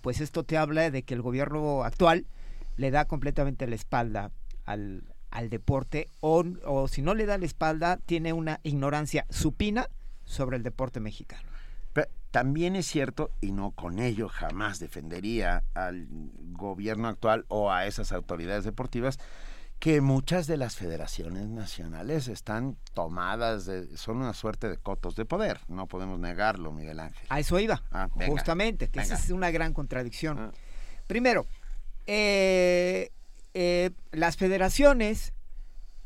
pues 0.00 0.22
esto 0.22 0.44
te 0.44 0.56
habla 0.56 0.90
de 0.90 1.02
que 1.02 1.12
el 1.12 1.20
gobierno 1.20 1.84
actual 1.84 2.24
le 2.78 2.90
da 2.90 3.04
completamente 3.04 3.66
la 3.66 3.74
espalda 3.74 4.30
al, 4.64 5.02
al 5.30 5.50
deporte 5.50 6.08
o, 6.20 6.44
o, 6.64 6.88
si 6.88 7.02
no 7.02 7.14
le 7.14 7.26
da 7.26 7.38
la 7.38 7.46
espalda 7.46 7.98
tiene 8.04 8.32
una 8.32 8.60
ignorancia 8.62 9.26
supina 9.30 9.88
sobre 10.24 10.56
el 10.56 10.62
deporte 10.62 11.00
mexicano. 11.00 11.48
Pero 11.92 12.08
también 12.30 12.76
es 12.76 12.86
cierto, 12.86 13.30
y 13.40 13.52
no 13.52 13.70
con 13.72 13.98
ello 13.98 14.28
jamás 14.28 14.78
defendería 14.78 15.64
al 15.74 16.06
gobierno 16.52 17.08
actual 17.08 17.44
o 17.48 17.72
a 17.72 17.86
esas 17.86 18.12
autoridades 18.12 18.64
deportivas, 18.64 19.18
que 19.78 20.00
muchas 20.00 20.46
de 20.46 20.56
las 20.56 20.74
federaciones 20.76 21.48
nacionales 21.48 22.26
están 22.28 22.76
tomadas, 22.94 23.64
de, 23.64 23.96
son 23.96 24.16
una 24.16 24.34
suerte 24.34 24.68
de 24.68 24.76
cotos 24.76 25.14
de 25.14 25.24
poder, 25.24 25.60
no 25.68 25.86
podemos 25.86 26.18
negarlo, 26.18 26.72
Miguel 26.72 26.98
Ángel. 26.98 27.26
A 27.28 27.38
eso 27.38 27.58
iba, 27.60 27.84
ah, 27.92 28.08
venga, 28.16 28.32
justamente, 28.32 28.88
que 28.88 28.98
venga. 28.98 29.14
esa 29.14 29.24
es 29.24 29.30
una 29.30 29.50
gran 29.50 29.72
contradicción. 29.72 30.38
Ah. 30.38 30.52
Primero, 31.06 31.46
eh, 32.06 33.12
eh, 33.54 33.90
las 34.12 34.36
federaciones 34.36 35.32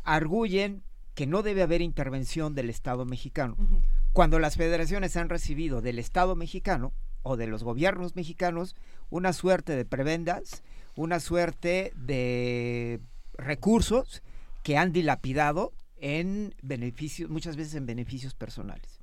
arguyen 0.04 0.82
que 1.14 1.26
no 1.26 1.42
debe 1.42 1.62
haber 1.62 1.82
intervención 1.82 2.54
del 2.54 2.70
Estado 2.70 3.04
mexicano. 3.04 3.56
Uh 3.58 3.62
-huh. 3.62 3.82
Cuando 4.12 4.38
las 4.38 4.56
federaciones 4.56 5.16
han 5.16 5.28
recibido 5.28 5.80
del 5.80 5.98
Estado 5.98 6.36
mexicano 6.36 6.92
o 7.22 7.36
de 7.36 7.46
los 7.46 7.62
gobiernos 7.62 8.16
mexicanos 8.16 8.74
una 9.10 9.32
suerte 9.32 9.76
de 9.76 9.84
prebendas, 9.84 10.62
una 10.96 11.20
suerte 11.20 11.92
de 11.96 13.00
recursos 13.34 14.22
que 14.62 14.76
han 14.76 14.92
dilapidado 14.92 15.72
en 16.00 16.54
beneficios, 16.62 17.30
muchas 17.30 17.56
veces 17.56 17.74
en 17.74 17.86
beneficios 17.86 18.34
personales. 18.34 19.00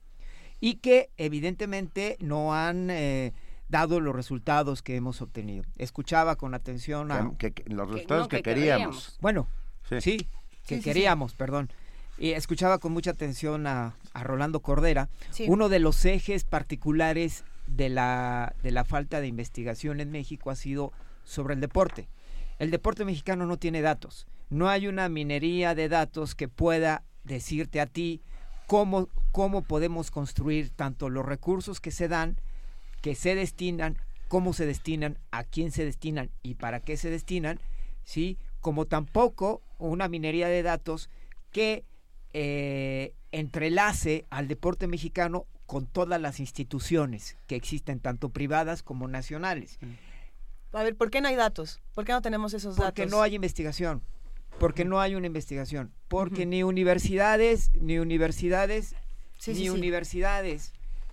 Y 0.60 0.76
que 0.76 1.10
evidentemente 1.18 2.18
no 2.20 2.54
han 2.54 2.90
eh, 2.90 3.34
dado 3.70 4.00
los 4.00 4.16
resultados 4.16 4.82
que 4.82 4.96
hemos 4.96 5.22
obtenido. 5.22 5.64
Escuchaba 5.78 6.36
con 6.36 6.54
atención 6.54 7.12
a... 7.12 7.34
Que, 7.38 7.52
que, 7.52 7.64
los 7.70 7.90
resultados 7.90 8.28
que, 8.28 8.38
no, 8.38 8.44
que, 8.44 8.50
queríamos. 8.50 8.80
queríamos. 8.80 9.18
Bueno, 9.22 9.48
sí, 9.88 10.02
sí 10.02 10.28
que 10.70 10.78
sí, 10.78 10.84
queríamos, 10.84 11.32
sí. 11.32 11.38
perdón. 11.38 11.70
Y 12.18 12.32
escuchaba 12.32 12.80
con 12.80 12.92
mucha 12.92 13.12
atención 13.12 13.66
a, 13.66 13.96
a 14.14 14.24
Rolando 14.24 14.60
Cordera. 14.60 15.10
Uno 15.48 15.70
de 15.70 15.80
los 15.80 16.04
ejes 16.06 16.44
particulares 16.44 17.46
de 17.68 17.90
la, 17.90 18.54
de 18.62 18.72
la 18.72 18.84
falta 18.84 19.22
de 19.22 19.28
investigación 19.28 20.00
en 20.02 20.12
México 20.12 20.52
ha 20.52 20.56
sido 20.56 20.92
sobre 21.24 21.54
el 21.54 21.62
deporte. 21.62 22.10
El 22.60 22.72
deporte 22.72 23.06
mexicano 23.06 23.46
no 23.46 23.58
tiene 23.58 23.82
datos. 23.82 24.28
No 24.50 24.68
hay 24.68 24.88
una 24.88 25.08
minería 25.08 25.76
de 25.76 25.88
datos 25.88 26.36
que 26.36 26.48
pueda 26.48 27.04
decirte 27.24 27.80
a 27.80 27.86
ti 27.86 28.22
cómo, 28.68 29.08
cómo 29.32 29.62
podemos 29.62 30.12
construir 30.12 30.72
tanto 30.72 31.10
los 31.10 31.26
recursos 31.26 31.80
que 31.80 31.92
se 31.92 32.08
dan, 32.08 32.40
que 33.02 33.16
se 33.16 33.36
destinan, 33.36 33.98
cómo 34.28 34.54
se 34.54 34.66
destinan, 34.66 35.18
a 35.32 35.44
quién 35.44 35.72
se 35.72 35.86
destinan 35.86 36.30
y 36.44 36.56
para 36.56 36.80
qué 36.80 36.98
se 36.98 37.10
destinan, 37.10 37.60
¿sí? 38.04 38.38
Como 38.62 38.86
tampoco 38.86 39.62
una 39.78 40.08
minería 40.08 40.48
de 40.48 40.64
datos 40.64 41.10
que 41.52 41.86
eh, 42.34 43.14
entrelace 43.32 44.26
al 44.30 44.48
deporte 44.48 44.88
mexicano 44.88 45.46
con 45.66 45.86
todas 45.86 46.20
las 46.20 46.40
instituciones 46.40 47.38
que 47.48 47.56
existen, 47.56 48.00
tanto 48.00 48.30
privadas 48.30 48.84
como 48.84 49.08
nacionales. 49.08 49.80
A 50.74 50.84
ver, 50.84 50.96
¿por 50.96 51.10
qué 51.10 51.22
no 51.22 51.28
hay 51.28 51.36
datos? 51.36 51.82
¿Por 51.94 52.06
qué 52.06 52.12
no 52.12 52.22
tenemos 52.22 52.54
esos 52.54 52.76
datos? 52.76 52.92
Porque 52.92 53.06
no 53.06 53.22
hay 53.22 53.36
investigación. 53.36 54.02
Porque 54.60 54.84
no 54.84 55.00
hay 55.00 55.16
una 55.16 55.28
investigación. 55.28 55.94
Porque 56.08 56.46
ni 56.46 56.64
universidades, 56.64 57.72
ni 57.76 58.00
universidades, 58.00 58.96
Sí, 59.40 59.52
ni 59.52 59.58
sí, 59.58 59.64
sí. 59.64 59.70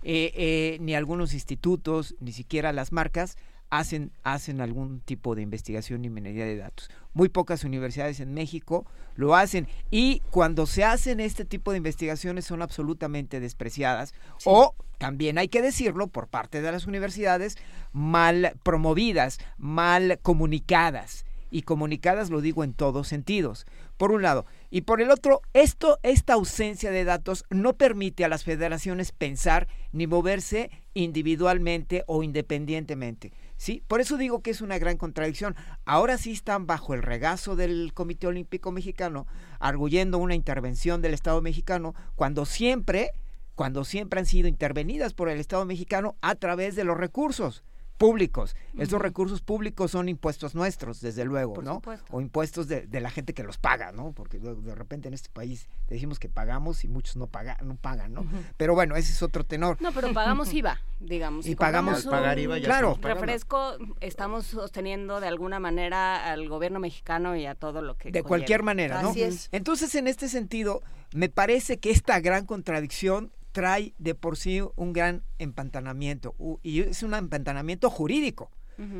Eh, 0.09 0.31
eh, 0.35 0.77
ni 0.79 0.95
algunos 0.95 1.33
institutos, 1.33 2.15
ni 2.21 2.31
siquiera 2.31 2.71
las 2.71 2.93
marcas 2.93 3.37
hacen, 3.69 4.13
hacen 4.23 4.61
algún 4.61 5.01
tipo 5.01 5.35
de 5.35 5.41
investigación 5.41 6.05
y 6.05 6.09
minería 6.09 6.45
de 6.45 6.55
datos. 6.55 6.89
Muy 7.13 7.27
pocas 7.27 7.65
universidades 7.65 8.21
en 8.21 8.33
México 8.33 8.85
lo 9.15 9.35
hacen 9.35 9.67
y 9.91 10.21
cuando 10.31 10.65
se 10.65 10.85
hacen 10.85 11.19
este 11.19 11.43
tipo 11.43 11.71
de 11.71 11.77
investigaciones 11.79 12.45
son 12.45 12.61
absolutamente 12.61 13.41
despreciadas 13.41 14.13
o 14.45 14.75
también 14.97 15.37
hay 15.39 15.49
que 15.49 15.61
decirlo 15.61 16.07
por 16.07 16.29
parte 16.29 16.61
de 16.61 16.71
las 16.71 16.87
universidades 16.87 17.57
mal 17.91 18.53
promovidas, 18.63 19.39
mal 19.57 20.19
comunicadas 20.21 21.25
y 21.51 21.63
comunicadas 21.63 22.29
lo 22.29 22.39
digo 22.39 22.63
en 22.63 22.71
todos 22.73 23.09
sentidos. 23.09 23.65
Por 23.97 24.13
un 24.13 24.21
lado, 24.21 24.45
y 24.69 24.81
por 24.81 25.01
el 25.01 25.11
otro, 25.11 25.41
esto 25.53 25.97
esta 26.03 26.33
ausencia 26.33 26.91
de 26.91 27.05
datos 27.05 27.45
no 27.49 27.73
permite 27.73 28.25
a 28.25 28.27
las 28.27 28.43
federaciones 28.43 29.13
pensar 29.13 29.67
ni 29.93 30.07
moverse 30.07 30.69
individualmente 30.93 32.03
o 32.07 32.21
independientemente. 32.21 33.31
¿sí? 33.55 33.81
Por 33.87 34.01
eso 34.01 34.17
digo 34.17 34.41
que 34.41 34.51
es 34.51 34.61
una 34.61 34.77
gran 34.77 34.97
contradicción. 34.97 35.55
Ahora 35.85 36.17
sí 36.17 36.33
están 36.33 36.67
bajo 36.67 36.93
el 36.93 37.01
regazo 37.01 37.55
del 37.55 37.93
Comité 37.93 38.27
Olímpico 38.27 38.71
Mexicano, 38.71 39.25
arguyendo 39.59 40.17
una 40.17 40.35
intervención 40.35 41.01
del 41.01 41.13
Estado 41.13 41.41
mexicano, 41.41 41.95
cuando 42.15 42.45
siempre, 42.45 43.11
cuando 43.55 43.85
siempre 43.85 44.19
han 44.19 44.25
sido 44.25 44.49
intervenidas 44.49 45.13
por 45.13 45.29
el 45.29 45.39
Estado 45.39 45.65
mexicano 45.65 46.17
a 46.21 46.35
través 46.35 46.75
de 46.75 46.83
los 46.83 46.97
recursos 46.97 47.63
públicos. 47.97 48.55
Esos 48.77 49.01
recursos 49.01 49.41
públicos 49.41 49.91
son 49.91 50.07
impuestos 50.07 50.53
nuestros, 50.55 51.01
desde 51.01 51.25
luego, 51.25 51.55
Por 51.55 51.63
¿no? 51.63 51.75
supuesto. 51.75 52.05
O 52.11 52.21
impuestos 52.21 52.67
de, 52.67 52.85
de 52.87 53.01
la 53.01 53.09
gente 53.09 53.33
que 53.33 53.43
los 53.43 53.57
paga, 53.57 53.91
¿no? 53.91 54.11
Porque 54.13 54.39
de 54.39 54.75
repente 54.75 55.07
en 55.07 55.13
este 55.13 55.29
país 55.29 55.67
decimos 55.89 56.19
que 56.19 56.29
pagamos 56.29 56.83
y 56.83 56.87
muchos 56.87 57.15
no, 57.17 57.27
paga, 57.27 57.57
no 57.63 57.75
pagan, 57.75 58.13
¿no? 58.13 58.25
Pero 58.57 58.75
bueno, 58.75 58.95
ese 58.95 59.11
es 59.11 59.21
otro 59.23 59.43
tenor. 59.43 59.77
No, 59.81 59.91
pero 59.91 60.13
pagamos 60.13 60.53
IVA, 60.53 60.79
digamos. 60.99 61.45
Y 61.45 61.49
Si 61.49 61.55
pagamos- 61.55 62.05
Pagar 62.05 62.37
IVA 62.39 62.57
ya 62.59 62.65
Claro. 62.65 62.97
Refresco, 63.01 63.77
estamos 63.99 64.45
sosteniendo 64.45 65.19
de 65.19 65.27
alguna 65.27 65.59
manera 65.59 66.31
al 66.31 66.47
gobierno 66.47 66.79
mexicano 66.79 67.35
y 67.35 67.45
a 67.45 67.55
todo 67.55 67.81
lo 67.81 67.95
que 67.97 68.09
de 68.11 68.21
conlleva. 68.21 68.27
cualquier 68.27 68.63
manera, 68.63 69.01
¿no? 69.01 69.13
Entonces, 69.51 69.95
en 69.95 70.07
este 70.07 70.29
sentido, 70.29 70.81
me 71.13 71.29
parece 71.29 71.79
que 71.79 71.89
esta 71.91 72.19
gran 72.19 72.45
contradicción 72.45 73.31
trae 73.57 73.95
de 73.97 74.13
por 74.13 74.37
sí 74.37 74.61
un 74.75 74.93
gran 74.93 75.23
empantanamiento 75.39 76.35
y 76.61 76.81
es 76.81 77.01
un 77.01 77.15
empantanamiento 77.15 77.89
jurídico. 77.89 78.51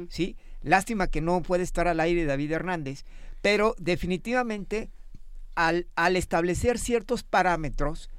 ¿sí? 0.10 0.36
Lástima 0.64 1.06
que 1.10 1.22
no 1.22 1.44
puede 1.44 1.62
estar 1.62 1.88
al 1.88 2.00
aire 2.00 2.26
David 2.26 2.54
Hernández, 2.54 3.06
pero 3.44 3.76
definitivamente 3.78 4.90
al, 5.54 5.86
al 5.96 6.16
establecer 6.16 6.80
ciertos 6.80 7.22
parámetros 7.22 8.10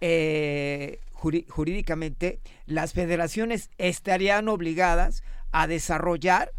eh, 0.00 1.00
jurídicamente, 1.14 2.38
las 2.66 2.92
federaciones 2.92 3.68
estarían 3.76 4.48
obligadas 4.48 5.24
a 5.50 5.66
desarrollar 5.66 6.52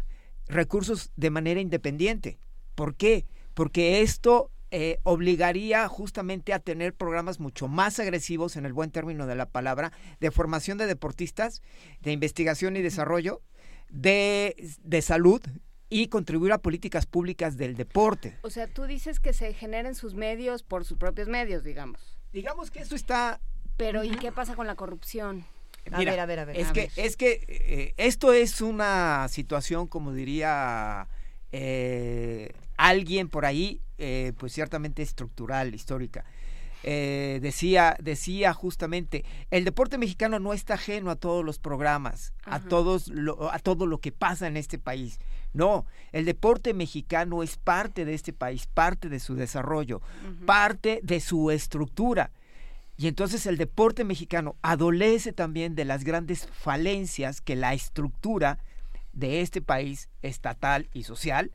recursos 0.48 1.12
de 1.16 1.30
manera 1.30 1.62
independiente. 1.62 2.36
¿Por 2.74 2.94
qué? 2.94 3.24
Porque 3.54 4.02
esto 4.02 4.50
eh, 4.70 4.98
obligaría 5.02 5.86
justamente 5.88 6.52
a 6.52 6.58
tener 6.58 6.94
programas 6.94 7.40
mucho 7.40 7.68
más 7.68 7.98
agresivos, 7.98 8.56
en 8.56 8.66
el 8.66 8.72
buen 8.72 8.90
término 8.90 9.26
de 9.26 9.34
la 9.34 9.46
palabra, 9.46 9.92
de 10.20 10.30
formación 10.30 10.78
de 10.78 10.86
deportistas, 10.86 11.62
de 12.00 12.12
investigación 12.12 12.76
y 12.76 12.82
desarrollo, 12.82 13.42
de, 13.88 14.54
de 14.82 15.02
salud 15.02 15.42
y 15.88 16.06
contribuir 16.06 16.52
a 16.52 16.58
políticas 16.58 17.06
públicas 17.06 17.56
del 17.56 17.76
deporte. 17.76 18.38
O 18.42 18.50
sea, 18.50 18.68
tú 18.68 18.84
dices 18.84 19.18
que 19.18 19.32
se 19.32 19.52
generen 19.54 19.94
sus 19.94 20.14
medios 20.14 20.62
por 20.62 20.84
sus 20.84 20.98
propios 20.98 21.28
medios, 21.28 21.64
digamos. 21.64 22.18
Digamos 22.32 22.70
que 22.70 22.80
eso 22.80 22.94
está... 22.94 23.40
Pero 23.76 24.04
¿y 24.04 24.10
qué 24.10 24.30
pasa 24.30 24.54
con 24.54 24.66
la 24.66 24.76
corrupción? 24.76 25.44
Mira, 25.96 26.12
Es 26.52 26.68
A 26.68 26.72
que, 26.72 26.80
ver. 26.80 26.90
es 26.96 27.16
que 27.16 27.44
eh, 27.48 27.94
esto 27.96 28.32
es 28.32 28.60
una 28.60 29.26
situación, 29.28 29.86
como 29.86 30.12
diría 30.12 31.08
eh, 31.52 32.52
alguien 32.88 33.28
por 33.28 33.44
ahí, 33.44 33.82
eh, 33.98 34.32
pues 34.38 34.52
ciertamente 34.52 35.02
estructural, 35.02 35.74
histórica. 35.74 36.24
Eh, 36.82 37.40
decía, 37.42 37.94
decía 38.00 38.54
justamente, 38.54 39.24
el 39.50 39.64
deporte 39.64 39.98
mexicano 39.98 40.38
no 40.38 40.54
está 40.54 40.74
ajeno 40.74 41.10
a 41.10 41.16
todos 41.16 41.44
los 41.44 41.58
programas, 41.58 42.32
a 42.44 42.60
todos 42.60 43.08
lo, 43.08 43.52
a 43.52 43.58
todo 43.58 43.84
lo 43.84 43.98
que 43.98 44.12
pasa 44.12 44.46
en 44.46 44.56
este 44.56 44.78
país. 44.78 45.18
No, 45.52 45.84
el 46.12 46.24
deporte 46.24 46.72
mexicano 46.72 47.42
es 47.42 47.58
parte 47.58 48.06
de 48.06 48.14
este 48.14 48.32
país, 48.32 48.66
parte 48.66 49.10
de 49.10 49.20
su 49.20 49.34
desarrollo, 49.34 50.00
parte 50.46 51.00
de 51.02 51.20
su 51.20 51.50
estructura. 51.50 52.30
Y 52.96 53.08
entonces 53.08 53.44
el 53.46 53.56
deporte 53.56 54.04
mexicano 54.04 54.56
adolece 54.62 55.32
también 55.32 55.74
de 55.74 55.84
las 55.84 56.04
grandes 56.04 56.46
falencias 56.46 57.40
que 57.40 57.56
la 57.56 57.74
estructura 57.74 58.58
de 59.12 59.40
este 59.40 59.60
país 59.60 60.08
estatal 60.22 60.88
y 60.92 61.02
social, 61.02 61.50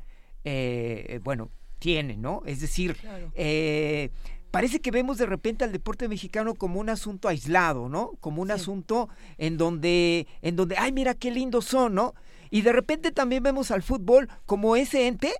eh, 0.45 1.19
bueno, 1.23 1.49
tiene, 1.79 2.15
¿no? 2.17 2.41
Es 2.45 2.61
decir, 2.61 2.95
Claro. 2.95 3.31
eh, 3.35 4.09
parece 4.51 4.79
que 4.79 4.91
vemos 4.91 5.17
de 5.17 5.25
repente 5.25 5.65
al 5.65 5.71
deporte 5.73 6.07
mexicano 6.07 6.53
como 6.55 6.79
un 6.79 6.89
asunto 6.89 7.27
aislado, 7.27 7.89
¿no? 7.89 8.13
Como 8.21 8.41
un 8.41 8.51
asunto 8.51 9.09
en 9.37 9.57
donde, 9.57 10.27
en 10.41 10.55
donde, 10.55 10.77
ay, 10.77 10.91
mira 10.93 11.13
qué 11.13 11.31
lindos 11.31 11.65
son, 11.65 11.95
¿no? 11.95 12.13
Y 12.51 12.61
de 12.61 12.71
repente 12.71 13.11
también 13.11 13.43
vemos 13.43 13.71
al 13.71 13.83
fútbol 13.83 14.29
como 14.45 14.75
ese 14.77 15.07
ente 15.07 15.33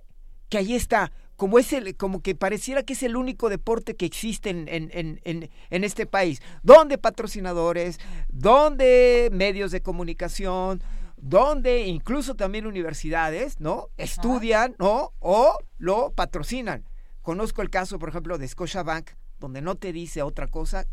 que 0.50 0.58
ahí 0.58 0.74
está, 0.74 1.10
como 1.36 1.58
es 1.58 1.72
el, 1.72 1.96
como 1.96 2.20
que 2.20 2.34
pareciera 2.34 2.82
que 2.82 2.92
es 2.92 3.02
el 3.02 3.16
único 3.16 3.48
deporte 3.48 3.94
que 3.96 4.06
existe 4.06 4.50
en, 4.50 4.68
en, 4.68 4.90
en, 4.92 5.50
en, 5.70 5.84
este 5.84 6.06
país, 6.06 6.40
donde 6.62 6.98
patrocinadores, 6.98 7.98
donde 8.28 9.28
medios 9.32 9.70
de 9.70 9.82
comunicación, 9.82 10.82
donde 11.16 11.86
incluso 11.86 12.34
también 12.34 12.66
universidades, 12.66 13.60
¿no? 13.60 13.88
Estudian, 13.96 14.76
¿no? 14.78 15.12
O 15.18 15.58
lo 15.78 16.12
patrocinan. 16.12 16.84
Conozco 17.22 17.62
el 17.62 17.70
caso, 17.70 17.98
por 17.98 18.08
ejemplo, 18.10 18.38
de 18.38 18.46
Scotiabank, 18.46 19.10
donde 19.38 19.60
no 19.62 19.74
te 19.74 19.92
dice 19.92 20.22
otra 20.22 20.48
cosa 20.48 20.86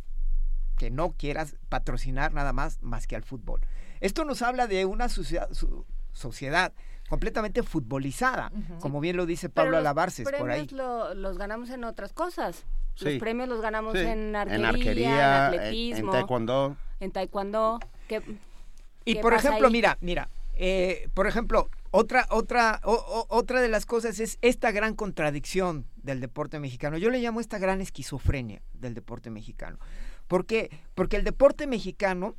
que 0.77 0.89
no 0.89 1.11
quieras 1.13 1.55
patrocinar 1.69 2.33
nada 2.33 2.51
más 2.53 2.81
más 2.81 3.05
que 3.05 3.15
al 3.15 3.23
fútbol. 3.23 3.61
Esto 3.99 4.25
nos 4.25 4.41
habla 4.41 4.67
de 4.67 4.85
una 4.85 5.07
sociedad, 5.09 5.47
su- 5.51 5.85
sociedad 6.11 6.73
completamente 7.09 7.61
futbolizada, 7.63 8.51
como 8.79 8.99
bien 8.99 9.17
lo 9.17 9.25
dice 9.25 9.49
Pablo 9.49 9.77
Alabarces 9.77 10.27
por 10.29 10.49
ahí. 10.49 10.67
lo- 10.71 11.13
los 11.13 11.37
ganamos 11.37 11.69
en 11.69 11.83
otras 11.83 12.11
cosas. 12.13 12.65
Sí. 12.95 13.05
Los 13.05 13.13
premios 13.19 13.49
los 13.49 13.61
ganamos 13.61 13.93
Sí. 13.93 13.99
en 14.05 14.35
arquería, 14.35 14.55
En 14.57 14.65
arquería, 14.65 15.09
en 15.09 15.53
en- 15.53 15.59
atletismo, 15.59 16.11
en 16.13 16.19
taekwondo. 16.19 16.77
en 16.99 17.11
taekwondo. 17.11 17.79
¿Qué- 18.07 18.21
Y 19.05 19.15
por 19.15 19.33
ejemplo, 19.33 19.67
ahí? 19.67 19.71
mira, 19.73 19.97
mira, 20.01 20.29
eh, 20.55 21.09
por 21.13 21.27
ejemplo, 21.27 21.69
otra, 21.91 22.25
otra, 22.29 22.79
o- 22.83 22.91
o- 22.93 23.25
otra 23.35 23.61
de 23.61 23.67
las 23.69 23.85
cosas 23.85 24.19
es 24.19 24.37
esta 24.41 24.71
gran 24.71 24.95
contradicción 24.95 25.85
del 25.97 26.19
deporte 26.21 26.59
mexicano. 26.59 26.97
Yo 26.97 27.09
le 27.09 27.19
llamo 27.19 27.39
esta 27.39 27.57
gran 27.57 27.81
esquizofrenia 27.81 28.61
del 28.73 28.93
deporte 28.93 29.29
mexicano. 29.29 29.77
¿Por 30.27 30.45
qué? 30.45 30.69
Porque 30.95 31.17
el 31.17 31.23
deporte 31.23 31.67
mexicano, 31.67 32.35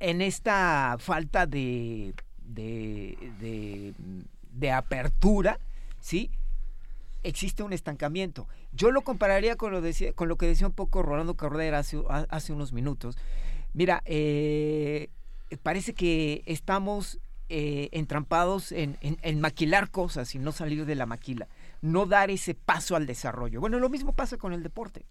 en 0.00 0.20
esta 0.22 0.96
falta 0.98 1.46
de, 1.46 2.14
de, 2.44 3.16
de, 3.40 3.94
de 4.52 4.70
apertura, 4.72 5.58
¿sí? 6.00 6.30
existe 7.24 7.62
un 7.62 7.72
estancamiento. 7.72 8.48
Yo 8.72 8.90
lo 8.90 9.02
compararía 9.02 9.54
con 9.56 9.70
lo, 9.70 9.80
decía, 9.80 10.12
con 10.12 10.28
lo 10.28 10.36
que 10.36 10.46
decía 10.46 10.66
un 10.66 10.72
poco 10.72 11.02
Rolando 11.02 11.36
Cordera 11.36 11.78
hace, 11.78 12.02
ha- 12.08 12.26
hace 12.30 12.52
unos 12.52 12.72
minutos. 12.72 13.16
Mira, 13.74 14.02
eh, 14.06 15.08
parece 15.56 15.94
que 15.94 16.42
estamos 16.46 17.18
eh, 17.48 17.88
entrampados 17.92 18.72
en, 18.72 18.96
en- 19.02 19.18
en 19.22 19.40
maquilar 19.40 19.90
cosas 19.90 20.34
y 20.34 20.38
no 20.38 20.52
salir 20.52 20.86
de 20.86 20.94
la 20.94 21.06
maquila, 21.06 21.48
no 21.82 22.06
dar 22.06 22.30
ese 22.30 22.54
paso 22.54 22.96
al 22.96 23.06
desarrollo. 23.06 23.60
Bueno, 23.60 23.78
lo 23.78 23.88
mismo 23.90 24.12
pasa 24.14 24.36
con 24.38 24.52
el 24.52 24.62
deporte. 24.62 25.04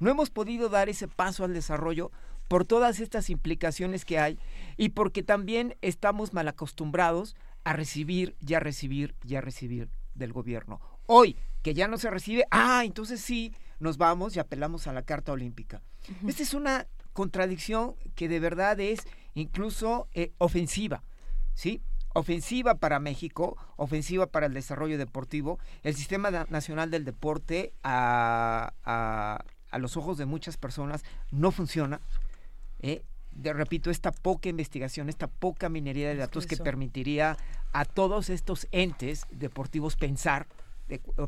No 0.00 0.10
hemos 0.10 0.30
podido 0.30 0.68
dar 0.68 0.88
ese 0.88 1.08
paso 1.08 1.44
al 1.44 1.52
desarrollo 1.52 2.10
por 2.48 2.64
todas 2.64 3.00
estas 3.00 3.30
implicaciones 3.30 4.04
que 4.04 4.18
hay 4.18 4.38
y 4.76 4.90
porque 4.90 5.22
también 5.22 5.76
estamos 5.82 6.32
mal 6.32 6.48
acostumbrados 6.48 7.36
a 7.64 7.72
recibir 7.74 8.34
y 8.46 8.54
a 8.54 8.60
recibir 8.60 9.14
y 9.24 9.34
a 9.36 9.40
recibir 9.40 9.88
del 10.14 10.32
gobierno. 10.32 10.80
Hoy, 11.06 11.36
que 11.62 11.74
ya 11.74 11.86
no 11.88 11.96
se 11.98 12.10
recibe, 12.10 12.44
ah, 12.50 12.82
entonces 12.84 13.20
sí, 13.20 13.52
nos 13.78 13.96
vamos 13.98 14.36
y 14.36 14.38
apelamos 14.40 14.86
a 14.86 14.92
la 14.92 15.02
Carta 15.02 15.32
Olímpica. 15.32 15.80
Esta 16.26 16.42
es 16.42 16.54
una 16.54 16.86
contradicción 17.12 17.94
que 18.14 18.28
de 18.28 18.40
verdad 18.40 18.78
es 18.80 19.00
incluso 19.34 20.08
eh, 20.14 20.32
ofensiva, 20.38 21.02
¿sí? 21.54 21.80
Ofensiva 22.14 22.76
para 22.76 23.00
México, 23.00 23.56
ofensiva 23.76 24.26
para 24.26 24.46
el 24.46 24.54
desarrollo 24.54 24.98
deportivo. 24.98 25.58
El 25.82 25.94
Sistema 25.96 26.30
Na- 26.30 26.46
Nacional 26.48 26.90
del 26.90 27.04
Deporte, 27.04 27.72
a, 27.82 28.72
a- 28.84 29.44
a 29.70 29.78
los 29.78 29.96
ojos 29.96 30.16
de 30.18 30.24
muchas 30.26 30.56
personas, 30.56 31.02
no 31.32 31.50
funciona. 31.50 32.00
¿eh? 32.82 33.02
de, 33.32 33.52
repito, 33.52 33.90
esta 33.90 34.12
poca 34.12 34.48
investigación, 34.48 35.08
esta 35.08 35.26
poca 35.26 35.68
minería 35.68 36.08
de 36.08 36.14
datos 36.16 36.46
que, 36.46 36.54
permitiría 36.62 37.36
a 37.72 37.84
todos 37.84 38.30
estos 38.30 38.68
entes 38.70 39.26
deportivos 39.32 39.96
pensar, 39.96 40.46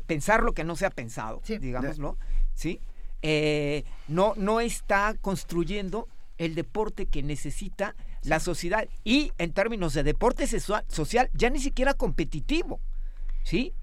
pensar 0.05 0.41
lo 0.43 0.53
que 0.53 0.63
no 0.63 0.77
se 0.77 0.85
ha 0.85 0.89
pensado, 0.89 1.41
digámoslo, 1.59 2.17
¿sí? 2.53 2.79
Eh, 3.23 3.83
no, 4.07 4.33
no 4.37 4.61
está 4.61 5.15
construyendo 5.19 6.07
el 6.37 6.55
deporte 6.55 7.07
que 7.07 7.23
necesita 7.23 7.95
la 8.23 8.39
sociedad 8.39 8.87
y 9.03 9.31
en 9.37 9.53
términos 9.53 9.93
de 9.93 10.03
deporte 10.03 10.45
social 10.47 11.29
ya 11.33 11.49
ni 11.49 11.59
siquiera 11.59 11.93
competitivo, 11.93 12.79
¿sí? 13.43 13.73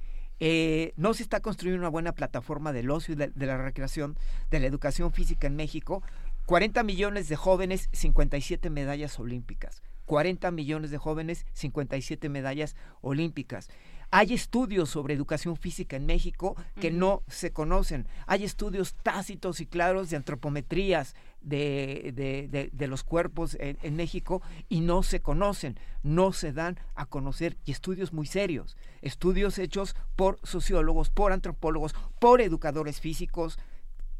Eh, 0.40 0.92
no 0.96 1.14
se 1.14 1.22
está 1.22 1.40
construyendo 1.40 1.80
una 1.80 1.88
buena 1.88 2.12
plataforma 2.12 2.72
del 2.72 2.90
ocio 2.90 3.14
y 3.14 3.16
de, 3.16 3.46
la 3.46 3.56
recreación, 3.56 4.18
de 4.50 4.60
la 4.60 4.66
educación 4.66 5.12
física 5.12 5.46
en 5.46 5.56
México. 5.56 6.02
40 6.46 6.82
millones 6.82 7.28
de 7.28 7.36
jóvenes, 7.36 7.88
57 7.92 8.68
medallas 8.68 9.18
olímpicas. 9.18 9.82
40 10.06 10.50
millones 10.50 10.90
de 10.90 10.98
jóvenes, 10.98 11.46
57 11.54 12.28
medallas 12.28 12.76
olímpicas. 13.00 13.70
Hay 14.16 14.32
estudios 14.32 14.90
sobre 14.90 15.12
educación 15.12 15.56
física 15.56 15.96
en 15.96 16.06
México 16.06 16.54
que 16.80 16.92
no 16.92 17.24
se 17.26 17.52
conocen. 17.52 18.06
Hay 18.28 18.44
estudios 18.44 18.94
tácitos 18.94 19.60
y 19.60 19.66
claros 19.66 20.08
de 20.08 20.16
antropometrías 20.16 21.16
de, 21.40 22.70
los 22.88 23.02
cuerpos 23.02 23.56
en, 23.58 23.96
México 23.96 24.40
y 24.68 24.82
no 24.82 25.02
se 25.02 25.18
conocen, 25.20 25.80
no 26.04 26.32
se 26.32 26.52
dan 26.52 26.78
a 26.94 27.06
conocer. 27.06 27.56
Y 27.64 27.72
estudios 27.72 28.12
muy 28.12 28.26
serios, 28.26 28.76
estudios 29.02 29.58
hechos 29.58 29.96
por 30.14 30.38
sociólogos, 30.44 31.10
por 31.10 31.32
antropólogos, 31.32 31.92
por 32.20 32.40
educadores 32.40 33.00
físicos 33.00 33.58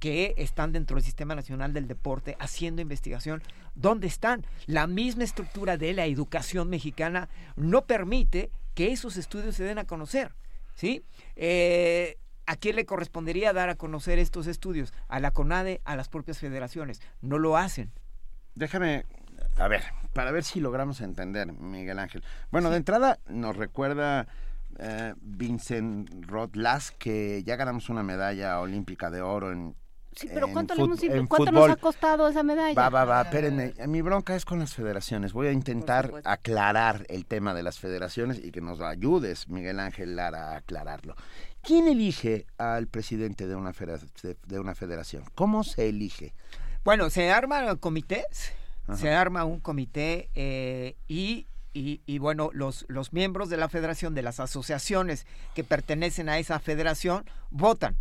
que 0.00 0.34
están 0.38 0.72
dentro 0.72 0.96
del 0.96 1.04
Sistema 1.04 1.36
Nacional 1.36 1.72
del 1.72 1.86
Deporte 1.86 2.36
haciendo 2.40 2.82
investigación. 2.82 3.44
¿Dónde 3.76 4.08
están? 4.08 4.44
La 4.66 4.88
misma 4.88 5.22
estructura 5.22 5.76
de 5.76 5.92
la 5.92 6.06
educación 6.06 6.68
mexicana 6.68 7.28
no 7.54 7.86
permite 7.86 8.50
que 8.74 8.92
esos 8.92 9.16
estudios 9.16 9.54
se 9.54 9.64
den 9.64 9.78
a 9.78 9.84
conocer. 9.84 10.34
¿sí? 10.74 11.04
Eh, 11.36 12.18
¿A 12.46 12.56
quién 12.56 12.76
le 12.76 12.84
correspondería 12.84 13.52
dar 13.52 13.70
a 13.70 13.76
conocer 13.76 14.18
estos 14.18 14.46
estudios? 14.46 14.92
A 15.08 15.18
la 15.18 15.30
CONADE, 15.30 15.80
a 15.84 15.96
las 15.96 16.08
propias 16.08 16.38
federaciones. 16.38 17.00
No 17.22 17.38
lo 17.38 17.56
hacen. 17.56 17.90
Déjame, 18.54 19.04
a 19.56 19.66
ver, 19.68 19.82
para 20.12 20.30
ver 20.30 20.44
si 20.44 20.60
logramos 20.60 21.00
entender, 21.00 21.52
Miguel 21.52 21.98
Ángel. 21.98 22.22
Bueno, 22.50 22.70
de 22.70 22.76
entrada 22.76 23.18
nos 23.28 23.56
recuerda 23.56 24.26
eh, 24.78 25.14
Vincent 25.20 26.26
Rodlas 26.26 26.90
que 26.90 27.42
ya 27.44 27.56
ganamos 27.56 27.88
una 27.88 28.02
medalla 28.02 28.60
olímpica 28.60 29.10
de 29.10 29.22
oro 29.22 29.50
en 29.50 29.74
Sí, 30.16 30.28
pero 30.32 30.48
¿cuánto, 30.52 30.74
nos 30.76 31.70
ha 31.70 31.76
costado 31.76 32.28
esa 32.28 32.42
medalla? 32.42 32.74
Va, 32.74 32.88
va, 32.88 33.04
va, 33.04 33.22
espérenme. 33.22 33.74
Mi 33.86 34.02
bronca 34.02 34.36
es 34.36 34.44
con 34.44 34.58
las 34.58 34.74
federaciones. 34.74 35.32
Voy 35.32 35.48
a 35.48 35.52
intentar 35.52 36.12
aclarar 36.24 37.04
el 37.08 37.26
tema 37.26 37.54
de 37.54 37.62
las 37.62 37.78
federaciones 37.78 38.40
y 38.42 38.50
que 38.50 38.60
nos 38.60 38.80
ayudes, 38.80 39.48
Miguel 39.48 39.80
Ángel 39.80 40.16
Lara, 40.16 40.52
a 40.52 40.56
aclararlo. 40.56 41.16
¿Quién 41.62 41.88
elige 41.88 42.46
al 42.58 42.86
presidente 42.86 43.46
de 43.46 43.54
una, 43.54 43.72
de 43.72 44.58
una 44.58 44.74
federación? 44.74 45.24
¿Cómo 45.34 45.64
se 45.64 45.88
elige? 45.88 46.34
Bueno, 46.84 47.10
se 47.10 47.30
arman 47.30 47.76
comités, 47.78 48.52
se 48.94 49.12
arma 49.12 49.44
un 49.44 49.60
comité 49.60 50.28
eh, 50.34 50.96
y 51.08 51.46
y, 51.76 52.18
bueno, 52.18 52.50
los, 52.52 52.84
los 52.86 53.12
miembros 53.12 53.48
de 53.50 53.56
la 53.56 53.68
federación, 53.68 54.14
de 54.14 54.22
las 54.22 54.38
asociaciones 54.38 55.26
que 55.56 55.64
pertenecen 55.64 56.28
a 56.28 56.38
esa 56.38 56.60
federación, 56.60 57.24
votan. 57.50 57.96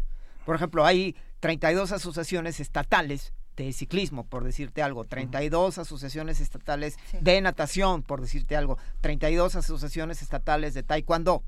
Por 0.45 0.55
ejemplo, 0.55 0.85
hay 0.85 1.15
32 1.43 1.91
asociaciones 1.91 2.61
estatales 2.61 3.33
de 3.57 3.73
ciclismo, 3.73 4.25
por 4.25 4.45
decirte 4.45 4.81
algo, 4.81 5.03
32 5.03 5.77
asociaciones 5.77 6.39
estatales 6.39 6.95
de 7.19 7.41
natación, 7.41 8.01
por 8.01 8.21
decirte 8.21 8.55
algo, 8.55 8.77
32 9.01 9.57
asociaciones 9.57 10.21
estatales 10.21 10.73
de 10.73 10.83
taekwondo 10.83 11.43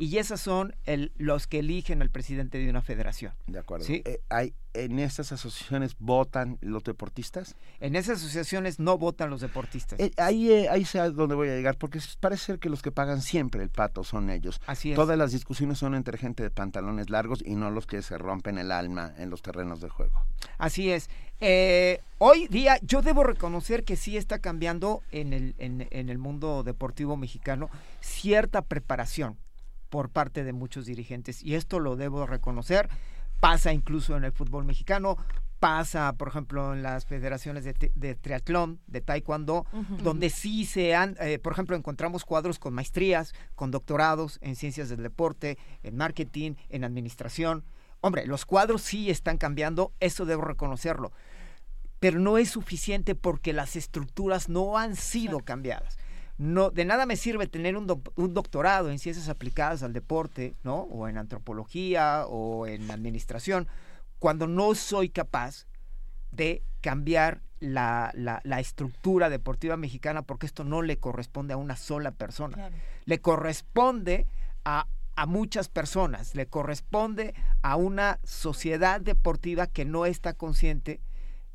y 0.00 0.16
esas 0.16 0.40
son 0.40 0.74
el, 0.86 1.12
los 1.18 1.46
que 1.46 1.58
eligen 1.58 2.00
al 2.00 2.08
presidente 2.08 2.56
de 2.56 2.70
una 2.70 2.80
federación. 2.80 3.34
De 3.46 3.58
acuerdo. 3.58 3.84
¿Sí? 3.84 4.00
Eh, 4.06 4.22
hay, 4.30 4.54
¿En 4.72 4.98
esas 4.98 5.30
asociaciones 5.30 5.94
votan 5.98 6.56
los 6.62 6.84
deportistas? 6.84 7.54
En 7.80 7.94
esas 7.96 8.16
asociaciones 8.16 8.80
no 8.80 8.96
votan 8.96 9.28
los 9.28 9.42
deportistas. 9.42 10.00
Eh, 10.00 10.10
ahí, 10.16 10.50
eh, 10.50 10.70
ahí 10.70 10.86
a 10.94 11.10
dónde 11.10 11.34
voy 11.34 11.50
a 11.50 11.54
llegar, 11.54 11.76
porque 11.76 12.00
parece 12.18 12.46
ser 12.46 12.58
que 12.58 12.70
los 12.70 12.80
que 12.80 12.90
pagan 12.90 13.20
siempre 13.20 13.62
el 13.62 13.68
pato 13.68 14.02
son 14.02 14.30
ellos. 14.30 14.62
Así 14.66 14.92
es. 14.92 14.96
Todas 14.96 15.18
las 15.18 15.32
discusiones 15.32 15.76
son 15.76 15.94
entre 15.94 16.16
gente 16.16 16.42
de 16.42 16.50
pantalones 16.50 17.10
largos 17.10 17.42
y 17.44 17.54
no 17.54 17.70
los 17.70 17.86
que 17.86 18.00
se 18.00 18.16
rompen 18.16 18.56
el 18.56 18.72
alma 18.72 19.12
en 19.18 19.28
los 19.28 19.42
terrenos 19.42 19.82
de 19.82 19.90
juego. 19.90 20.24
Así 20.56 20.90
es. 20.90 21.10
hoy 22.16 22.46
día 22.48 22.78
yo 22.80 23.02
debo 23.02 23.22
reconocer 23.22 23.84
que 23.84 23.96
sí 23.96 24.16
está 24.16 24.38
cambiando 24.38 25.02
en 25.10 25.34
el, 25.34 25.54
en, 25.58 25.88
en 25.90 26.08
el 26.08 26.16
mundo 26.16 26.62
deportivo 26.62 27.18
mexicano 27.18 27.68
cierta 28.00 28.62
preparación 28.62 29.36
por 29.90 30.08
parte 30.08 30.44
de 30.44 30.52
muchos 30.52 30.86
dirigentes 30.86 31.42
y 31.42 31.56
esto 31.56 31.80
lo 31.80 31.96
debo 31.96 32.26
reconocer. 32.26 32.88
Pasa 33.40 33.72
incluso 33.72 34.16
en 34.16 34.24
el 34.24 34.32
fútbol 34.32 34.64
mexicano, 34.64 35.16
pasa, 35.58 36.12
por 36.14 36.28
ejemplo, 36.28 36.72
en 36.72 36.82
las 36.82 37.04
federaciones 37.04 37.64
de, 37.64 38.14
triatlón, 38.14 38.80
de 38.86 39.00
taekwondo, 39.00 39.66
donde 40.02 40.30
sí 40.30 40.64
se 40.64 40.94
han, 40.94 41.16
eh, 41.20 41.38
por 41.38 41.52
ejemplo, 41.52 41.76
encontramos 41.76 42.24
cuadros 42.24 42.58
con 42.58 42.74
maestrías, 42.74 43.34
con 43.54 43.70
doctorados 43.70 44.38
en 44.42 44.56
ciencias 44.56 44.88
del 44.88 45.02
deporte, 45.02 45.58
en 45.82 45.96
marketing, 45.96 46.54
en 46.68 46.84
administración. 46.84 47.64
Hombre, 48.00 48.26
los 48.26 48.46
cuadros 48.46 48.82
sí 48.82 49.10
están 49.10 49.36
cambiando, 49.36 49.92
eso 50.00 50.24
debo 50.24 50.42
reconocerlo, 50.42 51.12
pero 51.98 52.18
no 52.18 52.38
es 52.38 52.50
suficiente 52.50 53.14
porque 53.14 53.52
las 53.52 53.76
estructuras 53.76 54.48
no 54.48 54.78
han 54.78 54.96
sido 54.96 55.40
cambiadas 55.40 55.98
no, 56.40 56.70
de 56.70 56.86
nada 56.86 57.04
me 57.04 57.16
sirve 57.16 57.46
tener 57.46 57.76
un, 57.76 57.86
doctorado 57.86 58.90
en 58.90 58.98
ciencias 58.98 59.28
aplicadas 59.28 59.82
al 59.82 59.92
deporte, 59.92 60.54
¿no? 60.62 60.80
O 60.84 61.06
en 61.06 61.18
antropología 61.18 62.24
o 62.26 62.66
en 62.66 62.90
administración, 62.90 63.68
cuando 64.18 64.46
no 64.46 64.74
soy 64.74 65.10
capaz 65.10 65.66
de 66.32 66.62
cambiar 66.80 67.42
la, 67.58 68.10
estructura 68.58 69.28
deportiva 69.28 69.76
mexicana, 69.76 70.22
porque 70.22 70.46
esto 70.46 70.64
no 70.64 70.80
le 70.80 70.96
corresponde 70.96 71.52
a 71.52 71.58
una 71.58 71.76
sola 71.76 72.10
persona. 72.12 72.70
Le 73.04 73.20
corresponde 73.20 74.26
a, 74.64 74.86
a 75.16 75.26
muchas 75.26 75.68
personas, 75.68 76.34
le 76.34 76.46
corresponde 76.46 77.34
a 77.60 77.76
una 77.76 78.18
sociedad 78.24 79.02
deportiva 79.02 79.66
que 79.66 79.84
no 79.84 80.06
está 80.06 80.32
consciente 80.32 81.00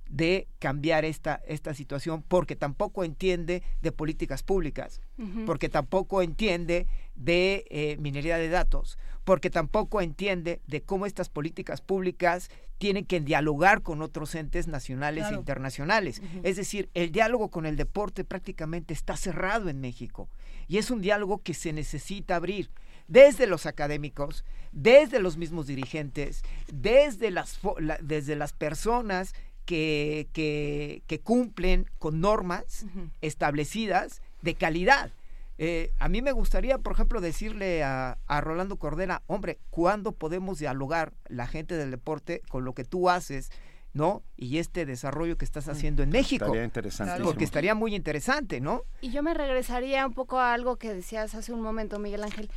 de 0.09 0.47
cambiar 0.59 1.05
esta, 1.05 1.41
esta 1.47 1.73
situación 1.73 2.23
porque 2.27 2.55
tampoco 2.55 3.03
entiende 3.03 3.63
de 3.81 3.91
políticas 3.91 4.43
públicas, 4.43 5.01
porque 5.45 5.69
tampoco 5.69 6.21
entiende 6.21 6.87
de 7.15 7.65
eh, 7.69 7.97
minería 7.99 8.37
de 8.37 8.49
datos, 8.49 8.97
porque 9.23 9.49
tampoco 9.49 10.01
entiende 10.01 10.61
de 10.67 10.81
cómo 10.81 11.05
estas 11.05 11.29
políticas 11.29 11.81
públicas 11.81 12.49
tienen 12.77 13.05
que 13.05 13.21
dialogar 13.21 13.81
con 13.81 14.01
otros 14.01 14.35
entes 14.35 14.67
nacionales 14.67 15.25
e 15.31 15.33
internacionales. 15.33 16.21
Es 16.43 16.57
decir, 16.57 16.89
el 16.93 17.11
diálogo 17.11 17.49
con 17.49 17.65
el 17.65 17.77
deporte 17.77 18.23
prácticamente 18.23 18.93
está 18.93 19.15
cerrado 19.15 19.69
en 19.69 19.79
México 19.79 20.29
y 20.67 20.77
es 20.77 20.91
un 20.91 21.01
diálogo 21.01 21.41
que 21.41 21.53
se 21.53 21.73
necesita 21.73 22.35
abrir 22.35 22.69
desde 23.07 23.47
los 23.47 23.65
académicos, 23.65 24.43
desde 24.71 25.19
los 25.19 25.37
mismos 25.37 25.67
dirigentes, 25.67 26.43
desde 26.71 27.31
las, 27.31 27.59
desde 28.01 28.35
las 28.35 28.53
personas 28.53 29.33
que, 29.65 30.27
que, 30.33 31.19
cumplen 31.19 31.89
con 31.97 32.21
normas 32.21 32.85
establecidas 33.21 34.21
de 34.41 34.55
calidad. 34.55 35.11
Eh, 35.57 35.91
a 35.99 36.09
mí 36.09 36.21
me 36.21 36.31
gustaría, 36.31 36.77
por 36.77 36.93
ejemplo, 36.93 37.21
decirle 37.21 37.83
a, 37.83 38.17
a, 38.27 38.41
Rolando 38.41 38.75
Cordera, 38.75 39.23
hombre, 39.27 39.57
¿cuándo 39.69 40.11
podemos 40.11 40.59
dialogar 40.59 41.13
la 41.27 41.47
gente 41.47 41.77
del 41.77 41.91
deporte 41.91 42.41
con 42.49 42.65
lo 42.65 42.73
que 42.73 42.83
tú 42.83 43.09
haces, 43.09 43.51
¿no? 43.93 44.21
Y 44.35 44.57
este 44.57 44.85
desarrollo 44.85 45.37
que 45.37 45.45
estás 45.45 45.69
haciendo 45.69 46.03
en 46.03 46.09
México. 46.09 46.45
Estaría 46.45 46.65
interesante. 46.65 47.23
Porque 47.23 47.45
estaría 47.45 47.73
muy 47.73 47.95
interesante, 47.95 48.59
¿no? 48.59 48.83
Y 48.99 49.11
yo 49.11 49.23
me 49.23 49.33
regresaría 49.33 50.05
un 50.05 50.13
poco 50.13 50.37
a 50.37 50.53
algo 50.53 50.75
que 50.75 50.93
decías 50.93 51.33
hace 51.33 51.53
un 51.53 51.61
momento, 51.61 51.97
Miguel 51.99 52.23
Ángel 52.23 52.49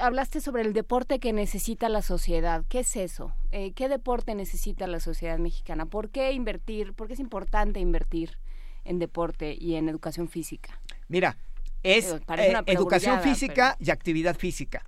hablaste 0.00 0.40
sobre 0.40 0.62
el 0.62 0.72
deporte 0.72 1.18
que 1.18 1.32
necesita 1.32 1.88
la 1.88 2.02
sociedad. 2.02 2.64
¿Qué 2.68 2.80
es 2.80 2.96
eso? 2.96 3.32
Eh, 3.50 3.72
¿Qué 3.72 3.88
deporte 3.88 4.34
necesita 4.34 4.86
la 4.86 5.00
sociedad 5.00 5.38
mexicana? 5.38 5.86
¿Por 5.86 6.10
qué 6.10 6.32
invertir? 6.32 6.94
¿Por 6.94 7.06
qué 7.08 7.14
es 7.14 7.20
importante 7.20 7.80
invertir 7.80 8.38
en 8.84 8.98
deporte 8.98 9.56
y 9.58 9.74
en 9.74 9.88
educación 9.88 10.28
física? 10.28 10.80
Mira, 11.08 11.36
es 11.82 12.16
eh, 12.36 12.62
educación 12.66 13.20
física 13.20 13.76
y 13.78 13.90
actividad 13.90 14.36
física. 14.36 14.84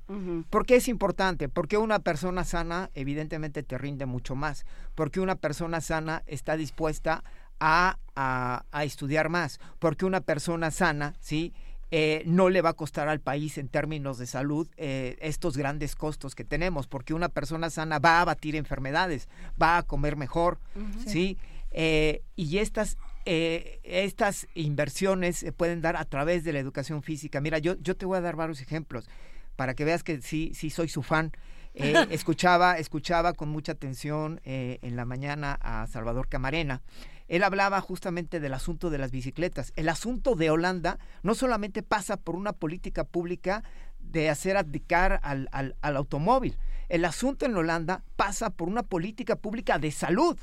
¿Por 0.51 0.67
qué 0.67 0.77
es 0.77 0.89
importante? 0.89 1.49
Porque 1.49 1.79
una 1.79 2.01
persona 2.01 2.45
sana 2.45 2.91
evidentemente 2.95 3.63
te 3.63 3.79
rinde 3.79 4.07
mucho 4.07 4.35
más. 4.35 4.67
Porque 4.95 5.21
una 5.21 5.37
persona 5.37 5.81
sana 5.81 6.23
está 6.27 6.57
dispuesta 6.57 7.23
a, 7.61 7.99
a, 8.17 8.65
a 8.73 8.85
estudiar 8.85 9.29
más. 9.29 9.61
Porque 9.79 10.07
una 10.07 10.21
persona 10.23 10.73
sana, 10.73 11.15
¿sí? 11.21 11.53
Eh, 11.91 12.23
no 12.27 12.51
le 12.51 12.61
va 12.61 12.71
a 12.71 12.75
costar 12.75 13.09
al 13.09 13.21
país 13.21 13.57
en 13.57 13.69
términos 13.69 14.19
de 14.19 14.27
salud 14.27 14.69
eh, 14.77 15.17
estos 15.21 15.57
grandes 15.57 15.95
costos 15.95 16.35
que 16.35 16.45
tenemos, 16.45 16.87
porque 16.87 17.15
una 17.15 17.31
persona 17.31 17.71
sana 17.71 17.99
va 17.99 18.19
a 18.19 18.21
abatir 18.23 18.57
enfermedades, 18.57 19.29
va 19.61 19.79
a 19.79 19.83
comer 19.83 20.17
mejor, 20.17 20.59
¿sí? 21.07 21.39
Eh, 21.71 22.23
y 22.35 22.59
estas, 22.59 22.97
eh, 23.25 23.81
estas 23.85 24.47
inversiones 24.55 25.37
se 25.37 25.53
pueden 25.53 25.81
dar 25.81 25.97
a 25.97 26.05
través 26.05 26.45
de 26.45 26.53
la 26.53 26.59
educación 26.59 27.03
física. 27.03 27.41
Mira, 27.41 27.59
yo, 27.59 27.77
yo 27.81 27.97
te 27.97 28.07
voy 28.07 28.19
a 28.19 28.21
dar 28.21 28.37
varios 28.37 28.61
ejemplos 28.61 29.09
para 29.57 29.75
que 29.75 29.85
veas 29.85 30.03
que 30.03 30.23
sí, 30.23 30.53
sí 30.55 30.71
soy 30.71 30.89
su 30.89 31.03
fan. 31.03 31.33
Eh, 31.75 31.95
escuchaba, 32.11 32.79
escuchaba 32.79 33.33
con 33.33 33.49
mucha 33.49 33.73
atención 33.73 34.41
eh, 34.45 34.79
en 34.83 34.97
la 34.97 35.05
mañana 35.05 35.59
a 35.61 35.87
Salvador 35.87 36.29
Camarena. 36.29 36.83
Él 37.29 37.45
hablaba 37.45 37.81
justamente 37.81 38.41
del 38.41 38.55
asunto 38.55 38.91
de 38.91 38.99
las 38.99 39.11
bicicletas. 39.11 39.73
El 39.77 39.89
asunto 39.89 40.35
de 40.35 40.51
Holanda 40.51 40.99
no 41.23 41.35
solamente 41.35 41.83
pasa 41.83 42.17
por 42.17 42.35
una 42.35 42.53
política 42.53 43.05
pública 43.05 43.63
de 44.01 44.31
hacer 44.31 44.57
abdicar 44.57 45.21
al, 45.23 45.49
al, 45.53 45.77
al 45.83 45.97
automóvil. 45.97 46.57
El 46.89 47.05
asunto 47.05 47.45
en 47.45 47.57
Holanda 47.57 48.03
pasa 48.17 48.51
por 48.51 48.69
una 48.69 48.83
política 48.83 49.37
pública 49.37 49.79
de 49.79 49.91
salud, 49.91 50.39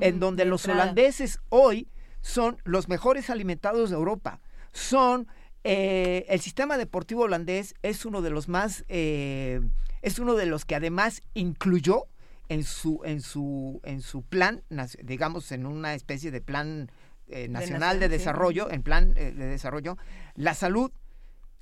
en 0.00 0.18
donde 0.18 0.44
los 0.44 0.66
holandeses 0.66 1.38
hoy 1.48 1.88
son 2.20 2.58
los 2.64 2.88
mejores 2.88 3.30
alimentados 3.30 3.90
de 3.90 3.96
Europa. 3.96 4.40
Son 4.72 5.28
eh, 5.64 6.26
el 6.28 6.40
sistema 6.40 6.76
deportivo 6.76 7.22
holandés 7.22 7.74
es 7.82 8.04
uno 8.04 8.20
de 8.20 8.30
los 8.30 8.48
más 8.48 8.84
eh, 8.88 9.60
es 10.02 10.18
uno 10.18 10.34
de 10.34 10.46
los 10.46 10.64
que 10.64 10.76
además 10.76 11.22
incluyó 11.34 12.04
en 12.48 12.64
su 12.64 13.00
en 13.04 13.20
su 13.20 13.80
en 13.84 14.00
su 14.00 14.22
plan 14.22 14.62
digamos 15.02 15.52
en 15.52 15.66
una 15.66 15.94
especie 15.94 16.30
de 16.30 16.40
plan 16.40 16.90
eh, 17.28 17.48
nacional 17.48 17.98
de, 17.98 18.08
desarrollo 18.08 18.70
en 18.70 18.82
plan 18.82 19.14
de 19.14 19.32
desarrollo 19.32 19.96
la 20.34 20.54
salud 20.54 20.92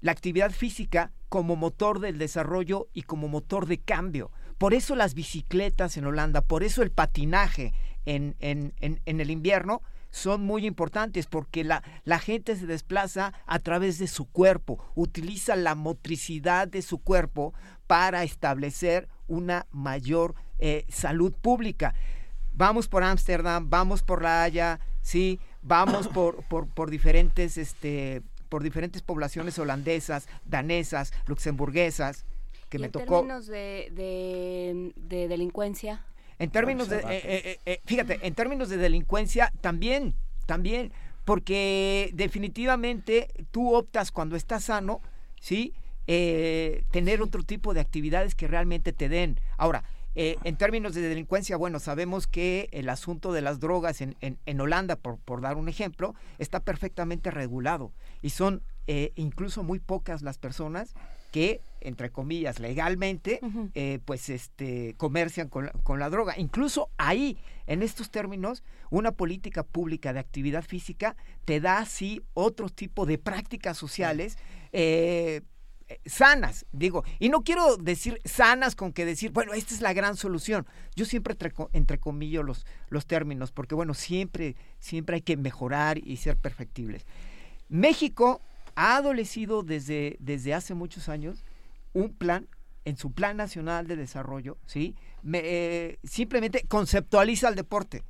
la 0.05 0.13
actividad 0.13 0.51
física 0.51 1.13
como 1.31 1.57
motor 1.57 1.99
del 1.99 2.19
desarrollo 2.19 2.89
y 2.93 3.03
como 3.03 3.27
motor 3.27 3.67
de 3.67 3.79
cambio. 3.79 4.31
Por 4.59 4.75
eso 4.75 4.95
las 4.95 5.15
bicicletas 5.15 5.97
en 5.97 6.05
Holanda 6.05 6.43
por 6.43 6.63
eso 6.63 6.83
el 6.83 6.91
patinaje 6.91 7.73
en, 8.05 8.37
en, 8.39 8.75
en, 8.81 9.01
en 9.07 9.21
el 9.23 9.31
invierno 9.31 9.81
son 10.11 10.43
muy 10.43 10.67
importantes 10.67 11.27
porque 11.27 11.65
la, 11.65 11.83
la 12.05 12.19
gente 12.19 12.55
se 12.55 12.67
desplaza 12.67 13.33
a 13.47 13.59
través 13.59 13.99
de 13.99 14.07
su 14.07 14.27
cuerpo, 14.27 14.79
utiliza 14.95 15.57
la 15.57 15.75
motricidad 15.75 16.69
de 16.69 16.83
su 16.83 16.99
cuerpo 16.99 17.55
para 17.87 18.23
establecer 18.25 19.09
una 19.27 19.67
mayor 19.71 20.35
eh, 20.59 20.85
salud 20.89 21.33
pública. 21.33 21.95
Vamos 22.53 22.89
por 22.89 23.03
Ámsterdam, 23.03 23.69
vamos 23.69 24.03
por 24.03 24.23
La 24.23 24.43
Haya, 24.45 24.81
sí, 25.03 25.41
vamos 25.63 26.09
por, 26.09 26.45
por, 26.45 26.69
por 26.69 26.91
diferentes, 26.91 27.57
este, 27.57 28.23
por 28.49 28.63
diferentes 28.63 29.03
poblaciones 29.03 29.59
holandesas, 29.59 30.29
danesas, 30.45 31.13
luxemburguesas, 31.27 32.25
que 32.69 32.79
me 32.79 32.87
en 32.87 32.93
tocó. 32.93 33.17
términos 33.17 33.47
de, 33.47 33.91
de, 33.93 34.93
de 34.97 35.29
delincuencia? 35.29 36.05
En 36.39 36.51
términos 36.51 36.89
de, 36.89 36.99
eh, 36.99 37.03
eh, 37.09 37.59
eh, 37.65 37.81
fíjate, 37.85 38.19
en 38.23 38.35
términos 38.35 38.69
de 38.69 38.77
delincuencia 38.77 39.53
también, 39.61 40.15
también, 40.47 40.93
porque 41.25 42.11
definitivamente 42.13 43.29
tú 43.51 43.75
optas 43.75 44.11
cuando 44.11 44.37
estás 44.37 44.65
sano, 44.65 45.01
¿sí? 45.41 45.75
tener 46.07 47.23
otro 47.23 47.43
tipo 47.45 47.73
de 47.73 47.81
actividades 47.81 48.35
que 48.35 48.47
realmente 48.47 48.93
te 48.93 49.09
den. 49.09 49.41
Ahora, 49.57 49.85
en 50.15 50.57
términos 50.57 50.95
de 50.95 51.03
delincuencia, 51.03 51.57
bueno, 51.57 51.81
sabemos 51.81 52.27
que 52.27 52.69
el 52.73 52.89
asunto 52.89 53.33
de 53.33 53.43
las 53.43 53.59
drogas 53.61 54.01
en, 54.01 54.17
en, 54.21 54.39
en 54.47 54.61
Holanda, 54.61 54.97
por, 54.97 55.19
por, 55.19 55.41
dar 55.41 55.57
un 55.57 55.69
ejemplo, 55.69 56.15
está 56.39 56.61
perfectamente 56.61 57.31
regulado 57.31 57.93
y 58.23 58.31
son 58.31 58.63
incluso 59.17 59.63
muy 59.63 59.81
pocas 59.81 60.23
las 60.23 60.39
personas 60.39 60.95
que, 61.35 61.61
entre 61.81 62.13
comillas, 62.13 62.61
legalmente, 62.61 63.41
eh, 63.75 63.99
pues 64.05 64.29
este, 64.29 64.95
comercian 64.99 65.49
con, 65.49 65.69
con, 65.83 65.99
la 65.99 66.09
droga. 66.09 66.35
Incluso 66.39 66.91
ahí, 66.97 67.39
en 67.67 67.83
estos 67.83 68.13
términos, 68.13 68.63
una 68.89 69.11
política 69.11 69.65
pública 69.65 70.13
de 70.13 70.21
actividad 70.21 70.63
física 70.63 71.17
te 71.45 71.59
da 71.59 71.79
así 71.79 72.23
otro 72.35 72.69
tipo 72.69 73.05
de 73.05 73.19
prácticas 73.19 73.77
sociales. 73.77 74.39
Eh, 74.71 75.41
sanas, 76.07 76.67
digo, 76.73 77.05
y 77.19 77.29
no 77.29 77.43
quiero 77.43 77.77
decir 77.77 78.21
sanas 78.25 78.75
con 78.75 78.93
que 78.93 79.05
decir, 79.05 79.31
bueno, 79.33 79.53
esta 79.53 79.75
es 79.75 79.81
la 79.81 79.93
gran 79.93 80.17
solución. 80.17 80.67
Yo 80.95 81.05
siempre 81.05 81.37
entre, 81.73 81.99
comillas 81.99 82.45
los, 82.45 82.67
los 82.89 83.07
términos, 83.07 83.53
porque 83.53 83.75
bueno, 83.75 83.95
siempre, 83.95 84.57
siempre 84.79 85.17
hay 85.17 85.23
que 85.23 85.37
mejorar 85.37 85.99
y 85.99 86.17
ser 86.17 86.37
perfectibles. 86.37 87.07
México 87.69 88.41
ha 88.75 88.97
adolecido 88.97 89.63
desde, 89.63 90.17
desde 90.21 90.55
hace 90.55 90.75
muchos 90.75 91.09
años 91.09 91.45
un 91.93 92.13
plan, 92.13 92.49
en 92.85 92.97
su 92.97 93.13
plan 93.13 93.37
nacional 93.37 93.87
de 93.87 93.97
desarrollo, 93.97 94.59
¿sí? 94.67 94.95
Eh, 95.33 95.99
simplemente 96.03 96.67
conceptualiza 96.69 97.49
el 97.49 97.55
deporte. 97.55 98.03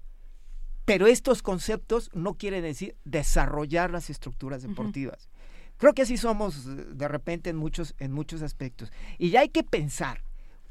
Pero 0.84 1.06
estos 1.06 1.42
conceptos 1.42 2.10
no 2.12 2.34
quieren 2.34 2.62
decir 2.62 2.96
desarrollar 3.04 3.90
las 3.90 4.10
estructuras 4.10 4.62
deportivas. 4.62 5.28
Creo 5.76 5.92
que 5.92 6.02
así 6.02 6.16
somos 6.16 6.66
eh, 6.66 6.86
de 6.94 7.08
repente 7.08 7.50
en 7.50 7.56
muchos, 7.56 7.94
en 7.98 8.12
muchos 8.12 8.42
aspectos. 8.42 8.92
Y 9.18 9.30
ya 9.30 9.40
hay 9.40 9.48
que 9.48 9.62
pensar 9.62 10.22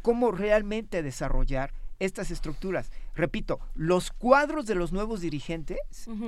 cómo 0.02 0.32
realmente 0.32 1.04
desarrollar 1.04 1.74
estas 2.00 2.32
estructuras. 2.32 2.92
Repito, 3.16 3.60
los 3.76 4.12
cuadros 4.12 4.66
de 4.66 4.76
los 4.76 4.92
nuevos 4.92 5.22
dirigentes, 5.22 5.78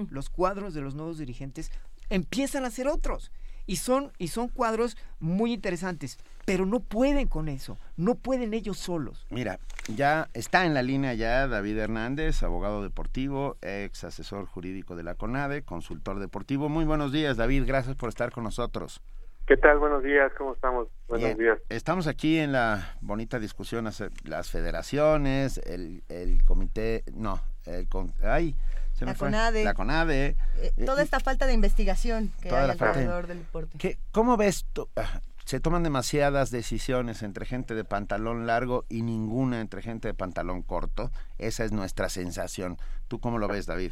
los 0.09 0.29
cuadros 0.29 0.73
de 0.73 0.81
los 0.81 0.95
nuevos 0.95 1.17
dirigentes 1.17 1.71
empiezan 2.09 2.65
a 2.65 2.71
ser 2.71 2.87
otros 2.87 3.31
y 3.65 3.77
son, 3.77 4.11
y 4.17 4.29
son 4.29 4.47
cuadros 4.49 4.97
muy 5.19 5.53
interesantes, 5.53 6.17
pero 6.45 6.65
no 6.65 6.79
pueden 6.79 7.27
con 7.27 7.49
eso, 7.49 7.77
no 7.97 8.15
pueden 8.15 8.53
ellos 8.53 8.77
solos. 8.77 9.25
Mira, 9.29 9.59
ya 9.87 10.29
está 10.33 10.65
en 10.65 10.73
la 10.73 10.81
línea 10.81 11.13
ya 11.13 11.47
David 11.47 11.77
Hernández, 11.77 12.43
abogado 12.43 12.83
deportivo, 12.83 13.57
ex 13.61 14.03
asesor 14.03 14.45
jurídico 14.45 14.95
de 14.95 15.03
la 15.03 15.15
CONADE, 15.15 15.63
consultor 15.63 16.19
deportivo. 16.19 16.69
Muy 16.69 16.85
buenos 16.85 17.11
días, 17.11 17.37
David, 17.37 17.63
gracias 17.65 17.95
por 17.95 18.09
estar 18.09 18.31
con 18.31 18.43
nosotros. 18.43 19.01
¿Qué 19.47 19.57
tal? 19.57 19.77
Buenos 19.77 20.03
días, 20.03 20.31
¿cómo 20.39 20.53
estamos? 20.53 20.87
Buenos 21.07 21.37
días. 21.37 21.59
Estamos 21.69 22.07
aquí 22.07 22.39
en 22.39 22.51
la 22.51 22.95
bonita 23.01 23.37
discusión, 23.37 23.87
las 24.23 24.49
federaciones, 24.49 25.59
el, 25.59 26.03
el 26.09 26.43
comité, 26.45 27.03
no, 27.13 27.39
el, 27.65 27.87
ay, 28.23 28.55
la 29.01 29.15
CONADE. 29.15 29.63
La 29.63 29.73
CONADE. 29.73 30.25
Eh, 30.27 30.35
eh, 30.77 30.85
toda 30.85 31.03
esta 31.03 31.19
falta 31.19 31.47
de 31.47 31.53
investigación 31.53 32.31
que 32.41 32.49
hay 32.49 32.69
alrededor 32.69 33.27
del 33.27 33.39
deporte. 33.39 33.77
¿Qué, 33.77 33.97
¿Cómo 34.11 34.37
ves? 34.37 34.65
Ah, 34.95 35.21
se 35.45 35.59
toman 35.59 35.83
demasiadas 35.83 36.49
decisiones 36.51 37.21
entre 37.21 37.45
gente 37.45 37.75
de 37.75 37.83
pantalón 37.83 38.47
largo 38.47 38.85
y 38.89 39.03
ninguna 39.03 39.61
entre 39.61 39.81
gente 39.81 40.07
de 40.07 40.13
pantalón 40.13 40.63
corto. 40.63 41.11
Esa 41.37 41.65
es 41.65 41.71
nuestra 41.71 42.09
sensación. 42.09 42.77
¿Tú 43.07 43.19
cómo 43.19 43.37
lo 43.37 43.47
ves, 43.47 43.65
David? 43.65 43.91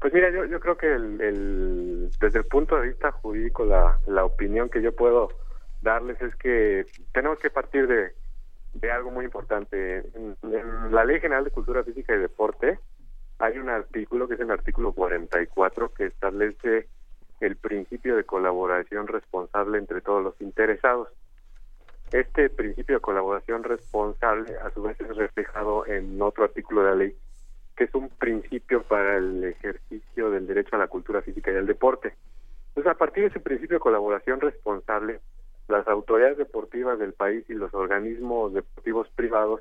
Pues 0.00 0.12
mira, 0.12 0.30
yo, 0.30 0.44
yo 0.46 0.60
creo 0.60 0.76
que 0.76 0.92
el, 0.92 2.10
desde 2.20 2.38
el 2.40 2.44
punto 2.44 2.76
de 2.76 2.88
vista 2.88 3.12
jurídico, 3.12 3.64
la, 3.64 3.98
la 4.06 4.24
opinión 4.24 4.68
que 4.68 4.82
yo 4.82 4.94
puedo 4.94 5.28
darles 5.80 6.20
es 6.20 6.34
que 6.36 6.86
tenemos 7.12 7.38
que 7.38 7.50
partir 7.50 7.86
de, 7.86 8.12
de 8.74 8.90
algo 8.90 9.10
muy 9.10 9.24
importante. 9.24 9.98
en, 9.98 10.36
la 10.90 11.04
Ley 11.04 11.20
General 11.20 11.44
de 11.44 11.50
Cultura 11.50 11.84
Física 11.84 12.14
y 12.14 12.18
Deporte, 12.18 12.78
hay 13.38 13.58
un 13.58 13.68
artículo 13.68 14.28
que 14.28 14.34
es 14.34 14.40
el 14.40 14.50
artículo 14.50 14.92
44 14.92 15.92
que 15.92 16.06
establece 16.06 16.88
el 17.40 17.56
principio 17.56 18.16
de 18.16 18.24
colaboración 18.24 19.06
responsable 19.06 19.78
entre 19.78 20.00
todos 20.00 20.22
los 20.22 20.40
interesados. 20.40 21.08
Este 22.12 22.48
principio 22.48 22.96
de 22.96 23.00
colaboración 23.00 23.64
responsable 23.64 24.56
a 24.58 24.70
su 24.70 24.82
vez 24.82 25.00
es 25.00 25.16
reflejado 25.16 25.86
en 25.86 26.20
otro 26.22 26.44
artículo 26.44 26.82
de 26.82 26.90
la 26.90 26.96
ley 26.96 27.16
que 27.76 27.84
es 27.84 27.94
un 27.94 28.08
principio 28.08 28.82
para 28.84 29.16
el 29.16 29.44
ejercicio 29.44 30.30
del 30.30 30.46
derecho 30.46 30.76
a 30.76 30.78
la 30.78 30.88
cultura 30.88 31.22
física 31.22 31.50
y 31.50 31.56
al 31.56 31.66
deporte. 31.66 32.14
Entonces, 32.68 32.92
a 32.92 32.96
partir 32.96 33.24
de 33.24 33.30
ese 33.30 33.40
principio 33.40 33.76
de 33.76 33.80
colaboración 33.80 34.40
responsable, 34.40 35.20
las 35.68 35.86
autoridades 35.88 36.38
deportivas 36.38 36.98
del 36.98 37.14
país 37.14 37.44
y 37.48 37.54
los 37.54 37.72
organismos 37.74 38.52
deportivos 38.52 39.08
privados 39.14 39.60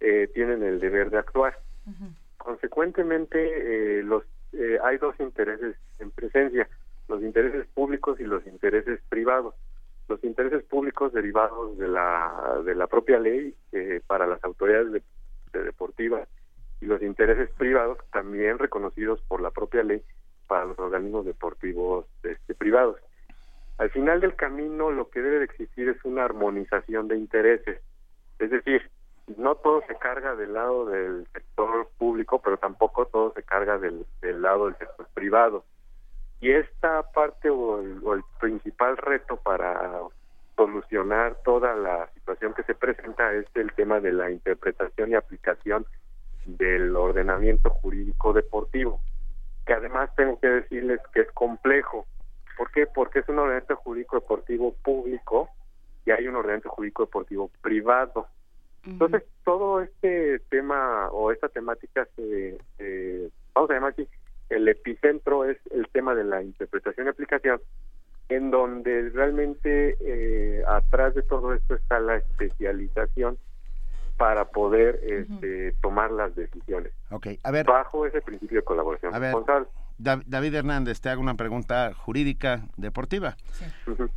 eh, 0.00 0.28
tienen 0.34 0.62
el 0.62 0.80
deber 0.80 1.10
de 1.10 1.18
actuar. 1.18 1.58
Consecuentemente, 2.44 3.38
eh, 4.00 4.02
los 4.02 4.22
eh, 4.52 4.78
hay 4.84 4.98
dos 4.98 5.18
intereses 5.18 5.76
en 5.98 6.10
presencia, 6.10 6.68
los 7.08 7.22
intereses 7.22 7.66
públicos 7.68 8.20
y 8.20 8.24
los 8.24 8.46
intereses 8.46 9.00
privados. 9.08 9.54
Los 10.08 10.22
intereses 10.22 10.62
públicos 10.64 11.14
derivados 11.14 11.78
de 11.78 11.88
la 11.88 12.60
de 12.62 12.74
la 12.74 12.86
propia 12.86 13.18
ley 13.18 13.54
eh, 13.72 14.02
para 14.06 14.26
las 14.26 14.44
autoridades 14.44 14.92
de, 14.92 15.62
deportivas 15.62 16.28
y 16.82 16.84
los 16.84 17.00
intereses 17.00 17.48
privados 17.56 17.96
también 18.12 18.58
reconocidos 18.58 19.22
por 19.22 19.40
la 19.40 19.50
propia 19.50 19.82
ley 19.82 20.02
para 20.46 20.66
los 20.66 20.78
organismos 20.78 21.24
deportivos 21.24 22.04
este, 22.22 22.54
privados. 22.54 22.98
Al 23.78 23.88
final 23.88 24.20
del 24.20 24.36
camino 24.36 24.90
lo 24.90 25.08
que 25.08 25.22
debe 25.22 25.38
de 25.38 25.46
existir 25.46 25.88
es 25.88 26.04
una 26.04 26.26
armonización 26.26 27.08
de 27.08 27.16
intereses, 27.16 27.80
es 28.38 28.50
decir, 28.50 28.90
no 29.36 29.54
todo 29.56 29.82
se 29.86 29.96
carga 29.96 30.34
del 30.34 30.52
lado 30.52 30.86
del 30.86 31.26
sector 31.32 31.88
público, 31.98 32.40
pero 32.42 32.56
tampoco 32.58 33.06
todo 33.06 33.32
se 33.32 33.42
carga 33.42 33.78
del, 33.78 34.06
lado 34.22 34.66
del 34.66 34.76
sector 34.76 35.06
privado. 35.14 35.64
Y 36.40 36.50
esta 36.50 37.10
parte 37.12 37.48
o 37.48 37.80
el, 37.80 38.22
principal 38.38 38.96
reto 38.98 39.36
para 39.36 40.00
solucionar 40.56 41.36
toda 41.42 41.74
la 41.74 42.08
situación 42.14 42.52
que 42.54 42.62
se 42.64 42.74
presenta 42.74 43.32
es 43.32 43.46
el 43.54 43.72
tema 43.72 44.00
de 44.00 44.12
la 44.12 44.30
interpretación 44.30 45.10
y 45.10 45.14
aplicación 45.14 45.86
del 46.44 46.94
ordenamiento 46.94 47.70
jurídico 47.70 48.32
deportivo. 48.32 49.00
que 49.66 49.72
además 49.72 50.14
tengo 50.14 50.38
que 50.38 50.48
decirles 50.48 51.00
que 51.14 51.20
es 51.20 51.32
complejo. 51.32 52.04
¿Por 52.58 52.70
qué? 52.70 52.86
Porque 52.86 53.20
es 53.20 53.28
un 53.30 53.38
ordenamiento 53.38 53.76
jurídico 53.76 54.16
deportivo 54.16 54.74
público 54.82 55.48
y 56.04 56.10
hay 56.10 56.28
un 56.28 56.36
ordenamiento 56.36 56.68
jurídico 56.68 57.06
deportivo 57.06 57.50
privado. 57.62 58.28
Entonces, 58.86 59.22
todo 59.44 59.80
este 59.80 60.40
tema 60.50 61.08
o 61.10 61.32
esta 61.32 61.48
temática 61.48 62.06
se, 62.16 62.58
eh, 62.78 63.30
vamos 63.54 63.70
a 63.70 63.74
llamar 63.74 63.92
aquí, 63.92 64.08
el 64.50 64.68
epicentro 64.68 65.44
es 65.44 65.58
el 65.70 65.88
tema 65.88 66.14
de 66.14 66.24
la 66.24 66.42
interpretación 66.42 67.06
y 67.06 67.10
aplicación, 67.10 67.60
en 68.28 68.50
donde 68.50 69.10
realmente 69.10 69.96
eh, 70.00 70.62
atrás 70.66 71.14
de 71.14 71.22
todo 71.22 71.54
esto 71.54 71.74
está 71.74 71.98
la 72.00 72.16
especialización 72.16 73.38
para 74.16 74.44
poder 74.46 75.00
este, 75.02 75.72
tomar 75.82 76.10
las 76.10 76.34
decisiones. 76.36 76.92
Ok, 77.10 77.28
a 77.42 77.50
ver. 77.50 77.66
Bajo 77.66 78.06
ese 78.06 78.20
principio 78.20 78.58
de 78.58 78.64
colaboración 78.64 79.14
A 79.14 79.18
ver, 79.18 79.34
responsable. 79.34 79.68
David 79.98 80.54
Hernández, 80.54 81.00
te 81.00 81.08
hago 81.08 81.20
una 81.20 81.34
pregunta 81.34 81.92
jurídica 81.94 82.62
deportiva. 82.76 83.36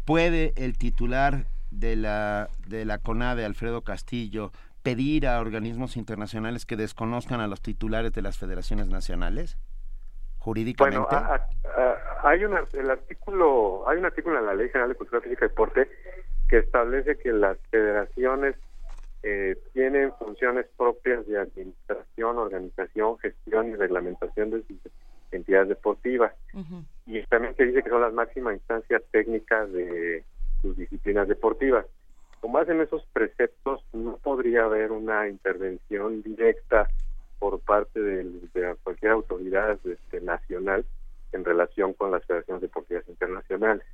¿Puede 0.06 0.54
el 0.56 0.78
titular 0.78 1.46
de 1.72 1.96
la, 1.96 2.50
de 2.68 2.86
la 2.86 2.98
CONADE, 3.00 3.46
Alfredo 3.46 3.82
Castillo, 3.82 4.52
pedir 4.84 5.28
a 5.28 5.40
organismos 5.42 5.98
internacionales 5.98 6.66
que 6.66 6.76
desconozcan 6.78 7.42
a 7.42 7.48
los 7.48 7.62
titulares 7.62 8.14
de 8.14 8.22
las 8.22 8.38
federaciones 8.38 8.88
nacionales? 8.88 9.58
Jurídicamente. 10.40 11.00
Bueno, 11.00 11.18
a- 11.28 11.36
a- 11.36 12.22
a- 12.24 12.30
hay 12.30 12.46
una, 12.46 12.64
el 12.74 12.90
artículo, 12.90 13.88
hay 13.90 13.98
un 13.98 14.06
artículo 14.06 14.40
en 14.40 14.46
la 14.46 14.54
Ley 14.54 14.70
General 14.70 14.90
de 14.90 14.96
Cultura 14.96 15.22
Física 15.22 15.46
y 15.46 15.50
Deporte 15.50 15.90
que 16.48 16.60
establece 16.60 17.18
que 17.18 17.34
las 17.34 17.58
federaciones 17.70 18.56
eh, 19.24 19.58
tienen 19.74 20.14
funciones 20.14 20.68
propias 20.78 21.28
de 21.28 21.38
administración, 21.40 22.38
organización, 22.38 23.18
gestión 23.18 23.70
y 23.70 23.76
reglamentación 23.76 24.52
de 24.52 24.64
sus 24.64 24.78
entidades 25.32 25.68
deportivas. 25.70 26.34
Y 27.06 27.22
también 27.24 27.54
se 27.58 27.66
dice 27.66 27.84
que 27.84 27.90
son 27.90 28.02
las 28.02 28.14
máximas 28.14 28.54
instancias 28.54 29.02
técnicas 29.12 29.70
de 29.74 30.24
sus 30.62 30.78
disciplinas 30.78 31.28
deportivas. 31.28 31.86
Con 32.40 32.52
base 32.52 32.72
en 32.72 32.82
esos 32.82 33.04
preceptos, 33.14 33.84
no 33.94 34.18
podría 34.18 34.66
haber 34.66 34.92
una 34.92 35.28
intervención 35.28 36.22
directa 36.22 36.88
por 37.40 37.60
parte 37.60 38.00
de, 38.00 38.76
cualquier 38.84 39.12
autoridad 39.12 39.80
este, 39.86 40.22
nacional 40.22 40.86
en 41.32 41.46
relación 41.46 41.94
con 41.94 42.12
las 42.12 42.26
federaciones 42.26 42.62
deportivas 42.62 43.08
internacionales. 43.08 43.86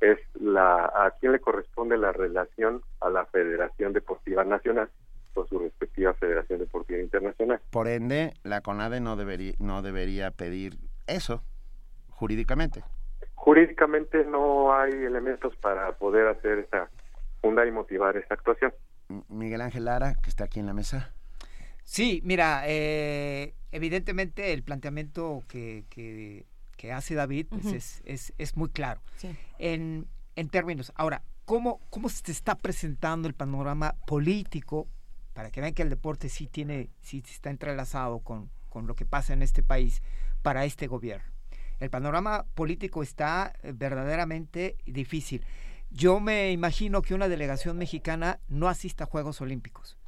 Es 0.00 0.18
la 0.34 0.86
a 0.86 1.12
quién 1.20 1.32
le 1.32 1.40
corresponde 1.40 1.96
la 1.96 2.12
relación 2.12 2.82
a 3.00 3.08
la 3.08 3.24
Federación 3.26 3.92
Deportiva 3.92 4.44
Nacional 4.44 4.88
con 5.32 5.48
su 5.48 5.58
respectiva 5.58 6.12
Federación 6.14 6.58
Deportiva 6.58 7.00
Internacional. 7.00 7.60
Por 7.70 7.88
ende, 7.88 8.34
la 8.42 8.60
CONADE 8.60 9.00
no 9.00 9.16
debería, 9.16 9.54
no 9.58 9.82
debería 9.82 10.30
pedir 10.30 10.76
eso 11.06 11.42
jurídicamente. 12.10 12.82
Jurídicamente 13.46 14.24
no 14.24 14.72
hay 14.72 14.92
elementos 14.92 15.56
para 15.56 15.90
poder 15.98 16.28
hacer 16.28 16.60
esa 16.60 16.88
fundar 17.40 17.66
y 17.66 17.72
motivar 17.72 18.16
esa 18.16 18.34
actuación. 18.34 18.72
Miguel 19.28 19.62
Ángel 19.62 19.84
Lara, 19.86 20.14
que 20.22 20.30
está 20.30 20.44
aquí 20.44 20.60
en 20.60 20.66
la 20.66 20.72
mesa. 20.74 21.12
Sí, 21.82 22.20
mira, 22.24 22.62
eh, 22.66 23.52
evidentemente 23.72 24.52
el 24.52 24.62
planteamiento 24.62 25.42
que, 25.48 25.84
que- 25.90 26.46
que 26.76 26.92
hace 26.92 27.16
David 27.16 27.48
pues, 27.50 27.66
es, 27.66 28.00
es- 28.04 28.32
es 28.38 28.56
muy 28.56 28.68
claro. 28.68 29.00
Sí. 29.16 29.36
En, 29.58 30.06
en 30.36 30.48
términos, 30.48 30.92
ahora, 30.94 31.22
¿cómo, 31.44 31.80
¿cómo 31.90 32.08
se 32.10 32.30
está 32.30 32.54
presentando 32.54 33.26
el 33.26 33.34
panorama 33.34 33.96
político 34.06 34.86
para 35.32 35.50
que 35.50 35.60
vean 35.60 35.74
que 35.74 35.82
el 35.82 35.90
deporte 35.90 36.28
sí 36.28 36.46
tiene, 36.46 36.90
sí 37.00 37.24
está 37.28 37.50
entrelazado 37.50 38.20
con, 38.20 38.50
con 38.68 38.86
lo 38.86 38.94
que 38.94 39.04
pasa 39.04 39.32
en 39.32 39.42
este 39.42 39.64
país 39.64 40.00
para 40.42 40.64
este 40.64 40.86
gobierno? 40.86 41.31
El 41.82 41.90
panorama 41.90 42.46
político 42.54 43.02
está 43.02 43.52
eh, 43.62 43.72
verdaderamente 43.74 44.76
difícil. 44.86 45.44
Yo 45.90 46.20
me 46.20 46.52
imagino 46.52 47.02
que 47.02 47.12
una 47.14 47.28
delegación 47.28 47.76
mexicana 47.76 48.38
no 48.48 48.68
asista 48.68 49.04
a 49.04 49.06
Juegos 49.06 49.40
Olímpicos 49.40 49.98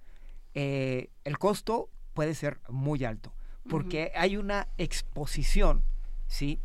eh, 0.54 1.10
el 1.24 1.36
costo 1.38 1.90
puede 2.14 2.34
ser 2.36 2.60
muy 2.68 3.04
alto, 3.04 3.34
porque 3.68 4.12
hay 4.14 4.36
una 4.36 4.68
exposición, 4.78 5.82
¿sí? 6.28 6.60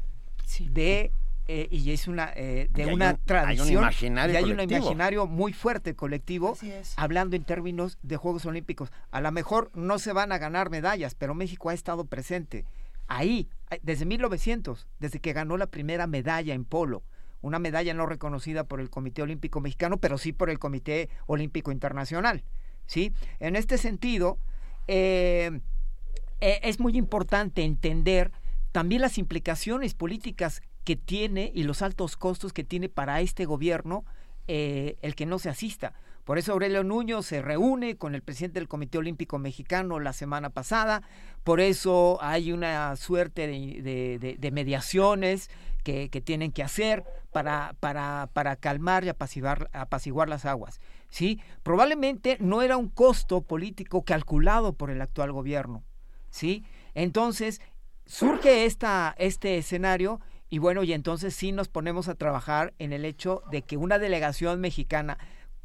De, 0.70 1.12
eh, 1.48 1.68
y 1.72 1.92
es 1.92 2.08
una, 2.08 2.32
eh, 2.36 2.68
de 2.70 2.84
Y 2.84 2.90
hay 2.90 2.94
una 2.94 3.06
un- 3.06 3.10
hay 3.12 3.16
un 3.18 3.26
tradición, 3.26 3.68
imaginario 3.84 4.34
y 4.34 4.38
hay 4.38 4.44
un 4.52 4.60
imaginario 4.78 5.26
muy 5.26 5.54
fuerte 5.54 5.96
colectivo, 5.96 6.56
hablando 6.98 7.36
en 7.36 7.44
términos 7.46 7.98
de 8.04 8.16
Juegos 8.18 8.46
Olímpicos. 8.46 8.92
A 9.10 9.22
lo 9.22 9.32
mejor 9.32 9.72
no 9.74 9.98
se 9.98 10.14
van 10.14 10.32
a 10.32 10.38
ganar 10.38 10.70
medallas, 10.70 11.16
pero 11.16 11.34
México 11.34 11.70
ha 11.70 11.74
estado 11.74 12.06
presente 12.06 12.66
ahí, 13.08 13.50
desde 13.82 14.06
1900, 14.06 14.88
desde 15.00 15.20
que 15.20 15.34
ganó 15.34 15.58
la 15.58 15.68
primera 15.68 16.08
medalla 16.08 16.54
en 16.54 16.66
polo. 16.66 17.04
Una 17.42 17.60
medalla 17.60 17.94
no 17.94 18.06
reconocida 18.06 18.66
por 18.66 18.82
el 18.82 18.90
Comité 18.90 19.22
Olímpico 19.22 19.62
Mexicano, 19.62 19.98
pero 19.98 20.18
sí 20.18 20.34
por 20.34 20.50
el 20.50 20.60
Comité 20.60 21.10
Olímpico 21.26 21.72
Internacional. 21.72 22.44
¿sí? 22.86 23.14
En 23.40 23.56
este 23.56 23.78
sentido, 23.78 24.40
eh, 24.88 25.62
eh, 26.42 26.60
es 26.64 26.80
muy 26.80 26.98
importante 26.98 27.64
entender 27.64 28.32
también 28.72 29.02
las 29.02 29.18
implicaciones 29.18 29.94
políticas 29.94 30.62
que 30.84 30.96
tiene 30.96 31.52
y 31.54 31.64
los 31.64 31.82
altos 31.82 32.18
costos 32.18 32.54
que 32.54 32.64
tiene 32.64 32.90
para 32.90 33.22
este 33.22 33.46
gobierno 33.46 34.06
eh, 34.48 34.98
el 35.02 35.16
que 35.16 35.26
no 35.26 35.40
se 35.40 35.50
asista. 35.50 35.94
Por 36.30 36.38
eso 36.38 36.52
Aurelio 36.52 36.84
Nuño 36.84 37.24
se 37.24 37.42
reúne 37.42 37.98
con 37.98 38.14
el 38.14 38.22
presidente 38.22 38.60
del 38.60 38.68
Comité 38.68 39.00
Olímpico 39.00 39.40
Mexicano 39.40 40.00
la 40.00 40.14
semana 40.14 40.52
pasada, 40.52 41.02
por 41.44 41.60
eso 41.60 42.20
hay 42.22 42.52
una 42.52 42.96
suerte 42.98 43.48
de, 43.48 44.52
mediaciones 44.52 45.50
que, 45.84 46.10
que 46.12 46.22
tienen 46.22 46.52
que 46.52 46.62
hacer 46.62 47.04
para, 47.32 47.76
para, 47.80 48.30
para 48.32 48.58
calmar 48.58 49.06
y 49.06 49.10
apaciguar, 49.10 49.72
apaciguar 49.74 50.30
las 50.30 50.46
aguas. 50.46 50.80
¿sí? 51.10 51.42
Probablemente 51.64 52.38
no 52.40 52.62
era 52.62 52.78
un 52.78 52.90
costo 52.90 53.42
político 53.42 54.04
calculado 54.04 54.74
por 54.74 54.92
el 54.92 55.02
actual 55.02 55.32
gobierno. 55.32 55.84
¿sí? 56.30 56.64
Entonces, 56.94 57.60
surge 58.06 58.66
esta, 58.66 59.16
este 59.18 59.58
escenario 59.58 60.20
y 60.52 60.60
bueno, 60.60 60.84
y 60.84 60.94
entonces 60.94 61.36
sí 61.36 61.52
nos 61.52 61.70
ponemos 61.70 62.08
a 62.08 62.14
trabajar 62.14 62.76
en 62.78 62.94
el 62.94 63.06
hecho 63.06 63.42
de 63.50 63.64
que 63.64 63.78
una 63.78 63.98
delegación 63.98 64.62
mexicana 64.62 65.18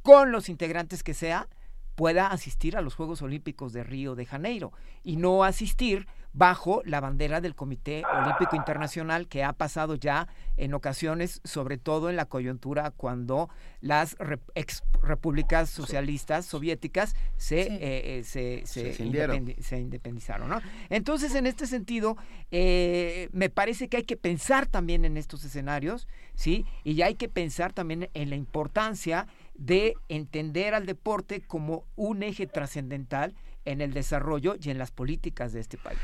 con 0.05 0.31
los 0.33 0.49
integrantes 0.51 1.03
que 1.03 1.15
sea 1.15 1.49
pueda 1.95 2.27
asistir 2.27 2.77
a 2.77 2.83
los 2.83 2.95
Juegos 2.95 3.23
Olímpicos 3.23 3.73
de 3.73 3.85
Río 3.85 4.15
de 4.15 4.27
Janeiro 4.27 4.73
y 5.03 5.17
no 5.17 5.45
asistir 5.45 6.07
bajo 6.37 6.83
la 6.85 6.99
bandera 7.01 7.41
del 7.41 7.55
Comité 7.55 8.03
Olímpico 8.21 8.57
Internacional 8.57 9.29
que 9.29 9.45
ha 9.45 9.53
pasado 9.53 9.95
ya 9.95 10.27
en 10.57 10.75
ocasiones, 10.75 11.41
sobre 11.45 11.79
todo 11.79 12.11
en 12.11 12.17
la 12.17 12.25
coyuntura 12.25 12.91
cuando 12.91 13.49
las 13.81 14.17
ex 14.57 14.83
repúblicas 15.01 15.71
socialistas 15.71 16.45
soviéticas 16.45 17.15
se, 17.37 17.63
Sí. 17.63 17.69
eh, 17.71 17.79
eh, 17.81 18.25
se, 18.25 18.63
se, 18.67 18.81
Se 18.91 18.93
cindieron. 18.95 19.47
independi- 19.47 19.61
se 19.63 19.79
independizaron. 19.79 20.49
¿no? 20.49 20.61
Entonces, 20.91 21.37
en 21.37 21.47
este 21.47 21.69
sentido, 21.69 22.17
eh, 22.51 23.29
me 23.33 23.49
parece 23.49 23.89
que 23.89 23.99
hay 23.99 24.05
que 24.05 24.17
pensar 24.17 24.67
también 24.67 25.05
en 25.05 25.17
estos 25.17 25.45
escenarios, 25.45 26.09
¿sí? 26.35 26.67
Y 26.83 26.95
ya 26.97 27.07
hay 27.07 27.15
que 27.15 27.29
pensar 27.29 27.73
también 27.73 28.11
en 28.13 28.31
la 28.31 28.37
importancia 28.37 29.29
de 29.55 29.95
entender 30.09 30.75
al 30.75 30.87
deporte 30.87 31.41
como 31.41 31.85
un 31.97 32.23
eje 32.23 32.47
trascendental 32.47 33.35
en 33.65 33.81
el 33.81 33.93
desarrollo 33.95 34.57
y 34.61 34.71
en 34.71 34.79
las 34.79 34.91
políticas 34.91 35.53
de 35.53 35.61
este 35.61 35.79
país. 35.79 35.99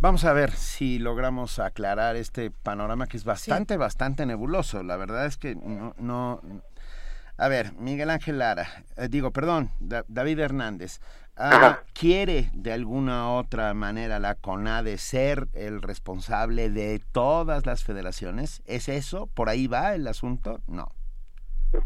Vamos 0.00 0.24
a 0.24 0.32
ver 0.32 0.52
si 0.52 0.98
logramos 0.98 1.58
aclarar 1.58 2.16
este 2.16 2.50
panorama 2.50 3.06
que 3.06 3.16
es 3.18 3.24
bastante, 3.24 3.76
bastante 3.76 4.24
nebuloso. 4.26 4.82
La 4.82 4.96
verdad 4.96 5.26
es 5.26 5.36
que 5.36 5.54
no... 5.54 5.94
no- 5.98 6.40
A 7.36 7.48
ver, 7.48 7.72
Miguel 7.74 8.10
Ángel 8.10 8.38
Lara, 8.38 8.66
eh, 8.96 9.08
digo, 9.08 9.30
perdón, 9.30 9.70
Da- 9.80 10.04
David 10.08 10.38
Hernández, 10.40 11.00
ah, 11.36 11.80
¿quiere 11.94 12.50
de 12.54 12.72
alguna 12.72 13.30
otra 13.32 13.72
manera 13.74 14.18
la 14.18 14.34
CONADE 14.34 14.96
ser 14.98 15.48
el 15.54 15.80
responsable 15.82 16.70
de 16.70 17.00
todas 17.12 17.64
las 17.66 17.82
federaciones? 17.84 18.62
¿Es 18.66 18.88
eso? 18.88 19.26
¿Por 19.26 19.48
ahí 19.48 19.66
va 19.66 19.94
el 19.94 20.06
asunto? 20.06 20.60
No. 20.66 20.88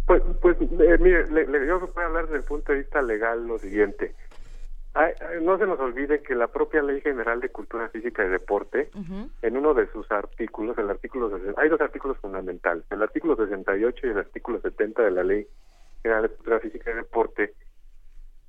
Pues, 0.07 0.23
pues 0.41 0.57
eh, 0.61 0.97
mire, 1.01 1.29
le- 1.31 1.47
le- 1.47 1.67
yo 1.67 1.81
voy 1.81 2.03
a 2.03 2.07
hablar 2.07 2.25
desde 2.27 2.39
el 2.39 2.45
punto 2.45 2.73
de 2.73 2.79
vista 2.79 3.03
legal 3.03 3.47
lo 3.47 3.59
siguiente. 3.59 4.15
Ay, 4.95 5.13
no 5.43 5.59
se 5.59 5.67
nos 5.67 5.81
olvide 5.81 6.23
que 6.23 6.35
la 6.37 6.47
propia 6.47 6.81
Ley 6.83 7.01
General 7.01 7.41
de 7.41 7.49
Cultura 7.49 7.89
Física 7.89 8.25
y 8.25 8.29
Deporte, 8.29 8.91
en 9.43 9.57
uno 9.57 9.75
de 9.75 9.89
sus 9.89 10.11
artículos, 10.13 10.79
el 10.79 10.89
artículo 10.89 11.37
hay 11.57 11.69
dos 11.69 11.81
artículos 11.81 12.17
fundamentales, 12.19 12.85
el 12.91 13.03
artículo 13.03 13.35
68 13.37 14.07
y 14.07 14.11
el 14.11 14.19
artículo 14.19 14.61
70 14.61 15.03
de 15.03 15.11
la 15.11 15.25
Ley 15.25 15.47
General 16.03 16.23
de 16.23 16.29
Cultura 16.29 16.61
Física 16.61 16.91
y 16.93 16.95
Deporte, 16.95 17.55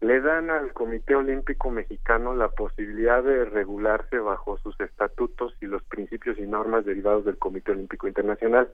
le 0.01 0.21
dan 0.21 0.51
al 0.51 0.71
Comité 0.73 1.15
Olímpico 1.15 1.71
Mexicano 1.71 2.35
la 2.35 2.49
posibilidad 2.49 3.23
de 3.23 3.45
regularse 3.45 4.19
bajo 4.19 4.57
sus 4.59 4.79
estatutos 4.79 5.55
y 5.61 5.65
los 5.65 5.81
principios 5.83 6.37
y 6.37 6.43
normas 6.43 6.85
derivados 6.85 7.25
del 7.25 7.37
Comité 7.39 7.71
Olímpico 7.71 8.07
Internacional. 8.07 8.69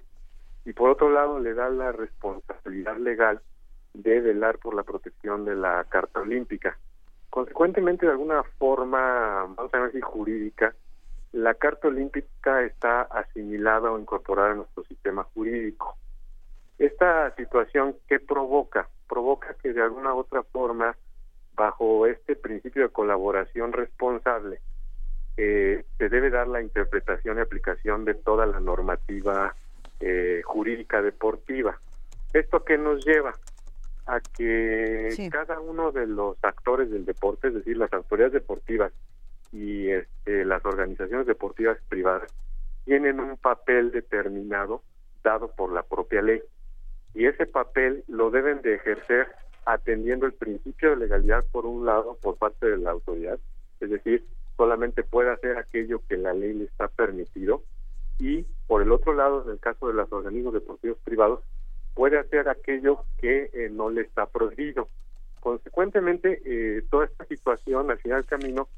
Y 0.65 0.73
por 0.73 0.89
otro 0.89 1.09
lado, 1.09 1.39
le 1.39 1.53
da 1.53 1.69
la 1.69 1.91
responsabilidad 1.91 2.97
legal 2.97 3.41
de 3.93 4.21
velar 4.21 4.57
por 4.59 4.75
la 4.75 4.83
protección 4.83 5.45
de 5.45 5.55
la 5.55 5.83
Carta 5.85 6.21
Olímpica. 6.21 6.77
Consecuentemente, 7.29 8.05
de 8.05 8.11
alguna 8.11 8.43
forma, 8.57 9.53
vamos 9.55 9.73
a 9.73 9.79
ver 9.79 9.91
si 9.91 10.01
jurídica, 10.01 10.75
la 11.31 11.53
Carta 11.53 11.87
Olímpica 11.87 12.63
está 12.63 13.01
asimilada 13.03 13.91
o 13.91 13.99
incorporada 13.99 14.51
a 14.51 14.55
nuestro 14.55 14.83
sistema 14.83 15.23
jurídico. 15.33 15.95
Esta 16.77 17.33
situación, 17.35 17.95
¿qué 18.07 18.19
provoca? 18.19 18.89
Provoca 19.07 19.55
que 19.61 19.71
de 19.71 19.81
alguna 19.81 20.13
u 20.13 20.19
otra 20.19 20.43
forma, 20.43 20.95
bajo 21.53 22.05
este 22.05 22.35
principio 22.35 22.83
de 22.83 22.89
colaboración 22.89 23.71
responsable, 23.71 24.59
eh, 25.37 25.85
se 25.97 26.09
debe 26.09 26.29
dar 26.29 26.47
la 26.47 26.61
interpretación 26.61 27.37
y 27.37 27.41
aplicación 27.41 28.03
de 28.03 28.15
toda 28.15 28.45
la 28.45 28.59
normativa 28.59 29.55
eh, 30.01 30.41
jurídica 30.43 31.01
deportiva. 31.01 31.79
¿Esto 32.33 32.63
qué 32.63 32.77
nos 32.77 33.05
lleva? 33.05 33.33
A 34.07 34.19
que 34.19 35.29
cada 35.31 35.59
uno 35.59 35.91
de 35.91 36.07
los 36.07 36.37
actores 36.43 36.89
del 36.89 37.05
deporte, 37.05 37.49
es 37.49 37.53
decir, 37.53 37.77
las 37.77 37.93
autoridades 37.93 38.33
deportivas 38.33 38.91
y 39.51 39.89
este, 39.89 40.43
las 40.45 40.65
organizaciones 40.65 41.27
deportivas 41.27 41.77
privadas, 41.87 42.33
tienen 42.85 43.19
un 43.19 43.37
papel 43.37 43.91
determinado 43.91 44.81
dado 45.23 45.51
por 45.51 45.71
la 45.71 45.83
propia 45.83 46.21
ley. 46.21 46.41
Y 47.13 47.25
ese 47.25 47.45
papel 47.45 48.03
lo 48.07 48.31
deben 48.31 48.61
de 48.61 48.75
ejercer 48.75 49.27
atendiendo 49.65 50.25
el 50.25 50.33
principio 50.33 50.91
de 50.91 50.95
legalidad 50.97 51.45
por 51.51 51.65
un 51.65 51.85
lado 51.85 52.17
por 52.21 52.37
parte 52.37 52.65
de 52.65 52.77
la 52.77 52.91
autoridad, 52.91 53.39
es 53.79 53.89
decir, 53.89 54.25
solamente 54.57 55.03
puede 55.03 55.31
hacer 55.31 55.57
aquello 55.57 56.01
que 56.07 56.17
la 56.17 56.33
ley 56.33 56.53
le 56.53 56.63
está 56.65 56.87
permitido 56.87 57.63
y 58.21 58.45
por 58.67 58.83
el 58.83 58.91
otro 58.91 59.13
lado, 59.15 59.43
en 59.43 59.49
el 59.49 59.59
caso 59.59 59.87
de 59.87 59.95
los 59.95 60.11
organismos 60.13 60.53
deportivos 60.53 60.99
privados, 61.03 61.41
puede 61.95 62.19
hacer 62.19 62.47
aquello 62.47 63.03
que 63.17 63.49
eh, 63.51 63.69
no 63.71 63.89
le 63.89 64.01
está 64.01 64.27
prohibido. 64.27 64.87
Consecuentemente, 65.39 66.39
eh, 66.45 66.83
toda 66.91 67.05
esta 67.05 67.25
situación 67.25 67.89
al 67.89 67.97
final 67.97 68.21
del 68.21 68.29
camino 68.29 68.69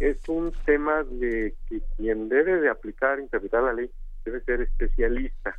es 0.00 0.28
un 0.28 0.52
tema 0.66 1.02
de 1.02 1.54
que 1.66 1.80
quien 1.96 2.28
debe 2.28 2.60
de 2.60 2.68
aplicar, 2.68 3.20
interpretar 3.20 3.62
la 3.62 3.72
ley, 3.72 3.90
debe 4.22 4.42
ser 4.42 4.60
especialista. 4.60 5.56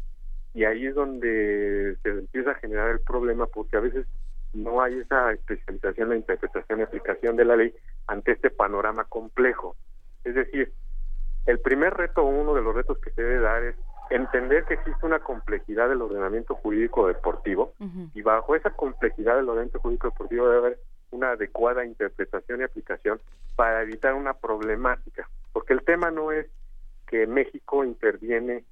Y 0.53 0.65
ahí 0.65 0.85
es 0.85 0.93
donde 0.93 1.97
se 2.03 2.09
empieza 2.09 2.51
a 2.51 2.59
generar 2.59 2.91
el 2.91 2.99
problema 2.99 3.47
porque 3.47 3.75
a 3.75 3.79
veces 3.79 4.05
no 4.53 4.81
hay 4.81 4.99
esa 4.99 5.31
especialización 5.31 6.09
la 6.09 6.15
interpretación 6.15 6.79
y 6.79 6.83
aplicación 6.83 7.35
de 7.37 7.45
la 7.45 7.55
ley 7.55 7.73
ante 8.05 8.33
este 8.33 8.51
panorama 8.51 9.05
complejo. 9.05 9.75
Es 10.23 10.35
decir, 10.35 10.71
el 11.45 11.59
primer 11.59 11.93
reto, 11.93 12.23
uno 12.23 12.53
de 12.53 12.61
los 12.61 12.75
retos 12.75 12.97
que 12.99 13.11
se 13.11 13.21
debe 13.21 13.39
dar 13.39 13.63
es 13.63 13.75
entender 14.09 14.65
que 14.65 14.75
existe 14.75 15.05
una 15.05 15.19
complejidad 15.19 15.89
del 15.89 16.01
ordenamiento 16.01 16.55
jurídico 16.55 17.07
deportivo 17.07 17.73
y 18.13 18.21
bajo 18.21 18.55
esa 18.55 18.71
complejidad 18.71 19.37
del 19.37 19.47
ordenamiento 19.47 19.79
jurídico 19.79 20.09
deportivo 20.09 20.47
debe 20.47 20.57
haber 20.57 20.79
una 21.11 21.31
adecuada 21.31 21.85
interpretación 21.85 22.61
y 22.61 22.63
aplicación 22.63 23.19
para 23.55 23.81
evitar 23.81 24.13
una 24.13 24.33
problemática, 24.33 25.29
porque 25.53 25.73
el 25.73 25.83
tema 25.83 26.11
no 26.11 26.31
es 26.31 26.47
que 27.07 27.27
México 27.27 27.83
interviene 27.83 28.63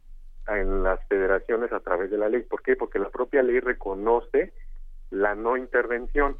en 0.48 0.84
las 0.84 1.00
federaciones 1.08 1.72
a 1.72 1.80
través 1.80 2.10
de 2.10 2.18
la 2.18 2.30
ley. 2.30 2.42
¿Por 2.42 2.62
qué? 2.62 2.76
Porque 2.76 3.00
la 3.00 3.10
propia 3.10 3.44
ley 3.44 3.60
reconoce 3.60 4.54
la 5.12 5.36
no 5.36 5.58
intervención, 5.58 6.36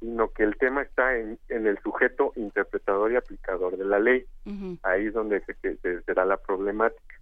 sino 0.00 0.30
que 0.30 0.42
el 0.42 0.56
tema 0.56 0.82
está 0.82 1.16
en, 1.16 1.38
el 1.48 1.78
sujeto 1.82 2.32
interpretador 2.36 3.12
y 3.12 3.16
aplicador 3.16 3.76
de 3.76 3.84
la 3.84 3.98
ley. 3.98 4.24
Ahí 4.82 5.06
es 5.06 5.14
donde 5.14 5.40
se, 5.44 5.54
se, 5.76 6.14
da 6.14 6.24
la 6.24 6.38
problemática. 6.38 7.14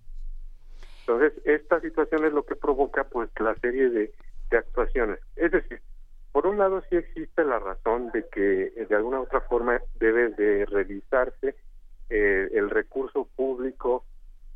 Entonces, 1.00 1.32
esta 1.44 1.80
situación 1.80 2.24
es 2.24 2.32
lo 2.32 2.44
que 2.44 2.54
provoca 2.54 3.04
pues 3.04 3.28
la 3.40 3.54
serie 3.56 3.90
de, 3.90 4.12
actuaciones. 4.50 5.18
Es 5.36 5.52
decir, 5.52 5.80
por 6.32 6.46
un 6.46 6.56
lado 6.56 6.82
sí 6.88 6.96
existe 6.96 7.44
la 7.44 7.58
razón 7.58 8.10
de 8.12 8.26
que 8.28 8.70
de 8.88 8.94
alguna 8.96 9.20
u 9.20 9.24
otra 9.24 9.42
forma 9.42 9.80
debe 9.98 10.30
de 10.30 10.64
revisarse 10.64 11.54
eh, 12.08 12.48
el 12.52 12.70
recurso 12.70 13.28
público 13.36 14.04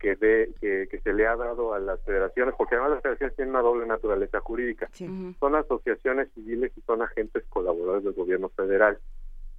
que, 0.03 0.17
de, 0.17 0.53
que, 0.91 1.01
se 1.01 1.13
le 1.13 1.29
ha 1.29 1.37
dado 1.37 1.75
a 1.75 1.79
las 1.79 2.01
federaciones, 2.03 2.57
porque 2.59 2.75
además 2.75 2.95
las 2.95 3.03
federaciones 3.03 3.37
tienen 3.37 3.55
una 3.55 3.63
doble 3.63 3.87
naturaleza 3.87 4.41
jurídica. 4.41 4.91
Son 5.39 5.55
asociaciones 5.55 6.29
civiles 6.35 6.73
y 6.77 6.81
son 6.81 7.03
agentes 7.03 7.45
colaboradores 7.49 8.03
del 8.03 8.13
gobierno 8.13 8.49
federal. 8.49 8.99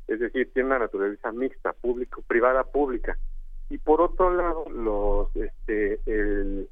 Es 0.09 0.19
decir, 0.19 0.51
tienen 0.51 0.73
una 0.73 0.79
naturaleza 0.79 1.31
mixta, 1.31 1.71
público, 1.71 2.21
privada, 2.27 2.65
pública. 2.65 3.17
Y 3.69 3.77
por 3.77 4.01
otro 4.01 4.35
lado, 4.35 4.65
los 4.69 5.33
este 5.33 6.01
el, 6.05 6.67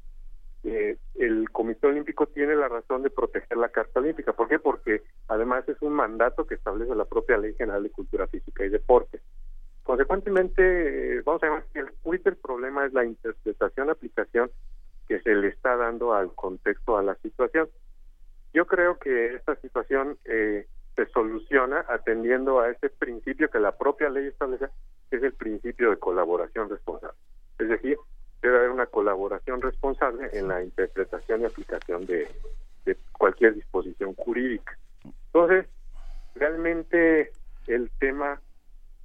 eh, 0.64 0.98
el 1.14 1.50
Comité 1.50 1.86
Olímpico 1.86 2.26
tiene 2.26 2.54
la 2.54 2.68
razón 2.68 3.02
de 3.02 3.08
proteger 3.08 3.56
la 3.56 3.70
Carta 3.70 4.00
Olímpica. 4.00 4.34
¿Por 4.34 4.48
qué? 4.48 4.58
Porque 4.58 5.02
además 5.28 5.66
es 5.66 5.80
un 5.80 5.94
mandato 5.94 6.46
que 6.46 6.56
establece 6.56 6.94
la 6.94 7.06
propia 7.06 7.38
Ley 7.38 7.54
General 7.54 7.82
de 7.82 7.90
Cultura 7.90 8.26
Física 8.26 8.66
y 8.66 8.68
Deporte. 8.68 9.20
Consecuentemente, 9.82 11.16
eh, 11.18 11.22
vamos 11.24 11.42
a 11.42 11.46
llamar 11.46 11.64
que 11.72 11.80
el, 11.80 11.88
el 12.24 12.36
problema 12.36 12.86
es 12.86 12.92
la 12.92 13.04
interpretación, 13.04 13.90
aplicación 13.90 14.50
que 15.08 15.20
se 15.20 15.34
le 15.34 15.48
está 15.48 15.76
dando 15.76 16.14
al 16.14 16.32
contexto, 16.34 16.96
a 16.96 17.02
la 17.02 17.14
situación. 17.16 17.68
Yo 18.54 18.66
creo 18.66 18.98
que 18.98 19.34
esta 19.34 19.56
situación 19.56 20.18
eh, 20.24 20.66
se 20.94 21.06
soluciona 21.06 21.84
atendiendo 21.88 22.60
a 22.60 22.70
ese 22.70 22.90
principio 22.90 23.50
que 23.50 23.58
la 23.58 23.76
propia 23.76 24.08
ley 24.08 24.26
establece, 24.26 24.66
que 25.10 25.16
es 25.16 25.22
el 25.22 25.32
principio 25.32 25.90
de 25.90 25.96
colaboración 25.96 26.68
responsable. 26.68 27.18
Es 27.58 27.68
decir, 27.68 27.96
debe 28.40 28.58
haber 28.58 28.70
una 28.70 28.86
colaboración 28.86 29.62
responsable 29.62 30.28
en 30.32 30.48
la 30.48 30.62
interpretación 30.62 31.40
y 31.40 31.44
aplicación 31.44 32.06
de, 32.06 32.28
de 32.84 32.96
cualquier 33.12 33.54
disposición 33.54 34.14
jurídica. 34.14 34.76
Entonces, 35.26 35.66
realmente 36.34 37.32
el 37.66 37.90
tema 37.98 38.40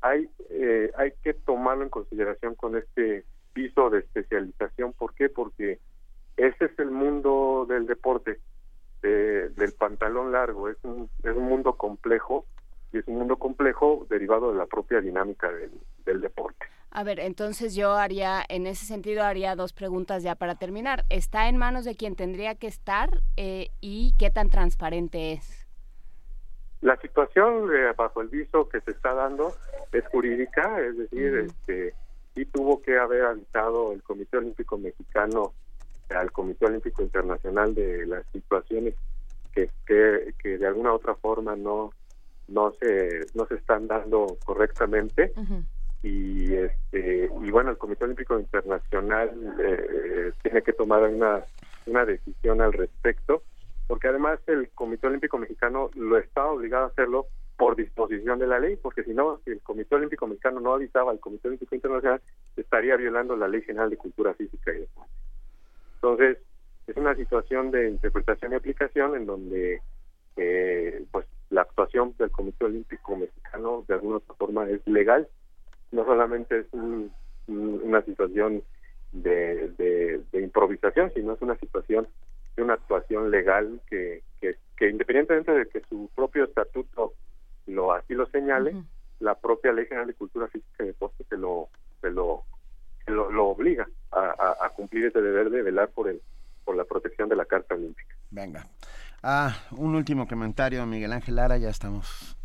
hay, 0.01 0.29
eh, 0.49 0.91
hay 0.97 1.11
que 1.23 1.33
tomarlo 1.33 1.83
en 1.83 1.89
consideración 1.89 2.55
con 2.55 2.77
este 2.77 3.25
piso 3.53 3.89
de 3.89 3.99
especialización. 3.99 4.93
¿Por 4.93 5.13
qué? 5.13 5.29
Porque 5.29 5.79
ese 6.37 6.65
es 6.65 6.79
el 6.79 6.91
mundo 6.91 7.65
del 7.67 7.87
deporte, 7.87 8.39
del 9.01 9.73
pantalón 9.77 10.31
largo. 10.31 10.69
Es 10.69 10.77
un, 10.83 11.09
es 11.23 11.35
un 11.35 11.45
mundo 11.45 11.77
complejo 11.77 12.45
y 12.91 12.99
es 12.99 13.07
un 13.07 13.15
mundo 13.15 13.37
complejo 13.37 14.05
derivado 14.09 14.51
de 14.51 14.57
la 14.57 14.65
propia 14.65 15.01
dinámica 15.01 15.51
del, 15.51 15.71
del 16.05 16.21
deporte. 16.21 16.67
A 16.91 17.03
ver, 17.03 17.19
entonces 17.19 17.75
yo 17.75 17.93
haría, 17.93 18.43
en 18.47 18.65
ese 18.65 18.85
sentido, 18.85 19.23
haría 19.23 19.55
dos 19.55 19.73
preguntas 19.73 20.23
ya 20.23 20.35
para 20.35 20.55
terminar. 20.55 21.05
¿Está 21.09 21.49
en 21.49 21.57
manos 21.57 21.85
de 21.85 21.95
quien 21.95 22.15
tendría 22.15 22.55
que 22.55 22.67
estar 22.67 23.21
eh, 23.35 23.69
y 23.81 24.13
qué 24.17 24.31
tan 24.31 24.49
transparente 24.49 25.33
es? 25.33 25.66
La 26.81 26.95
situación 26.97 27.69
eh, 27.73 27.93
bajo 27.97 28.21
el 28.21 28.27
viso 28.27 28.69
que 28.69 28.81
se 28.81 28.91
está 28.91 29.13
dando 29.13 29.53
es 29.91 30.05
jurídica, 30.07 30.79
es 30.79 30.97
decir, 30.97 31.35
este 31.35 31.93
sí 32.35 32.45
tuvo 32.45 32.81
que 32.83 32.97
haber 32.99 33.23
avisado 33.23 33.93
el 33.93 34.03
Comité 34.03 34.37
Olímpico 34.37 34.77
Mexicano 34.77 35.53
al 36.09 36.31
Comité 36.31 36.67
Olímpico 36.67 37.01
Internacional 37.01 37.73
de 37.73 38.05
las 38.05 38.25
situaciones 38.31 38.93
que, 39.51 39.69
que, 39.85 40.57
de 40.57 40.67
alguna 40.67 40.91
u 40.91 40.95
otra 40.95 41.15
forma 41.15 41.55
no 41.55 41.91
no 42.47 42.71
se 42.79 43.25
no 43.33 43.45
se 43.47 43.55
están 43.55 43.87
dando 43.87 44.37
correctamente. 44.45 45.33
Y 46.03 46.53
este 46.53 47.29
y 47.43 47.51
bueno 47.51 47.71
el 47.71 47.77
Comité 47.77 48.05
Olímpico 48.05 48.37
Internacional 48.39 49.31
eh, 49.59 50.31
tiene 50.43 50.61
que 50.61 50.73
tomar 50.73 51.01
una 51.03 51.43
una 51.87 52.05
decisión 52.05 52.61
al 52.61 52.73
respecto 52.73 53.41
porque 53.87 54.09
además 54.09 54.39
el 54.47 54.69
Comité 54.69 55.07
Olímpico 55.07 55.37
Mexicano 55.37 55.89
lo 55.95 56.17
está 56.17 56.45
obligado 56.45 56.85
a 56.85 56.87
hacerlo 56.87 57.27
por 57.57 57.75
disposición 57.75 58.37
de 58.37 58.47
la 58.47 58.59
ley, 58.59 58.75
porque 58.75 59.03
si 59.03 59.13
no, 59.13 59.39
si 59.43 59.51
el 59.51 59.61
Comité 59.61 59.95
Olímpico 59.95 60.27
Mexicano 60.27 60.59
no 60.59 60.73
avisaba 60.73 61.11
al 61.11 61.19
Comité 61.19 61.47
Olímpico 61.47 61.73
Internacional, 61.73 62.21
estaría 62.55 62.95
violando 62.97 63.35
la 63.35 63.47
Ley 63.47 63.63
General 63.63 63.89
de 63.89 63.97
Cultura 63.97 64.33
Física 64.35 64.71
y 64.71 64.81
Deporte. 64.81 65.11
Entonces, 65.95 66.37
es 66.85 66.97
una 66.97 67.15
situación 67.15 67.71
de 67.71 67.89
interpretación 67.89 68.51
y 68.51 68.55
aplicación 68.55 69.15
en 69.15 69.25
donde 69.25 69.81
eh, 70.35 71.03
pues 71.11 71.25
la 71.49 71.61
actuación 71.61 72.13
del 72.19 72.29
Comité 72.29 72.65
Olímpico 72.65 73.15
Mexicano 73.15 73.83
de 73.87 73.95
alguna 73.95 74.17
otra 74.17 74.35
forma 74.35 74.69
es 74.69 74.85
legal, 74.85 75.27
no 75.91 76.05
solamente 76.05 76.59
es 76.59 76.67
una 77.47 78.01
situación 78.03 78.61
de, 79.13 79.69
de 80.31 80.41
improvisación, 80.41 81.11
sino 81.15 81.33
es 81.33 81.41
una 81.41 81.57
situación 81.57 82.07
una 82.61 82.73
actuación 82.73 83.31
legal 83.31 83.81
que, 83.89 84.23
que, 84.39 84.89
independientemente 84.89 85.51
de 85.51 85.67
que 85.67 85.81
su 85.89 86.09
propio 86.15 86.45
estatuto 86.45 87.13
lo 87.65 87.93
así 87.93 88.13
lo 88.13 88.27
señale, 88.27 88.75
la 89.19 89.35
propia 89.35 89.73
Ley 89.73 89.85
General 89.85 90.07
de 90.07 90.13
Cultura 90.13 90.47
Física 90.47 90.83
y 90.83 90.87
Deporte 90.87 91.23
se 91.27 91.37
lo, 91.37 91.69
se 92.01 92.11
lo, 92.11 92.43
lo, 93.07 93.47
obliga 93.47 93.87
a, 94.11 94.69
cumplir 94.75 95.05
ese 95.05 95.21
deber 95.21 95.49
de 95.49 95.63
velar 95.63 95.89
por 95.89 96.07
el 96.09 96.21
por 96.63 96.75
la 96.75 96.83
protección 96.83 97.29
de 97.29 97.35
la 97.37 97.45
Carta 97.45 97.75
Olímpica. 97.75 98.13
Venga. 98.29 98.67
Ah, 99.23 99.55
un 99.71 99.95
último 99.95 100.27
comentario, 100.27 100.85
Miguel 100.85 101.13
Ángel 101.13 101.37
Lara, 101.37 101.57
ya 101.57 101.69
estamos 101.69 102.37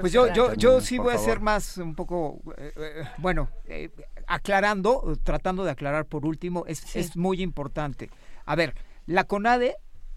pues, 0.00 0.02
pues 0.02 0.12
yo, 0.12 0.30
yo, 0.32 0.52
yo 0.54 0.80
sí 0.82 0.98
voy 0.98 1.14
a 1.14 1.18
ser 1.18 1.40
más 1.40 1.78
un 1.78 1.94
poco, 1.94 2.42
eh, 2.58 2.70
eh, 2.76 3.04
bueno, 3.16 3.48
eh, 3.64 3.88
aclarando, 4.26 5.16
tratando 5.22 5.64
de 5.64 5.70
aclarar 5.70 6.04
por 6.04 6.26
último, 6.26 6.64
es, 6.66 6.94
es 6.94 7.16
muy 7.16 7.40
importante. 7.40 8.10
A 8.44 8.54
ver, 8.56 8.74
la 9.06 9.24
CONADE 9.24 9.76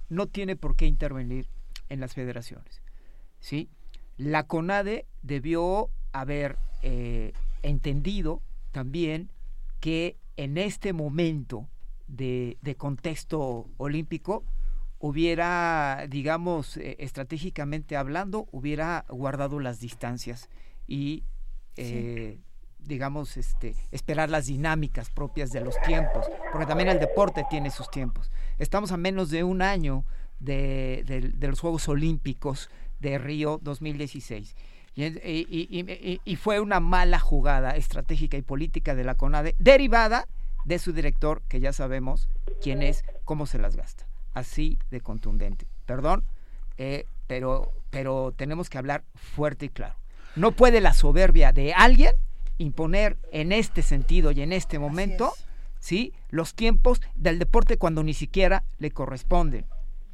no 0.10 0.28
tiene 0.28 0.56
por 0.56 0.76
qué 0.76 0.86
intervenir 0.88 1.48
en 1.90 2.00
las 2.00 2.14
federaciones. 2.14 2.82
¿sí? 3.40 3.70
La 4.18 4.44
CONADE 4.44 5.06
debió 5.22 5.90
haber 6.12 6.58
eh, 6.82 7.34
entendido 7.62 8.42
también 8.72 9.30
que 9.80 10.18
en 10.38 10.58
este 10.58 10.94
momento 10.94 11.68
de, 12.08 12.58
contexto 12.78 13.68
olímpico 13.78 14.44
hubiera, 15.00 16.06
digamos, 16.10 16.78
eh, 16.78 16.98
estratégicamente 17.00 17.96
hablando, 17.96 18.48
hubiera 18.52 19.06
guardado 19.10 19.60
las 19.60 19.80
distancias 19.80 20.50
y, 20.88 21.24
eh, 21.78 22.40
digamos, 22.80 23.38
este, 23.38 23.76
esperar 23.92 24.30
las 24.30 24.48
dinámicas 24.48 25.10
propias 25.10 25.52
de 25.52 25.62
los 25.62 25.80
tiempos, 25.82 26.26
porque 26.52 26.66
también 26.66 26.90
el 26.90 27.00
deporte 27.00 27.46
tiene 27.50 27.70
sus 27.70 27.90
tiempos. 27.90 28.32
Estamos 28.60 28.92
a 28.92 28.98
menos 28.98 29.30
de 29.32 29.44
un 29.44 29.62
año 29.62 30.06
de, 30.40 31.04
de 31.34 31.48
los 31.48 31.60
Juegos 31.60 31.88
Olímpicos 31.88 32.70
de 33.00 33.18
Río 33.18 33.60
2016. 33.64 34.56
Y, 34.96 36.36
fue 36.36 36.60
una 36.60 36.80
mala 36.80 37.20
jugada 37.20 37.76
estratégica 37.76 38.38
y 38.38 38.42
política 38.42 38.96
de 38.96 39.04
la 39.04 39.16
CONADE, 39.16 39.56
derivada 39.60 40.26
de 40.66 40.80
su 40.80 40.92
director, 40.94 41.42
que 41.48 41.60
ya 41.60 41.72
sabemos 41.72 42.28
quién 42.62 42.82
es, 42.82 43.04
cómo 43.24 43.46
se 43.46 43.60
las 43.60 43.76
gasta. 43.76 44.06
Así 44.34 44.78
de 44.92 45.02
contundente. 45.02 45.68
Perdón, 45.86 46.24
eh, 46.78 47.06
pero, 47.28 47.72
pero 47.90 48.34
tenemos 48.36 48.70
que 48.70 48.78
hablar 48.78 49.04
fuerte 49.16 49.68
y 49.68 49.70
claro. 49.70 49.96
No 50.36 50.52
puede 50.52 50.82
la 50.82 50.94
soberbia 50.94 51.54
de 51.54 51.74
alguien 51.74 52.14
imponer 52.58 53.18
en 53.32 53.52
este 53.52 53.82
sentido 53.82 54.32
y 54.32 54.42
en 54.42 54.52
este 54.52 54.80
momento 54.80 55.34
¿sí? 55.80 56.14
los 56.30 56.54
tiempos 56.54 57.02
del 57.16 57.40
deporte 57.40 57.78
cuando 57.78 58.04
ni 58.04 58.14
siquiera 58.14 58.64
le 58.78 58.92
corresponden. 58.92 59.66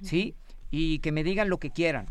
¿sí? 0.01 0.35
Y 0.71 0.99
que 0.99 1.11
me 1.11 1.23
digan 1.23 1.49
lo 1.49 1.57
que 1.57 1.71
quieran. 1.71 2.07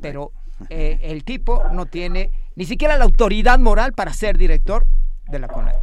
Pero 0.00 0.32
eh, 0.70 0.98
el 1.02 1.24
tipo 1.24 1.62
no 1.72 1.86
tiene 1.86 2.30
ni 2.56 2.64
siquiera 2.64 2.96
la 2.96 3.04
autoridad 3.04 3.58
moral 3.58 3.92
para 3.92 4.12
ser 4.12 4.38
director 4.38 4.86
de 5.28 5.38
la 5.38 5.48
CONAD. 5.48 5.74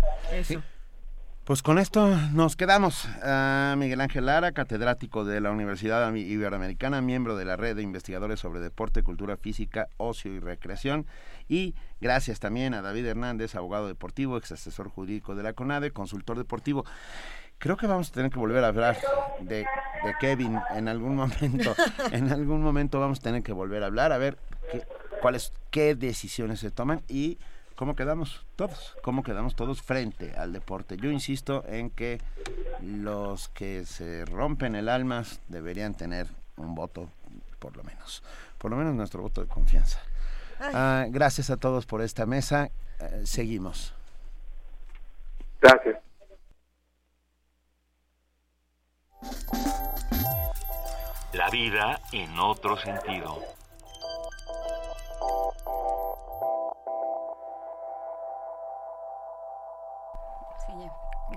Pues 1.50 1.64
con 1.64 1.80
esto 1.80 2.16
nos 2.32 2.56
quedamos. 2.56 3.08
Miguel 3.76 4.02
Ángel 4.02 4.28
Lara, 4.28 4.52
catedrático 4.52 5.26
de 5.26 5.42
la 5.42 5.50
Universidad 5.50 6.14
Iberoamericana, 6.14 7.02
miembro 7.02 7.36
de 7.36 7.44
la 7.44 7.56
red 7.56 7.76
de 7.76 7.82
investigadores 7.82 8.40
sobre 8.40 8.60
deporte, 8.60 9.02
cultura 9.02 9.36
física, 9.36 9.88
ocio 9.98 10.32
y 10.32 10.40
recreación. 10.40 11.08
Y 11.48 11.74
gracias 12.02 12.40
también 12.40 12.76
a 12.76 12.84
David 12.84 13.08
Hernández, 13.08 13.56
abogado 13.56 13.88
deportivo, 13.88 14.38
ex 14.38 14.52
asesor 14.52 14.90
jurídico 14.90 15.34
de 15.34 15.42
la 15.42 15.54
CONADE, 15.54 15.90
consultor 15.90 16.38
deportivo. 16.38 16.86
Creo 17.58 17.78
que 17.78 17.88
vamos 17.88 18.12
a 18.12 18.14
tener 18.14 18.30
que 18.30 18.38
volver 18.38 18.64
a 18.64 18.68
hablar 18.68 19.00
de, 19.42 19.66
Kevin 20.20 20.60
en 20.76 20.88
algún 20.88 21.16
momento. 21.16 21.76
en 22.12 22.32
algún 22.32 22.62
momento 22.62 23.00
vamos 23.00 23.22
a 23.22 23.24
tener 23.24 23.42
que 23.42 23.54
volver 23.54 23.82
a 23.82 23.88
hablar, 23.88 24.12
a 24.12 24.20
ver 24.20 24.38
qué, 24.72 24.84
cuáles, 25.20 25.52
qué 25.72 25.96
decisiones 25.96 26.60
se 26.60 26.70
toman 26.70 27.02
y 27.08 27.40
cómo 27.80 27.96
quedamos 27.96 28.46
todos, 28.58 28.98
cómo 29.02 29.24
quedamos 29.24 29.56
todos 29.56 29.82
frente 29.82 30.36
al 30.36 30.52
deporte. 30.52 30.98
Yo 30.98 31.12
insisto 31.12 31.64
en 31.66 31.90
que 31.90 32.20
los 32.82 33.48
que 33.48 33.86
se 33.86 34.26
rompen 34.26 34.76
el 34.76 34.90
alma 34.90 35.24
deberían 35.48 35.94
tener 35.94 36.28
un 36.58 36.76
voto, 36.76 37.10
por 37.58 37.78
lo 37.78 37.84
menos, 37.86 38.22
por 38.58 38.70
lo 38.70 38.76
menos 38.76 38.96
nuestro 38.96 39.22
voto 39.22 39.40
de 39.40 39.48
confianza. 39.48 39.98
Ah, 40.60 41.06
gracias 41.08 41.50
a 41.52 41.56
todos 41.56 41.86
por 41.86 42.02
esta 42.02 42.26
mesa. 42.26 42.70
Eh, 43.00 43.22
seguimos. 43.24 43.94
Gracias. 45.62 46.00
La 51.32 51.50
vida 51.50 52.02
en 52.12 52.38
otro 52.40 52.76
sentido. 52.76 53.59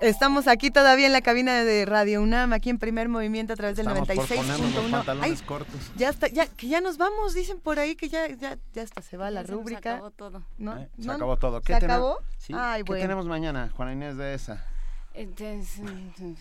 Estamos 0.03 0.47
aquí 0.49 0.69
todavía 0.69 1.07
en 1.07 1.13
la 1.13 1.21
cabina 1.21 1.63
de 1.63 1.85
Radio 1.85 2.21
UNAM, 2.21 2.51
aquí 2.51 2.69
en 2.69 2.77
primer 2.77 3.07
movimiento 3.07 3.53
a 3.53 3.55
través 3.55 3.77
del 3.77 3.87
96.1. 3.87 5.65
Ya 5.95 6.09
está, 6.09 6.27
ya 6.27 6.45
que 6.45 6.67
ya 6.67 6.81
nos 6.81 6.97
vamos, 6.97 7.33
dicen 7.33 7.61
por 7.61 7.79
ahí 7.79 7.95
que 7.95 8.09
ya 8.09 8.27
ya 8.27 8.57
ya 8.73 8.81
hasta 8.81 9.01
se 9.01 9.15
va 9.15 9.31
la 9.31 9.43
rúbrica. 9.43 9.81
Se 9.81 9.89
acabó 9.89 10.11
todo. 10.11 10.43
¿No? 10.57 10.77
Eh, 10.77 10.89
se 10.99 11.09
acabó 11.09 11.37
todo. 11.37 11.61
¿Se 11.65 11.73
acabó? 11.73 12.17
Sí. 12.37 12.51
Ay, 12.53 12.83
¿Qué 12.83 12.95
tenemos 12.95 13.27
mañana, 13.27 13.69
Juana 13.73 13.93
Inés 13.93 14.17
de 14.17 14.33
esa? 14.33 14.65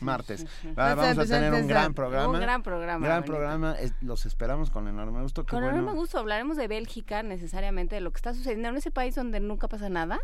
Martes. 0.00 0.44
vamos 0.74 1.18
a 1.18 1.24
tener 1.24 1.54
un 1.54 1.68
gran 1.68 1.94
programa. 1.94 2.32
Un 2.32 2.40
gran 2.40 2.64
programa. 2.64 3.06
Gran 3.06 3.22
programa. 3.22 3.76
los 4.00 4.26
esperamos 4.26 4.70
con 4.70 4.88
enorme 4.88 5.22
gusto. 5.22 5.46
Con 5.46 5.62
enorme 5.62 5.92
gusto. 5.92 6.18
Hablaremos 6.18 6.56
de 6.56 6.66
Bélgica, 6.66 7.22
necesariamente, 7.22 7.94
de 7.94 8.00
lo 8.00 8.10
que 8.10 8.16
está 8.16 8.34
sucediendo 8.34 8.70
en 8.70 8.76
ese 8.76 8.90
país 8.90 9.14
donde 9.14 9.38
nunca 9.38 9.68
pasa 9.68 9.88
nada 9.88 10.18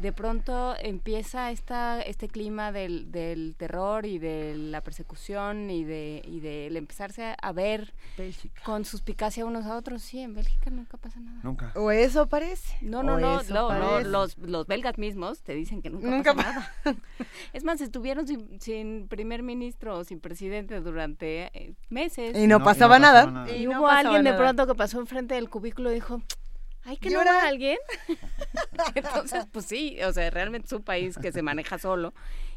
de 0.00 0.12
pronto 0.12 0.74
empieza 0.78 1.50
esta, 1.50 2.00
este 2.00 2.28
clima 2.28 2.72
del, 2.72 3.10
del 3.10 3.54
terror 3.56 4.06
y 4.06 4.18
de 4.18 4.54
la 4.56 4.80
persecución 4.80 5.70
y 5.70 5.84
de, 5.84 6.22
y 6.24 6.40
de 6.40 6.66
empezarse 6.68 7.34
a 7.40 7.52
ver 7.52 7.92
con 8.64 8.84
suspicacia 8.84 9.44
unos 9.44 9.66
a 9.66 9.76
otros. 9.76 10.02
Sí, 10.02 10.20
en 10.20 10.34
Bélgica 10.34 10.70
nunca 10.70 10.96
pasa 10.96 11.20
nada. 11.20 11.40
Nunca. 11.42 11.72
O 11.74 11.90
eso 11.90 12.26
parece. 12.26 12.76
No, 12.80 13.02
no, 13.02 13.18
no, 13.18 13.42
no, 13.42 14.00
los, 14.00 14.38
los 14.38 14.66
belgas 14.66 14.98
mismos 14.98 15.42
te 15.42 15.54
dicen 15.54 15.82
que 15.82 15.90
nunca, 15.90 16.34
pasa 16.34 16.72
nada. 16.84 16.98
es 17.52 17.64
más, 17.64 17.80
estuvieron 17.80 18.26
sin, 18.60 19.08
primer 19.08 19.42
ministro 19.42 19.98
o 19.98 20.04
sin 20.04 20.20
presidente 20.20 20.80
durante 20.80 21.50
eh, 21.58 21.74
meses. 21.88 22.36
Y 22.36 22.46
no, 22.46 22.62
pasaba, 22.62 22.98
nada. 22.98 23.46
Y, 23.50 23.66
hubo 23.66 23.88
alguien 23.88 24.24
de 24.24 24.34
pronto 24.34 24.66
que 24.66 24.74
pasó 24.74 25.00
enfrente 25.00 25.34
del 25.34 25.50
cubículo 25.50 25.90
y 25.90 25.94
dijo, 25.94 26.22
¿Hay 26.88 26.96
que 26.96 27.10
no 27.10 27.20
a 27.20 27.46
alguien? 27.46 27.76
Entonces, 28.94 29.46
pues 29.52 29.66
sí, 29.66 29.98
o 30.02 30.10
sea, 30.10 30.30
realmente 30.30 30.66
es 30.66 30.72
un 30.72 30.82
país 30.82 31.18
que 31.18 31.32
se 31.32 31.42
maneja 31.42 31.78
solo 31.78 32.14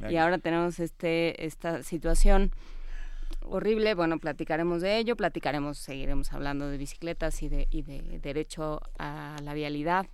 y 0.09 0.15
ahora 0.15 0.37
tenemos 0.37 0.79
este 0.79 1.45
esta 1.45 1.83
situación 1.83 2.53
horrible. 3.41 3.93
Bueno, 3.93 4.19
platicaremos 4.19 4.81
de 4.81 4.99
ello, 4.99 5.17
platicaremos, 5.17 5.77
seguiremos 5.79 6.31
hablando 6.31 6.69
de 6.69 6.77
bicicletas 6.77 7.43
y 7.43 7.49
de, 7.49 7.67
y 7.71 7.81
de 7.81 8.19
derecho 8.19 8.79
a 8.97 9.35
la 9.43 9.53
vialidad. 9.53 10.07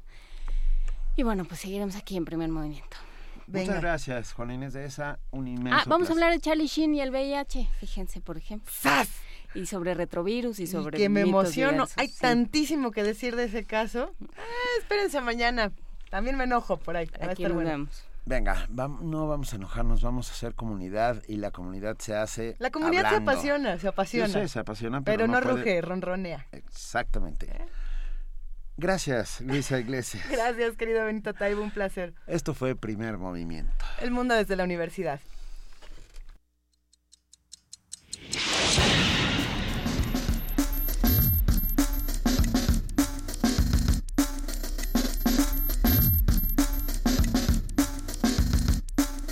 Y 1.16 1.22
bueno, 1.22 1.46
pues 1.46 1.60
seguiremos 1.60 1.96
aquí 1.96 2.18
en 2.18 2.26
primer 2.26 2.50
movimiento. 2.50 2.98
Muchas 3.46 3.82
gracias, 3.82 4.34
Juan 4.34 4.50
Inés 4.50 4.74
de 4.74 4.86
esa, 4.86 5.20
un 5.30 5.48
inmenso 5.48 5.80
Ah, 5.80 5.84
vamos 5.86 6.10
a 6.10 6.14
hablar 6.14 6.34
de 6.34 6.40
Charlie 6.40 6.66
Sheen 6.66 6.96
y 6.96 7.02
el 7.02 7.12
VIH, 7.12 7.70
fíjense, 7.80 8.20
por 8.20 8.36
ejemplo. 8.36 8.74
¡Sas! 8.76 9.10
Y 9.54 9.66
sobre 9.66 9.94
retrovirus 9.94 10.60
y 10.60 10.68
sobre... 10.68 10.98
que 10.98 11.10
me 11.10 11.22
emociono. 11.22 11.88
Hay 11.96 12.10
tantísimo 12.10 12.92
que 12.92 13.04
decir 13.04 13.36
de 13.36 13.46
ese 13.46 13.66
caso. 13.66 14.12
Ah, 14.38 14.80
espérense 14.80 15.22
mañana. 15.22 15.72
También 16.10 16.38
me 16.38 16.46
enojo 16.46 16.78
por 16.78 16.98
ahí. 16.98 17.10
Aquí 17.22 17.44
nos 17.44 17.58
vemos. 17.58 18.04
Venga, 18.28 18.68
no 18.70 19.28
vamos 19.30 19.54
a 19.54 19.56
enojarnos, 19.56 20.02
vamos 20.02 20.30
a 20.30 20.34
hacer 20.34 20.54
comunidad 20.54 21.24
y 21.30 21.38
la 21.38 21.52
comunidad 21.52 21.98
se 21.98 22.14
hace. 22.14 22.58
La 22.60 22.72
comunidad 22.72 23.10
se 23.10 23.16
apasiona, 23.16 23.80
se 23.80 23.88
apasiona. 23.88 24.48
se 24.50 24.60
apasiona, 24.60 25.02
pero, 25.02 25.28
no, 25.28 25.40
ruge, 25.40 25.80
ronronea. 25.80 26.46
Exactamente. 26.52 27.46
¿Eh? 27.46 27.66
Gracias, 28.76 29.40
Luisa 29.40 29.80
Iglesias. 29.80 30.26
Gracias, 30.30 30.76
querido 30.76 31.06
Benito 31.06 31.34
Taibo, 31.34 31.64
un 31.64 31.72
placer. 31.72 32.14
Esto 32.28 32.54
fue 32.54 32.76
Primer 32.76 33.18
Movimiento. 33.18 33.72
El 34.02 34.12
mundo 34.12 34.36
desde 34.36 34.58
la 34.58 34.66
universidad. 34.66 35.22